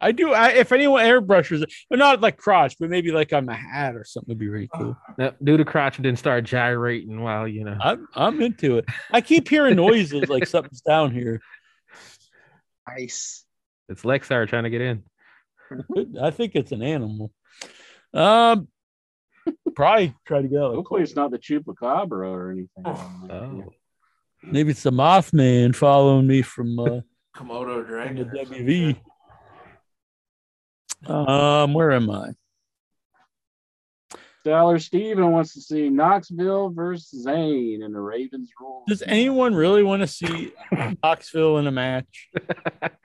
I 0.00 0.12
do. 0.12 0.32
I, 0.32 0.50
if 0.50 0.70
anyone 0.70 1.04
airbrushes 1.04 1.64
but 1.90 1.98
not 1.98 2.20
like 2.20 2.36
crotch, 2.36 2.76
but 2.78 2.88
maybe 2.88 3.10
like 3.10 3.32
on 3.32 3.46
my 3.46 3.54
hat 3.56 3.96
or 3.96 4.04
something 4.04 4.28
would 4.28 4.38
be 4.38 4.48
really 4.48 4.68
cool. 4.74 4.96
now, 5.18 5.32
do 5.42 5.56
the 5.56 5.64
crotch 5.64 5.96
and 5.96 6.04
then 6.04 6.16
start 6.16 6.44
gyrating 6.44 7.20
while 7.20 7.48
you 7.48 7.64
know. 7.64 7.76
I'm 7.80 8.06
I'm 8.14 8.40
into 8.40 8.78
it. 8.78 8.84
I 9.10 9.20
keep 9.20 9.48
hearing 9.48 9.76
noises 9.76 10.28
like 10.28 10.46
something's 10.48 10.82
down 10.82 11.10
here. 11.10 11.40
Nice. 12.88 13.44
It's 13.88 14.02
Lexar 14.02 14.48
trying 14.48 14.64
to 14.64 14.70
get 14.70 14.80
in. 14.80 15.02
I 16.22 16.30
think 16.30 16.54
it's 16.54 16.72
an 16.72 16.82
animal. 16.82 17.32
Um, 18.14 18.68
probably 19.74 20.14
try 20.26 20.42
to 20.42 20.48
get 20.48 20.58
out. 20.58 20.66
Of 20.66 20.70
the 20.72 20.76
Hopefully, 20.76 21.02
it's 21.02 21.16
not 21.16 21.30
the 21.30 21.38
chupacabra 21.38 22.28
or 22.28 22.50
anything. 22.50 22.84
Oh, 22.84 23.72
Maybe 24.42 24.70
it's 24.70 24.84
the 24.84 24.92
Mothman 24.92 25.74
following 25.74 26.26
me 26.26 26.42
from 26.42 26.78
uh, 26.78 27.00
Komodo 27.36 27.80
in 27.80 27.86
dragon. 27.86 28.16
the 28.16 28.40
or 28.40 28.44
some 28.46 28.54
WV. 28.54 29.00
Um, 31.06 31.74
where 31.74 31.92
am 31.92 32.10
I? 32.10 32.30
Stellar 34.40 34.78
Steven 34.78 35.30
wants 35.30 35.52
to 35.54 35.60
see 35.60 35.90
Knoxville 35.90 36.70
versus 36.70 37.26
Zayn 37.26 37.84
in 37.84 37.92
the 37.92 38.00
Ravens 38.00 38.50
rule. 38.58 38.84
Does 38.88 39.02
anyone 39.02 39.54
really 39.54 39.82
want 39.82 40.00
to 40.00 40.06
see 40.06 40.52
Knoxville 41.02 41.58
in 41.58 41.66
a 41.66 41.70
match? 41.72 42.28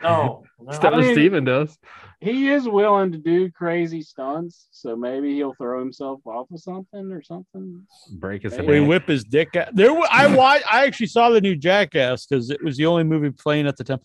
No, 0.02 0.44
no. 0.60 0.74
Stellar 0.74 0.98
I 0.98 1.02
mean- 1.02 1.14
Steven 1.16 1.46
does. 1.46 1.78
He 2.20 2.50
is 2.50 2.68
willing 2.68 3.14
to 3.14 3.18
do 3.18 3.50
crazy 3.52 4.02
stunts, 4.02 4.68
so 4.72 4.98
maybe 4.98 5.34
he'll 5.36 5.54
throw 5.56 5.80
himself 5.80 6.20
off 6.26 6.52
of 6.52 6.60
something 6.60 7.10
or 7.12 7.22
something. 7.22 7.86
Break 8.12 8.44
his 8.44 8.54
Hey, 8.56 8.66
Where 8.66 8.76
he 8.76 8.82
whip 8.86 9.08
his 9.08 9.24
dick 9.24 9.56
out. 9.56 9.74
There, 9.76 9.92
I 10.12 10.28
watched. 10.34 10.66
I 10.72 10.86
actually 10.86 11.08
saw 11.08 11.30
the 11.30 11.40
new 11.40 11.56
Jackass 11.56 12.26
because 12.26 12.50
it 12.50 12.62
was 12.64 12.76
the 12.76 12.86
only 12.86 13.06
movie 13.06 13.30
playing 13.32 13.66
at 13.66 13.78
the 13.78 13.86
time. 13.86 14.00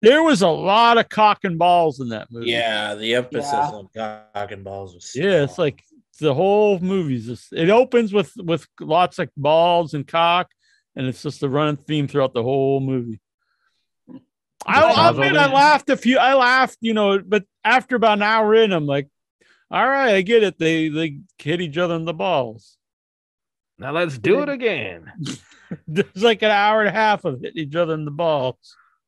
There 0.00 0.22
was 0.22 0.42
a 0.42 0.48
lot 0.48 0.96
of 0.98 1.08
cock 1.08 1.40
and 1.44 1.58
balls 1.58 1.98
in 2.00 2.10
that 2.10 2.30
movie. 2.30 2.50
Yeah, 2.50 2.94
the 2.94 3.14
emphasis 3.16 3.50
Yeah. 3.52 3.70
on 3.70 3.88
cock 3.94 4.52
and 4.52 4.62
balls 4.62 4.94
was. 4.94 5.12
Yeah, 5.14 5.42
it's 5.42 5.58
like 5.58 5.82
the 6.20 6.34
whole 6.34 6.78
movie's 6.78 7.26
just 7.26 7.52
it 7.52 7.70
opens 7.70 8.12
with 8.12 8.32
with 8.36 8.66
lots 8.80 9.18
of 9.18 9.28
balls 9.36 9.94
and 9.94 10.06
cock, 10.06 10.50
and 10.94 11.06
it's 11.06 11.22
just 11.22 11.40
the 11.40 11.48
running 11.48 11.76
theme 11.76 12.06
throughout 12.06 12.32
the 12.34 12.42
whole 12.42 12.80
movie. 12.80 13.20
I, 14.66 14.82
I 14.82 15.10
admit. 15.10 15.36
I 15.36 15.52
laughed 15.52 15.88
a 15.90 15.96
few. 15.96 16.18
I 16.18 16.34
laughed, 16.34 16.78
you 16.80 16.92
know, 16.94 17.20
but 17.20 17.44
after 17.64 17.96
about 17.96 18.18
an 18.18 18.22
hour 18.22 18.54
in, 18.54 18.72
I'm 18.72 18.86
like, 18.86 19.08
all 19.70 19.86
right, 19.86 20.14
I 20.14 20.22
get 20.22 20.42
it. 20.42 20.58
They 20.58 20.88
they 20.88 21.20
hit 21.38 21.60
each 21.60 21.78
other 21.78 21.94
in 21.96 22.04
the 22.04 22.14
balls. 22.14 22.76
Now 23.78 23.92
let's 23.92 24.18
do 24.18 24.42
it 24.42 24.48
again. 24.48 25.12
There's 25.88 26.22
like 26.22 26.42
an 26.42 26.50
hour 26.50 26.80
and 26.80 26.88
a 26.88 26.92
half 26.92 27.24
of 27.24 27.40
hitting 27.40 27.68
each 27.68 27.74
other 27.76 27.94
in 27.94 28.04
the 28.04 28.10
balls. 28.10 28.56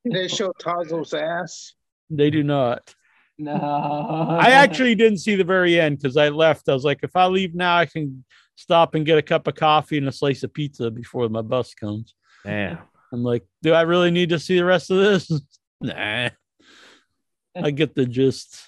They 0.04 0.28
show 0.28 0.52
Tazo's 0.60 1.12
ass. 1.14 1.74
They 2.08 2.30
do 2.30 2.42
not. 2.42 2.94
No. 3.38 3.52
I 3.54 4.50
actually 4.50 4.94
didn't 4.94 5.18
see 5.18 5.34
the 5.34 5.44
very 5.44 5.80
end 5.80 5.98
because 5.98 6.16
I 6.16 6.28
left. 6.28 6.68
I 6.68 6.74
was 6.74 6.84
like, 6.84 7.00
if 7.02 7.16
I 7.16 7.26
leave 7.26 7.54
now, 7.54 7.76
I 7.76 7.86
can 7.86 8.24
stop 8.56 8.94
and 8.94 9.06
get 9.06 9.18
a 9.18 9.22
cup 9.22 9.46
of 9.46 9.54
coffee 9.54 9.98
and 9.98 10.08
a 10.08 10.12
slice 10.12 10.42
of 10.42 10.52
pizza 10.52 10.90
before 10.90 11.28
my 11.28 11.42
bus 11.42 11.74
comes. 11.74 12.14
Yeah. 12.44 12.78
I'm 13.12 13.22
like, 13.22 13.44
do 13.62 13.72
I 13.72 13.82
really 13.82 14.10
need 14.10 14.28
to 14.30 14.38
see 14.38 14.56
the 14.56 14.64
rest 14.64 14.90
of 14.90 14.98
this? 14.98 15.30
nah. 15.80 16.30
I 17.56 17.70
get 17.70 17.94
the 17.94 18.06
gist. 18.06 18.60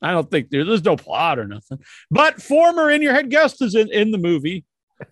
I 0.00 0.10
don't 0.10 0.30
think 0.30 0.50
there, 0.50 0.64
there's 0.64 0.84
no 0.84 0.96
plot 0.96 1.38
or 1.38 1.46
nothing. 1.46 1.78
But 2.10 2.42
former 2.42 2.90
in 2.90 3.02
your 3.02 3.12
head 3.12 3.30
guest 3.30 3.62
is 3.62 3.74
in, 3.74 3.92
in 3.92 4.10
the 4.10 4.18
movie. 4.18 4.64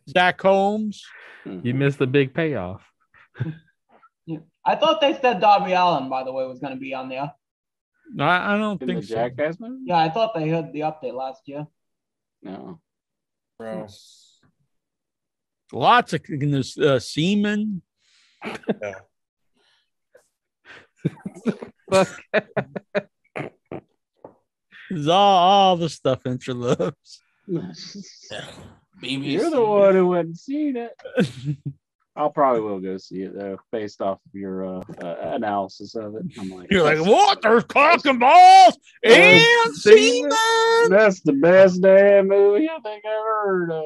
Zach 0.08 0.40
Holmes. 0.40 1.02
You 1.44 1.74
missed 1.74 1.98
the 1.98 2.06
big 2.06 2.34
payoff. 2.34 2.82
I 4.64 4.76
thought 4.76 5.00
they 5.00 5.18
said 5.20 5.40
Darby 5.40 5.72
Allin, 5.72 6.08
by 6.08 6.24
the 6.24 6.32
way, 6.32 6.46
was 6.46 6.60
going 6.60 6.74
to 6.74 6.80
be 6.80 6.94
on 6.94 7.08
there. 7.08 7.32
I, 8.18 8.54
I 8.54 8.58
don't 8.58 8.80
In 8.82 8.88
the 8.88 8.94
think 8.94 9.04
so. 9.04 9.14
Jackass 9.14 9.58
movie? 9.60 9.84
Yeah, 9.86 9.98
I 9.98 10.10
thought 10.10 10.34
they 10.34 10.48
heard 10.48 10.72
the 10.72 10.80
update 10.80 11.14
last 11.14 11.42
year. 11.46 11.66
No. 12.42 12.80
Bro. 13.58 13.86
Lots 15.72 16.12
of 16.12 16.20
in 16.28 16.50
this 16.50 16.76
uh, 16.78 16.98
semen. 16.98 17.82
Yeah. 18.82 18.94
It's 24.90 25.06
all, 25.06 25.38
all 25.38 25.76
the 25.76 25.88
stuff 25.88 26.26
Intra 26.26 26.52
loves. 26.52 27.20
Yeah. 27.46 27.60
BBC. 29.02 29.32
You're 29.32 29.50
the 29.50 29.64
one 29.64 29.94
who 29.94 30.12
hadn't 30.12 30.38
seen 30.38 30.76
it. 30.76 30.92
I'll 32.20 32.28
probably 32.28 32.60
will 32.60 32.80
go 32.80 32.98
see 32.98 33.22
it 33.22 33.34
though, 33.34 33.58
based 33.72 34.02
off 34.02 34.18
of 34.26 34.34
your 34.34 34.66
uh, 34.66 34.82
uh, 35.02 35.16
analysis 35.32 35.94
of 35.94 36.16
it. 36.16 36.24
I'm 36.38 36.50
like, 36.50 36.70
You're 36.70 36.82
like, 36.82 36.98
what? 36.98 37.40
There's 37.40 37.64
cock 37.64 38.04
and 38.04 38.20
balls 38.20 38.76
and 39.02 39.74
semen. 39.74 40.28
That's 40.90 41.20
the 41.20 41.32
best 41.32 41.80
damn 41.80 42.28
movie 42.28 42.68
I 42.68 42.78
think 42.80 43.06
I've 43.06 43.24
heard 43.24 43.72
of. 43.72 43.84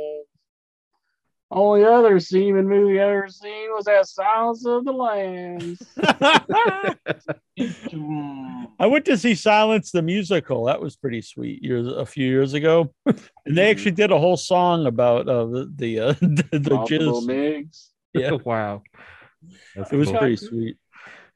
Only 1.49 1.85
other 1.85 2.19
semen 2.19 2.69
movie 2.69 3.01
I 3.01 3.05
ever 3.05 3.29
seen 3.29 3.71
was 3.71 3.85
that 3.85 4.09
Silence 4.09 4.67
of 4.67 4.85
the 4.85 4.93
Lambs. 4.93 5.81
I 8.81 8.87
went 8.87 9.05
to 9.05 9.17
see 9.17 9.37
Silence 9.37 9.93
the 9.93 10.03
musical. 10.03 10.65
That 10.65 10.81
was 10.81 10.97
pretty 10.97 11.23
sweet 11.23 11.63
years 11.63 11.87
a 11.87 12.05
few 12.05 12.27
years 12.27 12.55
ago, 12.55 12.93
and 13.07 13.57
they 13.57 13.71
actually 13.71 13.93
did 13.93 14.11
a 14.11 14.19
whole 14.19 14.37
song 14.37 14.87
about 14.87 15.29
uh, 15.29 15.45
the 15.45 15.73
the 15.77 16.01
uh, 16.01 16.15
the, 16.21 16.49
the 16.51 16.79
jizz. 16.89 17.27
Migs. 17.27 17.91
Yeah, 18.15 18.33
wow. 18.45 18.83
That's 19.75 19.93
it 19.93 19.97
was 19.97 20.09
cool. 20.09 20.19
pretty 20.19 20.37
sweet. 20.37 20.77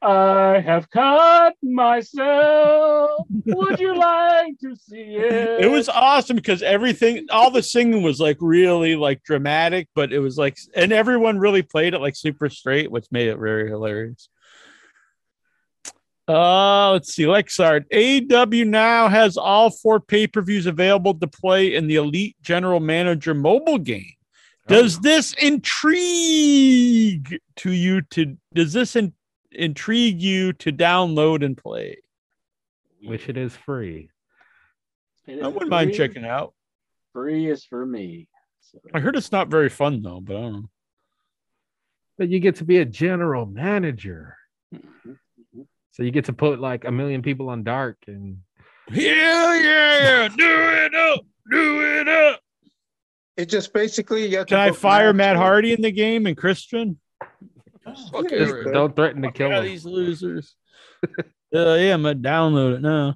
I 0.01 0.61
have 0.65 0.89
cut 0.89 1.55
myself. 1.61 3.27
Would 3.45 3.79
you 3.81 3.95
like 3.99 4.57
to 4.59 4.75
see 4.75 5.17
it? 5.17 5.65
It 5.65 5.69
was 5.69 5.89
awesome 5.89 6.37
because 6.37 6.63
everything, 6.63 7.27
all 7.29 7.51
the 7.51 7.61
singing 7.61 8.01
was 8.01 8.19
like 8.19 8.37
really 8.39 8.95
like 8.95 9.23
dramatic, 9.23 9.89
but 9.93 10.13
it 10.13 10.19
was 10.19 10.37
like, 10.37 10.57
and 10.73 10.93
everyone 10.93 11.37
really 11.37 11.63
played 11.63 11.93
it 11.93 11.99
like 11.99 12.15
super 12.15 12.49
straight, 12.49 12.89
which 12.89 13.07
made 13.11 13.27
it 13.27 13.37
very 13.37 13.67
hilarious. 13.69 14.29
Uh, 16.29 16.91
let's 16.91 17.13
see. 17.13 17.23
Lexart 17.23 17.89
AEW 17.91 18.67
now 18.67 19.09
has 19.09 19.35
all 19.35 19.71
four 19.71 19.99
pay 19.99 20.27
per 20.27 20.41
views 20.41 20.67
available 20.67 21.15
to 21.15 21.27
play 21.27 21.73
in 21.75 21.87
the 21.87 21.95
Elite 21.95 22.37
General 22.41 22.79
Manager 22.79 23.33
mobile 23.33 23.79
game. 23.79 24.13
Does 24.69 24.99
this 24.99 25.33
intrigue 25.33 27.39
to 27.57 27.71
you? 27.71 28.01
To 28.01 28.37
does 28.53 28.73
this 28.73 28.95
in, 28.95 29.13
intrigue 29.51 30.21
you 30.21 30.53
to 30.53 30.71
download 30.71 31.43
and 31.43 31.57
play? 31.57 31.97
Which 33.03 33.29
it 33.29 33.37
is 33.37 33.55
free. 33.55 34.09
It 35.25 35.43
I 35.43 35.47
wouldn't 35.47 35.71
mind 35.71 35.93
checking 35.93 36.25
out. 36.25 36.53
Free 37.13 37.49
is 37.49 37.65
for 37.65 37.85
me. 37.85 38.27
So, 38.61 38.79
I 38.93 38.99
heard 38.99 39.15
it's 39.15 39.31
not 39.31 39.47
very 39.47 39.69
fun 39.69 40.01
though, 40.01 40.21
but 40.21 40.35
I 40.35 40.41
don't 40.41 40.53
know. 40.53 40.69
But 42.17 42.29
you 42.29 42.39
get 42.39 42.57
to 42.57 42.65
be 42.65 42.77
a 42.77 42.85
general 42.85 43.45
manager. 43.45 44.35
Mm-hmm. 44.73 45.13
So 45.91 46.03
you 46.03 46.11
get 46.11 46.25
to 46.25 46.33
put 46.33 46.59
like 46.59 46.85
a 46.85 46.91
million 46.91 47.21
people 47.21 47.49
on 47.49 47.63
dark 47.63 47.97
and 48.07 48.39
Hell 48.89 49.55
yeah! 49.55 50.27
Do 50.29 50.35
it 50.39 50.95
up! 50.95 51.21
Do 51.51 51.99
it 51.99 52.07
up! 52.07 52.41
It's 53.39 53.49
just 53.49 53.71
basically 53.71 54.27
you 54.27 54.37
have 54.39 54.47
to 54.47 54.55
Can 54.55 54.59
I 54.59 54.71
fire 54.71 55.13
matches. 55.13 55.17
Matt 55.17 55.35
Hardy 55.37 55.71
in 55.71 55.81
the 55.81 55.91
game 55.93 56.25
and 56.27 56.35
Christian? 56.35 56.99
Fuck 58.11 58.25
Yeah, 58.29 58.39
just 58.39 58.53
you 58.53 58.71
don't 58.73 58.93
threaten 58.93 59.21
to 59.21 59.31
kill 59.31 59.47
Yeah, 59.49 59.55
them. 59.59 59.65
these 59.65 59.85
losers. 59.85 60.55
uh, 61.17 61.23
yeah, 61.53 61.93
I'm 61.93 62.03
gonna 62.03 62.15
download 62.15 62.75
it 62.75 62.81
now. 62.81 63.15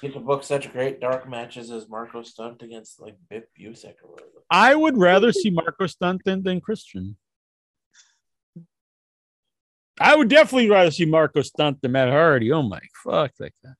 Get 0.00 0.14
to 0.14 0.18
book 0.20 0.42
such 0.42 0.72
great 0.72 1.00
dark 1.00 1.28
matches 1.28 1.70
as 1.70 1.88
Marco 1.88 2.22
Stunt 2.22 2.62
against 2.62 3.00
like 3.00 3.14
Biff 3.30 3.44
Busick 3.56 3.94
or 4.02 4.10
whatever. 4.10 4.30
I 4.50 4.74
would 4.74 4.98
rather 4.98 5.30
see 5.32 5.50
Marco 5.50 5.86
Stunt 5.86 6.22
than, 6.24 6.42
than 6.42 6.60
Christian. 6.60 7.16
I 10.00 10.16
would 10.16 10.28
definitely 10.28 10.70
rather 10.70 10.90
see 10.90 11.04
Marco 11.04 11.42
Stunt 11.42 11.80
than 11.82 11.92
Matt 11.92 12.08
Hardy. 12.10 12.50
Oh 12.50 12.62
my 12.62 12.80
fuck 13.04 13.14
like 13.14 13.34
that 13.38 13.52
guy. 13.64 13.70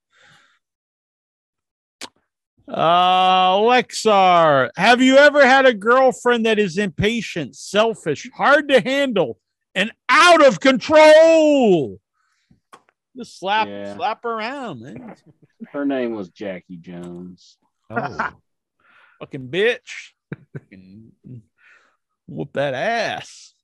Uh, 2.68 3.57
Lexar, 3.58 4.70
have 4.76 5.02
you 5.02 5.16
ever 5.16 5.44
had 5.44 5.66
a 5.66 5.74
girlfriend 5.74 6.47
that 6.47 6.58
is 6.58 6.78
impatient, 6.78 7.57
selfish, 7.57 8.31
hard 8.34 8.68
to 8.68 8.81
handle, 8.81 9.39
and 9.74 9.91
out 10.08 10.44
of 10.47 10.60
control? 10.60 11.99
Just 13.16 13.39
slap, 13.39 13.68
Yeah. 13.68 13.94
slap 13.97 14.24
around, 14.24 14.81
man. 14.81 15.16
her 15.73 15.84
name 15.84 16.15
was 16.15 16.28
Jackie 16.31 16.76
Jones. 16.78 17.58
Oh. 17.91 18.31
Fucking 19.20 19.49
bitch. 19.49 20.12
Fucking 20.52 21.12
whoop 22.26 22.52
that 22.55 22.74
ass. 22.74 23.55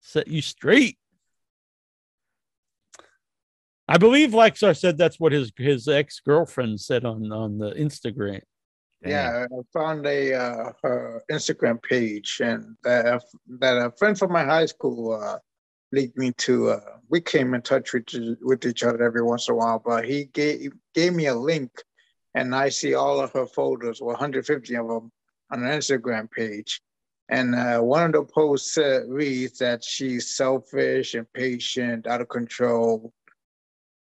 Set 0.00 0.26
you 0.28 0.40
straight. 0.42 0.98
I 3.88 3.96
believe 3.96 4.30
Lexar 4.30 4.76
said 4.76 4.98
that's 4.98 5.18
what 5.18 5.32
his 5.32 5.50
his 5.56 5.88
ex 5.88 6.20
girlfriend 6.20 6.80
said 6.80 7.04
on 7.04 7.32
on 7.32 7.58
the 7.58 7.70
Instagram. 7.72 8.42
Yeah, 9.04 9.46
I 9.50 9.62
found 9.72 10.06
a 10.06 10.34
uh, 10.34 10.72
her 10.82 11.22
Instagram 11.30 11.82
page, 11.82 12.40
and 12.42 12.76
that 12.84 13.06
a, 13.06 13.20
that 13.60 13.74
a 13.78 13.92
friend 13.96 14.18
from 14.18 14.32
my 14.32 14.44
high 14.44 14.66
school 14.66 15.12
uh, 15.12 15.38
lead 15.92 16.14
me 16.16 16.32
to. 16.38 16.70
Uh, 16.70 16.80
we 17.08 17.20
came 17.20 17.54
in 17.54 17.62
touch 17.62 17.94
with 17.94 18.06
with 18.42 18.66
each 18.66 18.82
other 18.82 19.02
every 19.02 19.22
once 19.22 19.48
in 19.48 19.54
a 19.54 19.56
while, 19.56 19.80
but 19.82 20.04
he 20.04 20.26
gave 20.26 20.72
gave 20.94 21.14
me 21.14 21.26
a 21.26 21.34
link, 21.34 21.70
and 22.34 22.54
I 22.54 22.68
see 22.68 22.94
all 22.94 23.20
of 23.20 23.32
her 23.32 23.46
photos, 23.46 24.02
150 24.02 24.76
of 24.76 24.88
them, 24.88 25.12
on 25.50 25.64
an 25.64 25.78
Instagram 25.78 26.30
page. 26.30 26.82
And 27.30 27.54
uh, 27.54 27.80
one 27.80 28.04
of 28.04 28.12
the 28.12 28.24
posts 28.24 28.76
uh, 28.78 29.02
reads 29.06 29.58
that 29.58 29.84
she's 29.84 30.34
selfish, 30.34 31.14
impatient, 31.14 32.06
out 32.06 32.22
of 32.22 32.28
control, 32.30 33.12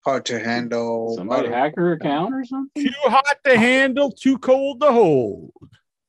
hard 0.08 0.26
to 0.26 0.40
handle. 0.40 1.16
Somebody 1.18 1.50
hack 1.50 1.74
her 1.76 1.92
account 1.92 2.34
or 2.34 2.46
something? 2.46 2.82
Too 2.86 2.92
hot 3.04 3.38
to 3.44 3.58
handle, 3.58 4.10
too 4.12 4.38
cold 4.38 4.80
to 4.80 4.90
hold. 4.92 5.52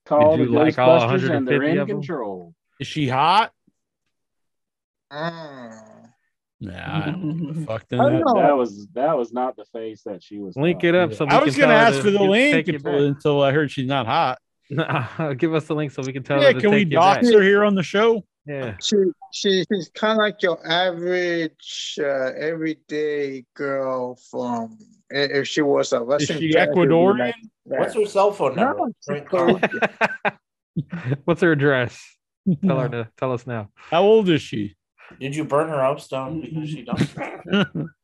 Call 0.06 0.36
the 0.36 0.44
like 0.44 0.78
all 0.78 1.00
Ghostbusters 1.00 1.36
and 1.36 1.46
they're 1.48 1.64
in 1.64 1.78
of 1.78 1.88
them? 1.88 1.98
control. 1.98 2.54
Is 2.78 2.86
she 2.86 3.08
hot? 3.08 3.52
Mm. 5.12 6.08
Nah, 6.60 6.72
I 7.06 7.06
don't 7.10 7.64
fuck. 7.66 7.88
Then 7.88 8.00
I 8.00 8.04
that- 8.04 8.10
don't 8.20 8.36
know. 8.36 8.42
That 8.42 8.56
was 8.56 8.86
that 8.94 9.16
was 9.18 9.32
not 9.32 9.56
the 9.56 9.64
face 9.72 10.02
that 10.06 10.22
she 10.22 10.38
was. 10.38 10.56
Link 10.56 10.84
it 10.84 10.94
up 10.94 11.12
so 11.12 11.24
we 11.24 11.30
I 11.32 11.42
was 11.42 11.56
gonna 11.56 11.74
ask 11.74 12.00
for 12.00 12.10
the 12.12 12.22
link 12.22 12.68
until, 12.68 13.04
until 13.06 13.42
I 13.42 13.50
heard 13.52 13.70
she's 13.70 13.88
not 13.88 14.06
hot. 14.06 14.38
Nah, 14.70 15.32
give 15.32 15.54
us 15.54 15.64
the 15.64 15.74
link 15.74 15.92
so 15.92 16.02
we 16.02 16.12
can 16.12 16.22
tell 16.22 16.40
Yeah, 16.42 16.48
her 16.48 16.52
to 16.52 16.60
can 16.60 16.70
we 16.70 16.76
take 16.84 16.88
you 16.88 16.98
dox 16.98 17.32
her 17.32 17.40
here 17.42 17.64
on 17.64 17.74
the 17.74 17.82
show? 17.82 18.22
Yeah. 18.48 18.76
She 18.80 18.96
she 19.32 19.64
she's 19.70 19.90
kind 19.94 20.12
of 20.12 20.18
like 20.18 20.42
your 20.42 20.58
average 20.66 21.98
uh, 22.00 22.32
everyday 22.36 23.44
girl 23.54 24.18
from 24.30 24.78
if 25.10 25.46
she 25.46 25.60
was 25.60 25.92
a 25.92 26.02
Western. 26.02 26.38
she 26.38 26.50
drag, 26.50 26.68
it 26.70 26.74
would 26.74 26.88
be 26.88 26.94
Ecuadorian? 26.94 27.18
like. 27.18 27.34
What's 27.64 27.94
her 27.94 28.06
cell 28.06 28.32
phone 28.32 28.56
number? 28.56 28.84
she's 28.86 29.04
Frank 29.04 29.28
cool. 29.28 29.60
Carl? 29.60 30.38
What's 31.24 31.42
her 31.42 31.52
address? 31.52 32.02
Tell 32.64 32.80
her 32.80 32.88
to 32.88 33.08
tell 33.18 33.32
us 33.32 33.46
now. 33.46 33.68
How 33.74 34.02
old 34.02 34.30
is 34.30 34.40
she? 34.40 34.74
Did 35.20 35.36
you 35.36 35.44
burn 35.44 35.68
her 35.68 35.80
house 35.80 36.08
down 36.08 36.40
because 36.40 36.70
she 36.70 36.82
dumped? 36.82 37.14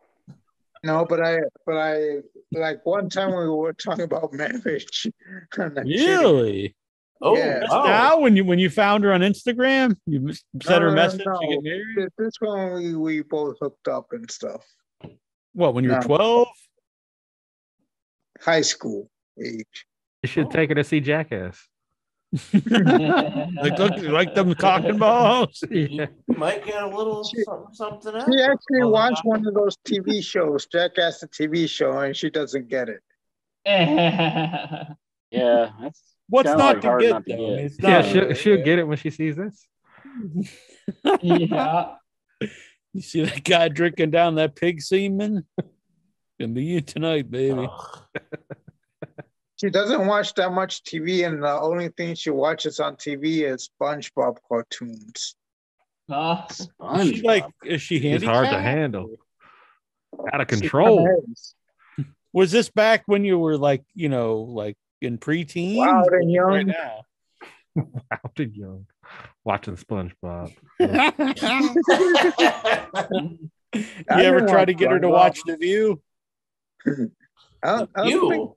No, 0.84 1.06
but 1.08 1.24
I 1.24 1.38
but 1.64 1.78
I 1.78 2.18
like 2.52 2.84
one 2.84 3.08
time 3.08 3.30
we 3.30 3.48
were 3.48 3.72
talking 3.72 4.04
about 4.04 4.34
marriage. 4.34 5.06
and 5.56 5.74
kidding. 5.76 6.06
really? 6.06 6.76
Oh, 7.22 7.36
Yeah. 7.36 7.60
Just 7.60 7.72
wow. 7.72 7.84
Now, 7.84 8.18
when 8.18 8.36
you 8.36 8.44
when 8.44 8.58
you 8.58 8.68
found 8.70 9.04
her 9.04 9.12
on 9.12 9.20
Instagram, 9.20 9.96
you 10.06 10.28
s- 10.30 10.42
sent 10.62 10.82
her 10.82 10.88
a 10.88 10.90
No, 10.90 10.96
no, 10.96 11.02
message 11.02 11.22
no. 11.26 11.38
to 11.40 11.46
get 11.48 11.62
married. 11.62 12.08
This 12.18 12.34
one 12.40 12.74
we, 12.74 12.94
we 12.96 13.22
both 13.22 13.56
hooked 13.60 13.88
up 13.88 14.08
and 14.12 14.30
stuff. 14.30 14.64
What? 15.52 15.74
When 15.74 15.84
you 15.84 15.90
were 15.90 16.00
twelve? 16.02 16.48
High 18.40 18.62
school 18.62 19.10
age. 19.42 19.86
You 20.22 20.28
should 20.28 20.50
take 20.50 20.68
her 20.70 20.74
to 20.74 20.84
see 20.84 21.00
Jackass. 21.00 21.68
Like 22.52 23.78
look, 23.78 23.96
like 24.02 24.34
them 24.34 24.54
cock 24.56 24.84
and 24.84 24.98
balls. 24.98 25.62
Yeah. 25.70 26.06
You 26.28 26.36
might 26.36 26.64
get 26.66 26.82
a 26.82 26.88
little 26.88 27.22
something, 27.22 27.66
something 27.74 28.14
else. 28.16 28.24
She 28.24 28.42
actually 28.42 28.82
Oh, 28.82 28.88
watched 28.88 29.24
wow. 29.24 29.36
one 29.36 29.46
of 29.46 29.54
those 29.54 29.76
TV 29.86 30.22
shows, 30.22 30.66
Jackass 30.66 31.20
the 31.20 31.28
TV 31.28 31.68
show, 31.68 31.96
and 32.00 32.16
she 32.16 32.28
doesn't 32.30 32.68
get 32.68 32.88
it. 32.88 33.00
Yeah, 35.30 35.70
that's 35.80 36.00
What's 36.28 36.48
kinda 36.48 36.62
not 36.62 36.72
like 36.74 36.80
to 36.82 36.88
hard 36.88 37.00
get 37.02 37.10
not 37.10 37.26
to 37.26 37.32
though? 37.32 37.34
I 37.34 37.48
get. 37.50 37.56
mean, 37.56 37.66
it's 37.66 37.76
Yeah, 37.80 38.02
she'll, 38.02 38.34
she'll 38.34 38.64
get 38.64 38.78
it 38.78 38.84
when 38.88 38.96
she 38.96 39.10
sees 39.10 39.36
this. 39.36 39.66
yeah. 41.22 41.94
You 42.92 43.00
see 43.00 43.24
that 43.24 43.42
guy 43.44 43.68
drinking 43.68 44.10
down 44.12 44.36
that 44.36 44.54
pig 44.54 44.80
semen? 44.80 45.44
Gonna 46.40 46.52
be 46.52 46.64
you 46.64 46.80
tonight, 46.80 47.30
baby. 47.30 47.66
Ugh. 47.70 48.02
She 49.56 49.70
doesn't 49.70 50.06
watch 50.06 50.34
that 50.34 50.52
much 50.52 50.82
TV, 50.82 51.26
and 51.26 51.42
the 51.42 51.60
only 51.60 51.88
thing 51.88 52.14
she 52.16 52.30
watches 52.30 52.80
on 52.80 52.96
TV 52.96 53.42
is 53.50 53.70
SpongeBob 53.80 54.38
cartoons. 54.48 55.36
Huh? 56.10 56.44
She's 57.02 57.22
like, 57.22 57.46
is 57.64 57.80
she 57.80 57.96
It's 57.96 58.24
hard 58.24 58.46
to 58.46 58.58
handicapped? 58.60 58.64
handle. 58.78 59.16
Out 60.32 60.40
of 60.40 60.48
control. 60.48 61.24
Was 62.32 62.50
this 62.50 62.68
back 62.68 63.04
when 63.06 63.24
you 63.24 63.38
were 63.38 63.56
like, 63.56 63.82
you 63.94 64.08
know, 64.08 64.38
like 64.38 64.76
in 65.04 65.18
preteen? 65.18 65.76
Wild 65.76 66.08
and 66.12 66.30
young. 66.30 66.46
Right 66.48 66.66
now. 66.66 67.04
Wild 67.76 68.38
and 68.38 68.54
young. 68.54 68.86
Watching 69.44 69.76
SpongeBob. 69.76 70.52
you 73.74 73.84
ever 74.10 74.46
try 74.46 74.64
to 74.64 74.74
get 74.74 74.90
her 74.90 74.98
to 75.00 75.06
SpongeBob. 75.06 75.10
watch 75.12 75.40
The 75.46 75.56
View? 75.56 76.02
I 76.86 76.90
I 77.62 77.76
don't 77.78 77.90
think, 77.94 78.10
You. 78.10 78.56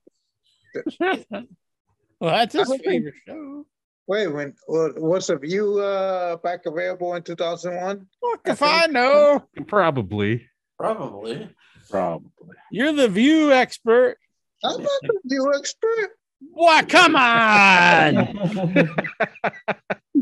well, 2.19 2.21
that's 2.21 2.55
I 2.55 2.59
his 2.59 2.67
don't 2.67 2.77
think- 2.79 2.85
favorite 2.85 3.13
show. 3.25 3.65
wait, 4.07 4.27
when 4.27 4.53
wa- 4.67 4.91
was 4.97 5.27
the 5.27 5.37
view 5.37 5.79
uh, 5.79 6.35
back 6.37 6.65
available 6.65 7.15
in 7.15 7.23
2001? 7.23 8.05
Fuck 8.21 8.41
if 8.47 8.61
I 8.61 8.87
know. 8.87 9.43
Probably. 9.67 10.47
Probably. 10.77 11.49
Probably. 11.89 12.29
You're 12.71 12.93
the 12.93 13.07
View 13.07 13.51
expert. 13.53 14.17
I'm 14.63 14.81
not 14.81 14.89
the 15.03 15.19
view 15.25 15.51
expert. 15.55 16.09
Why? 16.39 16.83
Come 16.83 17.15
on. 17.15 18.13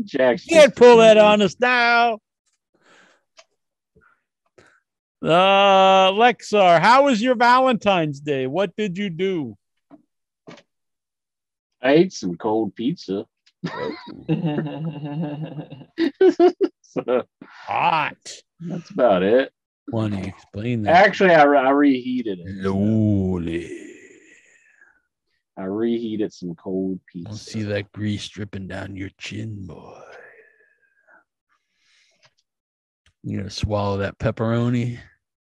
Jackson. 0.04 0.54
You 0.54 0.60
can't 0.60 0.76
pull 0.76 0.98
that 0.98 1.18
on 1.18 1.42
us 1.42 1.56
now. 1.60 2.18
Uh, 5.22 6.12
Lexar, 6.12 6.80
how 6.80 7.04
was 7.04 7.20
your 7.22 7.34
Valentine's 7.34 8.20
Day? 8.20 8.46
What 8.46 8.76
did 8.76 8.96
you 8.96 9.10
do? 9.10 9.56
I 11.82 11.92
ate 11.92 12.12
some 12.12 12.36
cold 12.36 12.74
pizza. 12.74 13.26
so 16.82 17.24
Hot. 17.44 18.16
that's 18.60 18.90
about 18.90 19.22
it. 19.22 19.52
Want 19.88 20.14
to 20.14 20.28
explain 20.28 20.82
that? 20.82 20.96
Actually, 20.96 21.34
I, 21.34 21.44
re- 21.44 21.58
I 21.58 21.70
reheated 21.70 22.40
it. 22.40 22.62
Slowly. 22.62 23.95
I 25.58 25.64
reheated 25.64 26.32
some 26.32 26.54
cold 26.54 27.00
I'll 27.26 27.32
pizza. 27.32 27.50
see 27.50 27.62
that 27.62 27.90
grease 27.92 28.28
dripping 28.28 28.68
down 28.68 28.94
your 28.94 29.08
chin, 29.18 29.66
boy. 29.66 30.00
You 33.22 33.38
gonna 33.38 33.50
swallow 33.50 33.98
that 33.98 34.18
pepperoni? 34.18 34.98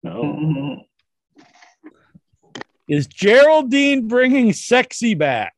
No. 0.04 0.82
Is 2.90 3.08
Geraldine 3.08 4.08
bringing 4.08 4.54
sexy 4.54 5.14
back? 5.14 5.54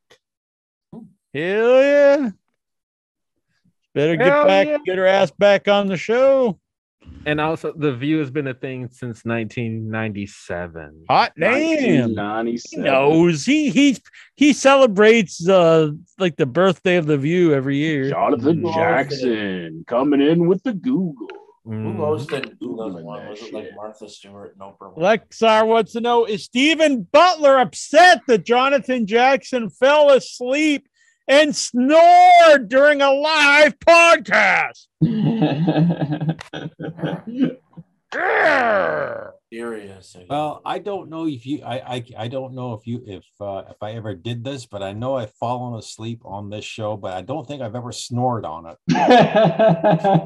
Hell 0.92 1.04
yeah. 1.34 2.30
Better 3.94 4.16
get 4.16 4.48
back, 4.48 4.68
yeah. 4.68 4.78
get 4.86 4.98
her 4.98 5.06
ass 5.06 5.32
back 5.32 5.68
on 5.68 5.88
the 5.88 5.98
show. 5.98 6.60
And 7.26 7.40
also, 7.42 7.74
The 7.74 7.94
View 7.94 8.20
has 8.20 8.32
been 8.32 8.48
a 8.48 8.54
thing 8.54 8.88
since 8.90 9.24
1997. 9.26 11.06
Hot 11.10 11.34
damn. 11.40 11.54
He 11.54 12.02
1997. 12.02 12.84
knows. 12.86 13.46
He 13.46 13.70
he 13.70 13.98
he 14.36 14.54
celebrates 14.54 15.48
uh 15.48 15.92
like 16.18 16.38
the 16.38 16.46
birthday 16.46 16.96
of 16.96 17.06
the 17.08 17.18
view 17.18 17.54
every 17.54 17.78
year. 17.78 18.10
Jonathan 18.10 18.62
Mm. 18.62 18.74
Jackson 18.74 19.84
coming 19.88 20.22
in 20.22 20.48
with 20.48 20.64
the 20.64 20.74
Google. 20.74 21.28
Who 21.66 21.72
Mm. 21.72 21.98
hosted 21.98 22.58
2001? 22.60 23.20
that 23.22 23.30
Was 23.30 23.42
it 23.44 23.54
like. 23.54 23.70
Martha 23.76 24.10
Stewart 24.10 24.56
and 24.60 24.62
Oprah? 24.62 24.98
Lexar 24.98 25.68
wants 25.68 25.92
to 25.92 26.02
know 26.02 26.26
is 26.26 26.44
Stephen 26.46 27.04
Butler 27.12 27.60
upset 27.60 28.22
that 28.28 28.46
Jonathan 28.46 29.06
Jackson 29.06 29.70
fell 29.70 30.10
asleep 30.10 30.88
and 31.30 31.56
snored 31.56 32.68
during 32.68 33.02
a 33.02 33.12
live 33.12 33.80
podcast? 33.80 34.88
Grr. 38.12 39.32
Furious. 39.52 40.16
Well, 40.28 40.62
I 40.66 40.80
don't 40.80 41.10
know 41.10 41.28
if 41.28 41.46
you, 41.46 41.62
I, 41.64 41.76
I, 41.76 42.04
I 42.18 42.28
don't 42.28 42.56
know 42.56 42.74
if 42.74 42.88
you, 42.88 43.04
if, 43.06 43.24
uh, 43.40 43.64
if 43.70 43.78
I 43.82 43.92
ever 43.92 44.16
did 44.16 44.44
this, 44.44 44.66
but 44.66 44.82
I 44.82 44.94
know 44.94 45.18
I've 45.18 45.34
fallen 45.36 45.78
asleep 45.78 46.22
on 46.26 46.50
this 46.50 46.66
show, 46.66 46.98
but 46.98 47.14
I 47.14 47.22
don't 47.22 47.48
think 47.48 47.62
I've 47.62 47.76
ever 47.76 47.92
snored 47.92 48.46
on 48.46 48.66
it. 48.66 48.78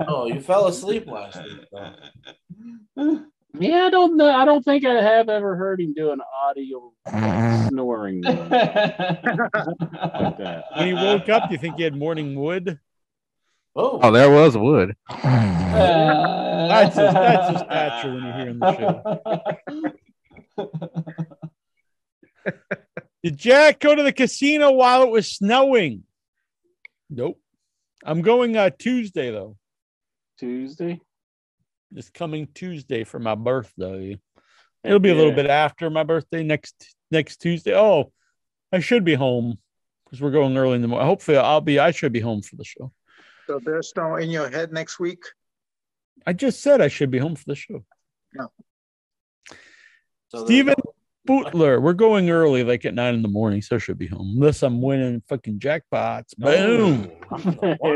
oh, 0.07 0.27
you 0.27 0.39
fell 0.39 0.67
asleep 0.67 1.07
last 1.07 1.41
week. 1.43 3.19
Though. 3.53 3.65
Yeah, 3.65 3.85
I 3.85 3.89
don't 3.89 4.17
know. 4.17 4.29
I 4.29 4.45
don't 4.45 4.63
think 4.63 4.85
I 4.85 5.01
have 5.01 5.29
ever 5.29 5.55
heard 5.55 5.79
him 5.79 5.93
do 5.93 6.11
an 6.11 6.19
audio 6.43 6.91
snoring 7.67 8.21
like 8.23 8.49
that. 8.49 10.63
When 10.75 10.87
he 10.87 10.93
woke 10.93 11.29
up, 11.29 11.47
do 11.49 11.53
you 11.53 11.59
think 11.59 11.75
he 11.77 11.83
had 11.83 11.95
morning 11.95 12.35
wood? 12.35 12.79
Oh, 13.75 13.99
Oh, 14.01 14.11
there 14.11 14.29
was 14.31 14.57
wood. 14.57 14.95
That's 15.09 16.95
his, 16.95 17.13
that's 17.13 17.51
his 17.51 17.59
stature 17.61 18.13
when 18.13 18.23
you're 18.23 18.33
hearing 18.33 18.59
the 18.59 19.99
show. 20.55 20.71
Did 23.23 23.37
Jack 23.37 23.79
go 23.79 23.95
to 23.95 24.03
the 24.03 24.11
casino 24.11 24.71
while 24.71 25.03
it 25.03 25.09
was 25.09 25.29
snowing? 25.29 26.03
Nope. 27.09 27.39
I'm 28.03 28.21
going 28.21 28.57
uh, 28.57 28.69
Tuesday 28.77 29.31
though. 29.31 29.55
Tuesday. 30.37 30.99
This 31.93 32.09
coming 32.09 32.47
Tuesday 32.55 33.03
for 33.03 33.19
my 33.19 33.35
birthday. 33.35 34.19
It'll 34.83 34.99
be 34.99 35.11
a 35.11 35.15
little 35.15 35.31
bit 35.31 35.45
after 35.45 35.91
my 35.91 36.03
birthday 36.03 36.43
next 36.43 36.95
next 37.11 37.37
Tuesday. 37.37 37.75
Oh, 37.75 38.11
I 38.71 38.79
should 38.79 39.05
be 39.05 39.13
home 39.13 39.59
because 40.03 40.19
we're 40.19 40.31
going 40.31 40.57
early 40.57 40.73
in 40.73 40.81
the 40.81 40.87
morning. 40.87 41.07
Hopefully, 41.07 41.37
I'll 41.37 41.61
be. 41.61 41.77
I 41.77 41.91
should 41.91 42.11
be 42.11 42.19
home 42.19 42.41
for 42.41 42.55
the 42.55 42.63
show. 42.63 42.91
So 43.45 43.59
there's 43.63 43.93
no 43.95 44.15
in 44.15 44.31
your 44.31 44.49
head 44.49 44.73
next 44.73 44.99
week. 44.99 45.23
I 46.25 46.33
just 46.33 46.61
said 46.61 46.81
I 46.81 46.87
should 46.87 47.11
be 47.11 47.19
home 47.19 47.35
for 47.35 47.45
the 47.45 47.55
show. 47.55 47.85
so 50.29 50.45
Steven 50.45 50.75
Butler, 51.25 51.79
we're 51.79 51.93
going 51.93 52.29
early, 52.29 52.63
like 52.63 52.83
at 52.85 52.93
nine 52.93 53.13
in 53.13 53.21
the 53.21 53.27
morning, 53.29 53.61
so 53.61 53.77
I 53.77 53.79
should 53.79 53.97
be 53.97 54.07
home. 54.07 54.33
Unless 54.35 54.61
I'm 54.61 54.81
winning 54.81 55.21
fucking 55.29 55.59
jackpots. 55.59 56.35
Boom. 56.37 57.09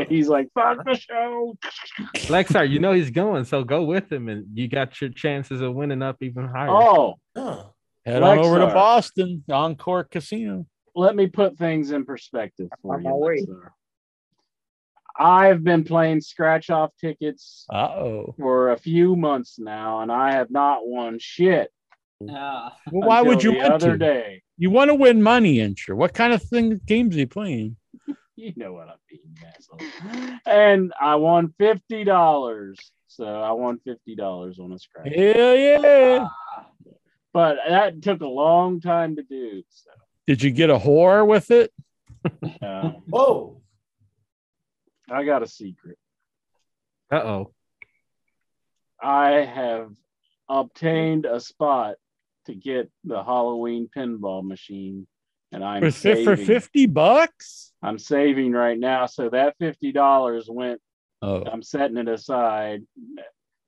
He's 0.08 0.28
like, 0.28 0.48
fuck 0.54 0.82
the 0.84 0.94
show. 0.96 1.56
Lexar, 2.28 2.68
you 2.68 2.78
know 2.78 2.92
he's 2.92 3.10
going, 3.10 3.44
so 3.44 3.64
go 3.64 3.82
with 3.84 4.10
him, 4.10 4.28
and 4.28 4.46
you 4.56 4.66
got 4.68 4.98
your 5.00 5.10
chances 5.10 5.60
of 5.60 5.74
winning 5.74 6.02
up 6.02 6.16
even 6.22 6.48
higher. 6.48 6.70
Oh, 6.70 7.16
Huh. 7.36 7.64
Head 8.06 8.22
on 8.22 8.38
over 8.38 8.58
to 8.60 8.66
Boston, 8.68 9.44
Encore 9.50 10.04
Casino. 10.04 10.64
let 10.94 11.14
me 11.14 11.26
put 11.26 11.58
things 11.58 11.90
in 11.90 12.06
perspective 12.06 12.68
for 12.80 12.94
On 12.96 13.02
you. 13.04 13.10
my. 13.10 13.16
Lexar. 13.16 13.70
I've 15.20 15.64
been 15.64 15.82
playing 15.84 16.20
scratch 16.20 16.70
off 16.70 16.92
tickets 17.00 17.66
Uh 17.68 17.88
oh. 17.88 18.34
for 18.38 18.70
a 18.70 18.78
few 18.78 19.16
months 19.16 19.58
now, 19.58 20.00
and 20.00 20.10
I 20.12 20.32
have 20.32 20.50
not 20.50 20.86
won 20.86 21.18
shit. 21.18 21.70
Yeah. 22.20 22.70
Well, 22.90 23.08
why 23.08 23.22
would 23.22 23.42
you 23.42 23.52
the 23.52 23.58
want 23.58 23.72
other 23.74 23.92
to? 23.92 23.98
day? 23.98 24.42
You 24.56 24.70
want 24.70 24.88
to 24.88 24.94
win 24.94 25.22
money, 25.22 25.58
Incher. 25.58 25.94
What 25.94 26.14
kind 26.14 26.32
of 26.32 26.42
thing 26.42 26.80
games 26.84 27.14
are 27.16 27.20
you 27.20 27.26
playing? 27.28 27.76
You 28.40 28.52
know 28.54 28.72
what 28.72 28.86
I 28.86 28.94
mean, 29.10 29.20
you 29.34 29.46
asshole. 29.48 30.38
And 30.46 30.92
I 31.00 31.16
won 31.16 31.52
fifty 31.58 32.04
dollars. 32.04 32.78
So 33.08 33.24
I 33.24 33.50
won 33.50 33.80
fifty 33.84 34.14
dollars 34.14 34.60
on 34.60 34.70
a 34.70 34.78
scratch. 34.78 35.12
Hell 35.12 35.56
yeah. 35.56 36.28
But 37.32 37.56
that 37.68 38.00
took 38.00 38.20
a 38.20 38.28
long 38.28 38.80
time 38.80 39.16
to 39.16 39.24
do. 39.24 39.64
So 39.70 39.90
Did 40.28 40.40
you 40.44 40.52
get 40.52 40.70
a 40.70 40.78
whore 40.78 41.26
with 41.26 41.50
it? 41.50 41.72
uh, 42.62 42.90
Whoa. 43.10 43.60
I 45.10 45.24
got 45.24 45.42
a 45.42 45.48
secret. 45.48 45.98
Uh 47.10 47.16
oh. 47.16 47.52
I 49.02 49.30
have 49.30 49.90
obtained 50.48 51.26
a 51.26 51.40
spot 51.40 51.96
to 52.48 52.54
get 52.54 52.90
the 53.04 53.22
Halloween 53.22 53.88
pinball 53.96 54.42
machine, 54.42 55.06
and 55.52 55.62
I'm 55.64 55.80
For, 55.82 55.90
fi- 55.90 56.24
for 56.24 56.36
saving. 56.36 56.46
50 56.46 56.86
bucks? 56.86 57.72
I'm 57.82 57.98
saving 57.98 58.52
right 58.52 58.78
now, 58.78 59.06
so 59.06 59.28
that 59.30 59.54
fifty 59.58 59.92
dollars 59.92 60.48
went. 60.50 60.80
Oh. 61.22 61.42
I'm 61.44 61.62
setting 61.62 61.96
it 61.96 62.08
aside. 62.08 62.82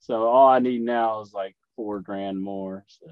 So 0.00 0.24
all 0.24 0.48
I 0.48 0.58
need 0.58 0.82
now 0.82 1.20
is 1.20 1.32
like 1.32 1.54
four 1.76 2.00
grand 2.00 2.40
more. 2.42 2.84
So 2.88 3.06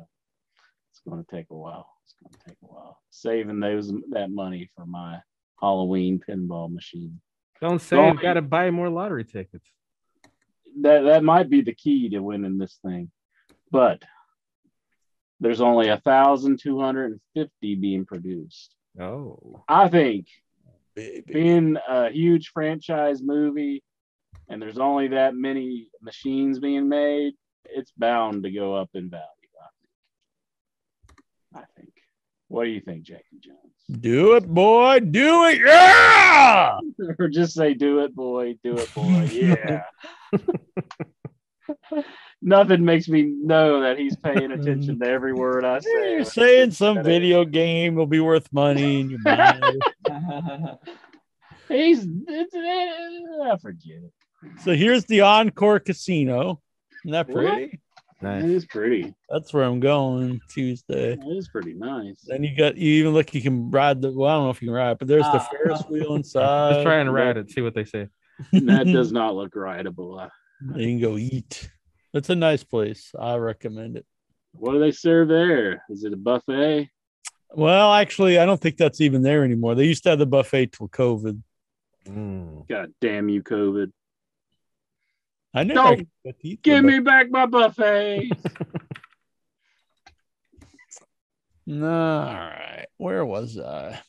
it's 0.91 1.01
going 1.09 1.25
to 1.25 1.31
take 1.31 1.47
a 1.51 1.57
while. 1.57 1.89
It's 2.05 2.15
going 2.21 2.33
to 2.33 2.39
take 2.49 2.57
a 2.63 2.67
while 2.67 2.99
saving 3.11 3.61
those 3.61 3.93
that 4.11 4.31
money 4.31 4.71
for 4.77 4.87
my 4.87 5.19
Halloween 5.61 6.21
pinball 6.29 6.73
machine. 6.73 7.21
Don't 7.61 7.81
say 7.81 7.97
Don't- 7.97 8.17
you 8.17 8.23
got 8.23 8.35
to 8.35 8.43
buy 8.43 8.71
more 8.71 8.89
lottery 8.89 9.25
tickets. 9.25 9.69
that 10.83 11.03
that 11.03 11.23
might 11.25 11.49
be 11.51 11.61
the 11.61 11.75
key 11.75 12.09
to 12.11 12.21
winning 12.21 12.59
this 12.59 12.79
thing. 12.85 13.11
But 13.71 14.03
there's 15.41 15.61
only 15.61 15.89
a 15.89 15.99
thousand 15.99 16.59
two 16.61 16.81
hundred 16.81 17.13
and 17.13 17.21
fifty 17.35 17.75
being 17.75 18.05
produced. 18.05 18.75
Oh. 19.01 19.65
I 19.69 19.89
think 19.89 20.27
being 20.95 21.77
a 21.89 22.11
huge 22.11 22.49
franchise 22.49 23.23
movie 23.23 23.83
and 24.49 24.61
there's 24.61 24.79
only 24.79 25.09
that 25.09 25.35
many 25.35 25.89
machines 26.01 26.59
being 26.59 26.89
made, 26.89 27.35
it's 27.65 27.93
bound 27.93 28.45
to 28.45 28.51
go 28.51 28.75
up 28.75 28.91
in 28.95 29.11
value. 29.11 29.25
I 29.63 29.69
think. 29.79 31.65
I 31.65 31.65
think. 31.77 31.93
What 32.49 32.65
do 32.65 32.71
you 32.71 32.81
think, 32.81 33.03
Jackie 33.03 33.41
Jones? 33.41 33.59
Do 34.01 34.37
it, 34.37 34.47
boy. 34.47 35.01
Do 35.01 35.45
it. 35.47 35.61
Yeah. 35.65 36.79
or 37.19 37.29
just 37.33 37.55
say, 37.55 37.75
"Do 37.75 38.01
it, 38.01 38.15
boy. 38.15 38.57
Do 38.65 38.77
it, 38.79 38.95
boy." 38.95 39.29
Yeah. 39.33 39.83
Nothing 42.41 42.85
makes 42.85 43.09
me 43.09 43.23
know 43.23 43.81
that 43.81 43.99
he's 43.99 44.15
paying 44.17 44.53
attention 44.53 45.01
to 45.01 45.07
every 45.07 45.33
word 45.33 45.65
I 45.65 45.81
say. 45.81 46.13
You're 46.13 46.25
saying 46.25 46.71
some 46.71 47.03
video 47.03 47.45
game 47.45 47.95
will 47.97 48.07
be 48.07 48.21
worth 48.21 48.53
money 48.53 49.01
in 49.01 49.11
your 49.11 49.21
mind. 49.25 49.83
He's. 51.69 52.07
It's, 52.29 52.55
I 52.55 53.57
forget 53.61 53.99
it. 54.05 54.13
so 54.63 54.73
here's 54.75 55.05
the 55.07 55.21
Encore 55.23 55.81
Casino. 55.81 56.61
Isn't 57.05 57.13
that 57.13 57.29
pretty? 57.31 57.79
Nice. 58.23 58.43
It 58.45 58.51
is 58.51 58.67
pretty. 58.67 59.15
That's 59.29 59.53
where 59.53 59.65
I'm 59.65 59.79
going 59.81 60.41
Tuesday. 60.49 61.13
It 61.13 61.21
is 61.37 61.49
pretty 61.49 61.75
nice. 61.75 62.21
Then 62.27 62.43
you 62.43 62.57
got 62.57 62.77
you 62.77 62.95
even 63.01 63.13
look 63.13 63.35
you 63.35 63.43
can 63.43 63.71
ride 63.71 64.01
the 64.01 64.11
well, 64.13 64.29
I 64.31 64.35
don't 64.35 64.45
know 64.45 64.51
if 64.51 64.63
you 64.63 64.69
can 64.69 64.75
ride, 64.75 64.99
but 64.99 65.09
there's 65.09 65.23
the 65.25 65.39
Ah. 65.41 65.49
Ferris 65.51 65.83
wheel 65.91 66.15
inside. 66.17 66.73
Just 66.75 66.85
try 66.85 66.97
and 66.97 67.13
ride 67.13 67.37
it, 67.37 67.51
see 67.51 67.61
what 67.61 67.75
they 67.75 67.85
say. 67.85 68.09
that 68.53 68.87
does 68.87 69.13
not 69.13 69.35
look 69.37 69.55
rideable. 69.55 70.19
Uh, 70.19 70.29
You 70.77 70.87
can 70.87 71.01
go 71.01 71.17
eat. 71.19 71.71
It's 72.15 72.31
a 72.31 72.35
nice 72.35 72.65
place. 72.65 73.13
I 73.19 73.37
recommend 73.37 73.97
it. 73.97 74.07
What 74.53 74.73
do 74.73 74.79
they 74.81 74.91
serve 74.93 75.29
there? 75.29 75.83
Is 75.91 76.05
it 76.05 76.13
a 76.13 76.17
buffet? 76.17 76.89
Well, 77.53 77.93
actually, 77.95 78.39
I 78.39 78.47
don't 78.47 78.61
think 78.61 78.77
that's 78.77 79.01
even 79.01 79.23
there 79.23 79.45
anymore. 79.45 79.75
They 79.75 79.85
used 79.85 80.03
to 80.05 80.11
have 80.11 80.19
the 80.19 80.27
buffet 80.27 80.73
till 80.73 80.89
COVID. 80.89 81.41
Mm. 82.07 82.69
God 82.69 82.93
damn 83.01 83.29
you, 83.29 83.43
COVID. 83.43 83.93
I 85.55 85.65
never 85.65 85.75
Don't 85.75 86.09
got 86.25 86.35
Give 86.63 86.83
the 86.83 86.83
me 86.83 86.99
back 87.01 87.31
my 87.31 87.47
buffet. 87.47 88.29
bu- 91.67 91.85
All 91.85 91.85
right. 91.85 92.87
Where 92.97 93.25
was 93.25 93.59
I? 93.59 94.01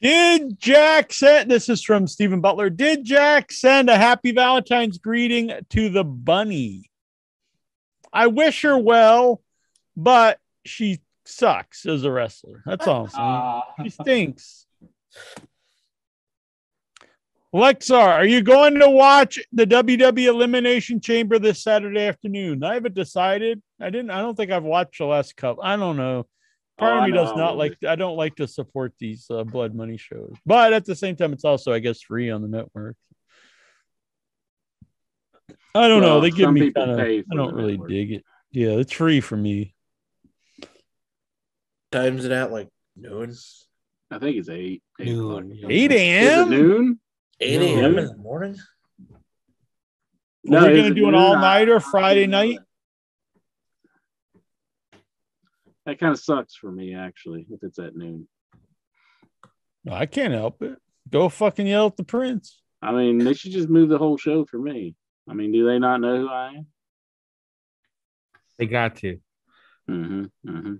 Did 0.00 0.58
Jack 0.58 1.12
send 1.12 1.50
this 1.50 1.68
is 1.68 1.82
from 1.82 2.06
Stephen 2.06 2.40
Butler? 2.40 2.70
Did 2.70 3.04
Jack 3.04 3.52
send 3.52 3.90
a 3.90 3.96
happy 3.96 4.32
Valentine's 4.32 4.98
greeting 4.98 5.52
to 5.70 5.88
the 5.90 6.04
bunny? 6.04 6.90
I 8.12 8.28
wish 8.28 8.62
her 8.62 8.78
well, 8.78 9.42
but 9.96 10.38
she 10.64 11.00
sucks 11.26 11.86
as 11.86 12.04
a 12.04 12.10
wrestler. 12.10 12.62
That's 12.64 12.86
all. 12.86 13.08
Ah. 13.14 13.64
she 13.82 13.90
stinks. 13.90 14.66
Lexar, 17.52 18.14
are 18.14 18.24
you 18.24 18.42
going 18.42 18.78
to 18.78 18.88
watch 18.88 19.40
the 19.52 19.66
WWE 19.66 20.28
Elimination 20.28 21.00
Chamber 21.00 21.38
this 21.38 21.62
Saturday 21.62 22.06
afternoon? 22.06 22.62
I 22.62 22.74
haven't 22.74 22.94
decided. 22.94 23.60
I 23.80 23.90
didn't. 23.90 24.12
I 24.12 24.20
don't 24.20 24.36
think 24.36 24.52
I've 24.52 24.62
watched 24.62 24.98
the 24.98 25.06
last 25.06 25.36
couple. 25.36 25.64
I 25.64 25.76
don't 25.76 25.96
know. 25.96 26.26
Part 26.80 26.94
Oh, 26.94 26.98
of 26.98 27.04
me 27.04 27.12
does 27.12 27.36
not 27.36 27.56
like. 27.58 27.76
I 27.86 27.94
don't 27.94 28.16
like 28.16 28.36
to 28.36 28.48
support 28.48 28.94
these 28.98 29.26
uh, 29.30 29.44
blood 29.44 29.74
money 29.74 29.98
shows, 29.98 30.34
but 30.46 30.72
at 30.72 30.84
the 30.86 30.96
same 30.96 31.14
time, 31.14 31.32
it's 31.34 31.44
also, 31.44 31.72
I 31.72 31.78
guess, 31.78 32.00
free 32.00 32.30
on 32.30 32.40
the 32.42 32.48
network. 32.48 32.96
I 35.74 35.86
don't 35.88 36.00
know. 36.02 36.20
They 36.20 36.30
give 36.30 36.50
me 36.52 36.72
kind 36.72 36.90
of. 36.92 36.98
I 36.98 37.22
don't 37.34 37.54
really 37.54 37.72
network. 37.72 37.90
dig 37.90 38.12
it. 38.12 38.24
Yeah, 38.50 38.70
it's 38.70 38.92
free 38.92 39.20
for 39.20 39.36
me. 39.36 39.74
Times 41.92 42.24
it 42.24 42.32
out 42.32 42.50
like 42.50 42.68
noon. 42.96 43.34
I 44.10 44.18
think 44.18 44.36
it's 44.36 44.48
eight. 44.48 44.82
Eight, 44.98 45.16
o'clock. 45.16 45.44
Eight 45.68 45.92
Is 45.92 46.00
a.m. 46.00 46.50
noon? 46.50 47.00
8 47.42 47.60
a.m. 47.62 47.80
No. 47.94 48.00
in 48.00 48.06
the 48.08 48.16
morning? 48.16 48.56
Are 50.50 50.66
we 50.66 50.72
is 50.72 50.82
gonna 50.82 50.94
do 50.94 51.08
an 51.08 51.14
all 51.14 51.36
I- 51.36 51.40
nighter 51.40 51.78
Friday 51.78 52.26
night? 52.26 52.58
That 55.90 55.98
kind 55.98 56.12
of 56.12 56.20
sucks 56.20 56.54
for 56.54 56.70
me, 56.70 56.94
actually, 56.94 57.48
if 57.50 57.64
it's 57.64 57.80
at 57.80 57.96
noon. 57.96 58.28
No, 59.84 59.92
I 59.92 60.06
can't 60.06 60.32
help 60.32 60.62
it. 60.62 60.78
Go 61.10 61.28
fucking 61.28 61.66
yell 61.66 61.86
at 61.86 61.96
the 61.96 62.04
prince. 62.04 62.62
I 62.80 62.92
mean, 62.92 63.18
they 63.18 63.34
should 63.34 63.50
just 63.50 63.68
move 63.68 63.88
the 63.88 63.98
whole 63.98 64.16
show 64.16 64.44
for 64.44 64.56
me. 64.56 64.94
I 65.28 65.34
mean, 65.34 65.50
do 65.50 65.66
they 65.66 65.80
not 65.80 66.00
know 66.00 66.16
who 66.16 66.28
I 66.28 66.52
am? 66.58 66.66
They 68.56 68.66
got 68.66 68.94
to. 68.98 69.18
Mm-hmm, 69.90 70.24
mm-hmm. 70.48 70.74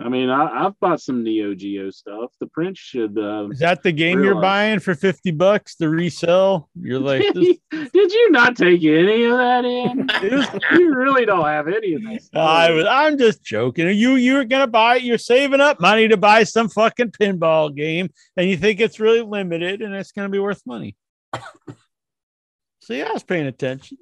I 0.00 0.08
mean, 0.08 0.30
I, 0.30 0.66
I've 0.66 0.80
bought 0.80 1.02
some 1.02 1.22
Neo 1.22 1.54
Geo 1.54 1.90
stuff. 1.90 2.32
The 2.40 2.46
Prince 2.46 2.78
should. 2.78 3.18
Uh, 3.18 3.48
Is 3.50 3.58
that 3.58 3.82
the 3.82 3.92
game 3.92 4.24
you're 4.24 4.40
buying 4.40 4.78
for 4.78 4.94
50 4.94 5.32
bucks 5.32 5.76
to 5.76 5.90
resell? 5.90 6.70
You're 6.74 6.98
like, 6.98 7.22
this, 7.34 7.58
Did 7.70 8.12
you 8.12 8.30
not 8.30 8.56
take 8.56 8.82
any 8.82 9.24
of 9.24 9.36
that 9.36 9.64
in? 9.66 10.08
you 10.78 10.94
really 10.94 11.26
don't 11.26 11.44
have 11.44 11.68
any 11.68 11.92
of 11.94 12.02
that. 12.04 12.22
Stuff. 12.22 12.42
I 12.42 12.70
was, 12.70 12.86
I'm 12.88 13.18
just 13.18 13.44
joking. 13.44 13.88
You, 13.88 14.16
you're 14.16 14.44
going 14.44 14.62
to 14.62 14.66
buy 14.66 14.96
it. 14.96 15.02
You're 15.02 15.18
saving 15.18 15.60
up 15.60 15.78
money 15.78 16.08
to 16.08 16.16
buy 16.16 16.44
some 16.44 16.70
fucking 16.70 17.10
pinball 17.10 17.74
game 17.74 18.08
and 18.36 18.48
you 18.48 18.56
think 18.56 18.80
it's 18.80 18.98
really 18.98 19.20
limited 19.20 19.82
and 19.82 19.94
it's 19.94 20.12
going 20.12 20.26
to 20.26 20.32
be 20.32 20.38
worth 20.38 20.62
money. 20.64 20.96
See, 22.80 23.02
I 23.02 23.10
was 23.12 23.22
paying 23.22 23.46
attention. 23.46 23.98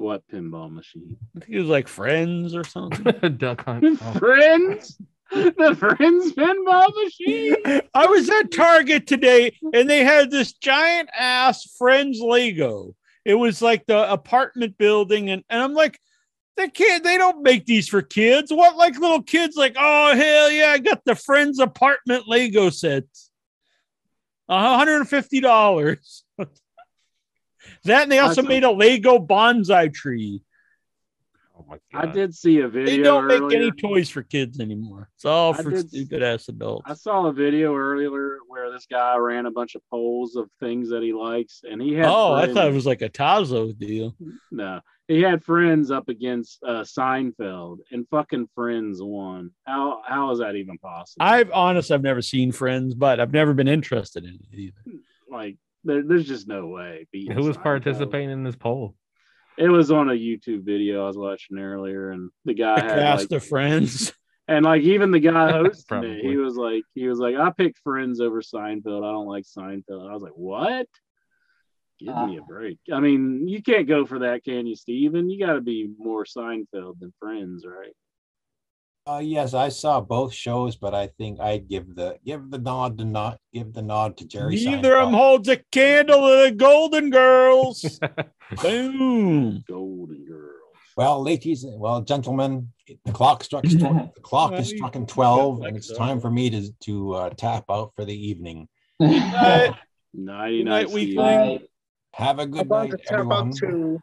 What 0.00 0.26
pinball 0.28 0.72
machine? 0.72 1.18
I 1.36 1.40
think 1.40 1.52
it 1.52 1.58
was 1.60 1.68
like 1.68 1.86
Friends 1.86 2.54
or 2.54 2.64
something. 2.64 3.36
Duck 3.36 3.64
hunt. 3.66 4.00
Oh. 4.02 4.12
Friends? 4.14 4.98
the 5.30 5.76
Friends 5.78 6.32
pinball 6.32 6.88
machine? 7.04 7.82
I 7.94 8.06
was 8.06 8.30
at 8.30 8.50
Target 8.50 9.06
today 9.06 9.52
and 9.74 9.90
they 9.90 10.02
had 10.02 10.30
this 10.30 10.54
giant 10.54 11.10
ass 11.16 11.64
Friends 11.76 12.18
Lego. 12.18 12.96
It 13.26 13.34
was 13.34 13.60
like 13.60 13.84
the 13.86 14.10
apartment 14.10 14.78
building, 14.78 15.28
and, 15.28 15.44
and 15.50 15.62
I'm 15.62 15.74
like, 15.74 16.00
the 16.56 16.68
kid, 16.68 17.04
they 17.04 17.18
don't 17.18 17.42
make 17.42 17.66
these 17.66 17.86
for 17.86 18.00
kids. 18.00 18.50
What 18.50 18.78
like 18.78 18.98
little 18.98 19.22
kids 19.22 19.54
like, 19.54 19.76
oh 19.78 20.16
hell 20.16 20.50
yeah, 20.50 20.70
I 20.70 20.78
got 20.78 21.04
the 21.04 21.14
Friends 21.14 21.58
apartment 21.58 22.24
Lego 22.26 22.70
sets. 22.70 23.30
$150. 24.50 26.22
that 27.84 28.04
and 28.04 28.12
they 28.12 28.18
also 28.18 28.42
made 28.42 28.64
a 28.64 28.70
Lego 28.70 29.18
bonsai 29.18 29.92
tree. 29.92 30.42
Oh 31.58 31.64
my 31.68 31.78
god! 31.92 32.08
I 32.08 32.12
did 32.12 32.34
see 32.34 32.60
a 32.60 32.68
video. 32.68 32.86
They 32.86 33.02
don't 33.02 33.26
make 33.26 33.40
earlier. 33.42 33.58
any 33.58 33.70
toys 33.72 34.08
for 34.08 34.22
kids 34.22 34.60
anymore. 34.60 35.10
It's 35.16 35.26
all 35.26 35.52
I 35.52 35.62
for 35.62 35.70
did- 35.70 35.88
stupid 35.90 36.22
ass 36.22 36.48
adults. 36.48 36.84
I 36.90 36.94
saw 36.94 37.26
a 37.26 37.32
video 37.32 37.76
earlier 37.76 38.38
where 38.48 38.72
this 38.72 38.86
guy 38.90 39.16
ran 39.16 39.44
a 39.46 39.50
bunch 39.50 39.74
of 39.74 39.82
polls 39.90 40.36
of 40.36 40.48
things 40.58 40.88
that 40.88 41.02
he 41.02 41.12
likes, 41.12 41.62
and 41.70 41.80
he 41.82 41.92
had. 41.92 42.06
Oh, 42.06 42.32
I 42.32 42.52
thought 42.52 42.66
it 42.68 42.72
was 42.72 42.86
like 42.86 43.02
a 43.02 43.10
Tazo 43.10 43.76
deal. 43.78 44.16
no. 44.50 44.80
he 45.06 45.20
had 45.20 45.44
Friends 45.44 45.90
up 45.90 46.08
against 46.08 46.62
uh, 46.66 46.82
Seinfeld, 46.82 47.78
and 47.90 48.08
fucking 48.08 48.48
Friends 48.54 49.02
won. 49.02 49.50
How 49.64 50.00
how 50.06 50.30
is 50.30 50.38
that 50.38 50.56
even 50.56 50.78
possible? 50.78 51.26
I've 51.26 51.50
honest, 51.52 51.90
I've 51.90 52.02
never 52.02 52.22
seen 52.22 52.52
Friends, 52.52 52.94
but 52.94 53.20
I've 53.20 53.32
never 53.32 53.52
been 53.52 53.68
interested 53.68 54.24
in 54.24 54.38
it 54.50 54.58
either. 54.58 54.98
like 55.30 55.58
there, 55.84 56.02
there's 56.02 56.26
just 56.26 56.48
no 56.48 56.66
way. 56.66 57.06
beating 57.12 57.32
Who 57.32 57.44
was 57.44 57.56
Seinfeld. 57.56 57.62
participating 57.62 58.30
in 58.30 58.42
this 58.42 58.56
poll? 58.56 58.94
It 59.58 59.68
was 59.68 59.90
on 59.90 60.08
a 60.08 60.14
YouTube 60.14 60.64
video 60.64 61.04
I 61.04 61.06
was 61.06 61.18
watching 61.18 61.58
earlier, 61.58 62.10
and 62.10 62.30
the 62.44 62.54
guy 62.54 62.76
The 62.76 62.82
had 62.82 62.98
cast 62.98 63.30
like, 63.30 63.42
of 63.42 63.46
Friends. 63.46 64.12
and 64.48 64.64
like 64.64 64.82
even 64.82 65.10
the 65.10 65.20
guy 65.20 65.52
hosting 65.52 66.04
it, 66.04 66.24
he 66.24 66.36
was 66.36 66.56
like, 66.56 66.84
he 66.94 67.08
was 67.08 67.18
like, 67.18 67.36
I 67.36 67.50
picked 67.50 67.78
Friends 67.80 68.20
over 68.20 68.40
Seinfeld. 68.40 69.04
I 69.04 69.12
don't 69.12 69.26
like 69.26 69.44
Seinfeld. 69.44 70.08
I 70.08 70.14
was 70.14 70.22
like, 70.22 70.36
what? 70.36 70.86
Give 71.98 72.16
me 72.16 72.38
a 72.38 72.40
ah. 72.40 72.46
break. 72.48 72.78
I 72.90 73.00
mean, 73.00 73.46
you 73.46 73.62
can't 73.62 73.86
go 73.86 74.06
for 74.06 74.20
that, 74.20 74.42
can 74.42 74.66
you, 74.66 74.74
Steven? 74.74 75.28
You 75.28 75.44
got 75.44 75.54
to 75.54 75.60
be 75.60 75.90
more 75.98 76.24
Seinfeld 76.24 76.98
than 76.98 77.12
Friends, 77.18 77.66
right? 77.66 77.94
Uh, 79.10 79.18
yes, 79.18 79.54
I 79.54 79.70
saw 79.70 80.00
both 80.00 80.32
shows, 80.32 80.76
but 80.76 80.94
I 80.94 81.08
think 81.18 81.40
I'd 81.40 81.68
give 81.68 81.96
the 81.96 82.16
give 82.24 82.48
the 82.48 82.58
nod 82.58 82.96
to 82.98 83.04
not 83.04 83.38
give 83.52 83.72
the 83.72 83.82
nod 83.82 84.16
to 84.18 84.24
Jerry. 84.26 84.54
Neither 84.54 84.94
of 84.96 85.06
them 85.08 85.14
holds 85.14 85.48
a 85.48 85.56
candle 85.72 86.20
to 86.28 86.44
the 86.48 86.52
Golden 86.56 87.10
Girls. 87.10 87.98
Boom. 88.62 89.64
Golden 89.66 90.24
Girls. 90.26 90.54
Well, 90.96 91.22
ladies, 91.24 91.64
well, 91.66 92.02
gentlemen, 92.02 92.68
the 93.04 93.12
clock 93.12 93.42
struck. 93.42 93.64
tw- 93.68 93.78
the 93.80 94.10
clock 94.22 94.52
is 94.52 94.68
Well, 94.68 94.76
struck 94.76 94.94
in 94.96 95.06
twelve, 95.06 95.62
and 95.62 95.76
it's 95.76 95.92
time 95.92 96.20
for 96.20 96.30
me 96.30 96.48
to 96.50 96.70
to 96.86 97.12
uh, 97.14 97.30
tap 97.30 97.64
out 97.68 97.92
for 97.96 98.04
the 98.04 98.14
evening. 98.14 98.68
Night, 99.00 99.74
Ninety 100.14 100.62
night, 100.62 100.86
nine. 100.86 100.94
weekling. 100.94 101.16
Right. 101.16 101.62
Have 102.14 102.38
a 102.38 102.42
I'm 102.42 102.50
good 102.52 102.60
about 102.62 102.90
night, 102.90 102.90
to 102.92 102.96
tap 102.98 103.12
everyone. 103.14 103.48
out 103.48 103.56
too. 103.56 104.00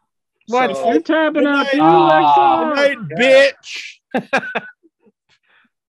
What? 0.48 0.76
So- 0.76 0.92
You're 0.92 1.00
tapping 1.00 1.46
out 1.46 1.64
Good 1.66 1.72
too, 1.72 1.78
night. 1.78 2.74
Good 2.74 3.08
night, 3.08 3.18
bitch. 3.18 3.94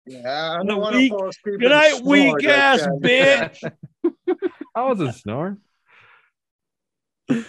Yeah, 0.07 0.55
I 0.55 0.59
Good 0.59 0.67
don't 0.69 0.81
want 0.81 0.93
to 0.95 0.99
week- 0.99 1.13
fall 1.13 1.31
Good 1.45 1.61
night, 1.61 2.01
weak 2.03 2.45
ass 2.45 2.87
bitch. 3.01 3.59
I 4.75 4.83
wasn't 4.85 5.15
snoring. 5.15 5.59
Lexar 7.31 7.45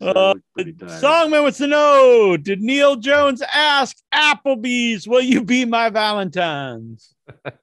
Uh, 0.00 0.28
looked 0.34 0.42
pretty 0.54 0.72
tired. 0.74 1.02
Songman 1.02 1.42
wants 1.42 1.58
to 1.58 1.66
know 1.66 2.36
Did 2.36 2.60
Neil 2.60 2.94
Jones 2.96 3.42
ask 3.52 3.96
Applebee's, 4.14 5.08
will 5.08 5.22
you 5.22 5.42
be 5.42 5.64
my 5.64 5.90
Valentine's? 5.90 7.14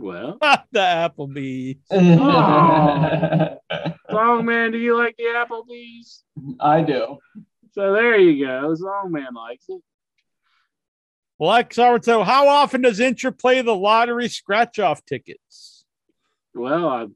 Well, 0.00 0.38
Not 0.40 0.64
the 0.70 0.78
Applebee's. 0.78 1.78
Song 4.10 4.46
man, 4.46 4.70
do 4.70 4.78
you 4.78 4.96
like 4.96 5.16
the 5.16 5.24
Applebee's? 5.24 6.22
I 6.60 6.82
do. 6.82 7.18
So 7.72 7.92
there 7.94 8.16
you 8.16 8.46
go. 8.46 8.76
Songman 8.80 9.32
likes 9.34 9.64
it. 9.68 9.82
Lex 11.40 11.76
so 11.76 12.22
how 12.24 12.48
often 12.48 12.82
does 12.82 12.98
Intra 12.98 13.30
play 13.32 13.62
the 13.62 13.74
lottery 13.74 14.28
scratch 14.28 14.78
off 14.78 15.04
tickets? 15.04 15.84
Well, 16.54 16.88
I've 16.88 17.10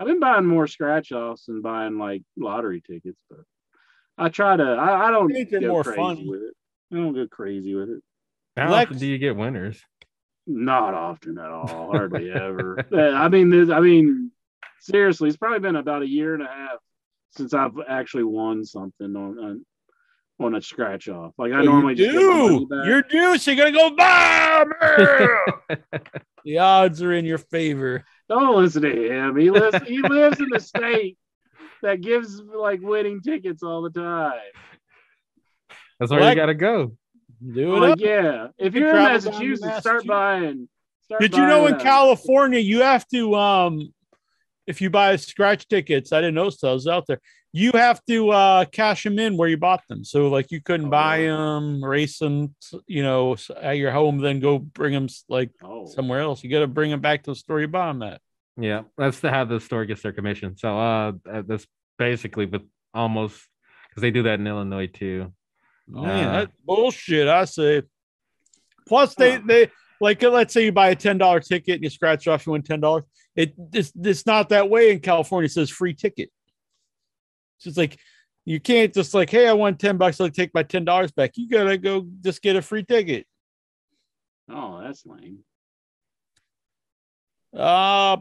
I've 0.00 0.06
been 0.06 0.20
buying 0.20 0.46
more 0.46 0.66
scratch 0.66 1.12
offs 1.12 1.46
than 1.46 1.60
buying 1.60 1.98
like 1.98 2.22
lottery 2.36 2.80
tickets, 2.80 3.18
but 3.28 3.40
I 4.16 4.28
try 4.28 4.56
to. 4.56 4.62
I, 4.62 5.08
I 5.08 5.10
don't 5.10 5.32
think 5.32 5.50
they're 5.50 5.60
go 5.60 5.68
more 5.68 5.84
crazy 5.84 5.96
fun. 5.96 6.26
with 6.26 6.42
it. 6.42 6.54
I 6.92 6.96
don't 6.96 7.14
go 7.14 7.26
crazy 7.28 7.74
with 7.74 7.90
it. 7.90 8.02
How 8.56 8.70
Lex- 8.70 8.88
often 8.88 8.98
do 8.98 9.06
you 9.06 9.18
get 9.18 9.36
winners? 9.36 9.80
Not 10.46 10.94
often 10.94 11.38
at 11.38 11.50
all. 11.50 11.92
Hardly 11.92 12.30
ever. 12.30 12.84
Uh, 12.92 13.10
I 13.10 13.28
mean, 13.28 13.50
this, 13.50 13.70
I 13.70 13.80
mean, 13.80 14.30
seriously, 14.80 15.28
it's 15.28 15.36
probably 15.36 15.60
been 15.60 15.76
about 15.76 16.02
a 16.02 16.08
year 16.08 16.34
and 16.34 16.42
a 16.42 16.46
half 16.46 16.78
since 17.36 17.52
I've 17.52 17.74
actually 17.86 18.24
won 18.24 18.64
something 18.64 19.14
on 19.14 19.38
on, 19.38 19.66
on 20.40 20.54
a 20.54 20.62
scratch 20.62 21.08
off. 21.08 21.34
Like 21.38 21.52
I 21.52 21.60
Oh, 21.60 21.62
normally 21.62 21.94
you 21.94 22.06
just 22.06 22.12
get 22.12 22.22
my 22.22 22.48
do. 22.58 22.66
back. 22.66 22.86
You're 22.86 23.02
due, 23.02 23.38
so 23.38 23.50
you're 23.50 23.64
gonna 23.72 23.76
go 23.76 23.96
bam. 23.96 24.72
the 26.44 26.58
odds 26.58 27.02
are 27.02 27.12
in 27.12 27.24
your 27.24 27.38
favor. 27.38 28.04
Don't 28.28 28.56
listen 28.56 28.82
to 28.82 28.90
him. 29.12 29.36
He 29.36 29.50
lives. 29.50 29.78
he 29.86 29.98
lives 30.02 30.38
in 30.40 30.48
the 30.50 30.60
state 30.60 31.18
that 31.82 32.00
gives 32.00 32.40
like 32.40 32.80
winning 32.80 33.20
tickets 33.20 33.62
all 33.62 33.82
the 33.82 33.90
time. 33.90 34.32
That's 35.98 36.10
where 36.10 36.20
Lex- 36.20 36.34
you 36.34 36.40
gotta 36.42 36.54
go. 36.54 36.92
Do 37.52 37.76
it 37.76 37.80
Like, 37.80 38.00
yeah, 38.00 38.48
if 38.58 38.74
You 38.74 38.80
you're 38.80 38.90
in 38.90 38.94
travel 38.96 39.20
down 39.30 39.40
to 39.40 39.46
Massachusetts, 39.48 39.80
start 39.80 40.06
buying. 40.06 40.68
Start 41.04 41.20
Did 41.22 41.36
you 41.36 41.46
know 41.46 41.66
in 41.66 41.74
uh, 41.74 41.78
California 41.78 42.58
you 42.58 42.80
have 42.82 43.06
to 43.08 43.34
um 43.34 43.92
if 44.66 44.80
you 44.82 44.90
buy 44.90 45.16
scratch 45.16 45.66
tickets, 45.66 46.12
I 46.12 46.20
didn't 46.20 46.34
know 46.34 46.50
those 46.60 46.86
out 46.86 47.06
there. 47.08 47.20
You 47.58 47.72
have 47.72 48.00
to 48.06 48.30
uh 48.30 48.64
cash 48.66 49.02
them 49.02 49.18
in 49.18 49.36
where 49.36 49.48
you 49.48 49.56
bought 49.56 49.82
them. 49.88 50.04
So 50.04 50.28
like 50.28 50.52
you 50.52 50.60
couldn't 50.62 50.86
Oh, 50.86 50.90
buy 50.90 51.22
them, 51.22 51.82
race 51.84 52.18
them, 52.20 52.54
you 52.86 53.02
know, 53.02 53.36
at 53.60 53.78
your 53.78 53.90
home, 53.90 54.18
then 54.18 54.38
go 54.38 54.60
bring 54.60 54.92
them 54.92 55.08
like 55.28 55.50
Oh, 55.62 55.86
somewhere 55.86 56.20
else. 56.20 56.44
You 56.44 56.50
got 56.50 56.60
to 56.60 56.68
bring 56.68 56.90
them 56.92 57.00
back 57.00 57.24
to 57.24 57.32
the 57.32 57.34
store 57.34 57.60
you 57.60 57.66
bought 57.66 57.88
them 57.92 58.02
at. 58.04 58.20
Yeah, 58.56 58.82
that's 58.96 59.20
how 59.20 59.44
the 59.44 59.58
store 59.60 59.84
gets 59.86 60.02
their 60.02 60.12
commission. 60.12 60.56
So 60.56 60.78
uh, 60.78 61.12
uh, 61.28 61.42
that's 61.46 61.66
basically, 61.98 62.46
but 62.46 62.62
almost 62.94 63.36
because 63.88 64.02
they 64.02 64.12
do 64.12 64.22
that 64.22 64.38
in 64.38 64.46
Illinois 64.46 64.86
too. 64.86 65.32
Oh, 65.92 66.04
Uh, 66.06 66.32
that's 66.32 66.52
bullshit. 66.64 67.26
I 67.26 67.44
say. 67.44 67.82
Plus, 68.86 69.14
they 69.16 69.34
Huh. 69.34 69.42
they 69.46 69.70
like 70.00 70.22
let's 70.22 70.54
say 70.54 70.64
you 70.64 70.72
buy 70.72 70.90
a 70.90 70.96
ten 70.96 71.18
dollar 71.18 71.40
ticket 71.40 71.74
and 71.76 71.82
you 71.84 71.90
scratch 71.90 72.28
off, 72.28 72.46
you 72.46 72.52
win 72.52 72.62
ten 72.62 72.78
dollars. 72.80 73.02
It 73.34 73.54
it's, 73.72 73.92
it's 74.00 74.26
not 74.26 74.48
that 74.50 74.70
way 74.70 74.92
in 74.92 75.00
California. 75.00 75.46
It 75.46 75.52
says 75.52 75.70
free 75.70 75.94
ticket. 75.94 76.30
It's 77.64 77.76
like 77.76 77.98
you 78.44 78.60
can't 78.60 78.94
just 78.94 79.14
like, 79.14 79.30
hey, 79.30 79.48
I 79.48 79.52
won 79.52 79.76
ten 79.76 79.96
bucks. 79.96 80.20
I'll 80.20 80.30
take 80.30 80.54
my 80.54 80.62
ten 80.62 80.84
dollars 80.84 81.10
back. 81.10 81.32
You 81.36 81.48
gotta 81.48 81.76
go 81.76 82.06
just 82.20 82.42
get 82.42 82.56
a 82.56 82.62
free 82.62 82.84
ticket. 82.84 83.26
Oh, 84.50 84.80
that's 84.82 85.04
lame. 85.04 85.40
Uh 87.54 88.18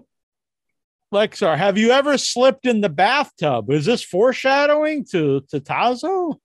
Lexar, 1.13 1.57
have 1.57 1.77
you 1.77 1.91
ever 1.91 2.17
slipped 2.17 2.65
in 2.65 2.81
the 2.81 2.89
bathtub? 2.89 3.69
Is 3.71 3.85
this 3.85 4.03
foreshadowing 4.03 5.05
to 5.11 5.41
to 5.49 5.59
Tazo? 5.59 6.35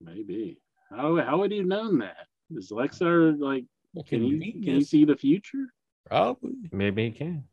Maybe. 0.00 0.58
How 0.90 1.16
how 1.16 1.38
would 1.38 1.52
he 1.52 1.58
have 1.58 1.66
known 1.66 1.98
that? 1.98 2.26
Is 2.50 2.70
Lexar 2.70 3.38
like? 3.38 3.64
Can 4.06 4.22
he 4.22 4.52
can 4.52 4.74
he 4.74 4.84
see 4.84 5.04
the 5.04 5.16
future? 5.16 5.66
Probably. 6.06 6.54
Maybe 6.72 7.10
he 7.10 7.12
can. 7.12 7.44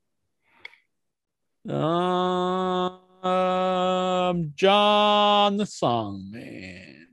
Um, 3.24 4.54
John 4.56 5.58
the 5.58 5.66
Song 5.66 6.30
Man. 6.32 7.08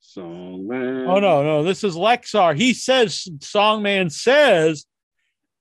Song 0.00 0.66
man. 0.66 1.06
Oh 1.08 1.20
no, 1.20 1.42
no, 1.42 1.62
this 1.62 1.84
is 1.84 1.94
Lexar. 1.94 2.56
He 2.56 2.74
says 2.74 3.28
Songman 3.38 4.12
says 4.12 4.84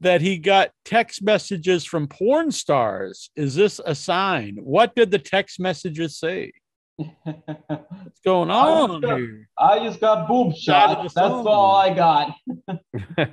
that 0.02 0.20
he 0.22 0.38
got 0.38 0.72
text 0.84 1.24
messages 1.24 1.86
from 1.86 2.08
porn 2.08 2.52
stars. 2.52 3.30
Is 3.36 3.56
this 3.56 3.80
a 3.86 3.96
sign? 3.96 4.58
What 4.62 4.96
did 4.96 5.12
the 5.12 5.20
text 5.20 5.60
messages 5.60 6.18
say? 6.18 6.52
What's 6.96 8.20
going 8.26 8.52
on 8.52 9.04
here? 9.04 9.48
I 9.58 9.80
just 9.80 10.02
got 10.02 10.28
boob 10.28 10.56
Side 10.58 10.98
of 10.98 11.04
shots. 11.04 11.14
That's 11.14 11.32
all 11.32 11.76
I 11.76 11.94
got. 11.94 12.36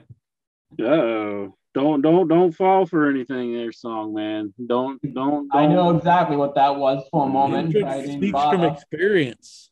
Oh, 0.80 1.56
don't 1.78 2.02
don't 2.02 2.28
don't 2.28 2.52
fall 2.52 2.84
for 2.86 3.08
anything 3.08 3.54
there, 3.54 3.72
song 3.72 4.14
man. 4.14 4.52
Don't 4.66 5.00
don't. 5.14 5.48
I 5.54 5.66
know 5.66 5.76
don't- 5.86 5.96
exactly 5.96 6.36
what 6.36 6.54
that 6.56 6.76
was 6.76 7.04
for 7.10 7.26
a 7.26 7.28
moment. 7.30 7.74
I 7.76 8.00
didn't 8.02 8.18
speaks 8.18 8.40
from 8.40 8.64
experience. 8.64 9.70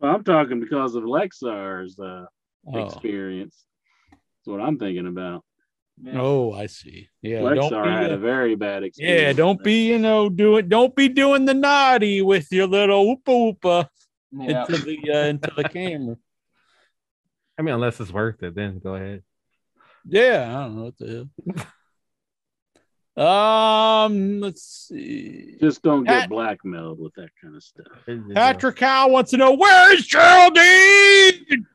Well, 0.00 0.14
I'm 0.14 0.24
talking 0.24 0.60
because 0.60 0.94
of 0.94 1.02
Lexar's 1.04 1.98
uh, 1.98 2.26
Oh. 2.72 2.86
experience. 2.86 3.64
That's 4.10 4.46
what 4.46 4.60
I'm 4.60 4.78
thinking 4.78 5.06
about. 5.06 5.42
Oh, 6.14 6.52
I 6.52 6.66
see. 6.66 7.08
Yeah, 7.22 7.40
don't 7.40 7.72
Lexar 7.72 7.84
be, 7.84 7.90
had 7.90 8.10
uh, 8.12 8.14
a 8.14 8.18
very 8.18 8.54
bad 8.54 8.84
experience. 8.84 9.20
yeah, 9.22 9.32
don't 9.32 9.62
be, 9.64 9.88
you 9.88 9.98
know, 9.98 10.28
doing, 10.28 10.68
don't 10.68 10.94
be 10.94 11.08
doing 11.08 11.44
the 11.44 11.54
naughty 11.54 12.22
with 12.22 12.46
your 12.52 12.66
little 12.68 13.04
oopa 13.16 13.54
oopa 13.56 13.88
Yeah. 14.32 14.60
into 14.66 14.76
the 14.84 14.98
uh, 15.12 15.26
into 15.26 15.50
the 15.56 15.64
camera. 15.76 16.16
I 17.58 17.62
mean, 17.62 17.74
unless 17.74 17.98
it's 18.00 18.12
worth 18.12 18.40
it, 18.44 18.54
then 18.54 18.78
go 18.78 18.94
ahead. 18.94 19.22
Yeah, 20.06 20.46
I 20.48 20.52
don't 20.64 20.76
know 20.76 20.84
what 20.84 20.98
the 20.98 21.28
hell. 23.16 23.26
Um, 23.26 24.40
let's 24.40 24.86
see. 24.88 25.56
Just 25.60 25.82
don't 25.82 26.04
get 26.04 26.20
Pat- 26.20 26.28
blackmailed 26.30 27.00
with 27.00 27.12
that 27.14 27.30
kind 27.42 27.56
of 27.56 27.62
stuff. 27.64 27.86
Patrick 28.32 28.76
Cow 28.76 29.08
wants 29.08 29.32
to 29.32 29.36
know 29.36 29.54
where's 29.56 30.06
Geraldine? 30.06 31.66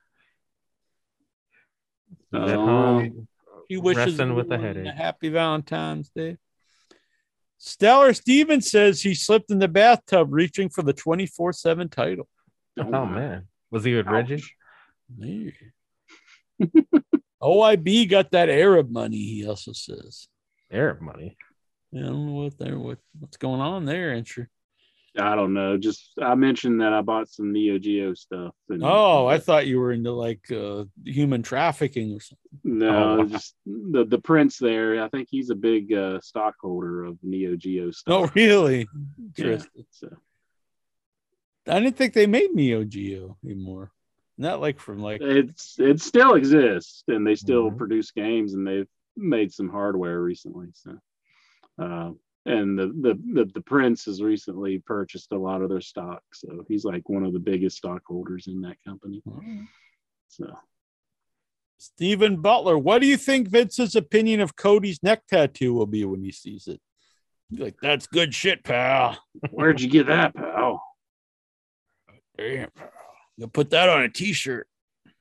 At 2.33 2.41
Oh, 2.49 2.65
home, 2.65 3.27
He 3.67 3.75
wishes 3.77 4.17
resting 4.17 4.35
with 4.35 4.51
a 4.51 4.57
headache. 4.57 4.87
a 4.87 4.91
happy 4.91 5.29
Valentine's 5.29 6.09
Day. 6.15 6.37
Stellar 7.57 8.13
Stevens 8.13 8.71
says 8.71 9.01
he 9.01 9.13
slipped 9.13 9.51
in 9.51 9.59
the 9.59 9.67
bathtub 9.67 10.29
reaching 10.31 10.69
for 10.69 10.81
the 10.81 10.93
24 10.93 11.51
7 11.53 11.89
title. 11.89 12.27
Oh 12.79 13.05
man, 13.05 13.47
was 13.69 13.83
he 13.83 13.93
with 13.95 14.07
Reggie? 14.07 14.43
Yeah. 17.43 17.49
OIB 17.49 18.09
got 18.09 18.31
that 18.31 18.49
Arab 18.49 18.89
money, 18.89 19.17
he 19.17 19.47
also 19.47 19.73
says. 19.73 20.27
Arab 20.71 21.01
money. 21.01 21.37
Yeah, 21.91 22.03
I 22.05 22.07
don't 22.07 22.25
know 22.27 22.33
what 22.33 22.57
there 22.57 22.77
what, 22.79 22.97
what's 23.19 23.37
going 23.37 23.61
on 23.61 23.85
there, 23.85 24.11
Entry. 24.13 24.47
I 25.15 25.35
don't 25.35 25.53
know. 25.53 25.77
Just 25.77 26.13
I 26.19 26.33
mentioned 26.33 26.81
that 26.81 26.91
I 26.91 27.01
bought 27.01 27.29
some 27.29 27.53
Neo 27.53 27.77
Geo 27.77 28.15
stuff. 28.15 28.55
And 28.67 28.81
Oh, 28.83 29.27
I 29.27 29.37
thought 29.37 29.67
you 29.67 29.79
were 29.79 29.91
into 29.91 30.11
like 30.11 30.51
uh, 30.51 30.85
human 31.05 31.43
trafficking 31.43 32.15
or 32.15 32.19
something. 32.19 32.39
no, 32.63 33.19
Oh. 33.19 33.25
just 33.25 33.53
the 33.67 34.05
the 34.05 34.17
prince 34.17 34.57
there. 34.57 35.03
I 35.03 35.09
think 35.09 35.27
he's 35.29 35.51
a 35.51 35.55
big 35.55 35.93
uh, 35.93 36.19
stockholder 36.23 37.03
of 37.03 37.19
Neo 37.21 37.55
Geo 37.55 37.91
stuff. 37.91 38.11
Oh, 38.11 38.23
stuff. 38.25 38.35
really? 38.35 38.87
Yeah, 39.37 39.59
so. 39.91 40.09
I 41.67 41.79
didn't 41.79 41.95
think 41.95 42.13
they 42.13 42.25
made 42.25 42.51
Neo 42.55 42.83
Geo 42.83 43.37
anymore. 43.45 43.91
Not 44.37 44.61
like 44.61 44.79
from 44.79 44.99
like 44.99 45.21
It's 45.21 45.79
it 45.79 46.01
still 46.01 46.33
exists, 46.33 47.03
and 47.07 47.25
they 47.25 47.35
still 47.35 47.69
Mhm. 47.71 47.77
produce 47.77 48.11
games, 48.11 48.53
and 48.53 48.65
they've 48.65 48.87
made 49.15 49.53
some 49.53 49.69
hardware 49.69 50.21
recently. 50.21 50.69
So, 50.73 50.97
uh, 51.77 52.11
and 52.45 52.77
the, 52.77 52.87
the 52.87 53.19
the 53.33 53.45
the 53.53 53.61
prince 53.61 54.05
has 54.05 54.21
recently 54.21 54.79
purchased 54.79 55.31
a 55.31 55.37
lot 55.37 55.61
of 55.61 55.69
their 55.69 55.81
stock, 55.81 56.23
so 56.33 56.65
he's 56.67 56.83
like 56.83 57.07
one 57.09 57.23
of 57.23 57.33
the 57.33 57.39
biggest 57.39 57.77
stockholders 57.77 58.47
in 58.47 58.61
that 58.61 58.77
company. 58.85 59.21
So. 60.29 60.51
Stephen 61.77 62.41
Butler. 62.41 62.77
What 62.77 63.01
do 63.01 63.07
you 63.07 63.17
think 63.17 63.49
Vince's 63.49 63.93
opinion 63.95 64.39
of 64.39 64.55
Cody's 64.55 65.03
neck 65.03 65.27
tattoo 65.27 65.73
will 65.73 65.85
be 65.85 66.05
when 66.05 66.23
he 66.23 66.31
sees 66.31 66.67
it? 66.67 66.79
Like, 67.51 67.75
that's 67.81 68.07
good 68.07 68.33
shit, 68.33 68.63
pal. 68.63 69.17
Where'd 69.51 69.81
you 69.81 69.89
get 69.89 70.07
that, 70.07 70.33
pal? 70.33 70.81
Damn, 72.37 72.71
pal. 72.71 72.89
You'll 73.37 73.49
put 73.49 73.71
that 73.71 73.89
on 73.89 74.03
a 74.03 74.09
t-shirt. 74.09 74.67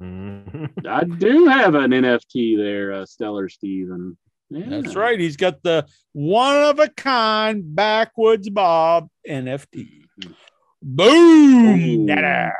I 0.01 1.05
do 1.05 1.47
have 1.47 1.75
an 1.75 1.93
NFT 1.93 2.57
there, 2.57 2.93
uh, 2.93 3.07
Stellar 3.07 3.49
Steven. 3.49 4.17
Yeah. 4.51 4.65
That's 4.69 4.97
right. 4.97 5.19
He's 5.19 5.37
got 5.37 5.63
the 5.63 5.87
one 6.13 6.57
of 6.57 6.79
a 6.79 6.89
kind 6.89 7.75
backwoods 7.75 8.51
Bob 8.51 9.09
NFT. 9.27 10.03
Boom! 10.83 12.07
Dada. 12.07 12.53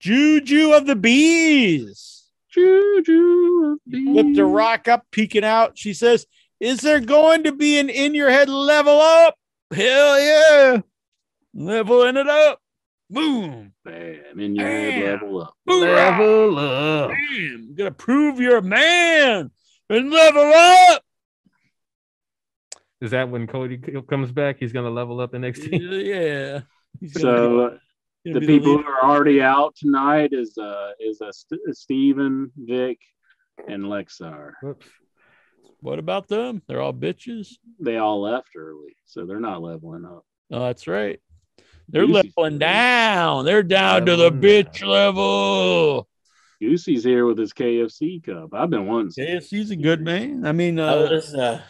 Juju 0.00 0.72
of 0.72 0.86
the 0.86 0.96
bees. 0.96 2.24
Juju 2.50 3.72
of 3.72 3.78
the 3.86 3.98
Bees. 3.98 4.12
Flipped 4.12 4.38
a 4.38 4.44
rock 4.44 4.88
up, 4.88 5.06
peeking 5.10 5.44
out. 5.44 5.78
She 5.78 5.94
says, 5.94 6.26
Is 6.58 6.80
there 6.80 7.00
going 7.00 7.44
to 7.44 7.52
be 7.52 7.78
an 7.78 7.88
in 7.88 8.14
your 8.14 8.30
head 8.30 8.48
level 8.48 9.00
up? 9.00 9.36
Hell 9.72 10.20
yeah. 10.20 10.80
Leveling 11.58 12.16
it 12.18 12.28
up. 12.28 12.60
Boom. 13.08 13.72
Bam, 13.84 14.38
in 14.38 14.54
your 14.56 14.66
head 14.66 15.22
level 15.22 15.42
up. 15.42 15.54
Level 15.66 16.58
up. 16.58 17.08
Bam. 17.10 17.66
You 17.70 17.74
gotta 17.76 17.92
prove 17.92 18.40
you're 18.40 18.58
a 18.58 18.62
man 18.62 19.50
and 19.88 20.10
level 20.10 20.52
up. 20.54 21.02
Is 23.00 23.12
that 23.12 23.28
when 23.30 23.46
Cody 23.46 23.78
comes 24.08 24.32
back? 24.32 24.56
He's 24.58 24.72
gonna 24.72 24.90
level 24.90 25.20
up 25.20 25.30
the 25.32 25.38
next 25.38 25.60
team. 25.60 25.80
Yeah. 25.92 26.60
He's 27.00 27.12
gonna 27.14 27.24
So 27.36 27.60
uh, 27.60 27.70
be- 28.24 28.32
the 28.34 28.40
people 28.40 28.76
leader. 28.76 28.82
who 28.82 28.88
are 28.90 29.04
already 29.10 29.40
out 29.40 29.74
tonight 29.76 30.30
is 30.32 30.58
uh 30.58 30.90
is 31.00 31.20
uh, 31.22 31.30
St- 31.32 31.60
Steven, 31.72 32.50
Vic, 32.56 32.98
and 33.68 33.84
Lexar. 33.84 34.52
Whoops. 34.62 34.86
What 35.80 35.98
about 35.98 36.26
them? 36.26 36.62
They're 36.66 36.80
all 36.80 36.92
bitches. 36.94 37.48
They 37.78 37.98
all 37.98 38.20
left 38.22 38.48
early, 38.56 38.96
so 39.04 39.24
they're 39.26 39.38
not 39.40 39.62
leveling 39.62 40.04
up. 40.04 40.24
Oh, 40.50 40.60
that's 40.66 40.88
right. 40.88 41.20
They're 41.88 42.06
Goosey's 42.06 42.32
leveling 42.36 42.58
down. 42.58 43.44
They're 43.44 43.62
down 43.62 44.06
to 44.06 44.16
the 44.16 44.24
Leveling 44.30 44.40
bitch 44.42 44.84
level. 44.86 46.08
Goosey's 46.60 47.04
here 47.04 47.26
with 47.26 47.38
his 47.38 47.52
KFC 47.52 48.22
cup. 48.24 48.50
I've 48.54 48.70
been 48.70 48.86
wanting. 48.86 49.10
some. 49.10 49.24
KFC's 49.24 49.70
a 49.70 49.76
good 49.76 50.00
man. 50.00 50.46
I 50.46 50.52
mean, 50.52 50.76
That 50.76 50.98
uh, 51.06 51.10
was 51.10 51.34
uh, 51.34 51.60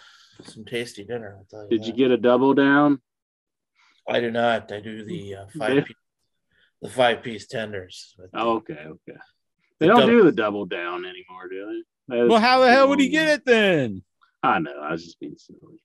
some 0.44 0.64
tasty 0.64 1.04
dinner. 1.04 1.36
I'll 1.38 1.44
tell 1.50 1.62
you 1.70 1.76
Did 1.78 1.86
you 1.86 1.92
get 1.92 2.10
a 2.12 2.16
double 2.16 2.54
down? 2.54 3.00
I 4.08 4.20
do 4.20 4.30
not. 4.30 4.70
I 4.72 4.80
do 4.80 5.04
the 5.04 5.34
uh, 5.34 5.46
Yeah. 5.54 5.58
five 5.58 5.84
piece, 5.84 5.96
the 6.82 6.88
five 6.90 7.22
piece 7.22 7.46
tenders. 7.48 8.14
But 8.16 8.28
Oh, 8.32 8.56
okay, 8.58 8.74
okay. 8.74 9.18
They 9.80 9.86
The 9.86 9.86
don't 9.88 9.96
double- 10.00 10.12
do 10.12 10.22
the 10.24 10.32
double 10.32 10.64
down 10.66 11.04
anymore, 11.04 11.48
do 11.50 11.66
they? 11.66 12.14
That's- 12.14 12.30
well, 12.30 12.40
how 12.40 12.60
the 12.60 12.70
hell 12.70 12.88
would 12.88 13.00
he 13.00 13.08
get 13.08 13.28
it 13.28 13.44
then? 13.44 14.02
I 14.42 14.60
know. 14.60 14.80
I 14.80 14.92
was 14.92 15.04
just 15.04 15.18
being 15.18 15.36
silly. 15.36 15.82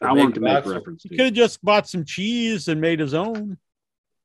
The 0.00 0.06
I 0.08 0.12
wanted 0.12 0.34
to 0.34 0.40
make 0.40 0.54
box- 0.54 0.66
reference 0.68 1.02
He 1.02 1.08
to. 1.10 1.16
could 1.16 1.24
have 1.26 1.34
just 1.34 1.64
bought 1.64 1.88
some 1.88 2.04
cheese 2.04 2.68
and 2.68 2.80
made 2.80 3.00
his 3.00 3.14
own. 3.14 3.58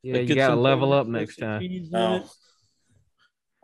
Yeah, 0.03 0.13
Like, 0.13 0.21
you 0.23 0.27
get 0.29 0.35
gotta 0.35 0.55
level 0.59 0.93
up 0.93 1.07
next 1.07 1.37
time. 1.37 1.61
cheese 1.61 1.85
in 1.87 1.91
No. 1.91 2.15
it. 2.17 2.23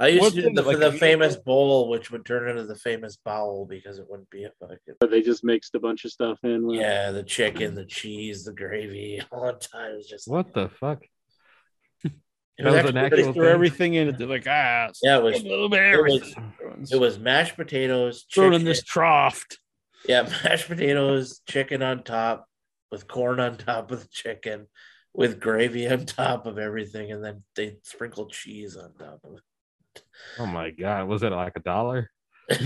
I 0.01 0.07
used 0.07 0.21
What's 0.21 0.35
to 0.35 0.41
do 0.43 0.53
the, 0.53 0.61
like 0.61 0.79
the 0.79 0.87
a- 0.87 0.91
famous 0.93 1.35
bowl, 1.35 1.89
which 1.89 2.09
would 2.09 2.25
turn 2.25 2.47
into 2.49 2.63
the 2.63 2.75
famous 2.75 3.17
bowl 3.17 3.65
because 3.69 3.99
it 3.99 4.05
wouldn't 4.09 4.29
be 4.29 4.45
a 4.45 4.51
fucking. 4.59 4.95
But 5.01 5.11
they 5.11 5.21
just 5.21 5.43
mixed 5.43 5.75
a 5.75 5.79
bunch 5.79 6.05
of 6.05 6.11
stuff 6.11 6.39
in. 6.43 6.65
With 6.65 6.79
Yeah, 6.79 7.11
the 7.11 7.21
chicken, 7.23 7.75
the 7.75 7.83
cheese, 7.85 8.45
the 8.45 8.53
gravy, 8.53 9.21
all 9.31 9.47
the 9.47 9.59
time. 9.59 9.95
It 9.99 10.07
just 10.07 10.27
What 10.29 10.53
the 10.53 10.69
fuck? 10.69 11.03
it 12.05 12.13
That 12.63 12.83
was 12.83 12.89
an 12.91 12.97
actual 12.97 13.09
pretty- 13.09 13.23
thing? 13.23 13.33
Throw 13.33 13.47
everything 13.47 13.93
in 13.95 14.07
it. 14.07 14.17
They're 14.17 14.27
like, 14.27 14.47
ah, 14.47 14.89
Yeah, 15.03 15.17
it 15.17 15.23
was. 15.23 15.41
a 15.41 15.43
little 15.47 15.67
bit 15.69 15.81
It 15.93 16.01
was, 16.01 16.35
it 16.91 16.99
was 16.99 17.19
mashed 17.19 17.55
potatoes, 17.57 18.25
Thrown 18.33 18.53
in 18.53 18.63
this 18.63 18.81
trough. 18.81 19.45
Yeah, 20.07 20.23
mashed 20.43 20.67
potatoes, 20.67 21.41
chicken 21.47 21.81
on 21.81 22.03
top, 22.03 22.47
with 22.91 23.07
corn 23.07 23.39
on 23.39 23.57
top 23.57 23.91
of 23.91 24.01
the 24.01 24.07
chicken, 24.09 24.67
with 25.13 25.39
gravy 25.39 25.87
on 25.87 26.05
top 26.05 26.45
of 26.45 26.57
everything, 26.57 27.11
and 27.11 27.23
then 27.23 27.43
they 27.55 27.77
sprinkled 27.83 28.31
cheese 28.31 28.75
on 28.75 28.93
top 28.95 29.19
of 29.23 29.33
it. 29.35 30.03
Oh 30.37 30.45
my 30.45 30.69
god, 30.71 31.07
was 31.07 31.23
it 31.23 31.31
like 31.31 31.53
a 31.55 31.61
dollar? 31.61 32.09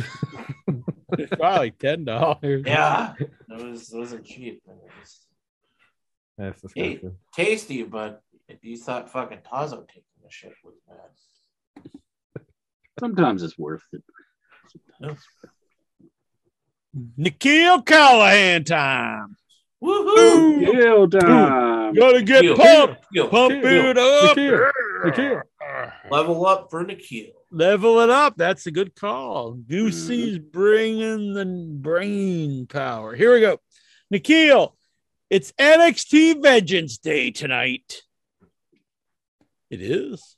It's 1.18 1.36
probably 1.36 1.72
ten 1.72 2.06
dollars. 2.06 2.64
Yeah, 2.66 3.14
it 3.20 3.30
was 3.50 3.94
it 3.94 3.98
wasn't 3.98 4.26
cheap. 4.26 4.62
It 4.68 4.76
was 5.00 5.26
That's 6.38 6.74
hey, 6.76 7.02
tasty, 7.36 7.84
but 7.84 8.22
if 8.48 8.64
you 8.64 8.78
thought 8.78 9.12
fucking 9.12 9.40
Tazo 9.40 9.88
taking 9.88 10.04
the 10.24 10.30
shit 10.30 10.54
was 10.64 10.76
bad. 10.88 11.92
Sometimes 13.00 13.44
it's 13.44 13.58
worth 13.58 13.84
it. 13.92 14.04
Nikhil 16.94 17.82
Callahan 17.82 18.64
time. 18.64 19.36
Woohoo! 19.84 20.72
Kill 20.72 21.10
time. 21.10 21.94
Gotta 21.94 22.22
get 22.22 22.44
Nikhil, 22.44 22.58
pumped. 22.58 23.06
Nikhil, 23.12 23.30
Pump 23.30 23.54
Nikhil, 23.54 23.86
it 23.86 23.98
up. 23.98 24.38
Nikhil, 24.38 24.72
Nikhil. 25.06 25.42
Level 26.10 26.46
up 26.46 26.70
for 26.70 26.84
Nikhil. 26.84 27.32
Level 27.52 28.00
it 28.00 28.10
up. 28.10 28.36
That's 28.38 28.66
a 28.68 28.72
good 28.72 28.96
call. 28.96 29.54
Goosey's 29.54 30.38
mm-hmm. 30.38 30.50
bringing 30.52 31.34
the 31.34 31.46
brain 31.46 32.68
power. 32.68 33.16
Here 33.16 33.34
we 33.34 33.42
go. 33.42 33.58
Nikhil, 34.10 34.76
it's 35.30 35.52
NXT 35.54 36.42
Vengeance 36.42 36.98
Day 37.00 37.32
tonight. 37.32 38.04
It 39.70 39.82
is. 39.82 40.36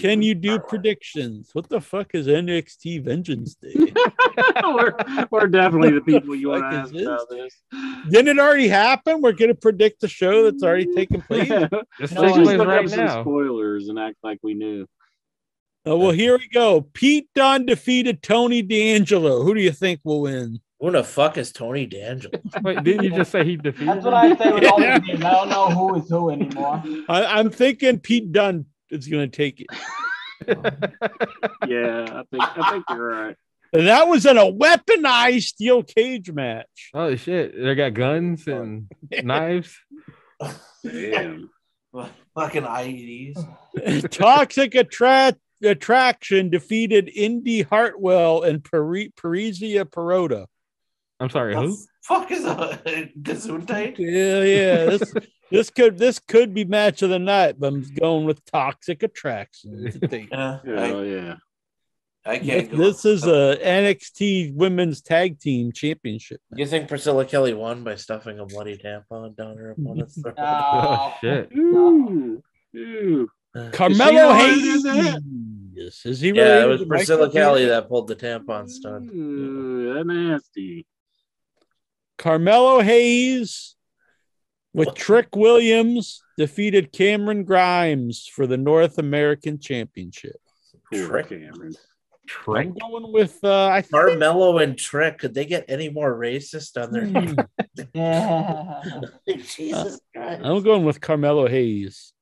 Can 0.00 0.22
you 0.22 0.34
do 0.34 0.58
predictions? 0.58 1.50
What 1.52 1.68
the 1.68 1.80
fuck 1.80 2.14
is 2.14 2.26
NXT 2.26 3.04
Vengeance 3.04 3.54
Day? 3.54 3.74
we're, 4.64 4.94
we're 5.30 5.46
definitely 5.46 5.92
the 5.92 6.00
people 6.00 6.34
you 6.34 6.48
want 6.48 6.62
to 6.62 6.76
ask 6.78 6.92
this? 6.92 7.02
about 7.02 7.28
this. 7.28 7.54
Didn't 8.10 8.38
it 8.38 8.40
already 8.40 8.68
happen? 8.68 9.20
We're 9.20 9.32
gonna 9.32 9.54
predict 9.54 10.00
the 10.00 10.08
show 10.08 10.44
that's 10.44 10.62
already 10.62 10.86
taken 10.94 11.20
place. 11.22 11.48
This 11.48 11.68
Let's 11.98 12.12
just 12.12 12.34
place 12.34 12.58
look 12.58 12.66
right 12.68 12.84
up 12.84 12.88
some 12.90 13.22
spoilers 13.22 13.88
and 13.88 13.98
act 13.98 14.16
like 14.22 14.38
we 14.42 14.54
knew. 14.54 14.86
Oh, 15.86 15.96
well, 15.96 16.10
here 16.10 16.36
we 16.36 16.48
go. 16.48 16.82
Pete 16.82 17.28
Dunne 17.34 17.64
defeated 17.64 18.22
Tony 18.22 18.60
D'Angelo. 18.62 19.42
Who 19.42 19.54
do 19.54 19.60
you 19.62 19.72
think 19.72 20.00
will 20.04 20.22
win? 20.22 20.60
Who 20.78 20.90
the 20.90 21.02
fuck 21.04 21.36
is 21.38 21.52
Tony 21.52 21.86
D'Angelo? 21.86 22.38
Wait, 22.62 22.82
didn't 22.84 23.04
you 23.04 23.10
just 23.10 23.30
say 23.32 23.44
he 23.44 23.56
defeated? 23.56 23.88
That's 23.88 24.04
what 24.04 24.14
I 24.14 24.36
say 24.36 24.52
with 24.52 24.64
all 24.64 24.80
Yeah. 24.80 24.98
these 24.98 25.08
games. 25.08 25.24
I 25.24 25.30
don't 25.32 25.48
know 25.48 25.68
who 25.70 25.94
is 25.96 26.08
who 26.08 26.30
anymore. 26.30 26.82
I, 27.08 27.24
I'm 27.38 27.50
thinking 27.50 27.98
Pete 27.98 28.30
Dunne 28.32 28.66
is 28.90 29.08
going 29.08 29.30
to 29.30 29.36
take 29.36 29.60
it. 29.60 29.66
Yeah, 31.66 32.06
I 32.08 32.22
think 32.30 32.58
I 32.58 32.70
think 32.70 32.84
you're 32.88 33.08
right. 33.08 33.36
And 33.72 33.86
that 33.86 34.08
was 34.08 34.24
in 34.26 34.36
a 34.38 34.50
weaponized 34.50 35.42
steel 35.44 35.82
cage 35.82 36.30
match. 36.32 36.90
Oh 36.94 37.14
shit! 37.14 37.54
They 37.56 37.74
got 37.74 37.94
guns 37.94 38.46
and 38.48 38.90
knives. 39.22 39.78
Damn. 40.82 41.50
fucking 42.34 42.62
IEDs. 42.62 44.10
Toxic 44.10 44.74
Attra- 44.74 45.36
Attraction 45.62 46.48
defeated 46.50 47.10
Indy 47.14 47.62
Hartwell 47.62 48.42
and 48.42 48.64
Pari- 48.64 49.12
Persia 49.16 49.84
Pirotta. 49.84 50.46
I'm 51.20 51.30
sorry, 51.30 51.54
who? 51.54 51.76
Fuck 52.02 52.30
is 52.30 52.44
a 52.44 52.80
Gesundheit? 53.20 53.96
Yeah, 53.98 54.42
yeah. 54.42 54.84
This 54.86 55.14
this 55.50 55.70
could 55.70 55.98
this 55.98 56.18
could 56.18 56.54
be 56.54 56.64
match 56.64 57.02
of 57.02 57.10
the 57.10 57.18
night, 57.18 57.56
but 57.58 57.68
I'm 57.68 57.84
going 57.94 58.24
with 58.24 58.44
Toxic 58.46 59.02
Attraction. 59.02 59.92
Yeah, 60.10 60.58
Oh 60.64 61.00
I, 61.00 61.04
yeah. 61.04 61.34
I 62.24 62.36
oh, 62.36 62.38
This, 62.38 62.46
can't 62.46 62.70
go. 62.70 62.76
this 62.76 63.04
is 63.04 63.24
a 63.24 63.58
NXT 63.62 64.54
Women's 64.54 65.00
Tag 65.00 65.40
Team 65.40 65.72
Championship. 65.72 66.40
You 66.54 66.66
think 66.66 66.88
Priscilla 66.88 67.24
Kelly 67.24 67.54
won 67.54 67.82
by 67.82 67.94
stuffing 67.94 68.38
a 68.38 68.44
bloody 68.46 68.76
tampon 68.76 69.36
down 69.36 69.56
her 69.56 69.70
opponent's 69.70 70.20
throat? 70.22 70.34
Oh 70.38 71.14
shit! 71.20 71.50
Ooh. 71.56 72.42
Ooh. 72.76 73.28
Uh, 73.54 73.70
Carmelo 73.72 74.32
Is 74.36 74.62
she 74.62 74.82
the 74.82 74.88
one 74.88 74.94
who 74.94 75.04
did 75.04 75.04
that? 75.14 75.22
Hayes. 75.74 76.02
Is 76.04 76.20
he 76.20 76.28
Yeah, 76.30 76.64
it 76.64 76.66
was 76.66 76.84
Priscilla 76.84 77.30
Kelly 77.32 77.66
that 77.66 77.88
pulled 77.88 78.08
the 78.08 78.16
tampon 78.16 78.68
stunt. 78.68 79.10
Ooh, 79.12 79.94
that 79.94 80.06
nasty. 80.06 80.86
Carmelo 82.20 82.82
Hayes 82.82 83.76
with 84.74 84.94
Trick 84.94 85.34
Williams 85.34 86.22
defeated 86.36 86.92
Cameron 86.92 87.44
Grimes 87.44 88.26
for 88.26 88.46
the 88.46 88.58
North 88.58 88.98
American 88.98 89.58
Championship. 89.58 90.36
Trick. 90.92 91.30
Cameron. 91.30 91.72
I'm 92.46 92.74
going 92.74 93.10
with 93.10 93.38
uh, 93.42 93.68
I 93.68 93.80
think 93.80 93.92
Carmelo 93.92 94.58
and 94.58 94.76
Trick. 94.76 95.16
Could 95.16 95.32
they 95.32 95.46
get 95.46 95.64
any 95.68 95.88
more 95.88 96.14
racist 96.14 96.80
on 96.80 96.92
their? 96.92 97.86
Yeah. 97.94 98.82
Jesus 99.26 99.98
Christ! 100.14 100.42
I'm 100.44 100.62
going 100.62 100.84
with 100.84 101.00
Carmelo 101.00 101.48
Hayes. 101.48 102.12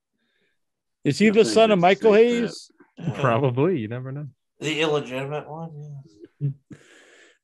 Is 1.04 1.18
he 1.18 1.26
I 1.26 1.30
the 1.30 1.44
son 1.44 1.72
of 1.72 1.80
Michael 1.80 2.14
safe 2.14 2.42
Hayes? 2.42 2.70
Probably. 3.16 3.80
You 3.80 3.88
never 3.88 4.12
know. 4.12 4.28
The 4.60 4.80
illegitimate 4.80 5.50
one. 5.50 5.72
Yeah. 6.40 6.50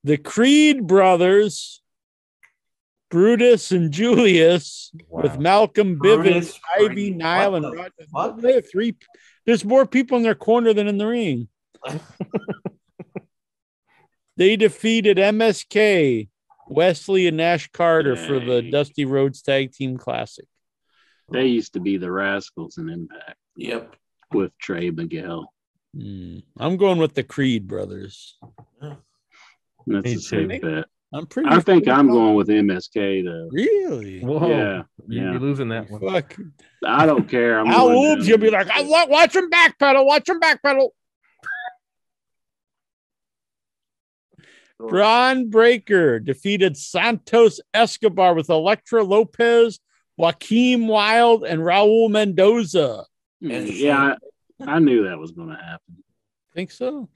The 0.04 0.18
Creed 0.18 0.86
brothers, 0.86 1.82
Brutus 3.14 3.70
and 3.70 3.92
Julius, 3.92 4.90
with 5.08 5.38
Malcolm 5.38 5.98
Brutus, 5.98 6.58
Bivens, 6.58 6.60
Ivy, 6.76 6.86
Creed. 6.88 7.16
Nile, 7.16 7.52
What 7.52 7.62
and 7.62 7.92
the 7.96 8.42
They 8.42 8.54
have 8.54 8.68
three. 8.68 8.96
There's 9.46 9.64
more 9.64 9.86
people 9.86 10.16
in 10.16 10.24
their 10.24 10.34
corner 10.34 10.72
than 10.74 10.88
in 10.88 10.98
the 10.98 11.06
ring. 11.06 11.46
they 14.36 14.56
defeated 14.56 15.18
MSK, 15.18 16.28
Wes 16.66 17.08
Lee 17.08 17.28
and 17.28 17.36
Nash 17.36 17.70
Carter 17.70 18.16
for 18.16 18.40
the 18.40 18.68
Dusty 18.68 19.04
Rhodes 19.04 19.42
Tag 19.42 19.70
Team 19.70 19.96
Classic. 19.96 20.46
They 21.30 21.46
used 21.46 21.74
to 21.74 21.80
be 21.80 21.98
the 21.98 22.08
Rascalz 22.10 22.78
in 22.78 22.88
Impact 22.88 23.36
Yep. 23.56 23.94
with 24.32 24.58
Trey 24.58 24.90
Miguel. 24.90 25.52
Hmm. 25.96 26.38
I'm 26.58 26.76
going 26.76 26.98
with 26.98 27.14
the 27.14 27.22
Creed 27.22 27.68
brothers. 27.68 28.36
That's 28.82 30.04
Me 30.04 30.14
a 30.14 30.18
safe 30.18 30.60
bet. 30.60 30.86
I'm 31.14 31.26
pretty. 31.26 31.48
I 31.48 31.60
think 31.60 31.86
I'm 31.86 32.08
going 32.08 32.34
with 32.34 32.48
MSK 32.48 33.24
though. 33.24 33.48
Really? 33.52 34.18
Whoa. 34.18 34.48
Yeah, 34.48 34.82
You'd 35.06 35.22
yeah. 35.22 35.32
be 35.34 35.38
losing 35.38 35.68
that 35.68 35.88
one. 35.88 36.00
Fuck. 36.00 36.36
I 36.84 37.06
don't 37.06 37.28
care. 37.28 37.60
I'm 37.60 37.66
Al 37.70 37.88
gonna 37.88 38.24
you'll 38.24 38.38
be 38.38 38.50
like, 38.50 38.68
I 38.68 38.82
wa- 38.82 39.06
watch 39.06 39.36
him 39.36 39.48
backpedal, 39.48 40.04
watch 40.04 40.28
him 40.28 40.40
backpedal. 40.40 40.88
Bron 44.80 45.50
Breakker 45.50 46.18
defeated 46.18 46.76
Santos 46.76 47.60
Escobar 47.72 48.34
with 48.34 48.50
Elektra 48.50 49.04
Lopez, 49.04 49.78
Joaquin 50.16 50.88
Wilde, 50.88 51.44
and 51.44 51.60
Raul 51.60 52.10
Mendoza. 52.10 53.06
Mm, 53.42 53.70
yeah, 53.72 54.16
I, 54.60 54.76
I 54.76 54.78
knew 54.80 55.04
that 55.04 55.18
was 55.18 55.30
going 55.30 55.50
to 55.50 55.54
happen. 55.54 56.02
Think 56.54 56.72
so? 56.72 57.08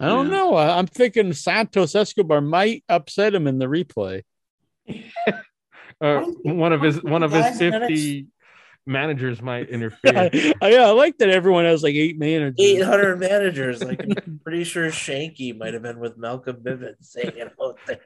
I 0.00 0.06
don't 0.08 0.26
Yeah. 0.28 0.32
know. 0.32 0.54
I- 0.54 0.78
I'm 0.78 0.86
thinking 0.86 1.32
Santos 1.32 1.94
Escobar 1.94 2.40
might 2.40 2.84
upset 2.88 3.34
him 3.34 3.46
in 3.46 3.58
the 3.58 3.66
replay. 3.66 4.22
Uh, 6.00 6.20
one 6.44 6.72
of 6.72 6.80
his 6.80 7.02
one 7.02 7.24
of 7.24 7.32
his 7.32 7.58
50 7.58 8.28
managers 8.86 9.42
might 9.42 9.68
interfere. 9.70 10.30
Yeah, 10.32 10.52
I 10.62 10.90
like 10.92 11.18
that 11.18 11.28
everyone 11.28 11.64
has 11.64 11.82
like 11.82 11.96
eight 11.96 12.16
managers. 12.16 12.54
Eight 12.60 12.82
hundred 12.82 13.18
managers. 13.18 13.82
Like 13.82 14.00
I'm 14.04 14.38
pretty 14.44 14.62
sure 14.62 14.86
Shanky 14.90 15.58
might 15.58 15.74
have 15.74 15.82
been 15.82 15.98
with 15.98 16.16
Malcolm 16.16 16.58
Bivens 16.62 16.94
saying 17.00 17.32
it 17.36 17.52
out 17.60 17.78
there. 17.88 17.98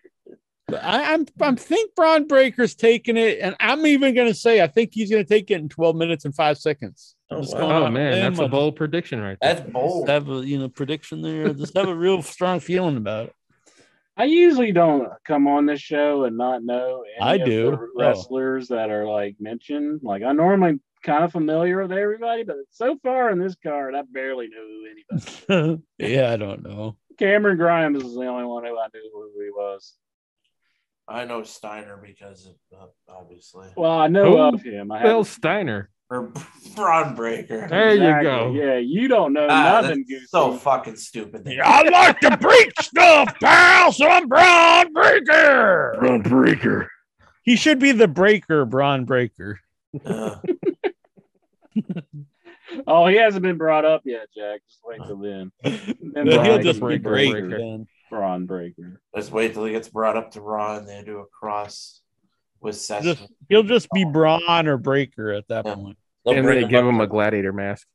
I, 0.80 1.12
I'm 1.12 1.26
I'm 1.42 1.56
think 1.56 1.94
Bron 1.94 2.26
Breakker's 2.26 2.74
taking 2.74 3.18
it, 3.18 3.40
and 3.42 3.54
I'm 3.60 3.84
even 3.86 4.14
gonna 4.14 4.32
say 4.32 4.62
I 4.62 4.68
think 4.68 4.92
he's 4.94 5.10
gonna 5.10 5.22
take 5.24 5.50
it 5.50 5.60
in 5.60 5.68
12 5.68 5.94
minutes 5.94 6.24
and 6.24 6.34
five 6.34 6.56
seconds. 6.56 7.14
Oh, 7.34 7.40
wow. 7.40 7.58
going 7.60 7.72
Oh 7.72 7.84
out 7.86 7.92
man, 7.92 8.12
on 8.14 8.20
that's 8.32 8.38
a 8.44 8.48
bold 8.48 8.76
prediction 8.76 9.20
right 9.20 9.38
there. 9.40 9.54
That's 9.54 9.70
bold. 9.70 10.08
Have 10.08 10.28
a 10.30 10.46
you 10.46 10.58
know 10.58 10.68
prediction 10.68 11.22
there. 11.22 11.52
Just 11.52 11.76
have 11.76 11.88
a 11.88 11.94
real 11.94 12.22
strong 12.34 12.60
feeling 12.60 12.96
about 12.96 13.26
it. 13.26 13.34
I 14.16 14.24
usually 14.24 14.72
don't 14.72 15.08
come 15.26 15.46
on 15.48 15.64
this 15.66 15.80
show 15.80 16.24
and 16.24 16.36
not 16.36 16.62
know 16.62 17.02
any 17.16 17.22
I 17.30 17.34
of 17.36 17.44
do. 17.46 17.70
the 17.70 17.76
Oh. 17.78 17.88
wrestlers 17.96 18.68
that 18.68 18.90
are 18.90 19.06
like 19.06 19.36
mentioned. 19.40 20.00
Like 20.02 20.22
I 20.22 20.32
normally 20.32 20.80
kind 21.02 21.24
of 21.24 21.32
familiar 21.32 21.80
with 21.82 21.92
everybody, 21.92 22.44
but 22.44 22.56
so 22.70 22.96
far 23.02 23.30
in 23.30 23.38
this 23.40 23.56
card, 23.62 23.94
I 23.94 24.02
barely 24.12 24.48
know 24.48 24.66
who 25.48 25.56
anybody. 25.56 25.82
yeah, 25.98 26.30
I 26.32 26.36
don't 26.36 26.62
know. 26.62 26.96
Cameron 27.18 27.56
Grimes 27.56 28.02
is 28.04 28.14
the 28.14 28.26
only 28.26 28.44
one 28.44 28.64
who 28.64 28.78
I 28.78 28.86
knew 28.94 29.10
who 29.12 29.42
he 29.42 29.50
was. 29.50 29.94
I 31.08 31.24
know 31.24 31.42
Steiner 31.42 31.98
because 32.02 32.46
of 32.46 32.78
uh, 32.80 32.86
obviously 33.12 33.68
Well, 33.76 33.90
I 33.90 34.06
know 34.06 34.36
Who? 34.50 34.56
of 34.56 34.62
him. 34.62 34.92
I 34.92 35.02
Bill 35.02 35.10
haven't- 35.10 35.24
Steiner. 35.26 35.90
Or 36.12 36.30
Bron 36.76 37.14
Breakker. 37.14 37.68
There 37.68 37.94
you 37.94 38.22
go. 38.22 38.52
Yeah, 38.52 38.76
you 38.76 39.08
don't 39.08 39.32
know 39.32 39.46
Ah, 39.48 39.80
nothing, 39.80 40.04
that's 40.08 40.30
so 40.30 40.52
fucking 40.54 40.96
stupid. 40.96 41.48
I 41.64 41.82
like 41.88 42.20
to 42.20 42.36
break 42.36 42.70
stuff, 42.82 43.34
pal. 43.40 43.90
So 43.92 44.06
I'm 44.06 44.28
Bron 44.28 44.92
Breakker. 44.92 45.96
Bron 45.98 46.20
Breakker. 46.22 46.88
He 47.44 47.56
should 47.56 47.78
be 47.78 47.92
the 47.92 48.08
breaker, 48.08 48.64
Bron 48.66 49.04
Breakker. 49.06 49.58
Uh, 50.04 50.36
Oh, 52.86 53.06
he 53.06 53.16
hasn't 53.16 53.42
been 53.42 53.58
brought 53.58 53.84
up 53.84 54.00
yet, 54.06 54.28
Jack. 54.34 54.62
Just 54.66 54.80
wait 54.82 54.98
till 55.06 55.18
then. 55.18 55.52
Then 55.62 56.26
He'll 56.26 56.58
just 56.58 56.78
can 56.80 56.88
be 56.88 56.94
be 56.96 57.02
Breaker. 57.02 57.58
then. 57.58 57.86
Bron 58.10 58.46
Breakker. 58.46 59.00
let's 59.14 59.30
wait 59.30 59.52
till 59.52 59.64
he 59.66 59.72
gets 59.72 59.88
brought 59.88 60.16
up 60.16 60.30
to 60.32 60.40
Raw 60.40 60.76
and 60.76 60.88
they 60.88 61.02
do 61.02 61.18
a 61.18 61.26
cross 61.26 62.00
with 62.60 62.76
Seth. 62.76 63.02
Just, 63.02 63.26
he'll 63.50 63.62
just 63.62 63.88
be 63.92 64.04
Bron 64.06 64.68
or 64.68 64.78
Breaker 64.78 65.32
at 65.32 65.48
that 65.48 65.66
Yeah. 65.66 65.74
point. 65.74 65.98
They'll 66.24 66.34
And 66.34 66.44
bring 66.44 66.62
they 66.62 66.68
give 66.68 66.86
him 66.86 67.00
a 67.00 67.06
gladiator 67.06 67.52
mask. 67.52 67.86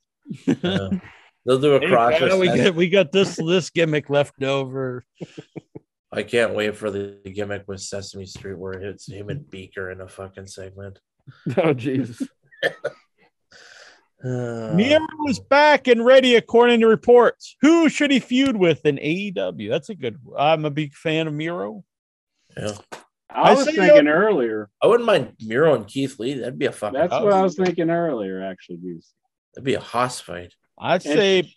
Yeah. 0.45 0.89
They'll 1.45 1.59
do 1.61 1.75
a 1.75 1.79
Hey, 1.79 1.87
cross. 1.87 2.19
pal, 2.19 2.39
we 2.39 2.47
got 2.47 2.75
we 2.75 2.89
got 2.89 3.11
this 3.13 3.37
this 3.37 3.69
gimmick 3.69 4.09
left 4.09 4.43
over. 4.43 5.05
I 6.11 6.23
can't 6.23 6.53
wait 6.53 6.75
for 6.75 6.91
the 6.91 7.19
gimmick 7.33 7.63
with 7.67 7.79
Sesame 7.81 8.25
Street 8.25 8.57
where 8.57 8.73
it's 8.73 9.09
him 9.09 9.29
and 9.29 9.49
Beaker 9.49 9.89
in 9.91 10.01
a 10.01 10.07
fucking 10.07 10.47
segment. 10.47 10.99
Oh 11.57 11.73
jeez. 11.73 12.21
Uh, 14.23 14.71
Miro 14.75 15.05
is 15.29 15.39
back 15.39 15.87
and 15.87 16.03
ready, 16.05 16.35
according 16.35 16.79
to 16.81 16.87
reports. 16.87 17.55
Who 17.61 17.87
should 17.89 18.11
he 18.11 18.19
feud 18.19 18.57
with 18.57 18.85
in 18.85 18.97
AEW? 18.97 19.69
That's 19.69 19.89
a 19.89 19.95
good. 19.95 20.17
I'm 20.37 20.65
a 20.65 20.69
big 20.71 20.93
fan 20.93 21.27
of 21.27 21.33
Miro. 21.33 21.83
yeah. 22.57 22.73
I, 23.29 23.41
I 23.51 23.53
was 23.55 23.65
say 23.65 23.73
thinking 23.75 24.05
no- 24.05 24.11
earlier. 24.11 24.69
I 24.81 24.87
wouldn't 24.87 25.05
mind 25.05 25.33
Miro 25.41 25.75
and 25.75 25.85
Keith 25.87 26.17
Lee. 26.19 26.35
That'd 26.35 26.57
be 26.57 26.65
a 26.67 26.71
fucking. 26.71 26.97
That's 26.99 27.11
what 27.11 27.33
I 27.33 27.41
was 27.41 27.55
thinking 27.55 27.89
earlier, 27.89 28.41
actually, 28.43 28.77
Goose. 28.77 29.13
That'd 29.53 29.65
be 29.65 29.73
a 29.73 29.79
hoss 29.79 30.19
fight. 30.19 30.53
I'd 30.79 31.05
And- 31.05 31.15
say 31.15 31.53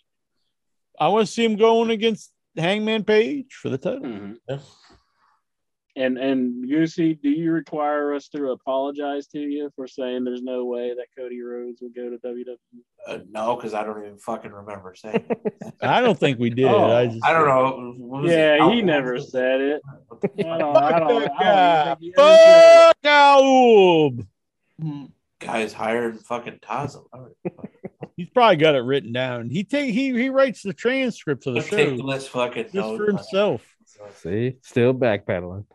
I 0.99 1.07
want 1.07 1.25
to 1.27 1.31
see 1.31 1.45
him 1.45 1.55
going 1.55 1.89
against 1.89 2.31
Hangman 2.57 3.03
Page 3.05 3.53
for 3.53 3.69
the 3.69 3.77
title. 3.77 4.01
Mhm. 4.01 4.35
Yeah. 4.49 4.59
And 5.95 6.17
and 6.17 6.69
Goosey, 6.69 7.15
do 7.15 7.29
you 7.29 7.51
require 7.51 8.13
us 8.13 8.29
to 8.29 8.51
apologize 8.51 9.27
to 9.27 9.39
you 9.39 9.69
for 9.75 9.87
saying 9.87 10.23
there's 10.23 10.41
no 10.41 10.63
way 10.63 10.93
that 10.93 11.07
Cody 11.17 11.41
Rhodes 11.41 11.81
would 11.81 11.93
go 11.93 12.09
to? 12.09 12.17
WWE? 12.17 12.55
Uh, 13.05 13.19
no, 13.29 13.55
because 13.57 13.73
I 13.73 13.83
don't 13.83 13.99
even 14.01 14.17
fucking 14.17 14.51
remember 14.51 14.95
saying. 14.95 15.25
it. 15.29 15.73
I 15.81 15.99
don't 15.99 16.17
think 16.17 16.39
we 16.39 16.49
did. 16.49 16.65
Oh, 16.65 16.91
I 16.95 17.07
just 17.07 17.25
I 17.25 17.33
don't 17.33 17.47
know. 17.47 17.93
What 17.97 18.21
was 18.23 18.31
it? 18.31 18.35
Yeah, 18.35 18.69
he 18.71 18.81
never 18.81 19.19
said 19.19 19.59
it. 19.59 19.81
I 20.39 20.57
don't, 20.57 20.77
I 20.77 20.99
don't, 20.99 21.31
I 21.39 21.95
don't 21.95 21.97
Fuck, 21.97 22.01
even 22.01 22.13
think 22.13 22.15
he 22.15 22.21
ever 22.21 22.35
said 22.37 22.85
fuck 22.87 22.97
Al 23.05 24.11
Guys 25.39 25.73
hired 25.73 26.19
fucking 26.21 26.59
Tazo. 26.61 27.05
He's 28.15 28.29
probably 28.29 28.57
got 28.57 28.75
it 28.75 28.79
written 28.83 29.11
down. 29.11 29.49
He 29.49 29.63
take 29.63 29.93
he 29.93 30.13
he 30.13 30.29
writes 30.29 30.61
the 30.61 30.73
transcripts 30.73 31.47
of 31.47 31.55
the 31.55 31.59
Let's 31.61 31.69
take 31.71 31.99
show 31.99 32.07
this 32.11 32.27
fucking 32.27 32.63
just 32.65 32.75
note. 32.75 32.97
for 32.97 33.07
himself. 33.07 33.65
See, 34.15 34.57
still 34.61 34.93
backpedaling. 34.93 35.65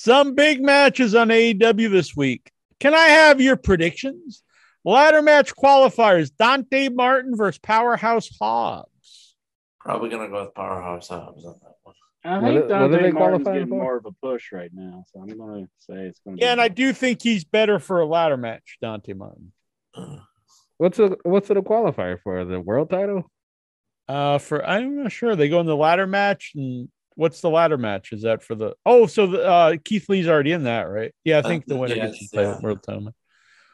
Some 0.00 0.36
big 0.36 0.62
matches 0.62 1.16
on 1.16 1.26
AEW 1.26 1.90
this 1.90 2.14
week. 2.14 2.52
Can 2.78 2.94
I 2.94 3.06
have 3.08 3.40
your 3.40 3.56
predictions? 3.56 4.44
Ladder 4.84 5.22
match 5.22 5.52
qualifiers: 5.56 6.30
Dante 6.38 6.88
Martin 6.88 7.34
versus 7.34 7.58
Powerhouse 7.58 8.30
Hobbs. 8.40 9.34
Probably 9.80 10.08
gonna 10.08 10.28
go 10.28 10.44
with 10.44 10.54
Powerhouse 10.54 11.08
Hobbs 11.08 11.44
on 11.44 11.56
that 11.62 11.72
one. 11.82 11.94
I 12.24 12.40
think 12.40 12.44
are- 12.44 12.52
what 12.54 12.64
are 12.64 12.68
Dante 12.68 13.02
they 13.02 13.10
Martin's 13.10 13.16
qualifying 13.16 13.54
getting 13.56 13.68
for? 13.70 13.74
more 13.82 13.96
of 13.96 14.06
a 14.06 14.12
push 14.12 14.52
right 14.52 14.70
now, 14.72 15.02
so 15.12 15.20
I'm 15.20 15.36
going 15.36 15.64
to 15.64 15.70
say 15.80 15.94
it's 16.06 16.20
going 16.20 16.36
to. 16.36 16.44
Yeah, 16.44 16.52
and 16.52 16.60
I 16.60 16.68
do 16.68 16.92
think 16.92 17.20
he's 17.20 17.42
better 17.42 17.80
for 17.80 17.98
a 17.98 18.06
ladder 18.06 18.36
match, 18.36 18.78
Dante 18.80 19.14
Martin. 19.14 19.50
What's 20.76 21.00
a 21.00 21.16
what's 21.24 21.50
it 21.50 21.56
a 21.56 21.62
qualifier 21.62 22.20
for? 22.22 22.44
The 22.44 22.60
world 22.60 22.88
title? 22.90 23.28
Uh, 24.06 24.38
for 24.38 24.64
I'm 24.64 25.02
not 25.02 25.10
sure. 25.10 25.34
They 25.34 25.48
go 25.48 25.58
in 25.58 25.66
the 25.66 25.74
ladder 25.74 26.06
match, 26.06 26.52
and 26.54 26.88
what's 27.18 27.40
the 27.40 27.50
ladder 27.50 27.76
match? 27.76 28.12
Is 28.12 28.22
that 28.22 28.42
for 28.44 28.54
the? 28.54 28.74
Oh, 28.86 29.06
so 29.06 29.26
the 29.26 29.44
uh, 29.44 29.76
Keith 29.84 30.08
Lee's 30.08 30.28
already 30.28 30.52
in 30.52 30.64
that, 30.64 30.82
right? 30.84 31.12
Yeah, 31.24 31.38
I 31.38 31.42
think 31.42 31.66
the 31.66 31.74
Uh, 31.74 31.78
winner 31.78 31.96
yes, 31.96 32.12
gets 32.12 32.30
the 32.30 32.36
title, 32.38 32.52
yeah. 32.52 32.60
world 32.60 32.82
title. 32.82 33.14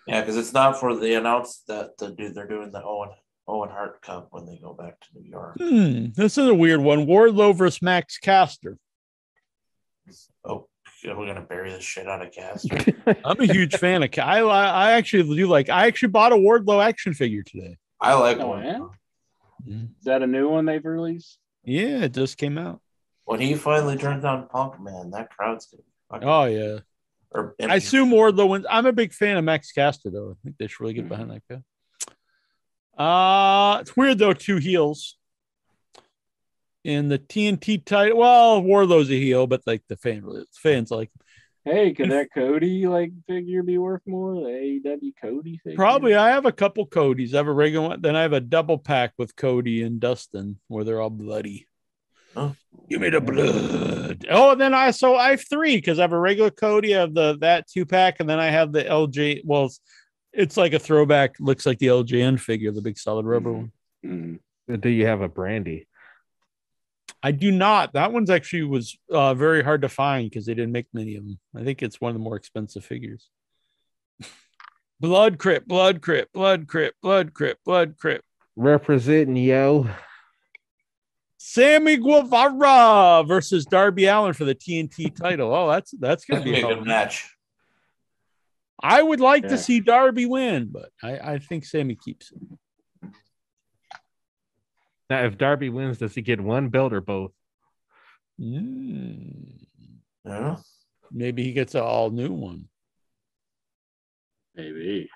Yeah, 0.07 0.21
because 0.21 0.37
it's 0.37 0.53
not 0.53 0.81
for 0.81 0.97
they 0.97 1.15
announced 1.15 1.67
that 1.69 1.97
the 1.99 2.11
dude 2.11 2.35
they're 2.35 2.49
doing 2.49 2.73
the 2.73 2.83
Owen 2.83 3.11
Owen 3.47 3.69
Hart 3.69 4.01
Cup 4.03 4.29
when 4.31 4.47
they 4.47 4.57
go 4.57 4.73
back 4.73 4.99
to 5.01 5.07
New 5.15 5.29
York. 5.29 5.57
Hmm, 5.59 6.07
this 6.17 6.39
is 6.39 6.49
a 6.49 6.55
weird 6.55 6.81
one. 6.81 7.07
Wardlow 7.07 7.55
versus 7.55 7.83
Max 7.83 8.19
Caster. 8.19 8.79
Oh, 10.45 10.69
we're 11.05 11.27
gonna 11.27 11.43
bury 11.43 11.71
the 11.71 11.81
shit 11.81 12.09
out 12.09 12.25
of 12.25 12.33
Caster. 12.33 12.79
I'm 13.25 13.41
a 13.41 13.47
huge 13.47 13.77
fan 13.77 14.03
of. 14.03 14.11
I 14.19 14.41
I 14.41 14.65
I 14.67 14.91
actually 14.93 15.37
do 15.37 15.47
like. 15.47 15.69
I 15.69 15.87
actually 15.87 16.09
bought 16.09 16.33
a 16.33 16.37
Wardlow 16.37 16.83
action 16.83 17.13
figure 17.15 17.43
today. 17.43 17.77
I 18.01 18.15
like 18.15 18.39
Oh, 18.41 18.55
Owen. 18.55 18.65
yeah? 18.65 19.75
Is 19.99 20.05
that 20.05 20.23
a 20.23 20.27
new 20.27 20.49
one 20.51 20.67
they've 20.67 20.85
released? 20.85 21.39
Yeah, 21.65 22.05
it 22.05 22.13
just 22.13 22.37
came 22.37 22.59
out. 22.59 22.81
When 23.25 23.41
he 23.41 23.55
finally 23.55 23.97
turns 23.97 24.25
on 24.25 24.49
Punk, 24.49 24.81
man, 24.81 25.11
that 25.11 25.31
crowd's 25.31 25.67
gonna 25.67 25.83
be 26.21 26.27
Oh 26.27 26.45
yeah. 26.45 26.81
Or 27.31 27.57
I 27.61 27.77
assume 27.77 28.11
Wardlow 28.11 28.49
wins. 28.49 28.67
I'm 28.71 28.87
a 28.87 28.93
big 28.93 29.13
fan 29.13 29.37
of 29.37 29.45
Max 29.45 29.73
Caster 29.73 30.11
though. 30.11 30.33
I 30.33 30.35
think 30.45 30.57
they 30.59 30.67
should 30.67 30.81
really 30.81 30.95
get 30.95 31.09
behind 31.09 31.31
that 31.31 31.43
guy. 31.51 31.61
Uh 32.97 33.81
it's 33.81 33.97
weird 33.97 34.19
though, 34.19 34.35
two 34.35 34.59
heels. 34.59 35.17
In 36.85 37.09
the 37.09 37.19
TNT 37.19 37.83
title, 37.83 38.19
well, 38.19 38.63
Wardlow's 38.63 39.11
a 39.11 39.19
heel, 39.19 39.47
but 39.47 39.63
like 39.67 39.83
the 39.89 39.97
fan 39.97 40.23
really 40.23 40.45
fans 40.53 40.91
like 40.91 41.11
Hey, 41.65 41.95
could 41.95 42.11
that 42.11 42.29
Cody 42.33 42.87
like 42.87 43.11
figure 43.27 43.63
be 43.63 43.79
worth 43.79 44.03
more? 44.07 44.35
The 44.35 44.81
AEW 44.85 45.13
Cody 45.21 45.57
figure? 45.57 45.77
Probably. 45.77 46.15
I 46.15 46.29
have 46.29 46.45
a 46.45 46.53
couple 46.53 46.85
Cody's. 46.85 47.33
I 47.33 47.39
have 47.39 47.47
a 47.47 47.53
regular 47.53 47.89
one. 47.89 48.03
Then 48.03 48.15
I 48.15 48.21
have 48.23 48.35
a 48.35 48.41
double 48.41 48.77
pack 48.77 49.15
with 49.17 49.35
Cody 49.35 49.83
and 49.83 49.99
Dustin 49.99 50.61
where 50.69 50.85
they're 50.85 51.01
all 51.01 51.09
bloody. 51.09 51.67
Oh. 52.37 52.55
Give 52.89 53.01
me 53.01 53.11
the 53.11 53.21
blood. 53.21 54.27
Oh, 54.29 54.53
and 54.53 54.61
then 54.61 54.75
I 54.75 54.91
so 54.91 55.17
I 55.17 55.31
have 55.31 55.49
three 55.49 55.77
because 55.77 55.99
I 55.99 56.03
have 56.03 56.13
a 56.13 56.19
regular 56.19 56.51
Cody. 56.51 56.95
I 56.95 57.01
have 57.01 57.15
the 57.15 57.39
that 57.41 57.67
two 57.69 57.87
pack, 57.87 58.21
and 58.21 58.29
then 58.29 58.39
I 58.39 58.51
have 58.51 58.73
the 58.73 58.85
LJ. 58.85 59.41
Well, 59.45 59.67
it's, 59.67 59.81
it's 60.33 60.57
like 60.57 60.75
a 60.75 60.79
throwback. 60.79 61.37
Looks 61.41 61.65
like 61.65 61.79
the 61.79 61.87
LJN 61.87 62.39
figure, 62.39 62.73
the 62.73 62.83
big 62.83 62.99
solid 62.99 63.25
rubber 63.25 63.53
one. 63.53 63.73
Mm. 64.05 64.39
Do 64.81 64.89
you 64.89 65.07
have 65.07 65.23
a 65.23 65.29
Brandi? 65.29 65.87
I 67.23 67.33
do 67.33 67.51
not. 67.51 67.95
That 67.95 68.13
one's 68.13 68.29
actually 68.29 68.65
was 68.65 68.99
uh, 69.11 69.33
very 69.33 69.63
hard 69.63 69.83
to 69.83 69.89
find 69.89 70.29
because 70.29 70.45
they 70.45 70.53
didn't 70.53 70.73
make 70.73 70.87
many 70.93 71.17
of 71.17 71.25
them. 71.25 71.39
I 71.57 71.65
think 71.65 71.83
it's 71.83 72.01
one 72.01 72.11
of 72.11 72.15
the 72.15 72.23
more 72.23 72.37
expensive 72.37 72.85
figures. 72.85 73.31
blood 75.01 75.39
crip, 75.39 75.67
blood 75.67 76.03
crip, 76.03 76.31
blood 76.33 76.69
crip, 76.69 76.95
blood 77.03 77.33
crip, 77.33 77.59
blood 77.65 77.97
crip. 77.97 78.23
Representing 78.57 79.37
yo. 79.37 79.89
Sammy 81.55 81.99
Guevara 81.99 83.23
versus 83.27 83.67
Darby 83.67 84.07
Allin 84.07 84.33
for 84.33 84.47
the 84.47 84.55
TNT 84.55 85.15
title. 85.15 85.55
Oh, 85.55 85.69
that's 85.71 85.91
that's 86.01 86.25
gonna 86.25 86.43
be 86.43 86.53
be 86.55 86.63
a 86.63 86.67
a 86.67 86.75
good 86.77 86.87
match. 86.87 87.31
I 88.83 89.03
would 89.03 89.21
like 89.21 89.43
Yeah. 89.43 89.51
to 89.51 89.59
see 89.59 89.81
Darby 89.81 90.25
win, 90.25 90.71
but 90.73 90.91
I, 91.03 91.19
I 91.35 91.39
think 91.39 91.67
Sammy 91.67 91.97
keeps 91.97 92.33
it. 92.33 93.11
Now, 95.11 95.25
if 95.25 95.37
Darby 95.37 95.69
wins, 95.69 95.99
does 95.99 96.15
he 96.15 96.23
get 96.23 96.41
one 96.41 96.71
belt 96.71 96.95
or 96.95 97.03
both? 97.03 97.33
Mm, 98.41 99.67
Yeah. 100.25 100.57
maybe 101.13 101.45
he 101.45 101.53
gets 101.53 101.75
an 101.75 101.83
all 101.83 102.09
new 102.11 102.33
one. 102.33 102.69
Maybe. 104.55 105.11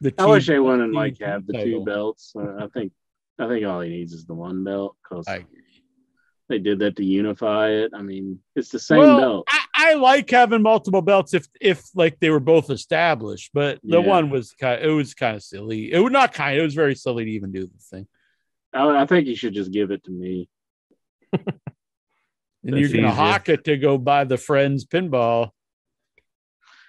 The 0.00 0.14
I 0.16 0.26
wish 0.26 0.46
they 0.46 0.60
wouldn't 0.60 0.92
TNT 0.92 0.94
like 0.94 1.18
have 1.20 1.44
the 1.44 1.54
title. 1.54 1.80
two 1.80 1.84
belts. 1.84 2.32
Uh, 2.36 2.54
I 2.64 2.68
think 2.68 2.92
I 3.38 3.48
think 3.48 3.66
all 3.66 3.80
he 3.80 3.90
needs 3.90 4.12
is 4.12 4.24
the 4.26 4.34
one 4.34 4.62
belt 4.64 4.96
because 5.02 5.26
I 5.28 5.44
they 6.48 6.58
did 6.58 6.78
that 6.80 6.96
to 6.96 7.04
unify 7.04 7.70
it. 7.70 7.92
I 7.94 8.02
mean, 8.02 8.38
it's 8.54 8.68
the 8.68 8.78
same 8.78 8.98
Well, 8.98 9.16
belt. 9.18 9.48
I, 9.50 9.64
I 9.74 9.94
like 9.94 10.28
having 10.30 10.62
multiple 10.62 11.02
belts 11.02 11.32
if 11.34 11.46
if 11.60 11.82
like 11.94 12.20
they 12.20 12.30
were 12.30 12.38
both 12.40 12.70
established, 12.70 13.50
but 13.54 13.80
the 13.82 14.00
Yeah. 14.00 14.06
one 14.06 14.30
was 14.30 14.52
kind 14.52 14.82
it 14.82 14.90
was 14.90 15.14
kind 15.14 15.36
of 15.36 15.42
silly. 15.42 15.90
It 15.92 15.98
was 15.98 16.12
not 16.12 16.32
kind. 16.34 16.58
It 16.58 16.62
was 16.62 16.74
very 16.74 16.94
silly 16.94 17.24
to 17.24 17.30
even 17.30 17.50
do 17.50 17.66
the 17.66 17.78
thing. 17.90 18.06
I, 18.72 19.02
I 19.02 19.06
think 19.06 19.26
you 19.26 19.34
should 19.36 19.54
just 19.54 19.72
give 19.72 19.90
it 19.90 20.04
to 20.04 20.10
me. 20.10 20.48
And 22.66 22.72
That's 22.72 22.80
you're 22.80 23.02
gonna 23.02 23.12
easier. 23.12 23.22
hawk 23.26 23.48
it 23.50 23.64
to 23.64 23.76
go 23.76 23.98
buy 23.98 24.24
the 24.24 24.38
friends 24.38 24.86
pinball. 24.86 25.50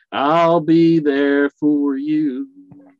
I'll 0.09 0.61
be 0.61 0.99
there 0.99 1.49
for 1.49 1.97
you. 1.97 2.47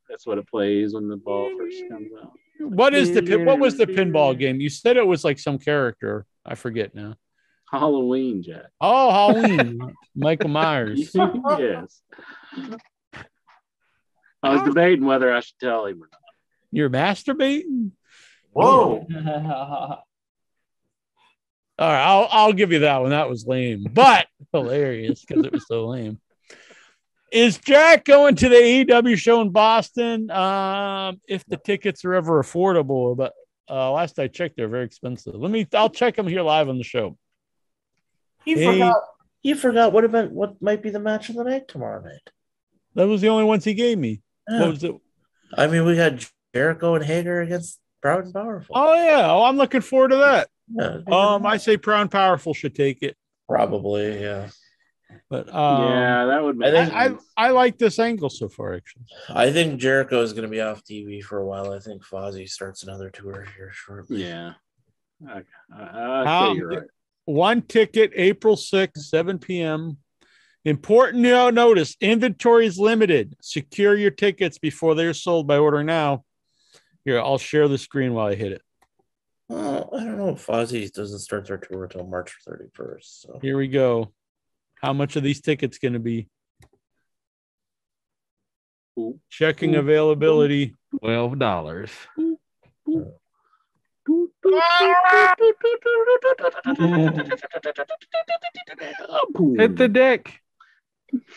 That's 0.09 0.27
what 0.27 0.37
it 0.39 0.47
plays 0.49 0.93
when 0.93 1.07
the 1.07 1.15
ball 1.15 1.49
first 1.57 1.83
comes 1.89 2.09
out. 2.21 2.37
What 2.59 2.93
is 2.93 3.13
the 3.13 3.21
pin? 3.21 3.45
What 3.45 3.59
was 3.59 3.77
the 3.77 3.85
pinball 3.85 4.37
game? 4.37 4.59
You 4.59 4.69
said 4.69 4.97
it 4.97 5.05
was 5.05 5.23
like 5.23 5.39
some 5.39 5.57
character. 5.57 6.25
I 6.45 6.55
forget 6.55 6.95
now. 6.95 7.15
Halloween, 7.69 8.43
Jack. 8.43 8.67
Oh, 8.79 9.11
Halloween. 9.11 9.93
Michael 10.15 10.49
Myers. 10.49 11.11
yes. 11.15 12.01
I 14.43 14.53
was 14.53 14.61
debating 14.61 15.05
whether 15.05 15.33
I 15.33 15.39
should 15.39 15.59
tell 15.59 15.85
him 15.85 16.03
or 16.03 16.07
not. 16.11 16.21
You're 16.71 16.89
masturbating. 16.89 17.91
Whoa. 18.51 19.05
All 21.77 21.89
right, 21.89 22.05
I'll 22.05 22.27
I'll 22.31 22.53
give 22.53 22.71
you 22.71 22.79
that 22.79 23.01
one. 23.01 23.09
That 23.09 23.29
was 23.29 23.45
lame, 23.45 23.85
but 23.91 24.27
hilarious 24.53 25.25
because 25.25 25.45
it 25.45 25.51
was 25.51 25.67
so 25.67 25.87
lame. 25.87 26.21
Is 27.35 27.57
Jack 27.57 28.05
going 28.05 28.35
to 28.35 28.47
the 28.47 28.55
AEW 28.55 29.17
show 29.17 29.41
in 29.41 29.49
Boston? 29.49 30.31
Um, 30.31 31.19
if 31.27 31.43
the 31.45 31.57
tickets 31.57 32.05
are 32.05 32.13
ever 32.13 32.41
affordable, 32.41 33.17
but 33.17 33.33
uh, 33.69 33.91
last 33.91 34.17
I 34.19 34.27
checked, 34.29 34.55
they're 34.55 34.69
very 34.69 34.85
expensive. 34.85 35.35
Let 35.35 35.51
me. 35.51 35.67
I'll 35.73 35.89
check 35.89 36.15
them 36.15 36.27
here 36.29 36.41
live 36.43 36.69
on 36.69 36.77
the 36.77 36.85
show. 36.85 37.17
He 38.45 38.53
Hey. 38.53 38.71
forgot. 38.71 38.95
He 39.41 39.53
forgot 39.53 39.91
what 39.91 40.05
event. 40.05 40.31
What 40.31 40.61
might 40.61 40.81
be 40.81 40.91
the 40.91 40.99
match 41.01 41.27
of 41.27 41.35
the 41.35 41.43
night 41.43 41.67
tomorrow 41.67 42.01
night? 42.01 42.29
That 42.95 43.07
was 43.09 43.19
the 43.19 43.27
only 43.27 43.43
ones 43.43 43.65
he 43.65 43.73
gave 43.73 43.97
me. 43.97 44.21
Yeah. 44.49 44.61
What 44.61 44.69
was 44.69 44.83
it? 44.85 44.95
I 45.57 45.67
mean, 45.67 45.83
we 45.85 45.97
had 45.97 46.23
Jericho 46.53 46.95
and 46.95 47.03
Hager 47.03 47.41
against 47.41 47.81
Proud 48.01 48.23
and 48.23 48.33
Powerful. 48.33 48.77
Oh 48.79 48.93
yeah. 48.93 49.29
Oh, 49.29 49.43
I'm 49.43 49.57
looking 49.57 49.81
forward 49.81 50.11
to 50.11 50.15
that. 50.17 50.47
Yeah, 50.73 50.99
Um, 51.13 51.45
I 51.45 51.57
say 51.57 51.75
Proud 51.75 51.99
and 52.03 52.11
Powerful 52.11 52.53
should 52.53 52.75
take 52.75 53.03
it, 53.03 53.17
probably. 53.49 54.21
Yeah. 54.21 54.47
But 55.29 55.53
um, 55.53 55.91
yeah, 55.91 56.25
that 56.25 56.43
would 56.43 56.55
I 56.55 56.57
make 56.57 56.73
think- 56.73 56.93
I, 56.93 57.07
sense. 57.07 57.23
I 57.37 57.49
like 57.51 57.77
this 57.77 57.99
angle 57.99 58.29
so 58.29 58.49
far. 58.49 58.73
Actually, 58.73 59.05
I 59.29 59.51
think 59.51 59.79
Jericho 59.79 60.21
is 60.21 60.33
going 60.33 60.43
to 60.43 60.49
be 60.49 60.61
off 60.61 60.83
TV 60.83 61.21
for 61.23 61.39
a 61.39 61.45
while. 61.45 61.71
I 61.73 61.79
think 61.79 62.03
Fozzy 62.03 62.47
starts 62.49 62.83
another 62.83 63.09
tour 63.09 63.45
here 63.55 63.71
shortly. 63.73 64.23
yeah. 64.25 64.53
I, 65.27 65.43
I, 65.75 65.81
I 65.81 66.23
How- 66.25 66.53
right. 66.55 66.83
one 67.25 67.61
ticket, 67.61 68.11
April 68.15 68.55
6th, 68.55 68.97
7 68.97 69.39
p.m. 69.39 69.97
Important 70.65 71.21
no- 71.21 71.49
notice 71.51 71.95
inventory 72.01 72.65
is 72.65 72.77
limited. 72.79 73.35
Secure 73.41 73.95
your 73.95 74.11
tickets 74.11 74.57
before 74.57 74.95
they're 74.95 75.13
sold 75.13 75.47
by 75.47 75.57
ordering 75.57 75.85
now. 75.85 76.25
Here, 77.05 77.19
I'll 77.21 77.37
share 77.37 77.67
the 77.67 77.77
screen 77.77 78.13
while 78.15 78.27
I 78.27 78.35
hit 78.35 78.51
it. 78.51 78.61
Oh, 79.47 79.89
I 79.95 80.03
don't 80.03 80.17
know. 80.17 80.29
if 80.29 80.43
Fozzy 80.45 80.91
doesn't 80.91 81.19
start 81.19 81.45
their 81.47 81.57
tour 81.57 81.83
until 81.83 82.07
March 82.07 82.35
31st. 82.49 82.97
So 83.03 83.39
Here 83.43 83.57
we 83.57 83.67
go. 83.67 84.11
How 84.85 84.93
much 84.93 85.17
are 85.17 85.21
these 85.21 85.41
tickets 85.41 85.79
going 85.79 85.93
to 85.93 85.99
be? 85.99 86.27
Checking 89.31 89.73
availability. 89.73 90.75
Twelve 90.99 91.39
dollars. 91.39 91.89
Hit 92.85 93.07
the 99.75 99.89
deck. 99.91 100.41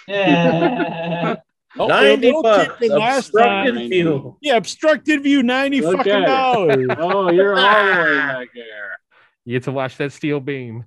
Yeah. 0.06 1.36
Oh, 1.78 1.86
90 1.86 2.32
bucks. 2.42 2.80
last 2.88 3.26
Obstructed 3.28 3.74
time. 3.74 3.88
view. 3.90 4.36
Yeah, 4.40 4.56
obstructed 4.56 5.22
view, 5.22 5.42
90 5.42 5.80
Look 5.82 5.96
fucking 5.98 6.22
dollars. 6.22 6.86
Oh, 6.98 7.30
you're 7.30 7.54
all 7.56 7.84
the 7.84 7.92
way 7.92 8.16
back 8.16 8.48
there. 8.54 8.98
You 9.44 9.52
get 9.56 9.64
to 9.64 9.72
watch 9.72 9.96
that 9.98 10.12
steel 10.12 10.40
beam. 10.40 10.86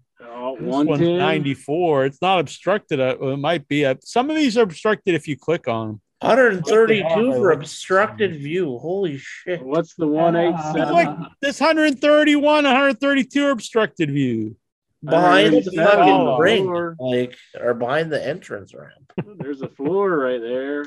Oh, 0.51 0.55
This 0.57 0.65
one's 0.65 0.87
110. 0.89 1.17
94. 1.19 2.05
It's 2.05 2.21
not 2.21 2.39
obstructed. 2.39 2.99
Uh, 2.99 3.17
it 3.19 3.37
might 3.37 3.67
be. 3.67 3.85
Uh, 3.85 3.95
some 4.03 4.29
of 4.29 4.35
these 4.35 4.57
are 4.57 4.63
obstructed 4.63 5.15
if 5.15 5.27
you 5.27 5.37
click 5.37 5.67
on 5.67 5.87
them. 5.87 6.01
132 6.21 7.31
for 7.33 7.51
obstructed 7.51 8.35
view. 8.39 8.77
Holy 8.77 9.17
shit. 9.17 9.63
What's 9.63 9.95
the 9.95 10.05
187? 10.07 10.81
It's 10.81 10.91
like 10.91 11.17
this 11.41 11.59
131, 11.59 12.63
132 12.63 13.45
are 13.45 13.49
obstructed 13.51 14.11
view. 14.11 14.55
Behind 15.03 15.53
the 15.55 15.63
fucking 15.63 16.13
Oh. 16.13 16.37
ring, 16.37 16.65
floor. 16.65 16.95
like, 16.99 17.35
or 17.59 17.73
behind 17.73 18.11
the 18.11 18.23
entrance 18.23 18.71
ramp. 18.75 19.11
There's 19.39 19.63
a 19.63 19.67
floor 19.69 20.15
right 20.15 20.39
there. 20.39 20.85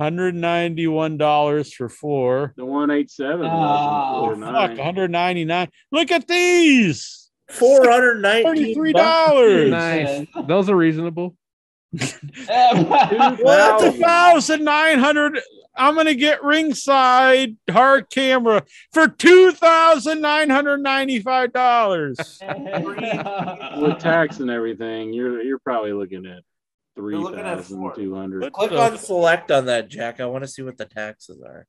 $191 0.00 1.72
for 1.74 1.88
four. 1.88 2.52
The 2.56 2.64
187 2.64 3.46
Ah, 3.46 4.22
was 4.22 4.38
the 4.38 4.44
floor 4.46 4.52
Fuck, 4.68 4.78
199. 4.78 5.68
Look 5.90 6.10
at 6.12 6.28
these. 6.28 7.23
419 7.50 8.92
bucks. 8.92 9.00
$33. 9.00 9.70
Nice. 9.70 10.26
Those 10.46 10.68
are 10.70 10.76
reasonable. 10.76 11.36
That's 11.92 12.14
a 12.48 13.92
thousand 13.92 14.64
nine 14.64 14.98
hundred. 14.98 15.38
I'm 15.76 15.94
gonna 15.94 16.14
get 16.14 16.42
ringside 16.42 17.56
hard 17.70 18.10
camera 18.10 18.64
for 18.92 19.06
two 19.06 19.52
thousand 19.52 20.20
nine 20.20 20.50
hundred 20.50 20.78
ninety-five 20.78 21.52
dollars. 21.52 22.16
With 22.42 23.98
tax 24.00 24.40
and 24.40 24.50
everything, 24.50 25.12
you're 25.12 25.40
you're 25.42 25.60
probably 25.60 25.92
looking 25.92 26.26
at 26.26 26.42
three 26.96 27.16
looking 27.16 27.38
at 27.40 27.58
thousand 27.58 27.92
two 27.94 28.12
hundred. 28.14 28.52
Click 28.52 28.72
on 28.72 28.98
select 28.98 29.52
on 29.52 29.66
that, 29.66 29.88
Jack. 29.88 30.18
I 30.20 30.26
want 30.26 30.42
to 30.42 30.48
see 30.48 30.62
what 30.62 30.76
the 30.76 30.86
taxes 30.86 31.40
are. 31.46 31.66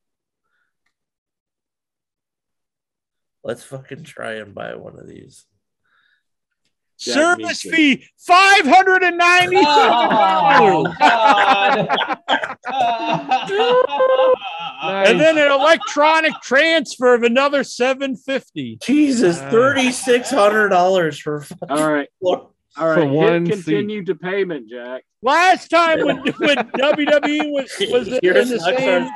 Let's 3.44 3.64
fucking 3.64 4.06
try 4.06 4.34
and 4.36 4.56
buy 4.56 4.74
one 4.74 4.98
of 4.98 5.08
these. 5.08 5.46
Jack 6.98 7.14
Service 7.14 7.66
meets 7.66 7.76
fee 7.76 8.08
five 8.18 8.66
hundred 8.66 9.04
and 9.04 9.18
ninety-seven 9.18 9.66
Oh, 9.68 10.84
dollars, 10.84 10.96
God. 11.00 11.88
and 15.08 15.20
then 15.20 15.38
an 15.38 15.52
electronic 15.52 16.34
transfer 16.42 17.14
of 17.14 17.24
another 17.24 17.64
seven 17.64 18.16
fifty. 18.16 18.78
Jesus, 18.82 19.40
thirty 19.40 19.92
six 19.92 20.30
hundred 20.32 20.70
dollars 20.70 21.20
for 21.20 21.46
All 21.70 21.88
right. 21.92 22.08
floor. 22.22 22.50
All 22.78 22.90
right, 22.90 22.96
for 22.96 23.02
hit 23.06 23.10
one 23.12 23.46
seat. 24.00 24.06
to 24.08 24.16
payment, 24.16 24.70
Jack. 24.70 25.04
Last 25.22 25.70
time 25.70 26.06
when, 26.06 26.18
when 26.38 26.58
WWE 26.58 27.52
was 27.52 27.72
was 27.90 28.08
in 28.10 28.50
the 28.50 28.60
same, 28.60 29.08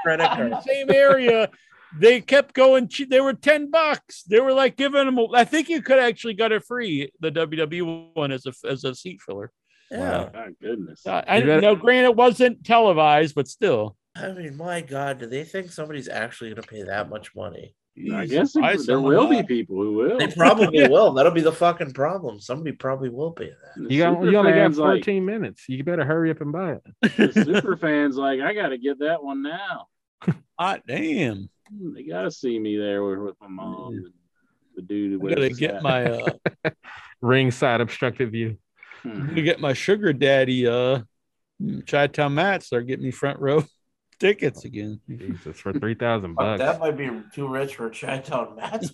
in 0.42 0.50
the 0.50 0.62
same 0.62 0.90
area, 0.92 1.50
they 1.98 2.22
kept 2.22 2.54
going. 2.54 2.88
che- 2.88 3.06
They 3.06 3.22
were 3.22 3.34
ten 3.34 3.70
bucks. 3.72 4.24
They 4.24 4.40
were 4.40 4.54
like 4.54 4.78
giving 4.78 5.06
them. 5.06 5.20
I 5.34 5.44
think 5.44 5.70
you 5.70 5.82
could 5.82 6.00
actually 6.00 6.34
got 6.36 6.52
it 6.52 6.64
free. 6.66 7.12
The 7.20 7.32
WWE 7.32 8.16
one 8.16 8.32
as 8.32 8.46
a 8.46 8.54
as 8.68 8.84
a 8.84 8.94
seat 8.94 9.22
filler. 9.22 9.52
Yeah. 9.92 10.30
My 10.34 10.50
goodness. 10.62 11.06
Uh, 11.06 11.24
I 11.28 11.38
You 11.40 11.62
know. 11.62 11.76
Granted, 11.76 12.10
it 12.10 12.16
wasn't 12.16 12.64
televised, 12.64 13.34
but 13.36 13.48
still. 13.48 13.96
I 14.16 14.32
mean, 14.34 14.58
my 14.58 14.82
God, 14.82 15.20
do 15.20 15.26
they 15.28 15.44
think 15.44 15.72
somebody's 15.72 16.10
actually 16.10 16.50
going 16.52 16.62
to 16.62 16.68
pay 16.68 16.84
that 16.84 17.10
much 17.10 17.34
money? 17.36 17.74
I 18.14 18.26
guess 18.28 18.54
buy 18.54 18.74
there 18.76 18.80
some 18.80 19.04
will 19.04 19.24
of 19.26 19.30
be 19.30 19.44
people 19.44 19.76
who 19.76 19.94
will. 19.94 20.20
They 20.20 20.28
probably 20.28 20.88
will. 20.88 21.14
That'll 21.14 21.32
be 21.34 21.42
the 21.42 21.52
fucking 21.52 21.92
problem. 21.94 22.40
Somebody 22.40 22.72
probably 22.74 23.10
will 23.10 23.32
pay 23.32 23.50
that. 23.50 23.92
You 23.92 23.98
got 24.00 24.12
you 24.12 24.18
only 24.18 24.32
got 24.32 24.46
fans 24.46 24.78
like- 24.78 25.00
14 25.04 25.26
minutes. 25.26 25.66
You 25.68 25.84
better 25.84 26.06
hurry 26.06 26.32
up 26.32 26.40
and 26.42 26.52
buy 26.52 26.74
it. 26.74 26.84
the 27.18 27.44
super 27.44 27.76
fans 27.76 28.16
like, 28.16 28.40
I 28.42 28.54
got 28.54 28.70
to 28.70 28.78
get 28.78 29.00
that 29.00 29.22
one 29.24 29.42
now. 29.42 29.88
Hot 30.60 30.82
damn! 30.88 31.50
Hmm, 31.72 31.94
They 31.94 32.04
got 32.04 32.24
to 32.24 32.32
see 32.32 32.58
me 32.60 32.78
there 32.78 33.04
with, 33.04 33.20
with 33.20 33.36
my 33.42 33.48
mom 33.48 33.94
and 33.94 34.08
the 34.76 34.82
dude 34.82 35.12
who 35.14 35.20
I 35.20 35.24
wears 35.24 35.36
gotta 35.36 35.50
get 35.50 35.74
hat. 35.76 35.84
my 35.84 36.06
uh, 36.06 36.30
Ringside 37.22 37.82
obstructed 37.82 38.32
view. 38.32 38.58
Hmm. 39.04 39.34
to 39.36 39.42
get 39.42 39.60
my 39.62 39.72
sugar 39.74 40.12
daddy 40.12 40.68
uh, 40.68 41.00
Chi 41.88 42.08
Town 42.08 42.36
Matt 42.36 42.64
start 42.64 42.86
getting 42.88 43.06
me 43.06 43.12
front 43.12 43.40
row 43.40 43.64
tickets 44.20 44.66
again. 44.66 45.00
Jesus, 45.10 45.58
for 45.60 45.72
3,000 45.80 46.36
Fuck, 46.36 46.36
bucks. 46.36 46.60
that 46.60 46.80
might 46.80 46.98
be 46.98 47.10
too 47.34 47.48
rich 47.48 47.76
for 47.76 47.90
Chi-Town 47.90 48.56
Matt's. 48.58 48.92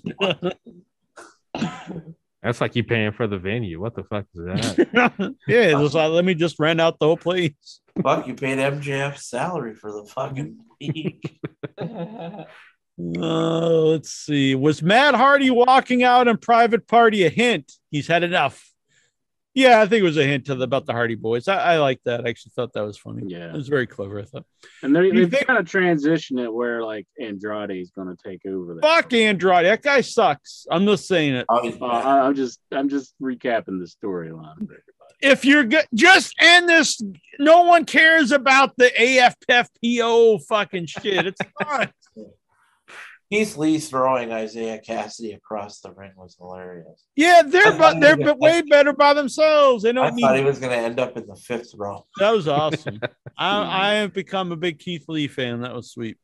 That's 2.44 2.62
like 2.62 2.76
you 2.76 2.84
paying 2.84 3.12
for 3.12 3.26
the 3.26 3.40
venue. 3.40 3.82
What 3.82 3.96
the 3.96 4.04
fuck 4.04 4.26
is 4.36 4.46
that? 4.46 5.36
yeah, 5.48 5.62
it's 5.62 5.80
just 5.80 5.96
like, 5.96 6.12
let 6.12 6.24
me 6.26 6.36
just 6.36 6.60
rent 6.60 6.80
out 6.80 7.00
the 7.00 7.08
whole 7.08 7.18
place. 7.18 7.82
Fuck, 8.04 8.28
you 8.28 8.36
paid 8.36 8.60
MJF's 8.60 9.26
salary 9.26 9.74
for 9.74 9.92
the 9.92 10.06
fucking 10.06 10.60
league. 10.80 11.40
Uh, 12.98 13.80
let's 13.82 14.12
see. 14.12 14.56
Was 14.56 14.82
Matt 14.82 15.16
Hardy 15.16 15.50
walking 15.50 16.04
out 16.04 16.28
in 16.28 16.38
private 16.38 16.88
party 16.88 17.26
a 17.26 17.30
hint? 17.30 17.72
He's 17.92 18.08
had 18.08 18.24
enough. 18.24 18.72
Yeah, 19.54 19.82
I 19.82 19.86
think 19.88 20.02
it 20.02 20.04
was 20.06 20.18
a 20.18 20.26
hint 20.26 20.46
to 20.48 20.56
the, 20.56 20.66
about 20.66 20.86
the 20.86 20.92
Hardy 20.92 21.16
Boys. 21.16 21.48
I, 21.48 21.76
I 21.76 21.78
like 21.78 22.02
that. 22.04 22.26
I 22.26 22.30
actually 22.30 22.52
thought 22.58 22.74
that 22.74 22.82
was 22.82 22.98
funny. 22.98 23.24
Yeah. 23.28 23.48
It 23.48 23.54
was 23.54 23.70
very 23.70 23.88
clever. 23.88 24.20
I 24.20 24.24
thought. 24.26 24.46
And 24.84 24.94
they're, 24.94 25.10
they've 25.14 25.32
think- 25.32 25.48
kind 25.48 25.58
of 25.58 25.66
transitioned 25.66 26.44
it 26.44 26.54
where 26.54 26.84
like 26.84 27.08
Andrade 27.22 27.72
is 27.72 27.90
going 27.92 28.10
to 28.14 28.18
take 28.22 28.46
over. 28.46 28.76
That. 28.76 28.82
Fuck 28.82 29.14
Andrade. 29.14 29.66
That 29.66 29.82
guy 29.82 30.02
sucks. 30.02 30.66
I'm 30.70 30.86
just 30.86 31.08
saying 31.08 31.36
it. 31.36 31.46
Uh. 31.48 31.72
I'm 31.82 32.36
just 32.36 32.60
I'm 32.72 32.90
just 32.90 33.14
recapping 33.22 33.80
the 33.80 33.90
storyline. 34.04 34.68
If 35.22 35.46
you're 35.46 35.64
good, 35.64 35.86
just 35.94 36.36
end 36.42 36.68
this. 36.68 37.02
No 37.40 37.64
one 37.64 37.86
cares 37.86 38.34
about 38.34 38.76
the 38.76 38.92
AFFPO 39.00 40.46
fucking 40.48 40.88
shit. 40.88 41.28
It's 41.28 41.40
not. 41.62 41.94
Keith 43.32 43.58
Lee 43.58 43.80
throwing 43.80 44.32
Isiah 44.32 44.80
Kassidy 44.88 45.34
across 45.36 45.80
the 45.80 45.92
ring 45.92 46.12
was 46.16 46.36
hilarious. 46.40 47.06
Yeah, 47.16 47.42
they're 47.46 47.74
I 47.74 47.78
but 47.78 48.00
they're 48.00 48.16
he 48.18 48.24
but 48.24 48.38
was- 48.38 48.52
way 48.52 48.62
better 48.62 48.94
by 48.94 49.14
themselves. 49.14 49.84
They 49.84 49.90
I 49.90 49.94
don't 49.94 50.18
thought 50.20 50.38
he 50.38 50.44
was 50.44 50.60
going 50.60 50.72
to 50.72 50.78
end 50.78 51.00
up 51.00 51.18
in 51.18 51.26
the 51.26 51.36
fifth 51.36 51.74
row. 51.76 52.06
That 52.20 52.32
was 52.32 52.48
awesome. 52.48 53.00
I 53.38 53.92
I 53.92 53.94
have 53.96 54.14
become 54.14 54.52
a 54.52 54.56
big 54.56 54.80
Keith 54.80 55.06
Lee 55.08 55.28
fan. 55.28 55.62
That 55.62 55.74
was 55.74 55.92
sweet. 55.92 56.18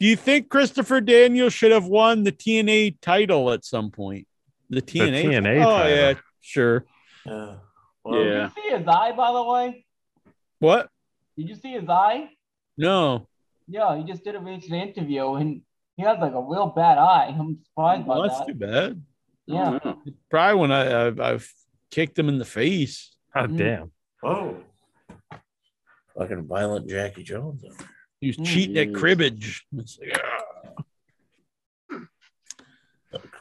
Do 0.00 0.06
you 0.06 0.16
think 0.16 0.50
Christopher 0.50 1.00
Daniels 1.00 1.54
should 1.54 1.72
have 1.72 1.86
won 1.86 2.24
the 2.24 2.32
TNA 2.32 3.00
title 3.00 3.50
at 3.52 3.64
some 3.64 3.90
point? 3.90 4.26
The 4.68 4.82
TNA. 4.82 5.24
TNA 5.24 5.60
Oh 5.64 5.70
title. 5.70 5.96
yeah, 5.96 6.14
sure. 6.40 6.84
Yeah. 7.24 7.54
Yeah. 8.06 8.12
Did 8.12 8.42
you 8.42 8.50
see 8.70 8.76
his 8.76 8.86
eye, 8.88 9.12
by 9.12 9.32
the 9.32 9.42
way? 9.42 9.86
What? 10.58 10.90
Did 11.38 11.48
you 11.48 11.54
see 11.54 11.72
his 11.72 11.88
eye? 11.88 12.28
No. 12.76 13.28
Yeah, 13.66 13.96
he 13.96 14.04
just 14.04 14.24
did 14.24 14.34
a 14.34 14.40
recent 14.40 14.74
interview 14.74 15.34
and 15.34 15.62
he 15.96 16.02
has 16.02 16.18
like 16.20 16.32
a 16.32 16.40
real 16.40 16.66
bad 16.74 16.98
eye. 16.98 17.34
I'm 17.38 17.58
surprised 17.64 18.06
by 18.06 18.22
that's 18.26 18.38
that. 18.40 18.46
too 18.48 18.54
bad. 18.54 19.02
Yeah. 19.46 19.78
Oh, 19.84 19.98
Probably 20.30 20.60
when 20.60 20.72
I 20.72 21.06
I've, 21.06 21.20
I've 21.20 21.52
kicked 21.90 22.18
him 22.18 22.28
in 22.28 22.38
the 22.38 22.44
face. 22.44 23.14
Oh 23.36 23.46
Mm. 23.46 23.56
damn. 23.58 23.90
Oh, 24.22 24.56
Fucking 26.16 26.46
violent 26.46 26.88
Jackie 26.88 27.24
Jones. 27.24 27.64
over 27.64 27.74
there. 27.76 27.88
He 28.20 28.28
was 28.28 28.36
Mm, 28.36 28.46
cheating 28.46 28.78
at 28.78 28.94
cribbage. 28.94 29.64
It's 29.76 29.98
like, 29.98 30.20
ah. 30.22 30.82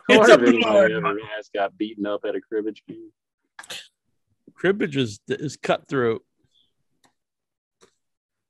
It's 0.09 0.29
a 0.29 0.33
if 0.33 0.41
anybody 0.41 0.93
ever 0.95 1.15
has 1.35 1.49
got 1.53 1.77
beaten 1.77 2.05
up 2.05 2.25
at 2.25 2.35
a 2.35 2.41
cribbage 2.41 2.83
game. 2.87 3.11
cribbage 4.53 4.97
is, 4.97 5.19
is 5.27 5.55
cutthroat. 5.57 6.23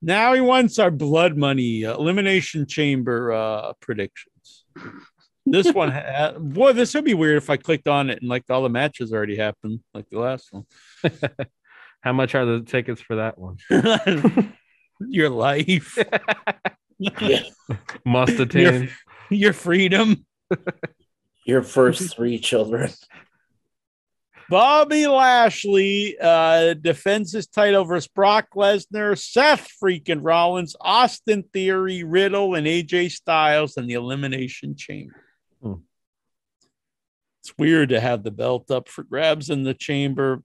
Now 0.03 0.33
he 0.33 0.41
wants 0.41 0.79
our 0.79 0.91
blood 0.91 1.37
money 1.37 1.85
uh, 1.85 1.95
elimination 1.95 2.67
chamber 2.67 3.31
uh, 3.31 3.71
predictions. 3.79 4.65
This 5.45 5.71
one, 5.73 5.91
ha- 5.91 6.33
boy, 6.37 6.73
this 6.73 6.93
would 6.93 7.05
be 7.05 7.13
weird 7.13 7.37
if 7.37 7.49
I 7.49 7.55
clicked 7.55 7.87
on 7.87 8.09
it 8.09 8.19
and 8.21 8.29
like 8.29 8.43
all 8.49 8.63
the 8.63 8.69
matches 8.69 9.13
already 9.13 9.37
happened, 9.37 9.79
like 9.93 10.09
the 10.09 10.19
last 10.19 10.51
one. 10.51 10.65
How 12.01 12.11
much 12.11 12.35
are 12.35 12.45
the 12.45 12.61
tickets 12.61 13.01
for 13.01 13.15
that 13.15 13.37
one? 13.37 13.57
Your 14.99 15.29
life, 15.29 15.97
Must 18.05 18.33
your, 18.33 18.41
attend. 18.43 18.89
your 19.29 19.53
freedom. 19.53 20.25
Your 21.45 21.61
first 21.61 22.15
three 22.15 22.39
children. 22.39 22.91
Bobby 24.49 25.07
Lashley 25.07 26.17
uh, 26.19 26.73
defends 26.75 27.31
his 27.31 27.47
title 27.47 27.85
versus 27.85 28.07
Brock 28.07 28.47
Lesnar, 28.55 29.17
Seth 29.17 29.69
freaking 29.81 30.19
Rollins, 30.21 30.75
Austin 30.79 31.43
Theory, 31.53 32.03
Riddle, 32.03 32.55
and 32.55 32.67
AJ 32.67 33.11
Styles 33.11 33.77
in 33.77 33.87
the 33.87 33.93
Elimination 33.93 34.75
Chamber. 34.75 35.23
Hmm. 35.61 35.73
It's 37.41 37.53
weird 37.57 37.89
to 37.89 37.99
have 37.99 38.23
the 38.23 38.31
belt 38.31 38.71
up 38.71 38.87
for 38.87 39.03
grabs 39.03 39.49
in 39.49 39.63
the 39.63 39.73
chamber. 39.73 40.41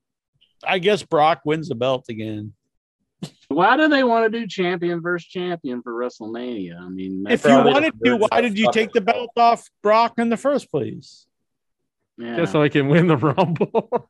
I 0.64 0.78
guess 0.78 1.02
Brock 1.02 1.42
wins 1.44 1.68
the 1.68 1.76
belt 1.76 2.06
again. 2.08 2.54
Why 3.48 3.76
do 3.76 3.88
they 3.88 4.04
want 4.04 4.30
to 4.30 4.40
do 4.40 4.46
champion 4.46 5.00
versus 5.00 5.28
champion 5.28 5.82
for 5.82 5.92
WrestleMania? 5.92 6.80
I 6.80 6.88
mean, 6.88 7.24
If 7.28 7.44
you 7.44 7.50
wanted 7.50 7.94
to, 8.04 8.16
why 8.16 8.40
did 8.40 8.58
you 8.58 8.70
take 8.72 8.92
the 8.92 9.00
belt 9.00 9.30
off 9.36 9.68
Brock 9.82 10.14
in 10.18 10.28
the 10.28 10.36
first 10.36 10.70
place? 10.70 11.27
Yeah. 12.18 12.36
Just 12.36 12.52
so 12.52 12.62
I 12.62 12.68
can 12.68 12.88
win 12.88 13.06
the 13.06 13.16
Rumble. 13.16 14.08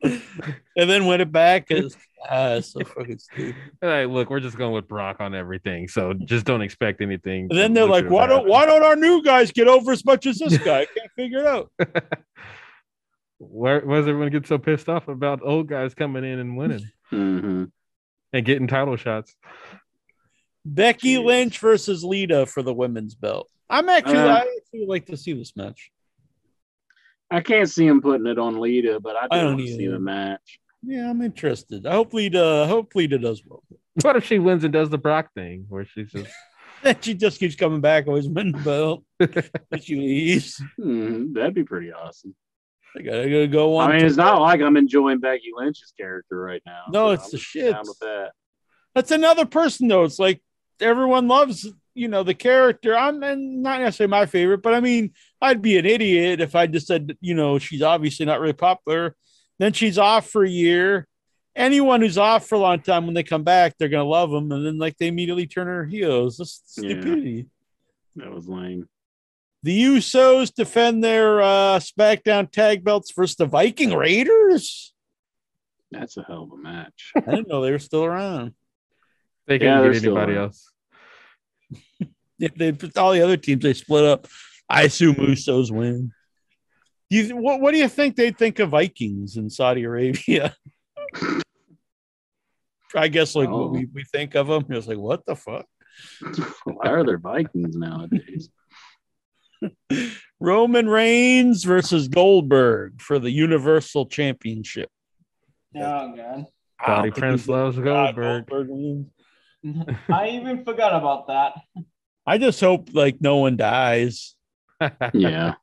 and 0.00 0.88
then 0.90 1.06
win 1.06 1.20
it 1.20 1.32
back 1.32 1.66
is 1.70 1.96
ah, 2.30 2.60
so 2.60 2.80
fucking 2.84 3.18
stupid. 3.18 3.54
Hey, 3.80 4.06
look, 4.06 4.30
we're 4.30 4.40
just 4.40 4.56
going 4.56 4.72
with 4.72 4.86
Brock 4.88 5.16
on 5.20 5.34
everything. 5.34 5.88
So 5.88 6.12
just 6.14 6.44
don't 6.46 6.62
expect 6.62 7.00
anything. 7.00 7.48
And 7.50 7.58
then 7.58 7.72
they're 7.74 7.86
like, 7.88 8.08
why 8.08 8.26
don't 8.26 8.46
why 8.46 8.66
don't 8.66 8.82
our 8.84 8.96
new 8.96 9.22
guys 9.22 9.50
get 9.52 9.66
over 9.68 9.92
as 9.92 10.04
much 10.04 10.26
as 10.26 10.38
this 10.38 10.58
guy? 10.64 10.80
I 10.82 10.86
can't 10.86 11.10
figure 11.16 11.38
it 11.40 11.46
out. 11.46 11.70
Where 13.38 13.80
why 13.80 13.96
does 13.96 14.08
everyone 14.08 14.30
get 14.30 14.46
so 14.46 14.58
pissed 14.58 14.88
off 14.88 15.08
about 15.08 15.40
old 15.42 15.68
guys 15.68 15.94
coming 15.94 16.24
in 16.24 16.38
and 16.38 16.56
winning 16.56 16.88
Mhm. 17.12 17.70
and 18.32 18.44
getting 18.44 18.66
title 18.66 18.96
shots? 18.96 19.34
Becky 20.64 21.14
Jeez. 21.14 21.24
Lynch 21.24 21.58
versus 21.60 22.04
Lita 22.04 22.46
for 22.46 22.62
the 22.62 22.74
women's 22.74 23.14
belt. 23.14 23.48
I'm 23.70 23.88
actually 23.88 24.18
Uh, 24.18 24.38
I 24.38 24.57
actually 24.68 24.86
like 24.86 25.06
to 25.06 25.16
see 25.16 25.32
this 25.32 25.56
match. 25.56 25.90
I 27.30 27.40
can't 27.40 27.68
see 27.68 27.86
him 27.86 28.00
putting 28.00 28.26
it 28.26 28.38
on 28.38 28.58
Lita, 28.58 29.00
but 29.00 29.16
I, 29.16 29.22
do 29.22 29.28
I 29.32 29.36
don't 29.42 29.54
want 29.56 29.66
to 29.66 29.76
see 29.76 29.86
the 29.86 29.98
match. 29.98 30.60
Yeah, 30.82 31.10
I'm 31.10 31.20
interested. 31.22 31.86
I 31.86 31.92
hope 31.92 32.14
Lita, 32.14 32.62
I 32.64 32.68
hope 32.68 32.94
Lita 32.94 33.18
does 33.18 33.42
well. 33.44 33.62
What 34.02 34.16
if 34.16 34.24
she 34.24 34.38
wins 34.38 34.64
and 34.64 34.72
does 34.72 34.90
the 34.90 34.98
Brock 34.98 35.30
thing 35.34 35.66
where 35.68 35.84
she's 35.84 36.10
just 36.12 36.32
she 37.02 37.14
just 37.14 37.40
keeps 37.40 37.56
coming 37.56 37.80
back, 37.80 38.06
always 38.06 38.28
winning 38.28 38.52
the 38.52 38.58
belt. 38.58 39.04
and 39.20 39.82
she 39.82 39.96
leaves. 39.96 40.62
Mhm, 40.78 41.34
That'd 41.34 41.54
be 41.54 41.64
pretty 41.64 41.92
awesome. 41.92 42.34
I 42.96 43.02
gotta, 43.02 43.22
I 43.22 43.28
gotta 43.28 43.46
go 43.48 43.76
on. 43.76 43.90
I 43.90 43.92
mean, 43.92 44.00
to- 44.00 44.06
it's 44.06 44.16
not 44.16 44.40
like 44.40 44.60
I'm 44.60 44.76
enjoying 44.76 45.18
Becky 45.20 45.50
Lynch's 45.54 45.92
character 45.98 46.40
right 46.40 46.62
now. 46.64 46.84
No, 46.90 47.06
so 47.08 47.10
it's 47.12 47.24
I'm 47.24 47.30
the 47.32 47.38
shit. 47.38 47.76
that. 48.00 48.30
That's 48.94 49.10
another 49.10 49.44
person 49.44 49.88
though. 49.88 50.04
It's 50.04 50.18
like 50.18 50.40
everyone 50.80 51.28
loves, 51.28 51.66
you 51.94 52.08
know, 52.08 52.22
the 52.22 52.34
character. 52.34 52.96
I'm 52.96 53.22
and 53.22 53.62
not 53.62 53.80
necessarily 53.80 54.10
my 54.10 54.26
favorite, 54.26 54.62
but 54.62 54.74
I 54.74 54.80
mean, 54.80 55.12
I'd 55.40 55.62
be 55.62 55.78
an 55.78 55.86
idiot 55.86 56.40
if 56.40 56.54
I 56.54 56.66
just 56.66 56.86
said, 56.86 57.16
you 57.20 57.34
know, 57.34 57.58
she's 57.58 57.82
obviously 57.82 58.26
not 58.26 58.40
really 58.40 58.52
popular. 58.52 59.14
Then 59.58 59.72
she's 59.72 59.98
off 59.98 60.28
for 60.30 60.44
a 60.44 60.48
year. 60.50 61.06
Anyone 61.56 62.00
who's 62.00 62.18
off 62.18 62.46
for 62.46 62.54
a 62.54 62.58
long 62.58 62.80
time, 62.80 63.04
when 63.06 63.14
they 63.14 63.24
come 63.24 63.42
back, 63.42 63.74
they're 63.78 63.88
gonna 63.88 64.04
love 64.04 64.30
them, 64.30 64.52
and 64.52 64.64
then 64.64 64.78
like 64.78 64.96
they 64.98 65.08
immediately 65.08 65.46
turn 65.46 65.66
her 65.66 65.84
heels. 65.86 66.36
That's 66.36 66.62
Yeah. 66.76 66.90
stupidity. 66.90 67.46
That 68.16 68.30
was 68.32 68.48
lame. 68.48 68.88
The 69.64 69.82
Usos 69.82 70.54
defend 70.54 71.02
their 71.02 71.40
uh, 71.42 71.80
SmackDown 71.80 72.48
tag 72.50 72.84
belts 72.84 73.12
versus 73.12 73.34
the 73.34 73.46
Viking 73.46 73.92
Raiders. 73.92 74.94
That's 75.90 76.16
a 76.16 76.22
hell 76.22 76.44
of 76.44 76.52
a 76.52 76.56
match. 76.62 77.12
I 77.16 77.20
didn't 77.22 77.48
know 77.48 77.60
they 77.62 77.72
were 77.72 77.78
still 77.80 78.04
around. 78.04 78.54
They 79.48 79.54
Yeah, 79.54 79.58
can 79.58 79.82
they're 79.82 79.92
get 79.92 80.04
anybody 80.04 80.36
else. 80.36 80.72
If 82.40 82.54
they 82.54 82.70
put 82.70 82.96
all 82.96 83.10
the 83.10 83.22
other 83.22 83.36
teams 83.36 83.64
they 83.64 83.74
split 83.74 84.04
up, 84.04 84.28
I 84.68 84.82
assume 84.82 85.16
Usos 85.16 85.72
win. 85.72 86.12
You 87.10 87.36
what 87.36 87.60
what 87.60 87.72
do 87.72 87.78
you 87.78 87.88
think 87.88 88.14
they'd 88.14 88.38
think 88.38 88.60
of 88.60 88.70
Vikings 88.70 89.36
in 89.36 89.50
Saudi 89.50 89.82
Arabia? 89.82 90.54
I 92.94 93.08
guess 93.08 93.34
like 93.34 93.50
what 93.50 93.72
we, 93.72 93.86
oh. 93.86 93.90
we 93.92 94.04
think 94.04 94.36
of 94.36 94.46
them. 94.46 94.66
It's 94.68 94.86
like 94.86 94.98
what 94.98 95.26
the 95.26 95.34
fuck? 95.34 95.66
Why 96.64 96.90
are 96.90 97.04
there 97.04 97.18
Vikings 97.18 97.76
nowadays? 97.76 98.50
Roman 100.38 100.88
Reigns 100.88 101.64
versus 101.64 102.06
Goldberg 102.06 103.02
for 103.02 103.18
the 103.18 103.30
Universal 103.30 104.06
Championship. 104.06 104.90
Oh 105.74 106.14
god. 106.14 106.46
Saudi 106.84 107.10
ah, 107.10 107.14
Prince 107.18 107.48
ah, 107.48 107.52
loves 107.52 107.78
Goldberg. 107.78 108.48
I 110.08 110.30
even 110.30 110.64
forgot 110.64 110.94
about 110.94 111.28
that. 111.28 111.54
I 112.26 112.38
just 112.38 112.60
hope 112.60 112.90
like 112.92 113.20
no 113.20 113.36
one 113.36 113.56
dies. 113.56 114.34
Yeah. 115.12 115.54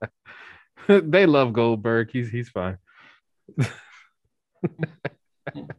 they 0.87 1.25
love 1.25 1.53
Goldberg. 1.53 2.09
He's 2.11 2.29
he's 2.29 2.49
fine. 2.49 2.77
Did 3.57 3.67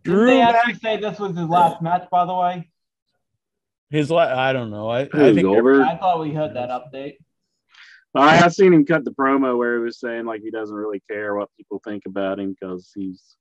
they 0.05 0.41
actually 0.41 0.75
say 0.75 0.97
this 0.97 1.19
was 1.19 1.37
his 1.37 1.49
last 1.49 1.83
match, 1.83 2.09
by 2.11 2.25
the 2.25 2.35
way? 2.35 2.71
His 3.91 4.11
la- 4.11 4.35
I 4.35 4.53
don't 4.53 4.71
know. 4.71 4.89
I, 4.89 5.03
I 5.03 5.09
think 5.09 5.43
Goldberg? 5.43 5.83
I 5.83 5.97
thought 5.97 6.21
we 6.21 6.33
heard 6.33 6.55
that 6.55 6.71
update. 6.71 7.17
I 8.15 8.37
have 8.37 8.55
seen 8.55 8.73
him 8.73 8.87
cut 8.87 9.05
the 9.05 9.11
promo 9.11 9.59
where 9.59 9.77
he 9.77 9.85
was 9.85 10.01
saying 10.01 10.25
like 10.25 10.41
he 10.41 10.51
doesn't 10.51 10.75
really 10.75 11.03
care 11.09 11.35
what 11.35 11.51
people 11.57 11.83
think 11.85 12.05
about 12.07 12.39
him 12.39 12.57
because 12.59 12.91
he's 12.95 13.37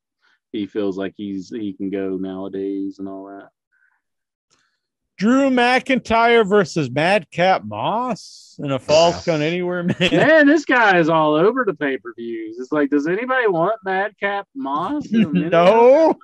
he 0.52 0.66
feels 0.66 0.98
like 0.98 1.14
he's 1.16 1.50
he 1.50 1.74
can 1.74 1.90
go 1.90 2.18
nowadays 2.18 3.00
and 3.00 3.08
all 3.08 3.26
that. 3.28 3.50
Drew 5.18 5.50
McIntyre 5.50 6.48
versus 6.48 6.92
Madcap 6.92 7.64
Moss 7.64 8.60
in 8.61 8.72
a 8.72 8.80
Falls 8.80 9.24
Count 9.24 9.42
Anywhere 9.42 9.84
match. 9.84 10.00
Man, 10.11 10.45
this 10.45 10.66
guy 10.66 11.00
is 11.00 11.08
all 11.08 11.35
over 11.35 11.64
the 11.66 11.74
pay 11.74 11.98
per 11.98 12.14
views. 12.16 12.58
It's 12.60 12.72
like, 12.72 12.90
does 12.90 13.08
anybody 13.08 13.48
want 13.48 13.80
Madcap 13.85 14.48
Moss? 14.56 15.06
in 15.11 15.24
a 15.24 15.30
minute? 15.30 15.52
no, 15.52 16.16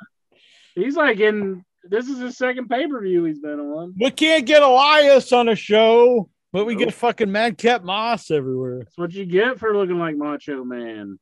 he's 0.76 0.96
like 0.96 1.20
in. 1.20 1.64
This 1.84 2.08
is 2.08 2.20
his 2.20 2.38
second 2.38 2.70
pay 2.70 2.86
per 2.88 3.02
view 3.02 3.24
he's 3.24 3.40
been 3.40 3.60
on. 3.60 3.96
we 4.00 4.12
can't 4.12 4.46
get 4.46 4.62
Elias 4.62 5.32
on 5.32 5.50
a 5.50 5.56
show, 5.56 6.30
but 6.52 6.66
we 6.66 6.76
get 6.76 6.94
fucking 6.94 7.32
Madcap 7.32 7.84
Moss 7.84 8.30
everywhere. 8.30 8.80
That's 8.80 8.98
what 8.98 9.14
you 9.14 9.26
get 9.26 9.58
for 9.58 9.76
looking 9.76 9.98
like 9.98 10.16
Macho 10.16 10.64
Man. 10.64 11.18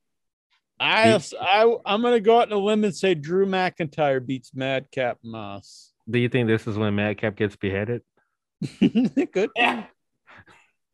I, 0.80 1.22
I 1.39 1.75
I'm 1.85 2.01
gonna 2.01 2.19
go 2.19 2.39
out 2.39 2.51
on 2.51 2.57
a 2.57 2.61
limb 2.61 2.83
and 2.83 2.95
say 2.95 3.14
Drew 3.14 3.45
McIntyre 3.45 4.25
beats 4.25 4.51
Madcap 4.56 5.19
Moss. 5.23 5.89
Do 6.09 6.19
you 6.19 6.29
think 6.29 6.47
this 6.47 6.65
is 6.67 6.77
when 6.77 6.95
Madcap 6.95 7.35
gets 7.35 7.55
beheaded? 7.55 8.01
it 8.61 9.31
could. 9.31 9.51
Yeah. 9.55 9.85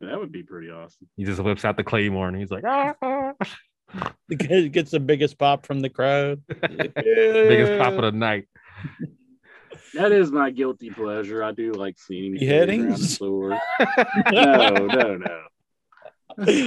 That 0.02 0.20
would 0.20 0.32
be 0.32 0.44
pretty 0.44 0.70
awesome. 0.70 1.08
He 1.16 1.24
just 1.24 1.42
whips 1.42 1.64
out 1.64 1.78
the 1.78 1.84
claymore 1.84 2.28
and 2.28 2.38
he's 2.38 2.52
like, 2.52 2.64
ah, 2.66 2.94
ah." 3.02 3.34
The 4.28 4.68
gets 4.70 4.92
the 4.92 5.00
biggest 5.00 5.38
pop 5.38 5.66
from 5.66 5.80
the 5.80 5.90
crowd. 5.90 6.42
biggest 6.48 7.80
pop 7.80 7.94
of 7.94 8.02
the 8.02 8.12
night. 8.12 8.48
That 9.94 10.12
is 10.12 10.32
my 10.32 10.50
guilty 10.50 10.90
pleasure. 10.90 11.44
I 11.44 11.52
do 11.52 11.72
like 11.72 11.98
seeing 12.00 12.34
him 12.34 12.40
Beheadings? 12.40 13.18
carry 13.20 13.32
around 13.32 13.54
a 13.54 13.58
sword. 13.58 13.58
no, 14.34 14.88
no, 14.88 15.18
no. 15.18 15.42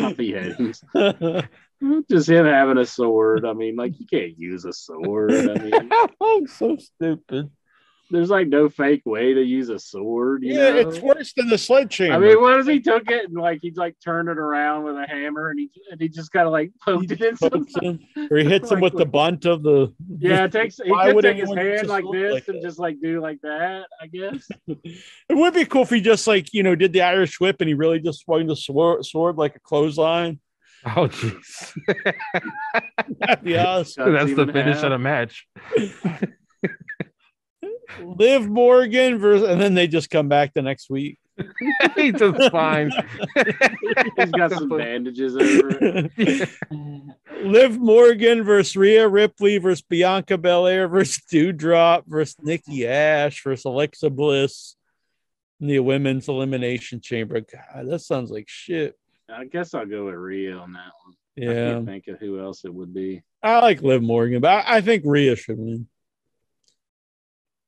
Not 0.00 0.16
beheadings. 0.16 0.82
Just 2.08 2.28
him 2.30 2.46
having 2.46 2.78
a 2.78 2.86
sword. 2.86 3.44
I 3.44 3.52
mean, 3.52 3.76
like 3.76 3.98
you 3.98 4.06
can't 4.06 4.38
use 4.38 4.64
a 4.64 4.72
sword. 4.72 5.32
I 5.32 5.54
mean, 6.20 6.46
so 6.46 6.76
stupid. 6.76 7.50
There's 8.10 8.30
like 8.30 8.48
no 8.48 8.68
fake 8.68 9.02
way 9.04 9.34
to 9.34 9.42
use 9.42 9.68
a 9.68 9.78
sword. 9.78 10.42
You 10.42 10.54
Yeah, 10.54 10.70
know? 10.70 10.88
it's 10.88 10.98
worse 11.00 11.32
than 11.34 11.48
the 11.48 11.58
sledgehammer. 11.58 12.14
I 12.14 12.18
mean, 12.18 12.40
what 12.40 12.58
if 12.60 12.66
he 12.66 12.80
took 12.80 13.10
it 13.10 13.26
and 13.26 13.34
like 13.34 13.60
he'd 13.62 13.76
like 13.76 13.96
turn 14.02 14.28
it 14.28 14.38
around 14.38 14.84
with 14.84 14.96
a 14.96 15.06
hammer 15.06 15.50
and 15.50 15.58
he 15.60 15.70
and 15.90 16.00
he 16.00 16.08
just 16.08 16.32
kind 16.32 16.46
of 16.46 16.52
like 16.52 16.70
poked 16.82 17.10
it 17.10 17.20
in 17.20 17.36
something? 17.36 18.00
him, 18.16 18.28
or 18.30 18.38
he 18.38 18.44
hits 18.44 18.70
him 18.70 18.80
with 18.80 18.94
the 18.94 19.04
bunt 19.18 19.44
of 19.44 19.62
the. 19.62 19.92
Yeah, 20.18 20.44
it 20.44 20.52
takes 20.52 20.78
he 20.78 20.90
Why 20.90 21.06
could 21.06 21.16
would 21.16 21.22
take 21.22 21.36
his 21.36 21.52
hand 21.54 21.88
like 21.88 22.04
this 22.10 22.32
like 22.34 22.48
and 22.48 22.62
just 22.62 22.78
like 22.78 23.00
do 23.02 23.20
like 23.20 23.40
that. 23.42 23.86
I 24.00 24.06
guess. 24.06 24.48
It 25.30 25.36
would 25.36 25.52
be 25.52 25.66
cool 25.66 25.82
if 25.82 25.90
he 25.90 26.00
just 26.00 26.26
like 26.26 26.52
you 26.54 26.62
know 26.62 26.74
did 26.74 26.92
the 26.94 27.02
Irish 27.02 27.38
whip 27.38 27.60
and 27.60 27.68
he 27.68 27.74
really 27.74 28.00
just 28.00 28.20
swung 28.20 28.46
the 28.46 28.56
sword, 28.56 29.04
sword 29.04 29.36
like 29.36 29.56
a 29.56 29.60
clothesline. 29.60 30.40
Oh, 30.86 31.08
jeez. 31.08 31.74
That'd 33.18 33.44
be 33.44 33.58
awesome. 33.58 34.12
That's 34.12 34.34
the 34.34 34.46
finish 34.46 34.82
of 34.82 34.90
the 34.90 34.98
match. 34.98 35.46
Liv 38.00 38.48
Morgan 38.48 39.18
versus, 39.18 39.48
and 39.48 39.60
then 39.60 39.74
they 39.74 39.86
just 39.86 40.10
come 40.10 40.28
back 40.28 40.54
the 40.54 40.62
next 40.62 40.90
week. 40.90 41.18
He's 41.96 42.14
just 42.14 42.50
fine. 42.50 42.90
He's 44.16 44.30
got 44.32 44.50
some 44.52 44.68
bandages 44.68 45.36
over 45.36 45.78
it. 45.80 46.48
Liv 47.44 47.78
Morgan 47.78 48.42
versus 48.42 48.76
Rhea 48.76 49.06
Ripley 49.08 49.58
versus 49.58 49.82
Bianca 49.82 50.36
Belair 50.36 50.88
versus 50.88 51.22
Dewdrop 51.30 52.04
versus 52.06 52.36
Nikki 52.42 52.86
Ash 52.86 53.42
versus 53.42 53.64
Alexa 53.64 54.10
Bliss 54.10 54.74
in 55.60 55.68
the 55.68 55.78
women's 55.78 56.28
elimination 56.28 57.00
chamber. 57.00 57.40
God, 57.40 57.88
that 57.88 58.00
sounds 58.00 58.30
like 58.30 58.48
shit. 58.48 58.98
I 59.32 59.44
guess 59.44 59.74
I'll 59.74 59.86
go 59.86 60.06
with 60.06 60.14
Rhea 60.14 60.56
on 60.56 60.72
that 60.72 60.90
one. 61.04 61.14
I 61.38 61.52
Yeah, 61.52 61.72
can't 61.74 61.86
think 61.86 62.08
of 62.08 62.18
who 62.18 62.40
else 62.40 62.64
it 62.64 62.74
would 62.74 62.92
be. 62.92 63.22
I 63.42 63.60
like 63.60 63.82
Liv 63.82 64.02
Morgan, 64.02 64.40
but 64.40 64.66
I, 64.66 64.78
I 64.78 64.80
think 64.80 65.04
Rhea 65.06 65.36
should 65.36 65.58
win. 65.58 65.86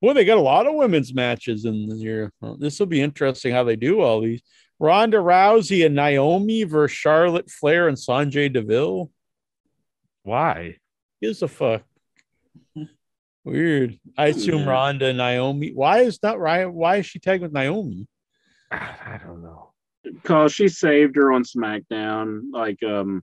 Well, 0.01 0.15
they 0.15 0.25
got 0.25 0.39
a 0.39 0.43
lot 0.43 0.67
of 0.67 0.75
women's 0.75 1.12
matches 1.12 1.65
in 1.67 1.87
the 1.89 1.97
year. 1.97 2.33
This 2.59 2.79
will 2.81 2.87
be 2.87 3.03
interesting 3.03 3.53
how 3.53 3.65
they 3.65 3.77
do 3.77 4.01
all 4.01 4.20
these. 4.23 4.43
Ronda 4.79 5.19
Rousey 5.19 5.85
and 5.85 5.95
Naomi 5.95 6.62
versus 6.65 6.97
Charlotte 6.97 7.51
Flair 7.51 7.87
and 7.87 7.99
Sonya 7.99 8.49
Deville. 8.49 9.11
Why? 10.23 10.77
Gives 11.20 11.43
a 11.43 11.49
fuck. 11.49 11.83
Weird. 13.45 13.99
I 14.17 14.29
assume 14.29 14.61
Yeah. 14.61 14.70
Ronda 14.70 15.07
and 15.07 15.19
Naomi. 15.19 15.73
Why 15.73 16.01
is 16.01 16.23
not 16.23 16.39
Ryan? 16.39 16.73
Why 16.75 16.97
is 16.97 17.07
she 17.07 17.19
tagged 17.19 17.43
with 17.43 17.53
Naomi? 17.53 18.07
I 18.70 19.19
don't 19.25 19.43
know. 19.43 19.73
Cause 20.25 20.53
she 20.53 20.69
saved 20.69 21.17
her 21.17 21.33
on 21.33 21.45
SmackDown. 21.45 22.45
Like 22.53 22.83
um 22.83 23.23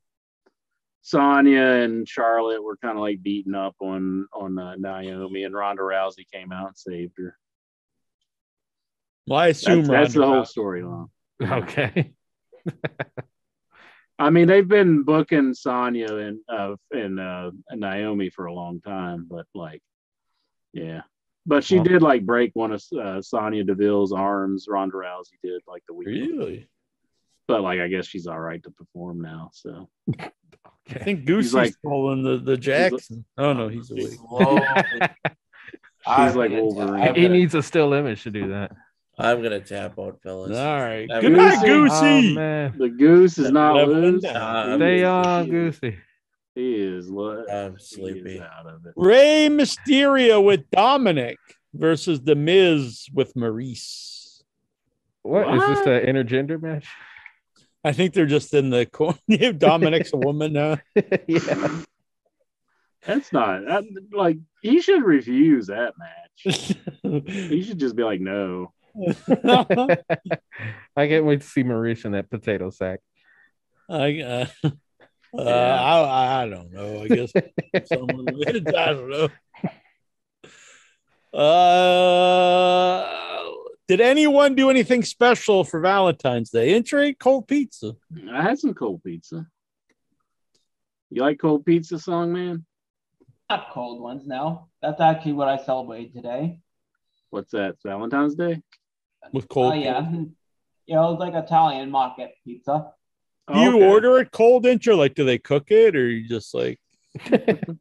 Sonya 1.08 1.61
and 1.61 2.06
Charlotte 2.06 2.61
were 2.61 2.76
kind 2.76 2.98
of 2.98 3.02
like 3.02 3.24
beating 3.24 3.56
up 3.56 3.77
on 3.80 4.27
on 4.34 4.60
uh, 4.60 4.76
Naomi, 4.77 5.44
and 5.44 5.56
Ronda 5.56 5.82
Rousey 5.82 6.26
came 6.34 6.52
out 6.52 6.68
and 6.68 6.77
saved 6.77 7.14
her. 7.18 7.38
Well, 9.26 9.40
I 9.40 9.48
assume 9.48 9.86
That's, 9.86 9.90
that's 9.90 10.14
the 10.16 10.26
whole 10.26 10.42
Rousey- 10.44 11.08
storyline. 11.42 11.61
Okay. 11.64 12.11
I 14.19 14.32
mean, 14.32 14.48
they've 14.50 14.68
been 14.68 15.03
booking 15.03 15.53
Sonya 15.53 16.14
and 16.14 16.40
uh 16.50 16.76
and 16.92 17.22
uh 17.22 17.52
Naomi 17.72 18.30
for 18.30 18.48
a 18.48 18.53
long 18.53 18.82
time, 18.82 19.27
but 19.30 19.45
like, 19.56 19.82
yeah. 20.74 21.03
But 21.45 21.64
she 21.64 21.76
Well- 21.76 21.86
did 21.86 22.02
like 22.02 22.26
break 22.26 22.52
one 22.53 22.74
of 22.74 22.84
uh, 23.02 23.22
Sonya 23.22 23.64
Deville's 23.64 24.11
arms. 24.11 24.66
Ronda 24.68 24.98
Rousey 24.98 25.38
did 25.42 25.61
like 25.68 25.84
the 25.88 25.94
week. 25.94 26.08
Really? 26.08 26.68
But 27.48 27.61
like, 27.61 27.80
I 27.80 27.88
guess 27.88 28.06
she's 28.06 28.27
all 28.27 28.40
right 28.40 28.61
to 28.64 28.72
perform 28.72 29.22
now. 29.22 29.51
So 29.53 29.90
I 30.19 30.30
think 31.00 31.26
Goosey's 31.26 31.53
like- 31.53 31.74
pulling 31.84 32.24
the, 32.24 32.38
the 32.38 32.58
Jackson. 32.58 33.26
Oh 33.38 33.53
no, 33.53 33.67
he's 33.69 33.90
awake. 33.92 34.11
she's 36.17 36.35
like 36.35 36.51
Wolverine. 36.51 37.16
He 37.16 37.27
needs 37.27 37.56
a 37.56 37.64
still 37.64 37.93
image 37.93 38.24
to 38.24 38.32
do 38.32 38.50
that. 38.50 38.72
I'm 39.19 39.42
gonna 39.42 39.59
tap 39.61 39.98
out, 39.98 40.19
fellas. 40.22 40.56
All 40.56 40.80
right. 40.80 41.08
Good 41.09 41.22
gonna- 41.22 41.38
night, 41.38 41.66
Goosey. 41.66 42.32
Oh, 42.32 42.35
man. 42.35 42.76
The 42.77 42.90
goose 42.90 43.38
is 43.40 43.50
not 43.51 43.76
Leveling 43.76 44.01
loose. 44.01 44.22
down. 44.24 44.34
Nah, 44.35 44.74
I'm, 44.74 44.80
Stay 44.80 45.03
on, 45.03 45.50
Goosey. 45.50 45.98
He 46.53 46.76
is. 46.76 47.09
lo- 47.09 47.43
I'm 47.51 47.72
he 47.72 47.77
is 47.77 47.90
sleepy. 47.90 48.40
out 48.42 48.67
of 48.67 48.85
it. 48.85 48.93
Rey 48.95 49.48
Mysterio 49.50 50.43
with 50.43 50.69
Dominic 50.72 51.38
versus 51.74 52.22
The 52.22 52.35
Miz 52.35 53.08
with 53.14 53.34
Maryse. 53.35 54.42
What 55.24 55.48
is 55.56 55.61
this 55.61 55.77
What? 55.80 55.85
the 55.85 56.01
intergender 56.08 56.61
match? 56.61 56.88
I 57.84 57.94
think 57.94 58.14
they're 58.14 58.26
just 58.26 58.54
in 58.54 58.70
the 58.70 58.86
corner. 58.86 59.18
Dominic's 59.54 60.14
a 60.14 60.18
woman 60.28 60.54
now. 60.54 60.78
yeah. 61.28 61.82
That's 63.06 63.32
not 63.32 63.66
that, 63.66 63.84
like 64.12 64.38
he 64.62 64.82
should 64.82 65.04
refuse 65.04 65.68
that 65.68 65.94
match. 65.98 66.18
He 67.04 67.64
should 67.64 67.80
just 67.80 67.96
be 67.96 68.04
like, 68.04 68.20
no. 68.20 68.74
I 70.96 71.08
can't 71.08 71.26
wait 71.26 71.42
to 71.42 71.48
see 71.48 71.64
Maryse 71.64 72.04
in 72.06 72.12
that 72.12 72.30
potato 72.30 72.70
sack. 72.70 73.00
I, 73.90 74.20
uh, 74.20 74.48
uh, 75.38 75.42
I, 75.42 76.44
I 76.44 76.50
don't 76.50 76.72
know. 76.74 77.04
I 77.04 77.08
guess 77.08 77.32
someone 77.86 78.28
I 78.46 78.94
don't 78.94 79.10
know. 79.10 79.30
Uh, 81.40 83.08
did 83.88 84.02
anyone 84.02 84.56
do 84.56 84.70
anything 84.70 85.04
special 85.04 85.64
for 85.64 85.80
Valentine's 85.80 86.50
Day? 86.50 86.74
Entry 86.74 87.14
cold 87.14 87.48
pizza. 87.48 87.94
I 88.32 88.42
had 88.42 88.60
some 88.60 88.74
cold 88.74 89.04
pizza. 89.04 89.48
You 91.10 91.22
like 91.22 91.40
cold 91.40 91.66
pizza, 91.66 91.98
song 92.00 92.34
man? 92.34 92.66
Not 93.50 93.72
cold 93.72 94.02
ones 94.02 94.28
now. 94.28 94.68
That's 94.82 95.00
actually 95.00 95.34
what 95.34 95.48
I 95.48 95.58
celebrated 95.58 96.14
today. 96.14 96.60
What's 97.30 97.52
that? 97.52 97.78
Valentine's 97.84 98.36
Day? 98.36 98.62
with 99.32 99.46
Oh 99.46 99.54
cold. 99.54 99.76
yeah. 99.76 100.10
Yeah, 100.86 101.00
it 101.00 101.12
was 101.12 101.20
like 101.20 101.34
Italian 101.34 101.92
market 101.92 102.32
pizza. 102.46 102.94
Do 103.54 103.60
you 103.60 103.76
Okay. 103.76 103.86
order 103.86 104.20
it 104.20 104.32
cold 104.32 104.66
inch 104.66 104.88
or 104.88 104.96
like 104.96 105.16
do 105.16 105.26
they 105.26 105.38
cook 105.38 105.70
it 105.70 105.98
or 105.98 106.08
you 106.08 106.30
just 106.30 106.54
like 106.54 106.80
It, 107.30 107.78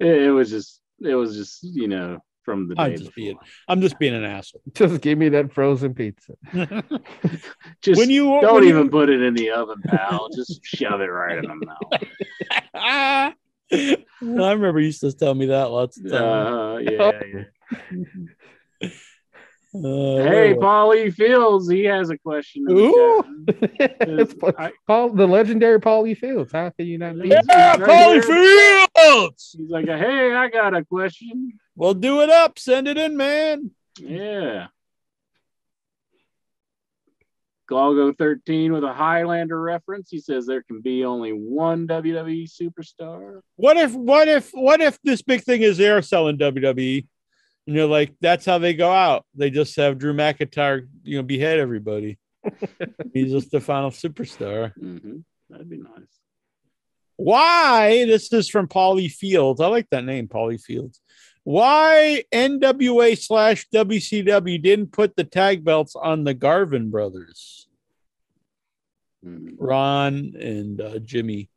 it 0.00 0.30
was 0.30 0.48
just 0.48 0.80
it 1.02 1.14
was 1.14 1.36
just 1.36 1.62
you 1.62 1.86
know 1.86 2.20
from 2.46 2.68
the 2.68 2.76
I'm 2.78 2.96
just 2.96 3.14
being 3.14 3.36
I'm 3.68 3.82
just 3.82 3.98
being 3.98 4.14
an 4.14 4.24
asshole. 4.24 4.62
Just 4.74 5.02
give 5.02 5.18
me 5.18 5.28
that 5.30 5.52
frozen 5.52 5.92
pizza. 5.92 6.32
Just 7.82 7.98
when 7.98 8.08
you 8.08 8.24
don't 8.40 8.54
when 8.54 8.62
you- 8.62 8.70
even 8.70 8.88
put 8.88 9.10
it 9.10 9.20
in 9.20 9.34
the 9.34 9.50
oven, 9.50 9.82
pal. 9.84 10.28
Just 10.34 10.64
shove 10.64 11.02
it 11.02 11.10
right 11.10 11.36
in 11.36 11.44
the 11.44 11.66
mouth. 11.66 12.02
I 13.72 14.12
remember 14.22 14.78
you 14.80 14.86
used 14.86 15.00
to 15.00 15.12
tell 15.12 15.34
me 15.34 15.46
that 15.46 15.64
lots 15.70 15.98
of 15.98 16.04
times. 16.08 16.14
Uh, 16.16 16.78
yeah, 16.90 17.20
yeah. 18.80 18.88
Uh, 19.74 19.78
Hey, 20.22 20.52
where- 20.52 20.56
Paulie 20.56 21.12
Fields, 21.12 21.68
he 21.70 21.84
has 21.84 22.08
a 22.10 22.16
question. 22.18 22.64
Ooh. 22.70 23.22
chat. 23.78 23.96
It's 24.00 24.34
Pa- 24.34 24.70
Paul, 24.86 25.10
the 25.10 25.26
legendary 25.26 25.80
Paulie 25.80 26.16
Fields. 26.16 26.52
How 26.52 26.70
can 26.70 26.86
you 26.86 26.98
not 26.98 27.20
be? 27.20 27.28
yeah, 27.28 27.76
right 27.76 27.80
Paulie 27.80 28.24
here. 28.24 28.86
Fields. 28.96 29.56
He's 29.58 29.70
like, 29.70 29.86
hey, 29.86 30.32
I 30.34 30.48
got 30.48 30.74
a 30.74 30.84
question. 30.84 31.58
Well, 31.74 31.94
do 31.94 32.22
it 32.22 32.30
up. 32.30 32.58
Send 32.58 32.88
it 32.88 32.96
in, 32.96 33.16
man. 33.16 33.70
Yeah. 33.98 34.68
Galgo 37.70 38.16
13 38.16 38.72
with 38.72 38.84
a 38.84 38.92
Highlander 38.92 39.60
reference. 39.60 40.08
He 40.08 40.20
says 40.20 40.46
there 40.46 40.62
can 40.62 40.80
be 40.80 41.04
only 41.04 41.32
one 41.32 41.88
WWE 41.88 42.48
superstar. 42.48 43.40
What 43.56 43.76
if 43.76 43.92
what 43.92 44.28
if 44.28 44.50
what 44.52 44.80
if 44.80 44.98
this 45.02 45.20
big 45.22 45.42
thing 45.42 45.62
is 45.62 45.76
they're 45.76 46.00
selling 46.00 46.38
WWE 46.38 47.06
and 47.66 47.74
you're 47.76 47.86
like, 47.86 48.14
that's 48.20 48.44
how 48.46 48.58
they 48.58 48.74
go 48.74 48.90
out. 48.90 49.24
They 49.34 49.50
just 49.50 49.74
have 49.76 49.98
Drew 49.98 50.14
McIntyre, 50.14 50.86
you 51.02 51.16
know, 51.18 51.22
behead 51.22 51.58
everybody. 51.58 52.18
He's 53.12 53.32
just 53.32 53.50
the 53.50 53.60
final 53.60 53.90
superstar. 53.90 54.72
Mm-hmm. 54.78 55.18
That'd 55.50 55.68
be 55.68 55.78
nice. 55.78 56.20
Why? 57.16 58.04
This 58.04 58.32
is 58.32 58.48
from 58.48 58.68
Polly 58.68 59.08
Fields. 59.08 59.60
I 59.60 59.66
like 59.68 59.88
that 59.90 60.04
name, 60.04 60.28
Polly 60.28 60.58
Fields. 60.58 61.00
Why 61.44 62.24
NWA 62.32 63.16
slash 63.18 63.66
WCW 63.72 64.60
didn't 64.60 64.92
put 64.92 65.16
the 65.16 65.24
tag 65.24 65.64
belts 65.64 65.94
on 65.96 66.24
the 66.24 66.34
Garvin 66.34 66.90
brothers, 66.90 67.68
Mm-hmm. 69.24 69.54
Ron 69.58 70.34
and 70.38 70.80
uh, 70.80 70.98
Jimmy, 71.00 71.50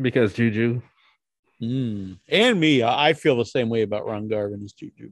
Because 0.00 0.32
Juju. 0.34 0.80
Mm. 1.60 2.18
and 2.28 2.60
me. 2.60 2.82
I 2.82 3.08
I 3.08 3.12
feel 3.14 3.36
the 3.36 3.44
same 3.44 3.68
way 3.68 3.82
about 3.82 4.06
Ron 4.06 4.28
Garvin 4.28 4.62
as 4.62 4.72
Juju. 4.72 5.10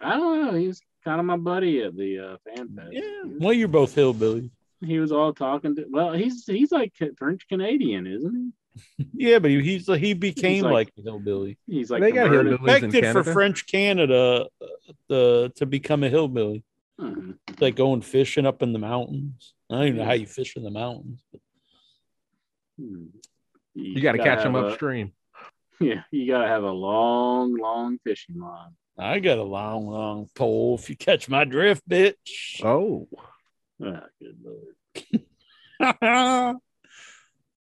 B. 0.00 0.04
I 0.06 0.16
don't 0.16 0.44
know. 0.46 0.54
He's 0.58 0.80
kind 1.04 1.20
of 1.20 1.26
my 1.26 1.36
buddy 1.36 1.82
at 1.82 1.96
the 1.96 2.18
uh, 2.18 2.36
fan 2.44 2.68
fest. 2.74 2.88
Yeah. 2.92 3.02
Well, 3.38 3.52
you're 3.52 3.68
both 3.68 3.94
hillbillies. 3.94 4.50
He 4.84 4.98
was 4.98 5.10
all 5.12 5.32
talking 5.32 5.74
to. 5.76 5.86
Well, 5.90 6.12
he's 6.12 6.44
he's 6.46 6.70
like 6.72 6.92
French 7.18 7.46
Canadian, 7.48 8.06
isn't 8.06 8.34
he? 8.34 9.06
Yeah, 9.14 9.38
but 9.38 9.50
he, 9.50 9.62
he's 9.62 9.86
he 9.86 10.12
became 10.12 10.64
like- 10.64 10.72
like, 10.72 10.92
a 10.98 11.02
hillbilly. 11.02 11.56
He's 11.66 11.90
like 11.90 12.02
They 12.02 12.12
got 12.12 12.24
converted. 12.24 12.60
hillbillies 12.60 12.82
Expected 12.84 13.12
for 13.12 13.24
French 13.24 13.66
Canada 13.66 14.46
uh, 14.60 14.66
the, 15.08 15.52
to 15.56 15.64
become 15.66 16.04
a 16.04 16.10
hillbilly. 16.10 16.62
It's 16.98 17.60
like 17.60 17.74
going 17.76 18.02
fishing 18.02 18.44
up 18.46 18.62
in 18.62 18.72
the 18.74 18.78
mountains. 18.78 19.54
I 19.70 19.76
don't 19.76 19.86
even 19.86 19.98
know 19.98 20.04
how 20.04 20.12
you 20.12 20.26
fish 20.26 20.56
in 20.56 20.62
the 20.62 20.70
mountains. 20.70 21.22
Hmm. 22.78 23.04
You 23.74 24.00
got 24.00 24.12
to 24.12 24.18
catch 24.18 24.42
them 24.42 24.54
have 24.54 24.64
a- 24.64 24.66
upstream. 24.68 25.12
Yeah, 25.78 26.02
you 26.10 26.26
gotta 26.26 26.48
have 26.48 26.62
a 26.64 26.70
long, 26.70 27.54
long 27.58 27.98
fishing 28.02 28.40
line. 28.40 28.70
I 28.98 29.18
got 29.20 29.36
a 29.38 29.42
long, 29.42 29.86
long 29.86 30.28
pole. 30.34 30.76
If 30.80 30.88
you 30.88 30.96
catch 30.96 31.28
my 31.28 31.44
drift, 31.44 31.86
bitch. 31.88 32.62
Oh. 32.64 33.06
Ah, 33.84 34.04
good 34.18 34.38
lord. 34.42 34.74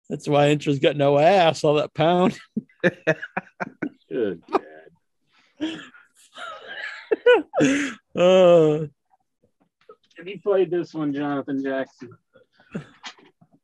That's 0.10 0.28
why 0.28 0.56
Intra's 0.56 0.80
got 0.80 0.96
no 0.96 1.20
ass, 1.20 1.64
all 1.64 1.76
that 1.76 1.94
pound. 1.94 2.38
Good 4.10 4.42
god. 4.50 4.62
uh, 8.16 8.86
He 10.24 10.38
played 10.38 10.70
this 10.70 10.94
one, 10.94 11.12
Jonathan 11.12 11.64
Jackson. 11.64 12.12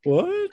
what? 0.03 0.49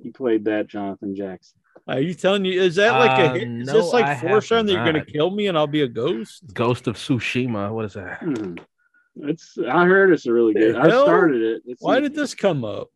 He 0.00 0.10
played 0.10 0.44
that, 0.44 0.68
Jonathan 0.68 1.16
Jackson. 1.16 1.58
Are 1.88 2.00
you 2.00 2.14
telling 2.14 2.44
you? 2.44 2.60
Is 2.60 2.74
that 2.76 2.98
like 2.98 3.18
a 3.18 3.30
Uh, 3.30 3.34
hit? 3.34 3.42
Is 3.48 3.66
no, 3.68 3.72
this 3.74 3.92
like 3.92 4.04
I 4.06 4.16
foreshadowing 4.20 4.66
that 4.66 4.72
you're 4.72 4.84
gonna 4.84 5.04
kill 5.04 5.30
me 5.30 5.46
and 5.46 5.56
I'll 5.56 5.66
be 5.68 5.82
a 5.82 5.88
ghost? 5.88 6.42
Ghost 6.52 6.86
of 6.88 6.96
Tsushima. 6.96 7.72
What 7.72 7.84
is 7.84 7.92
that? 7.94 8.18
Hmm. 8.22 8.54
It's. 9.18 9.56
I 9.58 9.84
heard 9.86 10.12
it's 10.12 10.26
a 10.26 10.32
really 10.32 10.52
good. 10.52 10.74
The 10.74 10.80
I 10.80 10.88
hell? 10.88 11.04
started 11.04 11.40
it. 11.42 11.62
It's 11.66 11.80
Why 11.82 12.00
did 12.00 12.14
this 12.14 12.34
come 12.34 12.64
up? 12.64 12.88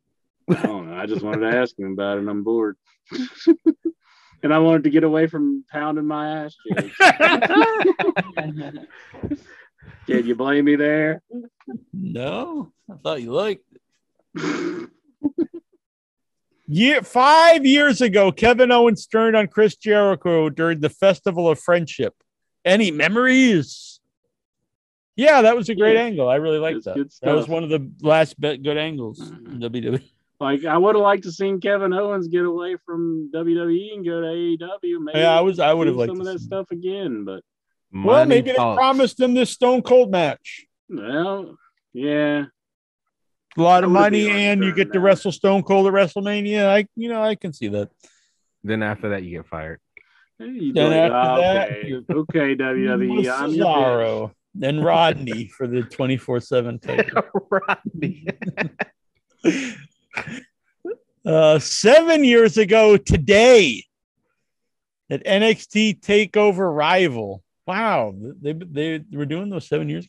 I 0.51 0.55
don't 0.67 0.89
know. 0.91 0.97
I 0.97 1.07
just 1.07 1.23
wanted 1.23 1.49
to 1.51 1.57
ask 1.57 1.79
him 1.79 1.93
about 1.93 2.17
it. 2.17 2.21
and 2.21 2.29
I'm 2.31 2.43
bored. 2.43 2.77
and 4.43 4.53
I 4.53 4.59
wanted 4.59 4.83
to 4.85 4.91
get 4.91 5.05
away 5.05 5.29
from 5.29 5.65
pounding 5.71 6.07
my 6.07 6.45
ass 6.45 6.57
cheeks. 6.67 6.97
Can 10.07 10.27
you 10.27 10.35
blame 10.35 10.65
me 10.65 10.75
there? 10.77 11.23
No, 11.93 12.73
I 12.91 12.95
thought 12.97 13.23
you 13.23 13.33
liked 13.33 13.65
it. 14.35 14.91
Year 16.73 17.03
five 17.03 17.67
years 17.67 18.01
ago, 18.01 18.31
Kevin 18.31 18.71
Owens 18.71 19.05
turned 19.05 19.35
on 19.35 19.49
Chris 19.49 19.75
Jericho 19.75 20.49
during 20.49 20.79
the 20.79 20.89
Festival 20.89 21.49
of 21.49 21.59
Friendship. 21.59 22.15
Any 22.65 22.93
memories? 22.93 23.99
Yeah, 25.17 25.43
that 25.43 25.57
was 25.57 25.69
a 25.69 25.75
great 25.75 25.95
Yeah. 25.95 26.03
angle. 26.03 26.29
I 26.29 26.37
really 26.37 26.61
liked 26.61 26.85
that. 26.85 26.97
That 27.23 27.35
was 27.35 27.49
one 27.49 27.65
of 27.65 27.71
the 27.71 27.91
last 28.03 28.41
be- 28.41 28.57
good 28.59 28.77
angles 28.77 29.19
mm-hmm. 29.19 29.63
in 29.63 29.71
WWE. 29.73 30.03
Like 30.39 30.65
I 30.65 30.79
would 30.79 30.95
have 30.95 31.03
liked 31.03 31.25
to 31.25 31.33
seen 31.33 31.61
Kevin 31.61 31.93
Owens 31.93 32.29
get 32.29 32.45
away 32.45 32.77
from 32.87 33.31
WWE 33.35 33.95
and 33.95 34.05
go 34.05 34.21
to 34.21 34.27
AEW. 34.29 35.01
Maybe 35.03 35.19
Yeah, 35.19 35.37
I 35.37 35.41
was- 35.41 35.59
I 35.59 35.75
would 35.75 35.89
have 35.89 35.97
liked 35.97 36.11
some 36.13 36.21
of 36.21 36.27
that 36.27 36.39
see 36.39 36.45
stuff 36.47 36.71
again. 36.71 37.25
But 37.25 37.43
Well, 37.93 38.03
Money 38.19 38.29
maybe 38.29 38.53
they 38.53 38.57
promised 38.57 39.19
him 39.19 39.35
this 39.35 39.51
Stone 39.51 39.83
Cold 39.83 40.13
match. 40.13 40.67
well, 40.89 41.57
yeah, 41.93 42.45
A 43.61 43.63
lot 43.63 43.85
of 43.85 43.91
money, 43.91 44.25
be 44.25 44.31
and 44.31 44.65
you 44.65 44.75
get 44.75 44.93
to 44.95 45.01
wrestle 45.01 45.33
Stone 45.33 45.65
Cold 45.65 45.87
at 45.87 45.93
WrestleMania. 45.93 46.67
I, 46.67 46.87
you 46.97 47.09
know, 47.11 47.23
I 47.23 47.35
can 47.35 47.53
see 47.53 47.69
that. 47.69 47.91
Then 48.65 48.83
after 48.83 49.11
that, 49.11 49.23
you 49.23 49.39
get 49.39 49.47
fired. 49.47 49.81
You'd 50.39 50.75
Then 50.75 50.91
like, 50.91 51.13
after 51.13 51.43
that, 51.43 51.71
okay, 51.71 51.89
you're- 51.89 52.05
okay, 52.11 52.57
WWE, 52.57 53.31
I'm. 53.31 53.51
Cesaro, 53.53 54.33
then 54.55 54.81
Rodney 54.81 55.49
for 55.49 55.67
the 55.67 55.83
24 55.83 56.41
7 56.41 56.79
title. 56.81 57.23
Rodney. 57.51 58.27
Uh, 61.25 61.59
seven 61.59 62.25
years 62.25 62.57
ago 62.57 62.97
today, 62.97 63.85
at 65.11 65.23
NXT 65.25 66.01
Takeover 66.01 66.75
Rival. 66.75 67.43
Wow, 67.67 68.15
they, 68.17 68.55
they 68.55 69.05
were 69.13 69.27
doing 69.27 69.51
those 69.51 69.69
seven 69.69 69.91
years. 69.91 70.09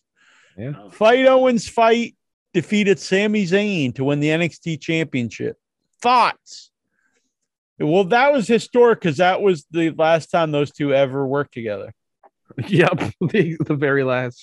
Yeah. 0.57 0.89
Fight 0.91 1.25
Owens 1.27 1.67
fight 1.67 2.15
defeated 2.53 2.99
Sami 2.99 3.45
Zayn 3.45 3.95
to 3.95 4.03
win 4.03 4.19
the 4.19 4.29
NXT 4.29 4.81
Championship. 4.81 5.57
Thoughts? 6.01 6.71
Well, 7.79 8.03
that 8.05 8.31
was 8.31 8.47
historic 8.47 9.01
because 9.01 9.17
that 9.17 9.41
was 9.41 9.65
the 9.71 9.91
last 9.91 10.27
time 10.27 10.51
those 10.51 10.71
two 10.71 10.93
ever 10.93 11.25
worked 11.25 11.53
together. 11.53 11.93
Yep. 12.67 13.13
The, 13.21 13.57
the 13.65 13.75
very 13.75 14.03
last. 14.03 14.41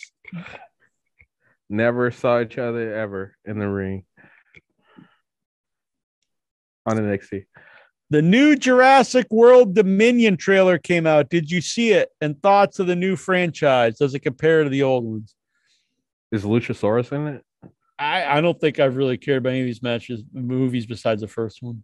Never 1.69 2.11
saw 2.11 2.41
each 2.41 2.57
other 2.57 2.95
ever 2.95 3.37
in 3.45 3.59
the 3.59 3.69
ring. 3.69 4.05
On 6.87 6.97
NXT. 6.97 7.45
The 8.09 8.23
new 8.23 8.57
Jurassic 8.57 9.27
World 9.31 9.75
Dominion 9.75 10.39
trailer 10.39 10.79
came 10.79 11.07
out. 11.07 11.29
Did 11.29 11.51
you 11.51 11.61
see 11.61 11.93
it? 11.93 12.09
And 12.23 12.43
thoughts 12.43 12.79
of 12.79 12.87
the 12.87 12.97
new 12.97 13.15
franchise? 13.15 13.99
Does 13.99 14.15
it 14.15 14.21
compare 14.21 14.65
to 14.65 14.71
the 14.71 14.83
old 14.83 15.05
ones? 15.05 15.35
Is 16.33 16.45
Luchasaurus 16.45 17.13
in 17.13 17.27
it? 17.27 17.45
I, 17.99 18.39
I 18.39 18.41
don't 18.41 18.61
think 18.61 18.79
I've 18.79 18.97
really 18.97 19.17
cared 19.17 19.39
about 19.39 19.51
any 19.51 19.61
of 19.61 19.67
these 19.67 19.83
matches, 19.83 20.23
movies 20.33 20.87
besides 20.87 21.21
the 21.23 21.29
first 21.29 21.63
one. 21.63 21.83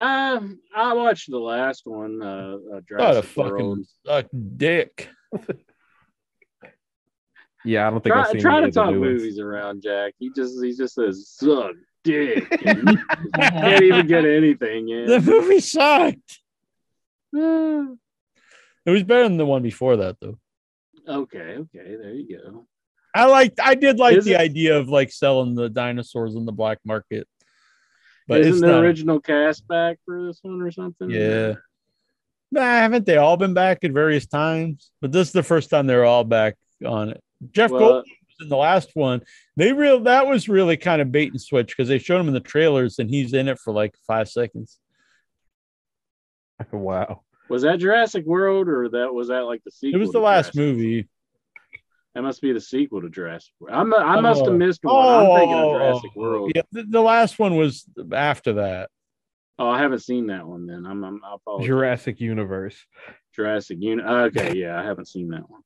Um, 0.00 0.60
I 0.74 0.94
watched 0.94 1.30
the 1.30 1.38
last 1.38 1.82
one. 1.84 2.22
Uh, 2.22 2.56
uh 2.74 2.80
What 2.90 3.16
a 3.16 3.22
fucking 3.22 3.84
suck 4.06 4.26
dick. 4.56 5.08
Yeah, 7.64 7.86
I 7.86 7.90
don't 7.90 8.02
think 8.02 8.12
Try, 8.14 8.22
I've 8.22 8.28
seen 8.28 8.40
try 8.40 8.58
any 8.58 8.62
to 8.62 8.68
of 8.68 8.74
the 8.74 8.80
talk 8.80 8.90
new 8.92 9.00
ones. 9.00 9.20
movies 9.20 9.38
around 9.40 9.82
Jack. 9.82 10.14
He 10.18 10.30
just 10.34 10.62
he 10.62 10.74
just 10.74 10.94
says 10.94 11.28
suck 11.28 11.72
dick. 12.04 12.46
and 12.64 12.98
Can't 13.34 13.82
even 13.82 14.06
get 14.06 14.24
anything 14.24 14.88
in. 14.88 15.06
The 15.10 15.20
movie 15.20 15.60
sucked. 15.60 16.40
It 18.86 18.90
was 18.92 19.02
better 19.02 19.24
than 19.24 19.36
the 19.36 19.44
one 19.44 19.60
before 19.62 19.96
that, 19.98 20.16
though. 20.18 20.38
okay, 21.06 21.58
okay, 21.58 21.96
there 22.00 22.14
you 22.14 22.38
go. 22.38 22.64
I 23.14 23.26
like 23.26 23.54
I 23.62 23.74
did 23.74 23.98
like 23.98 24.16
Is 24.18 24.24
the 24.24 24.32
it- 24.34 24.40
idea 24.40 24.78
of 24.78 24.88
like 24.88 25.10
selling 25.10 25.54
the 25.54 25.68
dinosaurs 25.68 26.34
in 26.34 26.44
the 26.46 26.52
black 26.52 26.78
market. 26.84 27.26
But 28.26 28.42
Isn't 28.42 28.60
the 28.60 28.74
not. 28.74 28.84
original 28.84 29.20
cast 29.20 29.66
back 29.66 29.98
for 30.04 30.26
this 30.26 30.38
one 30.42 30.60
or 30.60 30.70
something? 30.70 31.08
Yeah. 31.10 31.54
Nah, 32.50 32.60
haven't 32.60 33.06
they 33.06 33.16
all 33.16 33.36
been 33.38 33.54
back 33.54 33.84
at 33.84 33.92
various 33.92 34.26
times? 34.26 34.90
But 35.00 35.12
this 35.12 35.28
is 35.28 35.32
the 35.32 35.42
first 35.42 35.70
time 35.70 35.86
they're 35.86 36.04
all 36.04 36.24
back 36.24 36.56
on 36.86 37.08
it. 37.10 37.22
Jeff 37.52 37.70
Well, 37.70 37.80
Goldblum 37.80 38.02
was 38.02 38.36
in 38.42 38.48
the 38.50 38.56
last 38.56 38.90
one. 38.94 39.22
They 39.56 39.72
real 39.72 40.00
that 40.00 40.26
was 40.26 40.48
really 40.48 40.76
kind 40.76 41.00
of 41.00 41.10
bait 41.10 41.30
and 41.32 41.40
switch 41.40 41.68
because 41.74 41.88
they 41.88 41.98
showed 41.98 42.20
him 42.20 42.28
in 42.28 42.34
the 42.34 42.40
trailers 42.40 42.98
and 42.98 43.08
he's 43.08 43.32
in 43.32 43.48
it 43.48 43.58
for 43.58 43.72
like 43.72 43.94
five 44.06 44.28
seconds. 44.28 44.78
Wow. 46.72 47.22
Was 47.48 47.62
that 47.62 47.78
Jurassic 47.78 48.26
World 48.26 48.68
or 48.68 48.88
that 48.90 49.14
was 49.14 49.28
that 49.28 49.44
like 49.44 49.62
the 49.64 49.70
sequel? 49.70 49.98
It 50.00 50.02
was 50.02 50.12
the 50.12 50.18
last 50.20 50.52
Jurassic- 50.54 50.56
movie. 50.76 51.08
That 52.18 52.22
must 52.22 52.42
be 52.42 52.52
the 52.52 52.60
sequel 52.60 53.00
to 53.02 53.08
Jurassic 53.08 53.52
World. 53.60 53.76
I'm, 53.76 53.94
I 53.94 54.20
must 54.20 54.40
have 54.40 54.48
Oh. 54.48 54.56
missed 54.56 54.80
one. 54.82 55.06
I'm 55.06 55.38
thinking 55.38 55.54
Oh, 55.54 55.70
of 55.70 55.76
Jurassic 55.80 56.10
oh. 56.16 56.20
World. 56.20 56.52
Yeah, 56.52 56.62
the, 56.72 56.82
the 56.82 57.00
last 57.00 57.38
one 57.38 57.54
was 57.54 57.84
after 58.12 58.54
that. 58.54 58.90
Oh, 59.56 59.68
I 59.68 59.78
haven't 59.78 60.00
seen 60.00 60.26
that 60.26 60.44
one 60.44 60.66
then. 60.66 60.84
I'm, 60.84 61.04
I'm 61.04 61.20
I 61.24 61.34
apologize. 61.36 61.68
Jurassic 61.68 62.18
Universe. 62.20 62.76
Jurassic 63.36 63.78
Unit. 63.80 64.04
Uh, 64.04 64.22
okay, 64.24 64.52
yeah, 64.56 64.80
I 64.80 64.82
haven't 64.84 65.06
seen 65.06 65.28
that 65.28 65.44
one. 65.48 65.62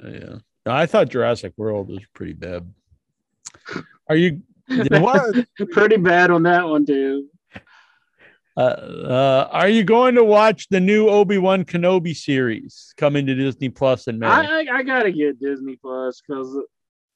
Yeah. 0.00 0.36
I 0.64 0.86
thought 0.86 1.08
Jurassic 1.08 1.54
World 1.56 1.88
was 1.88 2.06
pretty 2.14 2.34
bad. 2.34 2.72
Are 4.08 4.14
you 4.14 4.42
what? 4.68 5.34
Pretty 5.72 5.96
bad 5.96 6.30
on 6.30 6.44
that 6.44 6.68
one 6.68 6.86
too. 6.86 7.26
Uh, 8.60 8.62
uh, 8.62 9.48
are 9.52 9.70
you 9.70 9.82
going 9.82 10.14
to 10.16 10.22
watch 10.22 10.68
the 10.68 10.80
new 10.80 11.08
Obi 11.08 11.38
Wan 11.38 11.64
Kenobi 11.64 12.14
series 12.14 12.92
coming 12.98 13.24
to 13.24 13.34
Disney 13.34 13.70
Plus 13.70 14.06
in 14.06 14.18
May? 14.18 14.26
I, 14.26 14.42
I 14.42 14.66
I 14.70 14.82
gotta 14.82 15.10
get 15.10 15.40
Disney 15.40 15.76
Plus 15.76 16.20
because 16.20 16.54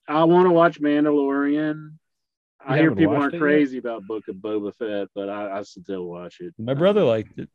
I 0.09 0.25
want 0.25 0.47
to 0.47 0.53
watch 0.53 0.81
Mandalorian. 0.81 1.99
I 2.67 2.79
hear 2.79 2.95
people 2.95 3.17
aren't 3.17 3.35
it 3.35 3.37
yet? 3.37 3.41
crazy 3.43 3.77
about 3.77 4.07
Book 4.07 4.27
of 4.29 4.37
Boba 4.37 4.75
Fett, 4.75 5.09
but 5.15 5.29
I, 5.29 5.59
I 5.59 5.63
still 5.65 6.05
watch 6.05 6.41
it. 6.41 6.55
My 6.59 6.73
brother 6.73 7.05
liked 7.05 7.39
it. 7.39 7.51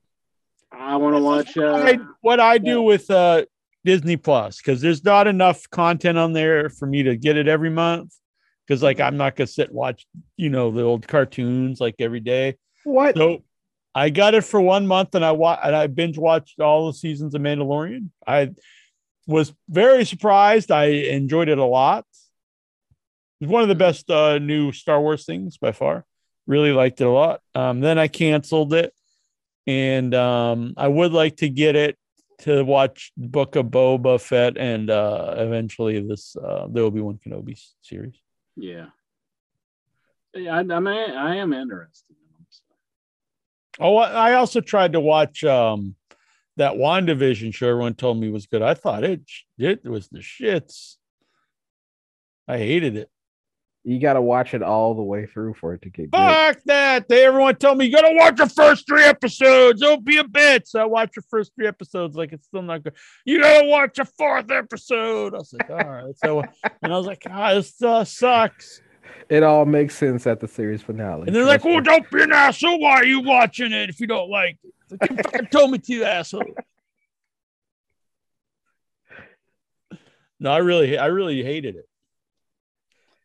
I 0.72 0.98
want 0.98 1.16
to 1.16 1.22
watch. 1.24 1.58
Uh, 1.58 1.74
I, 1.74 1.98
what 2.22 2.40
I 2.40 2.60
do 2.60 2.84
with 2.84 3.10
uh, 3.10 3.46
Disney 3.86 4.18
Plus 4.18 4.58
because 4.58 4.82
there's 4.82 5.04
not 5.04 5.26
enough 5.26 5.68
content 5.72 6.20
on 6.20 6.34
there 6.34 6.70
for 6.70 6.86
me 6.86 7.02
to 7.02 7.16
get 7.16 7.38
it 7.38 7.48
every 7.48 7.72
month. 7.72 8.14
Because 8.68 8.84
like 8.84 9.00
I'm 9.00 9.18
not 9.18 9.36
gonna 9.36 9.48
sit 9.48 9.70
and 9.70 9.76
watch 9.76 10.06
you 10.38 10.50
know 10.50 10.70
the 10.70 10.84
old 10.84 11.08
cartoons 11.08 11.82
like 11.82 11.96
every 11.98 12.20
day. 12.20 12.56
What? 12.84 13.18
So 13.18 13.42
I 13.96 14.10
got 14.10 14.36
it 14.36 14.44
for 14.44 14.62
one 14.62 14.88
month 14.88 15.16
and 15.16 15.26
I 15.26 15.32
wa- 15.32 15.60
and 15.64 15.76
I 15.76 15.88
binge 15.88 16.18
watched 16.18 16.60
all 16.60 16.88
the 16.88 16.94
seasons 16.94 17.34
of 17.36 17.42
Mandalorian. 17.42 18.10
I 18.26 18.52
was 19.28 19.54
very 19.68 20.06
surprised. 20.06 20.72
I 20.72 20.86
enjoyed 20.86 21.50
it 21.50 21.58
a 21.58 21.66
lot. 21.66 22.06
It's 23.42 23.50
one 23.50 23.62
of 23.64 23.70
the 23.70 23.76
best 23.76 24.10
uh, 24.10 24.38
new 24.40 24.72
Star 24.72 25.02
Wars 25.02 25.26
things 25.26 25.58
by 25.58 25.72
far. 25.72 26.06
Really 26.46 26.72
liked 26.72 27.00
it 27.00 27.08
a 27.08 27.10
lot. 27.10 27.42
Um, 27.56 27.80
then 27.80 27.98
I 27.98 28.08
canceled 28.08 28.74
it, 28.74 28.94
and 29.68 30.14
um, 30.16 30.74
I 30.78 30.88
would 30.88 31.12
like 31.14 31.38
to 31.38 31.50
get 31.50 31.76
it 31.76 31.98
to 32.40 32.64
watch 32.64 33.12
Book 33.16 33.56
of 33.56 33.68
Boba 33.68 34.20
Fett 34.20 34.58
and 34.58 34.90
uh, 34.90 35.36
eventually 35.38 36.02
this 36.02 36.36
uh, 36.36 36.68
the 36.70 36.82
Obi 36.82 37.02
Wan 37.02 37.20
Kenobi 37.24 37.60
series. 37.82 38.16
yeah, 38.56 38.88
yeah. 40.34 40.56
I, 40.56 40.60
I 40.60 40.80
mean, 40.80 41.12
I 41.12 41.36
am 41.38 41.54
interested. 41.54 42.16
Oh, 43.80 43.98
I 43.98 44.34
also 44.34 44.62
tried 44.62 44.94
to 44.94 45.00
watch 45.00 45.44
um, 45.44 45.96
that 46.58 46.74
WandaVision 46.74 47.54
show. 47.54 47.70
Everyone 47.70 47.94
told 47.94 48.20
me 48.20 48.30
was 48.30 48.46
good. 48.46 48.62
I 48.62 48.74
thought 48.74 49.04
it 49.04 49.22
it 49.58 49.86
was 49.86 50.10
the 50.10 50.20
shits. 50.20 50.96
I 52.48 52.58
hated 52.58 52.98
it. 52.98 53.10
You 53.86 54.00
got 54.00 54.14
to 54.14 54.22
watch 54.22 54.54
it 54.54 54.62
all 54.62 54.94
the 54.94 55.04
way 55.04 55.26
through 55.26 55.54
for 55.54 55.74
it 55.74 55.82
to 55.84 55.90
get 55.90 56.12
good. 56.12 56.18
Fuck 56.18 56.60
that. 56.66 57.08
They 57.08 57.26
everyone 57.26 57.56
told 57.56 57.78
me 57.78 57.86
you 57.86 57.92
gotta 57.92 58.14
watch 58.14 58.36
the 58.36 58.50
first 58.50 58.86
three 58.86 59.04
episodes. 59.04 59.82
Don't 59.82 60.04
be 60.04 60.18
a 60.18 60.24
bitch. 60.24 60.68
So 60.68 60.82
I 60.82 60.86
watched 60.86 61.16
the 61.16 61.22
first 61.22 61.54
three 61.56 61.68
episodes, 61.68 62.16
like 62.16 62.34
it's 62.34 62.46
still 62.46 62.62
not 62.62 62.84
good. 62.84 62.94
You 63.26 63.42
gotta 63.42 63.68
watch 63.68 63.96
the 63.96 64.06
fourth 64.06 64.52
episode. 64.52 65.34
I 65.34 65.38
was 65.38 65.54
like, 65.54 65.70
all 65.70 65.90
right. 65.90 66.18
So 66.24 66.44
and 66.82 66.94
I 66.94 66.98
was 66.98 67.08
like, 67.08 67.24
ah, 67.30 67.54
this 67.54 67.82
uh, 67.82 68.04
sucks. 68.04 68.82
It 69.30 69.44
all 69.44 69.66
makes 69.66 69.96
sense 69.96 70.26
at 70.26 70.40
the 70.40 70.48
series 70.48 70.82
finale. 70.82 71.28
And 71.28 71.36
they're 71.36 71.46
like, 71.46 71.66
oh, 71.66 71.80
don't 71.80 72.10
be 72.10 72.24
an 72.24 72.32
asshole. 72.32 72.80
Why 72.80 72.94
are 72.94 73.06
you 73.06 73.22
watching 73.22 73.72
it 73.72 73.90
if 73.90 74.00
you 74.00 74.08
don't 74.08 74.30
like 74.30 74.58
it? 74.64 75.02
Like, 75.02 75.12
you 75.12 75.18
fucking 75.18 75.48
told 75.52 75.72
me 75.72 75.78
to, 75.80 76.04
asshole. 76.04 76.44
No, 80.42 80.52
I 80.52 80.60
really, 80.60 80.98
I 80.98 81.08
really 81.08 81.44
hated 81.44 81.76
it. 81.76 81.86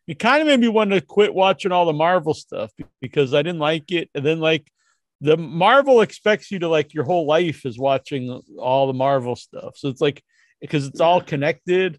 It 0.09 0.19
kind 0.19 0.43
of 0.43 0.49
made 0.49 0.59
me 0.59 0.67
want 0.67 0.91
to 0.91 1.01
quit 1.01 1.33
watching 1.33 1.71
all 1.71 1.87
the 1.87 1.93
Marvel 1.93 2.35
stuff 2.35 2.73
because 3.01 3.33
I 3.33 3.43
didn't 3.43 3.61
like 3.61 3.93
it. 3.93 4.11
And 4.17 4.27
then, 4.27 4.41
like, 4.41 4.69
the 5.21 5.37
Marvel 5.37 6.03
expects 6.03 6.51
you 6.51 6.59
to 6.59 6.69
like 6.69 6.93
your 6.93 7.05
whole 7.05 7.27
life 7.27 7.65
is 7.65 7.79
watching 7.79 8.43
all 8.59 8.87
the 8.87 8.93
Marvel 8.93 9.37
stuff. 9.37 9.77
So 9.77 9.89
it's 9.89 10.01
like 10.01 10.23
because 10.61 10.87
it's 10.87 11.01
all 11.01 11.21
connected. 11.21 11.99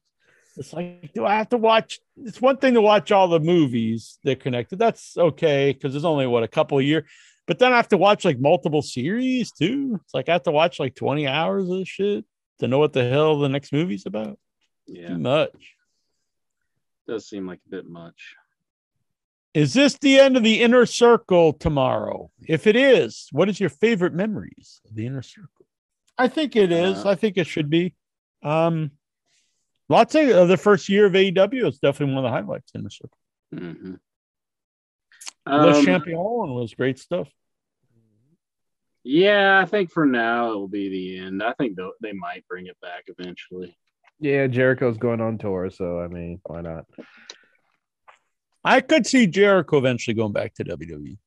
It's 0.58 0.74
like, 0.74 1.11
do 1.14 1.25
I 1.25 1.35
have 1.35 1.50
to 1.50 1.58
watch? 1.58 2.00
It's 2.17 2.42
one 2.42 2.58
thing 2.58 2.75
to 2.75 2.82
watch 2.82 3.11
all 3.11 3.27
the 3.27 3.40
movies 3.40 4.17
they're 4.24 4.35
connected. 4.35 4.80
That's 4.80 5.17
okay 5.17 5.74
because 5.74 5.93
there's 5.93 6.06
only 6.06 6.27
what 6.27 6.43
a 6.43 6.48
couple 6.48 6.77
of 6.77 6.85
years. 6.85 7.03
But 7.48 7.59
then 7.59 7.74
I 7.74 7.75
have 7.75 7.90
to 7.90 7.98
watch 7.98 8.25
like 8.25 8.40
multiple 8.40 8.82
series 8.82 9.51
too. 9.51 10.00
It's 10.03 10.14
like 10.14 10.30
I 10.30 10.34
have 10.34 10.43
to 10.43 10.51
watch 10.51 10.80
like 10.80 10.95
20 10.95 11.27
hours 11.27 11.69
of 11.69 11.88
shit 11.88 12.25
to 12.59 12.67
know 12.67 12.80
what 12.80 12.93
the 12.93 13.08
hell 13.08 13.38
the 13.40 13.50
next 13.50 13.72
movie's 13.74 14.06
about. 14.06 14.40
Yeah, 14.88 15.09
Too 15.09 15.17
much. 15.19 15.75
does 17.08 17.27
seem 17.27 17.48
like 17.48 17.59
a 17.67 17.69
bit 17.69 17.88
much. 17.88 18.35
Is 19.53 19.74
this 19.74 19.98
the 19.98 20.19
end 20.19 20.35
of 20.38 20.43
the 20.43 20.61
inner 20.61 20.85
circle 20.85 21.53
tomorrow? 21.53 22.30
If 22.48 22.67
it 22.67 22.75
is, 22.75 23.27
what 23.32 23.48
is 23.48 23.59
your 23.59 23.69
favorite 23.69 24.14
memories 24.14 24.82
of 24.90 24.95
the 24.95 25.06
inner 25.06 25.22
circle? 25.22 25.66
I 26.17 26.27
think 26.27 26.56
it 26.56 26.72
is. 26.72 27.06
Uh, 27.06 27.09
I 27.09 27.16
think 27.16 27.38
it 27.38 27.48
should 27.48 27.69
be. 27.69 27.93
Um, 28.43 28.92
lots 29.89 30.15
of 30.15 30.30
uh, 30.30 30.45
the 30.45 30.57
first 30.57 30.89
year 30.89 31.05
of 31.05 31.14
AEW 31.14 31.67
is 31.67 31.80
definitely 31.80 32.15
one 32.15 32.25
of 32.25 32.30
the 32.31 32.35
highlights 32.35 32.72
in 32.75 32.83
the 32.83 32.89
circle. 32.89 33.17
Mm-hmm. 33.53 33.93
Le 35.47 35.77
Um, 35.77 35.85
Champion 35.85 36.17
was 36.17 36.73
great 36.73 36.99
stuff. 36.99 37.27
Yeah, 39.03 39.59
I 39.61 39.65
think 39.65 39.91
for 39.91 40.05
now 40.05 40.51
it 40.51 40.55
will 40.55 40.67
be 40.67 40.89
the 40.89 41.17
end. 41.19 41.43
I 41.43 41.53
think 41.53 41.75
they'll- 41.75 41.93
they 42.01 42.14
might 42.14 42.47
bring 42.47 42.65
it 42.65 42.77
back 42.81 43.03
eventually. 43.07 43.77
Yeah, 44.19 44.47
Jericho's 44.47 44.97
going 44.97 45.22
on 45.22 45.38
tour, 45.38 45.69
so 45.69 45.99
I 45.99 46.07
mean, 46.07 46.39
why 46.45 46.61
not? 46.61 46.85
I 48.64 48.81
could 48.81 49.05
see 49.05 49.27
Jericho 49.27 49.77
eventually 49.77 50.15
going 50.15 50.31
back 50.33 50.55
to. 50.55 50.64
WWE. 50.64 51.17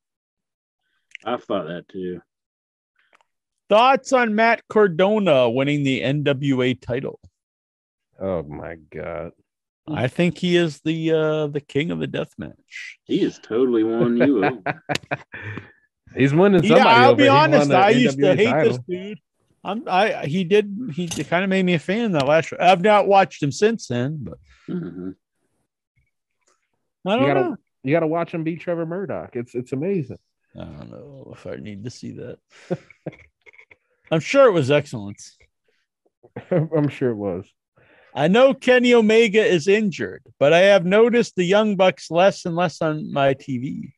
I've 1.23 1.43
thought 1.43 1.67
that 1.67 1.87
too. 1.87 2.21
Thoughts 3.69 4.11
on 4.11 4.35
Matt 4.35 4.63
Cardona 4.67 5.49
winning 5.49 5.83
the 5.83 6.01
NWA 6.01 6.73
title? 6.81 7.19
Oh 8.21 8.43
my 8.43 8.75
god. 8.91 9.31
I 9.87 10.07
think 10.07 10.37
he 10.37 10.55
is 10.55 10.81
the 10.81 11.11
uh 11.11 11.47
the 11.47 11.61
king 11.61 11.89
of 11.91 11.99
the 11.99 12.07
death 12.07 12.33
match. 12.37 12.99
He 13.05 13.21
is 13.21 13.39
totally 13.39 13.83
won 13.83 14.17
you 14.17 14.45
over. 14.45 14.83
He's 16.15 16.33
winning 16.33 16.61
somebody. 16.61 16.81
Yeah. 16.81 16.87
I'll 16.87 17.09
over. 17.11 17.17
be 17.17 17.23
He 17.23 17.29
honest. 17.29 17.69
the 17.69 17.77
I 17.77 17.89
used 17.89 18.19
to 18.19 18.35
hate 18.35 18.45
title. 18.45 18.73
this 18.73 18.81
dude. 18.87 19.19
I'm 19.63 19.83
I 19.87 20.25
he 20.25 20.43
did 20.43 20.91
he 20.93 21.07
kind 21.07 21.43
of 21.43 21.49
made 21.49 21.63
me 21.65 21.73
a 21.73 21.79
fan 21.79 22.11
that 22.13 22.27
last. 22.27 22.53
I've 22.59 22.81
not 22.81 23.07
watched 23.07 23.41
him 23.43 23.51
since 23.51 23.87
then, 23.87 24.19
but 24.21 24.37
Mhm. 24.67 25.15
I 27.07 27.13
You 27.13 27.19
don't 27.19 27.27
gotta 27.27 27.39
know. 27.51 27.57
you 27.83 27.91
gotta 27.93 28.07
watch 28.07 28.33
him 28.33 28.43
beat 28.43 28.61
Trevor 28.61 28.85
Murdoch. 28.85 29.35
It's 29.35 29.55
it's 29.55 29.71
amazing. 29.71 30.17
I 30.55 30.63
don't 30.65 30.91
know 30.91 31.31
if 31.33 31.45
I 31.47 31.55
need 31.55 31.83
to 31.85 31.89
see 31.89 32.11
that. 32.13 32.37
I'm 34.11 34.19
sure 34.19 34.47
it 34.47 34.51
was 34.53 34.71
excellent. 34.71 35.21
I'm 36.51 36.89
sure 36.89 37.09
it 37.11 37.15
was. 37.15 37.45
I 38.19 38.27
know 38.27 38.53
Kenny 38.53 38.93
Omega 38.93 39.41
is 39.41 39.69
injured, 39.69 40.25
but 40.39 40.51
I 40.51 40.59
have 40.59 40.85
noticed 40.85 41.37
the 41.37 41.45
Young 41.45 41.77
Bucks 41.77 42.11
less 42.11 42.43
and 42.43 42.53
less 42.53 42.81
on 42.81 43.13
my 43.13 43.33
TV. 43.33 43.93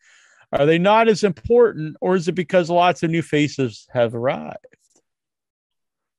Are 0.52 0.68
they 0.68 0.78
not 0.78 1.08
as 1.08 1.24
important, 1.24 1.98
or 2.02 2.16
is 2.16 2.28
it 2.28 2.34
because 2.34 2.70
lots 2.70 3.02
of 3.02 3.10
new 3.10 3.24
faces 3.24 3.88
have 3.92 4.14
arrived? 4.14 4.78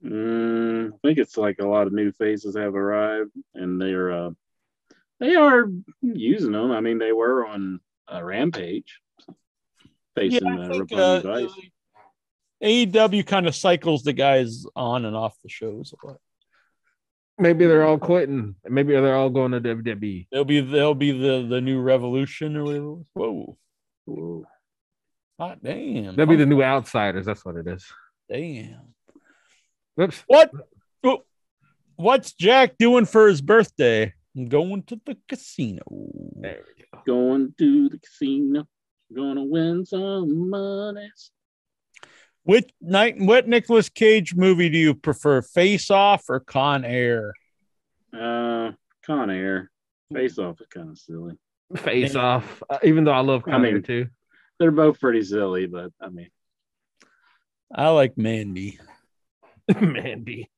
Mm, 0.05 0.95
I 0.95 0.97
think 1.01 1.19
it's 1.19 1.37
like 1.37 1.61
a 1.61 1.69
lot 1.69 1.87
of 1.87 1.93
new 1.93 2.11
faces 2.11 2.57
have 2.57 2.75
arrived, 2.75 3.31
and 3.55 3.81
they're 3.81 4.11
uh, 4.11 4.31
they 5.21 5.37
are 5.37 5.67
using 6.01 6.51
them. 6.51 6.73
I 6.73 6.81
mean, 6.81 6.99
they 6.99 7.13
were 7.13 7.47
on 7.47 7.79
uh, 8.13 8.21
Rampage 8.21 8.99
facing 10.17 10.45
Yeah, 10.45 10.69
think, 10.69 10.93
uh. 10.93 11.47
AEW 12.65 13.25
kind 13.25 13.47
of 13.47 13.55
cycles 13.55 14.03
the 14.03 14.13
guys 14.13 14.65
on 14.75 15.05
and 15.05 15.15
off 15.15 15.37
the 15.45 15.49
shows 15.49 15.95
a 16.03 16.07
lot. 16.09 16.17
Maybe 17.43 17.67
they're 17.67 17.85
all 17.85 17.99
quitting. 17.99 18.55
Maybe 18.69 18.93
they're 18.93 19.17
all 19.17 19.31
going 19.31 19.53
to. 19.53 19.61
WWE. 19.61 20.29
They'll 20.31 20.45
be 20.45 20.61
they'll 20.61 20.95
be 20.95 21.11
the 21.13 21.47
the 21.49 21.61
new 21.61 21.81
Revolution 21.81 22.57
or 22.57 22.65
whatever. 22.65 22.97
Whoa, 23.15 23.59
Whoa. 24.07 24.45
hot 25.39 25.63
damn! 25.63 26.15
They'll 26.17 26.27
be 26.27 26.37
the 26.37 26.47
new 26.47 26.63
outsiders. 26.63 27.27
That's 27.27 27.45
what 27.45 27.57
it 27.57 27.67
is. 27.67 27.85
damn. 28.31 28.95
Oops. 30.01 30.23
What? 30.27 30.51
What's 31.97 32.33
Jack 32.33 32.79
doing 32.79 33.05
for 33.05 33.29
his 33.29 33.41
birthday? 33.43 34.15
I'm 34.35 34.47
going 34.47 34.83
to 34.85 35.01
the 35.05 35.17
casino. 35.29 35.83
There 36.37 36.63
we 36.67 36.85
go. 36.93 37.03
Going 37.07 37.55
to 37.59 37.89
the 37.91 37.99
casino, 37.99 38.67
gonna 39.15 39.45
win 39.45 39.85
some 39.85 40.49
money. 40.49 41.11
Which 42.45 42.71
night? 42.81 43.15
What 43.19 43.47
Nicolas 43.49 43.89
Cage 43.89 44.35
movie 44.35 44.69
do 44.69 44.79
you 44.79 44.95
prefer, 44.95 45.43
Face 45.43 45.91
Off 45.91 46.29
or 46.29 46.41
Con 46.41 46.85
Air? 46.85 47.33
Uh, 48.13 48.73
Con 49.07 49.31
Air. 49.31 49.71
Face 50.13 50.39
off 50.39 50.61
is 50.61 50.67
kind 50.67 50.91
of 50.91 50.99
silly. 50.99 51.35
Face 51.77 52.15
off. 52.17 52.63
Uh, 52.69 52.79
even 52.83 53.05
though 53.05 53.13
I 53.13 53.21
love 53.21 53.45
I 53.47 53.53
Con 53.53 53.65
Air 53.65 53.73
mean- 53.75 53.83
too. 53.83 54.07
They're 54.59 54.71
both 54.71 55.01
pretty 55.01 55.23
silly, 55.25 55.67
but 55.67 55.91
I 56.01 56.09
mean, 56.09 56.29
I 57.75 57.89
like 57.89 58.17
Mandy. 58.17 58.79
Mandy. 59.81 60.51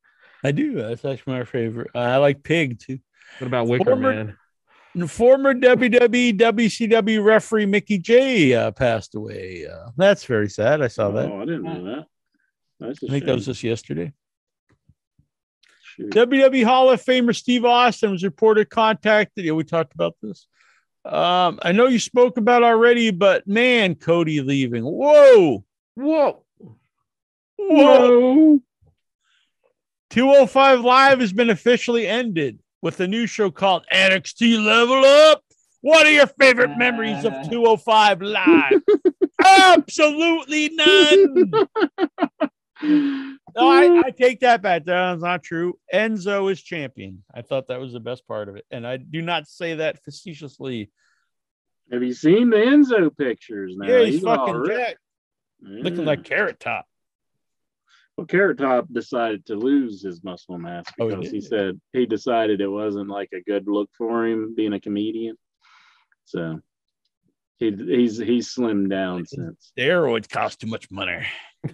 I 0.42 0.52
do. 0.52 0.74
That's 0.74 1.04
actually 1.04 1.38
my 1.38 1.44
favorite. 1.44 1.90
I 1.94 2.16
like 2.18 2.42
Pig 2.42 2.78
too. 2.80 2.98
What 3.38 3.46
about 3.46 3.66
Wicker 3.68 3.84
Former- 3.84 4.12
Man? 4.14 4.36
And 4.94 5.10
Former 5.10 5.55
WWE 5.55 6.39
WCW 6.39 7.24
referee 7.24 7.66
Mickie 7.66 7.98
Jay 7.98 8.55
uh, 8.55 8.70
passed 8.70 9.16
away. 9.16 9.66
Uh, 9.66 9.90
that's 9.97 10.24
very 10.24 10.48
sad. 10.48 10.82
I 10.82 10.89
saw 10.89 11.10
that. 11.10 11.31
oh, 11.31 11.42
I 11.42 11.44
didn't 11.44 11.64
know 11.64 11.84
that. 11.84 12.06
That's 12.78 13.02
a 13.02 13.06
I 13.06 13.08
think 13.10 13.24
that 13.24 13.34
was 13.34 13.47
just 13.47 13.64
yesterday. 13.64 14.12
Shoot. 15.82 16.10
WWE 16.10 16.64
Hall 16.64 16.90
of 16.90 17.02
Famer 17.02 17.34
Steve 17.34 17.64
Austin 17.64 18.12
was 18.12 18.23
reported 18.23 18.70
contacted. 18.70 19.44
Yeah, 19.44 19.52
we 19.52 19.64
talked 19.64 19.94
about 19.94 20.14
this. 20.23 20.47
Um, 21.05 21.58
I 21.62 21.73
know 21.73 21.86
you 21.86 21.98
spoke 21.98 22.36
about 22.36 22.62
already, 22.62 23.10
but 23.10 23.47
man, 23.47 23.97
Cody 23.97 24.40
leaving. 24.40 24.84
Whoa, 24.84 25.64
whoa, 25.94 26.44
whoa. 27.58 28.60
205 30.10 30.81
Live 30.81 31.20
has 31.20 31.32
been 31.32 31.50
officially 31.50 32.06
ended 32.06 32.60
with 32.84 33.00
a 33.00 33.08
new 33.08 33.26
show 33.26 33.50
called 33.50 33.82
NXT 33.90 34.62
Level 34.62 35.02
Up. 35.02 35.42
What 35.80 36.06
are 36.06 36.12
your 36.12 36.26
favorite 36.26 36.72
ah. 36.74 36.76
memories 36.76 37.24
of 37.24 37.32
205 37.50 38.20
Live? 38.20 38.82
Absolutely 39.44 40.68
none. 40.74 41.52
No, 43.56 43.68
I, 43.70 44.02
I 44.04 44.10
take 44.10 44.40
that 44.40 44.60
back. 44.60 44.84
That's 44.84 45.22
not 45.22 45.42
true. 45.42 45.78
Enzo 45.92 46.52
is 46.52 46.60
champion. 46.62 47.24
I 47.34 47.40
thought 47.40 47.68
that 47.68 47.80
was 47.80 47.94
the 47.94 48.00
best 48.00 48.28
part 48.28 48.48
of 48.50 48.56
it. 48.56 48.66
And 48.70 48.86
I 48.86 48.98
do 48.98 49.22
not 49.22 49.48
say 49.48 49.76
that 49.76 50.04
facetiously. 50.04 50.90
Have 51.90 52.02
you 52.02 52.12
seen 52.12 52.50
the 52.50 52.56
Enzo 52.56 53.16
pictures 53.16 53.74
now? 53.76 53.86
yeah, 53.86 54.04
he's, 54.04 54.24
all 54.24 54.46
fucking. 54.46 54.94
Looking 55.62 56.04
like 56.04 56.20
mm. 56.20 56.24
Carrot 56.24 56.60
Top. 56.60 56.84
Well, 58.16 58.26
Carrot 58.26 58.58
Top 58.58 58.86
decided 58.92 59.44
to 59.46 59.56
lose 59.56 60.02
his 60.02 60.22
muscle 60.22 60.56
mass 60.56 60.84
Oh, 61.00 61.08
he 61.08 61.16
because 61.16 61.30
he 61.32 61.40
said 61.40 61.80
he 61.92 62.06
decided 62.06 62.60
it 62.60 62.68
wasn't 62.68 63.08
like 63.08 63.30
a 63.32 63.40
good 63.40 63.66
look 63.66 63.90
for 63.96 64.26
him 64.26 64.54
being 64.54 64.72
a 64.72 64.80
comedian. 64.80 65.36
So 66.24 66.60
he 67.56 67.70
he's 67.70 68.18
he's 68.18 68.54
slimmed 68.54 68.90
down 68.90 69.26
since. 69.26 69.72
Steroids 69.76 70.28
cost 70.28 70.60
too 70.60 70.68
much 70.68 70.90
money. 70.90 71.26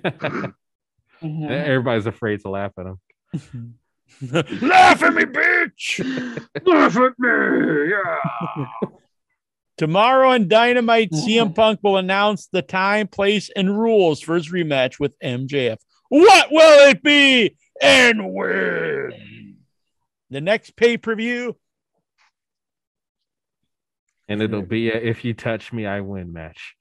Everybody's 1.22 2.06
afraid 2.06 2.40
to 2.40 2.50
laugh 2.50 2.72
at 2.78 2.86
him. 2.86 2.98
Laugh 4.22 5.02
at 5.02 5.14
me, 5.14 5.24
bitch. 5.24 6.00
Laugh 6.66 6.96
at 6.96 7.18
me. 7.18 7.90
Yeah. 7.90 8.88
Tomorrow 9.78 10.30
on 10.30 10.48
Dynamite, 10.48 11.10
CM 11.12 11.54
Punk 11.54 11.80
will 11.82 11.96
announce 11.96 12.48
the 12.48 12.60
time, 12.60 13.06
place, 13.06 13.50
and 13.54 13.78
rules 13.80 14.20
for 14.20 14.34
his 14.34 14.50
rematch 14.50 14.98
with 14.98 15.18
MJF. 15.20 15.78
What 16.10 16.50
will 16.50 16.90
it 16.90 17.02
be 17.05 17.56
and 17.80 18.34
when? 18.34 19.56
The 20.28 20.40
next 20.40 20.76
pay 20.76 20.97
per 20.97 21.14
view. 21.14 21.56
And 24.28 24.42
it'll 24.42 24.62
be 24.62 24.90
a 24.90 24.94
if 24.94 25.24
you 25.24 25.34
touch 25.34 25.72
me, 25.72 25.86
I 25.86 26.00
win 26.00 26.32
match. 26.32 26.74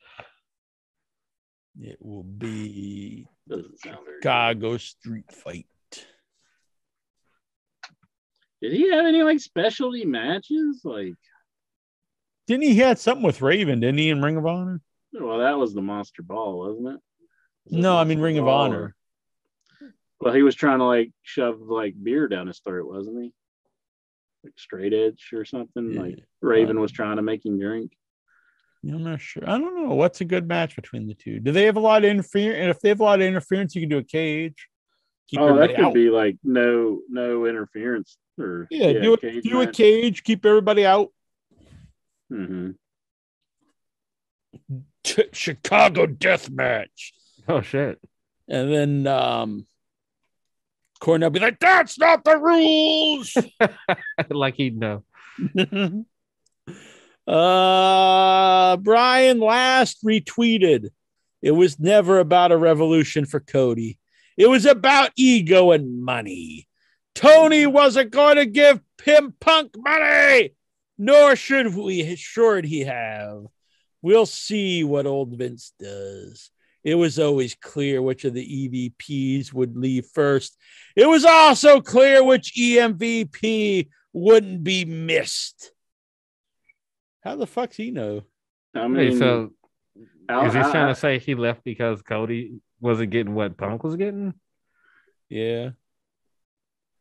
It 1.79 1.97
will 2.01 2.23
be 2.23 3.27
Doesn't 3.47 3.79
sound 3.79 3.99
very 4.03 4.17
Chicago 4.21 4.77
Street 4.77 5.31
Fight. 5.31 5.67
Did 8.61 8.73
he 8.73 8.91
have 8.91 9.05
any 9.05 9.21
like 9.21 9.39
specialty 9.39 10.05
matches? 10.05 10.81
Like, 10.83 11.13
Didn't 12.47 12.63
he 12.63 12.77
had 12.77 12.97
something 12.97 13.23
with 13.23 13.41
Raven? 13.41 13.79
Didn't 13.79 13.99
he 13.99 14.09
in 14.09 14.21
Ring 14.23 14.37
of 14.37 14.45
Honor? 14.47 14.81
well, 15.13 15.37
that 15.37 15.57
was 15.57 15.73
the 15.75 15.81
Monster 15.81 16.23
Ball, 16.23 16.57
wasn't 16.59 16.87
it? 16.87 17.01
Was 17.65 17.73
it 17.73 17.79
No, 17.79 17.95
I 17.95 18.03
mean 18.05 18.17
Monster 18.17 18.23
Ring 18.23 18.37
of 18.39 18.45
Ball 18.45 18.61
Honor. 18.61 18.95
Or- 20.19 20.25
Well, 20.25 20.33
he 20.33 20.43
was 20.43 20.55
trying 20.55 20.79
to 20.79 20.85
like 20.85 21.11
shove 21.23 21.59
like 21.61 21.95
beer 22.01 22.27
down 22.27 22.47
his 22.47 22.59
throat, 22.59 22.87
wasn't 22.91 23.23
he? 23.23 23.33
Like 24.43 24.53
straight 24.57 24.93
edge 24.93 25.29
or 25.33 25.45
something. 25.45 25.93
Yeah. 25.93 26.01
Like 26.01 26.19
Raven 26.41 26.79
was 26.79 26.91
trying 26.91 27.17
to 27.17 27.21
make 27.21 27.45
him 27.45 27.59
drink. 27.59 27.91
I'm 28.83 29.03
not 29.03 29.19
sure. 29.19 29.43
I 29.45 29.57
don't 29.57 29.75
know. 29.89 29.93
What's 29.95 30.21
a 30.21 30.25
good 30.25 30.47
match 30.47 30.77
between 30.77 31.05
the 31.07 31.13
two? 31.13 31.39
Do 31.41 31.51
they 31.51 31.65
have 31.65 31.75
a 31.75 31.81
lot 31.81 32.05
of 32.05 32.09
interference? 32.09 32.57
And 32.61 32.69
if 32.69 32.79
they 32.79 32.87
have 32.89 33.01
a 33.01 33.03
lot 33.03 33.19
of 33.19 33.27
interference, 33.27 33.75
you 33.75 33.81
can 33.81 33.89
do 33.89 33.97
a 33.97 34.03
cage. 34.03 34.69
Keep 35.27 35.41
oh, 35.41 35.47
that 35.47 35.51
everybody 35.51 35.73
could 35.75 35.85
out. 35.85 35.93
be 35.93 36.09
like 36.09 36.37
no 36.43 37.01
no 37.09 37.45
interference 37.45 38.17
or 38.39 38.67
Yeah, 38.71 38.93
do 38.93 39.13
a 39.13 39.17
cage 39.17 39.43
do 39.43 39.61
a 39.61 39.65
match. 39.65 39.75
cage, 39.75 40.23
keep 40.23 40.45
everybody 40.45 40.85
out. 40.85 41.09
Mhm. 42.31 42.75
Ch- 45.03 45.29
Chicago 45.33 46.05
death 46.05 46.49
match. 46.49 47.13
Oh 47.47 47.61
shit. 47.61 47.99
And 48.47 48.71
then 48.73 49.07
um 49.07 49.67
Cornell 50.99 51.29
be 51.29 51.39
like, 51.39 51.59
that's 51.59 51.97
not 51.97 52.23
the 52.23 52.37
rules. 52.37 53.37
like 54.29 54.55
he'd 54.55 54.77
know. 54.77 55.03
uh 57.27 58.77
Brian 58.77 59.39
last 59.39 60.03
retweeted. 60.03 60.89
It 61.41 61.51
was 61.51 61.79
never 61.79 62.19
about 62.19 62.51
a 62.51 62.57
revolution 62.57 63.25
for 63.25 63.39
Cody. 63.39 63.97
It 64.37 64.49
was 64.49 64.65
about 64.65 65.11
ego 65.15 65.71
and 65.71 66.03
money. 66.03 66.67
Tony 67.15 67.65
wasn't 67.65 68.11
going 68.11 68.37
to 68.37 68.45
give 68.45 68.79
him 69.03 69.33
punk 69.39 69.71
money, 69.77 70.55
nor 70.97 71.35
should 71.35 71.75
we 71.75 72.15
should 72.15 72.65
he 72.65 72.81
have. 72.81 73.43
We'll 74.01 74.25
see 74.25 74.83
what 74.83 75.05
old 75.05 75.37
Vince 75.37 75.73
does. 75.79 76.51
It 76.83 76.95
was 76.95 77.19
always 77.19 77.55
clear 77.55 78.01
which 78.01 78.23
of 78.23 78.33
the 78.33 78.93
EVPs 79.01 79.51
would 79.53 79.75
leave 79.75 80.05
first. 80.13 80.55
It 80.95 81.07
was 81.07 81.25
also 81.25 81.81
clear 81.81 82.23
which 82.23 82.53
EMVP 82.55 83.89
wouldn't 84.13 84.63
be 84.63 84.85
missed. 84.85 85.71
How 87.23 87.35
the 87.35 87.47
fuck's 87.47 87.75
he 87.77 87.91
know? 87.91 88.23
I 88.75 88.81
Hey, 88.81 88.87
mean, 88.87 89.17
so 89.17 89.53
I- 90.29 90.47
is 90.47 90.53
he 90.53 90.59
I- 90.59 90.71
trying 90.71 90.85
I- 90.85 90.89
to 90.89 90.95
say 90.95 91.19
he 91.19 91.35
left 91.35 91.63
because 91.63 92.01
Cody 92.01 92.59
wasn't 92.79 93.11
getting 93.11 93.33
what 93.35 93.57
Punk 93.57 93.83
was 93.83 93.95
getting? 93.95 94.33
Yeah. 95.29 95.71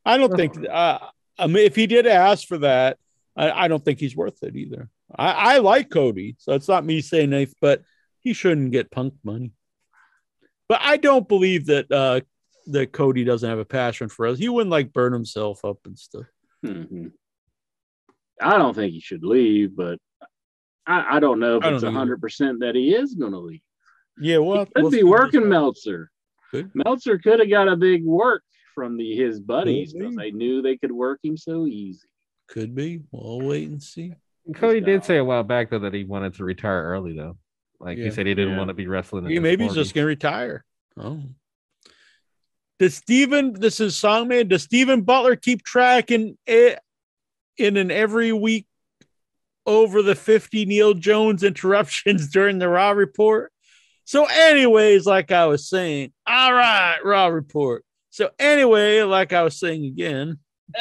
I 0.05 0.17
don't 0.19 0.35
think 0.35 0.57
uh, 0.69 0.99
I 1.39 1.47
mean 1.47 1.65
if 1.67 1.77
he 1.77 1.87
did 1.87 2.07
ask 2.07 2.47
for 2.49 2.59
that, 2.59 2.99
I, 3.37 3.51
I 3.65 3.69
don't 3.69 3.85
think 3.85 4.01
he's 4.01 4.17
worth 4.17 4.43
it 4.43 4.57
either. 4.57 4.89
I, 5.15 5.55
I 5.55 5.59
like 5.59 5.91
Cody, 5.91 6.37
so 6.39 6.53
it's 6.53 6.69
not 6.69 6.85
me 6.85 7.01
saying 7.01 7.33
anything, 7.33 7.55
but 7.61 7.83
he 8.21 8.33
shouldn't 8.33 8.73
get 8.73 8.91
punk 8.91 9.15
money. 9.23 9.53
But 10.69 10.81
I 10.83 10.97
don't 10.99 11.29
believe 11.29 11.67
that 11.67 11.91
uh 11.93 12.21
that 12.69 12.93
Cody 12.93 13.25
doesn't 13.25 13.49
have 13.49 13.59
a 13.59 13.65
passion 13.65 14.09
for 14.09 14.27
us. 14.27 14.39
He 14.39 14.49
wouldn't 14.49 14.71
like 14.71 14.93
burn 14.93 15.13
himself 15.13 15.65
up 15.65 15.79
and 15.85 15.99
stuff. 15.99 16.27
Mhm. 16.65 17.13
I 18.41 18.57
don't 18.59 18.75
think 18.75 18.93
he 18.93 19.01
should 19.01 19.25
leave, 19.25 19.75
but 19.77 19.99
I, 20.87 21.17
I 21.17 21.21
don't 21.21 21.41
know 21.41 21.57
if 21.59 21.65
I 21.65 21.73
it's 21.73 21.83
don't 21.83 21.91
either. 21.91 21.99
hundred 21.99 22.21
percent 22.21 22.61
that 22.61 22.75
he 22.75 22.95
is 22.95 23.15
going 23.15 23.33
to 23.33 23.39
leave. 23.39 23.61
Yeah, 24.21 24.39
well, 24.39 24.67
Could 24.67 24.83
we'll 24.83 24.91
be 24.91 25.03
working 25.03 25.49
Meltzer. 25.49 26.11
Could. 26.51 26.71
Meltzer 26.75 27.19
could 27.19 27.41
have 27.41 27.51
got 27.51 27.69
a 27.69 27.77
big 27.77 28.05
work 28.05 28.43
from 28.75 28.97
the 28.97 29.15
his 29.15 29.39
buddies 29.41 29.93
because 29.93 30.15
they 30.17 30.31
knew 30.31 30.63
they 30.63 30.77
could 30.77 30.93
work 30.93 31.21
him 31.23 31.37
so 31.37 31.67
easy. 31.67 32.07
Could 32.49 32.75
be. 32.75 33.01
We'll 33.13 33.41
wait 33.43 33.69
and 33.69 33.83
see. 33.83 34.15
Cody 34.55 34.81
did 34.81 35.05
say 35.05 35.19
a 35.19 35.25
while 35.25 35.43
back 35.45 35.69
though 35.71 35.81
that 35.81 35.93
he 35.93 36.05
wanted 36.05 36.35
to 36.35 36.45
retire 36.45 36.85
early 36.85 37.15
though. 37.17 37.37
Like 37.81 37.99
Yeah. 37.99 38.05
he 38.07 38.11
said 38.11 38.27
he 38.27 38.35
didn't 38.35 38.53
Yeah. 38.53 38.59
want 38.59 38.69
to 38.69 38.75
be 38.75 38.87
wrestling. 38.87 39.25
in 39.25 39.31
He 39.31 39.35
his 39.37 39.43
maybe 39.43 39.65
he's 39.65 39.75
just 39.75 39.95
gonna 39.95 40.07
retire. 40.07 40.65
Oh. 40.97 41.21
Does 42.79 42.95
Steven, 42.95 43.55
this 43.55 43.81
is 43.81 43.95
Songman, 43.95 44.49
does 44.49 44.63
Stephen 44.63 45.03
Butler 45.03 45.35
keep 45.37 45.65
track 45.65 46.11
in 46.11 46.39
it 46.47 46.79
in 47.57 47.77
an 47.77 47.91
every 47.91 48.33
week 48.33 48.67
over 49.67 50.01
the 50.03 50.15
50 50.15 50.65
Neil 50.65 50.95
Jones 50.95 51.43
interruptions 51.45 52.29
during 52.31 52.59
the 52.59 52.69
Raw 52.69 52.91
report? 52.91 53.53
So, 54.05 54.27
anyways, 54.27 55.07
like 55.07 55.33
I 55.33 55.47
was 55.47 55.69
saying, 55.69 56.13
all 56.27 56.53
right, 56.53 56.99
Raw 57.05 57.27
report. 57.27 57.85
So, 58.11 58.31
anyway, 58.39 59.03
like 59.03 59.33
I 59.33 59.43
was 59.43 59.59
saying 59.59 59.85
again, 59.85 60.39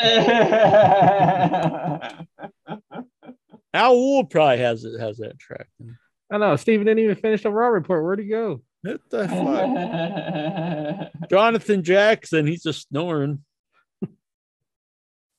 Al 3.74 3.96
Wool 3.96 4.26
probably 4.26 4.60
has 4.60 4.84
it 4.84 5.00
has 5.00 5.18
that 5.18 5.38
track. 5.40 5.68
I 6.32 6.38
know 6.38 6.56
Steven 6.56 6.86
didn't 6.86 7.04
even 7.04 7.16
finish 7.16 7.44
the 7.44 7.50
Raw 7.50 7.68
report. 7.68 8.04
Where'd 8.04 8.20
he 8.20 8.28
go? 8.28 8.62
What 8.82 9.02
the 9.10 9.28
fuck? 11.20 11.30
Jonathan 11.30 11.84
Jackson, 11.84 12.48
he's 12.48 12.64
just 12.64 12.88
snoring. 12.90 13.44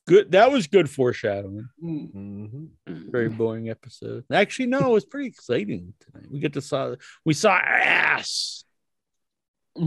Good. 0.06 0.32
That 0.32 0.50
was 0.50 0.66
good 0.68 0.88
foreshadowing. 0.88 1.68
Mhm. 1.84 2.68
Very 2.86 3.28
boring 3.28 3.68
episode. 3.68 4.24
Actually, 4.32 4.66
no, 4.66 4.78
it 4.78 4.88
was 4.92 5.04
pretty 5.04 5.28
exciting 5.28 5.92
tonight. 6.00 6.30
We 6.30 6.40
get 6.40 6.54
to 6.54 6.62
saw 6.62 6.94
we 7.24 7.34
saw 7.34 7.56
ass. 7.56 8.64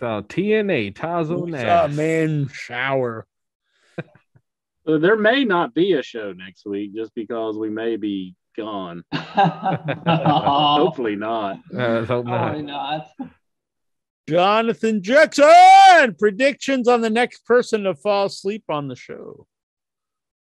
So 0.00 0.22
TNA 0.22 0.92
Tazo 0.94 1.44
We 1.44 1.52
saw 1.52 1.84
a 1.84 1.88
man 1.88 2.48
shower. 2.48 3.26
There 4.84 5.16
may 5.16 5.44
not 5.44 5.72
be 5.72 5.92
a 5.92 6.02
show 6.02 6.32
next 6.32 6.66
week 6.66 6.94
just 6.94 7.14
because 7.14 7.56
we 7.56 7.70
may 7.70 7.96
be 7.96 8.34
gone. 8.56 9.04
Hopefully 9.12 11.16
not. 11.16 11.58
Uh, 11.76 12.04
hope 12.04 12.26
Probably 12.26 12.62
not. 12.62 13.08
not. 13.18 13.30
Jonathan 14.28 15.02
Jackson 15.02 16.14
predictions 16.18 16.88
on 16.88 17.02
the 17.02 17.10
next 17.10 17.44
person 17.44 17.82
to 17.84 17.94
fall 17.94 18.26
asleep 18.26 18.64
on 18.68 18.88
the 18.88 18.96
show. 18.96 19.46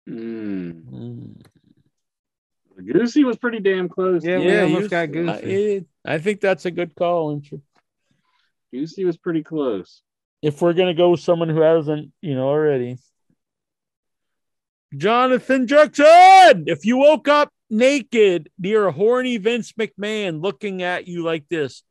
Hmm. 0.06 1.32
Goosey 2.84 3.24
was 3.24 3.36
pretty 3.36 3.60
damn 3.60 3.88
close. 3.88 4.24
Yeah, 4.24 4.38
we 4.38 4.58
almost 4.58 4.82
you- 4.82 4.88
got 4.88 5.02
I, 5.02 5.06
Goosey. 5.06 5.86
I 6.04 6.18
think 6.18 6.40
that's 6.40 6.66
a 6.66 6.70
good 6.70 6.94
call, 6.94 7.36
Incher. 7.36 7.60
Goosey 8.72 9.04
was 9.04 9.16
pretty 9.16 9.42
close. 9.42 10.02
If 10.42 10.60
we're 10.60 10.72
gonna 10.72 10.94
go 10.94 11.10
with 11.10 11.20
someone 11.20 11.48
who 11.48 11.60
hasn't, 11.60 12.12
you 12.20 12.34
know, 12.34 12.48
already. 12.48 12.98
Jonathan 14.96 15.66
Jackson, 15.66 16.64
if 16.66 16.84
you 16.84 16.98
woke 16.98 17.28
up 17.28 17.50
naked 17.72 18.50
near 18.58 18.86
a 18.86 18.92
horny 18.92 19.38
Vince 19.38 19.72
McMahon 19.72 20.42
looking 20.42 20.82
at 20.82 21.08
you 21.08 21.24
like 21.24 21.48
this, 21.48 21.82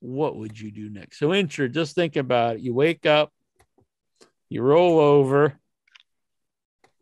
what 0.00 0.36
would 0.36 0.58
you 0.58 0.72
do 0.72 0.88
next? 0.88 1.18
So, 1.18 1.28
Incher, 1.28 1.72
just 1.72 1.94
think 1.94 2.16
about 2.16 2.56
it. 2.56 2.62
You 2.62 2.74
wake 2.74 3.06
up, 3.06 3.32
you 4.48 4.62
roll 4.62 4.98
over, 4.98 5.58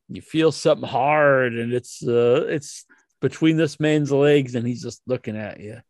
you 0.08 0.20
feel 0.20 0.52
something 0.52 0.88
hard, 0.88 1.54
and 1.54 1.72
it's 1.72 2.06
uh 2.06 2.46
it's 2.48 2.84
between 3.20 3.56
this 3.56 3.80
man's 3.80 4.12
legs, 4.12 4.54
and 4.54 4.66
he's 4.66 4.82
just 4.82 5.02
looking 5.06 5.36
at 5.36 5.60
you. 5.60 5.80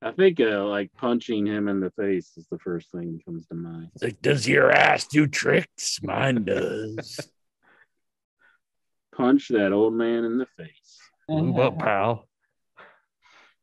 I 0.00 0.12
think 0.12 0.40
uh, 0.40 0.64
like 0.64 0.92
punching 0.94 1.46
him 1.46 1.68
in 1.68 1.80
the 1.80 1.90
face 1.90 2.32
is 2.36 2.46
the 2.50 2.58
first 2.58 2.90
thing 2.90 3.12
that 3.12 3.24
comes 3.24 3.46
to 3.48 3.54
mind. 3.54 3.90
It's 3.94 4.02
like, 4.02 4.22
does 4.22 4.48
your 4.48 4.72
ass 4.72 5.06
do 5.06 5.26
tricks? 5.26 6.00
Mine 6.02 6.44
does. 6.44 7.20
Punch 9.14 9.48
that 9.48 9.72
old 9.72 9.94
man 9.94 10.24
in 10.24 10.38
the 10.38 10.46
face. 10.56 10.83
Move 11.28 11.58
up, 11.58 11.78
pal. 11.80 12.26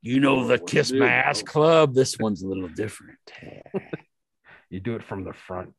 You 0.01 0.19
know 0.19 0.48
the 0.48 0.56
What 0.56 0.67
Kiss 0.67 0.91
My 0.91 1.07
Ass? 1.07 1.43
Club. 1.43 1.93
This 1.93 2.17
one's 2.17 2.41
a 2.41 2.48
little 2.48 2.69
different. 2.69 3.19
You 4.72 4.80
do 4.80 4.95
it 4.95 5.03
from 5.03 5.25
the 5.25 5.33
front. 5.33 5.73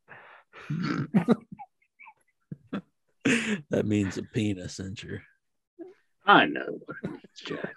that 3.71 3.87
means 3.87 4.19
a 4.19 4.23
penis, 4.23 4.79
Incher. 4.79 5.21
I 6.27 6.45
know 6.45 6.79
what 6.85 6.97
it 7.03 7.11
means, 7.11 7.41
Jack. 7.43 7.75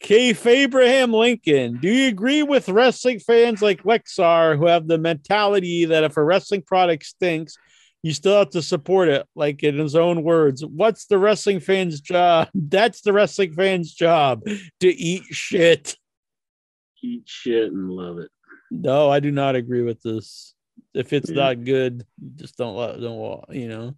K. 0.00 0.36
Abraham 0.44 1.14
Lincoln, 1.14 1.78
do 1.80 1.88
you 1.88 2.08
agree 2.08 2.42
with 2.42 2.68
wrestling 2.68 3.20
fans 3.20 3.62
like 3.62 3.84
Lexar 3.84 4.58
who 4.58 4.66
have 4.66 4.86
the 4.86 4.98
mentality 4.98 5.86
that 5.86 6.04
if 6.04 6.18
a 6.18 6.22
wrestling 6.22 6.60
product 6.60 7.06
stinks, 7.06 7.56
you 8.04 8.12
still 8.12 8.38
have 8.38 8.50
to 8.50 8.60
support 8.60 9.08
it? 9.08 9.26
Like 9.34 9.62
in 9.62 9.78
his 9.78 9.96
own 9.96 10.22
words, 10.22 10.62
what's 10.62 11.06
the 11.06 11.18
wrestling 11.18 11.58
fan's 11.58 12.02
job? 12.02 12.48
That's 12.54 13.00
the 13.00 13.14
wrestling 13.14 13.54
fan's 13.54 13.94
job 13.94 14.42
to 14.80 14.88
eat 14.88 15.22
shit. 15.30 15.96
Eat 17.02 17.22
shit 17.24 17.72
and 17.72 17.90
love 17.90 18.18
it. 18.18 18.30
No, 18.70 19.08
I 19.08 19.20
do 19.20 19.30
not 19.30 19.56
agree 19.56 19.80
with 19.80 20.02
this. 20.02 20.54
If 20.92 21.14
it's 21.14 21.30
Yeah. 21.30 21.36
not 21.36 21.64
good, 21.64 22.04
just 22.36 22.58
don't 22.58 22.76
let 22.76 23.00
don't 23.00 23.44
you 23.50 23.68
know. 23.68 23.94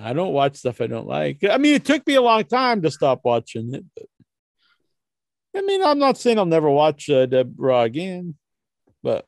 I 0.00 0.14
don't 0.14 0.32
watch 0.32 0.56
stuff 0.56 0.80
I 0.80 0.86
don't 0.86 1.06
like. 1.06 1.44
I 1.44 1.58
mean, 1.58 1.74
it 1.74 1.84
took 1.84 2.06
me 2.06 2.14
a 2.14 2.22
long 2.22 2.44
time 2.44 2.80
to 2.80 2.90
stop 2.90 3.20
watching 3.24 3.74
it. 3.74 3.84
But 3.94 4.06
I 5.54 5.60
mean, 5.60 5.82
I'm 5.82 5.98
not 5.98 6.16
saying 6.16 6.38
I'll 6.38 6.46
never 6.46 6.70
watch 6.70 7.10
uh, 7.10 7.26
Deb 7.26 7.54
Raw 7.58 7.82
again, 7.82 8.36
but 9.02 9.26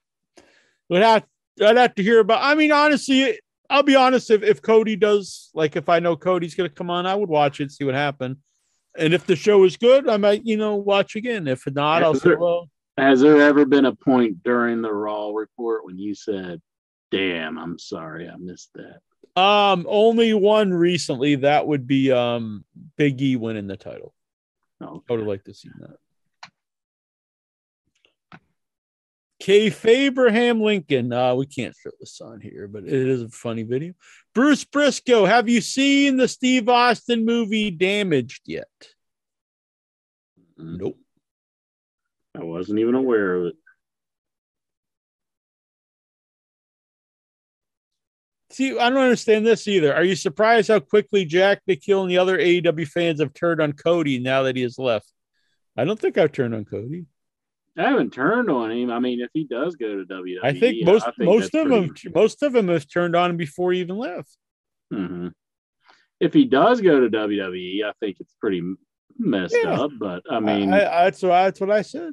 would 0.89 1.02
have 1.02 1.25
I'd 1.60 1.76
have 1.76 1.94
to 1.96 2.02
hear 2.02 2.20
about. 2.20 2.42
I 2.42 2.54
mean, 2.54 2.72
honestly, 2.72 3.38
I'll 3.70 3.82
be 3.82 3.96
honest. 3.96 4.30
If 4.30 4.42
if 4.42 4.62
Cody 4.62 4.96
does, 4.96 5.50
like, 5.54 5.76
if 5.76 5.88
I 5.88 5.98
know 5.98 6.16
Cody's 6.16 6.54
gonna 6.54 6.68
come 6.68 6.90
on, 6.90 7.06
I 7.06 7.14
would 7.14 7.28
watch 7.28 7.60
it, 7.60 7.70
see 7.70 7.84
what 7.84 7.94
happened. 7.94 8.36
And 8.96 9.14
if 9.14 9.26
the 9.26 9.36
show 9.36 9.64
is 9.64 9.76
good, 9.76 10.08
I 10.08 10.16
might, 10.16 10.44
you 10.44 10.56
know, 10.56 10.74
watch 10.76 11.14
again. 11.14 11.46
If 11.46 11.66
not, 11.66 12.02
I'll 12.02 12.14
Yeah, 12.14 12.20
say, 12.20 12.34
well, 12.34 12.68
Has 12.96 13.20
there 13.20 13.40
ever 13.40 13.64
been 13.64 13.84
a 13.84 13.94
point 13.94 14.42
during 14.42 14.82
the 14.82 14.92
Raw 14.92 15.30
report 15.30 15.84
when 15.84 15.98
you 15.98 16.14
said, 16.14 16.60
"Damn, 17.10 17.58
I'm 17.58 17.78
sorry, 17.78 18.28
I 18.28 18.36
missed 18.36 18.70
that"? 18.74 19.00
Um, 19.40 19.86
only 19.88 20.34
one 20.34 20.72
recently. 20.72 21.36
That 21.36 21.66
would 21.66 21.86
be 21.86 22.10
um 22.10 22.64
Big 22.96 23.20
E 23.22 23.36
winning 23.36 23.68
the 23.68 23.76
title. 23.76 24.14
Oh, 24.80 25.02
I 25.08 25.12
would 25.12 25.20
have 25.20 25.28
liked 25.28 25.46
to 25.46 25.54
see 25.54 25.70
that. 25.80 25.96
K. 29.41 29.73
Abraham 29.84 30.60
Lincoln. 30.60 31.12
Uh, 31.12 31.34
we 31.34 31.47
can't 31.47 31.75
show 31.81 31.91
this 32.00 32.20
on 32.20 32.41
here, 32.41 32.67
but 32.67 32.84
it 32.84 32.92
is 32.92 33.23
a 33.23 33.28
funny 33.28 33.62
video. 33.62 33.92
Bruce 34.34 34.65
Briscoe, 34.65 35.25
have 35.25 35.49
you 35.49 35.60
seen 35.60 36.17
the 36.17 36.28
Steve 36.28 36.68
Austin 36.68 37.25
movie 37.25 37.70
Damaged 37.70 38.42
yet? 38.47 38.67
Nope. 40.57 40.99
I 42.36 42.42
wasn't 42.42 42.81
even 42.81 42.94
aware 42.94 43.34
of 43.34 43.47
it. 43.47 43.55
See, 48.50 48.76
I 48.76 48.91
don't 48.91 48.99
understand 48.99 49.47
this 49.47 49.68
either. 49.68 49.94
Are 49.94 50.02
you 50.02 50.17
surprised 50.17 50.68
how 50.68 50.81
quickly 50.81 51.25
Jack 51.25 51.62
Nikhil 51.67 52.02
and 52.02 52.10
the 52.10 52.18
other 52.18 52.39
AEW 52.39 52.89
fans 52.89 53.20
have 53.20 53.34
turned 53.34 53.60
on 53.60 53.73
Cody 53.73 54.18
now 54.18 54.42
that 54.42 54.57
he 54.57 54.62
has 54.62 54.78
left? 54.78 55.12
I 55.76 55.84
don't 55.84 55.99
think 55.99 56.18
I've 56.18 56.33
turned 56.33 56.57
on 56.57 56.65
Cody. 56.65 57.07
I 57.78 57.90
haven't 57.90 58.12
turned 58.12 58.50
on 58.50 58.70
him. 58.73 58.90
I 58.90 58.98
mean, 58.98 59.20
if 59.20 59.31
he 59.32 59.44
does 59.44 59.76
go 59.76 59.97
to 59.98 60.05
WWE, 60.05 60.39
I 60.42 60.52
think 60.52 60.84
most 60.84 61.07
I 61.07 61.12
think 61.12 61.31
most 61.31 61.55
of 61.55 61.68
them 61.68 61.94
most 62.15 62.42
of 62.42 62.52
them 62.52 62.68
have 62.68 62.89
turned 62.90 63.15
on 63.15 63.31
him 63.31 63.36
before 63.36 63.73
he 63.73 63.81
even 63.81 63.97
left. 63.97 64.36
hmm 64.90 65.28
If 66.20 66.34
he 66.34 66.44
does 66.44 66.81
go 66.81 67.00
to 67.00 67.08
WWE, 67.08 67.84
I 67.84 67.92
think 68.00 68.16
it's 68.20 68.34
pretty 68.40 68.62
messed 69.18 69.57
Yeah. 69.62 69.74
up. 69.81 69.92
But 69.98 70.23
I 70.31 70.40
mean, 70.40 70.73
I, 70.73 70.78
I, 70.78 71.05
that's 71.05 71.23
what 71.23 71.28
that's 71.31 71.60
what 71.60 71.70
I 71.70 71.82
said. 71.82 72.12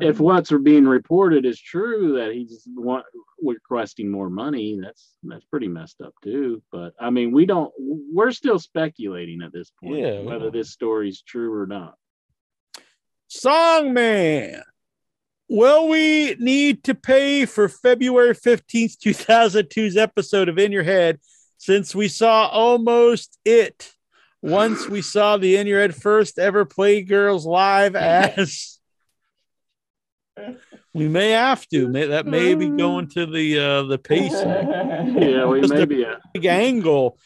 if 0.00 0.18
what's 0.18 0.50
being 0.50 0.86
reported 0.86 1.44
is 1.44 1.60
true 1.60 2.14
that 2.14 2.32
he's 2.32 2.66
want, 2.74 3.04
requesting 3.42 4.10
more 4.10 4.30
money, 4.30 4.80
that's 4.82 5.16
that's 5.22 5.44
pretty 5.44 5.68
messed 5.68 6.00
up 6.00 6.14
too. 6.22 6.62
But 6.72 6.94
I 6.98 7.10
mean, 7.10 7.32
we 7.32 7.44
don't. 7.44 7.72
We're 7.78 8.32
still 8.32 8.58
speculating 8.58 9.42
at 9.42 9.52
this 9.52 9.70
point 9.82 9.98
Yeah, 9.98 10.20
whether 10.20 10.50
this 10.50 10.70
story's 10.70 11.20
true 11.22 11.52
or 11.52 11.66
not. 11.66 11.96
Songman. 13.30 14.60
Will 15.48 15.88
we 15.88 16.36
need 16.38 16.84
to 16.84 16.94
pay 16.94 17.44
for 17.44 17.68
February 17.68 18.34
15th, 18.34 18.96
2002's 18.96 19.96
episode 19.96 20.48
of 20.48 20.58
In 20.58 20.72
Your 20.72 20.82
Head 20.82 21.20
since 21.58 21.94
we 21.94 22.08
saw 22.08 22.46
almost 22.48 23.38
it 23.44 23.92
once 24.42 24.88
we 24.88 25.00
saw 25.00 25.36
the 25.36 25.56
In 25.56 25.66
Your 25.66 25.80
Head 25.80 25.94
first 25.94 26.38
ever 26.38 26.64
Playgirls 26.64 27.44
live 27.44 27.96
as 27.96 28.78
we 30.94 31.08
may 31.08 31.30
have 31.30 31.66
to. 31.68 31.88
May, 31.88 32.06
that 32.06 32.26
may 32.26 32.54
be 32.54 32.68
going 32.68 33.08
to 33.10 33.26
the 33.26 33.58
uh 33.58 33.82
the 33.84 33.98
pacing. 33.98 34.48
Yeah, 35.14 35.46
we 35.46 35.60
Just 35.60 35.74
may 35.74 35.82
a 35.82 35.86
be 35.86 36.02
a 36.02 36.20
big 36.32 36.46
angle. 36.46 37.18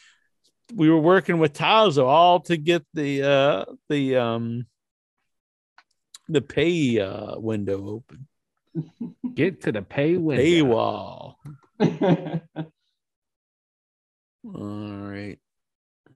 We 0.75 0.91
were 0.91 1.01
working 1.01 1.39
with 1.39 1.55
Tazo 1.55 2.05
all 2.05 2.41
to 2.41 2.57
get 2.57 2.85
the 2.95 3.23
uh 3.23 3.65
the 3.89 4.17
um 4.17 4.67
the 6.29 6.41
pay 6.41 7.01
uh 7.01 7.39
window 7.39 7.89
open. 7.89 8.27
Get 9.35 9.63
to 9.63 9.73
the 9.73 9.83
pay 9.83 10.17
window. 10.17 10.43
Paywall. 10.43 11.35
All 14.45 14.55
right. 14.55 15.39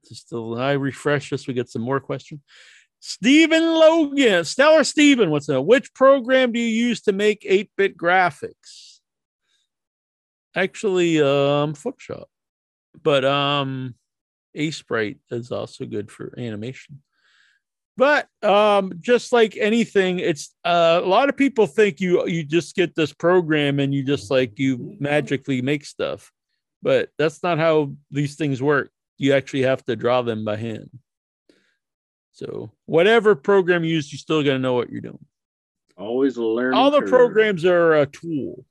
Just 0.09 0.33
I 0.33 0.73
refresh 0.73 1.31
this, 1.31 1.47
we 1.47 1.55
get 1.55 1.69
some 1.69 1.83
more 1.83 2.01
questions. 2.01 2.41
Stephen 3.01 3.65
Logan, 3.65 4.45
Stellar 4.45 4.85
Stephen, 4.85 5.31
what's 5.31 5.47
that? 5.47 5.63
Which 5.63 5.93
program 5.93 6.53
do 6.53 6.61
you 6.61 6.87
use 6.87 7.01
to 7.03 7.13
make 7.13 7.43
8-bit 7.43 7.97
graphics? 7.97 9.01
Actually, 10.55 11.21
um, 11.21 11.75
Photoshop. 11.75 12.27
But 13.03 13.25
um 13.25 13.95
Aseprite 14.57 15.19
is 15.31 15.51
also 15.51 15.87
good 15.87 16.11
for 16.11 16.35
animation. 16.39 17.03
But 17.97 18.27
um, 18.43 18.95
just 19.01 19.33
like 19.33 19.57
anything, 19.57 20.19
it's 20.19 20.55
uh, 20.65 21.01
a 21.03 21.07
lot 21.07 21.29
of 21.29 21.37
people 21.37 21.67
think 21.67 22.01
you 22.01 22.27
you 22.27 22.43
just 22.43 22.75
get 22.75 22.95
this 22.95 23.13
program 23.13 23.81
and 23.81 23.95
you 23.95 24.03
just 24.03 24.31
like 24.31 24.59
you 24.59 24.97
magically 24.99 25.61
make 25.61 25.85
stuff, 25.85 26.33
but 26.83 27.11
that's 27.19 27.43
not 27.43 27.59
how 27.59 27.93
these 28.11 28.37
things 28.37 28.63
work. 28.63 28.91
You 29.19 29.35
actually 29.35 29.63
have 29.63 29.85
to 29.85 29.97
draw 29.97 30.23
them 30.23 30.45
by 30.45 30.57
hand. 30.57 30.91
So 32.33 32.73
whatever 32.87 33.35
program 33.35 33.85
you 33.85 33.95
use, 33.95 34.11
you 34.11 34.19
still 34.19 34.43
got 34.43 34.53
to 34.53 34.59
know 34.59 34.73
what 34.73 34.91
you're 34.91 35.03
doing. 35.03 35.25
always 35.99 36.39
learn. 36.39 36.73
All 36.73 36.91
the 36.91 37.03
programs 37.03 37.67
are 37.67 37.95
a 37.95 38.07
tool. 38.07 38.65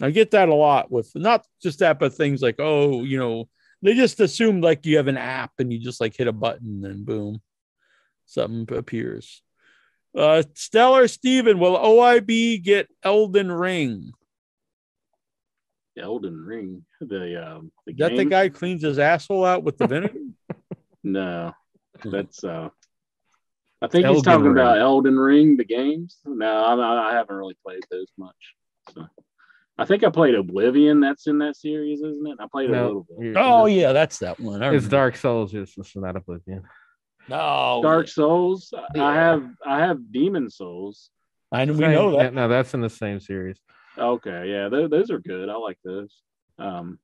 I 0.00 0.10
get 0.10 0.32
that 0.32 0.48
a 0.48 0.54
lot 0.54 0.90
with 0.90 1.10
not 1.14 1.46
just 1.62 1.78
that, 1.78 1.98
but 1.98 2.12
things 2.12 2.42
like, 2.42 2.56
oh, 2.58 3.04
you 3.04 3.18
know, 3.18 3.48
they 3.82 3.94
just 3.94 4.20
assume 4.20 4.60
like 4.60 4.86
you 4.86 4.96
have 4.96 5.08
an 5.08 5.18
app 5.18 5.52
and 5.58 5.72
you 5.72 5.78
just 5.78 6.00
like 6.00 6.16
hit 6.16 6.28
a 6.28 6.32
button 6.32 6.84
and 6.84 7.04
boom, 7.04 7.40
something 8.26 8.76
appears. 8.76 9.42
Uh, 10.16 10.42
Stellar 10.54 11.08
Steven, 11.08 11.58
will 11.58 11.76
OIB 11.76 12.62
get 12.62 12.88
Elden 13.02 13.52
Ring? 13.52 14.12
Elden 15.98 16.44
Ring. 16.44 16.84
The 17.00 17.56
um 17.56 17.72
the 17.86 17.92
Is 17.92 17.98
that 17.98 18.16
the 18.16 18.24
guy 18.24 18.48
cleans 18.48 18.82
his 18.82 18.98
asshole 18.98 19.44
out 19.44 19.62
with 19.62 19.78
the 19.78 19.86
vinegar? 19.86 20.18
No, 21.04 21.52
that's 22.02 22.42
uh. 22.42 22.68
I 23.80 23.86
think 23.86 24.06
Elden 24.06 24.16
he's 24.16 24.24
talking 24.24 24.46
Ring. 24.46 24.52
about 24.52 24.78
Elden 24.78 25.16
Ring, 25.16 25.56
the 25.56 25.64
games. 25.64 26.16
No, 26.24 26.64
I'm, 26.64 26.80
I 26.80 27.12
haven't 27.12 27.36
really 27.36 27.56
played 27.64 27.84
those 27.92 28.08
much. 28.18 28.34
So, 28.92 29.06
I 29.78 29.84
think 29.84 30.04
I 30.04 30.10
played 30.10 30.34
Oblivion. 30.34 31.00
That's 31.00 31.26
in 31.26 31.38
that 31.38 31.56
series, 31.56 32.00
isn't 32.00 32.26
it? 32.26 32.38
I 32.40 32.46
played 32.50 32.70
a 32.70 32.72
little 32.72 33.06
bit. 33.08 33.26
you're- 33.26 33.36
oh 33.36 33.66
yeah, 33.66 33.92
that's 33.92 34.18
that 34.20 34.40
one. 34.40 34.62
It's. 34.62 34.88
Dark 34.88 35.16
Souls. 35.16 35.54
It's, 35.54 35.76
it's 35.76 35.94
not 35.96 36.16
Oblivion. 36.16 36.62
No, 37.28 37.80
Dark 37.82 38.08
Souls. 38.08 38.72
Yeah. 38.94 39.04
I 39.04 39.14
have 39.14 39.44
I 39.66 39.80
have 39.80 39.98
Demon's 40.12 40.56
Souls. 40.56 41.10
I 41.52 41.64
know 41.64 41.72
we 41.74 41.80
Same- 41.80 41.92
know 41.92 42.18
that. 42.18 42.32
no, 42.34 42.48
that's 42.48 42.72
in 42.74 42.80
the 42.80 42.88
same 42.90 43.20
series. 43.20 43.58
Okay, 43.98 44.50
yeah, 44.50 44.68
those, 44.68 44.90
those 44.90 45.10
are 45.10 45.18
good. 45.20 45.48
I 45.48 45.56
like 45.56 45.78
those. 45.84 46.14
Um, 46.58 46.98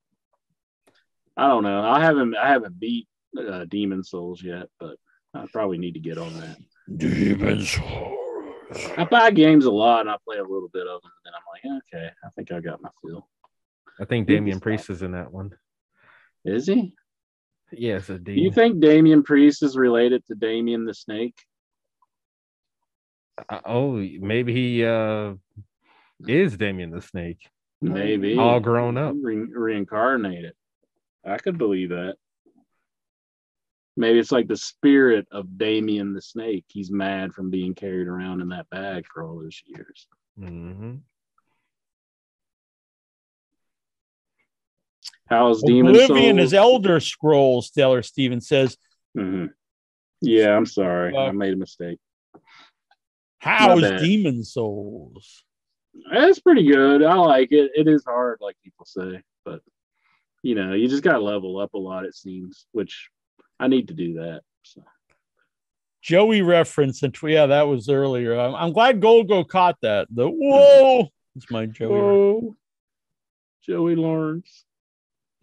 I 1.35 1.47
don't 1.47 1.63
know. 1.63 1.81
I 1.83 1.99
haven't 2.01 2.35
I 2.35 2.49
haven't 2.49 2.79
beat 2.79 3.07
uh, 3.37 3.65
Demon's 3.65 4.09
Souls 4.09 4.41
yet, 4.43 4.67
but 4.79 4.97
I 5.33 5.45
probably 5.51 5.77
need 5.77 5.93
to 5.95 5.99
get 5.99 6.17
on 6.17 6.33
that. 6.39 6.57
Demon 6.97 7.63
I 8.97 9.05
buy 9.05 9.31
games 9.31 9.65
a 9.65 9.71
lot 9.71 10.01
and 10.01 10.09
I 10.09 10.15
play 10.25 10.37
a 10.37 10.43
little 10.43 10.69
bit 10.73 10.87
of 10.87 11.01
them, 11.01 11.11
and 11.25 11.25
then 11.25 11.33
I'm 11.35 11.71
like, 11.71 11.83
okay, 11.93 12.09
I 12.23 12.29
think 12.35 12.51
I 12.51 12.59
got 12.59 12.81
my 12.81 12.89
feel. 13.01 13.27
I 13.99 14.05
think 14.05 14.27
Damian 14.27 14.59
Priest 14.59 14.89
is 14.89 15.01
in 15.01 15.11
that 15.11 15.31
one. 15.31 15.51
Is 16.45 16.67
he? 16.67 16.93
Yes, 17.71 18.09
a 18.09 18.19
Do 18.19 18.33
you 18.33 18.51
think 18.51 18.79
Damian 18.79 19.23
Priest 19.23 19.63
is 19.63 19.75
related 19.75 20.25
to 20.27 20.35
Damien 20.35 20.85
the 20.85 20.93
Snake? 20.93 21.35
Uh, 23.49 23.59
oh, 23.65 23.93
maybe 23.95 24.53
he 24.53 24.85
uh 24.85 25.33
is 26.27 26.55
Damien 26.57 26.91
the 26.91 27.01
Snake. 27.01 27.39
Maybe 27.81 28.37
All 28.37 28.59
grown 28.59 28.97
up. 28.97 29.15
Re- 29.19 29.51
reincarnated. 29.51 30.53
I 31.25 31.37
could 31.37 31.57
believe 31.57 31.89
that. 31.89 32.15
Maybe 33.95 34.17
it's 34.19 34.31
like 34.31 34.47
the 34.47 34.57
spirit 34.57 35.27
of 35.31 35.57
Damien 35.57 36.13
the 36.13 36.21
Snake. 36.21 36.65
He's 36.67 36.89
mad 36.91 37.33
from 37.33 37.49
being 37.51 37.75
carried 37.75 38.07
around 38.07 38.41
in 38.41 38.49
that 38.49 38.69
bag 38.69 39.05
for 39.13 39.23
all 39.23 39.39
those 39.39 39.61
years. 39.65 40.07
hmm 40.37 40.95
How's 45.27 45.63
Demon 45.63 45.95
Oblivion 45.95 46.37
Souls? 46.37 46.47
is 46.47 46.53
Elder 46.53 46.99
Scrolls. 46.99 47.67
Stellar 47.67 48.01
Steven 48.01 48.41
says. 48.41 48.77
Mhm. 49.17 49.51
Yeah, 50.21 50.55
I'm 50.55 50.65
sorry. 50.65 51.15
I 51.15 51.31
made 51.31 51.53
a 51.53 51.57
mistake. 51.57 51.99
How's. 53.39 53.81
Demon's 53.81 54.53
Souls? 54.53 55.43
It's 56.11 56.39
pretty 56.39 56.65
good. 56.65 57.03
I 57.03 57.15
like 57.15 57.51
it. 57.51 57.71
It 57.75 57.87
is 57.87 58.03
hard, 58.05 58.39
like 58.41 58.55
people 58.63 58.85
say, 58.85 59.21
but 59.45 59.61
you 60.41 60.55
know, 60.55 60.73
you 60.73 60.87
just 60.87 61.03
got 61.03 61.13
to 61.13 61.19
level 61.19 61.59
up 61.59 61.73
a 61.73 61.77
lot. 61.77 62.05
It 62.05 62.15
seems, 62.15 62.65
which 62.71 63.09
I 63.59 63.67
need 63.67 63.87
to 63.89 63.93
do 63.93 64.15
that. 64.15 64.41
So. 64.63 64.83
Joey 66.01 66.41
reference 66.41 67.01
and 67.01 67.15
yeah, 67.23 67.45
that 67.45 67.67
was 67.67 67.87
earlier. 67.87 68.37
I'm, 68.37 68.53
I'm 68.55 68.73
glad 68.73 68.99
Golgo 68.99 69.47
caught 69.47 69.77
that. 69.81 70.07
The 70.11 70.27
whoa, 70.27 71.07
it's 71.35 71.49
my 71.49 71.65
Joey. 71.65 71.89
Whoa, 71.89 72.55
Joey 73.65 73.95
Lawrence. 73.95 74.65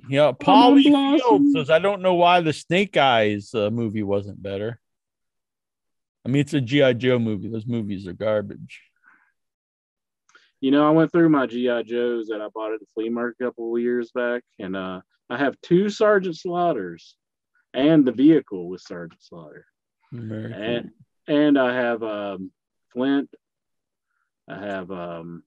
Yeah, 0.09 0.33
Polly 0.33 0.83
Blossom. 0.83 1.21
Field 1.21 1.53
says 1.53 1.71
I 1.71 1.79
don't 1.79 2.03
know 2.03 2.15
why 2.15 2.43
the 2.43 2.53
Snake 2.53 2.97
Eyes 2.97 3.55
uh, 3.55 3.71
movie 3.71 4.03
wasn't 4.03 4.43
better. 4.43 4.81
I 6.27 6.29
mean, 6.29 6.43
it's 6.43 6.53
a 6.53 6.61
GI 6.61 6.95
Joe 6.95 7.19
movie. 7.19 7.49
Those 7.49 7.67
movies 7.67 8.07
are 8.07 8.13
garbage. 8.13 8.83
You 10.61 10.71
know, 10.71 10.87
I 10.87 10.91
went 10.91 11.11
through 11.11 11.31
my 11.31 11.47
GI 11.47 11.85
Joes 11.85 12.27
that 12.27 12.43
I 12.43 12.49
bought 12.55 12.75
at 12.75 12.81
the 12.81 12.87
flea 12.93 13.09
market 13.09 13.37
a 13.41 13.45
couple 13.47 13.75
of 13.75 13.81
years 13.81 14.11
back, 14.15 14.43
and 14.59 14.77
uh, 14.77 15.01
I 15.31 15.39
have 15.39 15.59
two 15.63 15.89
Sergeant 15.89 16.37
Slaughters 16.37 17.17
and 17.75 18.05
the 18.05 18.13
vehicle 18.13 18.69
with 18.69 18.81
Sergeant 18.81 19.23
Slaughter, 19.23 19.67
Very 20.13 20.53
cool. 20.53 20.63
and 20.63 20.91
and 21.27 21.59
I 21.59 21.75
have 21.75 22.03
um, 22.03 22.51
Flint. 22.93 23.31
I 24.49 24.59
have 24.59 24.91
um, 24.91 25.43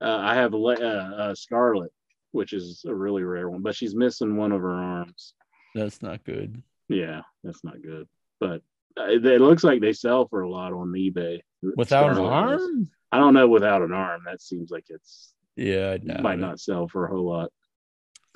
uh, 0.00 0.18
I 0.20 0.34
have 0.34 0.54
uh, 0.54 0.58
uh, 0.58 1.34
Scarlett, 1.34 1.92
which 2.32 2.52
is 2.52 2.84
a 2.86 2.94
really 2.94 3.22
rare 3.24 3.48
one, 3.50 3.62
but 3.62 3.76
she's 3.76 3.94
missing 3.94 4.36
one 4.36 4.52
of 4.52 4.60
her 4.62 4.74
arms. 4.74 5.34
That's 5.74 6.02
not 6.02 6.24
good. 6.24 6.62
Yeah, 6.88 7.22
that's 7.42 7.64
not 7.64 7.82
good, 7.82 8.06
but 8.40 8.62
uh, 8.98 9.06
it, 9.08 9.40
looks 9.40 9.64
like 9.64 9.80
they 9.80 9.92
sell 9.92 10.28
for 10.28 10.42
a 10.42 10.50
lot 10.50 10.72
on 10.72 10.92
eBay. 10.92 11.40
Without 11.76 12.10
an 12.10 12.16
Scarlett 12.16 12.48
does. 12.58 12.62
arm? 12.62 12.90
I 13.12 13.18
don't 13.18 13.34
know. 13.34 13.48
Without 13.48 13.82
an 13.82 13.92
arm, 13.92 14.22
that 14.26 14.40
seems 14.40 14.70
like 14.70 14.84
it's 14.88 15.32
Yeah, 15.56 15.96
I 16.16 16.20
might 16.20 16.34
it. 16.38 16.42
not 16.42 16.60
sell 16.60 16.88
for 16.88 17.06
a 17.06 17.10
whole 17.10 17.24
lot. 17.24 17.50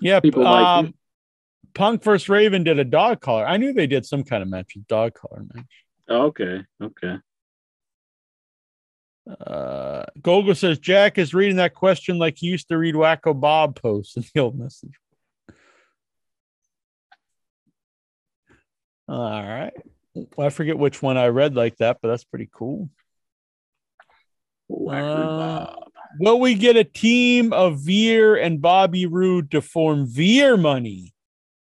Yeah, 0.00 0.20
People 0.20 0.44
like 0.44 0.66
um, 0.66 0.86
it. 0.86 0.94
Punk 1.74 2.02
vs. 2.02 2.28
Raven 2.28 2.64
did 2.64 2.78
a 2.78 2.84
dog 2.84 3.20
collar. 3.20 3.46
I 3.46 3.56
knew 3.56 3.72
they 3.72 3.86
did 3.86 4.06
some 4.06 4.24
kind 4.24 4.42
of 4.42 4.48
match 4.48 4.72
with 4.74 4.86
dog 4.86 5.14
collar 5.14 5.44
match. 5.54 5.66
Oh, 6.08 6.26
okay, 6.26 6.64
okay. 6.82 7.16
Uh, 9.46 10.04
Gogo 10.22 10.54
says 10.54 10.78
Jack 10.78 11.18
is 11.18 11.34
reading 11.34 11.56
that 11.56 11.74
question 11.74 12.18
like 12.18 12.38
he 12.38 12.46
used 12.46 12.68
to 12.68 12.78
read 12.78 12.94
Wacko 12.94 13.38
Bob 13.38 13.80
posts 13.80 14.16
in 14.16 14.24
the 14.34 14.40
old 14.40 14.58
message. 14.58 14.94
All 19.08 19.42
right. 19.42 19.72
Well, 20.36 20.46
I 20.46 20.50
forget 20.50 20.78
which 20.78 21.02
one 21.02 21.16
I 21.16 21.28
read 21.28 21.54
like 21.54 21.76
that, 21.76 21.98
but 22.02 22.08
that's 22.08 22.24
pretty 22.24 22.48
cool. 22.52 22.90
Uh, 24.70 25.74
will 26.20 26.40
we 26.40 26.54
get 26.54 26.76
a 26.76 26.84
team 26.84 27.52
of 27.52 27.80
Veer 27.80 28.36
and 28.36 28.60
Bobby 28.60 29.06
Roode 29.06 29.50
to 29.52 29.62
form 29.62 30.06
Veer 30.06 30.56
Money? 30.56 31.14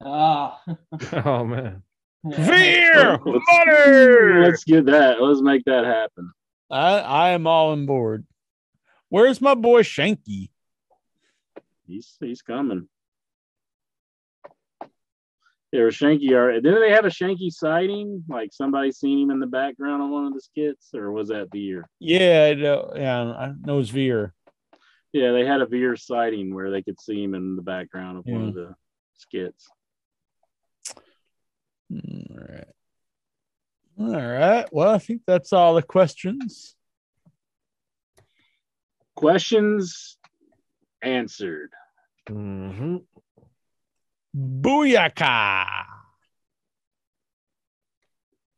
Ah. 0.02 0.60
Oh 1.24 1.44
man. 1.44 1.82
Veer 2.24 3.18
Let's- 3.24 3.24
Money! 3.24 4.44
Let's 4.44 4.64
get 4.64 4.86
that. 4.86 5.22
Let's 5.22 5.40
make 5.42 5.64
that 5.64 5.84
happen. 5.84 6.32
I, 6.70 6.98
I 6.98 7.28
am 7.30 7.46
all 7.46 7.70
on 7.72 7.86
board. 7.86 8.26
Where's 9.08 9.40
my 9.40 9.54
boy 9.54 9.82
Shanky? 9.82 10.50
He's 11.86 12.16
he's 12.20 12.42
coming. 12.42 12.88
There 15.72 15.84
was 15.84 15.94
Shanky. 15.96 16.30
already- 16.32 16.60
Didn't 16.60 16.80
they 16.80 16.90
have 16.90 17.04
a 17.04 17.08
Shanky 17.10 17.50
sighting? 17.50 18.24
Like 18.28 18.50
somebody 18.52 18.90
seen 18.92 19.18
him 19.20 19.30
in 19.30 19.38
the 19.40 19.46
background 19.46 20.02
on 20.02 20.10
one 20.10 20.26
of 20.26 20.34
the 20.34 20.40
skits, 20.40 20.90
or 20.94 21.12
was 21.12 21.28
that 21.28 21.48
Veer? 21.52 21.88
Yeah, 22.00 22.48
I 22.50 22.54
know, 22.54 22.92
yeah, 22.96 23.22
I 23.22 23.52
know 23.64 23.78
it's 23.78 23.90
Veer. 23.90 24.34
Yeah, 25.12 25.32
they 25.32 25.44
had 25.44 25.60
a 25.60 25.66
Veer 25.66 25.96
sighting 25.96 26.54
where 26.54 26.70
they 26.70 26.82
could 26.82 27.00
see 27.00 27.22
him 27.22 27.34
in 27.34 27.56
the 27.56 27.62
background 27.62 28.18
of 28.18 28.26
one 28.26 28.48
of 28.48 28.54
the 28.54 28.74
skits. 29.14 29.68
All 31.90 32.46
right. 32.48 32.68
All 33.98 34.28
right. 34.28 34.66
Well, 34.72 34.88
I 34.88 34.98
think 34.98 35.22
that's 35.26 35.52
all 35.52 35.74
the 35.74 35.82
questions. 35.82 36.76
Questions 39.14 40.16
answered. 41.02 41.70
Mm-hmm. 42.28 42.96
Booyaka! 44.36 45.66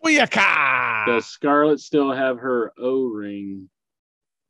Booyaka! 0.05 1.07
Does 1.07 1.27
Scarlett 1.27 1.81
still 1.81 2.13
have 2.13 2.39
her 2.39 2.73
O 2.79 3.05
ring? 3.07 3.71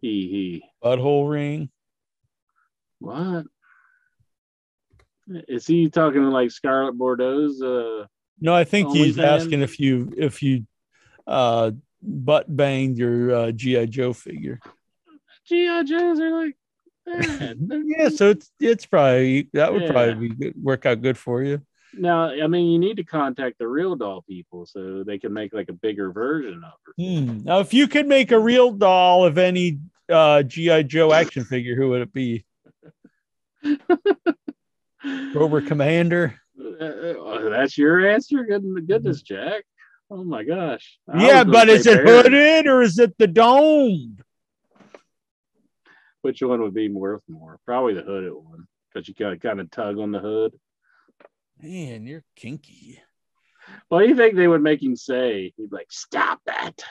He 0.01 0.09
he. 0.29 0.65
Butthole 0.83 1.31
ring. 1.31 1.71
What? 2.99 3.47
Is 5.29 5.67
he 5.67 5.89
talking 5.89 6.25
like 6.25 6.51
Scarlett 6.51 6.99
Bordeaux's? 6.99 7.63
Uh, 7.63 8.07
No, 8.43 8.53
I 8.55 8.65
think 8.65 8.91
he's 8.93 9.17
OnlyFans? 9.17 9.25
asking 9.25 9.63
if 9.63 9.79
you 9.81 10.13
if 10.19 10.43
you 10.43 10.67
uh 11.27 11.71
butt 12.03 12.55
banged 12.55 12.99
your 12.99 13.33
uh, 13.35 13.53
GI 13.53 13.87
Joe 13.87 14.13
figure. 14.13 14.59
GI 15.47 15.85
Joes 15.85 16.19
are 16.21 16.31
like, 16.45 16.57
eh. 17.09 17.55
Yeah, 17.87 18.09
so 18.09 18.31
it's 18.31 18.51
it's 18.61 18.85
probably 18.87 19.49
that 19.53 19.73
would 19.73 19.83
Yeah. 19.83 19.93
probably 19.93 20.29
be 20.29 20.35
good, 20.35 20.55
work 20.63 20.85
out 20.87 21.01
good 21.03 21.17
for 21.17 21.43
you. 21.43 21.63
now. 21.95 22.31
I 22.31 22.47
mean, 22.49 22.71
you 22.73 22.79
need 22.81 22.97
to 22.97 23.05
contact 23.05 23.59
the 23.59 23.69
real 23.69 23.95
doll 23.97 24.23
people 24.23 24.67
so 24.67 25.05
they 25.05 25.19
can 25.19 25.33
make 25.33 25.53
like 25.53 25.69
a 25.69 25.73
bigger 25.75 26.11
version 26.13 26.63
of 26.65 26.73
her. 26.85 26.93
Hmm. 26.99 27.43
Now, 27.45 27.61
if 27.61 27.73
you 27.73 27.87
could 27.87 28.09
make 28.09 28.33
a 28.33 28.39
real 28.39 28.73
doll 28.73 29.25
of 29.25 29.39
any 29.39 29.79
uh, 30.11 30.43
GI 30.43 30.85
Joe 30.85 31.13
action 31.13 31.45
figure, 31.45 31.77
who 31.77 31.91
would 31.91 32.03
it 32.03 32.13
be? 32.13 32.45
Cobra 35.33 35.63
Commander. 35.63 36.41
Uh, 36.83 37.25
uh, 37.25 37.49
that's 37.51 37.79
your 37.79 38.09
answer. 38.11 38.45
Good, 38.45 38.87
goodness, 38.87 39.23
Jack. 39.23 39.65
Oh 40.11 40.25
my 40.25 40.45
gosh. 40.45 40.99
I 41.09 41.27
yeah, 41.27 41.45
but 41.45 41.69
is 41.69 41.87
it 41.87 42.05
Barry. 42.05 42.23
hooded 42.23 42.67
or 42.67 42.83
is 42.83 42.99
it 42.99 43.17
the 43.19 43.27
domed? 43.27 44.23
Which 46.21 46.43
one 46.43 46.61
would 46.63 46.75
be 46.75 46.89
worth 46.89 47.23
more? 47.29 47.59
Probably 47.65 47.95
the 47.95 48.03
hooded 48.03 48.33
one 48.33 48.67
because 48.93 49.09
you 49.09 49.15
got 49.15 49.31
to 49.31 49.39
kind 49.39 49.61
of 49.61 49.71
tug 49.71 49.99
on 49.99 50.13
the 50.13 50.21
hood. 50.21 50.53
Man, 51.61 52.07
you're 52.07 52.25
kinky. 52.37 53.01
What 53.89 54.03
do 54.03 54.09
you 54.09 54.17
think 54.17 54.35
they 54.35 54.49
would 54.49 54.63
make 54.63 54.83
him 54.83 54.97
say? 54.97 55.53
He'd 55.57 55.71
be 55.71 55.77
like, 55.77 55.91
"Stop 55.91 56.41
that." 56.47 56.83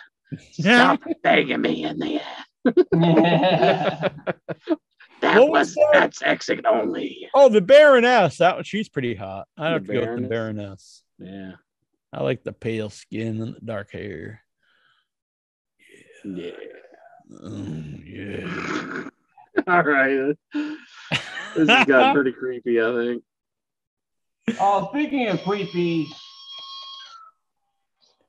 Stop 0.52 1.02
begging 1.24 1.61
me 1.61 1.84
in 1.84 2.00
the 2.00 2.22
ass. 2.22 4.11
that 5.22 5.40
What 5.40 5.50
was 5.51 5.67
was 5.69 5.75
that? 5.75 5.90
that's 5.93 6.22
exit 6.24 6.66
only. 6.66 7.30
Oh, 7.33 7.50
the 7.50 7.61
Baroness. 7.61 8.38
That 8.38 8.56
one, 8.56 8.64
she's 8.64 8.90
pretty 8.90 9.16
hot. 9.16 9.48
I 9.58 9.69
The 9.69 9.74
have 9.74 9.85
to 9.88 9.93
go 9.93 10.00
with 10.01 10.22
the 10.24 10.27
Baroness? 10.27 11.03
Baroness. 11.19 11.50
Yeah. 11.50 11.51
I 12.14 12.24
like 12.24 12.43
the 12.43 12.53
pale 12.53 12.90
skin 12.90 13.41
and 13.41 13.56
the 13.56 13.61
dark 13.61 13.91
hair. 13.91 14.43
Yeah. 16.25 16.51
Mm, 17.32 18.03
yeah. 19.56 19.64
All 19.67 19.83
right. 19.83 20.35
This 21.56 21.69
has 21.69 21.85
got 21.85 22.14
pretty 22.16 22.32
creepy, 22.33 22.82
I 22.82 22.91
think. 22.93 23.24
Oh, 24.59 24.90
speaking 24.91 25.27
of 25.30 25.41
creepy, 25.43 26.08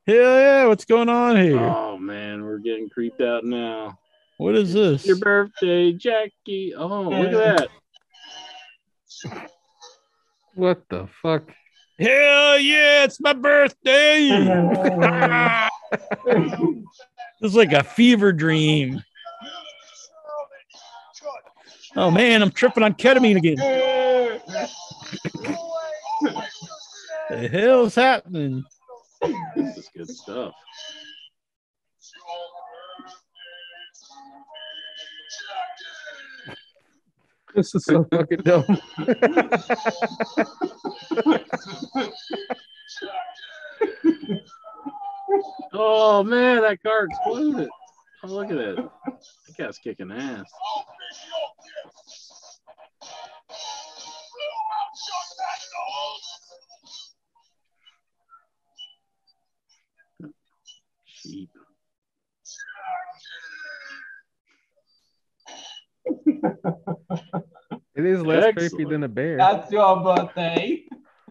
Hell 0.06 0.16
yeah, 0.16 0.66
what's 0.66 0.84
going 0.84 1.08
on 1.08 1.36
here? 1.36 1.58
Oh 1.60 1.96
man, 1.96 2.42
we're 2.44 2.58
getting 2.58 2.88
creeped 2.88 3.20
out 3.20 3.44
now. 3.44 3.98
What 4.38 4.56
is 4.56 4.72
this? 4.72 5.06
Your 5.06 5.16
birthday, 5.16 5.92
Jackie. 5.92 6.74
Oh, 6.76 7.02
look 7.02 7.32
at 7.32 7.58
that. 7.58 7.68
What 10.54 10.88
the 10.88 11.08
fuck? 11.22 11.50
Hell 11.98 12.58
yeah, 12.58 13.04
it's 13.04 13.20
my 13.20 13.32
birthday. 13.32 14.28
it's 17.40 17.54
like 17.54 17.72
a 17.72 17.84
fever 17.84 18.32
dream. 18.32 19.02
Oh 21.94 22.10
man, 22.10 22.42
I'm 22.42 22.50
tripping 22.50 22.82
on 22.82 22.94
ketamine 22.94 23.36
again. 23.36 23.56
the 27.28 27.48
hell's 27.48 27.94
happening? 27.94 28.64
This 29.54 29.76
is 29.76 29.90
good 29.94 30.08
stuff. 30.08 30.54
This 37.56 37.74
is 37.74 37.84
so 37.84 38.04
fucking 38.10 38.40
dumb. 38.44 38.64
Oh 45.74 46.22
man, 46.22 46.62
that 46.62 46.82
car 46.82 47.04
exploded. 47.06 47.68
Oh, 48.24 48.28
look 48.28 48.50
at 48.50 48.56
it. 48.56 48.76
That 48.76 49.56
guy's 49.58 49.78
kicking 49.78 50.12
ass. 50.12 50.50
Sheep. 61.04 61.50
It 67.94 68.04
is 68.06 68.22
less 68.22 68.54
creepy 68.54 68.84
than 68.84 69.02
a 69.04 69.08
bear. 69.08 69.36
that's 69.36 69.70
your 69.70 70.02
birthday. 70.02 70.82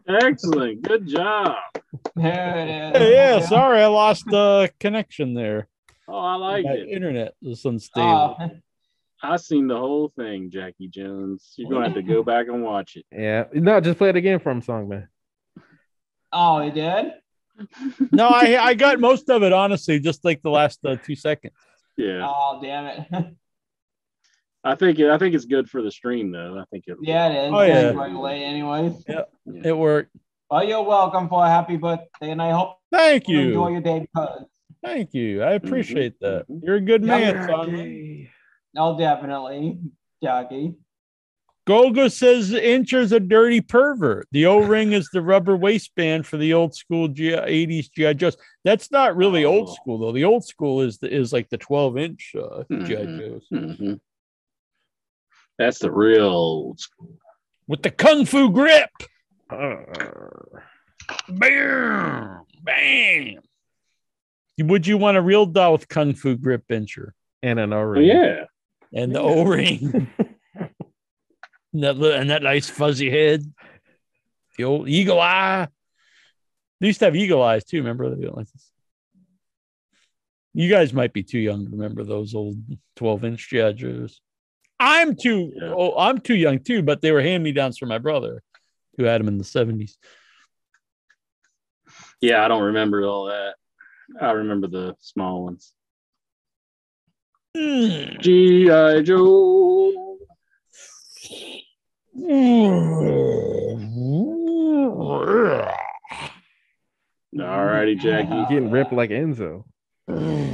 Excellent. 0.07 0.81
Good 0.83 1.07
job. 1.07 1.55
There 2.15 2.57
it 2.57 2.69
is. 2.95 2.97
Hey, 3.01 3.13
yeah, 3.13 3.39
sorry 3.41 3.81
I 3.81 3.87
lost 3.87 4.25
the 4.25 4.71
connection 4.79 5.33
there. 5.33 5.67
Oh, 6.07 6.17
I 6.17 6.35
like 6.35 6.65
My 6.65 6.71
it. 6.73 6.89
internet 6.89 7.33
was 7.41 7.63
unstable. 7.65 8.37
Oh, 8.39 8.49
I 9.23 9.37
seen 9.37 9.67
the 9.67 9.77
whole 9.77 10.09
thing, 10.09 10.49
Jackie 10.49 10.87
Jones. 10.87 11.53
You're 11.57 11.69
gonna 11.69 11.85
have 11.85 11.95
to 11.95 12.01
go 12.03 12.23
back 12.23 12.47
and 12.47 12.63
watch 12.63 12.95
it. 12.95 13.05
Yeah. 13.11 13.45
No, 13.53 13.79
just 13.81 13.97
play 13.97 14.09
it 14.09 14.15
again 14.15 14.39
from 14.39 14.61
song, 14.61 14.89
man. 14.89 15.07
oh, 16.31 16.61
he 16.61 16.71
did? 16.71 17.13
no, 18.11 18.27
I 18.27 18.57
I 18.59 18.73
got 18.73 18.99
most 18.99 19.29
of 19.29 19.43
it 19.43 19.53
honestly, 19.53 19.99
just 19.99 20.23
like 20.25 20.41
the 20.41 20.49
last 20.49 20.79
uh, 20.85 20.95
two 20.95 21.15
seconds. 21.15 21.53
Yeah, 21.97 22.25
Oh, 22.27 22.59
damn 22.61 22.85
it. 22.85 23.07
I 24.63 24.75
think 24.75 24.99
it, 24.99 25.09
I 25.09 25.17
think 25.17 25.33
it's 25.33 25.45
good 25.45 25.69
for 25.69 25.81
the 25.81 25.91
stream 25.91 26.31
though. 26.31 26.59
I 26.59 26.65
think 26.71 26.85
it. 26.87 26.97
yeah, 27.01 27.27
it 27.29 27.47
is. 27.47 27.53
Oh, 27.53 27.61
yeah. 27.61 27.87
It's 27.89 27.97
Right 27.97 28.13
late, 28.13 28.43
anyways. 28.43 29.03
It 29.63 29.75
worked. 29.75 30.11
Well, 30.49 30.63
you're 30.63 30.83
welcome 30.83 31.29
for 31.29 31.43
a 31.45 31.49
happy 31.49 31.77
birthday, 31.77 32.29
and 32.31 32.41
I 32.41 32.51
hope 32.51 32.77
Thank 32.91 33.27
you 33.29 33.39
enjoy 33.39 33.69
your 33.69 33.81
day 33.81 33.99
because. 34.01 34.43
Thank 34.83 35.13
you. 35.13 35.41
I 35.43 35.51
appreciate 35.53 36.19
that. 36.21 36.47
mhm. 36.49 36.61
You're 36.63 36.75
a 36.75 36.81
good 36.81 37.03
Yeah, 37.03 37.33
man, 37.33 37.47
son. 37.47 38.27
Oh, 38.77 38.97
definitely, 38.97 39.79
Jackie. 40.23 40.75
Golgo 41.67 42.11
says 42.11 42.51
Incher's 42.51 43.11
a 43.11 43.19
dirty 43.19 43.61
pervert. 43.61 44.27
The 44.31 44.47
O 44.47 44.59
ring 44.59 44.93
is 44.93 45.07
the 45.13 45.21
rubber 45.21 45.55
waistband 45.55 46.25
for 46.25 46.37
the 46.37 46.53
old 46.53 46.73
school 46.75 47.07
G- 47.07 47.31
80s 47.35 47.89
GI 47.91 48.15
Joes. 48.15 48.35
That's 48.63 48.91
not 48.91 49.15
really 49.15 49.45
old 49.45 49.69
Oh. 49.69 49.73
school 49.73 49.99
though. 49.99 50.11
The 50.11 50.23
old 50.23 50.43
school 50.43 50.81
is 50.81 50.97
the, 50.97 51.13
is 51.13 51.31
like 51.31 51.49
the 51.49 51.57
12 51.59 51.97
inch 51.97 52.33
uh, 52.35 52.63
GI 52.71 53.05
Mhm. 53.05 53.19
Joes 53.19 53.47
Mhm. 53.53 53.99
That's 55.61 55.77
the 55.79 55.91
real 55.91 56.75
with 57.67 57.83
the 57.83 57.91
kung 57.91 58.25
fu 58.25 58.49
grip. 58.51 58.89
Uh, 59.49 59.75
Bam, 61.29 62.41
bam. 62.63 63.35
Would 64.59 64.87
you 64.87 64.97
want 64.97 65.17
a 65.17 65.21
real 65.21 65.45
doll 65.45 65.73
with 65.73 65.87
kung 65.87 66.13
fu 66.13 66.35
grip, 66.35 66.63
Incher? 66.69 67.11
and 67.43 67.59
an 67.59 67.73
Oh 67.73 67.79
O-ring. 67.81 68.05
yeah. 68.05 68.45
And 68.93 69.13
the 69.15 69.19
O 69.21 69.43
ring. 69.43 70.07
and, 70.55 71.83
that, 71.83 71.95
and 71.97 72.29
that 72.29 72.43
nice 72.43 72.69
fuzzy 72.69 73.09
head. 73.09 73.43
The 74.57 74.63
old 74.63 74.89
eagle 74.89 75.19
eye. 75.19 75.67
They 76.79 76.87
used 76.87 76.99
to 76.99 77.05
have 77.05 77.15
eagle 77.15 77.41
eyes 77.41 77.63
too. 77.65 77.77
Remember 77.77 78.13
they 78.13 78.23
don't 78.25 78.37
like 78.37 78.51
this. 78.51 78.71
You 80.53 80.69
guys 80.69 80.91
might 80.91 81.13
be 81.13 81.23
too 81.23 81.39
young 81.39 81.65
to 81.65 81.71
remember 81.71 82.03
those 82.03 82.33
old 82.35 82.57
12 82.95 83.25
inch 83.25 83.49
GI 83.49 83.73
Joes. 83.73 84.21
I'm 84.81 85.15
too 85.15 85.53
Yeah. 85.55 85.73
oh, 85.75 85.95
I'm 85.95 86.19
too 86.19 86.33
young 86.33 86.59
too, 86.59 86.81
but 86.81 87.01
they 87.01 87.11
were 87.11 87.21
hand 87.21 87.43
me 87.43 87.51
downs 87.51 87.77
from 87.77 87.89
my 87.89 87.99
brother 87.99 88.41
who 88.97 89.03
had 89.03 89.21
them 89.21 89.27
in 89.27 89.37
the 89.37 89.43
70s. 89.43 89.97
Yeah, 92.19 92.43
I 92.43 92.47
don't 92.47 92.63
remember 92.63 93.03
all 93.03 93.25
that. 93.25 93.55
I 94.19 94.31
remember 94.31 94.67
the 94.67 94.95
small 94.99 95.43
ones. 95.43 95.73
Mm. 97.55 98.19
G.I. 98.21 99.01
Joe. 99.03 100.17
All 107.39 107.65
righty, 107.65 107.95
Jackie. 107.95 108.33
You're 108.33 108.45
getting 108.47 108.71
ripped 108.71 108.93
like 108.93 109.11
Enzo. 109.11 109.63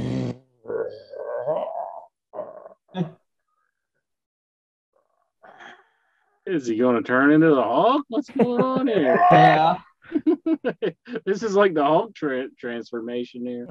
Is 6.48 6.66
he 6.66 6.76
going 6.76 6.96
to 6.96 7.02
turn 7.02 7.30
into 7.30 7.54
the 7.54 7.62
Hulk? 7.62 8.06
What's 8.08 8.30
going 8.30 8.62
on 8.62 8.86
here? 8.86 9.20
Yeah. 9.30 9.78
this 11.26 11.42
is 11.42 11.54
like 11.54 11.74
the 11.74 11.84
Hulk 11.84 12.14
tra- 12.14 12.48
transformation 12.58 13.44
here. 13.44 13.68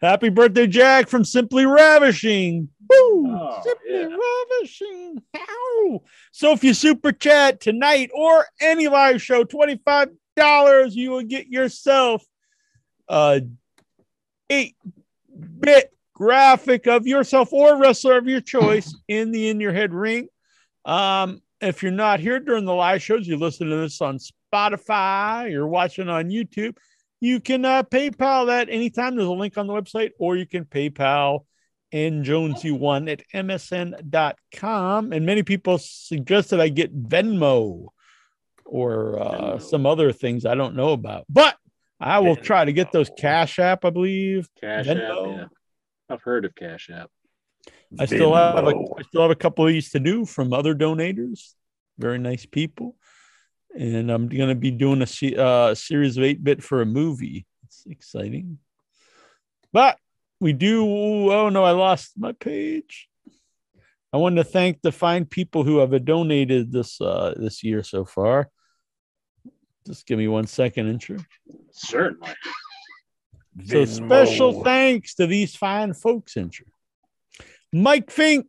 Happy 0.00 0.28
birthday, 0.28 0.68
Jack, 0.68 1.08
from 1.08 1.24
Simply 1.24 1.66
Ravishing. 1.66 2.68
Woo! 2.88 3.36
Oh, 3.36 3.60
Simply 3.64 3.90
yeah. 3.90 4.16
Ravishing. 4.60 5.22
Ow. 5.36 6.02
So 6.30 6.52
if 6.52 6.62
you 6.62 6.72
super 6.72 7.10
chat 7.10 7.60
tonight 7.60 8.10
or 8.14 8.46
any 8.60 8.86
live 8.86 9.20
show, 9.20 9.42
$25, 9.42 10.10
you 10.92 11.10
will 11.10 11.22
get 11.22 11.48
yourself 11.48 12.24
a 13.08 13.42
8 14.48 14.76
bit 15.58 15.92
graphic 16.14 16.86
of 16.86 17.08
yourself 17.08 17.52
or 17.52 17.76
wrestler 17.76 18.18
of 18.18 18.28
your 18.28 18.40
choice 18.40 18.94
in 19.08 19.32
the 19.32 19.48
In 19.48 19.58
Your 19.58 19.72
Head 19.72 19.92
ring. 19.92 20.28
Um, 20.84 21.42
if 21.60 21.82
you're 21.82 21.92
not 21.92 22.20
here 22.20 22.40
during 22.40 22.64
the 22.64 22.74
live 22.74 23.02
shows, 23.02 23.26
you 23.26 23.36
listen 23.36 23.68
to 23.68 23.76
this 23.76 24.00
on 24.00 24.18
Spotify, 24.18 25.50
you're 25.50 25.66
watching 25.66 26.08
on 26.08 26.30
YouTube, 26.30 26.76
you 27.20 27.38
can 27.40 27.64
uh, 27.64 27.82
PayPal 27.82 28.46
that 28.46 28.68
anytime. 28.70 29.14
There's 29.14 29.28
a 29.28 29.32
link 29.32 29.58
on 29.58 29.66
the 29.66 29.74
website, 29.74 30.12
or 30.18 30.36
you 30.36 30.46
can 30.46 30.64
PayPal 30.64 31.44
and 31.92 32.24
Jones 32.24 32.64
you 32.64 32.74
one 32.74 33.08
at 33.08 33.22
msn.com. 33.34 35.12
And 35.12 35.26
many 35.26 35.42
people 35.42 35.78
suggested 35.78 36.60
I 36.60 36.68
get 36.68 36.96
Venmo 36.96 37.88
or 38.64 39.18
uh, 39.18 39.30
Venmo. 39.32 39.62
some 39.62 39.86
other 39.86 40.12
things 40.12 40.46
I 40.46 40.54
don't 40.54 40.76
know 40.76 40.92
about, 40.92 41.26
but 41.28 41.56
I 42.00 42.20
will 42.20 42.36
try 42.36 42.64
to 42.64 42.72
get 42.72 42.92
those 42.92 43.10
Cash 43.18 43.58
App, 43.58 43.84
I 43.84 43.90
believe. 43.90 44.48
Cash 44.58 44.86
Venmo. 44.86 45.34
App. 45.34 45.38
Yeah. 45.40 46.14
I've 46.14 46.22
heard 46.22 46.46
of 46.46 46.54
Cash 46.54 46.88
App. 46.90 47.10
I 47.98 48.06
still 48.06 48.34
have 48.34 48.66
a, 48.66 48.70
I 48.70 49.02
still 49.02 49.22
have 49.22 49.30
a 49.30 49.36
couple 49.36 49.66
of 49.66 49.72
these 49.72 49.90
to 49.90 50.00
do 50.00 50.24
from 50.24 50.52
other 50.52 50.74
donators, 50.74 51.54
very 51.98 52.18
nice 52.18 52.46
people, 52.46 52.96
and 53.76 54.10
I'm 54.10 54.28
going 54.28 54.48
to 54.48 54.54
be 54.54 54.70
doing 54.70 55.02
a 55.02 55.36
uh, 55.36 55.74
series 55.74 56.16
of 56.16 56.22
eight 56.22 56.42
bit 56.42 56.62
for 56.62 56.82
a 56.82 56.86
movie. 56.86 57.46
It's 57.64 57.84
exciting, 57.86 58.58
but 59.72 59.98
we 60.40 60.52
do. 60.52 60.84
Oh 61.32 61.48
no, 61.48 61.64
I 61.64 61.72
lost 61.72 62.12
my 62.16 62.32
page. 62.32 63.08
I 64.12 64.16
want 64.16 64.36
to 64.36 64.44
thank 64.44 64.82
the 64.82 64.92
fine 64.92 65.24
people 65.24 65.64
who 65.64 65.78
have 65.78 66.04
donated 66.04 66.72
this 66.72 67.00
uh, 67.00 67.34
this 67.36 67.62
year 67.62 67.82
so 67.82 68.04
far. 68.04 68.50
Just 69.86 70.06
give 70.06 70.18
me 70.18 70.28
one 70.28 70.46
second, 70.46 70.88
intro. 70.88 71.18
Certainly. 71.72 72.34
So 73.64 73.84
Venmo. 73.84 73.88
special 73.88 74.62
thanks 74.62 75.14
to 75.16 75.26
these 75.26 75.56
fine 75.56 75.92
folks 75.94 76.36
in 76.36 76.50
here. 76.50 76.69
Mike 77.72 78.10
Fink, 78.10 78.46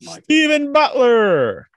Stephen 0.00 0.72
Butler, 0.72 1.68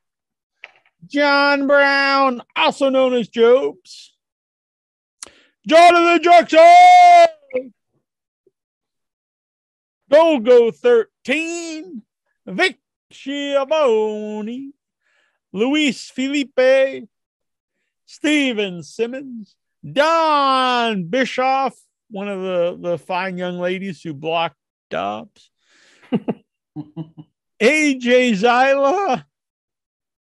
John 1.08 1.66
Brown, 1.68 2.42
also 2.56 2.90
known 2.90 3.14
as 3.16 3.28
Jobs, 3.28 4.14
Jonathan 5.68 6.24
Jackson, 6.24 7.74
Golgo 10.12 10.76
13, 10.76 12.02
Vic 12.46 12.78
Schiavone, 13.12 14.74
Luis 15.54 16.10
Felipe, 16.10 17.08
Steven 18.06 18.84
Simmons, 18.84 19.56
Don 19.90 21.06
Bischoff, 21.06 21.76
one 22.10 22.28
of 22.28 22.42
the, 22.42 22.78
the 22.90 22.98
fine 22.98 23.38
young 23.38 23.58
ladies 23.58 24.02
who 24.02 24.14
blocked 24.14 24.58
Dobbs, 24.90 25.51
AJ 27.62 28.32
Zyla, 28.34 29.26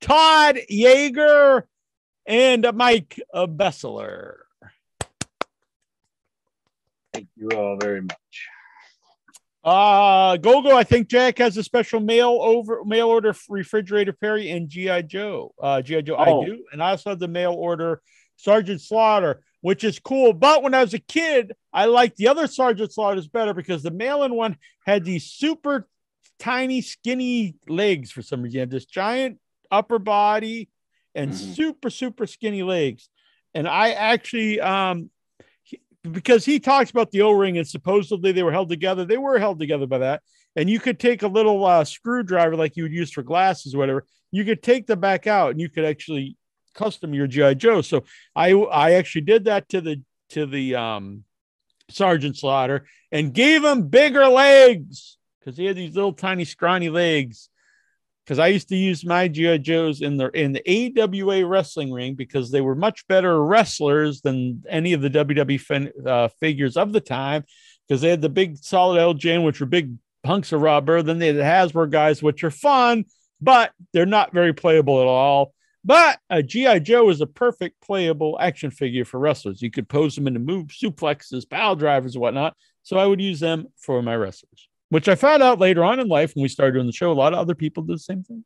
Todd 0.01 0.59
Yeager, 0.71 1.65
and 2.27 2.67
Mike 2.75 3.21
Bessler. 3.35 4.35
Thank 7.13 7.29
you 7.37 7.49
all 7.51 7.77
very 7.81 8.03
much. 8.03 8.49
Uh 9.65 10.37
Gogo, 10.37 10.75
I 10.77 10.85
think 10.85 11.09
Jack 11.09 11.39
has 11.39 11.57
a 11.57 11.65
special 11.65 12.01
mail 12.01 12.39
over 12.41 12.85
mail 12.85 13.09
order 13.09 13.35
refrigerator 13.49 14.13
Perry 14.13 14.51
and 14.51 14.69
GI 14.69 15.03
Joe. 15.05 15.53
Uh 15.61 15.83
GI 15.83 16.03
Joe, 16.03 16.17
Oh. 16.17 16.43
I 16.43 16.47
do, 16.47 16.65
and 16.73 16.83
I 16.83 16.91
also 16.91 17.11
have 17.11 17.19
the 17.19 17.29
mail 17.29 17.53
order 17.53 18.01
Sergeant 18.37 18.81
Slaughter, 18.81 19.43
which 19.61 19.85
is 19.85 19.99
cool. 19.99 20.33
But 20.33 20.63
when 20.63 20.75
I 20.75 20.83
was 20.83 20.95
a 20.95 20.99
kid, 20.99 21.53
I 21.73 21.87
liked 21.87 22.17
the 22.17 22.29
other 22.29 22.47
Sergeant 22.47 22.93
Slaughters 22.93 23.29
better 23.29 23.55
because 23.55 23.83
the 23.83 23.91
mail-in 23.91 24.35
one 24.35 24.57
had 24.87 25.05
these 25.05 25.25
super 25.25 25.89
tiny, 26.39 26.81
skinny 26.81 27.57
legs 27.69 28.11
for 28.11 28.23
some 28.23 28.43
reason. 28.43 28.61
You 28.61 28.67
this 28.67 28.87
giant 28.87 29.39
upper 29.71 29.99
body 29.99 30.69
and 31.15 31.35
super, 31.35 31.91
super 31.91 32.27
skinny 32.27 32.63
legs. 32.63 33.09
And 33.55 33.67
I 33.67 33.91
actually 33.91 34.61
um 34.61 35.11
he- 35.63 35.81
because 36.11 36.45
he 36.45 36.61
talks 36.61 36.91
about 36.91 37.11
the 37.11 37.23
O-ring 37.23 37.59
and 37.59 37.67
supposedly 37.67 38.33
they 38.33 38.43
were 38.43 38.53
held 38.53 38.69
together. 38.69 39.05
They 39.05 39.19
were 39.19 39.39
held 39.39 39.59
together 39.59 39.87
by 39.87 39.99
that. 39.99 40.23
And 40.57 40.71
you 40.71 40.81
could 40.81 40.99
take 40.99 41.23
a 41.23 41.29
little 41.29 41.65
uh, 41.65 41.85
screwdriver 41.85 42.57
like 42.57 42.77
you 42.77 42.85
would 42.85 42.93
use 42.93 43.11
for 43.11 43.23
glasses 43.23 43.75
or 43.75 43.79
whatever. 43.79 44.05
You 44.31 44.45
could 44.45 44.63
take 44.63 44.87
them 44.87 45.01
back 45.01 45.27
out 45.27 45.51
and 45.51 45.61
you 45.61 45.69
could 45.69 45.85
actually 45.85 46.37
custom 46.75 47.15
your 47.15 47.27
GI 47.27 47.57
Joe. 47.57 47.83
So 47.83 48.05
I 48.35 48.53
I 48.53 48.93
actually 48.93 49.23
did 49.23 49.45
that 49.45 49.69
to 49.71 49.81
the 49.81 50.03
to 50.31 50.47
the 50.47 50.75
um 50.75 51.25
Sergeant 51.91 52.37
Slaughter 52.37 52.87
and 53.11 53.33
gave 53.33 53.65
him 53.65 53.89
bigger 53.89 54.27
legs 54.27 55.17
because 55.41 55.57
he 55.57 55.67
had 55.67 55.77
these 55.77 55.95
little 55.95 56.13
tiny 56.13 56.45
scrawny 56.45 56.89
legs. 56.89 57.49
Because 58.25 58.39
I 58.39 58.49
used 58.49 58.69
to 58.69 58.77
use 58.77 59.07
my 59.07 59.27
GI 59.27 59.61
Joes 59.61 60.03
in 60.03 60.19
the 60.19 60.29
in 60.29 60.53
the 60.53 60.63
AWA 61.01 61.47
wrestling 61.47 61.91
ring 61.91 62.15
because 62.15 62.51
they 62.51 62.61
were 62.61 62.75
much 62.75 63.09
better 63.09 63.43
wrestlers 63.43 64.21
than 64.21 64.65
any 64.69 64.93
of 64.93 65.01
the 65.01 65.09
WWE 65.09 65.59
fin- 65.59 65.93
uh, 66.07 66.29
figures 66.39 66.77
of 66.77 66.93
the 66.93 67.01
time. 67.01 67.45
Because 67.89 68.03
they 68.03 68.11
had 68.11 68.21
the 68.21 68.29
big 68.29 68.59
solid 68.59 68.99
LJN, 68.99 69.47
which 69.47 69.61
were 69.61 69.67
big 69.67 69.95
hunks 70.27 70.53
of 70.53 70.61
rubber. 70.61 71.03
Then 71.03 71.19
they 71.19 71.29
had 71.29 71.37
the 71.37 71.43
Hasbro 71.43 71.91
guys, 71.91 72.23
which 72.23 72.45
are 72.45 72.51
fun, 72.51 73.07
but 73.41 73.73
they're 73.95 74.05
not 74.05 74.35
very 74.35 74.53
playable 74.53 75.01
at 75.01 75.07
all. 75.07 75.55
But 75.85 76.19
a 76.29 76.43
GI 76.43 76.81
Joe 76.81 77.09
is 77.09 77.21
a 77.21 77.27
perfect 77.27 77.81
playable 77.81 78.37
action 78.41 78.71
figure 78.71 79.05
for 79.05 79.19
wrestlers. 79.19 79.63
You 79.63 79.71
could 79.71 79.89
pose 79.89 80.15
them 80.15 80.27
into 80.27 80.41
move 80.41 80.69
suplexes, 80.69 81.49
pile 81.49 81.77
drivers, 81.77 82.15
and 82.15 82.23
whatnot. 82.23 82.57
So 82.83 82.99
I 82.99 83.07
would 83.07 83.21
use 83.21 83.41
them 83.41 83.69
for 83.77 84.03
my 84.03 84.17
wrestlers, 84.17 84.69
which 84.89 85.09
I 85.09 85.15
found 85.15 85.43
out 85.43 85.59
later 85.59 85.85
on 85.85 86.01
in 86.01 86.09
life 86.09 86.35
when 86.35 86.43
we 86.43 86.49
started 86.49 86.73
doing 86.73 86.87
the 86.87 86.93
show. 86.93 87.13
A 87.13 87.15
lot 87.15 87.33
of 87.33 87.39
other 87.39 87.55
people 87.55 87.83
did 87.83 87.97
the 87.97 88.01
same 88.01 88.23
thing. 88.23 88.45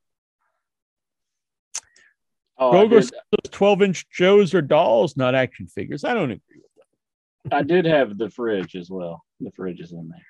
Oh, 2.59 2.73
Gogo 2.73 3.01
did, 3.01 3.05
says 3.05 3.51
12 3.51 3.83
inch 3.83 4.11
Joes 4.11 4.55
are 4.55 4.63
dolls, 4.63 5.17
not 5.17 5.35
action 5.35 5.67
figures. 5.67 6.05
I 6.05 6.15
don't 6.15 6.31
agree 6.31 6.41
with 6.57 7.51
that. 7.51 7.57
I 7.57 7.63
did 7.63 7.87
have 7.87 8.19
the 8.19 8.31
fridge 8.31 8.77
as 8.77 8.91
well. 8.91 9.25
The 9.41 9.51
fridge 9.53 9.81
is 9.81 9.93
in 9.93 10.09
there. 10.09 10.27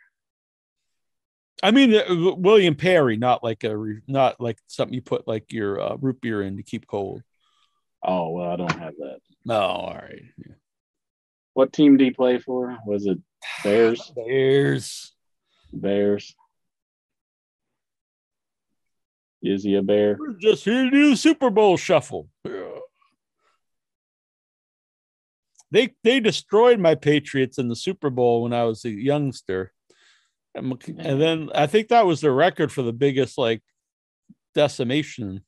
I 1.62 1.70
mean, 1.70 1.94
uh, 1.94 2.34
William 2.36 2.74
Perry, 2.74 3.16
not 3.16 3.44
like 3.44 3.62
a 3.65 3.76
not 4.08 4.41
like 4.41 4.58
something 4.66 4.94
you 4.94 5.02
put 5.02 5.28
like 5.28 5.52
your 5.52 5.81
uh, 5.81 5.97
root 6.00 6.20
beer 6.20 6.42
in 6.42 6.57
to 6.57 6.62
keep 6.62 6.86
cold. 6.86 7.23
Oh 8.02 8.31
well, 8.31 8.50
I 8.50 8.57
don't 8.57 8.78
have 8.78 8.94
that. 8.99 9.18
No, 9.44 9.60
all 9.60 9.94
right. 9.94 10.23
What 11.55 11.73
team 11.73 11.97
do 11.97 12.05
you 12.05 12.15
play 12.15 12.39
for? 12.39 12.76
Was 12.86 13.07
it 13.07 13.18
Bears? 13.62 14.12
Bears. 14.16 15.15
Bears. 15.73 16.34
Is 19.42 19.65
he 19.65 19.74
a 19.74 19.82
bear? 19.82 20.16
We're 20.18 20.34
just 20.34 20.65
here 20.65 20.84
to 20.84 20.91
do 20.91 21.10
the 21.10 21.16
Super 21.16 21.50
Bowl 21.50 21.76
shuffle. 21.76 22.28
They 25.73 25.94
they 26.05 26.20
destroyed 26.20 26.78
my 26.78 26.94
Patriots 26.94 27.58
in 27.58 27.68
the 27.68 27.76
Super 27.76 28.10
Bowl 28.10 28.42
when 28.42 28.52
I 28.52 28.65
was 28.65 28.84
a 28.84 28.91
youngster, 28.91 29.73
and, 30.55 30.72
and 30.98 31.20
then 31.20 31.50
I 31.55 31.66
think 31.66 31.89
that 31.89 32.06
was 32.06 32.20
the 32.20 32.31
record 32.31 32.70
for 32.72 32.82
the 32.82 32.92
biggest 32.92 33.39
like 33.39 33.62
decimation. 34.55 35.42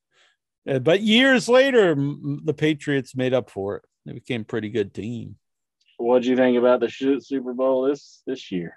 Uh, 0.68 0.78
but 0.78 1.00
years 1.02 1.48
later, 1.48 1.94
the 1.94 2.54
Patriots 2.56 3.14
made 3.14 3.34
up 3.34 3.50
for 3.50 3.76
it. 3.76 3.82
They 4.06 4.12
became 4.12 4.42
a 4.42 4.44
pretty 4.44 4.70
good 4.70 4.94
team. 4.94 5.36
What 5.98 6.22
do 6.22 6.30
you 6.30 6.36
think 6.36 6.56
about 6.58 6.80
the 6.80 6.88
sh- 6.88 7.20
Super 7.20 7.52
Bowl 7.52 7.82
this 7.82 8.22
this 8.26 8.50
year? 8.50 8.76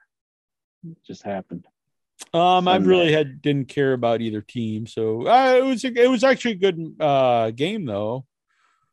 It 0.89 0.97
just 1.05 1.23
happened. 1.23 1.65
Um, 2.33 2.67
I 2.67 2.77
really 2.77 3.11
had 3.11 3.41
didn't 3.41 3.69
care 3.69 3.93
about 3.93 4.21
either 4.21 4.41
team, 4.41 4.87
so 4.87 5.27
uh, 5.27 5.55
it 5.55 5.63
was 5.63 5.83
a, 5.83 5.93
it 5.93 6.09
was 6.09 6.23
actually 6.23 6.51
a 6.51 6.55
good 6.55 6.95
uh 6.99 7.51
game 7.51 7.85
though. 7.85 8.25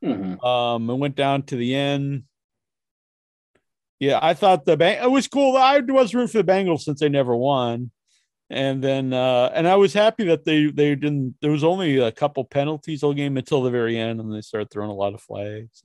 Mhm. 0.02 0.44
Um, 0.44 0.90
it 0.90 0.96
went 0.96 1.16
down 1.16 1.42
to 1.44 1.56
the 1.56 1.74
end. 1.74 2.24
Yeah, 4.04 4.18
I 4.20 4.34
thought 4.34 4.66
the 4.66 4.76
it 5.02 5.10
was 5.10 5.28
cool. 5.28 5.56
I 5.56 5.78
was 5.80 6.14
rooting 6.14 6.28
for 6.28 6.42
the 6.42 6.52
Bengals 6.52 6.80
since 6.80 7.00
they 7.00 7.08
never 7.08 7.34
won, 7.34 7.90
and 8.50 8.84
then 8.84 9.14
uh 9.14 9.50
and 9.54 9.66
I 9.66 9.76
was 9.76 9.94
happy 9.94 10.24
that 10.24 10.44
they 10.44 10.66
they 10.66 10.94
didn't. 10.94 11.36
There 11.40 11.50
was 11.50 11.64
only 11.64 11.98
a 11.98 12.12
couple 12.12 12.44
penalties 12.44 13.02
all 13.02 13.14
game 13.14 13.38
until 13.38 13.62
the 13.62 13.70
very 13.70 13.96
end, 13.98 14.20
and 14.20 14.30
they 14.30 14.42
started 14.42 14.70
throwing 14.70 14.90
a 14.90 14.94
lot 14.94 15.14
of 15.14 15.22
flags. 15.22 15.82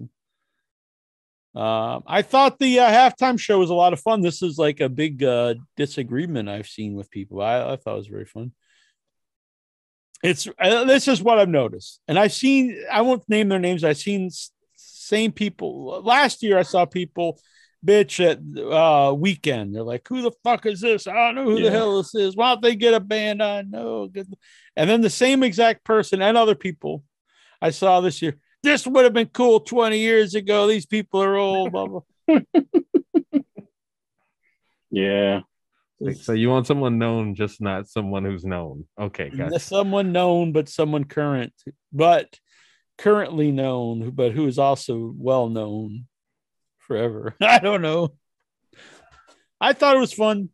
Um, 1.55 2.03
I 2.07 2.21
thought 2.21 2.59
the 2.59 2.79
uh, 2.79 2.89
halftime 2.91 3.39
show 3.39 3.57
was 3.59 3.69
a 3.69 3.73
lot 3.83 3.93
of 3.93 4.01
fun. 4.01 4.21
This 4.21 4.41
is 4.41 4.57
like 4.57 4.81
a 4.81 4.89
big 4.89 5.23
uh, 5.23 5.55
disagreement 5.77 6.49
I've 6.49 6.67
seen 6.67 6.95
with 6.95 7.09
people. 7.09 7.41
I, 7.41 7.71
I 7.71 7.75
thought 7.77 7.93
it 7.93 8.03
was 8.03 8.07
very 8.07 8.25
fun. 8.25 8.51
It's 10.21 10.45
uh, 10.59 10.83
this 10.83 11.07
is 11.07 11.23
what 11.23 11.39
I've 11.39 11.47
noticed, 11.47 12.01
and 12.09 12.19
I've 12.19 12.33
seen. 12.33 12.83
I 12.91 13.01
won't 13.01 13.29
name 13.29 13.47
their 13.47 13.59
names. 13.59 13.85
I've 13.85 13.97
seen 13.97 14.29
same 14.75 15.31
people. 15.31 16.01
Last 16.03 16.43
year, 16.43 16.57
I 16.59 16.63
saw 16.63 16.85
people 16.85 17.39
bitch 17.85 18.23
at 18.23 18.37
uh 18.37 19.13
Weeknd. 19.13 19.73
They're 19.73 19.83
like, 19.83 20.07
"Who 20.07 20.21
the 20.21 20.31
fuck 20.43 20.65
is 20.65 20.81
this? 20.81 21.07
I 21.07 21.13
don't 21.13 21.35
know 21.35 21.45
who 21.45 21.61
the 21.61 21.71
hell 21.71 21.97
this 21.97 22.13
is. 22.15 22.35
Why 22.35 22.51
don't 22.51 22.61
they 22.61 22.75
get 22.75 22.93
a 22.93 22.99
band 22.99 23.41
on?" 23.41 23.69
No, 23.71 24.07
good. 24.07 24.27
And 24.75 24.89
then 24.89 25.01
the 25.01 25.09
same 25.09 25.43
exact 25.43 25.83
person 25.83 26.21
and 26.21 26.37
other 26.37 26.55
people 26.55 27.03
I 27.61 27.71
saw 27.71 28.01
this 28.01 28.21
year. 28.21 28.37
This 28.61 28.85
would 28.85 29.05
have 29.05 29.13
been 29.13 29.27
cool 29.27 29.61
20 29.61 29.99
years 29.99 30.35
ago. 30.35 30.67
These 30.67 30.85
people 30.85 31.21
are 31.21 31.37
old. 31.37 31.71
Blah, 31.71 31.87
blah. 31.87 32.01
Yeah. 34.91 35.41
So 36.21 36.33
you 36.33 36.49
want 36.49 36.65
someone 36.65 36.97
known, 36.97 37.35
just 37.35 37.59
not 37.59 37.87
someone 37.87 38.23
who's 38.23 38.45
known. 38.45 38.85
Okay, 38.99 39.29
gotcha. 39.29 39.59
Someone 39.59 40.11
known, 40.11 40.53
but 40.53 40.69
someone 40.69 41.03
current, 41.03 41.53
but 41.91 42.39
currently 42.97 43.51
known, 43.51 44.11
but 44.11 44.31
who 44.31 44.47
is 44.47 44.57
also 44.57 45.13
well 45.15 45.49
known 45.49 46.07
forever. 46.89 47.35
I 47.41 47.59
don't 47.59 47.83
know. 47.83 48.15
I 49.61 49.73
thought 49.73 49.95
it 49.95 49.99
was 49.99 50.13
fun. 50.13 50.49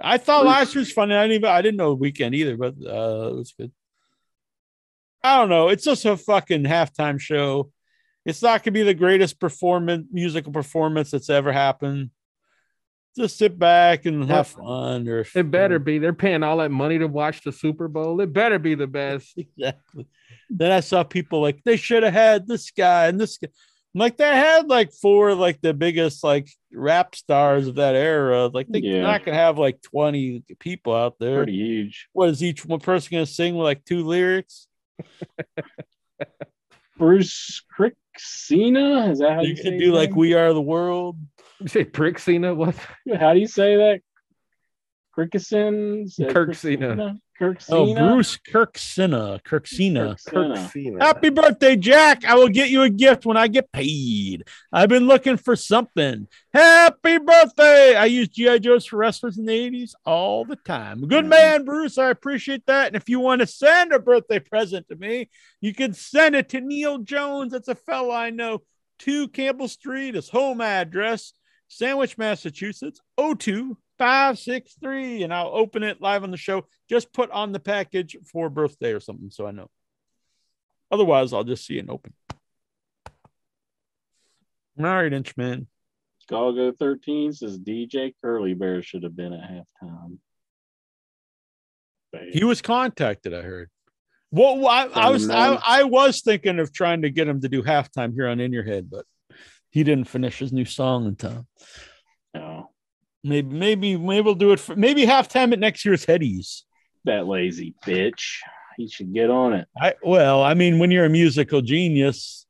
I 0.00 0.18
thought 0.18 0.46
last 0.46 0.74
year's 0.74 0.92
fun. 0.92 1.10
And 1.10 1.18
I 1.18 1.24
didn't 1.24 1.36
even, 1.36 1.48
I 1.50 1.62
didn't 1.62 1.78
know 1.78 1.96
Weeknd 1.96 2.34
either, 2.34 2.56
but 2.56 2.74
uh, 2.74 3.30
it 3.30 3.36
was 3.36 3.54
good. 3.58 3.72
I 5.24 5.38
don't 5.38 5.48
know. 5.48 5.68
It's 5.68 5.84
just 5.84 6.04
a 6.04 6.16
fucking 6.16 6.64
halftime 6.64 7.18
show. 7.18 7.72
It's 8.24 8.42
not 8.42 8.62
gonna 8.62 8.72
be 8.72 8.82
the 8.82 8.94
greatest 8.94 9.40
performance, 9.40 10.06
musical 10.12 10.52
performance 10.52 11.10
that's 11.10 11.30
ever 11.30 11.52
happened. 11.52 12.10
Just 13.16 13.38
sit 13.38 13.58
back 13.58 14.06
and 14.06 14.30
have 14.30 14.48
fun. 14.48 15.08
Or 15.08 15.26
It 15.34 15.50
better 15.50 15.78
be. 15.78 15.98
They're 15.98 16.12
paying 16.12 16.42
all 16.42 16.58
that 16.58 16.70
money 16.70 16.98
to 16.98 17.06
watch 17.06 17.42
the 17.42 17.50
Super 17.50 17.88
Bowl. 17.88 18.20
It 18.20 18.32
better 18.32 18.58
be 18.58 18.74
the 18.74 18.86
best. 18.86 19.34
exactly. 19.36 20.06
Then 20.48 20.70
I 20.70 20.80
saw 20.80 21.02
people 21.02 21.40
like 21.40 21.62
they 21.64 21.76
should 21.76 22.02
have 22.02 22.12
had 22.12 22.46
this 22.46 22.70
guy 22.70 23.08
and 23.08 23.20
this 23.20 23.36
guy. 23.38 23.48
I'm 23.94 23.98
like 24.00 24.16
they 24.18 24.24
had 24.24 24.68
like 24.68 24.92
four 24.92 25.34
like 25.34 25.60
the 25.60 25.74
biggest 25.74 26.22
like 26.22 26.48
rap 26.72 27.14
stars 27.16 27.66
of 27.66 27.74
that 27.76 27.96
era. 27.96 28.46
Like 28.46 28.66
they're 28.68 28.80
Yeah. 28.82 29.02
not 29.02 29.24
gonna 29.24 29.36
have 29.36 29.58
like 29.58 29.82
20 29.82 30.44
people 30.60 30.94
out 30.94 31.18
there. 31.18 31.38
Pretty 31.38 31.56
huge. 31.58 32.08
What 32.12 32.28
is 32.28 32.42
each 32.42 32.64
one 32.64 32.78
person 32.80 33.08
gonna 33.12 33.26
sing 33.26 33.56
with 33.56 33.64
like 33.64 33.84
two 33.84 34.04
lyrics? 34.04 34.68
Bruce 36.98 37.62
Cricksina? 37.76 39.10
Is 39.10 39.20
that 39.20 39.34
how 39.34 39.40
you, 39.42 39.50
You 39.50 39.56
say 39.56 39.62
could 39.62 39.72
his 39.74 39.82
do 39.82 39.92
like 39.92 40.10
name? 40.10 40.18
We 40.18 40.34
Are 40.34 40.52
the 40.52 40.60
World. 40.60 41.18
You 41.60 41.68
say 41.68 41.84
Prick 41.84 42.18
Cena? 42.18 42.54
What? 42.54 42.74
How 43.18 43.32
do 43.34 43.40
you 43.40 43.46
say 43.46 43.76
that? 43.76 44.00
Kirkison? 45.16 46.32
Kirk 46.32 46.54
Cena. 47.40 47.54
Kirk 47.54 47.62
Oh, 47.70 47.94
Bruce 47.94 48.38
Kirksina. 48.38 49.42
Kirksina. 49.42 50.24
Kirk 50.26 50.70
Cena. 50.70 51.04
Happy 51.04 51.30
birthday, 51.30 51.76
Jack. 51.76 52.24
I 52.24 52.34
will 52.34 52.48
get 52.48 52.70
you 52.70 52.82
a 52.82 52.90
gift 52.90 53.24
when 53.24 53.36
I 53.36 53.48
get 53.48 53.72
paid. 53.72 54.44
I've 54.72 54.88
been 54.88 55.06
looking 55.06 55.36
for 55.36 55.56
something. 55.56 56.28
Happy 56.52 57.18
birthday. 57.18 57.94
I 57.94 58.06
use 58.06 58.28
G.I. 58.28 58.58
Joes 58.58 58.86
for 58.86 58.96
wrestlers 58.96 59.38
in 59.38 59.46
the 59.46 59.52
80s 59.52 59.92
all 60.04 60.44
the 60.44 60.56
time. 60.56 61.06
Good 61.06 61.24
mm-hmm. 61.24 61.28
man, 61.30 61.64
Bruce. 61.64 61.98
I 61.98 62.10
appreciate 62.10 62.66
that. 62.66 62.88
And 62.88 62.96
if 62.96 63.08
you 63.08 63.20
want 63.20 63.40
to 63.40 63.46
send 63.46 63.92
a 63.92 63.98
birthday 63.98 64.38
present 64.38 64.88
to 64.88 64.96
me, 64.96 65.30
you 65.60 65.74
can 65.74 65.94
send 65.94 66.34
it 66.34 66.50
to 66.50 66.60
Neil 66.60 66.98
Jones. 66.98 67.52
That's 67.52 67.68
a 67.68 67.74
fella 67.74 68.14
I 68.14 68.30
know. 68.30 68.62
2 69.00 69.28
Campbell 69.28 69.68
Street, 69.68 70.14
his 70.14 70.28
home 70.28 70.60
address, 70.60 71.32
Sandwich, 71.68 72.18
Massachusetts, 72.18 73.00
oh 73.16 73.34
02563. 74.00 75.22
And 75.24 75.34
I'll 75.34 75.54
open 75.54 75.82
it 75.82 76.00
live 76.00 76.24
on 76.24 76.30
the 76.30 76.36
show. 76.36 76.66
Just 76.88 77.12
put 77.12 77.30
on 77.30 77.52
the 77.52 77.60
package 77.60 78.16
for 78.32 78.48
birthday 78.48 78.92
or 78.92 79.00
something 79.00 79.30
so 79.30 79.46
I 79.46 79.50
know. 79.50 79.68
Otherwise, 80.90 81.32
I'll 81.32 81.44
just 81.44 81.66
see 81.66 81.78
it 81.78 81.88
open. 81.88 82.14
All 84.78 84.86
right, 84.86 85.12
Inchman. 85.12 85.66
Golgo 86.30 86.76
13 86.76 87.32
says 87.32 87.58
DJ 87.58 88.14
Curly 88.22 88.54
Bear 88.54 88.82
should 88.82 89.02
have 89.02 89.16
been 89.16 89.32
at 89.32 89.50
halftime. 89.50 90.18
He 92.32 92.44
was 92.44 92.62
contacted, 92.62 93.34
I 93.34 93.42
heard. 93.42 93.70
Well, 94.32 94.66
I, 94.66 94.86
I 94.86 95.10
was 95.10 95.28
I. 95.28 95.54
I 95.54 95.82
was 95.84 96.22
thinking 96.22 96.60
of 96.60 96.72
trying 96.72 97.02
to 97.02 97.10
get 97.10 97.28
him 97.28 97.40
to 97.40 97.48
do 97.48 97.62
halftime 97.62 98.14
here 98.14 98.28
on 98.28 98.38
In 98.38 98.52
Your 98.52 98.62
Head, 98.62 98.88
but 98.88 99.04
he 99.70 99.82
didn't 99.82 100.08
finish 100.08 100.38
his 100.38 100.52
new 100.52 100.64
song 100.64 101.06
in 101.06 101.16
time. 101.16 101.46
Maybe 103.22 103.54
maybe 103.54 103.96
maybe 103.96 104.24
we'll 104.24 104.34
do 104.34 104.52
it 104.52 104.60
for 104.60 104.74
maybe 104.76 105.04
halftime 105.04 105.52
at 105.52 105.58
next 105.58 105.84
year's 105.84 106.06
Headies. 106.06 106.62
That 107.04 107.26
lazy 107.26 107.74
bitch. 107.86 108.38
He 108.76 108.88
should 108.88 109.12
get 109.12 109.30
on 109.30 109.52
it. 109.52 109.68
I 109.78 109.94
well, 110.02 110.42
I 110.42 110.54
mean, 110.54 110.78
when 110.78 110.90
you're 110.90 111.04
a 111.04 111.10
musical 111.10 111.60
genius, 111.60 112.46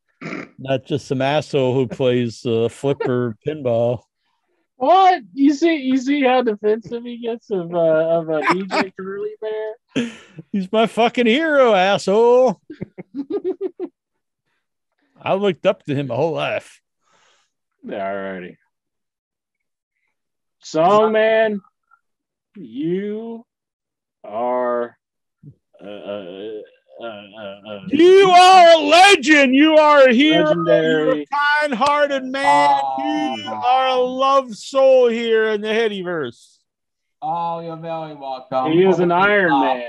not 0.58 0.84
just 0.84 1.08
some 1.08 1.23
asshole 1.23 1.74
who 1.74 1.89
plays 1.89 2.47
uh, 2.47 2.68
flipper 2.68 3.36
pinball. 3.47 4.02
What 4.76 5.23
you 5.34 5.55
see? 5.55 5.76
You 5.76 5.99
see 5.99 6.23
how 6.23 6.42
defensive 6.42 7.05
he 7.05 7.18
gets 7.18 7.50
of 7.50 7.74
uh, 7.74 7.78
of 7.78 8.28
a 8.28 8.40
DJ 8.40 8.92
Curly 8.97 9.32
Bear? 9.40 10.10
He's 10.52 10.70
my 10.73 10.86
fucking 10.86 11.26
hero, 11.26 11.74
asshole. 11.74 12.60
I 15.20 15.34
looked 15.34 15.66
up 15.66 15.82
to 15.84 15.94
him 15.94 16.07
my 16.07 16.15
whole 16.15 16.32
life. 16.32 16.81
Alrighty. 17.86 18.57
Song 20.62 21.12
man, 21.12 21.60
you 22.55 23.47
are 24.22 24.98
uh, 25.82 25.86
uh, 25.86 26.60
uh, 27.00 27.06
uh, 27.06 27.06
uh, 27.06 27.80
You 27.89 28.30
are 28.30 28.72
a 28.72 28.78
legend. 28.78 29.55
You 29.55 29.76
are 29.76 30.08
a 30.08 30.12
hero. 30.12 30.44
Legendary. 30.44 31.05
You're 31.05 31.22
a 31.22 31.26
kind-hearted 31.60 32.24
man. 32.24 32.80
you 32.98 33.50
are 33.50 33.89
a 33.89 33.97
love 33.97 34.55
soul 34.55 35.08
here 35.08 35.48
in 35.48 35.62
the 35.62 35.68
Headyverse. 35.68 36.58
Oh, 37.22 37.60
you're 37.60 37.76
very 37.76 38.14
welcome. 38.14 38.72
he 38.72 38.84
is 38.84 38.98
an 38.98 39.12
Iron 39.12 39.50
Man. 39.60 39.82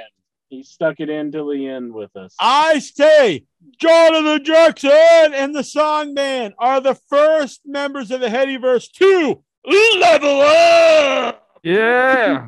He 0.49 0.63
stuck 0.63 0.99
it 0.99 1.09
in 1.09 1.31
till 1.31 1.47
the 1.47 1.67
end 1.67 1.93
with 1.93 2.15
us. 2.15 2.35
I 2.39 2.79
say, 2.79 3.45
Jonathan 3.77 4.43
Jackson 4.43 5.33
and 5.33 5.55
the 5.55 5.61
Songman 5.61 6.53
are 6.57 6.81
the 6.81 6.95
first 6.95 7.61
members 7.65 8.11
of 8.11 8.19
the 8.19 8.27
Headyverse 8.27 8.91
to 8.93 9.43
level 9.65 10.41
up. 10.41 11.47
Yeah. 11.63 12.47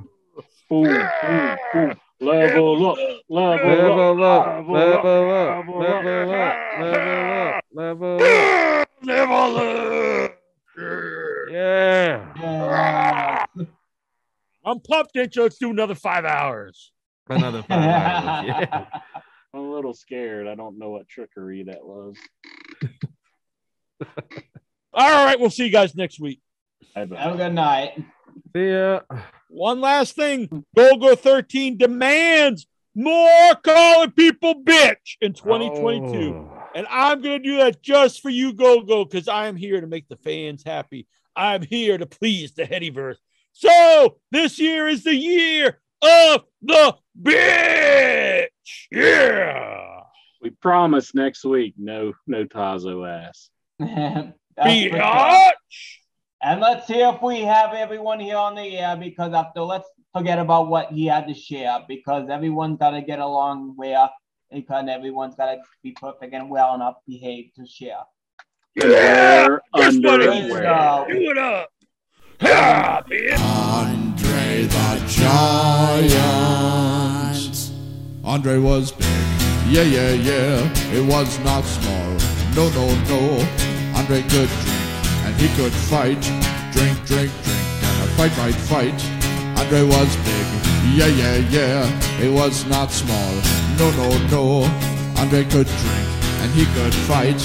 Boom, 0.69 0.83
boom, 1.22 1.58
boom. 1.74 1.93
Level 2.19 2.90
up, 2.90 2.98
level, 3.30 3.67
Level 3.67 4.24
up, 4.24 4.48
up, 4.48 4.67
level 4.69 5.32
up, 5.32 5.67
level 5.67 6.33
up, 6.33 6.56
level 6.80 7.14
up, 7.14 7.64
level 7.74 8.16
up. 8.16 8.88
Level 9.03 9.58
up. 9.58 10.40
Yeah. 11.51 13.45
I'm 14.66 14.80
pumped, 14.80 15.16
Intro. 15.17 15.43
Let's 15.43 15.58
do 15.58 15.69
another 15.69 15.95
five 15.95 16.24
hours. 16.24 16.93
Another 17.30 17.61
five 17.64 17.83
hours. 17.83 18.45
Yeah. 18.48 18.85
I'm 19.53 19.59
a 19.59 19.69
little 19.69 19.93
scared. 19.93 20.48
I 20.48 20.56
don't 20.56 20.80
know 20.80 20.90
what 20.90 21.08
trickery 21.08 21.64
that 21.64 21.85
was. 21.85 22.16
All 24.93 25.25
right, 25.25 25.40
we'll 25.40 25.50
see 25.50 25.66
you 25.66 25.72
guys 25.72 25.93
next 25.95 26.19
week. 26.19 26.40
Have 26.95 27.12
a 27.12 27.38
good 27.38 27.53
night. 27.53 28.03
See 28.56 28.72
ya. 28.72 29.02
One 29.50 29.82
last 29.82 30.16
thing 30.16 30.66
Golgo 30.78 31.18
13 31.18 31.78
demands 31.78 32.68
more 32.95 33.56
calling 33.64 34.12
people 34.12 34.64
bitch 34.64 35.18
in 35.22 35.34
2022. 35.34 36.34
Oh. 36.34 36.64
And 36.76 36.88
I'm 36.90 37.22
going 37.22 37.42
to 37.42 37.50
do 37.50 37.58
that 37.58 37.82
just 37.82 38.22
for 38.22 38.30
you, 38.30 38.53
Golgo, 38.53 39.10
because 39.10 39.28
I 39.28 39.48
am 39.48 39.56
here 39.56 39.80
to 39.80 39.88
make 39.88 40.08
the 40.08 40.18
fans 40.18 40.64
happy. 40.66 41.08
I'm 41.36 41.62
here 41.62 41.98
to 41.98 42.06
please 42.06 42.53
the 42.53 42.64
Headyverse. 42.64 43.18
So 43.52 44.18
this 44.32 44.60
year 44.60 44.88
is 44.88 45.03
the 45.03 45.16
year 45.16 45.80
of 46.02 46.44
the 46.62 46.95
bitch. 47.22 48.48
Yeah. 48.92 50.02
We 50.42 50.50
promise 50.50 51.14
next 51.14 51.45
week, 51.45 51.76
no, 51.78 52.14
no 52.28 52.45
Tazo 52.45 53.08
ass. 53.08 53.50
That's 53.80 54.34
for 54.58 54.70
sure. 54.72 54.90
Biatch. 54.92 55.52
And 56.46 56.60
let's 56.60 56.88
see 56.88 57.00
if 57.00 57.22
we 57.22 57.40
have 57.42 57.74
everyone 57.74 58.20
here 58.20 58.36
on 58.36 58.56
the 58.56 58.78
air 58.78 58.98
because 58.98 59.34
after 59.34 59.62
let's 59.62 59.88
forget 60.12 60.40
about 60.40 60.68
what 60.68 60.92
he 60.92 61.06
had 61.06 61.26
to 61.30 61.34
share 61.34 61.80
because 61.88 62.30
everyone's 62.30 62.78
got 62.78 62.90
to 62.92 63.02
get 63.02 63.20
along 63.20 63.74
where 63.78 64.10
because 64.52 64.86
everyone's 64.90 65.36
got 65.36 65.54
to 65.54 65.62
be 65.84 65.92
perfect 65.92 66.34
and 66.34 66.50
well 66.50 66.76
enough 66.76 66.96
behaved 67.08 67.56
to 67.56 67.66
share. 67.66 68.02
Wear 68.76 69.62
Guess 69.76 69.96
what 70.00 70.22
it 70.22 70.30
Let's 70.30 70.46
is? 70.48 70.52
go. 70.52 71.06
Do 71.08 71.32
it 71.32 71.38
up. 71.38 71.70
Yeah, 72.42 73.02
bitch. 73.04 73.40
Andre 73.40 74.64
the 74.64 75.04
Giant. 75.08 76.12
Andre 78.26 78.58
was 78.58 78.92
big. 78.92 79.08
Yeah, 79.70 79.84
yeah, 79.84 80.12
yeah. 80.12 80.70
It 80.94 81.06
was 81.10 81.40
not 81.40 81.64
small. 81.64 82.18
No, 82.54 82.70
no, 82.72 82.88
no. 83.06 83.40
Andre 83.96 84.22
could 84.24 84.50
drink 84.50 84.68
and 84.68 84.73
he 85.38 85.48
could 85.56 85.74
fight. 85.74 86.22
Drink, 86.72 86.98
drink, 87.06 87.32
drink. 87.44 87.62
And 87.84 88.03
a 88.03 88.08
fight, 88.18 88.32
fight, 88.32 88.56
fight. 88.56 89.00
Andre 89.60 89.84
was 89.84 90.16
big. 90.18 90.48
Yeah, 90.95 91.08
yeah, 91.08 91.38
yeah. 91.50 92.22
It 92.22 92.32
was 92.32 92.66
not 92.66 92.92
small. 92.92 93.34
No, 93.80 93.92
no, 93.92 94.10
no. 94.28 94.64
Andre 95.18 95.44
could 95.44 95.68
drink 95.68 96.14
and 96.44 96.52
he 96.52 96.66
could 96.76 96.94
fight. 96.94 97.40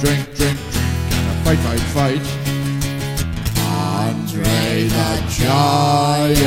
Drink, 0.00 0.34
drink, 0.34 0.58
drink. 0.74 0.86
And 1.12 1.26
a 1.30 1.34
fight, 1.44 1.58
fight, 1.58 1.84
fight. 1.96 2.26
Andre 3.58 4.88
the 4.88 5.10
Giant. 5.28 6.40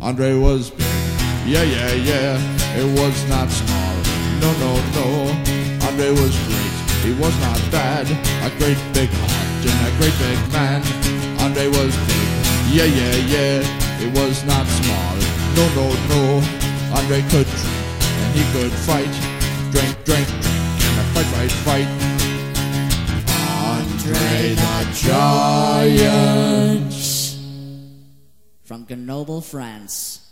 Andre 0.00 0.34
was 0.34 0.70
big. 0.70 0.86
Yeah, 1.46 1.62
yeah, 1.62 1.92
yeah. 1.92 2.78
It 2.78 2.86
was 2.98 3.28
not 3.28 3.48
small. 3.50 3.96
No, 4.40 4.52
no, 4.62 4.72
no. 4.96 5.08
Andre 5.86 6.10
was 6.10 6.36
great. 6.46 6.85
He 7.04 7.12
was 7.12 7.34
not 7.40 7.60
bad. 7.70 8.06
A 8.46 8.50
great 8.58 8.78
big 8.92 9.10
heart 9.10 9.62
and 9.66 9.80
a 9.88 9.92
great 9.98 10.16
big 10.18 10.38
man. 10.52 10.82
Andre 11.40 11.66
was 11.68 11.94
big. 12.06 12.28
Yeah, 12.70 12.84
yeah, 12.84 13.16
yeah. 13.34 13.62
He 13.98 14.06
was 14.06 14.44
not 14.44 14.66
small. 14.66 15.16
No, 15.56 15.64
no, 15.74 15.86
no. 16.10 16.42
Andre 16.96 17.22
could 17.30 17.46
drink 17.46 17.86
and 18.22 18.32
he 18.34 18.44
could 18.52 18.72
fight. 18.72 19.12
Drink, 19.72 19.92
drink, 20.04 20.26
drink. 20.28 20.56
And 20.86 20.98
a 21.00 21.04
fight, 21.14 21.28
fight, 21.32 21.52
fight. 21.66 21.88
Andre 23.70 24.54
the 24.54 24.76
Giant. 24.94 26.92
From 28.64 28.84
Grenoble, 28.84 29.40
France. 29.40 30.25